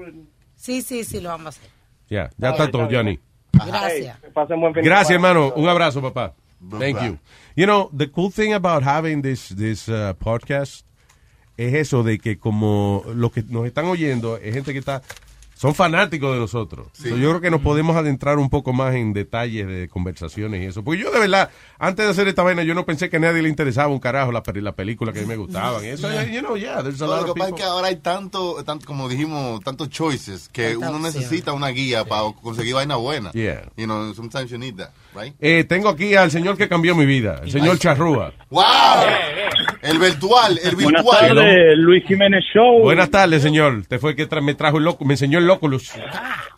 sí, 0.55 0.81
sí, 0.81 1.03
sí, 1.05 1.21
lo 1.21 1.29
vamos 1.29 1.45
a 1.45 1.49
hacer. 1.49 1.69
Ya, 2.09 2.29
ya 2.37 2.49
está 2.49 2.69
todo, 2.69 2.89
Johnny. 2.91 3.17
Gracias. 3.53 4.17
Gracias, 4.75 5.11
hermano. 5.11 5.53
Un 5.55 5.67
abrazo, 5.69 6.01
papá. 6.01 6.33
Thank 6.79 7.01
you. 7.01 7.19
You 7.55 7.65
know, 7.65 7.89
the 7.95 8.09
cool 8.09 8.31
thing 8.31 8.53
about 8.53 8.83
having 8.83 9.21
this, 9.21 9.49
this 9.49 9.87
uh, 9.87 10.13
podcast 10.17 10.85
es 11.57 11.73
eso 11.73 12.03
de 12.03 12.17
que 12.17 12.39
como 12.39 13.03
los 13.13 13.31
que 13.31 13.43
nos 13.43 13.65
están 13.65 13.85
oyendo 13.85 14.37
es 14.37 14.55
gente 14.55 14.73
que 14.73 14.79
está 14.79 15.03
son 15.63 15.73
fanáticos 15.73 16.33
de 16.33 16.39
nosotros. 16.41 16.87
So, 16.91 17.07
yo 17.15 17.29
creo 17.29 17.39
que 17.39 17.49
nos 17.49 17.61
podemos 17.61 17.95
adentrar 17.95 18.37
un 18.37 18.49
poco 18.49 18.73
más 18.73 18.95
en 18.95 19.13
detalles 19.13 19.65
de 19.65 19.87
conversaciones 19.87 20.61
y 20.61 20.65
eso. 20.65 20.83
Porque 20.83 21.01
yo 21.01 21.09
de 21.09 21.21
verdad, 21.21 21.51
antes 21.79 22.03
de 22.03 22.11
hacer 22.11 22.27
esta 22.27 22.43
vaina, 22.43 22.63
yo 22.63 22.73
no 22.75 22.85
pensé 22.85 23.09
que 23.09 23.15
a 23.15 23.19
nadie 23.21 23.41
le 23.41 23.47
interesaba 23.47 23.87
un 23.87 23.99
carajo 23.99 24.33
la, 24.33 24.43
la 24.45 24.71
película 24.73 25.13
que 25.13 25.19
a 25.19 25.21
mí 25.21 25.27
me 25.29 25.37
gustaban. 25.37 25.85
Eso, 25.85 26.09
you 26.25 26.41
know, 26.41 26.57
yeah, 26.57 26.83
there's 26.83 27.01
a 27.01 27.05
No, 27.05 27.15
lot 27.15 27.27
lo 27.27 27.33
que 27.33 27.39
pasa 27.39 27.51
es 27.51 27.55
que 27.55 27.63
ahora 27.63 27.87
hay 27.87 27.95
tanto, 27.95 28.61
tanto, 28.65 28.85
como 28.85 29.07
dijimos, 29.07 29.61
tantos 29.63 29.87
choices 29.89 30.49
que 30.49 30.71
Tanta 30.73 30.89
uno 30.89 30.97
opción. 30.97 31.13
necesita 31.23 31.53
una 31.53 31.69
guía 31.69 32.03
para 32.03 32.23
conseguir 32.41 32.73
vaina 32.73 32.97
buena. 32.97 33.31
Yeah. 33.31 33.61
You 33.77 33.85
know, 33.85 34.13
sometimes 34.13 34.49
you 34.51 34.57
need 34.57 34.75
that, 34.75 34.89
right? 35.15 35.33
Eh, 35.39 35.63
tengo 35.63 35.87
aquí 35.87 36.13
al 36.15 36.29
señor 36.29 36.57
que 36.57 36.67
cambió 36.67 36.93
mi 36.93 37.05
vida, 37.05 37.39
el 37.41 37.49
señor 37.51 37.79
Charrúa. 37.79 38.33
¡Wow! 38.49 38.63
El 39.83 39.99
virtual, 39.99 40.59
el 40.63 40.75
Buenas 40.75 41.03
virtual. 41.03 41.35
tardes, 41.35 41.77
Luis 41.77 42.03
Jiménez 42.05 42.43
Show. 42.53 42.79
Buenas 42.81 43.09
tardes, 43.11 43.41
señor. 43.43 43.85
Te 43.87 43.99
fue 43.99 44.15
que 44.15 44.27
tra- 44.29 44.41
me 44.41 44.53
trajo 44.55 44.77
el 44.77 44.85
loco, 44.85 45.03
me 45.05 45.13
enseñó 45.15 45.39
el 45.39 45.49
Oculus. 45.49 45.91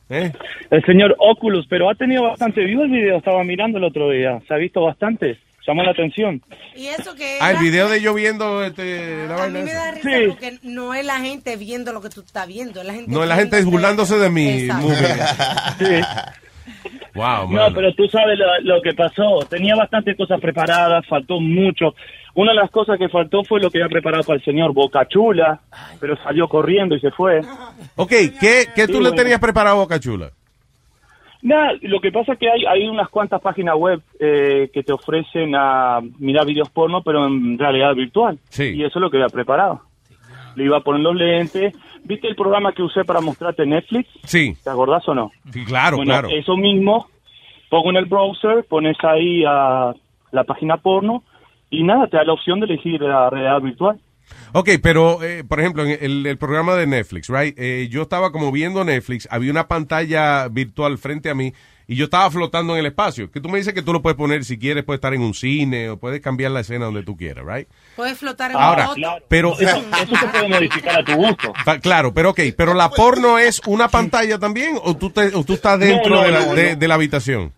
¿Eh? 0.10 0.32
El 0.70 0.84
señor 0.86 1.16
Oculus, 1.18 1.66
pero 1.68 1.90
ha 1.90 1.96
tenido 1.96 2.24
bastante 2.24 2.64
view 2.64 2.84
el 2.84 2.92
video, 2.92 3.18
estaba 3.18 3.44
mirando 3.44 3.80
el 3.80 3.84
otro 3.86 4.12
día. 4.12 4.40
Se 4.48 4.54
ha 4.54 4.58
visto 4.58 4.82
bastante, 4.84 5.40
llamó 5.68 5.82
la 5.82 5.92
atención. 5.92 6.40
Y 6.76 6.86
eso 6.88 7.16
que 7.16 7.38
Ah, 7.42 7.52
el 7.52 7.58
video 7.58 7.90
de 7.90 8.00
yo 8.00 8.14
viendo 8.14 8.64
este, 8.64 9.26
la 9.28 9.34
a 9.34 9.38
vaina 9.38 9.60
mí 9.60 9.66
me 9.66 9.72
esa. 9.72 9.86
da 9.86 9.92
risa 9.92 10.10
porque 10.28 10.60
no 10.62 10.94
es 10.94 11.04
la 11.06 11.20
gente 11.20 11.56
viendo 11.56 11.92
lo 11.94 12.02
que 12.02 12.10
tú 12.10 12.22
estás 12.22 12.48
viendo, 12.48 12.80
es 12.82 12.86
la 12.86 12.94
gente 12.94 13.12
No, 13.12 13.26
la 13.26 13.36
gente 13.36 13.58
es 13.58 13.66
viéndote- 13.66 13.72
burlándose 13.72 14.18
de 14.20 14.30
mi 14.30 14.50
Exacto. 14.50 14.88
movie. 14.88 16.02
Wow, 17.16 17.50
No, 17.50 17.74
pero 17.74 17.94
tú 17.94 18.08
sabes 18.10 18.38
lo, 18.38 18.46
lo 18.76 18.82
que 18.82 18.94
pasó. 18.94 19.40
Tenía 19.50 19.74
bastantes 19.76 20.18
cosas 20.18 20.42
preparadas, 20.42 21.06
faltó 21.08 21.40
mucho. 21.40 21.96
Una 22.34 22.52
de 22.52 22.58
las 22.58 22.70
cosas 22.70 22.98
que 23.00 23.08
faltó 23.08 23.42
fue 23.46 23.62
lo 23.62 23.70
que 23.72 23.78
había 23.82 23.90
preparado 23.90 24.24
para 24.24 24.38
el 24.38 24.44
señor 24.44 24.74
Boca 24.74 25.08
Chula, 25.08 25.62
pero 26.02 26.18
salió 26.22 26.50
corriendo 26.50 26.94
y 26.96 27.00
se 27.00 27.12
fue. 27.12 27.40
Ok, 27.96 28.10
¿qué, 28.40 28.66
qué 28.76 28.86
tú 28.88 28.94
Sí, 28.94 29.00
le 29.00 29.10
bueno. 29.10 29.16
tenías 29.16 29.40
preparado 29.40 29.78
a 29.78 29.80
Boca 29.80 29.98
Chula? 30.00 30.32
Nada, 31.42 31.74
lo 31.84 32.02
que 32.02 32.12
pasa 32.12 32.34
es 32.34 32.40
que 32.40 32.50
hay, 32.50 32.66
hay 32.66 32.88
unas 32.90 33.08
cuantas 33.08 33.40
páginas 33.42 33.76
web 33.78 34.02
eh, 34.20 34.70
que 34.74 34.84
te 34.84 34.92
ofrecen 34.92 35.54
a 35.56 36.02
mirar 36.20 36.46
videos 36.46 36.70
porno, 36.70 37.02
pero 37.04 37.28
en 37.28 37.58
realidad 37.58 37.94
virtual. 37.94 38.40
Y 38.58 38.84
eso 38.84 39.00
es 39.00 39.02
lo 39.02 39.10
que 39.10 39.18
había 39.18 39.30
preparado. 39.30 39.82
Le 40.56 40.66
iba 40.66 40.78
a 40.78 40.82
poner 40.82 41.02
los 41.02 41.16
lentes. 41.16 41.74
¿Viste 42.06 42.28
el 42.28 42.36
programa 42.36 42.72
que 42.72 42.84
usé 42.84 43.04
para 43.04 43.20
mostrarte 43.20 43.66
Netflix? 43.66 44.08
Sí. 44.26 44.56
¿Te 44.64 44.70
acordás 44.70 45.08
o 45.08 45.16
no? 45.16 45.32
Sí, 45.52 45.66
claro, 45.66 45.98
Bueno, 45.98 46.12
claro. 46.12 46.30
Eso 46.30 46.56
mismo, 46.56 47.08
pongo 47.70 47.90
en 47.90 47.98
el 47.98 48.06
browser, 48.06 48.64
pones 48.70 48.96
ahí 49.04 49.44
a 49.44 49.94
la 50.32 50.44
página 50.44 50.78
porno 50.78 51.24
y 51.72 51.84
nada, 51.84 52.08
te 52.08 52.18
da 52.18 52.24
la 52.24 52.34
opción 52.34 52.60
de 52.60 52.68
elegir 52.68 53.02
la 53.02 53.30
realidad 53.30 53.60
virtual. 53.60 54.00
Ok, 54.54 54.70
pero, 54.82 55.22
eh, 55.24 55.44
por 55.44 55.60
ejemplo, 55.60 55.84
en 55.84 55.98
el, 56.00 56.26
el 56.26 56.38
programa 56.38 56.76
de 56.76 56.88
Netflix, 56.88 57.28
right? 57.30 57.58
Eh, 57.58 57.88
yo 57.90 58.04
estaba 58.04 58.32
como 58.32 58.52
viendo 58.52 58.84
Netflix, 58.84 59.28
había 59.32 59.52
una 59.52 59.68
pantalla 59.68 60.48
virtual 60.48 60.98
frente 60.98 61.30
a 61.30 61.36
mí 61.36 61.54
y 61.88 61.96
yo 61.96 62.06
estaba 62.06 62.30
flotando 62.32 62.74
en 62.74 62.80
el 62.80 62.86
espacio. 62.88 63.32
Que 63.32 63.42
tú 63.42 63.50
me 63.50 63.58
dices 63.58 63.74
que 63.74 63.82
tú 63.82 63.94
lo 63.94 64.02
puedes 64.02 64.18
poner 64.18 64.44
si 64.44 64.58
quieres, 64.58 64.84
puedes 64.84 64.98
estar 64.98 65.14
en 65.14 65.22
un 65.22 65.34
cine 65.34 65.90
o 65.90 65.98
puedes 65.98 66.22
cambiar 66.22 66.52
la 66.52 66.62
escena 66.62 66.86
donde 66.86 67.04
tú 67.04 67.18
quieras, 67.18 67.46
right? 67.46 67.68
Puedes 67.96 68.18
flotar 68.18 68.52
en 68.52 68.58
Ahora, 68.58 68.90
un 68.92 69.04
pero... 69.30 69.54
Eso, 69.54 69.78
eso 69.78 70.16
se 70.16 70.28
puede 70.28 70.48
modificar 70.50 71.00
a 71.00 71.04
tu 71.04 71.14
gusto. 71.16 71.54
Pa- 71.64 71.80
Claro, 71.80 72.14
pero 72.14 72.32
ok, 72.32 72.40
pero 72.58 72.74
la 72.74 72.90
porno 72.90 73.38
es 73.40 73.62
una 73.68 73.88
pantalla 73.88 74.38
también 74.38 74.78
o 74.84 74.96
tú, 74.98 75.10
te, 75.10 75.28
o 75.36 75.44
tú 75.44 75.54
estás 75.54 75.80
dentro 75.80 76.10
No, 76.10 76.16
no, 76.18 76.24
de, 76.24 76.32
la, 76.32 76.40
no, 76.46 76.56
de- 76.56 76.74
no. 76.74 76.80
de 76.80 76.88
la 76.88 76.94
habitación. 76.96 77.54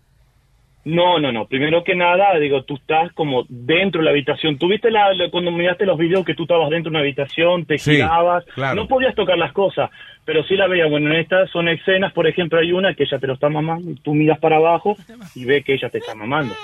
No, 0.84 1.18
no, 1.18 1.32
no. 1.32 1.46
Primero 1.46 1.84
que 1.84 1.94
nada, 1.94 2.38
digo, 2.38 2.62
tú 2.62 2.76
estás 2.76 3.12
como 3.12 3.44
dentro 3.48 4.00
de 4.00 4.06
la 4.06 4.10
habitación. 4.12 4.56
¿Tú 4.56 4.68
viste 4.68 4.90
la, 4.90 5.12
la- 5.12 5.30
cuando 5.30 5.50
miraste 5.50 5.84
los 5.84 5.98
videos 5.98 6.24
que 6.24 6.34
tú 6.34 6.44
estabas 6.44 6.70
dentro 6.70 6.90
de 6.90 6.96
una 6.96 7.00
habitación, 7.00 7.66
te 7.66 7.76
Sí, 7.76 7.90
girabas? 7.96 8.44
claro. 8.54 8.74
No 8.76 8.88
podías 8.88 9.14
tocar 9.14 9.36
las 9.36 9.52
cosas, 9.52 9.90
pero 10.24 10.42
sí 10.44 10.54
la 10.56 10.66
veías. 10.66 10.88
Bueno, 10.88 11.10
en 11.12 11.16
estas 11.20 11.50
son 11.50 11.68
escenas, 11.68 12.12
por 12.14 12.26
ejemplo, 12.26 12.58
hay 12.58 12.72
una 12.72 12.94
que 12.94 13.02
ella 13.02 13.18
te 13.18 13.26
lo 13.26 13.34
está 13.34 13.50
mamando, 13.50 13.90
y 13.90 13.96
tú 13.96 14.14
miras 14.14 14.38
para 14.38 14.56
abajo 14.56 14.96
y 15.34 15.44
ves 15.44 15.62
que 15.64 15.74
ella 15.74 15.90
te 15.90 15.98
está 15.98 16.14
mamando. 16.14 16.54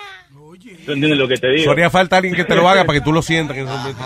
¿Tú 0.87 0.93
entiendes 0.93 1.19
lo 1.19 1.29
que 1.29 1.37
te 1.37 1.49
digo? 1.51 1.71
Haría 1.73 1.91
falta 1.91 2.17
alguien 2.17 2.35
que 2.35 2.45
te 2.45 2.55
lo 2.55 2.69
haga 2.69 2.85
para 2.85 2.99
que 2.99 3.05
tú 3.05 3.13
lo 3.13 3.23
sientas. 3.23 3.57
en 3.57 3.65
ese 3.67 3.73
momento. 3.77 4.03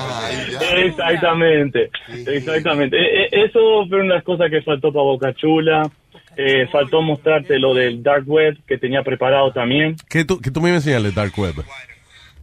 Exactamente, 0.77 1.91
exactamente. 2.27 2.97
E- 2.97 3.25
e- 3.25 3.45
Eso 3.45 3.87
fue 3.89 3.99
una 4.01 4.09
de 4.11 4.15
las 4.17 4.25
cosas 4.25 4.51
que 4.51 4.63
faltó 4.63 4.93
para 4.93 5.03
Boca 5.05 5.33
Chula. 5.35 5.91
Eh, 6.37 6.69
faltó 6.71 7.03
mostrarte 7.03 7.59
lo 7.59 7.75
del 7.75 8.01
Dark 8.03 8.23
Web 8.29 8.59
que 8.67 8.79
tenía 8.79 9.03
preparado 9.03 9.51
también. 9.53 9.97
¿Qué 10.09 10.25
tú, 10.25 10.41
qué 10.41 10.51
tú 10.53 10.61
me 10.61 10.69
ibas 10.69 10.87
a 10.87 10.91
enseñar 10.91 11.03
del 11.03 11.15
Dark 11.15 11.33
Web? 11.37 11.55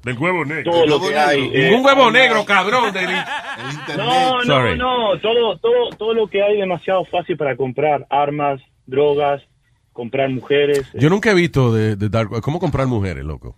Del 0.03 0.17
huevo 0.17 0.43
negro. 0.45 0.71
Todo 0.71 0.85
lo 0.85 0.99
que 1.01 1.17
hay. 1.17 1.49
eh, 1.53 1.73
Un 1.73 1.83
huevo 1.85 2.11
negro, 2.11 2.43
cabrón. 2.45 2.91
del- 2.93 3.09
No, 3.97 4.37
no, 4.39 4.43
Sorry. 4.43 4.77
no, 4.77 5.17
todo, 5.21 5.57
todo, 5.59 5.89
todo 5.97 6.13
lo 6.13 6.27
que 6.27 6.43
hay 6.43 6.57
demasiado 6.57 7.05
fácil 7.05 7.37
para 7.37 7.55
comprar, 7.55 8.05
armas, 8.09 8.61
drogas, 8.85 9.41
comprar 9.93 10.29
mujeres. 10.29 10.83
Yo 10.93 11.09
nunca 11.09 11.31
he 11.31 11.33
visto 11.33 11.73
de, 11.73 11.95
de 11.95 12.09
Dark 12.09 12.31
Web. 12.31 12.41
¿Cómo 12.41 12.59
comprar 12.59 12.85
mujeres, 12.87 13.23
loco? 13.23 13.57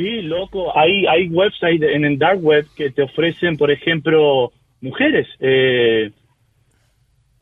Sí, 0.00 0.22
loco, 0.22 0.74
hay, 0.74 1.04
hay 1.06 1.28
websites 1.28 1.94
en 1.94 2.06
el 2.06 2.18
dark 2.18 2.42
web 2.42 2.64
que 2.74 2.90
te 2.90 3.02
ofrecen, 3.02 3.58
por 3.58 3.70
ejemplo, 3.70 4.50
mujeres 4.80 5.28
eh, 5.40 6.10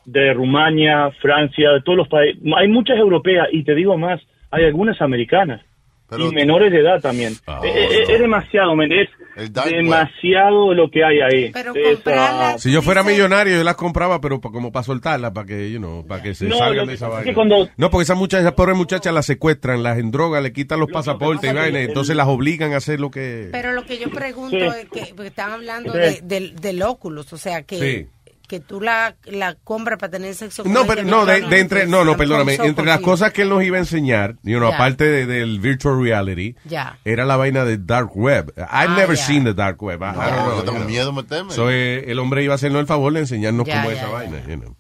de 0.05 0.32
Rumania, 0.35 1.12
Francia, 1.20 1.70
de 1.70 1.82
todos 1.82 1.98
los 1.98 2.09
países. 2.09 2.43
Hay 2.56 2.66
muchas 2.66 2.98
europeas 2.98 3.47
y 3.52 3.62
te 3.62 3.76
digo 3.76 3.97
más, 3.97 4.20
hay 4.51 4.64
algunas 4.64 5.01
americanas 5.01 5.64
y 6.10 6.35
menores 6.35 6.72
de 6.72 6.80
edad 6.80 7.01
también. 7.01 7.35
Ah, 7.47 7.60
Eh, 7.64 7.68
eh, 7.68 8.02
es, 8.09 8.18
demasiado, 8.20 8.74
men, 8.74 8.90
es 8.93 9.09
web. 9.36 9.70
demasiado 9.70 10.74
lo 10.74 10.90
que 10.90 11.05
hay 11.05 11.20
ahí. 11.20 11.51
Pero 11.52 11.72
Esa- 11.74 12.59
Si 12.59 12.72
yo 12.72 12.82
fuera 12.82 13.02
millonario, 13.02 13.56
yo 13.56 13.64
las 13.64 13.74
compraba, 13.76 14.20
pero 14.20 14.40
pa- 14.40 14.51
como 14.51 14.72
para 14.72 14.82
soltarlas, 14.85 15.32
para 15.32 15.47
que, 15.47 15.70
you 15.70 15.78
know, 15.78 16.06
para 16.06 16.22
que 16.22 16.35
se 16.35 16.47
No, 16.47 16.56
salgan 16.59 16.86
de 16.86 16.94
esa 16.94 17.09
vaina. 17.09 17.32
cuando- 17.35 17.68
No, 17.76 17.90
porque 17.90 18.02
esas 18.05 18.16
muchachas, 18.16 18.44
esas 18.44 18.55
pobres 18.55 18.76
muchachas 18.76 19.12
las 19.12 19.26
secuestran, 19.26 19.82
las 19.82 19.98
endrogan, 19.98 20.43
le 20.43 20.52
quitan 20.52 20.80
los 20.80 20.90
pasaportes 20.90 21.51
y 21.51 21.55
vaina, 21.55 21.80
y 21.80 21.85
entonces 21.85 22.10
el- 22.12 22.16
las 22.18 22.26
obligan 22.28 22.72
a 22.72 22.78
hacer 22.78 23.01
lo 23.01 23.10
que... 23.10 23.48
Pero 23.52 23.72
lo 23.72 23.85
que 23.85 23.98
yo 23.98 24.10
pregunto 24.10 24.56
Sí. 24.59 24.64
es 24.64 24.89
que 24.90 25.12
porque 25.14 25.28
están 25.28 25.52
hablando 25.52 25.93
Sí. 25.93 25.98
de- 25.98 26.20
del, 26.22 26.56
del 26.56 26.82
Oculus, 26.82 27.32
o 27.32 27.39
sea, 27.39 27.62
que, 27.62 27.78
Sí. 27.78 28.06
Que 28.49 28.59
tú 28.61 28.81
la, 28.81 29.15
la 29.27 29.55
compras 29.62 29.99
para 29.99 30.11
tener 30.11 30.35
sexo 30.35 30.65
con 30.65 30.73
No, 30.73 30.87
pero 30.87 31.05
no, 31.05 31.25
de, 31.27 31.43
de 31.43 31.61
entre, 31.61 31.87
no, 31.87 32.05
no, 32.05 32.16
perdóname, 32.16 32.55
entre 32.55 32.85
las 32.85 33.01
cosas 33.01 33.33
que 33.33 33.43
él 33.43 33.51
nos 33.51 33.62
iba 33.62 33.77
a 33.77 33.81
enseñar, 33.81 34.35
you 34.43 34.57
know, 34.59 34.69
aparte 34.73 35.05
de- 35.05 35.27
del 35.27 35.61
virtual 35.61 36.03
reality, 36.03 36.55
Ya. 36.65 36.99
era 37.05 37.25
la 37.27 37.37
vaina 37.37 37.65
de 37.65 37.77
dark 37.79 38.16
web. 38.16 38.53
I've 38.57 38.66
Ah, 38.70 38.97
never 38.97 39.15
ya. 39.16 39.23
seen 39.23 39.45
the 39.45 39.55
dark 39.55 39.81
web. 39.83 40.01
I, 40.03 40.07
I 40.07 40.09
No, 40.09 40.20
don't 40.23 40.35
know, 40.47 40.57
yo 40.57 40.65
tengo 40.73 40.85
miedo 40.87 41.07
de 41.12 41.23
meterme. 41.23 41.51
So, 41.53 41.70
eh, 41.70 42.05
el 42.11 42.19
hombre 42.19 42.43
iba 42.43 42.55
a 42.55 42.57
hacernos 42.57 42.81
el 42.81 42.87
favor 42.87 43.12
de 43.12 43.20
enseñarnos 43.20 43.66
Ya, 43.66 43.77
cómo 43.83 43.91
es 43.91 43.99
esa 43.99 44.07
ya. 44.09 44.12
vaina, 44.12 44.41
you 44.49 44.57
know. 44.59 44.75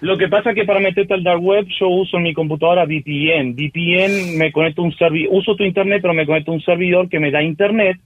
Lo 0.00 0.18
que 0.18 0.28
pasa 0.28 0.50
es 0.50 0.56
que 0.56 0.64
para 0.64 0.80
meterte 0.80 1.14
al 1.14 1.24
dark 1.24 1.40
web 1.42 1.64
yo 1.80 1.88
uso 1.88 2.18
en 2.18 2.24
mi 2.24 2.34
computadora 2.34 2.84
VPN. 2.84 3.54
VPN 3.54 4.36
me 4.36 4.52
conecto 4.52 4.82
a 4.82 4.84
un 4.84 4.94
servidor, 4.98 5.30
uso 5.32 5.56
tu 5.56 5.64
internet, 5.64 6.00
pero 6.02 6.12
me 6.12 6.26
conecto 6.26 6.50
a 6.50 6.54
un 6.54 6.60
servidor 6.60 7.08
que 7.08 7.18
me 7.20 7.30
da 7.30 7.42
internet 7.42 7.96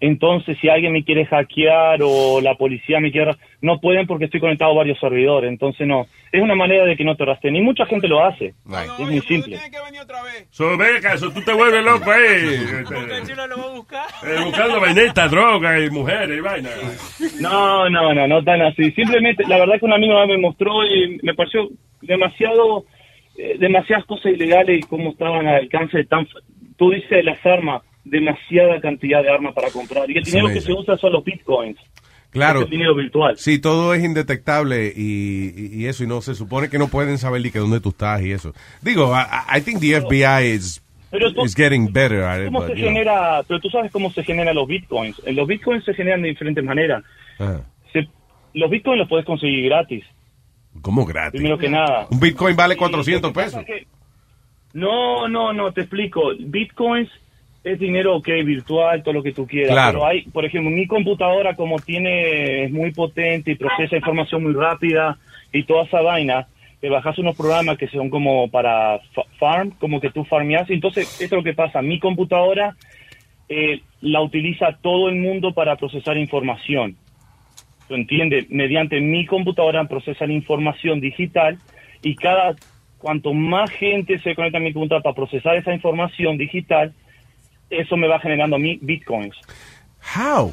Entonces, 0.00 0.58
si 0.60 0.68
alguien 0.68 0.92
me 0.92 1.04
quiere 1.04 1.24
hackear 1.26 2.00
o 2.02 2.40
la 2.40 2.54
policía 2.54 3.00
me 3.00 3.10
quiere... 3.12 3.32
No 3.60 3.80
pueden 3.80 4.06
porque 4.06 4.26
estoy 4.26 4.40
conectado 4.40 4.72
a 4.72 4.76
varios 4.76 4.98
servidores. 5.00 5.48
Entonces, 5.50 5.86
no. 5.86 6.06
Es 6.30 6.42
una 6.42 6.54
manera 6.54 6.84
de 6.84 6.96
que 6.96 7.04
no 7.04 7.16
te 7.16 7.24
rastreen. 7.24 7.56
Y 7.56 7.62
mucha 7.62 7.86
gente 7.86 8.08
lo 8.08 8.24
hace. 8.24 8.48
es 8.48 8.98
muy 8.98 9.20
simple. 9.20 9.58
So, 10.50 10.76
ve, 10.76 11.00
caso, 11.00 11.32
tú 11.32 11.40
te 11.40 11.52
vuelves 11.52 11.84
loco 11.84 12.10
ahí. 12.10 12.24
Eh, 14.24 14.42
buscando 14.44 14.80
vaineta, 14.80 15.28
droga 15.28 15.78
y 15.78 15.90
mujeres 15.90 16.38
y 16.38 16.40
vaina. 16.40 16.70
No, 17.40 17.88
no, 17.88 18.14
no, 18.14 18.26
no 18.26 18.42
tan 18.42 18.62
así. 18.62 18.90
Simplemente, 18.92 19.44
la 19.46 19.58
verdad 19.58 19.78
que 19.78 19.84
un 19.84 19.92
amigo 19.92 20.26
me 20.26 20.38
mostró 20.38 20.84
y 20.84 21.18
me 21.22 21.34
pareció 21.34 21.68
demasiado, 22.02 22.84
eh, 23.36 23.56
demasiadas 23.58 24.04
cosas 24.06 24.32
ilegales 24.32 24.78
y 24.78 24.82
cómo 24.82 25.10
estaban 25.10 25.46
al 25.46 25.56
alcance 25.56 25.98
de 25.98 26.04
tan... 26.04 26.26
Tú 26.76 26.90
dices 26.90 27.24
las 27.24 27.44
armas, 27.46 27.82
demasiada 28.04 28.80
cantidad 28.80 29.22
de 29.22 29.30
armas 29.30 29.54
para 29.54 29.70
comprar. 29.70 30.10
Y 30.10 30.18
el 30.18 30.24
dinero 30.24 30.48
Sí, 30.48 30.54
que 30.54 30.60
se 30.60 30.72
usa 30.72 30.96
son 30.96 31.12
los 31.12 31.24
bitcoins. 31.24 31.78
Claro. 32.30 32.60
Es 32.60 32.64
el 32.64 32.70
dinero 32.70 32.94
virtual. 32.96 33.36
Sí, 33.38 33.60
todo 33.60 33.94
es 33.94 34.02
indetectable 34.04 34.92
y, 34.96 35.52
y- 35.56 35.82
y 35.82 35.86
eso, 35.86 36.02
y 36.02 36.06
no 36.08 36.20
se 36.20 36.34
supone 36.34 36.68
que 36.68 36.78
no 36.78 36.88
pueden 36.88 37.16
saber 37.18 37.42
ni 37.42 37.50
que 37.50 37.60
dónde 37.60 37.80
tú 37.80 37.90
estás 37.90 38.20
y 38.22 38.32
eso. 38.32 38.52
Digo, 38.82 39.14
I, 39.14 39.58
I 39.58 39.60
think 39.60 39.80
the 39.80 40.00
FBI 40.00 40.48
is, 40.54 40.82
Pero 41.12 41.32
tú- 41.32 41.44
is 41.44 41.54
getting 41.54 41.92
better 41.92 42.22
at 42.24 42.40
it, 42.40 42.46
¿Cómo 42.46 42.58
but, 42.60 42.68
se 42.70 42.74
know. 42.74 42.84
genera? 42.88 43.42
Pero 43.46 43.60
tú 43.60 43.70
sabes 43.70 43.92
cómo 43.92 44.10
se 44.10 44.24
generan 44.24 44.56
los 44.56 44.66
bitcoins. 44.66 45.22
Eh, 45.24 45.32
Los 45.32 45.46
bitcoins 45.46 45.84
se 45.84 45.94
generan 45.94 46.22
de 46.22 46.28
diferentes 46.30 46.64
maneras. 46.64 47.04
Se- 47.92 48.08
los 48.54 48.68
bitcoins 48.68 48.98
los 48.98 49.08
puedes 49.08 49.24
conseguir 49.24 49.66
gratis. 49.66 50.04
¿Cómo 50.82 51.06
gratis? 51.06 51.38
Primero 51.38 51.56
que 51.56 51.68
nada. 51.68 52.08
Un 52.10 52.18
Bitcoin 52.18 52.56
vale 52.56 52.74
Y 52.74 52.78
400 52.78 53.30
lo 53.30 53.32
que 53.32 53.40
pasa 53.44 53.60
pesos. 53.62 53.64
que- 53.64 53.86
No, 54.72 55.28
no, 55.28 55.52
no, 55.52 55.70
te 55.72 55.82
explico. 55.82 56.32
Bitcoins 56.36 57.08
es 57.64 57.78
dinero, 57.78 58.16
ok, 58.16 58.28
virtual, 58.44 59.02
todo 59.02 59.14
lo 59.14 59.22
que 59.22 59.32
tú 59.32 59.46
quieras. 59.46 59.72
Claro. 59.72 59.98
Pero 59.98 60.06
hay, 60.06 60.22
por 60.22 60.44
ejemplo, 60.44 60.70
mi 60.70 60.86
computadora 60.86 61.54
como 61.56 61.78
tiene, 61.78 62.64
es 62.64 62.70
muy 62.70 62.92
potente 62.92 63.50
y 63.52 63.54
procesa 63.56 63.96
información 63.96 64.42
muy 64.42 64.52
rápida 64.52 65.18
y 65.52 65.62
toda 65.64 65.84
esa 65.84 66.02
vaina, 66.02 66.46
te 66.80 66.90
bajas 66.90 67.18
unos 67.18 67.34
programas 67.36 67.78
que 67.78 67.88
son 67.88 68.10
como 68.10 68.48
para 68.50 68.98
fa- 69.14 69.24
farm, 69.38 69.70
como 69.78 70.00
que 70.00 70.10
tú 70.10 70.24
farmeas. 70.24 70.68
Entonces, 70.68 71.10
esto 71.20 71.24
es 71.24 71.32
lo 71.32 71.42
que 71.42 71.54
pasa. 71.54 71.80
Mi 71.80 71.98
computadora 71.98 72.76
eh, 73.48 73.80
la 74.02 74.20
utiliza 74.20 74.76
todo 74.82 75.08
el 75.08 75.16
mundo 75.16 75.52
para 75.52 75.76
procesar 75.76 76.18
información. 76.18 76.96
¿Tú 77.88 77.94
entiendes? 77.94 78.50
Mediante 78.50 79.00
mi 79.00 79.24
computadora 79.26 79.84
procesa 79.84 80.26
la 80.26 80.32
información 80.34 81.00
digital 81.00 81.58
y 82.02 82.14
cada 82.16 82.54
cuanto 82.98 83.32
más 83.34 83.70
gente 83.70 84.18
se 84.20 84.34
conecta 84.34 84.58
a 84.58 84.60
mi 84.62 84.72
computadora 84.72 85.02
para 85.02 85.14
procesar 85.14 85.56
esa 85.56 85.72
información 85.74 86.36
digital, 86.38 86.92
eso 87.70 87.96
me 87.96 88.08
va 88.08 88.20
generando 88.20 88.56
a 88.56 88.58
mí 88.58 88.78
bitcoins. 88.80 89.36
How? 90.16 90.52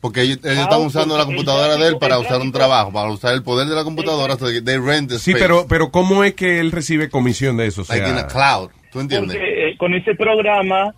Porque 0.00 0.22
ellos, 0.22 0.38
ellos 0.44 0.60
están 0.60 0.80
usando 0.80 1.18
la 1.18 1.26
computadora 1.26 1.76
de 1.76 1.88
él 1.88 1.98
para 1.98 2.18
usar 2.18 2.40
un 2.40 2.52
trabajo, 2.52 2.90
para 2.90 3.10
usar 3.10 3.34
el 3.34 3.42
poder 3.42 3.68
de 3.68 3.74
la 3.74 3.84
computadora. 3.84 4.36
so 4.36 4.46
they 4.46 4.78
rent 4.78 5.10
the 5.10 5.18
Sí, 5.18 5.34
pero, 5.34 5.66
pero 5.68 5.90
¿cómo 5.90 6.24
es 6.24 6.34
que 6.34 6.58
él 6.58 6.72
recibe 6.72 7.10
comisión 7.10 7.58
de 7.58 7.66
eso? 7.66 7.82
O 7.82 7.84
sea, 7.84 7.96
Like 7.96 8.10
in 8.10 8.16
a 8.18 8.26
cloud. 8.26 8.70
¿Tú 8.90 9.00
entiendes? 9.00 9.36
Porque 9.36 9.68
eh, 9.68 9.76
con 9.76 9.94
ese 9.94 10.14
programa 10.14 10.94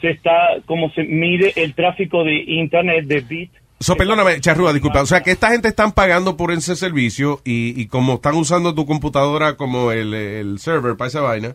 se 0.00 0.10
está, 0.10 0.32
como 0.66 0.90
se 0.90 1.04
mide 1.04 1.52
el 1.56 1.74
tráfico 1.74 2.24
de 2.24 2.42
internet 2.46 3.06
de 3.06 3.20
bit. 3.20 3.52
So, 3.80 3.96
perdóname, 3.96 4.40
Charrúa, 4.40 4.72
disculpa. 4.72 5.02
O 5.02 5.06
sea, 5.06 5.22
que 5.22 5.30
esta 5.30 5.50
gente 5.50 5.68
están 5.68 5.92
pagando 5.92 6.36
por 6.36 6.50
ese 6.50 6.74
servicio 6.74 7.40
y, 7.44 7.80
y 7.80 7.86
como 7.86 8.14
están 8.14 8.34
usando 8.34 8.74
tu 8.74 8.84
computadora 8.84 9.56
como 9.56 9.92
el, 9.92 10.12
el 10.12 10.58
server 10.58 10.96
para 10.96 11.08
esa 11.08 11.20
vaina, 11.20 11.54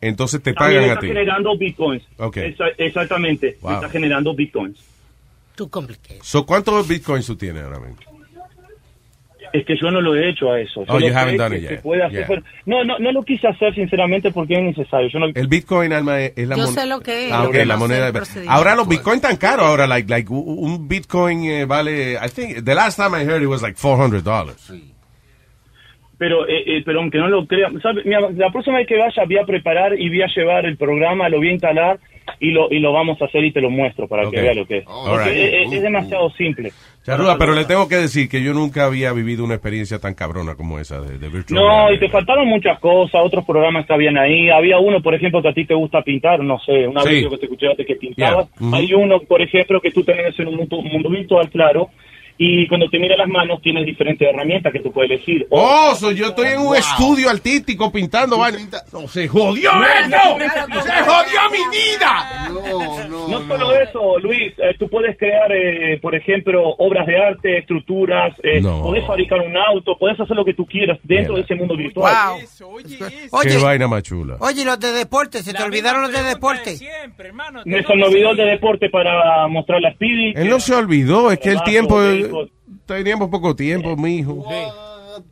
entonces 0.00 0.42
te 0.42 0.52
También 0.52 0.80
pagan 0.82 0.90
a 0.90 0.92
está 0.94 1.00
ti. 1.00 1.06
generando 1.08 1.56
bitcoins. 1.56 2.02
Ok. 2.18 2.36
Esa- 2.38 2.68
exactamente. 2.78 3.56
Wow. 3.60 3.72
Está 3.74 3.88
generando 3.88 4.34
bitcoins. 4.34 4.78
Too 5.56 5.68
complicated. 5.70 6.20
So, 6.22 6.44
¿Cuántos 6.44 6.86
bitcoins 6.88 7.26
tú 7.26 7.36
tienes 7.36 7.62
ahora 7.62 7.78
mismo? 7.80 7.96
Es 9.52 9.64
que 9.64 9.76
yo 9.80 9.88
no 9.92 10.00
lo 10.00 10.16
he 10.16 10.30
hecho 10.30 10.50
a 10.50 10.58
eso. 10.58 10.84
Oh, 10.88 10.98
you 10.98 11.14
haven't 11.14 11.38
done 11.38 11.56
it 11.56 11.62
yet. 11.62 11.80
puede 11.80 12.02
hacer, 12.02 12.18
Yeah. 12.18 12.26
pero- 12.26 12.42
no, 12.66 12.82
no, 12.82 12.98
no 12.98 13.12
lo 13.12 13.22
quise 13.22 13.46
hacer 13.46 13.72
sinceramente 13.72 14.32
porque 14.32 14.54
es 14.54 14.62
necesario. 14.76 15.08
Yo 15.10 15.20
no, 15.20 15.26
El 15.32 15.46
bitcoin, 15.46 15.92
Alma, 15.92 16.20
es, 16.22 16.32
es 16.34 16.48
la 16.48 16.56
Yo 16.56 16.64
mon- 16.64 16.74
sé 16.74 16.86
lo 16.86 16.98
que 17.00 17.26
es, 17.28 17.32
Ah, 17.32 17.42
lo 17.44 17.48
ok, 17.50 17.52
que 17.52 17.64
la 17.64 17.76
moneda. 17.76 18.12
Ahora 18.48 18.74
los 18.74 18.88
bitcoins 18.88 19.22
tan 19.22 19.36
caros. 19.36 19.64
Ahora, 19.66 19.86
like, 19.86 20.08
like, 20.10 20.28
un 20.32 20.88
bitcoin 20.88 21.44
eh, 21.44 21.64
vale, 21.66 22.14
I 22.14 22.28
think, 22.30 22.64
the 22.64 22.74
last 22.74 22.98
time 22.98 23.16
I 23.16 23.24
heard 23.24 23.42
it 23.42 23.48
was 23.48 23.62
like 23.62 23.78
$400. 23.78 24.56
Pero, 26.24 26.48
eh, 26.48 26.62
eh, 26.78 26.82
pero 26.86 27.00
aunque 27.00 27.18
no 27.18 27.28
lo 27.28 27.46
crea, 27.46 27.68
¿sabe? 27.82 28.00
Mira, 28.06 28.20
la 28.34 28.50
próxima 28.50 28.78
vez 28.78 28.86
que 28.86 28.96
vaya 28.96 29.24
voy 29.26 29.36
a 29.36 29.44
preparar 29.44 30.00
y 30.00 30.08
voy 30.08 30.22
a 30.22 30.26
llevar 30.34 30.64
el 30.64 30.78
programa, 30.78 31.28
lo 31.28 31.36
voy 31.36 31.48
a 31.48 31.52
instalar 31.52 31.98
y 32.40 32.50
lo, 32.50 32.72
y 32.72 32.78
lo 32.78 32.92
vamos 32.94 33.20
a 33.20 33.26
hacer 33.26 33.44
y 33.44 33.52
te 33.52 33.60
lo 33.60 33.68
muestro 33.68 34.08
para 34.08 34.26
Ok. 34.26 34.32
que 34.32 34.40
veas 34.40 34.56
lo 34.56 34.64
que 34.66 34.78
es. 34.78 34.84
Porque 34.84 35.28
right. 35.28 35.36
es, 35.36 35.66
es- 35.66 35.72
es 35.74 35.82
demasiado 35.82 36.30
simple. 36.30 36.72
Charrúa, 37.04 37.36
pero 37.38 37.52
le 37.54 37.66
tengo 37.66 37.86
que 37.86 37.96
decir 37.96 38.30
que 38.30 38.42
yo 38.42 38.54
nunca 38.54 38.86
había 38.86 39.12
vivido 39.12 39.44
una 39.44 39.54
experiencia 39.56 39.98
tan 39.98 40.14
cabrona 40.14 40.54
como 40.54 40.78
esa 40.78 41.02
de, 41.02 41.18
de 41.18 41.28
virtual 41.28 41.60
No, 41.60 41.92
y 41.92 41.98
te 41.98 42.08
faltaron 42.08 42.48
muchas 42.48 42.78
cosas, 42.80 43.20
otros 43.22 43.44
programas 43.44 43.84
que 43.84 43.92
habían 43.92 44.16
ahí. 44.16 44.48
Había 44.48 44.78
uno, 44.78 45.02
por 45.02 45.14
ejemplo, 45.14 45.42
que 45.42 45.48
a 45.48 45.52
ti 45.52 45.66
te 45.66 45.74
gusta 45.74 46.00
pintar, 46.00 46.40
no 46.40 46.58
sé, 46.60 46.88
una 46.88 47.02
Sí. 47.02 47.10
vez 47.16 47.28
que 47.28 47.36
te 47.36 47.44
escuché 47.44 47.66
antes 47.68 47.86
que 47.86 47.96
pintabas. 47.96 48.48
Yeah. 48.58 48.66
Ujú. 48.68 48.76
Hay 48.76 48.94
uno, 48.94 49.20
por 49.20 49.42
ejemplo, 49.42 49.78
que 49.82 49.90
tú 49.90 50.02
tenés 50.02 50.38
en 50.40 50.48
un 50.48 50.56
mundo, 50.56 50.80
mundo 50.80 51.10
virtual, 51.10 51.50
claro, 51.50 51.90
y 52.36 52.66
cuando 52.68 52.88
te 52.90 52.98
mira 52.98 53.16
las 53.16 53.28
manos 53.28 53.60
tienes 53.62 53.86
diferentes 53.86 54.26
herramientas 54.28 54.72
que 54.72 54.80
tú 54.80 54.90
puedes 54.92 55.10
elegir. 55.12 55.46
Oh, 55.50 55.94
so 55.94 56.10
yo 56.10 56.26
estoy 56.28 56.48
en 56.48 56.58
un 56.58 56.64
Wow. 56.66 56.74
estudio 56.74 57.30
artístico 57.30 57.92
pintando. 57.92 58.36
No, 58.92 59.06
se 59.08 59.28
jodió 59.28 59.70
No, 59.72 59.80
no, 59.80 60.38
no, 60.38 60.82
Se 60.82 60.88
no. 60.88 61.04
jodió 61.04 61.40
mi 61.52 61.76
vida. 61.76 62.48
No 63.28 63.46
solo 63.46 63.76
eso, 63.80 64.18
Luis, 64.18 64.52
eh, 64.58 64.74
tú 64.78 64.88
puedes 64.88 65.16
crear, 65.18 65.50
eh, 65.52 65.98
por 66.02 66.14
ejemplo, 66.14 66.62
obras 66.78 67.06
de 67.06 67.16
arte, 67.16 67.58
estructuras, 67.58 68.34
eh, 68.42 68.60
No. 68.60 68.82
podés 68.82 69.06
fabricar 69.06 69.40
un 69.40 69.56
auto, 69.56 69.96
podés 69.98 70.18
hacer 70.20 70.36
lo 70.36 70.44
que 70.44 70.54
tú 70.54 70.66
quieras 70.66 70.98
dentro 71.04 71.36
de 71.36 71.42
ese 71.42 71.54
mundo 71.54 71.76
virtual. 71.76 72.14
Qué 72.58 73.28
Oye, 73.30 73.58
vaina 73.58 73.86
más 73.88 74.02
chula. 74.02 74.36
oye, 74.40 74.64
los 74.64 74.78
de 74.80 74.92
deporte, 74.92 75.42
se 75.42 75.52
te 75.54 75.62
olvidaron 75.62 76.02
los 76.02 76.12
de 76.12 76.22
deporte. 76.22 76.76
Me 77.64 77.82
se 77.82 77.94
me 77.96 78.04
olvidó 78.04 78.30
el 78.32 78.36
de 78.36 78.44
deporte 78.44 78.90
para 78.90 79.46
mostrar 79.48 79.80
la 79.80 79.92
Speedy. 79.92 80.32
Él 80.36 80.48
no 80.48 80.60
se 80.60 80.74
olvidó, 80.74 81.30
es 81.30 81.38
que 81.38 81.50
el 81.50 81.62
tiempo, 81.62 82.00
teníamos 82.86 83.28
poco 83.28 83.54
tiempo, 83.56 83.96
mijo. 83.96 84.44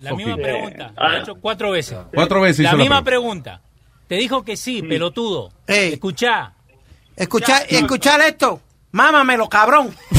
La 0.01 0.15
misma 0.15 0.37
pregunta. 0.37 0.93
He 0.97 1.19
hecho 1.21 1.35
cuatro 1.37 1.71
veces. 1.73 1.99
Cuatro 2.15 2.41
veces 2.41 2.65
La 2.65 2.75
misma 2.75 3.03
pregunta. 3.03 3.61
Te 4.07 4.17
dijo 4.17 4.43
que 4.45 4.57
sí, 4.57 4.83
pelotudo. 4.83 5.51
Escuchá. 5.67 6.55
Escuchar, 7.17 7.65
escuchar 7.69 8.21
esto. 8.21 8.61
Mámamelo, 8.93 9.49
cabrón. 9.49 9.95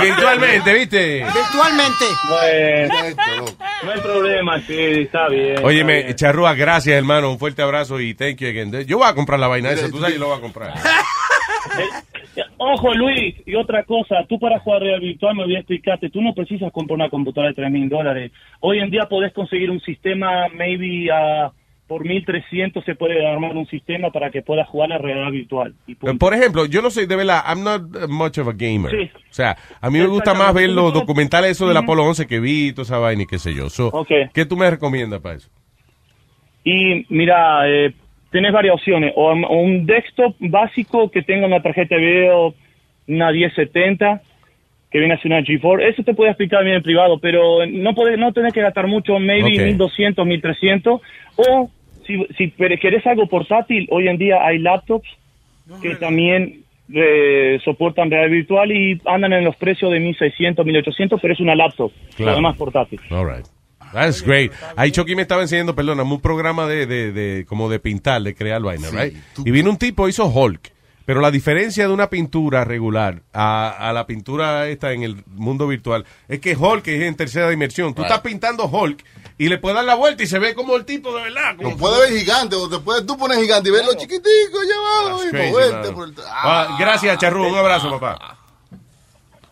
Virtualmente, 0.00 0.72
¿viste? 0.74 1.24
Virtualmente. 1.24 2.04
Bueno, 2.28 2.94
no 3.84 3.92
hay 3.92 4.00
problema, 4.00 4.60
sí, 4.62 4.76
está 4.76 5.28
bien. 5.28 5.64
Óyeme. 5.64 6.14
Charrúa, 6.14 6.54
gracias, 6.54 6.96
hermano. 6.96 7.30
Un 7.30 7.38
fuerte 7.38 7.62
abrazo 7.62 8.00
y 8.00 8.14
thank 8.14 8.38
you 8.38 8.48
again. 8.48 8.72
Yo 8.84 8.98
voy 8.98 9.08
a 9.08 9.14
comprar 9.14 9.38
la 9.38 9.48
vaina 9.48 9.70
esa, 9.70 9.88
tú 9.90 9.98
sabes, 9.98 10.14
yo 10.14 10.20
lo 10.20 10.28
voy 10.28 10.38
a 10.38 10.40
comprar. 10.40 10.74
Ojo, 12.58 12.94
Luis, 12.94 13.34
y 13.44 13.54
otra 13.54 13.84
cosa, 13.84 14.24
tú 14.28 14.38
para 14.38 14.58
jugar 14.60 14.82
real 14.82 15.00
virtual 15.00 15.36
me 15.36 15.44
voy 15.44 15.56
a 15.56 15.58
explicarte, 15.58 16.10
tú 16.10 16.22
no 16.22 16.32
precisas 16.34 16.72
comprar 16.72 16.96
una 16.96 17.10
computadora 17.10 17.50
de 17.50 17.54
3 17.54 17.70
mil 17.70 17.88
dólares. 17.88 18.32
Hoy 18.60 18.78
en 18.78 18.90
día 18.90 19.06
podés 19.08 19.32
conseguir 19.32 19.70
un 19.70 19.80
sistema, 19.80 20.48
maybe 20.48 21.10
a 21.12 21.52
por 21.86 22.04
1300 22.04 22.84
se 22.84 22.94
puede 22.96 23.24
armar 23.24 23.56
un 23.56 23.66
sistema 23.68 24.10
para 24.10 24.30
que 24.30 24.42
puedas 24.42 24.66
jugar 24.68 24.88
la 24.88 24.98
realidad 24.98 25.30
virtual. 25.30 25.74
Y. 25.86 25.94
Por 25.94 26.34
ejemplo, 26.34 26.66
yo 26.66 26.82
no 26.82 26.90
sé, 26.90 27.06
de 27.06 27.14
verdad, 27.14 27.44
I'm 27.46 27.62
not 27.62 28.08
much 28.08 28.38
of 28.38 28.48
a 28.48 28.52
gamer. 28.52 28.90
Sí. 28.90 29.10
O 29.14 29.32
sea, 29.32 29.56
a 29.80 29.90
mí 29.90 29.98
me 29.98 30.06
gusta 30.06 30.34
más 30.34 30.52
ver 30.52 30.70
los 30.70 30.92
documentales 30.92 31.52
eso 31.52 31.68
del. 31.68 31.76
Apolo 31.76 32.04
11 32.04 32.26
que 32.26 32.40
vi 32.40 32.72
toda 32.72 32.82
esa 32.82 32.98
vaina 32.98 33.22
y 33.22 33.26
qué 33.26 33.38
sé 33.38 33.54
yo. 33.54 33.70
So. 33.70 33.92
¿Qué 34.32 34.46
tú 34.46 34.56
me 34.56 34.68
recomiendas 34.68 35.20
para 35.20 35.36
eso? 35.36 35.48
Y 36.64 37.06
mira, 37.10 37.68
eh, 37.68 37.94
tenés 38.36 38.52
varias 38.52 38.74
opciones. 38.74 39.14
O, 39.16 39.32
un 39.32 39.86
desktop 39.86 40.34
básico 40.38 41.10
que 41.10 41.22
tenga 41.22 41.46
una 41.46 41.62
tarjeta 41.62 41.94
de 41.94 42.02
video, 42.02 42.54
una 43.08 43.32
1070, 43.32 44.20
que 44.90 44.98
viene 44.98 45.14
a 45.14 45.18
ser 45.18 45.32
una 45.32 45.42
GeForce. 45.42 45.88
Eso 45.88 46.02
te 46.02 46.12
puede 46.12 46.32
explicar 46.32 46.62
bien 46.62 46.76
en 46.76 46.82
privado, 46.82 47.18
pero 47.18 47.64
no 47.64 47.94
podés, 47.94 48.18
no 48.18 48.34
tenés 48.34 48.52
que 48.52 48.60
gastar 48.60 48.88
mucho, 48.88 49.18
maybe 49.18 49.54
Ok. 49.54 49.64
1200, 49.68 50.26
1300. 50.26 51.00
O 51.36 51.70
si, 52.06 52.26
si 52.36 52.50
querés 52.50 53.06
algo 53.06 53.26
portátil, 53.26 53.88
hoy 53.90 54.06
en 54.06 54.18
día 54.18 54.44
hay 54.44 54.58
laptops 54.58 55.08
que 55.80 55.96
también 55.96 56.60
eh, 56.94 57.58
soportan 57.64 58.10
realidad 58.10 58.32
virtual 58.32 58.70
y 58.70 59.00
andan 59.06 59.32
en 59.32 59.44
los 59.44 59.56
precios 59.56 59.90
de 59.90 59.98
1600, 59.98 60.64
1800, 60.66 61.18
pero 61.22 61.32
es 61.32 61.40
una 61.40 61.54
laptop, 61.54 61.90
Claro. 62.16 62.32
además 62.32 62.54
portátil. 62.58 63.00
All 63.10 63.26
right. 63.26 63.46
That's 63.96 64.22
great. 64.22 64.52
Ahí 64.76 64.90
Chucky 64.92 65.16
me 65.16 65.22
estaba 65.22 65.42
enseñando, 65.42 65.74
perdóname, 65.74 66.12
un 66.12 66.20
programa 66.20 66.66
de, 66.66 66.86
de, 66.86 67.12
de, 67.12 67.46
como 67.46 67.68
de 67.68 67.78
pintar, 67.80 68.22
de 68.22 68.34
crear 68.34 68.60
vaina, 68.62 68.88
right? 68.90 69.16
Y 69.44 69.50
vino 69.50 69.70
un 69.70 69.76
tipo, 69.78 70.08
hizo 70.08 70.26
Hulk. 70.26 70.72
Pero 71.06 71.20
la 71.20 71.30
diferencia 71.30 71.86
de 71.86 71.94
una 71.94 72.10
pintura 72.10 72.64
regular 72.64 73.22
a, 73.32 73.88
a 73.88 73.92
la 73.92 74.08
pintura 74.08 74.66
esta 74.68 74.90
en 74.90 75.04
el 75.04 75.22
mundo 75.28 75.68
virtual 75.68 76.04
es 76.26 76.40
que 76.40 76.56
Hulk 76.56 76.84
es 76.88 77.02
en 77.02 77.14
tercera 77.14 77.48
dimensión. 77.48 77.94
Tú 77.94 78.02
Right. 78.02 78.10
estás 78.10 78.22
pintando 78.22 78.64
Hulk 78.66 79.04
y 79.38 79.48
le 79.48 79.58
puedes 79.58 79.76
dar 79.76 79.84
la 79.84 79.94
vuelta 79.94 80.24
y 80.24 80.26
se 80.26 80.40
ve 80.40 80.52
como 80.56 80.74
el 80.74 80.84
tipo 80.84 81.16
de 81.16 81.22
verdad. 81.22 81.56
como- 81.56 81.70
Lo 81.70 81.76
puedes 81.76 82.10
ver 82.10 82.18
gigante, 82.18 82.56
o 82.56 82.68
te 82.68 82.80
puedes 82.80 83.06
tú 83.06 83.16
pones 83.16 83.38
gigante 83.38 83.68
y 83.68 83.72
verlo 83.72 83.92
chiquitico 83.94 84.58
allá 84.60 85.04
abajo 85.06 85.22
y 85.22 85.32
moverte 85.50 85.92
por 85.92 86.08
el... 86.08 86.14
Ah, 86.28 86.76
gracias, 86.76 87.16
Charru. 87.18 87.46
Un 87.46 87.54
abrazo, 87.56 87.88
papá. 88.00 88.36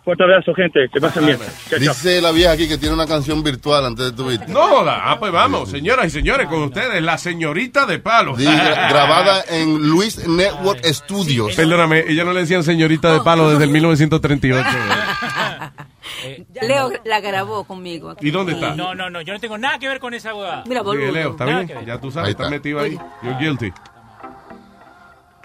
Fuerte 0.04 0.22
abrazo, 0.22 0.52
gente. 0.54 0.80
Que 0.92 1.00
pasen 1.00 1.24
bien. 1.24 1.38
Dice 1.80 2.20
la 2.20 2.30
vieja 2.30 2.52
aquí 2.52 2.68
que 2.68 2.76
tiene 2.76 2.94
una 2.94 3.06
canción 3.06 3.42
virtual 3.42 3.86
antes 3.86 4.04
de 4.04 4.12
tu 4.12 4.26
vida. 4.28 4.44
No 4.48 4.60
joda. 4.68 5.00
Ah, 5.10 5.18
pues 5.18 5.32
vamos, 5.32 5.70
señoras 5.70 6.06
y 6.06 6.10
señores, 6.10 6.46
con 6.48 6.62
ustedes, 6.64 7.02
la 7.02 7.16
señorita 7.16 7.86
de 7.86 7.98
palo. 8.00 8.34
Grabada 8.36 9.42
en 9.48 9.78
Luis 9.88 10.28
Network 10.28 10.84
Studios. 10.84 11.54
Perdóname, 11.54 12.04
ella 12.06 12.22
no 12.24 12.34
le 12.34 12.40
decían 12.40 12.62
señorita 12.62 13.14
de 13.14 13.20
palo 13.22 13.48
desde 13.50 13.64
el 13.64 13.70
1938. 13.70 14.68
Leo 16.62 16.90
la 17.04 17.20
grabó 17.20 17.64
conmigo. 17.64 18.10
aquí. 18.10 18.28
¿Y 18.28 18.30
dónde 18.30 18.52
está? 18.52 18.74
No, 18.74 18.94
no, 18.94 19.08
no, 19.10 19.22
yo 19.22 19.32
no 19.32 19.40
tengo 19.40 19.56
nada 19.58 19.78
que 19.78 19.88
ver 19.88 20.00
con 20.00 20.12
esa 20.14 20.34
huevada. 20.34 20.64
Mira, 20.66 20.82
Sigue, 20.82 21.12
Leo, 21.12 21.30
¿está 21.30 21.46
Nada 21.46 21.62
bien? 21.62 21.86
Ya 21.86 21.98
tú 22.00 22.10
sabes, 22.10 22.26
Ahí 22.26 22.30
estás 22.32 22.46
está. 22.46 22.56
metido 22.56 22.80
ahí. 22.80 22.98
You're 23.22 23.38
guilty. 23.38 23.72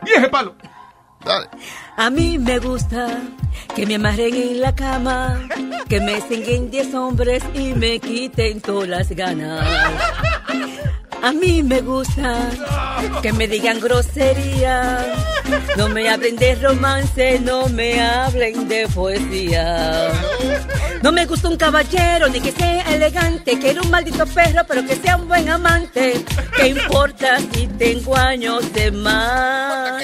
¡Vieje 0.03 0.27
palo! 0.29 0.55
A 1.97 2.09
mí 2.09 2.37
me 2.37 2.59
gusta 2.59 3.21
que 3.75 3.85
me 3.85 3.95
amarren 3.95 4.33
en 4.33 4.61
la 4.61 4.73
cama, 4.73 5.47
que 5.87 5.99
me 5.99 6.21
singuen 6.21 6.71
10 6.71 6.93
hombres 6.95 7.43
y 7.53 7.73
me 7.73 7.99
quiten 7.99 8.61
todas 8.61 8.87
las 8.87 9.09
ganas. 9.11 9.65
A 11.21 11.33
mí 11.33 11.61
me 11.63 11.81
gusta 11.81 12.49
que 13.21 13.33
me 13.33 13.47
digan 13.47 13.79
grosería, 13.79 15.05
no 15.75 15.89
me 15.89 16.09
hablen 16.09 16.37
de 16.37 16.55
romance, 16.55 17.39
no 17.39 17.67
me 17.67 18.01
hablen 18.01 18.67
de 18.69 18.87
poesía. 18.87 20.11
No 21.01 21.11
me 21.11 21.25
gusta 21.25 21.49
un 21.49 21.57
caballero 21.57 22.29
ni 22.29 22.39
que 22.39 22.51
sea 22.51 22.93
elegante, 22.93 23.59
quiero 23.59 23.81
un 23.83 23.91
maldito 23.91 24.25
perro 24.27 24.61
pero 24.67 24.85
que 24.85 24.95
sea 24.95 25.17
un 25.17 25.27
buen 25.27 25.49
amante. 25.49 26.23
¿Qué 26.55 26.69
importa 26.69 27.37
si 27.53 27.67
tengo 27.67 28.15
años 28.15 28.71
de 28.73 28.91
más? 28.91 30.03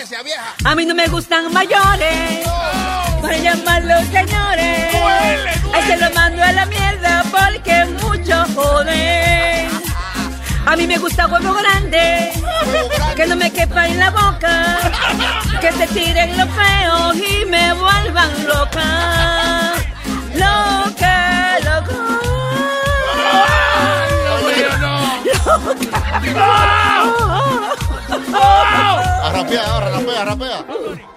A 0.63 0.75
mí 0.75 0.85
no 0.85 0.95
me 0.95 1.07
gustan 1.07 1.51
mayores, 1.53 2.45
para 3.21 3.37
llamarlos 3.37 4.05
señores. 4.07 4.95
Ahí 5.73 5.83
se 5.87 5.97
lo 5.97 6.09
mando 6.11 6.43
a 6.43 6.51
la 6.51 6.65
mierda 6.65 7.23
porque 7.31 7.85
mucho 8.01 8.45
joden. 8.53 9.55
A 10.67 10.75
mí 10.75 10.87
me 10.87 10.97
gusta 10.97 11.27
huevo 11.27 11.53
grande, 11.53 12.31
que 13.15 13.27
no 13.27 13.35
me 13.35 13.51
quepa 13.51 13.87
en 13.87 13.99
la 13.99 14.09
boca, 14.09 14.79
que 15.61 15.71
se 15.71 15.87
tiren 15.87 16.35
los 16.37 16.49
feos 16.49 17.15
y 17.17 17.45
me 17.45 17.73
vuelvan 17.73 18.31
loca. 18.47 19.73
Loca, 20.33 21.59
loca. 21.59 21.95
Rapea, 29.33 30.25
rapea. 30.25 31.14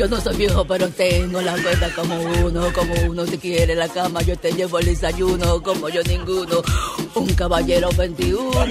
Yo 0.00 0.08
no 0.08 0.18
soy 0.18 0.34
viejo, 0.34 0.64
pero 0.64 0.88
tengo 0.88 1.42
la 1.42 1.52
cuenta 1.52 1.90
como 1.94 2.18
uno, 2.46 2.72
como 2.72 2.94
uno 3.06 3.26
si 3.26 3.36
quiere 3.36 3.74
la 3.74 3.86
cama, 3.86 4.22
yo 4.22 4.34
te 4.34 4.50
llevo 4.50 4.78
el 4.78 4.86
desayuno, 4.86 5.62
como 5.62 5.90
yo 5.90 6.02
ninguno, 6.04 6.62
un 7.16 7.34
caballero 7.34 7.90
21. 7.94 8.64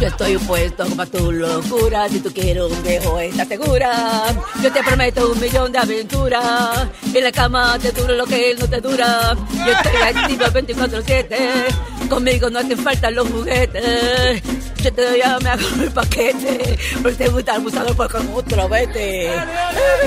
Yo 0.00 0.06
estoy 0.08 0.36
puesto 0.38 0.84
para 0.96 1.08
tu 1.08 1.30
locura, 1.30 2.08
si 2.08 2.18
tú 2.18 2.32
quieres 2.32 2.64
un 2.64 2.82
viejo, 2.82 3.20
¿estás 3.20 3.46
segura? 3.46 4.34
Yo 4.60 4.72
te 4.72 4.82
prometo 4.82 5.30
un 5.30 5.38
millón 5.38 5.70
de 5.70 5.78
aventuras, 5.78 6.88
en 7.14 7.22
la 7.22 7.30
cama 7.30 7.78
te 7.78 7.92
duro 7.92 8.16
lo 8.16 8.26
que 8.26 8.50
él 8.50 8.58
no 8.58 8.68
te 8.68 8.80
dura. 8.80 9.36
Yo 9.52 9.72
estoy 9.72 10.02
activo 10.02 10.46
24-7, 10.46 12.08
conmigo 12.08 12.50
no 12.50 12.58
hacen 12.58 12.78
falta 12.78 13.08
los 13.12 13.28
juguetes. 13.28 14.42
Yo 14.82 14.92
te 14.92 15.10
doy 15.10 15.20
a 15.20 15.38
me 15.40 15.50
el 15.84 15.90
paquete, 15.90 16.78
porque 17.02 17.16
te 17.16 17.28
gusta 17.28 17.56
el 17.56 17.94
por 17.96 18.10
con 18.10 18.32
otro 18.32 18.68
vete. 18.68 19.28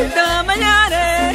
Esta 0.01 0.43
mañana. 0.43 1.31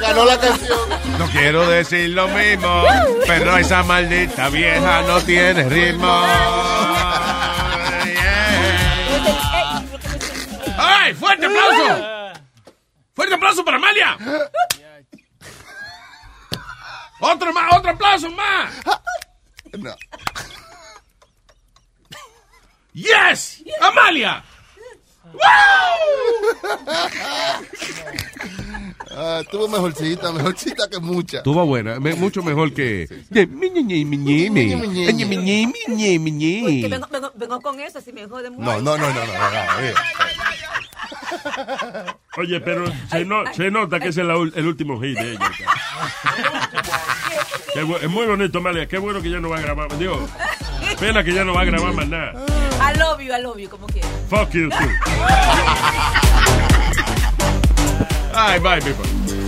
Ganó 0.00 0.24
la 0.24 0.38
canción. 0.38 0.78
No 1.18 1.26
quiero 1.30 1.68
decir 1.68 2.10
lo 2.10 2.28
mismo, 2.28 2.84
pero 3.26 3.56
esa 3.56 3.82
maldita 3.82 4.48
vieja 4.48 5.02
no 5.02 5.20
tiene 5.22 5.68
ritmo. 5.68 6.24
¡Ay! 10.76 11.14
¡Fuerte 11.14 11.46
aplauso! 11.46 12.32
¡Fuerte 13.14 13.34
aplauso 13.34 13.64
para 13.64 13.76
Amalia! 13.78 14.16
¡Otro 17.20 17.52
más! 17.52 17.74
¡Otro 17.76 17.90
aplauso 17.90 18.30
más! 18.30 18.70
No. 19.76 19.96
¡Yes! 22.92 23.64
¡Amalia! 23.80 24.44
Ah, 29.10 29.40
Estuvo 29.42 29.68
mejorcita, 29.68 30.30
mejorcita 30.32 30.88
que 30.88 30.98
mucha. 30.98 31.38
Estuvo 31.38 31.64
buena, 31.66 31.98
me- 31.98 32.14
mucho 32.14 32.42
mejor 32.42 32.72
que... 32.72 33.08
Que 36.82 36.88
vengo, 36.88 37.06
vengo, 37.10 37.32
vengo 37.34 37.60
con 37.60 37.80
eso, 37.80 38.00
si 38.00 38.12
me 38.12 38.26
jode 38.26 38.50
mucho. 38.50 38.62
No, 38.64 38.80
no, 38.80 38.96
no, 38.98 39.08
no, 39.08 39.26
no, 39.26 39.26
no, 39.26 39.50
no, 39.50 39.80
eh. 39.80 39.94
Oye, 42.36 42.60
pero 42.60 42.84
se, 43.10 43.24
no- 43.24 43.44
se 43.54 43.70
nota 43.70 43.98
que 44.00 44.08
ese 44.08 44.20
es 44.22 44.26
la 44.26 44.36
ul- 44.36 44.52
el 44.54 44.66
último 44.66 45.00
hit 45.00 45.18
de 45.18 45.32
ella. 45.32 45.50
Qué 47.74 47.84
bu- 47.84 47.98
es 48.00 48.08
muy 48.08 48.26
bonito, 48.26 48.58
Amalia. 48.58 48.86
Qué 48.86 48.98
bueno 48.98 49.20
que 49.22 49.30
ya 49.30 49.40
no 49.40 49.48
va 49.50 49.58
a 49.58 49.60
grabar. 49.60 49.96
Dios, 49.98 50.18
pena 51.00 51.22
que 51.24 51.32
ya 51.32 51.44
no 51.44 51.54
va 51.54 51.62
a 51.62 51.64
grabar 51.64 51.92
más 51.92 52.08
nada. 52.08 52.32
I 52.80 52.96
love 52.98 53.20
you, 53.20 53.32
I 53.34 53.42
love 53.42 53.58
you, 53.58 53.68
como 53.68 53.86
quieras. 53.86 54.10
Fuck 54.30 54.50
you, 54.52 54.68
too. 54.70 54.76
Bye, 58.62 58.80
people. 58.80 59.47